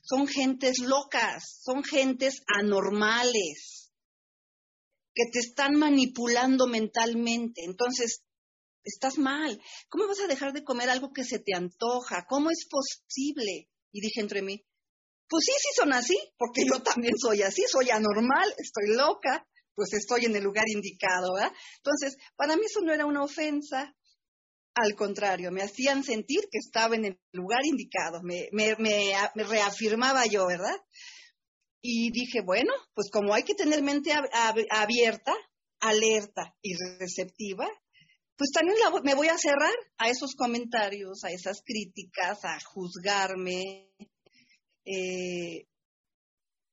son 0.03 0.27
gentes 0.27 0.79
locas, 0.79 1.61
son 1.63 1.83
gentes 1.83 2.41
anormales 2.47 3.91
que 5.13 5.31
te 5.31 5.39
están 5.39 5.75
manipulando 5.75 6.67
mentalmente. 6.67 7.63
Entonces, 7.65 8.21
estás 8.83 9.17
mal. 9.17 9.59
¿Cómo 9.89 10.07
vas 10.07 10.19
a 10.19 10.27
dejar 10.27 10.53
de 10.53 10.63
comer 10.63 10.89
algo 10.89 11.11
que 11.11 11.23
se 11.23 11.39
te 11.39 11.55
antoja? 11.55 12.25
¿Cómo 12.27 12.51
es 12.51 12.67
posible? 12.69 13.69
Y 13.91 14.01
dije 14.01 14.21
entre 14.21 14.41
mí, 14.41 14.63
pues 15.27 15.43
sí, 15.45 15.51
sí 15.57 15.69
son 15.75 15.91
así, 15.91 16.17
porque 16.37 16.61
yo 16.65 16.81
también 16.81 17.17
soy 17.17 17.41
así, 17.41 17.63
soy 17.69 17.89
anormal, 17.89 18.53
estoy 18.57 18.95
loca, 18.95 19.45
pues 19.77 19.93
estoy 19.93 20.25
en 20.25 20.35
el 20.35 20.43
lugar 20.43 20.65
indicado, 20.67 21.35
¿verdad? 21.35 21.53
Entonces, 21.77 22.17
para 22.35 22.55
mí 22.55 22.63
eso 22.65 22.81
no 22.81 22.91
era 22.91 23.05
una 23.05 23.23
ofensa, 23.23 23.95
al 24.73 24.95
contrario, 24.95 25.51
me 25.51 25.61
hacían 25.61 26.03
sentir 26.03 26.41
que 26.51 26.57
estaba 26.57 26.95
en 26.95 27.05
el 27.05 27.19
lugar 27.31 27.63
indicado, 27.63 28.21
me, 28.23 28.49
reafirmaba 29.35 30.25
yo, 30.25 30.47
¿verdad? 30.47 30.75
Y 31.79 32.09
dije, 32.11 32.41
bueno, 32.41 32.73
pues 32.95 33.11
como 33.11 33.35
hay 33.35 33.43
que 33.43 33.53
tener 33.53 33.83
mente 33.83 34.11
abierta, 34.71 35.35
alerta 35.79 36.55
y 36.63 36.73
receptiva, 36.99 37.69
pues 38.35 38.49
también 38.51 38.77
me 39.03 39.13
voy 39.13 39.27
a 39.27 39.37
cerrar 39.37 39.73
a 39.99 40.09
esos 40.09 40.33
comentarios, 40.35 41.23
a 41.23 41.29
esas 41.29 41.61
críticas, 41.63 42.43
a 42.45 42.59
juzgarme. 42.61 43.91
Eh, 44.85 45.67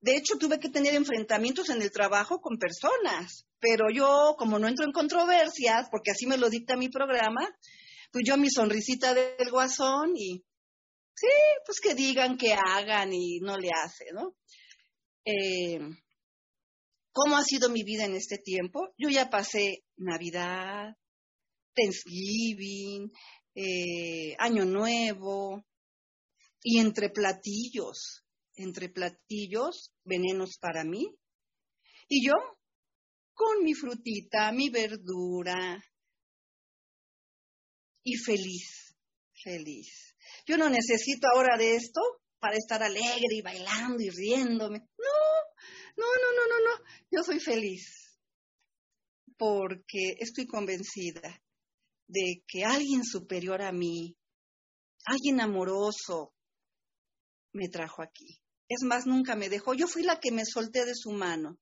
de 0.05 0.19
hecho, 0.19 0.37
tuve 0.39 0.61
que 0.61 0.69
tener 0.69 0.95
enfrentamientos 0.95 1.71
en 1.71 1.81
el 1.81 1.91
trabajo 1.91 2.39
con 2.43 2.59
personas, 2.59 3.47
pero 3.59 3.87
yo, 3.91 4.35
como 4.37 4.59
no 4.59 4.69
entro 4.69 4.85
en 4.85 4.93
controversias, 4.93 5.89
porque 5.91 6.11
así 6.11 6.27
me 6.27 6.37
lo 6.37 6.51
dicta 6.51 6.77
mi 6.77 6.91
programa, 6.91 7.41
pues 8.13 8.23
yo 8.27 8.37
mi 8.37 8.51
sonrisita 8.51 9.15
del 9.15 9.51
guasón 9.51 10.13
y 10.15 10.45
sí, 11.15 11.27
pues 11.65 11.81
que 11.81 11.95
digan, 11.95 12.37
que 12.37 12.53
hagan 12.53 13.15
y 13.15 13.39
no 13.41 13.57
le 13.57 13.71
hace, 13.71 14.05
¿no? 14.13 14.37
Eh, 15.25 15.79
cómo 17.11 17.39
ha 17.39 17.43
sido 17.43 17.71
mi 17.71 17.83
vida 17.83 18.05
en 18.05 18.15
este 18.15 18.37
tiempo. 18.37 18.93
Yo 18.99 19.09
ya 19.09 19.31
pasé 19.31 19.85
Navidad, 19.97 20.99
Thanksgiving, 21.75 23.11
eh, 23.55 24.37
Año 24.39 24.67
Nuevo, 24.67 25.65
y 26.63 26.79
entre 26.79 27.09
platillos, 27.09 28.24
entre 28.55 28.89
platillos, 28.89 29.93
venenos 30.05 30.59
para 30.61 30.85
mí. 30.85 31.07
Y 32.09 32.27
yo, 32.27 32.35
con 33.35 33.63
mi 33.63 33.75
frutita, 33.75 34.53
mi 34.53 34.71
verdura, 34.71 35.83
y 38.05 38.17
feliz, 38.17 38.95
feliz. 39.43 40.15
Yo 40.47 40.59
no 40.59 40.69
necesito 40.69 41.27
ahora 41.35 41.57
de 41.57 41.75
esto 41.75 42.01
para 42.39 42.57
estar 42.57 42.83
alegre 42.83 43.35
y 43.35 43.43
bailando 43.43 44.03
y 44.03 44.11
riéndome. 44.11 44.79
No, 44.79 45.17
no, 45.97 46.07
no, 46.07 46.33
no, 46.37 46.47
no, 46.49 46.61
no. 46.61 46.85
Yo 47.11 47.23
soy 47.25 47.41
feliz 47.41 48.19
porque 49.37 50.17
estoy 50.19 50.47
convencida 50.47 51.43
de 52.07 52.45
que 52.47 52.65
alguien 52.65 53.05
superior 53.05 53.63
a 53.63 53.73
mí, 53.73 54.17
alguien 55.07 55.41
amoroso, 55.41 56.35
me 57.53 57.69
trajo 57.69 58.03
aquí. 58.03 58.44
Es 58.69 58.83
más, 58.83 59.07
nunca 59.07 59.37
me 59.37 59.49
dejó. 59.49 59.75
Yo 59.75 59.87
fui 59.87 60.03
la 60.03 60.21
que 60.21 60.33
me 60.33 60.45
solté 60.45 60.85
de 60.85 60.95
su 60.95 61.11
mano, 61.13 61.59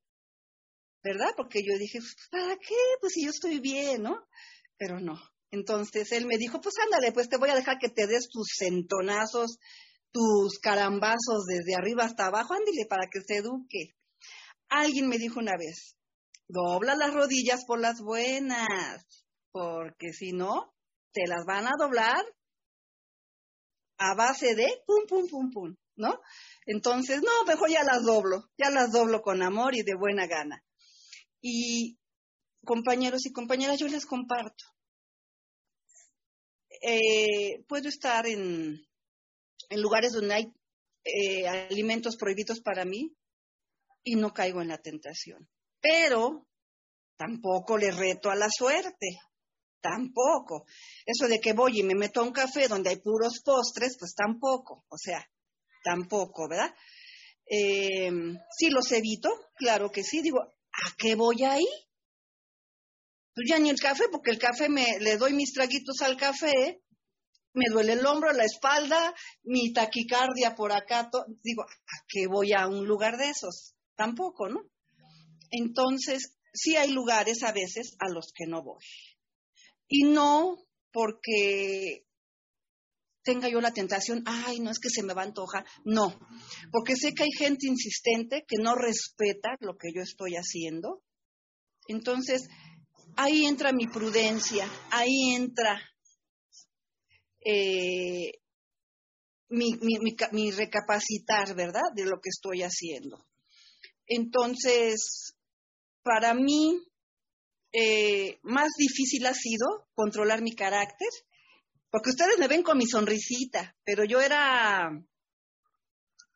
¿verdad? 1.03 1.35
Porque 1.37 1.63
yo 1.63 1.77
dije, 1.79 1.99
¿para 2.31 2.57
qué? 2.57 2.75
Pues 3.01 3.15
si 3.15 3.25
yo 3.25 3.31
estoy 3.31 3.61
bien, 3.61 4.03
¿no? 4.03 4.27
Pero 4.79 5.01
no. 5.01 5.21
Entonces 5.51 6.13
él 6.13 6.27
me 6.27 6.39
dijo, 6.39 6.61
pues 6.61 6.75
ándale, 6.83 7.13
pues 7.13 7.29
te 7.29 7.37
voy 7.37 7.51
a 7.51 7.55
dejar 7.55 7.79
que 7.79 7.89
te 7.89 8.07
des 8.07 8.29
tus 8.29 8.49
centonazos 8.59 9.59
tus 10.13 10.59
carambazos 10.61 11.45
desde 11.47 11.75
arriba 11.75 12.05
hasta 12.05 12.27
abajo, 12.27 12.55
ándile 12.55 12.87
para 12.89 13.09
que 13.11 13.21
se 13.23 13.39
eduque. 13.39 13.95
Alguien 14.69 15.09
me 15.09 15.19
dijo 15.19 15.41
una 15.41 15.57
vez, 15.59 15.97
dobla 16.49 16.95
las 16.95 17.13
rodillas 17.13 17.65
por 17.67 17.81
las 17.81 18.01
buenas, 18.01 19.25
porque 19.51 20.13
si 20.13 20.33
no, 20.33 20.75
te 21.13 21.27
las 21.27 21.45
van 21.47 21.67
a 21.67 21.77
doblar 21.79 22.25
a 23.99 24.15
base 24.15 24.55
de 24.55 24.69
pum, 24.87 25.07
pum, 25.09 25.29
pum, 25.29 25.51
pum, 25.51 25.77
¿no? 25.97 26.21
Entonces, 26.67 27.23
no, 27.23 27.45
mejor 27.47 27.71
ya 27.71 27.85
las 27.85 28.03
doblo, 28.03 28.51
ya 28.57 28.71
las 28.71 28.93
doblo 28.93 29.23
con 29.23 29.43
amor 29.43 29.75
y 29.75 29.83
de 29.83 29.95
buena 29.95 30.27
gana. 30.27 30.65
Y 31.41 31.99
compañeros 32.65 33.27
y 33.27 33.33
compañeras, 33.33 33.79
yo 33.79 33.89
les 33.89 34.07
comparto. 34.07 34.65
Eh, 36.81 37.65
puedo 37.69 37.89
estar 37.89 38.27
en, 38.27 38.85
en, 39.69 39.81
lugares 39.81 40.13
donde 40.13 40.35
hay 40.35 40.53
eh, 41.05 41.47
alimentos 41.47 42.17
prohibidos 42.17 42.61
para 42.61 42.85
mí 42.85 43.15
y 44.03 44.17
no 44.17 44.33
caigo 44.33 44.63
en 44.63 44.69
la 44.69 44.79
tentación. 44.79 45.49
Pero 45.81 46.49
tampoco 47.17 47.77
le 47.79 47.91
reto 47.93 48.31
a 48.31 48.37
la 48.37 48.49
suerte. 48.51 49.19
Tampoco. 49.81 50.65
Eso 51.05 51.27
de 51.27 51.41
que 51.41 51.53
voy 51.53 51.81
y 51.81 51.83
me 51.83 51.95
meto 51.95 52.21
a 52.21 52.25
un 52.25 52.33
café 52.33 52.69
donde 52.69 52.91
hay 52.91 52.97
puros 52.97 53.43
postres, 53.45 53.97
pues 53.99 54.15
tampoco. 54.15 54.85
O 54.89 54.97
sea, 54.97 55.29
tampoco, 55.83 56.49
¿verdad? 56.49 56.75
Eh, 57.47 58.11
sí 58.57 58.71
los 58.71 58.91
evito, 58.93 59.29
claro 59.57 59.91
que 59.91 60.03
sí. 60.03 60.23
Digo, 60.23 60.41
¿a 60.41 60.97
qué 60.97 61.15
voy 61.15 61.43
ahí? 61.45 61.67
Pues 63.35 63.47
ya 63.49 63.59
ni 63.59 63.71
el 63.71 63.81
café, 63.81 64.05
porque 64.11 64.31
el 64.31 64.39
café 64.39 64.69
me 64.69 64.99
le 65.01 65.17
doy 65.17 65.33
mis 65.33 65.53
traguitos 65.53 66.03
al 66.03 66.17
café, 66.17 66.83
me 67.55 67.65
duele 67.71 67.95
el 67.95 68.07
hombro, 68.07 68.33
la 68.33 68.45
espalda, 68.45 69.15
mi 69.43 69.73
taquicardia 69.73 70.55
por 70.55 70.73
acá. 70.73 71.11
digo, 71.43 71.63
¿a 71.63 72.05
qué 72.09 72.27
voy 72.27 72.53
a 72.53 72.67
un 72.67 72.87
lugar 72.87 73.17
de 73.17 73.31
esos? 73.31 73.75
Tampoco, 73.97 74.49
¿no? 74.49 74.61
Entonces, 75.51 76.37
sí 76.53 76.77
hay 76.77 76.91
lugares 76.91 77.43
a 77.43 77.53
veces 77.53 77.97
a 77.99 78.11
los 78.11 78.33
que 78.35 78.47
no 78.47 78.63
voy. 78.63 78.83
Y 79.89 80.05
no 80.05 80.57
porque 80.93 82.07
tenga 83.23 83.49
yo 83.49 83.61
la 83.61 83.73
tentación, 83.73 84.23
ay, 84.27 84.61
no 84.61 84.71
es 84.71 84.79
que 84.79 84.91
se 84.91 85.03
me 85.03 85.15
va 85.15 85.23
a 85.23 85.27
antojar, 85.27 85.65
no, 85.85 86.19
porque 86.71 86.97
sé 86.97 87.13
que 87.15 87.25
hay 87.25 87.33
gente 87.37 87.67
insistente 87.67 88.45
que 88.47 88.63
no 88.63 88.75
respeta 88.75 89.57
lo 89.61 89.77
que 89.77 89.93
yo 89.95 90.03
estoy 90.03 90.35
haciendo. 90.35 91.03
Entonces, 91.89 92.49
ahí 93.17 93.47
entra 93.47 93.73
mi 93.73 93.87
prudencia, 93.87 94.69
ahí 94.91 95.35
entra 95.35 95.81
eh, 97.45 98.33
mi, 99.49 100.51
recapacitar, 100.51 101.55
¿verdad?, 101.55 101.93
de 101.95 102.05
lo 102.05 102.21
que 102.21 102.31
estoy 102.31 102.63
haciendo. 102.63 103.27
Entonces, 104.07 105.35
para 106.03 106.35
mí, 106.35 106.79
eh, 107.73 108.39
más 108.43 108.69
difícil 108.79 109.27
ha 109.27 109.35
sido 109.35 109.89
controlar 109.95 110.43
mi 110.43 110.55
carácter 110.55 111.09
porque 111.93 112.11
ustedes 112.11 112.39
me 112.39 112.49
ven 112.49 112.63
con 112.63 112.79
mi 112.79 112.87
sonrisita, 112.87 113.77
pero 113.85 114.03
yo 114.05 114.23
era 114.23 114.91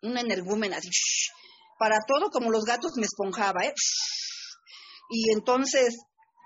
una 0.03 0.21
energúmena, 0.21 0.79
para 1.79 1.97
todo 2.07 2.31
como 2.31 2.51
los 2.51 2.65
gatos 2.65 2.93
me 2.97 3.07
esponjaba, 3.07 3.65
¿eh? 3.65 3.73
Y 5.09 5.33
entonces, 5.33 5.97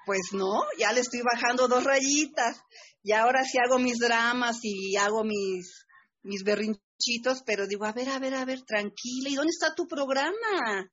pues 0.06 0.20
no, 0.32 0.62
ya 0.78 0.92
le 0.92 1.00
estoy 1.00 1.22
bajando 1.22 1.66
dos 1.66 1.82
rayitas. 1.82 2.62
Y 3.02 3.12
ahora 3.12 3.44
sí 3.44 3.58
hago 3.58 3.78
mis 3.80 3.98
dramas 3.98 4.58
y 4.62 4.94
hago 4.96 5.24
mis, 5.24 5.86
mis 6.22 6.44
berrinchitos, 6.44 7.42
pero 7.44 7.66
digo, 7.66 7.86
a 7.86 7.92
ver, 7.92 8.10
a 8.10 8.18
ver, 8.20 8.34
a 8.34 8.44
ver, 8.44 8.62
tranquila. 8.62 9.28
¿Y 9.28 9.34
dónde 9.34 9.50
está 9.50 9.74
tu 9.74 9.88
programa? 9.88 10.88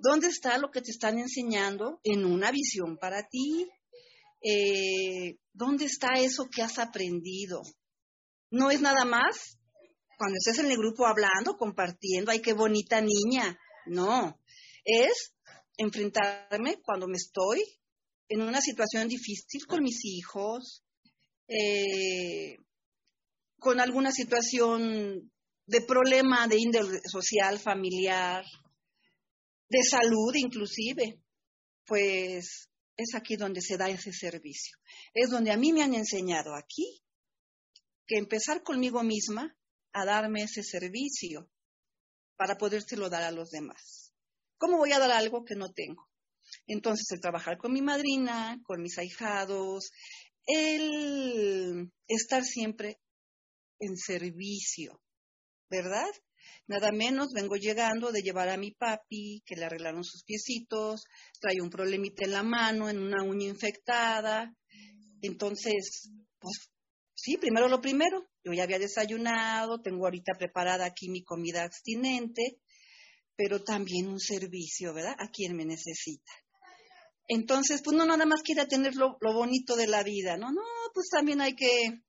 ¿Dónde 0.00 0.28
está 0.28 0.58
lo 0.58 0.70
que 0.70 0.80
te 0.80 0.90
están 0.90 1.18
enseñando 1.18 2.00
en 2.02 2.24
una 2.24 2.50
visión 2.50 2.96
para 2.98 3.28
ti? 3.28 3.68
Eh, 4.42 5.36
¿dónde 5.52 5.84
está 5.84 6.14
eso 6.18 6.48
que 6.50 6.62
has 6.62 6.78
aprendido? 6.78 7.62
No 8.50 8.70
es 8.70 8.80
nada 8.80 9.04
más 9.04 9.58
cuando 10.18 10.36
estés 10.36 10.58
en 10.64 10.70
el 10.70 10.76
grupo 10.76 11.06
hablando, 11.06 11.56
compartiendo, 11.56 12.30
ay, 12.30 12.40
qué 12.40 12.52
bonita 12.52 13.00
niña. 13.00 13.58
No, 13.86 14.40
es 14.84 15.34
enfrentarme 15.76 16.80
cuando 16.82 17.08
me 17.08 17.16
estoy 17.16 17.62
en 18.28 18.42
una 18.42 18.60
situación 18.60 19.08
difícil 19.08 19.66
con 19.66 19.82
mis 19.82 20.04
hijos, 20.04 20.84
eh, 21.48 22.56
con 23.58 23.80
alguna 23.80 24.12
situación 24.12 25.30
de 25.66 25.80
problema 25.82 26.46
de 26.46 26.56
índole 26.58 27.00
social, 27.04 27.58
familiar, 27.58 28.44
de 29.68 29.82
salud 29.82 30.34
inclusive. 30.34 31.20
Pues 31.84 32.68
es 33.02 33.14
aquí 33.14 33.36
donde 33.36 33.60
se 33.60 33.76
da 33.76 33.88
ese 33.88 34.12
servicio. 34.12 34.76
Es 35.14 35.30
donde 35.30 35.50
a 35.50 35.56
mí 35.56 35.72
me 35.72 35.82
han 35.82 35.94
enseñado 35.94 36.54
aquí 36.54 37.02
que 38.06 38.18
empezar 38.18 38.62
conmigo 38.62 39.02
misma 39.02 39.56
a 39.92 40.04
darme 40.04 40.42
ese 40.42 40.62
servicio 40.62 41.50
para 42.36 42.56
podérselo 42.56 43.08
dar 43.08 43.22
a 43.22 43.30
los 43.30 43.50
demás. 43.50 44.12
¿Cómo 44.58 44.78
voy 44.78 44.92
a 44.92 44.98
dar 44.98 45.10
algo 45.10 45.44
que 45.44 45.54
no 45.54 45.72
tengo? 45.72 46.08
Entonces, 46.66 47.06
el 47.10 47.20
trabajar 47.20 47.58
con 47.58 47.72
mi 47.72 47.82
madrina, 47.82 48.60
con 48.64 48.82
mis 48.82 48.98
ahijados, 48.98 49.90
el 50.46 51.92
estar 52.08 52.44
siempre 52.44 53.00
en 53.78 53.96
servicio, 53.96 55.02
¿verdad? 55.68 56.10
Nada 56.66 56.92
menos 56.92 57.28
vengo 57.34 57.56
llegando 57.56 58.12
de 58.12 58.22
llevar 58.22 58.48
a 58.48 58.56
mi 58.56 58.70
papi, 58.72 59.42
que 59.44 59.56
le 59.56 59.64
arreglaron 59.64 60.04
sus 60.04 60.24
piecitos, 60.24 61.04
trae 61.40 61.60
un 61.60 61.70
problemita 61.70 62.24
en 62.24 62.32
la 62.32 62.42
mano, 62.42 62.88
en 62.88 62.98
una 62.98 63.22
uña 63.22 63.48
infectada. 63.48 64.54
Entonces, 65.20 66.10
pues 66.38 66.70
sí, 67.14 67.36
primero 67.36 67.68
lo 67.68 67.80
primero. 67.80 68.26
Yo 68.44 68.52
ya 68.52 68.64
había 68.64 68.78
desayunado, 68.78 69.80
tengo 69.80 70.04
ahorita 70.04 70.32
preparada 70.38 70.84
aquí 70.84 71.08
mi 71.08 71.22
comida 71.22 71.62
abstinente, 71.62 72.58
pero 73.36 73.62
también 73.62 74.08
un 74.08 74.18
servicio, 74.18 74.92
¿verdad? 74.92 75.14
A 75.18 75.28
quien 75.28 75.56
me 75.56 75.64
necesita. 75.64 76.32
Entonces, 77.28 77.80
pues 77.82 77.96
no 77.96 78.04
nada 78.04 78.26
más 78.26 78.42
quiere 78.42 78.66
tener 78.66 78.94
lo, 78.96 79.16
lo 79.20 79.32
bonito 79.32 79.76
de 79.76 79.86
la 79.86 80.02
vida, 80.02 80.36
¿no? 80.36 80.50
No, 80.50 80.62
pues 80.92 81.08
también 81.08 81.40
hay 81.40 81.54
que, 81.54 82.02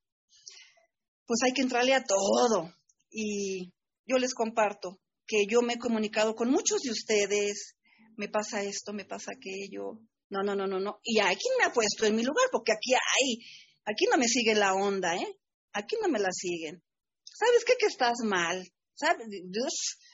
pues 1.25 1.39
hay 1.45 1.53
que 1.53 1.61
entrarle 1.61 1.93
a 1.93 2.03
todo. 2.03 2.73
Y 3.11 3.71
yo 4.05 4.17
les 4.17 4.33
comparto 4.33 4.99
que 5.25 5.45
yo 5.49 5.61
me 5.61 5.73
he 5.73 5.79
comunicado 5.79 6.35
con 6.35 6.49
muchos 6.49 6.81
de 6.81 6.91
ustedes, 6.91 7.75
me 8.17 8.29
pasa 8.29 8.61
esto, 8.61 8.93
me 8.93 9.05
pasa 9.05 9.31
aquello. 9.35 9.99
No, 10.29 10.41
no, 10.43 10.55
no, 10.55 10.67
no, 10.67 10.79
no. 10.79 10.99
Y 11.03 11.19
aquí 11.19 11.47
me 11.57 11.65
ha 11.65 11.73
puesto 11.73 12.05
en 12.05 12.15
mi 12.15 12.23
lugar, 12.23 12.47
porque 12.51 12.71
aquí 12.71 12.93
hay, 12.93 13.37
aquí 13.85 14.05
no 14.11 14.17
me 14.17 14.27
sigue 14.27 14.55
la 14.55 14.73
onda, 14.73 15.15
¿eh? 15.15 15.39
Aquí 15.73 15.95
no 16.01 16.09
me 16.09 16.19
la 16.19 16.29
siguen. 16.31 16.83
¿Sabes 17.23 17.63
qué? 17.65 17.73
Que 17.79 17.87
estás 17.87 18.19
mal. 18.23 18.63
¿Sabes? 18.95 19.27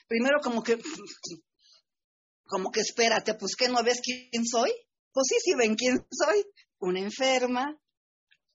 Primero 0.07 0.39
como 0.41 0.63
que, 0.63 0.77
como 2.45 2.71
que 2.71 2.81
espérate, 2.81 3.33
pues 3.35 3.55
que 3.55 3.67
no 3.67 3.83
ves 3.83 4.01
quién 4.01 4.45
soy. 4.45 4.71
Pues 5.11 5.27
sí, 5.29 5.35
sí 5.43 5.55
ven 5.55 5.75
quién 5.75 6.05
soy. 6.11 6.43
Una 6.79 6.99
enferma, 6.99 7.77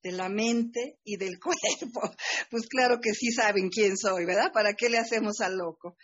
de 0.04 0.12
la 0.12 0.28
mente 0.28 1.00
y 1.02 1.16
del 1.16 1.40
cuerpo. 1.40 2.14
Pues 2.50 2.68
claro 2.68 3.00
que 3.00 3.12
sí 3.14 3.32
saben 3.32 3.70
quién 3.70 3.96
soy, 3.96 4.26
¿verdad? 4.26 4.52
¿Para 4.52 4.74
qué 4.74 4.88
le 4.88 4.98
hacemos 4.98 5.40
al 5.40 5.56
loco? 5.56 5.96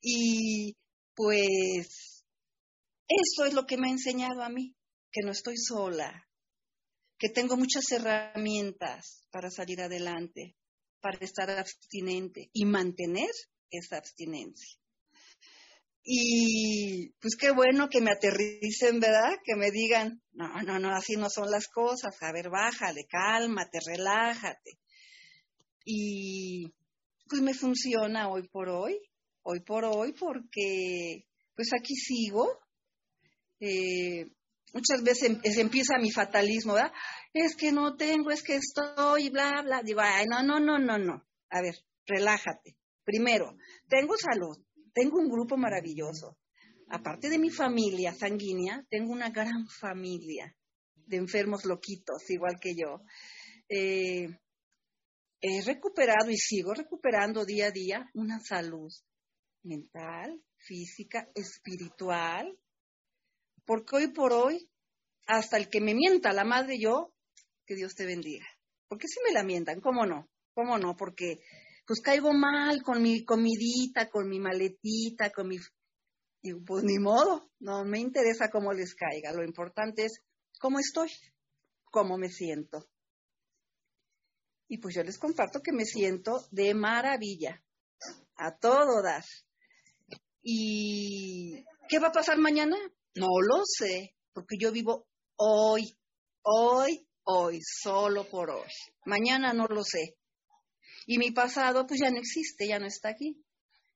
Y 0.00 0.76
pues 1.14 2.24
eso 3.08 3.44
es 3.44 3.52
lo 3.52 3.66
que 3.66 3.76
me 3.76 3.88
ha 3.88 3.92
enseñado 3.92 4.42
a 4.42 4.48
mí, 4.48 4.74
que 5.12 5.22
no 5.22 5.32
estoy 5.32 5.56
sola, 5.58 6.28
que 7.18 7.28
tengo 7.28 7.56
muchas 7.56 7.90
herramientas 7.90 9.26
para 9.30 9.50
salir 9.50 9.82
adelante, 9.82 10.56
para 11.00 11.18
estar 11.18 11.50
abstinente 11.50 12.50
y 12.52 12.64
mantener 12.64 13.30
esa 13.70 13.98
abstinencia. 13.98 14.79
Y 16.02 17.10
pues 17.20 17.36
qué 17.36 17.50
bueno 17.50 17.88
que 17.88 18.00
me 18.00 18.10
aterricen, 18.10 19.00
¿verdad? 19.00 19.36
Que 19.44 19.54
me 19.54 19.70
digan, 19.70 20.22
no, 20.32 20.62
no, 20.62 20.78
no, 20.78 20.94
así 20.94 21.16
no 21.16 21.28
son 21.28 21.50
las 21.50 21.68
cosas. 21.68 22.16
A 22.22 22.32
ver, 22.32 22.48
bájale, 22.48 23.06
cálmate, 23.06 23.78
relájate. 23.86 24.78
Y 25.84 26.72
pues 27.28 27.42
me 27.42 27.54
funciona 27.54 28.28
hoy 28.28 28.48
por 28.48 28.68
hoy, 28.68 28.98
hoy 29.42 29.60
por 29.60 29.84
hoy, 29.84 30.12
porque 30.12 31.26
pues 31.54 31.68
aquí 31.74 31.94
sigo. 31.94 32.58
Eh, 33.60 34.24
muchas 34.72 35.02
veces 35.02 35.30
em, 35.30 35.40
empieza 35.42 35.98
mi 35.98 36.10
fatalismo, 36.10 36.74
¿verdad? 36.74 36.92
Es 37.34 37.54
que 37.56 37.72
no 37.72 37.96
tengo, 37.96 38.30
es 38.30 38.42
que 38.42 38.56
estoy, 38.56 39.28
bla, 39.28 39.62
bla. 39.62 39.82
Digo, 39.82 40.00
ay, 40.00 40.26
no, 40.26 40.42
no, 40.42 40.58
no, 40.58 40.78
no, 40.78 40.98
no. 40.98 41.26
A 41.50 41.60
ver, 41.60 41.76
relájate. 42.06 42.76
Primero, 43.04 43.56
tengo 43.88 44.14
salud, 44.16 44.56
tengo 44.92 45.18
un 45.18 45.28
grupo 45.28 45.56
maravilloso. 45.56 46.38
Aparte 46.88 47.28
de 47.28 47.38
mi 47.38 47.50
familia 47.50 48.12
sanguínea, 48.12 48.84
tengo 48.90 49.12
una 49.12 49.30
gran 49.30 49.66
familia 49.68 50.56
de 50.94 51.16
enfermos 51.16 51.64
loquitos, 51.64 52.28
igual 52.30 52.58
que 52.60 52.74
yo. 52.74 53.02
Eh, 53.68 54.28
he 55.40 55.62
recuperado 55.62 56.30
y 56.30 56.36
sigo 56.36 56.74
recuperando 56.74 57.44
día 57.44 57.66
a 57.66 57.70
día 57.70 58.10
una 58.14 58.40
salud 58.40 58.92
mental, 59.62 60.42
física, 60.58 61.28
espiritual, 61.34 62.58
porque 63.64 63.96
hoy 63.96 64.08
por 64.08 64.32
hoy, 64.32 64.68
hasta 65.26 65.56
el 65.56 65.68
que 65.68 65.80
me 65.80 65.94
mienta 65.94 66.32
la 66.32 66.44
madre 66.44 66.78
yo, 66.78 67.12
que 67.66 67.76
Dios 67.76 67.94
te 67.94 68.06
bendiga. 68.06 68.46
Porque 68.88 69.06
si 69.06 69.20
me 69.22 69.32
la 69.32 69.44
mientan, 69.44 69.80
¿cómo 69.80 70.06
no? 70.06 70.28
¿Cómo 70.54 70.78
no? 70.78 70.96
Porque 70.96 71.38
pues 71.86 72.00
caigo 72.00 72.32
mal 72.32 72.82
con 72.82 73.02
mi 73.02 73.24
comidita, 73.24 74.08
con 74.08 74.28
mi 74.28 74.38
maletita, 74.38 75.30
con 75.30 75.48
mi... 75.48 75.58
Digo, 76.42 76.60
pues 76.66 76.84
ni 76.84 76.98
modo, 76.98 77.50
no 77.58 77.84
me 77.84 77.98
interesa 77.98 78.50
cómo 78.50 78.72
les 78.72 78.94
caiga, 78.94 79.32
lo 79.32 79.44
importante 79.44 80.06
es 80.06 80.22
cómo 80.58 80.78
estoy, 80.78 81.10
cómo 81.84 82.16
me 82.16 82.30
siento. 82.30 82.88
Y 84.68 84.78
pues 84.78 84.94
yo 84.94 85.02
les 85.02 85.18
comparto 85.18 85.60
que 85.60 85.72
me 85.72 85.84
siento 85.84 86.46
de 86.50 86.74
maravilla, 86.74 87.62
a 88.36 88.56
todo 88.56 89.02
dar. 89.02 89.24
¿Y 90.42 91.64
qué 91.88 91.98
va 91.98 92.08
a 92.08 92.12
pasar 92.12 92.38
mañana? 92.38 92.76
No 93.14 93.28
lo 93.40 93.64
sé, 93.66 94.14
porque 94.32 94.56
yo 94.58 94.72
vivo 94.72 95.08
hoy, 95.36 95.98
hoy, 96.42 97.06
hoy, 97.24 97.60
solo 97.62 98.28
por 98.28 98.50
hoy. 98.50 98.70
Mañana 99.04 99.52
no 99.52 99.66
lo 99.66 99.82
sé. 99.82 100.19
Y 101.10 101.18
mi 101.18 101.32
pasado 101.32 101.88
pues 101.88 101.98
ya 102.00 102.08
no 102.12 102.18
existe, 102.18 102.68
ya 102.68 102.78
no 102.78 102.86
está 102.86 103.08
aquí. 103.08 103.44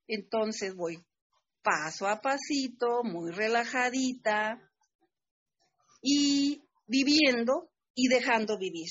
Entonces 0.05 0.75
voy 0.75 1.01
paso 1.61 2.09
a 2.09 2.19
pasito, 2.19 3.05
muy 3.05 3.31
relajadita 3.31 4.59
y 6.01 6.61
viviendo 6.85 7.71
y 7.93 8.09
dejando 8.09 8.57
vivir. 8.57 8.89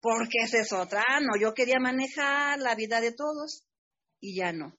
Porque 0.00 0.44
esa 0.44 0.60
es 0.60 0.72
otra. 0.72 1.02
Ah, 1.04 1.18
no, 1.18 1.36
yo 1.36 1.52
quería 1.52 1.80
manejar 1.80 2.60
la 2.60 2.76
vida 2.76 3.00
de 3.00 3.10
todos 3.10 3.66
y 4.20 4.36
ya 4.36 4.52
no. 4.52 4.78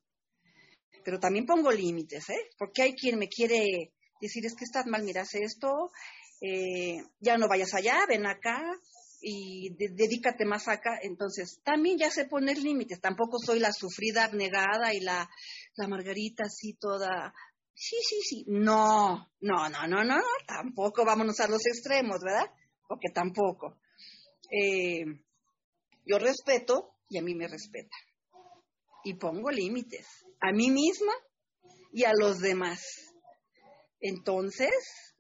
Pero 1.04 1.20
también 1.20 1.46
pongo 1.46 1.74
límites, 1.74 2.30
¿eh? 2.30 2.50
Porque 2.58 2.84
hay 2.84 2.96
quien 2.96 3.20
me 3.20 3.28
quiere 3.28 3.92
decir, 4.22 4.46
es 4.46 4.56
que 4.56 4.64
estás 4.64 4.86
mal, 4.86 5.04
miras 5.04 5.36
esto, 5.36 5.92
eh, 6.40 7.04
ya 7.20 7.38
no 7.38 7.50
vayas 7.50 7.74
allá, 7.74 8.06
ven 8.08 8.26
acá 8.26 8.62
y 9.28 9.72
dedícate 9.76 10.46
más 10.46 10.68
acá. 10.68 11.00
Entonces, 11.02 11.60
también 11.64 11.98
ya 11.98 12.12
sé 12.12 12.26
poner 12.26 12.60
límites. 12.60 13.02
Tampoco 13.02 13.40
soy 13.40 13.60
la 13.60 13.72
sufrida 13.72 14.26
abnegada 14.26 14.94
y 14.94 15.00
la, 15.00 15.28
la 15.76 15.88
margarita 15.88 16.44
así 16.46 16.74
toda. 16.80 17.34
Sí, 17.74 17.96
sí, 18.08 18.22
sí. 18.22 18.46
No, 18.48 19.28
no, 19.42 19.68
no, 19.70 19.88
no, 19.88 20.04
no, 20.04 20.22
tampoco 20.46 21.04
vámonos 21.04 21.40
a 21.40 21.48
los 21.48 21.66
extremos, 21.66 22.20
¿verdad? 22.24 22.52
Porque 22.88 23.10
tampoco. 23.12 23.80
Eh, 24.52 25.06
yo 26.06 26.20
respeto 26.20 26.92
y 27.10 27.18
a 27.18 27.24
mí 27.24 27.34
me 27.34 27.48
respeta. 27.48 27.98
Y 29.04 29.16
pongo 29.16 29.50
límites 29.50 30.06
a 30.40 30.52
mí 30.52 30.70
misma 30.70 31.14
y 31.92 32.04
a 32.04 32.12
los 32.14 32.40
demás. 32.40 32.80
Entonces, 34.00 35.15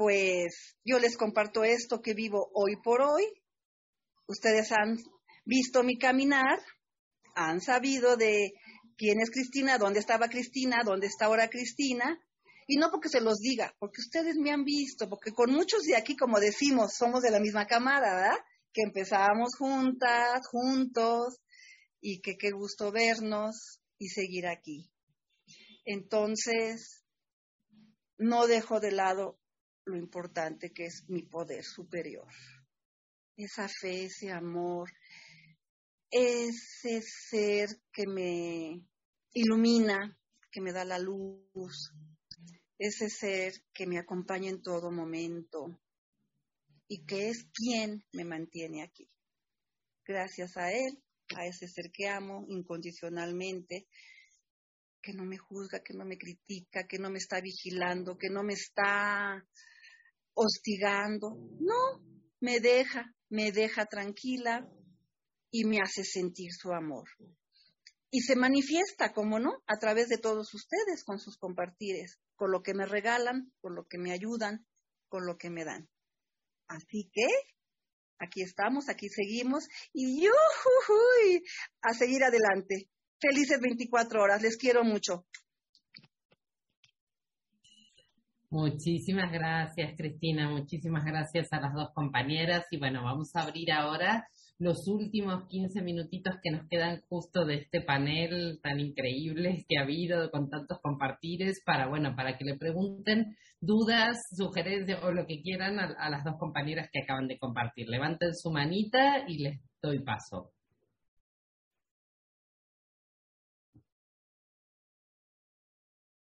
pues 0.00 0.78
yo 0.82 0.98
les 0.98 1.18
comparto 1.18 1.62
esto 1.62 2.00
que 2.00 2.14
vivo 2.14 2.50
hoy 2.54 2.76
por 2.82 3.02
hoy. 3.02 3.22
Ustedes 4.26 4.72
han 4.72 4.96
visto 5.44 5.82
mi 5.82 5.98
caminar, 5.98 6.58
han 7.34 7.60
sabido 7.60 8.16
de 8.16 8.54
quién 8.96 9.20
es 9.20 9.30
Cristina, 9.30 9.76
dónde 9.76 10.00
estaba 10.00 10.30
Cristina, 10.30 10.78
dónde 10.86 11.06
está 11.06 11.26
ahora 11.26 11.50
Cristina, 11.50 12.18
y 12.66 12.78
no 12.78 12.90
porque 12.90 13.10
se 13.10 13.20
los 13.20 13.40
diga, 13.40 13.76
porque 13.78 14.00
ustedes 14.00 14.36
me 14.36 14.50
han 14.50 14.64
visto, 14.64 15.06
porque 15.06 15.32
con 15.32 15.52
muchos 15.52 15.82
de 15.82 15.96
aquí, 15.96 16.16
como 16.16 16.40
decimos, 16.40 16.94
somos 16.96 17.20
de 17.20 17.30
la 17.30 17.38
misma 17.38 17.66
camada, 17.66 18.14
¿verdad? 18.14 18.38
Que 18.72 18.80
empezábamos 18.80 19.50
juntas, 19.58 20.46
juntos, 20.50 21.42
y 22.00 22.22
que 22.22 22.38
qué 22.38 22.52
gusto 22.52 22.90
vernos 22.90 23.82
y 23.98 24.08
seguir 24.08 24.46
aquí. 24.46 24.90
Entonces, 25.84 27.04
no 28.16 28.46
dejo 28.46 28.80
de 28.80 28.92
lado 28.92 29.36
lo 29.84 29.96
importante 29.96 30.72
que 30.72 30.86
es 30.86 31.08
mi 31.08 31.22
poder 31.22 31.64
superior. 31.64 32.28
Esa 33.36 33.68
fe, 33.68 34.04
ese 34.04 34.30
amor, 34.30 34.90
ese 36.10 37.02
ser 37.02 37.68
que 37.92 38.06
me 38.06 38.84
ilumina, 39.32 40.18
que 40.50 40.60
me 40.60 40.72
da 40.72 40.84
la 40.84 40.98
luz, 40.98 41.92
ese 42.78 43.08
ser 43.08 43.54
que 43.72 43.86
me 43.86 43.98
acompaña 43.98 44.50
en 44.50 44.62
todo 44.62 44.90
momento 44.90 45.80
y 46.88 47.04
que 47.04 47.28
es 47.28 47.44
quien 47.52 48.04
me 48.12 48.24
mantiene 48.24 48.82
aquí. 48.82 49.08
Gracias 50.04 50.56
a 50.56 50.72
Él, 50.72 51.00
a 51.36 51.46
ese 51.46 51.68
ser 51.68 51.92
que 51.92 52.08
amo 52.08 52.44
incondicionalmente, 52.48 53.86
que 55.00 55.12
no 55.12 55.24
me 55.24 55.38
juzga, 55.38 55.82
que 55.82 55.94
no 55.94 56.04
me 56.04 56.18
critica, 56.18 56.86
que 56.86 56.98
no 56.98 57.10
me 57.10 57.18
está 57.18 57.40
vigilando, 57.40 58.18
que 58.18 58.28
no 58.28 58.42
me 58.42 58.54
está 58.54 59.46
hostigando. 60.34 61.36
No, 61.60 62.02
me 62.40 62.60
deja, 62.60 63.14
me 63.28 63.52
deja 63.52 63.86
tranquila 63.86 64.68
y 65.50 65.64
me 65.64 65.78
hace 65.80 66.04
sentir 66.04 66.52
su 66.52 66.72
amor 66.72 67.08
y 68.10 68.20
se 68.22 68.36
manifiesta, 68.36 69.12
como 69.12 69.38
no, 69.38 69.62
a 69.66 69.78
través 69.78 70.08
de 70.08 70.18
todos 70.18 70.52
ustedes 70.52 71.04
con 71.04 71.20
sus 71.20 71.38
compartires, 71.38 72.18
con 72.34 72.50
lo 72.50 72.62
que 72.62 72.74
me 72.74 72.86
regalan, 72.86 73.52
con 73.60 73.74
lo 73.74 73.86
que 73.86 73.98
me 73.98 74.12
ayudan, 74.12 74.66
con 75.08 75.26
lo 75.26 75.38
que 75.38 75.50
me 75.50 75.64
dan. 75.64 75.88
Así 76.66 77.08
que 77.12 77.26
aquí 78.18 78.42
estamos, 78.42 78.88
aquí 78.88 79.08
seguimos 79.08 79.68
y 79.92 80.24
yo 80.24 80.32
a 81.82 81.94
seguir 81.94 82.24
adelante. 82.24 82.90
Felices 83.20 83.60
24 83.60 84.22
horas, 84.22 84.42
les 84.42 84.56
quiero 84.56 84.82
mucho. 84.82 85.26
Muchísimas 88.52 89.30
gracias, 89.30 89.94
Cristina. 89.96 90.50
Muchísimas 90.50 91.04
gracias 91.04 91.52
a 91.52 91.60
las 91.60 91.72
dos 91.72 91.90
compañeras. 91.94 92.66
Y 92.72 92.78
bueno, 92.78 93.04
vamos 93.04 93.30
a 93.36 93.42
abrir 93.42 93.70
ahora 93.70 94.28
los 94.58 94.88
últimos 94.88 95.46
15 95.48 95.82
minutitos 95.82 96.34
que 96.42 96.50
nos 96.50 96.66
quedan 96.68 97.00
justo 97.08 97.44
de 97.44 97.54
este 97.56 97.80
panel 97.80 98.58
tan 98.60 98.80
increíble 98.80 99.64
que 99.68 99.78
ha 99.78 99.82
habido 99.82 100.30
con 100.32 100.50
tantos 100.50 100.80
compartires 100.80 101.62
para, 101.64 101.86
bueno, 101.88 102.16
para 102.16 102.36
que 102.36 102.44
le 102.44 102.56
pregunten 102.58 103.36
dudas, 103.60 104.18
sugerencias 104.36 105.02
o 105.04 105.12
lo 105.12 105.26
que 105.26 105.42
quieran 105.42 105.78
a, 105.78 106.10
las 106.10 106.24
dos 106.24 106.36
compañeras 106.38 106.88
que 106.92 107.02
acaban 107.02 107.28
de 107.28 107.38
compartir. 107.38 107.88
Levanten 107.88 108.34
su 108.34 108.50
manita 108.50 109.28
y 109.28 109.38
les 109.38 109.60
doy 109.80 110.00
paso. 110.00 110.52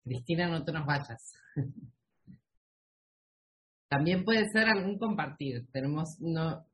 Cristina, 0.04 0.48
no 0.48 0.64
te 0.64 0.72
nos 0.72 0.86
vayas. 0.86 1.34
También 3.88 4.24
puede 4.24 4.48
ser 4.50 4.68
algún 4.68 4.98
compartir. 4.98 5.66
Tenemos 5.72 6.16
no 6.20 6.66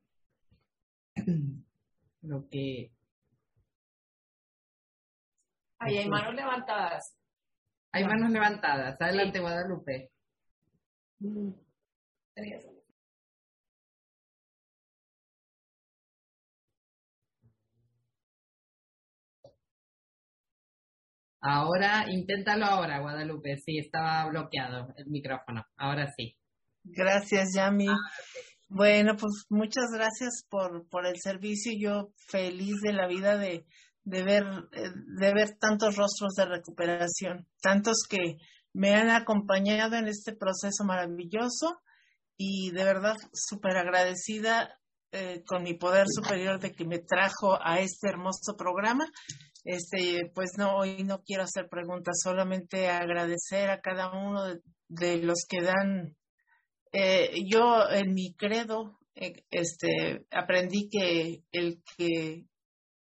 lo 2.21 2.47
que... 2.49 2.91
Ahí 5.79 5.97
hay 5.97 6.09
manos 6.09 6.33
levantadas. 6.33 7.15
Hay 7.91 8.05
manos 8.05 8.31
levantadas. 8.31 8.99
Adelante, 8.99 9.39
Guadalupe. 9.39 10.11
Ahora, 21.41 22.05
inténtalo 22.09 22.65
ahora, 22.65 22.99
Guadalupe. 22.99 23.57
Sí, 23.57 23.77
estaba 23.77 24.27
bloqueado 24.29 24.93
el 24.97 25.07
micrófono. 25.07 25.65
Ahora 25.77 26.11
sí. 26.13 26.35
Gracias, 26.83 27.49
Yami. 27.55 27.87
Ah, 27.87 27.97
bueno, 28.67 29.15
pues 29.15 29.45
muchas 29.49 29.85
gracias 29.93 30.45
por, 30.49 30.87
por 30.89 31.05
el 31.05 31.19
servicio. 31.21 31.71
Yo 31.79 32.09
feliz 32.27 32.81
de 32.81 32.93
la 32.93 33.07
vida 33.07 33.37
de, 33.37 33.65
de, 34.03 34.23
ver, 34.23 34.43
eh, 34.71 34.89
de 35.19 35.33
ver 35.33 35.57
tantos 35.59 35.95
rostros 35.95 36.33
de 36.33 36.45
recuperación, 36.45 37.47
tantos 37.61 38.03
que 38.09 38.37
me 38.73 38.95
han 38.95 39.09
acompañado 39.09 39.95
en 39.95 40.07
este 40.07 40.33
proceso 40.33 40.83
maravilloso 40.85 41.79
y 42.35 42.71
de 42.71 42.83
verdad 42.83 43.15
súper 43.31 43.77
agradecida 43.77 44.79
eh, 45.11 45.43
con 45.45 45.61
mi 45.61 45.75
poder 45.75 46.07
superior 46.09 46.59
de 46.59 46.71
que 46.71 46.85
me 46.85 46.97
trajo 46.97 47.59
a 47.61 47.79
este 47.79 48.09
hermoso 48.09 48.55
programa. 48.57 49.05
Este, 49.63 50.31
pues 50.33 50.53
no, 50.57 50.77
hoy 50.77 51.03
no 51.03 51.21
quiero 51.21 51.43
hacer 51.43 51.69
preguntas, 51.69 52.19
solamente 52.21 52.89
agradecer 52.89 53.69
a 53.69 53.79
cada 53.79 54.11
uno 54.11 54.43
de 54.89 55.17
los 55.17 55.45
que 55.47 55.61
dan 55.61 56.17
eh, 56.93 57.43
yo 57.45 57.89
en 57.89 58.13
mi 58.13 58.35
credo 58.35 58.99
eh, 59.15 59.43
este, 59.49 60.25
aprendí 60.31 60.89
que 60.89 61.43
el 61.51 61.81
que 61.97 62.45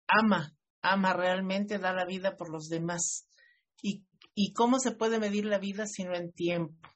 ama, 0.07 0.55
ama 0.81 1.13
realmente, 1.13 1.77
da 1.77 1.93
la 1.93 2.05
vida 2.05 2.35
por 2.37 2.49
los 2.51 2.67
demás. 2.69 3.27
Y, 3.81 4.05
y 4.33 4.53
cómo 4.53 4.79
se 4.79 4.91
puede 4.91 5.19
medir 5.19 5.45
la 5.45 5.59
vida 5.59 5.85
sino 5.87 6.15
en 6.15 6.31
tiempo. 6.31 6.89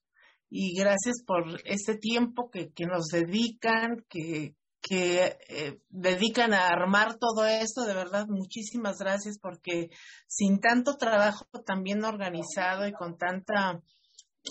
Y 0.49 0.73
gracias 0.79 1.21
por 1.25 1.61
este 1.65 1.95
tiempo 1.97 2.49
que, 2.49 2.71
que 2.71 2.85
nos 2.85 3.07
dedican, 3.07 4.05
que, 4.09 4.55
que 4.81 5.37
eh, 5.49 5.81
dedican 5.89 6.53
a 6.53 6.67
armar 6.67 7.17
todo 7.17 7.45
esto, 7.45 7.83
de 7.85 7.93
verdad, 7.93 8.25
muchísimas 8.27 8.97
gracias 8.97 9.37
porque 9.39 9.89
sin 10.27 10.59
tanto 10.59 10.95
trabajo 10.95 11.45
tan 11.65 11.83
bien 11.83 12.03
organizado 12.03 12.87
y 12.87 12.93
con 12.93 13.17
tanta 13.17 13.81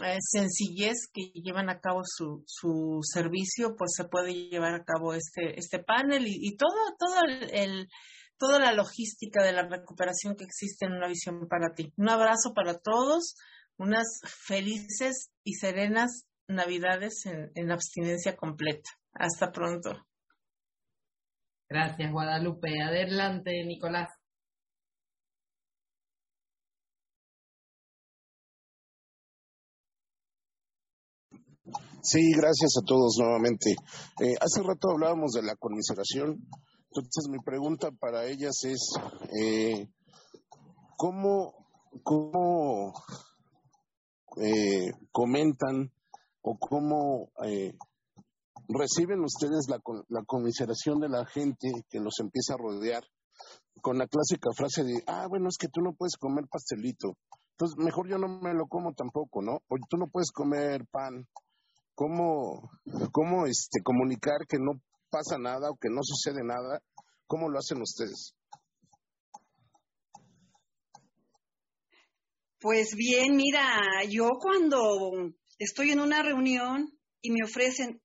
eh, 0.05 0.19
sencillez 0.21 1.09
que 1.13 1.31
llevan 1.35 1.71
a 1.71 1.81
cabo 1.81 2.03
su, 2.05 2.45
su 2.47 3.01
servicio, 3.03 3.75
pues 3.77 3.93
se 3.97 4.05
puede 4.05 4.49
llevar 4.49 4.75
a 4.75 4.85
cabo 4.85 5.15
este, 5.15 5.59
este 5.59 5.79
panel 5.79 6.25
y, 6.27 6.57
todo, 6.57 6.77
todo 6.99 7.23
el, 7.51 7.89
toda 8.39 8.59
la 8.59 8.73
logística 8.73 9.43
de 9.43 9.53
la 9.53 9.67
recuperación 9.67 10.37
que 10.37 10.45
existe 10.45 10.87
en 10.87 10.93
una 10.93 11.09
visión 11.09 11.49
para 11.49 11.75
ti. 11.75 11.93
Un 11.97 12.11
abrazo 12.11 12.53
para 12.55 12.79
todos, 12.79 13.35
unas 13.77 14.07
felices 14.47 15.31
y 15.43 15.55
serenas 15.55 16.27
navidades 16.47 17.27
en, 17.27 17.51
en 17.55 17.71
abstinencia 17.71 18.37
completa. 18.37 18.91
Hasta 19.13 19.51
pronto. 19.51 20.07
Gracias, 21.69 22.13
Guadalupe. 22.13 22.81
Adelante, 22.83 23.65
Nicolás. 23.65 24.18
Sí, 32.11 32.33
gracias 32.33 32.71
a 32.81 32.87
todos 32.87 33.19
nuevamente. 33.19 33.73
Eh, 34.19 34.35
hace 34.41 34.63
rato 34.63 34.91
hablábamos 34.91 35.33
de 35.33 35.43
la 35.43 35.57
conmiseración. 35.57 36.43
Entonces, 36.87 37.29
mi 37.29 37.39
pregunta 37.39 37.91
para 37.91 38.25
ellas 38.25 38.65
es, 38.65 38.95
eh, 39.39 39.87
¿cómo, 40.97 41.53
cómo 42.03 42.95
eh, 44.39 44.91
comentan 45.13 45.93
o 46.41 46.57
cómo 46.59 47.29
reciben 48.69 49.21
ustedes 49.21 49.69
la, 49.69 49.79
la 50.09 50.25
conmiseración 50.25 51.01
de 51.01 51.11
la 51.11 51.27
gente 51.27 51.69
que 51.91 52.01
los 52.01 52.21
empieza 52.21 52.55
a 52.55 52.57
rodear 52.57 53.05
con 53.83 53.99
la 53.99 54.07
clásica 54.07 54.49
frase 54.57 54.83
de, 54.83 55.03
ah, 55.09 55.27
bueno, 55.29 55.49
es 55.51 55.59
que 55.59 55.69
tú 55.69 55.83
no 55.83 55.93
puedes 55.93 56.17
comer 56.17 56.47
pastelito. 56.51 57.19
Entonces, 57.51 57.77
mejor 57.77 58.09
yo 58.09 58.17
no 58.17 58.29
me 58.29 58.55
lo 58.55 58.67
como 58.67 58.95
tampoco, 58.95 59.43
¿no? 59.43 59.57
O 59.69 59.77
tú 59.91 59.99
no 59.99 60.07
puedes 60.09 60.31
comer 60.31 60.87
pan 60.91 61.27
cómo, 61.99 62.71
cómo 63.11 63.47
este, 63.47 63.83
comunicar 63.83 64.47
que 64.49 64.59
no 64.59 64.81
pasa 65.11 65.37
nada 65.37 65.69
o 65.69 65.77
que 65.77 65.89
no 65.91 65.99
sucede 66.05 66.45
nada, 66.45 66.81
¿cómo 67.27 67.49
lo 67.49 67.59
hacen 67.59 67.83
ustedes? 67.83 68.37
Pues 72.61 72.95
bien, 72.95 73.35
mira, 73.35 73.83
yo 74.09 74.31
cuando 74.41 75.33
estoy 75.59 75.91
en 75.91 75.99
una 75.99 76.23
reunión 76.23 76.97
y 77.21 77.33
me 77.33 77.43
ofrecen, 77.45 78.01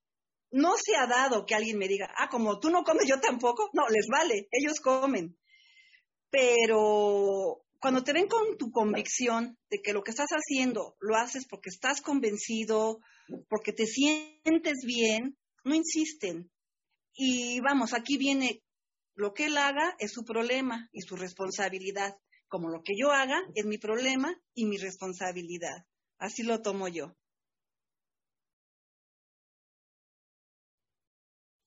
no 0.49 0.71
se 0.75 0.95
ha 0.95 1.05
dado 1.05 1.45
que 1.45 1.53
alguien 1.53 1.77
me 1.77 1.87
diga, 1.87 2.09
ah, 2.17 2.29
como 2.29 2.59
tú 2.59 2.71
no 2.71 2.83
comes, 2.83 3.07
yo 3.07 3.19
tampoco. 3.19 3.69
No, 3.73 3.87
les 3.89 4.07
vale, 4.11 4.47
ellos 4.49 4.79
comen. 4.79 5.37
Pero 6.31 7.63
cuando 7.83 8.01
te 8.01 8.13
ven 8.13 8.29
con 8.29 8.57
tu 8.57 8.71
convicción 8.71 9.57
de 9.69 9.81
que 9.81 9.91
lo 9.91 10.03
que 10.03 10.11
estás 10.11 10.29
haciendo 10.29 10.95
lo 11.01 11.17
haces 11.17 11.45
porque 11.45 11.69
estás 11.69 11.99
convencido, 11.99 12.99
porque 13.49 13.73
te 13.73 13.85
sientes 13.85 14.85
bien, 14.85 15.37
no 15.65 15.75
insisten. 15.75 16.49
Y 17.13 17.59
vamos, 17.59 17.93
aquí 17.93 18.17
viene, 18.17 18.63
lo 19.15 19.33
que 19.33 19.47
él 19.47 19.57
haga 19.57 19.97
es 19.99 20.13
su 20.13 20.23
problema 20.23 20.87
y 20.93 21.01
su 21.01 21.17
responsabilidad, 21.17 22.15
como 22.47 22.69
lo 22.69 22.83
que 22.83 22.93
yo 22.97 23.11
haga 23.11 23.41
es 23.53 23.65
mi 23.65 23.77
problema 23.77 24.33
y 24.53 24.65
mi 24.65 24.77
responsabilidad. 24.77 25.85
Así 26.19 26.43
lo 26.43 26.61
tomo 26.61 26.87
yo. 26.87 27.17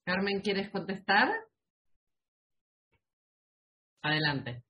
Carmen, 0.07 0.41
¿quieres 0.41 0.71
contestar? 0.71 1.29
Adelante. 4.01 4.66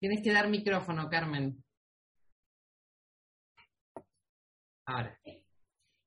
Tienes 0.00 0.22
que 0.22 0.32
dar 0.32 0.48
micrófono, 0.48 1.10
Carmen. 1.10 1.62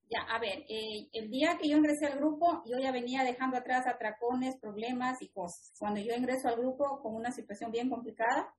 Ya, 0.10 0.22
a 0.22 0.40
ver, 0.40 0.66
eh, 0.68 1.10
el 1.14 1.30
día 1.30 1.58
que 1.60 1.70
yo 1.70 1.78
ingresé 1.78 2.08
al 2.08 2.18
grupo, 2.18 2.64
yo 2.66 2.80
ya 2.80 2.92
venía 2.92 3.24
dejando 3.24 3.56
atrás 3.58 3.86
atracones, 3.86 4.58
problemas 4.58 5.22
y 5.22 5.30
cosas. 5.30 5.72
Cuando 5.78 6.02
yo 6.02 6.16
ingreso 6.16 6.48
al 6.48 6.58
grupo 6.58 7.02
con 7.02 7.16
una 7.16 7.32
situación 7.32 7.72
bien 7.72 7.90
complicada, 7.90 8.54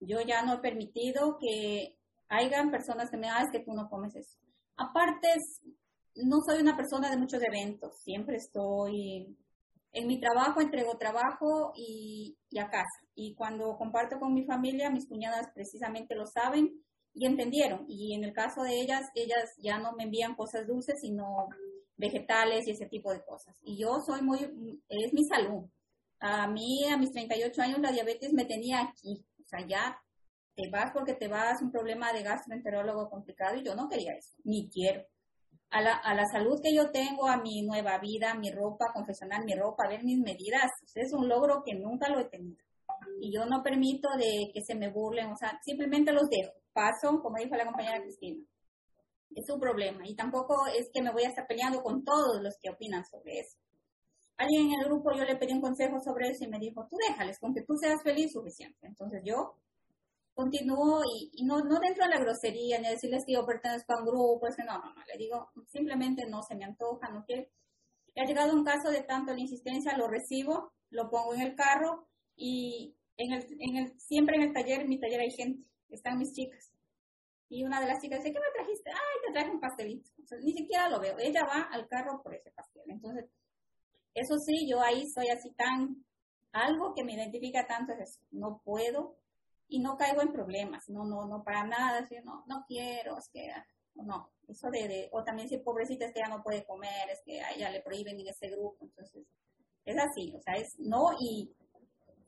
yo 0.00 0.20
ya 0.20 0.42
no 0.42 0.54
he 0.54 0.58
permitido 0.58 1.38
que 1.38 1.98
hayan 2.28 2.70
personas 2.70 3.10
que 3.10 3.16
me 3.16 3.26
digan, 3.26 3.46
ah, 3.46 3.50
que 3.50 3.60
tú 3.60 3.72
no 3.72 3.88
comes 3.88 4.14
eso. 4.16 4.38
Aparte, 4.76 5.28
no 6.14 6.40
soy 6.46 6.60
una 6.60 6.76
persona 6.76 7.10
de 7.10 7.16
muchos 7.16 7.42
eventos, 7.42 7.98
siempre 8.02 8.36
estoy 8.36 9.34
en 9.92 10.06
mi 10.06 10.20
trabajo, 10.20 10.60
entrego 10.60 10.98
trabajo 10.98 11.72
y, 11.74 12.36
y 12.50 12.58
a 12.58 12.68
casa. 12.68 13.06
Y 13.14 13.34
cuando 13.34 13.76
comparto 13.76 14.18
con 14.18 14.34
mi 14.34 14.44
familia, 14.44 14.90
mis 14.90 15.08
cuñadas 15.08 15.48
precisamente 15.54 16.14
lo 16.14 16.26
saben, 16.26 16.82
y 17.18 17.26
entendieron. 17.26 17.84
Y 17.88 18.14
en 18.14 18.24
el 18.24 18.32
caso 18.32 18.62
de 18.62 18.80
ellas, 18.80 19.06
ellas 19.14 19.50
ya 19.58 19.78
no 19.78 19.92
me 19.92 20.04
envían 20.04 20.36
cosas 20.36 20.66
dulces, 20.66 21.00
sino 21.00 21.48
vegetales 21.96 22.66
y 22.66 22.70
ese 22.70 22.86
tipo 22.86 23.12
de 23.12 23.24
cosas. 23.24 23.56
Y 23.62 23.76
yo 23.76 24.00
soy 24.06 24.22
muy, 24.22 24.38
es 24.88 25.12
mi 25.12 25.24
salud. 25.24 25.68
A 26.20 26.46
mí, 26.48 26.84
a 26.88 26.96
mis 26.96 27.12
38 27.12 27.62
años, 27.62 27.80
la 27.80 27.92
diabetes 27.92 28.32
me 28.32 28.44
tenía 28.44 28.82
aquí. 28.82 29.24
O 29.40 29.44
sea, 29.44 29.66
ya 29.66 30.00
te 30.54 30.68
vas 30.70 30.92
porque 30.92 31.14
te 31.14 31.28
vas 31.28 31.60
un 31.60 31.70
problema 31.70 32.12
de 32.12 32.22
gastroenterólogo 32.22 33.10
complicado 33.10 33.56
y 33.56 33.64
yo 33.64 33.74
no 33.74 33.88
quería 33.88 34.12
eso, 34.12 34.34
ni 34.44 34.68
quiero. 34.68 35.04
A 35.70 35.82
la, 35.82 35.92
a 35.96 36.14
la 36.14 36.24
salud 36.26 36.60
que 36.62 36.74
yo 36.74 36.90
tengo, 36.90 37.28
a 37.28 37.36
mi 37.36 37.62
nueva 37.62 37.98
vida, 37.98 38.34
mi 38.34 38.50
ropa, 38.50 38.92
confesionar 38.94 39.44
mi 39.44 39.54
ropa, 39.54 39.86
ver 39.86 40.02
mis 40.02 40.18
medidas, 40.18 40.70
es 40.94 41.12
un 41.12 41.28
logro 41.28 41.62
que 41.62 41.74
nunca 41.74 42.08
lo 42.08 42.20
he 42.20 42.24
tenido. 42.24 42.64
Y 43.20 43.32
yo 43.32 43.44
no 43.44 43.62
permito 43.62 44.08
de 44.16 44.50
que 44.52 44.62
se 44.62 44.74
me 44.74 44.90
burlen, 44.90 45.30
o 45.30 45.36
sea, 45.36 45.60
simplemente 45.62 46.12
los 46.12 46.28
dejo 46.30 46.52
paso, 46.78 47.20
como 47.20 47.38
dijo 47.38 47.56
la 47.56 47.66
compañera 47.66 48.00
Cristina. 48.00 48.44
Es 49.34 49.46
su 49.46 49.58
problema. 49.58 50.06
Y 50.06 50.14
tampoco 50.14 50.66
es 50.68 50.88
que 50.92 51.02
me 51.02 51.12
voy 51.12 51.24
a 51.24 51.28
estar 51.28 51.46
peleando 51.46 51.82
con 51.82 52.04
todos 52.04 52.40
los 52.40 52.54
que 52.62 52.70
opinan 52.70 53.04
sobre 53.04 53.40
eso. 53.40 53.58
Alguien 54.36 54.66
en 54.66 54.80
el 54.80 54.86
grupo 54.86 55.12
yo 55.12 55.24
le 55.24 55.36
pedí 55.36 55.52
un 55.52 55.60
consejo 55.60 55.98
sobre 56.00 56.28
eso 56.28 56.44
y 56.44 56.48
me 56.48 56.60
dijo, 56.60 56.86
tú 56.88 56.96
déjales, 57.08 57.40
con 57.40 57.52
que 57.52 57.62
tú 57.62 57.74
seas 57.76 58.00
feliz 58.04 58.32
suficiente. 58.32 58.86
Entonces 58.86 59.22
yo 59.24 59.56
continúo 60.38 61.02
y, 61.32 61.44
no, 61.44 61.58
dentro 61.58 62.04
de 62.04 62.10
la 62.10 62.20
grosería, 62.20 62.78
ni 62.78 62.88
decirles 62.88 63.24
que 63.26 63.32
yo 63.32 63.44
pertenezco 63.44 63.92
a 63.92 63.98
un 63.98 64.06
grupo, 64.06 64.46
es 64.46 64.54
que 64.54 64.62
no, 64.62 64.78
no, 64.78 64.94
no, 64.94 65.04
le 65.04 65.18
digo, 65.18 65.50
simplemente 65.66 66.26
no 66.26 66.44
se 66.44 66.54
me 66.54 66.64
antoja, 66.64 67.08
no 67.08 67.24
quiero. 67.24 67.48
Ha 68.14 68.24
llegado 68.24 68.54
un 68.54 68.62
caso 68.62 68.88
de 68.90 69.02
tanto 69.02 69.34
la 69.34 69.40
insistencia, 69.40 69.96
lo 69.96 70.06
recibo, 70.06 70.72
lo 70.90 71.10
pongo 71.10 71.34
en 71.34 71.40
el 71.40 71.56
carro 71.56 72.06
y 72.36 72.94
en 73.16 73.32
el, 73.32 73.46
en 73.58 73.76
el, 73.78 74.00
siempre 74.00 74.36
en 74.36 74.42
el 74.42 74.52
taller, 74.52 74.82
en 74.82 74.88
mi 74.88 75.00
taller 75.00 75.22
hay 75.22 75.32
gente 75.32 75.68
están 75.88 76.18
mis 76.18 76.32
chicas. 76.32 76.70
Y 77.48 77.64
una 77.64 77.80
de 77.80 77.86
las 77.88 78.00
chicas 78.00 78.20
dice, 78.20 78.32
¿qué 78.32 78.38
me 78.38 78.52
trajiste? 78.54 78.90
Ay, 78.90 79.26
te 79.26 79.32
traje 79.32 79.50
un 79.50 79.60
pastelito. 79.60 80.08
ni 80.40 80.52
siquiera 80.52 80.88
lo 80.88 81.00
veo. 81.00 81.18
Ella 81.18 81.44
va 81.44 81.62
al 81.62 81.88
carro 81.88 82.22
por 82.22 82.34
ese 82.34 82.52
pastel. 82.52 82.84
Entonces, 82.86 83.24
eso 84.14 84.38
sí, 84.38 84.68
yo 84.70 84.80
ahí 84.80 85.08
soy 85.08 85.30
así 85.30 85.50
tan, 85.54 86.04
algo 86.52 86.94
que 86.94 87.02
me 87.02 87.14
identifica 87.14 87.66
tanto 87.66 87.92
es 87.94 88.10
eso. 88.10 88.20
No 88.30 88.60
puedo 88.64 89.16
y 89.68 89.80
no 89.80 89.96
caigo 89.96 90.22
en 90.22 90.32
problemas. 90.32 90.88
No, 90.88 91.04
no, 91.04 91.26
no, 91.26 91.42
para 91.44 91.64
nada. 91.64 92.00
Decir, 92.00 92.24
no, 92.24 92.44
no 92.46 92.64
quiero, 92.66 93.18
es 93.18 93.28
que, 93.28 93.52
no. 93.94 94.30
Eso 94.48 94.70
de, 94.70 95.08
o 95.12 95.22
también 95.24 95.48
si 95.48 95.58
pobrecita 95.58 96.06
es 96.06 96.12
que 96.12 96.20
ya 96.20 96.28
no 96.28 96.42
puede 96.42 96.64
comer, 96.64 97.10
es 97.10 97.20
que 97.24 97.40
a 97.40 97.52
ella 97.52 97.70
le 97.70 97.82
prohíben 97.82 98.18
en 98.18 98.28
ese 98.28 98.48
grupo. 98.48 98.84
Entonces, 98.84 99.26
es 99.84 99.96
así. 99.98 100.34
O 100.36 100.40
sea, 100.40 100.54
es 100.54 100.78
no 100.78 101.10
y 101.20 101.54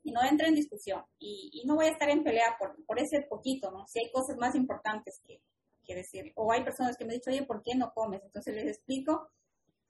y 0.02 0.12
no 0.12 0.22
entre 0.22 0.48
en 0.48 0.54
discusión. 0.54 1.04
Y, 1.18 1.62
no 1.66 1.74
voy 1.76 1.86
a 1.86 1.90
estar 1.90 2.08
en 2.08 2.24
pelea 2.24 2.56
por, 2.58 2.84
por 2.84 2.98
ese 2.98 3.22
poquito, 3.28 3.70
¿no? 3.70 3.86
Si 3.86 3.98
hay 3.98 4.10
cosas 4.10 4.36
más 4.36 4.54
importantes 4.54 5.20
que, 5.24 5.42
que 5.84 5.94
decir. 5.94 6.32
O 6.36 6.50
hay 6.52 6.64
personas 6.64 6.96
que 6.96 7.04
me 7.04 7.12
han 7.12 7.18
dicho, 7.18 7.30
oye, 7.30 7.44
¿por 7.44 7.62
qué 7.62 7.74
no 7.74 7.92
comes? 7.92 8.22
Entonces 8.24 8.54
les 8.54 8.66
explico, 8.66 9.28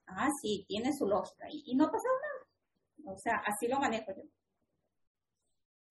ah, 0.07 0.29
sí, 0.41 0.65
tiene 0.69 0.93
su 0.93 1.07
lógica. 1.07 1.47
Y, 1.51 1.75
no 1.75 1.87
pasa 1.91 2.09
nada. 2.23 3.15
O 3.15 3.19
sea, 3.19 3.37
así 3.47 3.69
lo 3.69 3.79
manejo 3.79 4.13
yo. 4.15 4.23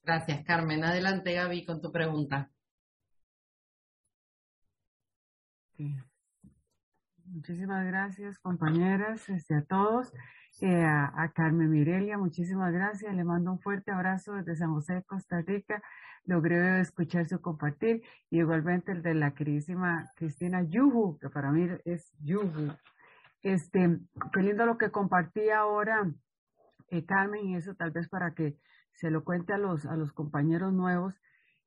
Gracias, 0.03 0.43
Carmen. 0.45 0.83
Adelante, 0.83 1.33
Gaby, 1.33 1.65
con 1.65 1.81
tu 1.81 1.91
pregunta. 1.91 2.49
Muchísimas 7.25 7.85
gracias, 7.85 8.39
compañeras, 8.39 9.29
este, 9.29 9.55
a 9.55 9.63
todos. 9.63 10.11
Eh, 10.61 10.83
a, 10.83 11.31
Carmen 11.33 11.69
Mirelia, 11.69 12.17
muchísimas 12.17 12.73
gracias. 12.73 13.15
Le 13.15 13.23
mando 13.23 13.51
un 13.51 13.59
fuerte 13.59 13.91
abrazo 13.91 14.33
desde 14.33 14.55
San 14.55 14.73
José, 14.73 15.03
Costa 15.05 15.41
Rica. 15.41 15.81
Logré 16.25 16.81
escuchar 16.81 17.27
su 17.29 17.39
compartir 17.39 18.01
y 18.29 18.39
igualmente 18.39 18.91
el 18.91 19.01
de 19.01 19.13
la 19.13 19.31
queridísima 19.33 20.11
Cristina 20.15 20.63
Yuhu, 20.63 21.17
que 21.19 21.29
para 21.29 21.51
mí 21.51 21.69
es 21.85 22.11
Yuhu. 22.19 22.73
Este, 23.41 23.99
qué 24.33 24.41
lindo 24.41 24.65
lo 24.65 24.77
que 24.77 24.91
compartí 24.91 25.49
ahora 25.49 26.11
eh, 26.89 27.05
Carmen 27.05 27.47
y 27.47 27.55
eso 27.55 27.73
tal 27.75 27.91
vez 27.91 28.09
para 28.09 28.33
que 28.33 28.57
se 28.99 29.09
lo 29.11 29.23
cuente 29.23 29.53
a 29.53 29.57
los, 29.57 29.85
a 29.85 29.95
los 29.95 30.11
compañeros 30.11 30.73
nuevos. 30.73 31.15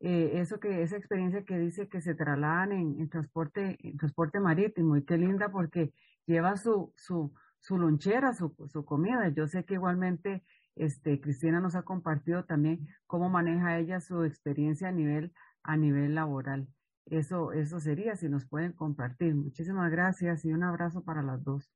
Eh, 0.00 0.40
eso 0.40 0.60
que 0.60 0.82
esa 0.82 0.96
experiencia 0.98 1.44
que 1.44 1.58
dice 1.58 1.88
que 1.88 2.02
se 2.02 2.14
trasladan 2.14 2.72
en, 2.72 3.08
transporte 3.08 3.78
en 3.80 3.96
transporte 3.96 4.38
marítimo 4.38 4.96
y 4.96 5.04
qué 5.04 5.16
linda 5.16 5.48
porque 5.50 5.94
lleva 6.26 6.56
su, 6.56 6.92
su, 6.94 7.32
su 7.58 7.78
lonchera, 7.78 8.34
su, 8.34 8.54
su 8.68 8.84
comida. 8.84 9.28
Yo 9.30 9.46
sé 9.46 9.64
que 9.64 9.74
igualmente 9.74 10.44
este, 10.76 11.20
Cristina 11.22 11.60
nos 11.60 11.74
ha 11.74 11.84
compartido 11.84 12.44
también 12.44 12.86
cómo 13.06 13.30
maneja 13.30 13.78
ella 13.78 14.00
su 14.00 14.24
experiencia 14.24 14.88
a 14.88 14.92
nivel, 14.92 15.32
a 15.62 15.78
nivel 15.78 16.14
laboral. 16.14 16.68
Eso, 17.06 17.52
eso 17.52 17.80
sería 17.80 18.14
si 18.16 18.28
nos 18.28 18.44
pueden 18.46 18.72
compartir. 18.72 19.34
Muchísimas 19.34 19.90
gracias 19.90 20.44
y 20.44 20.52
un 20.52 20.64
abrazo 20.64 21.02
para 21.02 21.22
las 21.22 21.42
dos. 21.42 21.72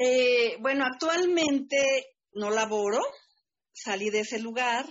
Eh, 0.00 0.56
bueno, 0.60 0.84
actualmente 0.84 1.76
no 2.34 2.50
laboro, 2.50 3.00
salí 3.72 4.10
de 4.10 4.20
ese 4.20 4.38
lugar. 4.38 4.86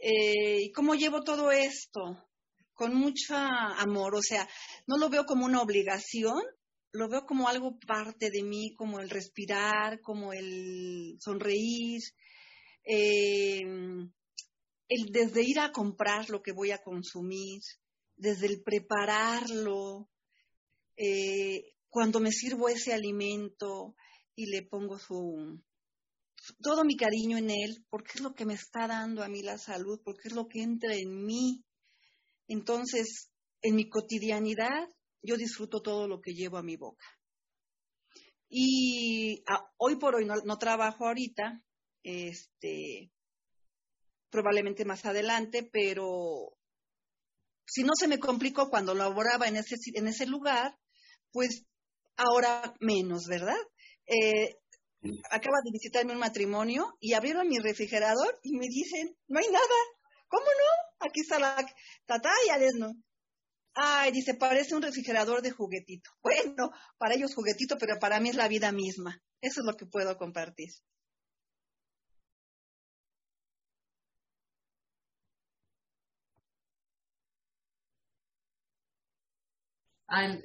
Eh, 0.00 0.62
¿Y 0.62 0.72
cómo 0.72 0.96
llevo 0.96 1.22
todo 1.22 1.52
esto? 1.52 2.28
Con 2.74 2.96
mucho 2.96 3.36
amor, 3.36 4.16
o 4.16 4.22
sea, 4.22 4.48
no 4.88 4.98
lo 4.98 5.08
veo 5.08 5.24
como 5.26 5.44
una 5.44 5.62
obligación, 5.62 6.42
lo 6.90 7.08
veo 7.08 7.24
como 7.24 7.48
algo 7.48 7.78
parte 7.78 8.30
de 8.30 8.42
mí, 8.42 8.74
como 8.74 8.98
el 8.98 9.10
respirar, 9.10 10.00
como 10.00 10.32
el 10.32 11.16
sonreír, 11.20 12.02
eh, 12.82 13.60
el 14.88 15.12
desde 15.12 15.44
ir 15.44 15.60
a 15.60 15.70
comprar 15.70 16.30
lo 16.30 16.42
que 16.42 16.50
voy 16.50 16.72
a 16.72 16.82
consumir, 16.82 17.62
desde 18.16 18.46
el 18.48 18.60
prepararlo, 18.64 20.10
eh, 20.96 21.77
cuando 21.88 22.20
me 22.20 22.32
sirvo 22.32 22.68
ese 22.68 22.92
alimento 22.92 23.94
y 24.34 24.46
le 24.46 24.62
pongo 24.62 24.98
su 24.98 25.60
todo 26.62 26.84
mi 26.84 26.96
cariño 26.96 27.36
en 27.36 27.50
él, 27.50 27.84
porque 27.90 28.12
es 28.14 28.20
lo 28.20 28.34
que 28.34 28.44
me 28.44 28.54
está 28.54 28.86
dando 28.86 29.22
a 29.22 29.28
mí 29.28 29.42
la 29.42 29.58
salud, 29.58 30.00
porque 30.04 30.28
es 30.28 30.34
lo 30.34 30.48
que 30.48 30.62
entra 30.62 30.94
en 30.94 31.24
mí. 31.24 31.64
Entonces, 32.46 33.30
en 33.62 33.74
mi 33.74 33.88
cotidianidad, 33.88 34.88
yo 35.22 35.36
disfruto 35.36 35.82
todo 35.82 36.06
lo 36.06 36.20
que 36.20 36.32
llevo 36.32 36.56
a 36.56 36.62
mi 36.62 36.76
boca. 36.76 37.04
Y 38.48 39.44
hoy 39.76 39.96
por 39.96 40.14
hoy 40.14 40.24
no, 40.24 40.58
trabajo 40.58 41.06
ahorita, 41.06 41.62
este, 42.02 43.12
probablemente 44.30 44.84
más 44.84 45.04
adelante, 45.04 45.68
pero 45.70 46.56
si 47.66 47.82
no 47.82 47.92
se 47.94 48.08
me 48.08 48.18
complicó 48.18 48.70
cuando 48.70 48.94
laboraba 48.94 49.48
en 49.48 49.56
en 49.56 50.06
ese 50.06 50.26
lugar, 50.26 50.78
pues 51.30 51.66
ahora 52.18 52.74
menos, 52.80 53.26
¿verdad? 53.26 53.56
Eh, 54.06 54.56
acaba 55.30 55.58
de 55.64 55.70
visitarme 55.72 56.12
un 56.12 56.18
matrimonio 56.18 56.96
y 57.00 57.14
abrieron 57.14 57.48
mi 57.48 57.58
refrigerador 57.58 58.38
y 58.42 58.56
me 58.56 58.66
dicen, 58.68 59.16
no 59.28 59.38
hay 59.38 59.46
nada. 59.50 59.78
¿Cómo 60.28 60.44
no? 60.44 61.06
Aquí 61.06 61.20
está 61.20 61.38
la 61.38 61.56
tata 62.06 62.30
y 62.46 62.78
no. 62.78 62.92
Ay, 63.74 64.10
dice, 64.10 64.34
parece 64.34 64.74
un 64.74 64.82
refrigerador 64.82 65.40
de 65.40 65.52
juguetito. 65.52 66.10
Bueno, 66.22 66.70
para 66.98 67.14
ellos 67.14 67.34
juguetito, 67.34 67.78
pero 67.78 67.98
para 67.98 68.18
mí 68.18 68.28
es 68.28 68.34
la 68.34 68.48
vida 68.48 68.72
misma. 68.72 69.22
Eso 69.40 69.60
es 69.60 69.66
lo 69.66 69.76
que 69.76 69.86
puedo 69.86 70.16
compartir. 70.16 70.68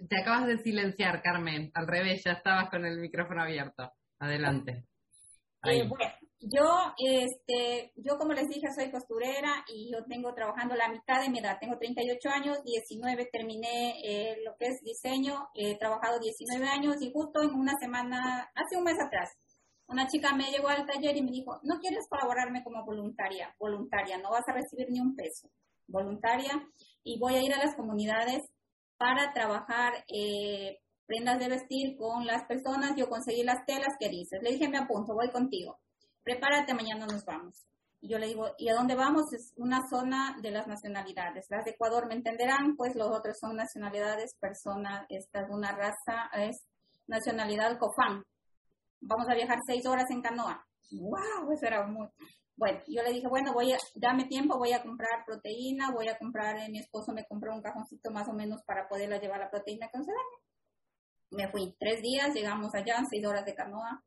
Te 0.09 0.21
acabas 0.21 0.47
de 0.47 0.57
silenciar, 0.57 1.21
Carmen. 1.21 1.71
Al 1.73 1.87
revés, 1.87 2.23
ya 2.23 2.33
estabas 2.33 2.69
con 2.69 2.85
el 2.85 2.99
micrófono 2.99 3.43
abierto. 3.43 3.91
Adelante. 4.19 4.85
Eh, 5.65 5.87
bueno, 5.87 6.11
yo, 6.41 6.93
este, 6.97 7.93
yo 7.95 8.17
como 8.17 8.33
les 8.33 8.49
dije, 8.49 8.67
soy 8.75 8.91
costurera 8.91 9.63
y 9.67 9.89
yo 9.91 10.03
tengo 10.05 10.33
trabajando 10.33 10.75
la 10.75 10.89
mitad 10.89 11.21
de 11.21 11.29
mi 11.29 11.39
edad. 11.39 11.57
Tengo 11.59 11.77
38 11.77 12.29
años, 12.29 12.63
19 12.63 13.29
terminé 13.31 13.95
eh, 14.03 14.35
lo 14.43 14.55
que 14.57 14.67
es 14.67 14.81
diseño. 14.83 15.47
He 15.53 15.77
trabajado 15.77 16.19
19 16.19 16.67
años 16.67 17.01
y 17.01 17.11
justo 17.13 17.41
en 17.41 17.55
una 17.55 17.73
semana, 17.79 18.51
hace 18.55 18.75
un 18.77 18.83
mes 18.83 18.97
atrás, 18.99 19.29
una 19.87 20.07
chica 20.07 20.35
me 20.35 20.51
llegó 20.51 20.67
al 20.67 20.85
taller 20.85 21.15
y 21.15 21.23
me 21.23 21.31
dijo, 21.31 21.59
no 21.63 21.79
quieres 21.79 22.07
colaborarme 22.09 22.63
como 22.63 22.83
voluntaria, 22.85 23.55
voluntaria, 23.59 24.17
no 24.17 24.31
vas 24.31 24.47
a 24.47 24.53
recibir 24.53 24.87
ni 24.89 24.99
un 24.99 25.15
peso, 25.15 25.49
voluntaria, 25.87 26.51
y 27.03 27.19
voy 27.19 27.35
a 27.35 27.41
ir 27.41 27.53
a 27.53 27.63
las 27.63 27.75
comunidades 27.75 28.41
para 29.03 29.33
trabajar 29.33 30.05
eh, 30.07 30.79
prendas 31.05 31.37
de 31.37 31.49
vestir 31.49 31.97
con 31.97 32.25
las 32.25 32.45
personas, 32.45 32.95
yo 32.95 33.09
conseguí 33.09 33.43
las 33.43 33.65
telas 33.65 33.97
que 33.99 34.07
dices. 34.07 34.41
Le 34.41 34.51
dije, 34.51 34.69
me 34.69 34.77
apunto, 34.77 35.13
voy 35.13 35.29
contigo. 35.29 35.77
Prepárate, 36.23 36.73
mañana 36.73 37.05
nos 37.05 37.25
vamos. 37.25 37.65
Y 37.99 38.07
yo 38.07 38.17
le 38.17 38.27
digo, 38.27 38.51
¿y 38.57 38.69
a 38.69 38.75
dónde 38.75 38.95
vamos? 38.95 39.23
Es 39.33 39.51
una 39.57 39.81
zona 39.89 40.37
de 40.41 40.51
las 40.51 40.67
nacionalidades. 40.67 41.47
Las 41.49 41.65
de 41.65 41.71
Ecuador 41.71 42.07
me 42.07 42.15
entenderán, 42.15 42.77
pues 42.77 42.95
los 42.95 43.09
otros 43.09 43.35
son 43.41 43.57
nacionalidades, 43.57 44.35
personas, 44.39 45.05
esta 45.09 45.41
es 45.41 45.49
una 45.49 45.73
raza, 45.73 46.29
es 46.35 46.63
nacionalidad 47.05 47.77
Cofán. 47.77 48.23
Vamos 49.01 49.27
a 49.29 49.35
viajar 49.35 49.57
seis 49.67 49.85
horas 49.85 50.09
en 50.11 50.21
canoa. 50.21 50.65
¡Wow! 50.91 51.51
Eso 51.51 51.65
era 51.65 51.85
muy... 51.85 52.07
Bueno, 52.55 52.79
yo 52.87 53.01
le 53.01 53.11
dije, 53.11 53.27
bueno, 53.27 53.51
voy 53.53 53.71
a, 53.71 53.77
dame 53.95 54.25
tiempo, 54.25 54.57
voy 54.57 54.73
a 54.73 54.83
comprar 54.83 55.25
proteína, 55.25 55.91
voy 55.91 56.07
a 56.07 56.17
comprar, 56.17 56.57
eh, 56.57 56.69
mi 56.69 56.79
esposo 56.79 57.11
me 57.11 57.25
compró 57.25 57.53
un 57.53 57.61
cajoncito 57.61 58.11
más 58.11 58.27
o 58.29 58.33
menos 58.33 58.61
para 58.63 58.87
poderla 58.87 59.19
llevar 59.19 59.39
la 59.39 59.49
proteína 59.49 59.89
con 59.89 60.03
me 61.33 61.49
fui 61.49 61.75
tres 61.79 62.01
días, 62.01 62.33
llegamos 62.33 62.73
allá, 62.75 63.03
seis 63.09 63.25
horas 63.25 63.45
de 63.45 63.55
canoa 63.55 64.03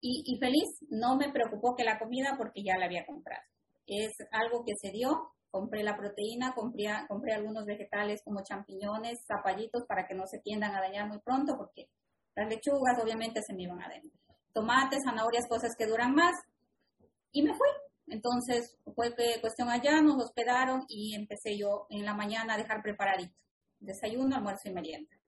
y, 0.00 0.36
feliz. 0.38 0.68
No 0.88 1.16
me 1.16 1.30
preocupó 1.30 1.76
que 1.76 1.84
la 1.84 1.98
comida 1.98 2.34
porque 2.36 2.62
ya 2.62 2.76
la 2.78 2.86
había 2.86 3.06
comprado. 3.06 3.42
Es 3.86 4.12
algo 4.32 4.64
que 4.64 4.74
se 4.80 4.90
dio. 4.90 5.32
Compré 5.50 5.82
la 5.82 5.96
proteína, 5.96 6.54
compré, 6.54 6.86
compré 7.08 7.34
algunos 7.34 7.66
vegetales 7.66 8.22
como 8.24 8.42
champiñones, 8.42 9.18
zapallitos 9.26 9.84
para 9.86 10.06
que 10.06 10.14
no 10.14 10.26
se 10.26 10.38
tiendan 10.38 10.76
a 10.76 10.80
dañar 10.80 11.08
muy 11.08 11.18
pronto 11.18 11.56
porque 11.56 11.88
las 12.36 12.48
lechugas 12.48 13.02
obviamente 13.02 13.42
se 13.42 13.54
me 13.54 13.64
iban 13.64 13.82
adentro. 13.82 14.16
Tomates, 14.52 15.02
zanahorias, 15.04 15.48
cosas 15.48 15.74
que 15.76 15.86
duran 15.86 16.14
más. 16.14 16.34
Y 17.32 17.42
me 17.42 17.54
fui. 17.54 17.68
Entonces 18.08 18.76
fue 18.94 19.14
cuestión 19.40 19.68
allá, 19.68 20.00
nos 20.00 20.22
hospedaron 20.22 20.84
y 20.88 21.14
empecé 21.14 21.56
yo 21.56 21.86
en 21.90 22.04
la 22.04 22.14
mañana 22.14 22.54
a 22.54 22.58
dejar 22.58 22.82
preparadito. 22.82 23.34
Desayuno, 23.78 24.36
almuerzo 24.36 24.68
y 24.68 24.72
merienda 24.72 25.20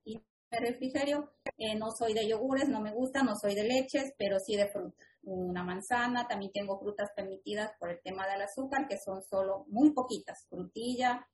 refrigerio. 0.61 1.33
Eh, 1.57 1.75
no 1.77 1.91
soy 1.91 2.15
de 2.15 2.29
yogures, 2.29 2.69
no 2.69 2.81
me 2.81 2.93
gusta, 2.93 3.23
no 3.23 3.37
soy 3.37 3.55
de 3.55 3.65
leches, 3.65 4.13
pero 4.19 4.39
sí 4.39 4.57
de 4.57 4.69
fruta. 4.69 5.05
Una 5.23 5.63
manzana, 5.63 6.27
también 6.27 6.53
tengo 6.53 6.79
frutas 6.79 7.11
permitidas 7.15 7.73
por 7.79 7.91
el 7.91 8.01
tema 8.03 8.27
del 8.27 8.43
azúcar, 8.43 8.89
que 8.89 8.99
son 8.99 9.23
solo 9.23 9.65
muy 9.69 9.93
poquitas, 9.93 10.47
frutilla, 10.49 11.27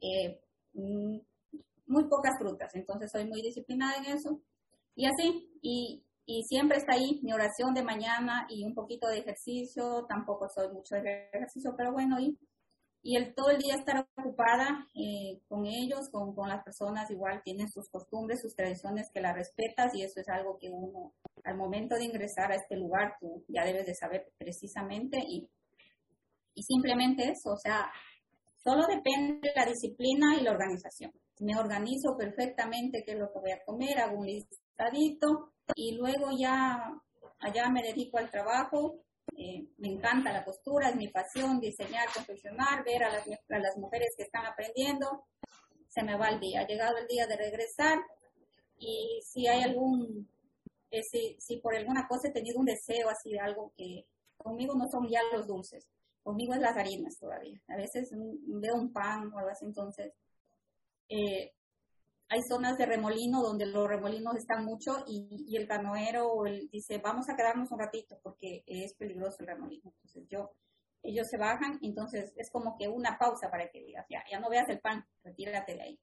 eh, 0.00 0.40
mm, 0.72 1.18
muy 1.86 2.04
pocas 2.08 2.38
frutas. 2.38 2.74
Entonces 2.74 3.10
soy 3.10 3.24
muy 3.26 3.42
disciplinada 3.42 3.96
en 3.98 4.16
eso. 4.16 4.40
Y 4.94 5.06
así, 5.06 5.48
y, 5.62 6.04
y 6.30 6.42
siempre 6.42 6.76
está 6.76 6.92
ahí 6.92 7.20
mi 7.22 7.32
oración 7.32 7.72
de 7.72 7.82
mañana 7.82 8.46
y 8.50 8.62
un 8.62 8.74
poquito 8.74 9.08
de 9.08 9.20
ejercicio. 9.20 10.04
Tampoco 10.06 10.46
soy 10.54 10.68
mucho 10.70 10.94
de 10.96 11.30
ejercicio, 11.32 11.72
pero 11.74 11.90
bueno, 11.90 12.20
y 12.20 12.38
y 13.00 13.16
el 13.16 13.34
todo 13.34 13.50
el 13.50 13.58
día 13.58 13.76
estar 13.76 14.06
ocupada 14.16 14.86
eh, 14.94 15.40
con 15.48 15.64
ellos, 15.64 16.10
con, 16.10 16.34
con, 16.34 16.48
las 16.48 16.64
personas, 16.64 17.10
igual 17.10 17.40
tienen 17.44 17.70
sus 17.70 17.88
costumbres, 17.88 18.40
sus 18.42 18.54
tradiciones 18.54 19.08
que 19.14 19.20
las 19.20 19.34
respetas 19.34 19.94
y 19.94 20.02
eso 20.02 20.20
es 20.20 20.28
algo 20.28 20.58
que 20.58 20.68
uno 20.68 21.14
al 21.44 21.56
momento 21.56 21.94
de 21.94 22.04
ingresar 22.04 22.50
a 22.50 22.56
este 22.56 22.76
lugar 22.76 23.14
tú 23.20 23.44
ya 23.48 23.64
debes 23.64 23.86
de 23.86 23.94
saber 23.94 24.26
precisamente 24.36 25.18
y, 25.26 25.48
y 26.54 26.62
simplemente 26.62 27.30
eso, 27.30 27.52
o 27.52 27.56
sea, 27.56 27.90
solo 28.62 28.84
depende 28.86 29.48
de 29.48 29.54
la 29.54 29.64
disciplina 29.64 30.36
y 30.38 30.42
la 30.42 30.50
organización. 30.50 31.12
Me 31.40 31.56
organizo 31.56 32.16
perfectamente 32.18 33.04
qué 33.06 33.12
es 33.12 33.18
lo 33.18 33.32
que 33.32 33.38
voy 33.38 33.52
a 33.52 33.64
comer, 33.64 34.00
hago 34.00 34.18
un 34.18 34.26
listadito 34.26 35.52
y 35.74 35.96
luego 35.96 36.30
ya 36.36 36.94
allá 37.40 37.68
me 37.70 37.82
dedico 37.82 38.18
al 38.18 38.30
trabajo 38.30 39.00
eh, 39.36 39.68
me 39.78 39.88
encanta 39.88 40.32
la 40.32 40.44
costura, 40.44 40.88
es 40.88 40.96
mi 40.96 41.08
pasión, 41.08 41.60
diseñar, 41.60 42.08
confeccionar, 42.12 42.84
ver 42.84 43.04
a 43.04 43.10
las, 43.10 43.26
a 43.28 43.58
las 43.58 43.76
mujeres 43.76 44.14
que 44.16 44.24
están 44.24 44.46
aprendiendo. 44.46 45.26
Se 45.88 46.02
me 46.02 46.16
va 46.16 46.30
el 46.30 46.40
día, 46.40 46.60
ha 46.60 46.66
llegado 46.66 46.96
el 46.96 47.06
día 47.06 47.26
de 47.26 47.36
regresar 47.36 47.98
y 48.78 49.20
si 49.24 49.46
hay 49.46 49.62
algún, 49.62 50.28
eh, 50.90 51.02
si, 51.02 51.36
si 51.38 51.58
por 51.58 51.74
alguna 51.76 52.06
cosa 52.08 52.28
he 52.28 52.32
tenido 52.32 52.58
un 52.58 52.66
deseo 52.66 53.08
así 53.08 53.30
de 53.30 53.40
algo 53.40 53.72
que 53.76 54.06
conmigo 54.36 54.74
no 54.74 54.88
son 54.88 55.08
ya 55.08 55.20
los 55.32 55.46
dulces, 55.46 55.88
conmigo 56.22 56.54
es 56.54 56.60
las 56.60 56.76
harinas 56.76 57.18
todavía. 57.18 57.60
A 57.68 57.76
veces 57.76 58.10
veo 58.12 58.74
un 58.74 58.92
pan 58.92 59.32
o 59.32 59.38
algo 59.38 59.50
así, 59.50 59.64
entonces 59.64 60.12
eh, 61.08 61.52
hay 62.30 62.42
zonas 62.42 62.76
de 62.76 62.86
remolino 62.86 63.42
donde 63.42 63.66
los 63.66 63.88
remolinos 63.88 64.36
están 64.36 64.64
mucho 64.64 65.04
y, 65.06 65.56
el 65.56 65.66
canoero 65.66 66.44
el, 66.46 66.68
dice, 66.68 66.98
vamos 66.98 67.28
a 67.28 67.36
quedarnos 67.36 67.70
un 67.70 67.78
ratito 67.78 68.20
porque 68.22 68.62
es 68.66 68.94
peligroso 68.94 69.38
el 69.40 69.46
remolino. 69.46 69.90
Entonces 69.94 70.28
yo, 70.28 70.50
ellos 71.02 71.26
se 71.30 71.38
bajan, 71.38 71.78
entonces 71.82 72.32
es 72.36 72.50
como 72.50 72.76
que 72.76 72.88
una 72.88 73.16
pausa 73.18 73.50
para 73.50 73.70
que 73.70 73.82
digas, 73.82 74.04
ya, 74.10 74.22
ya 74.30 74.40
no 74.40 74.50
veas 74.50 74.68
el 74.68 74.80
pan, 74.80 75.06
retírate 75.24 75.74
de 75.74 75.82
ahí. 75.82 76.00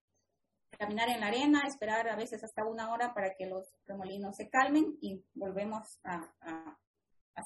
Caminar 0.77 1.09
en 1.09 1.22
la 1.22 1.27
arena, 1.27 1.61
esperar 1.67 2.09
a 2.09 2.15
veces 2.15 2.43
hasta 2.43 2.65
una 2.65 2.91
hora 2.91 3.13
para 3.13 3.35
que 3.35 3.45
los 3.45 3.63
remolinos 3.85 4.35
se 4.35 4.49
calmen 4.49 4.97
y 5.01 5.24
volvemos 5.35 5.99
a, 6.03 6.33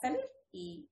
salir. 0.02 0.24
Y, 0.52 0.90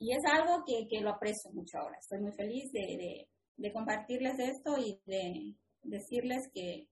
y, 0.00 0.12
es 0.12 0.22
algo 0.30 0.64
que, 0.66 0.88
que, 0.88 1.00
lo 1.00 1.10
aprecio 1.10 1.52
mucho 1.52 1.78
ahora. 1.78 1.98
Estoy 1.98 2.20
muy 2.20 2.32
feliz 2.32 2.70
de, 2.72 2.80
de, 2.80 3.28
de 3.56 3.72
compartirles 3.72 4.38
esto 4.38 4.76
y 4.76 5.00
de 5.06 5.54
decirles 5.82 6.50
que, 6.52 6.88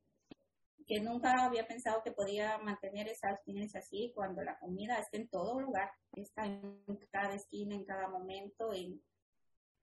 que 0.87 1.01
nunca 1.01 1.45
había 1.45 1.67
pensado 1.67 2.03
que 2.03 2.13
podía 2.13 2.59
mantener 2.59 3.09
esa 3.09 3.29
abstinencia 3.29 3.81
así 3.81 4.13
cuando 4.15 4.43
la 4.43 4.59
comida 4.59 4.99
está 4.99 5.19
en 5.19 5.29
todo 5.29 5.61
lugar, 5.61 5.91
está 6.13 6.47
en 6.47 6.83
cada 7.11 7.35
esquina, 7.35 7.75
en 7.75 7.85
cada 7.85 8.09
momento, 8.09 8.73
en 8.73 9.03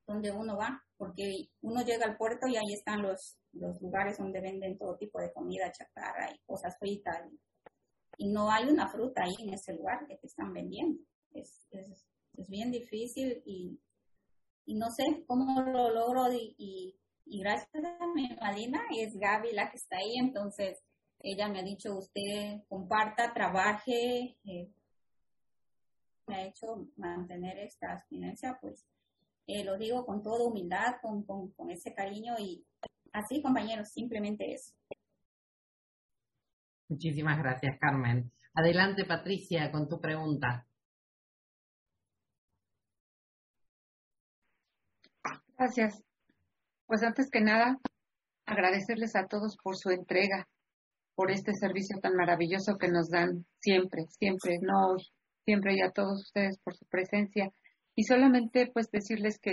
donde 0.08 0.32
uno 0.32 0.58
va, 0.58 0.84
porque 0.98 1.50
uno 1.62 1.82
llega 1.84 2.06
al 2.06 2.18
puerto 2.18 2.48
y 2.48 2.56
ahí 2.56 2.74
están 2.74 3.02
los, 3.02 3.38
los 3.54 3.82
lugares 3.82 4.18
donde 4.18 4.42
venden 4.42 4.78
todo 4.78 4.98
tipo 4.98 5.20
de 5.20 5.32
comida 5.34 5.72
chatarra 5.72 6.32
y 6.32 6.40
cosas 6.46 6.78
fritas. 6.78 7.22
Y, 8.18 8.28
no 8.28 8.50
hay 8.50 8.66
una 8.66 8.88
fruta 8.88 9.24
ahí 9.24 9.36
en 9.40 9.54
ese 9.54 9.74
lugar 9.74 10.06
que 10.08 10.18
te 10.18 10.28
están 10.28 10.54
vendiendo. 10.54 11.02
Es, 11.32 11.68
es, 11.72 12.08
es 12.38 12.50
bien 12.50 12.72
difícil 12.72 13.42
y, 13.46 13.80
y, 14.66 14.76
no 14.76 14.90
sé 14.90 15.26
cómo 15.28 15.62
lo 15.64 15.92
logro 15.92 16.32
y, 16.32 16.98
gracias 17.26 17.84
a 17.84 18.08
mi 18.14 18.30
madrina 18.40 18.82
es 18.98 19.18
Gaby 19.18 19.54
la 19.54 19.70
que 19.70 19.78
está 19.78 19.98
ahí, 19.98 20.18
entonces 20.18 20.84
ella 21.20 21.48
me 21.48 21.60
ha 21.60 21.64
dicho 21.64 21.98
usted 21.98 22.62
comparta, 22.70 23.34
trabaje, 23.34 24.38
eh, 24.46 24.72
me 26.28 26.36
ha 26.36 26.46
hecho 26.46 26.88
mantener 26.98 27.58
esta 27.60 27.94
abstinencia, 27.94 28.58
pues 28.62 28.86
eh, 29.48 29.64
lo 29.64 29.78
digo 29.78 30.06
con 30.06 30.24
toda 30.24 30.46
humildad, 30.46 30.96
con, 31.02 31.24
con, 31.24 31.52
con 31.52 31.72
ese 31.72 31.94
cariño 31.94 32.36
y 32.40 32.66
así 33.12 33.42
compañeros, 33.42 33.90
simplemente 33.90 34.54
eso. 34.54 34.74
Muchísimas 36.88 37.40
gracias, 37.40 37.78
Carmen. 37.80 38.32
Adelante, 38.54 39.06
Patricia, 39.06 39.72
con 39.72 39.90
tu 39.90 40.00
pregunta. 40.00 40.68
Gracias. 45.58 46.05
Pues 46.88 47.02
antes 47.04 47.30
que 47.32 47.42
nada, 47.42 47.80
agradecerles 48.46 49.16
a 49.16 49.26
todos 49.26 49.58
por 49.64 49.76
su 49.76 49.90
entrega, 49.90 50.48
por 51.16 51.32
este 51.32 51.54
servicio 51.54 52.00
tan 52.00 52.16
maravilloso 52.16 52.78
que 52.78 52.90
nos 52.90 53.10
dan 53.10 53.46
siempre, 53.60 54.06
siempre, 54.10 54.60
no 54.62 54.90
hoy, 54.90 55.04
siempre 55.46 55.76
y 55.76 55.82
a 55.82 55.92
todos 55.92 56.22
ustedes 56.22 56.60
por 56.60 56.76
su 56.76 56.86
presencia. 56.86 57.52
Y 57.96 58.04
solamente 58.04 58.70
pues 58.72 58.92
decirles 58.92 59.40
que 59.40 59.52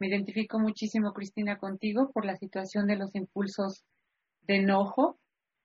me 0.00 0.08
identifico 0.08 0.58
muchísimo, 0.58 1.12
Cristina, 1.12 1.58
contigo 1.58 2.10
por 2.12 2.24
la 2.24 2.36
situación 2.36 2.86
de 2.86 2.96
los 2.96 3.14
impulsos 3.14 3.84
de 4.42 4.56
enojo. 4.56 5.18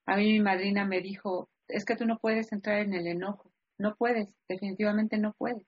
A 0.06 0.18
mí 0.18 0.26
mi 0.26 0.40
madrina 0.42 0.86
me 0.86 1.02
dijo, 1.02 1.50
es 1.68 1.86
que 1.86 1.96
tú 1.96 2.06
no 2.06 2.20
puedes 2.20 2.52
entrar 2.52 2.80
en 2.80 2.94
el 2.94 3.08
enojo, 3.08 3.52
no 3.78 3.96
puedes, 3.96 4.34
definitivamente 4.48 5.18
no 5.18 5.34
puedes. 5.38 5.66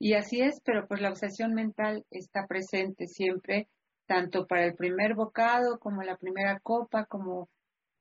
Y 0.00 0.14
así 0.14 0.40
es, 0.40 0.60
pero 0.64 0.86
pues 0.88 1.00
la 1.00 1.10
obsesión 1.10 1.54
mental 1.54 2.04
está 2.10 2.46
presente 2.46 3.06
siempre, 3.06 3.68
tanto 4.08 4.46
para 4.46 4.64
el 4.64 4.74
primer 4.74 5.14
bocado 5.14 5.78
como 5.78 6.02
la 6.02 6.16
primera 6.16 6.58
copa, 6.60 7.04
como 7.04 7.48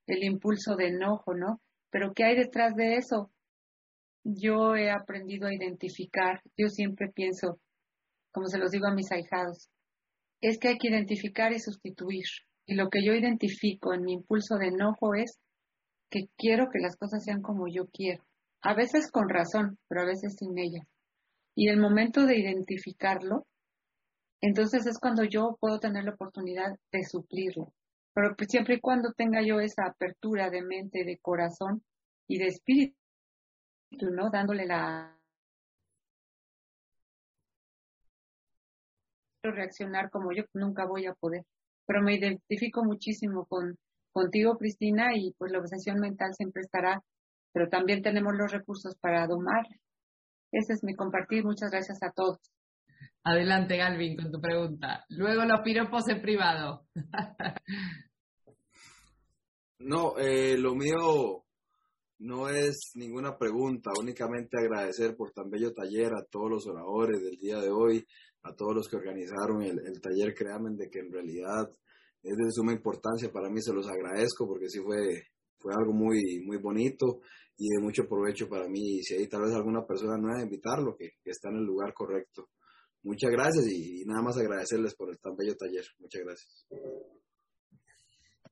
el 0.08 0.24
impulso 0.24 0.76
de 0.76 0.88
enojo, 0.88 1.36
¿no? 1.36 1.62
Pero 1.92 2.14
¿qué 2.14 2.24
hay 2.24 2.38
detrás 2.38 2.74
de 2.76 2.96
eso? 2.96 3.30
Yo 4.24 4.76
he 4.76 4.90
aprendido 4.90 5.48
a 5.48 5.54
identificar, 5.54 6.42
yo 6.58 6.70
siempre 6.70 7.12
pienso, 7.14 7.60
como 8.32 8.48
se 8.48 8.58
los 8.58 8.72
digo 8.72 8.88
a 8.88 8.96
mis 8.96 9.12
ahijados, 9.12 9.70
es 10.42 10.58
que 10.60 10.70
hay 10.70 10.78
que 10.78 10.88
identificar 10.88 11.52
y 11.52 11.60
sustituir. 11.60 12.26
Y 12.66 12.76
lo 12.76 12.90
que 12.90 13.04
yo 13.06 13.14
identifico 13.14 13.94
en 13.94 14.04
mi 14.04 14.14
impulso 14.14 14.56
de 14.56 14.68
enojo 14.68 15.14
es 15.14 15.40
que 16.10 16.30
quiero 16.38 16.68
que 16.72 16.80
las 16.80 16.96
cosas 16.96 17.24
sean 17.24 17.42
como 17.42 17.68
yo 17.68 17.88
quiero. 17.92 18.24
A 18.62 18.74
veces 18.74 19.12
con 19.12 19.28
razón, 19.30 19.78
pero 19.90 20.02
a 20.02 20.06
veces 20.06 20.36
sin 20.38 20.58
ellas. 20.58 20.88
Y 21.54 21.70
el 21.70 21.80
momento 21.80 22.26
de 22.26 22.38
identificarlo, 22.38 23.46
entonces 24.42 24.86
es 24.86 25.00
cuando 25.00 25.24
yo 25.24 25.58
puedo 25.60 25.80
tener 25.80 26.04
la 26.04 26.14
oportunidad 26.14 26.78
de 26.92 27.04
suplirlo. 27.04 27.74
Pero 28.14 28.36
pues 28.36 28.50
siempre 28.50 28.76
y 28.76 28.80
cuando 28.80 29.14
tenga 29.14 29.42
yo 29.44 29.60
esa 29.60 29.86
apertura 29.86 30.50
de 30.50 30.62
mente, 30.64 31.04
de 31.04 31.18
corazón 31.20 31.84
y 32.28 32.40
de 32.40 32.48
espíritu, 32.48 32.96
¿no? 34.12 34.30
Dándole 34.32 34.66
la 34.66 35.18
reaccionar 39.44 40.10
como 40.10 40.32
yo 40.34 40.44
nunca 40.54 40.86
voy 40.86 41.06
a 41.06 41.14
poder. 41.14 41.44
Pero 41.86 42.02
me 42.02 42.16
identifico 42.16 42.84
muchísimo 42.84 43.46
con 43.46 43.78
contigo, 44.12 44.58
Cristina, 44.58 45.16
y 45.16 45.34
pues 45.38 45.52
la 45.52 45.60
obsesión 45.60 46.00
mental 46.00 46.34
siempre 46.34 46.62
estará, 46.64 47.04
pero 47.54 47.70
también 47.70 48.02
tenemos 48.02 48.34
los 48.36 48.52
recursos 48.52 48.96
para 48.98 49.28
domar. 49.28 49.66
Ese 50.52 50.74
es 50.74 50.84
mi 50.84 50.96
compartir. 50.96 51.46
Muchas 51.46 51.72
gracias 51.72 52.02
a 52.02 52.12
todos. 52.12 52.40
Adelante, 53.30 53.76
Galvin, 53.76 54.16
con 54.16 54.32
tu 54.32 54.40
pregunta. 54.40 55.04
Luego 55.10 55.44
los 55.44 55.60
piropos 55.60 56.08
en 56.08 56.22
privado. 56.22 56.88
no, 59.80 60.18
eh, 60.18 60.58
lo 60.58 60.76
mío 60.76 61.44
no 62.20 62.48
es 62.48 62.92
ninguna 62.96 63.38
pregunta, 63.38 63.92
únicamente 64.00 64.58
agradecer 64.58 65.18
por 65.18 65.34
tan 65.34 65.50
bello 65.50 65.74
taller 65.74 66.14
a 66.14 66.24
todos 66.24 66.50
los 66.50 66.68
oradores 66.68 67.22
del 67.22 67.38
día 67.38 67.60
de 67.60 67.70
hoy, 67.70 68.08
a 68.44 68.56
todos 68.56 68.74
los 68.74 68.88
que 68.88 68.96
organizaron 68.96 69.62
el, 69.62 70.00
taller, 70.00 70.34
créanme 70.34 70.78
de 70.78 70.90
que 70.90 71.00
en 71.00 71.12
realidad 71.12 71.70
es 72.24 72.38
de 72.38 72.52
suma 72.52 72.72
importancia 72.72 73.30
para 73.30 73.50
mí, 73.50 73.62
se 73.62 73.74
los 73.74 73.90
agradezco 73.90 74.48
porque 74.48 74.70
sí 74.70 74.80
fue, 74.80 75.24
fue 75.58 75.74
algo 75.78 75.92
muy, 75.92 76.46
muy 76.46 76.60
bonito 76.60 77.20
y 77.58 77.68
de 77.76 77.82
mucho 77.82 78.08
provecho 78.08 78.48
para 78.48 78.70
mí. 78.70 79.00
Y 79.00 79.04
si 79.04 79.16
hay 79.16 79.28
tal 79.28 79.42
vez 79.42 79.54
alguna 79.54 79.86
persona 79.86 80.16
nueva, 80.18 80.42
invitarlo, 80.42 80.96
que, 80.96 81.10
que 81.22 81.32
está 81.32 81.50
en 81.50 81.58
el 81.58 81.66
lugar 81.66 81.94
correcto. 81.94 82.48
Muchas 83.08 83.32
gracias 83.32 83.66
y, 83.72 84.04
nada 84.06 84.22
más 84.22 84.38
agradecerles 84.38 84.94
por 84.94 85.10
el 85.10 85.18
tan 85.20 85.38
bello 85.38 85.56
taller. 85.56 85.86
Muchas 86.00 86.22
gracias. 86.24 86.68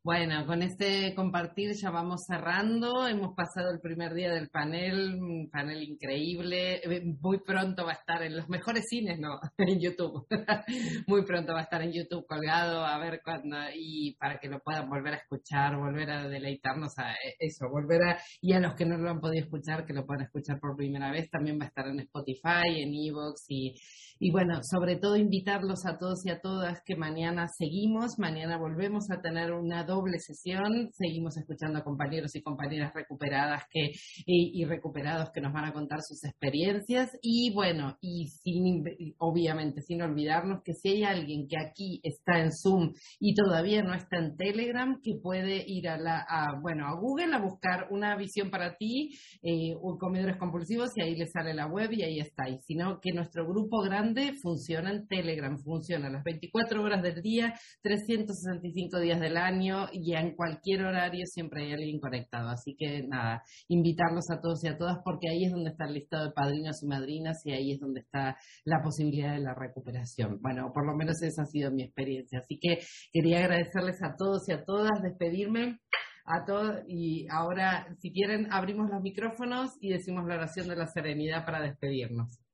Bueno, 0.05 0.45
con 0.45 0.61
este 0.61 1.15
compartir 1.15 1.71
ya 1.73 1.89
vamos 1.89 2.25
cerrando. 2.27 3.07
Hemos 3.07 3.33
pasado 3.35 3.71
el 3.73 3.79
primer 3.79 4.13
día 4.13 4.31
del 4.31 4.49
panel, 4.49 5.15
un 5.15 5.49
panel 5.49 5.81
increíble. 5.81 6.75
Eh, 6.75 7.03
muy 7.19 7.39
pronto 7.39 7.83
va 7.85 7.93
a 7.93 7.95
estar 7.95 8.21
en 8.21 8.37
los 8.37 8.47
mejores 8.47 8.85
cines, 8.87 9.17
¿no? 9.19 9.39
En 9.57 9.79
YouTube. 9.79 10.27
Muy 11.07 11.25
pronto 11.25 11.53
va 11.53 11.61
a 11.61 11.63
estar 11.63 11.81
en 11.81 11.91
YouTube 11.91 12.27
colgado, 12.27 12.85
a 12.85 12.99
ver 12.99 13.21
cuándo, 13.23 13.57
y 13.73 14.15
para 14.19 14.37
que 14.37 14.47
lo 14.47 14.59
puedan 14.59 14.87
volver 14.87 15.15
a 15.15 15.17
escuchar, 15.17 15.75
volver 15.75 16.11
a 16.11 16.27
deleitarnos 16.27 16.95
a 16.99 17.13
eh, 17.13 17.35
eso, 17.39 17.65
volver 17.67 18.03
a, 18.03 18.19
y 18.41 18.53
a 18.53 18.59
los 18.59 18.75
que 18.75 18.85
no 18.85 18.97
lo 18.97 19.09
han 19.09 19.19
podido 19.19 19.43
escuchar, 19.43 19.87
que 19.87 19.93
lo 19.93 20.05
puedan 20.05 20.25
escuchar 20.25 20.59
por 20.59 20.77
primera 20.77 21.11
vez, 21.11 21.31
también 21.31 21.59
va 21.59 21.65
a 21.65 21.69
estar 21.69 21.87
en 21.87 21.99
Spotify, 22.01 22.83
en 22.83 22.93
Evox 22.93 23.45
y, 23.49 23.73
y 24.17 24.31
bueno, 24.31 24.61
sobre 24.63 24.95
todo 24.95 25.17
invitarlos 25.17 25.85
a 25.85 25.97
todos 25.97 26.25
y 26.25 26.29
a 26.29 26.39
todas 26.39 26.81
que 26.85 26.95
mañana 26.95 27.47
seguimos, 27.49 28.17
mañana 28.17 28.57
volvemos 28.57 29.11
a 29.11 29.19
tener 29.21 29.51
una 29.51 29.83
doble 29.83 30.19
sesión. 30.19 30.89
Seguimos 30.93 31.35
escuchando 31.35 31.79
a 31.79 31.83
compañeros 31.83 32.33
y 32.33 32.41
compañeras 32.41 32.93
recuperadas 32.93 33.63
que, 33.69 33.91
y, 34.25 34.63
recuperados 34.63 35.31
que 35.31 35.41
nos 35.41 35.51
van 35.51 35.65
a 35.65 35.73
contar 35.73 35.99
sus 36.01 36.23
experiencias. 36.23 37.11
Y 37.21 37.53
bueno, 37.53 37.97
y 37.99 38.27
sin, 38.27 38.85
obviamente 39.17 39.81
sin 39.81 40.01
olvidarnos 40.01 40.61
que 40.63 40.73
si 40.73 40.89
hay 40.89 41.03
alguien 41.03 41.47
que 41.49 41.57
aquí 41.57 41.99
está 42.01 42.39
en 42.39 42.51
Zoom 42.53 42.93
y 43.19 43.33
todavía 43.35 43.83
no 43.83 43.93
está 43.93 44.17
en 44.17 44.37
Telegram, 44.37 44.97
que 45.03 45.15
puede 45.21 45.61
ir 45.67 45.89
a 45.89 45.97
la, 45.97 46.25
bueno, 46.61 46.87
a 46.87 46.97
Google 46.97 47.35
a 47.35 47.41
buscar 47.41 47.87
una 47.91 48.15
visión 48.15 48.49
para 48.49 48.77
ti, 48.77 49.09
eh, 49.43 49.73
comedores 49.99 50.37
compulsivos 50.37 50.91
y 50.95 51.01
ahí 51.01 51.15
le 51.17 51.27
sale 51.27 51.53
la 51.53 51.67
web 51.67 51.91
y 51.91 52.03
ahí 52.03 52.19
está. 52.19 52.47
Y 52.47 52.59
sino 52.61 53.01
que 53.01 53.11
nuestro 53.11 53.45
grupo 53.45 53.81
grande 53.81 54.04
funciona 54.41 54.91
en 54.91 55.07
Telegram, 55.07 55.57
funciona 55.57 56.09
las 56.09 56.23
24 56.23 56.83
horas 56.83 57.01
del 57.01 57.21
día, 57.21 57.53
365 57.81 58.99
días 58.99 59.19
del 59.19 59.37
año 59.37 59.87
y 59.91 60.13
en 60.13 60.35
cualquier 60.35 60.83
horario 60.83 61.25
siempre 61.25 61.63
hay 61.63 61.73
alguien 61.73 61.99
conectado. 61.99 62.49
Así 62.49 62.75
que 62.77 63.03
nada, 63.07 63.43
invitarlos 63.67 64.29
a 64.29 64.39
todos 64.39 64.63
y 64.63 64.67
a 64.67 64.77
todas 64.77 64.97
porque 65.03 65.29
ahí 65.29 65.45
es 65.45 65.51
donde 65.51 65.71
está 65.71 65.85
el 65.85 65.93
listado 65.93 66.25
de 66.25 66.33
padrinos 66.33 66.83
y 66.83 66.87
madrinas 66.87 67.41
y 67.45 67.51
ahí 67.51 67.71
es 67.71 67.79
donde 67.79 68.01
está 68.01 68.37
la 68.63 68.81
posibilidad 68.81 69.33
de 69.33 69.41
la 69.41 69.55
recuperación. 69.55 70.39
Bueno, 70.41 70.71
por 70.73 70.85
lo 70.85 70.95
menos 70.95 71.21
esa 71.21 71.43
ha 71.43 71.45
sido 71.45 71.71
mi 71.71 71.83
experiencia. 71.83 72.39
Así 72.39 72.59
que 72.59 72.79
quería 73.11 73.39
agradecerles 73.39 74.01
a 74.03 74.15
todos 74.15 74.47
y 74.49 74.53
a 74.53 74.63
todas, 74.63 75.01
despedirme 75.01 75.79
a 76.25 76.43
todos 76.43 76.81
y 76.87 77.27
ahora 77.29 77.87
si 77.99 78.11
quieren 78.11 78.51
abrimos 78.51 78.89
los 78.89 79.01
micrófonos 79.01 79.77
y 79.79 79.89
decimos 79.89 80.25
la 80.25 80.35
oración 80.35 80.67
de 80.67 80.75
la 80.75 80.87
serenidad 80.87 81.45
para 81.45 81.61
despedirnos. 81.61 82.44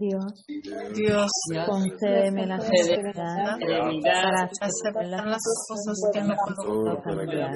Dios, 0.00 0.46
Dios, 0.94 1.28
concédeme 1.66 2.46
la 2.46 2.60
serenidad 2.60 3.58
para 4.00 4.44
aceptar 4.60 5.26
las 5.26 5.42
cosas 5.68 5.98
que 6.12 6.20
no 6.22 6.36
puedo 6.56 7.02
cambiar, 7.02 7.50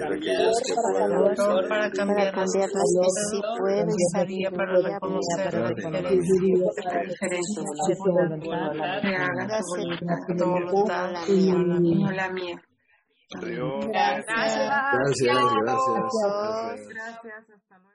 para 1.68 1.88
cambiar 1.92 2.34
las 2.34 2.44
cosas 2.44 2.68
si 3.30 3.40
puedes 3.58 3.94
salir 4.12 4.50
para 4.50 4.74
reconocer 4.76 5.54
la 5.54 5.68
diferencia 6.10 7.62
de 7.86 7.94
tu 7.94 8.10
voluntad, 8.10 8.72
que 9.02 9.14
hagas 9.14 9.62
tu 10.36 10.44
voluntad, 10.44 11.12
no 11.28 12.10
la 12.10 12.28
mía. 12.28 12.60
Gracias. 13.40 14.26
Gracias, 14.26 15.28
gracias. 15.62 15.98
Gracias, 16.88 17.50
hasta 17.50 17.78
luego. 17.78 17.91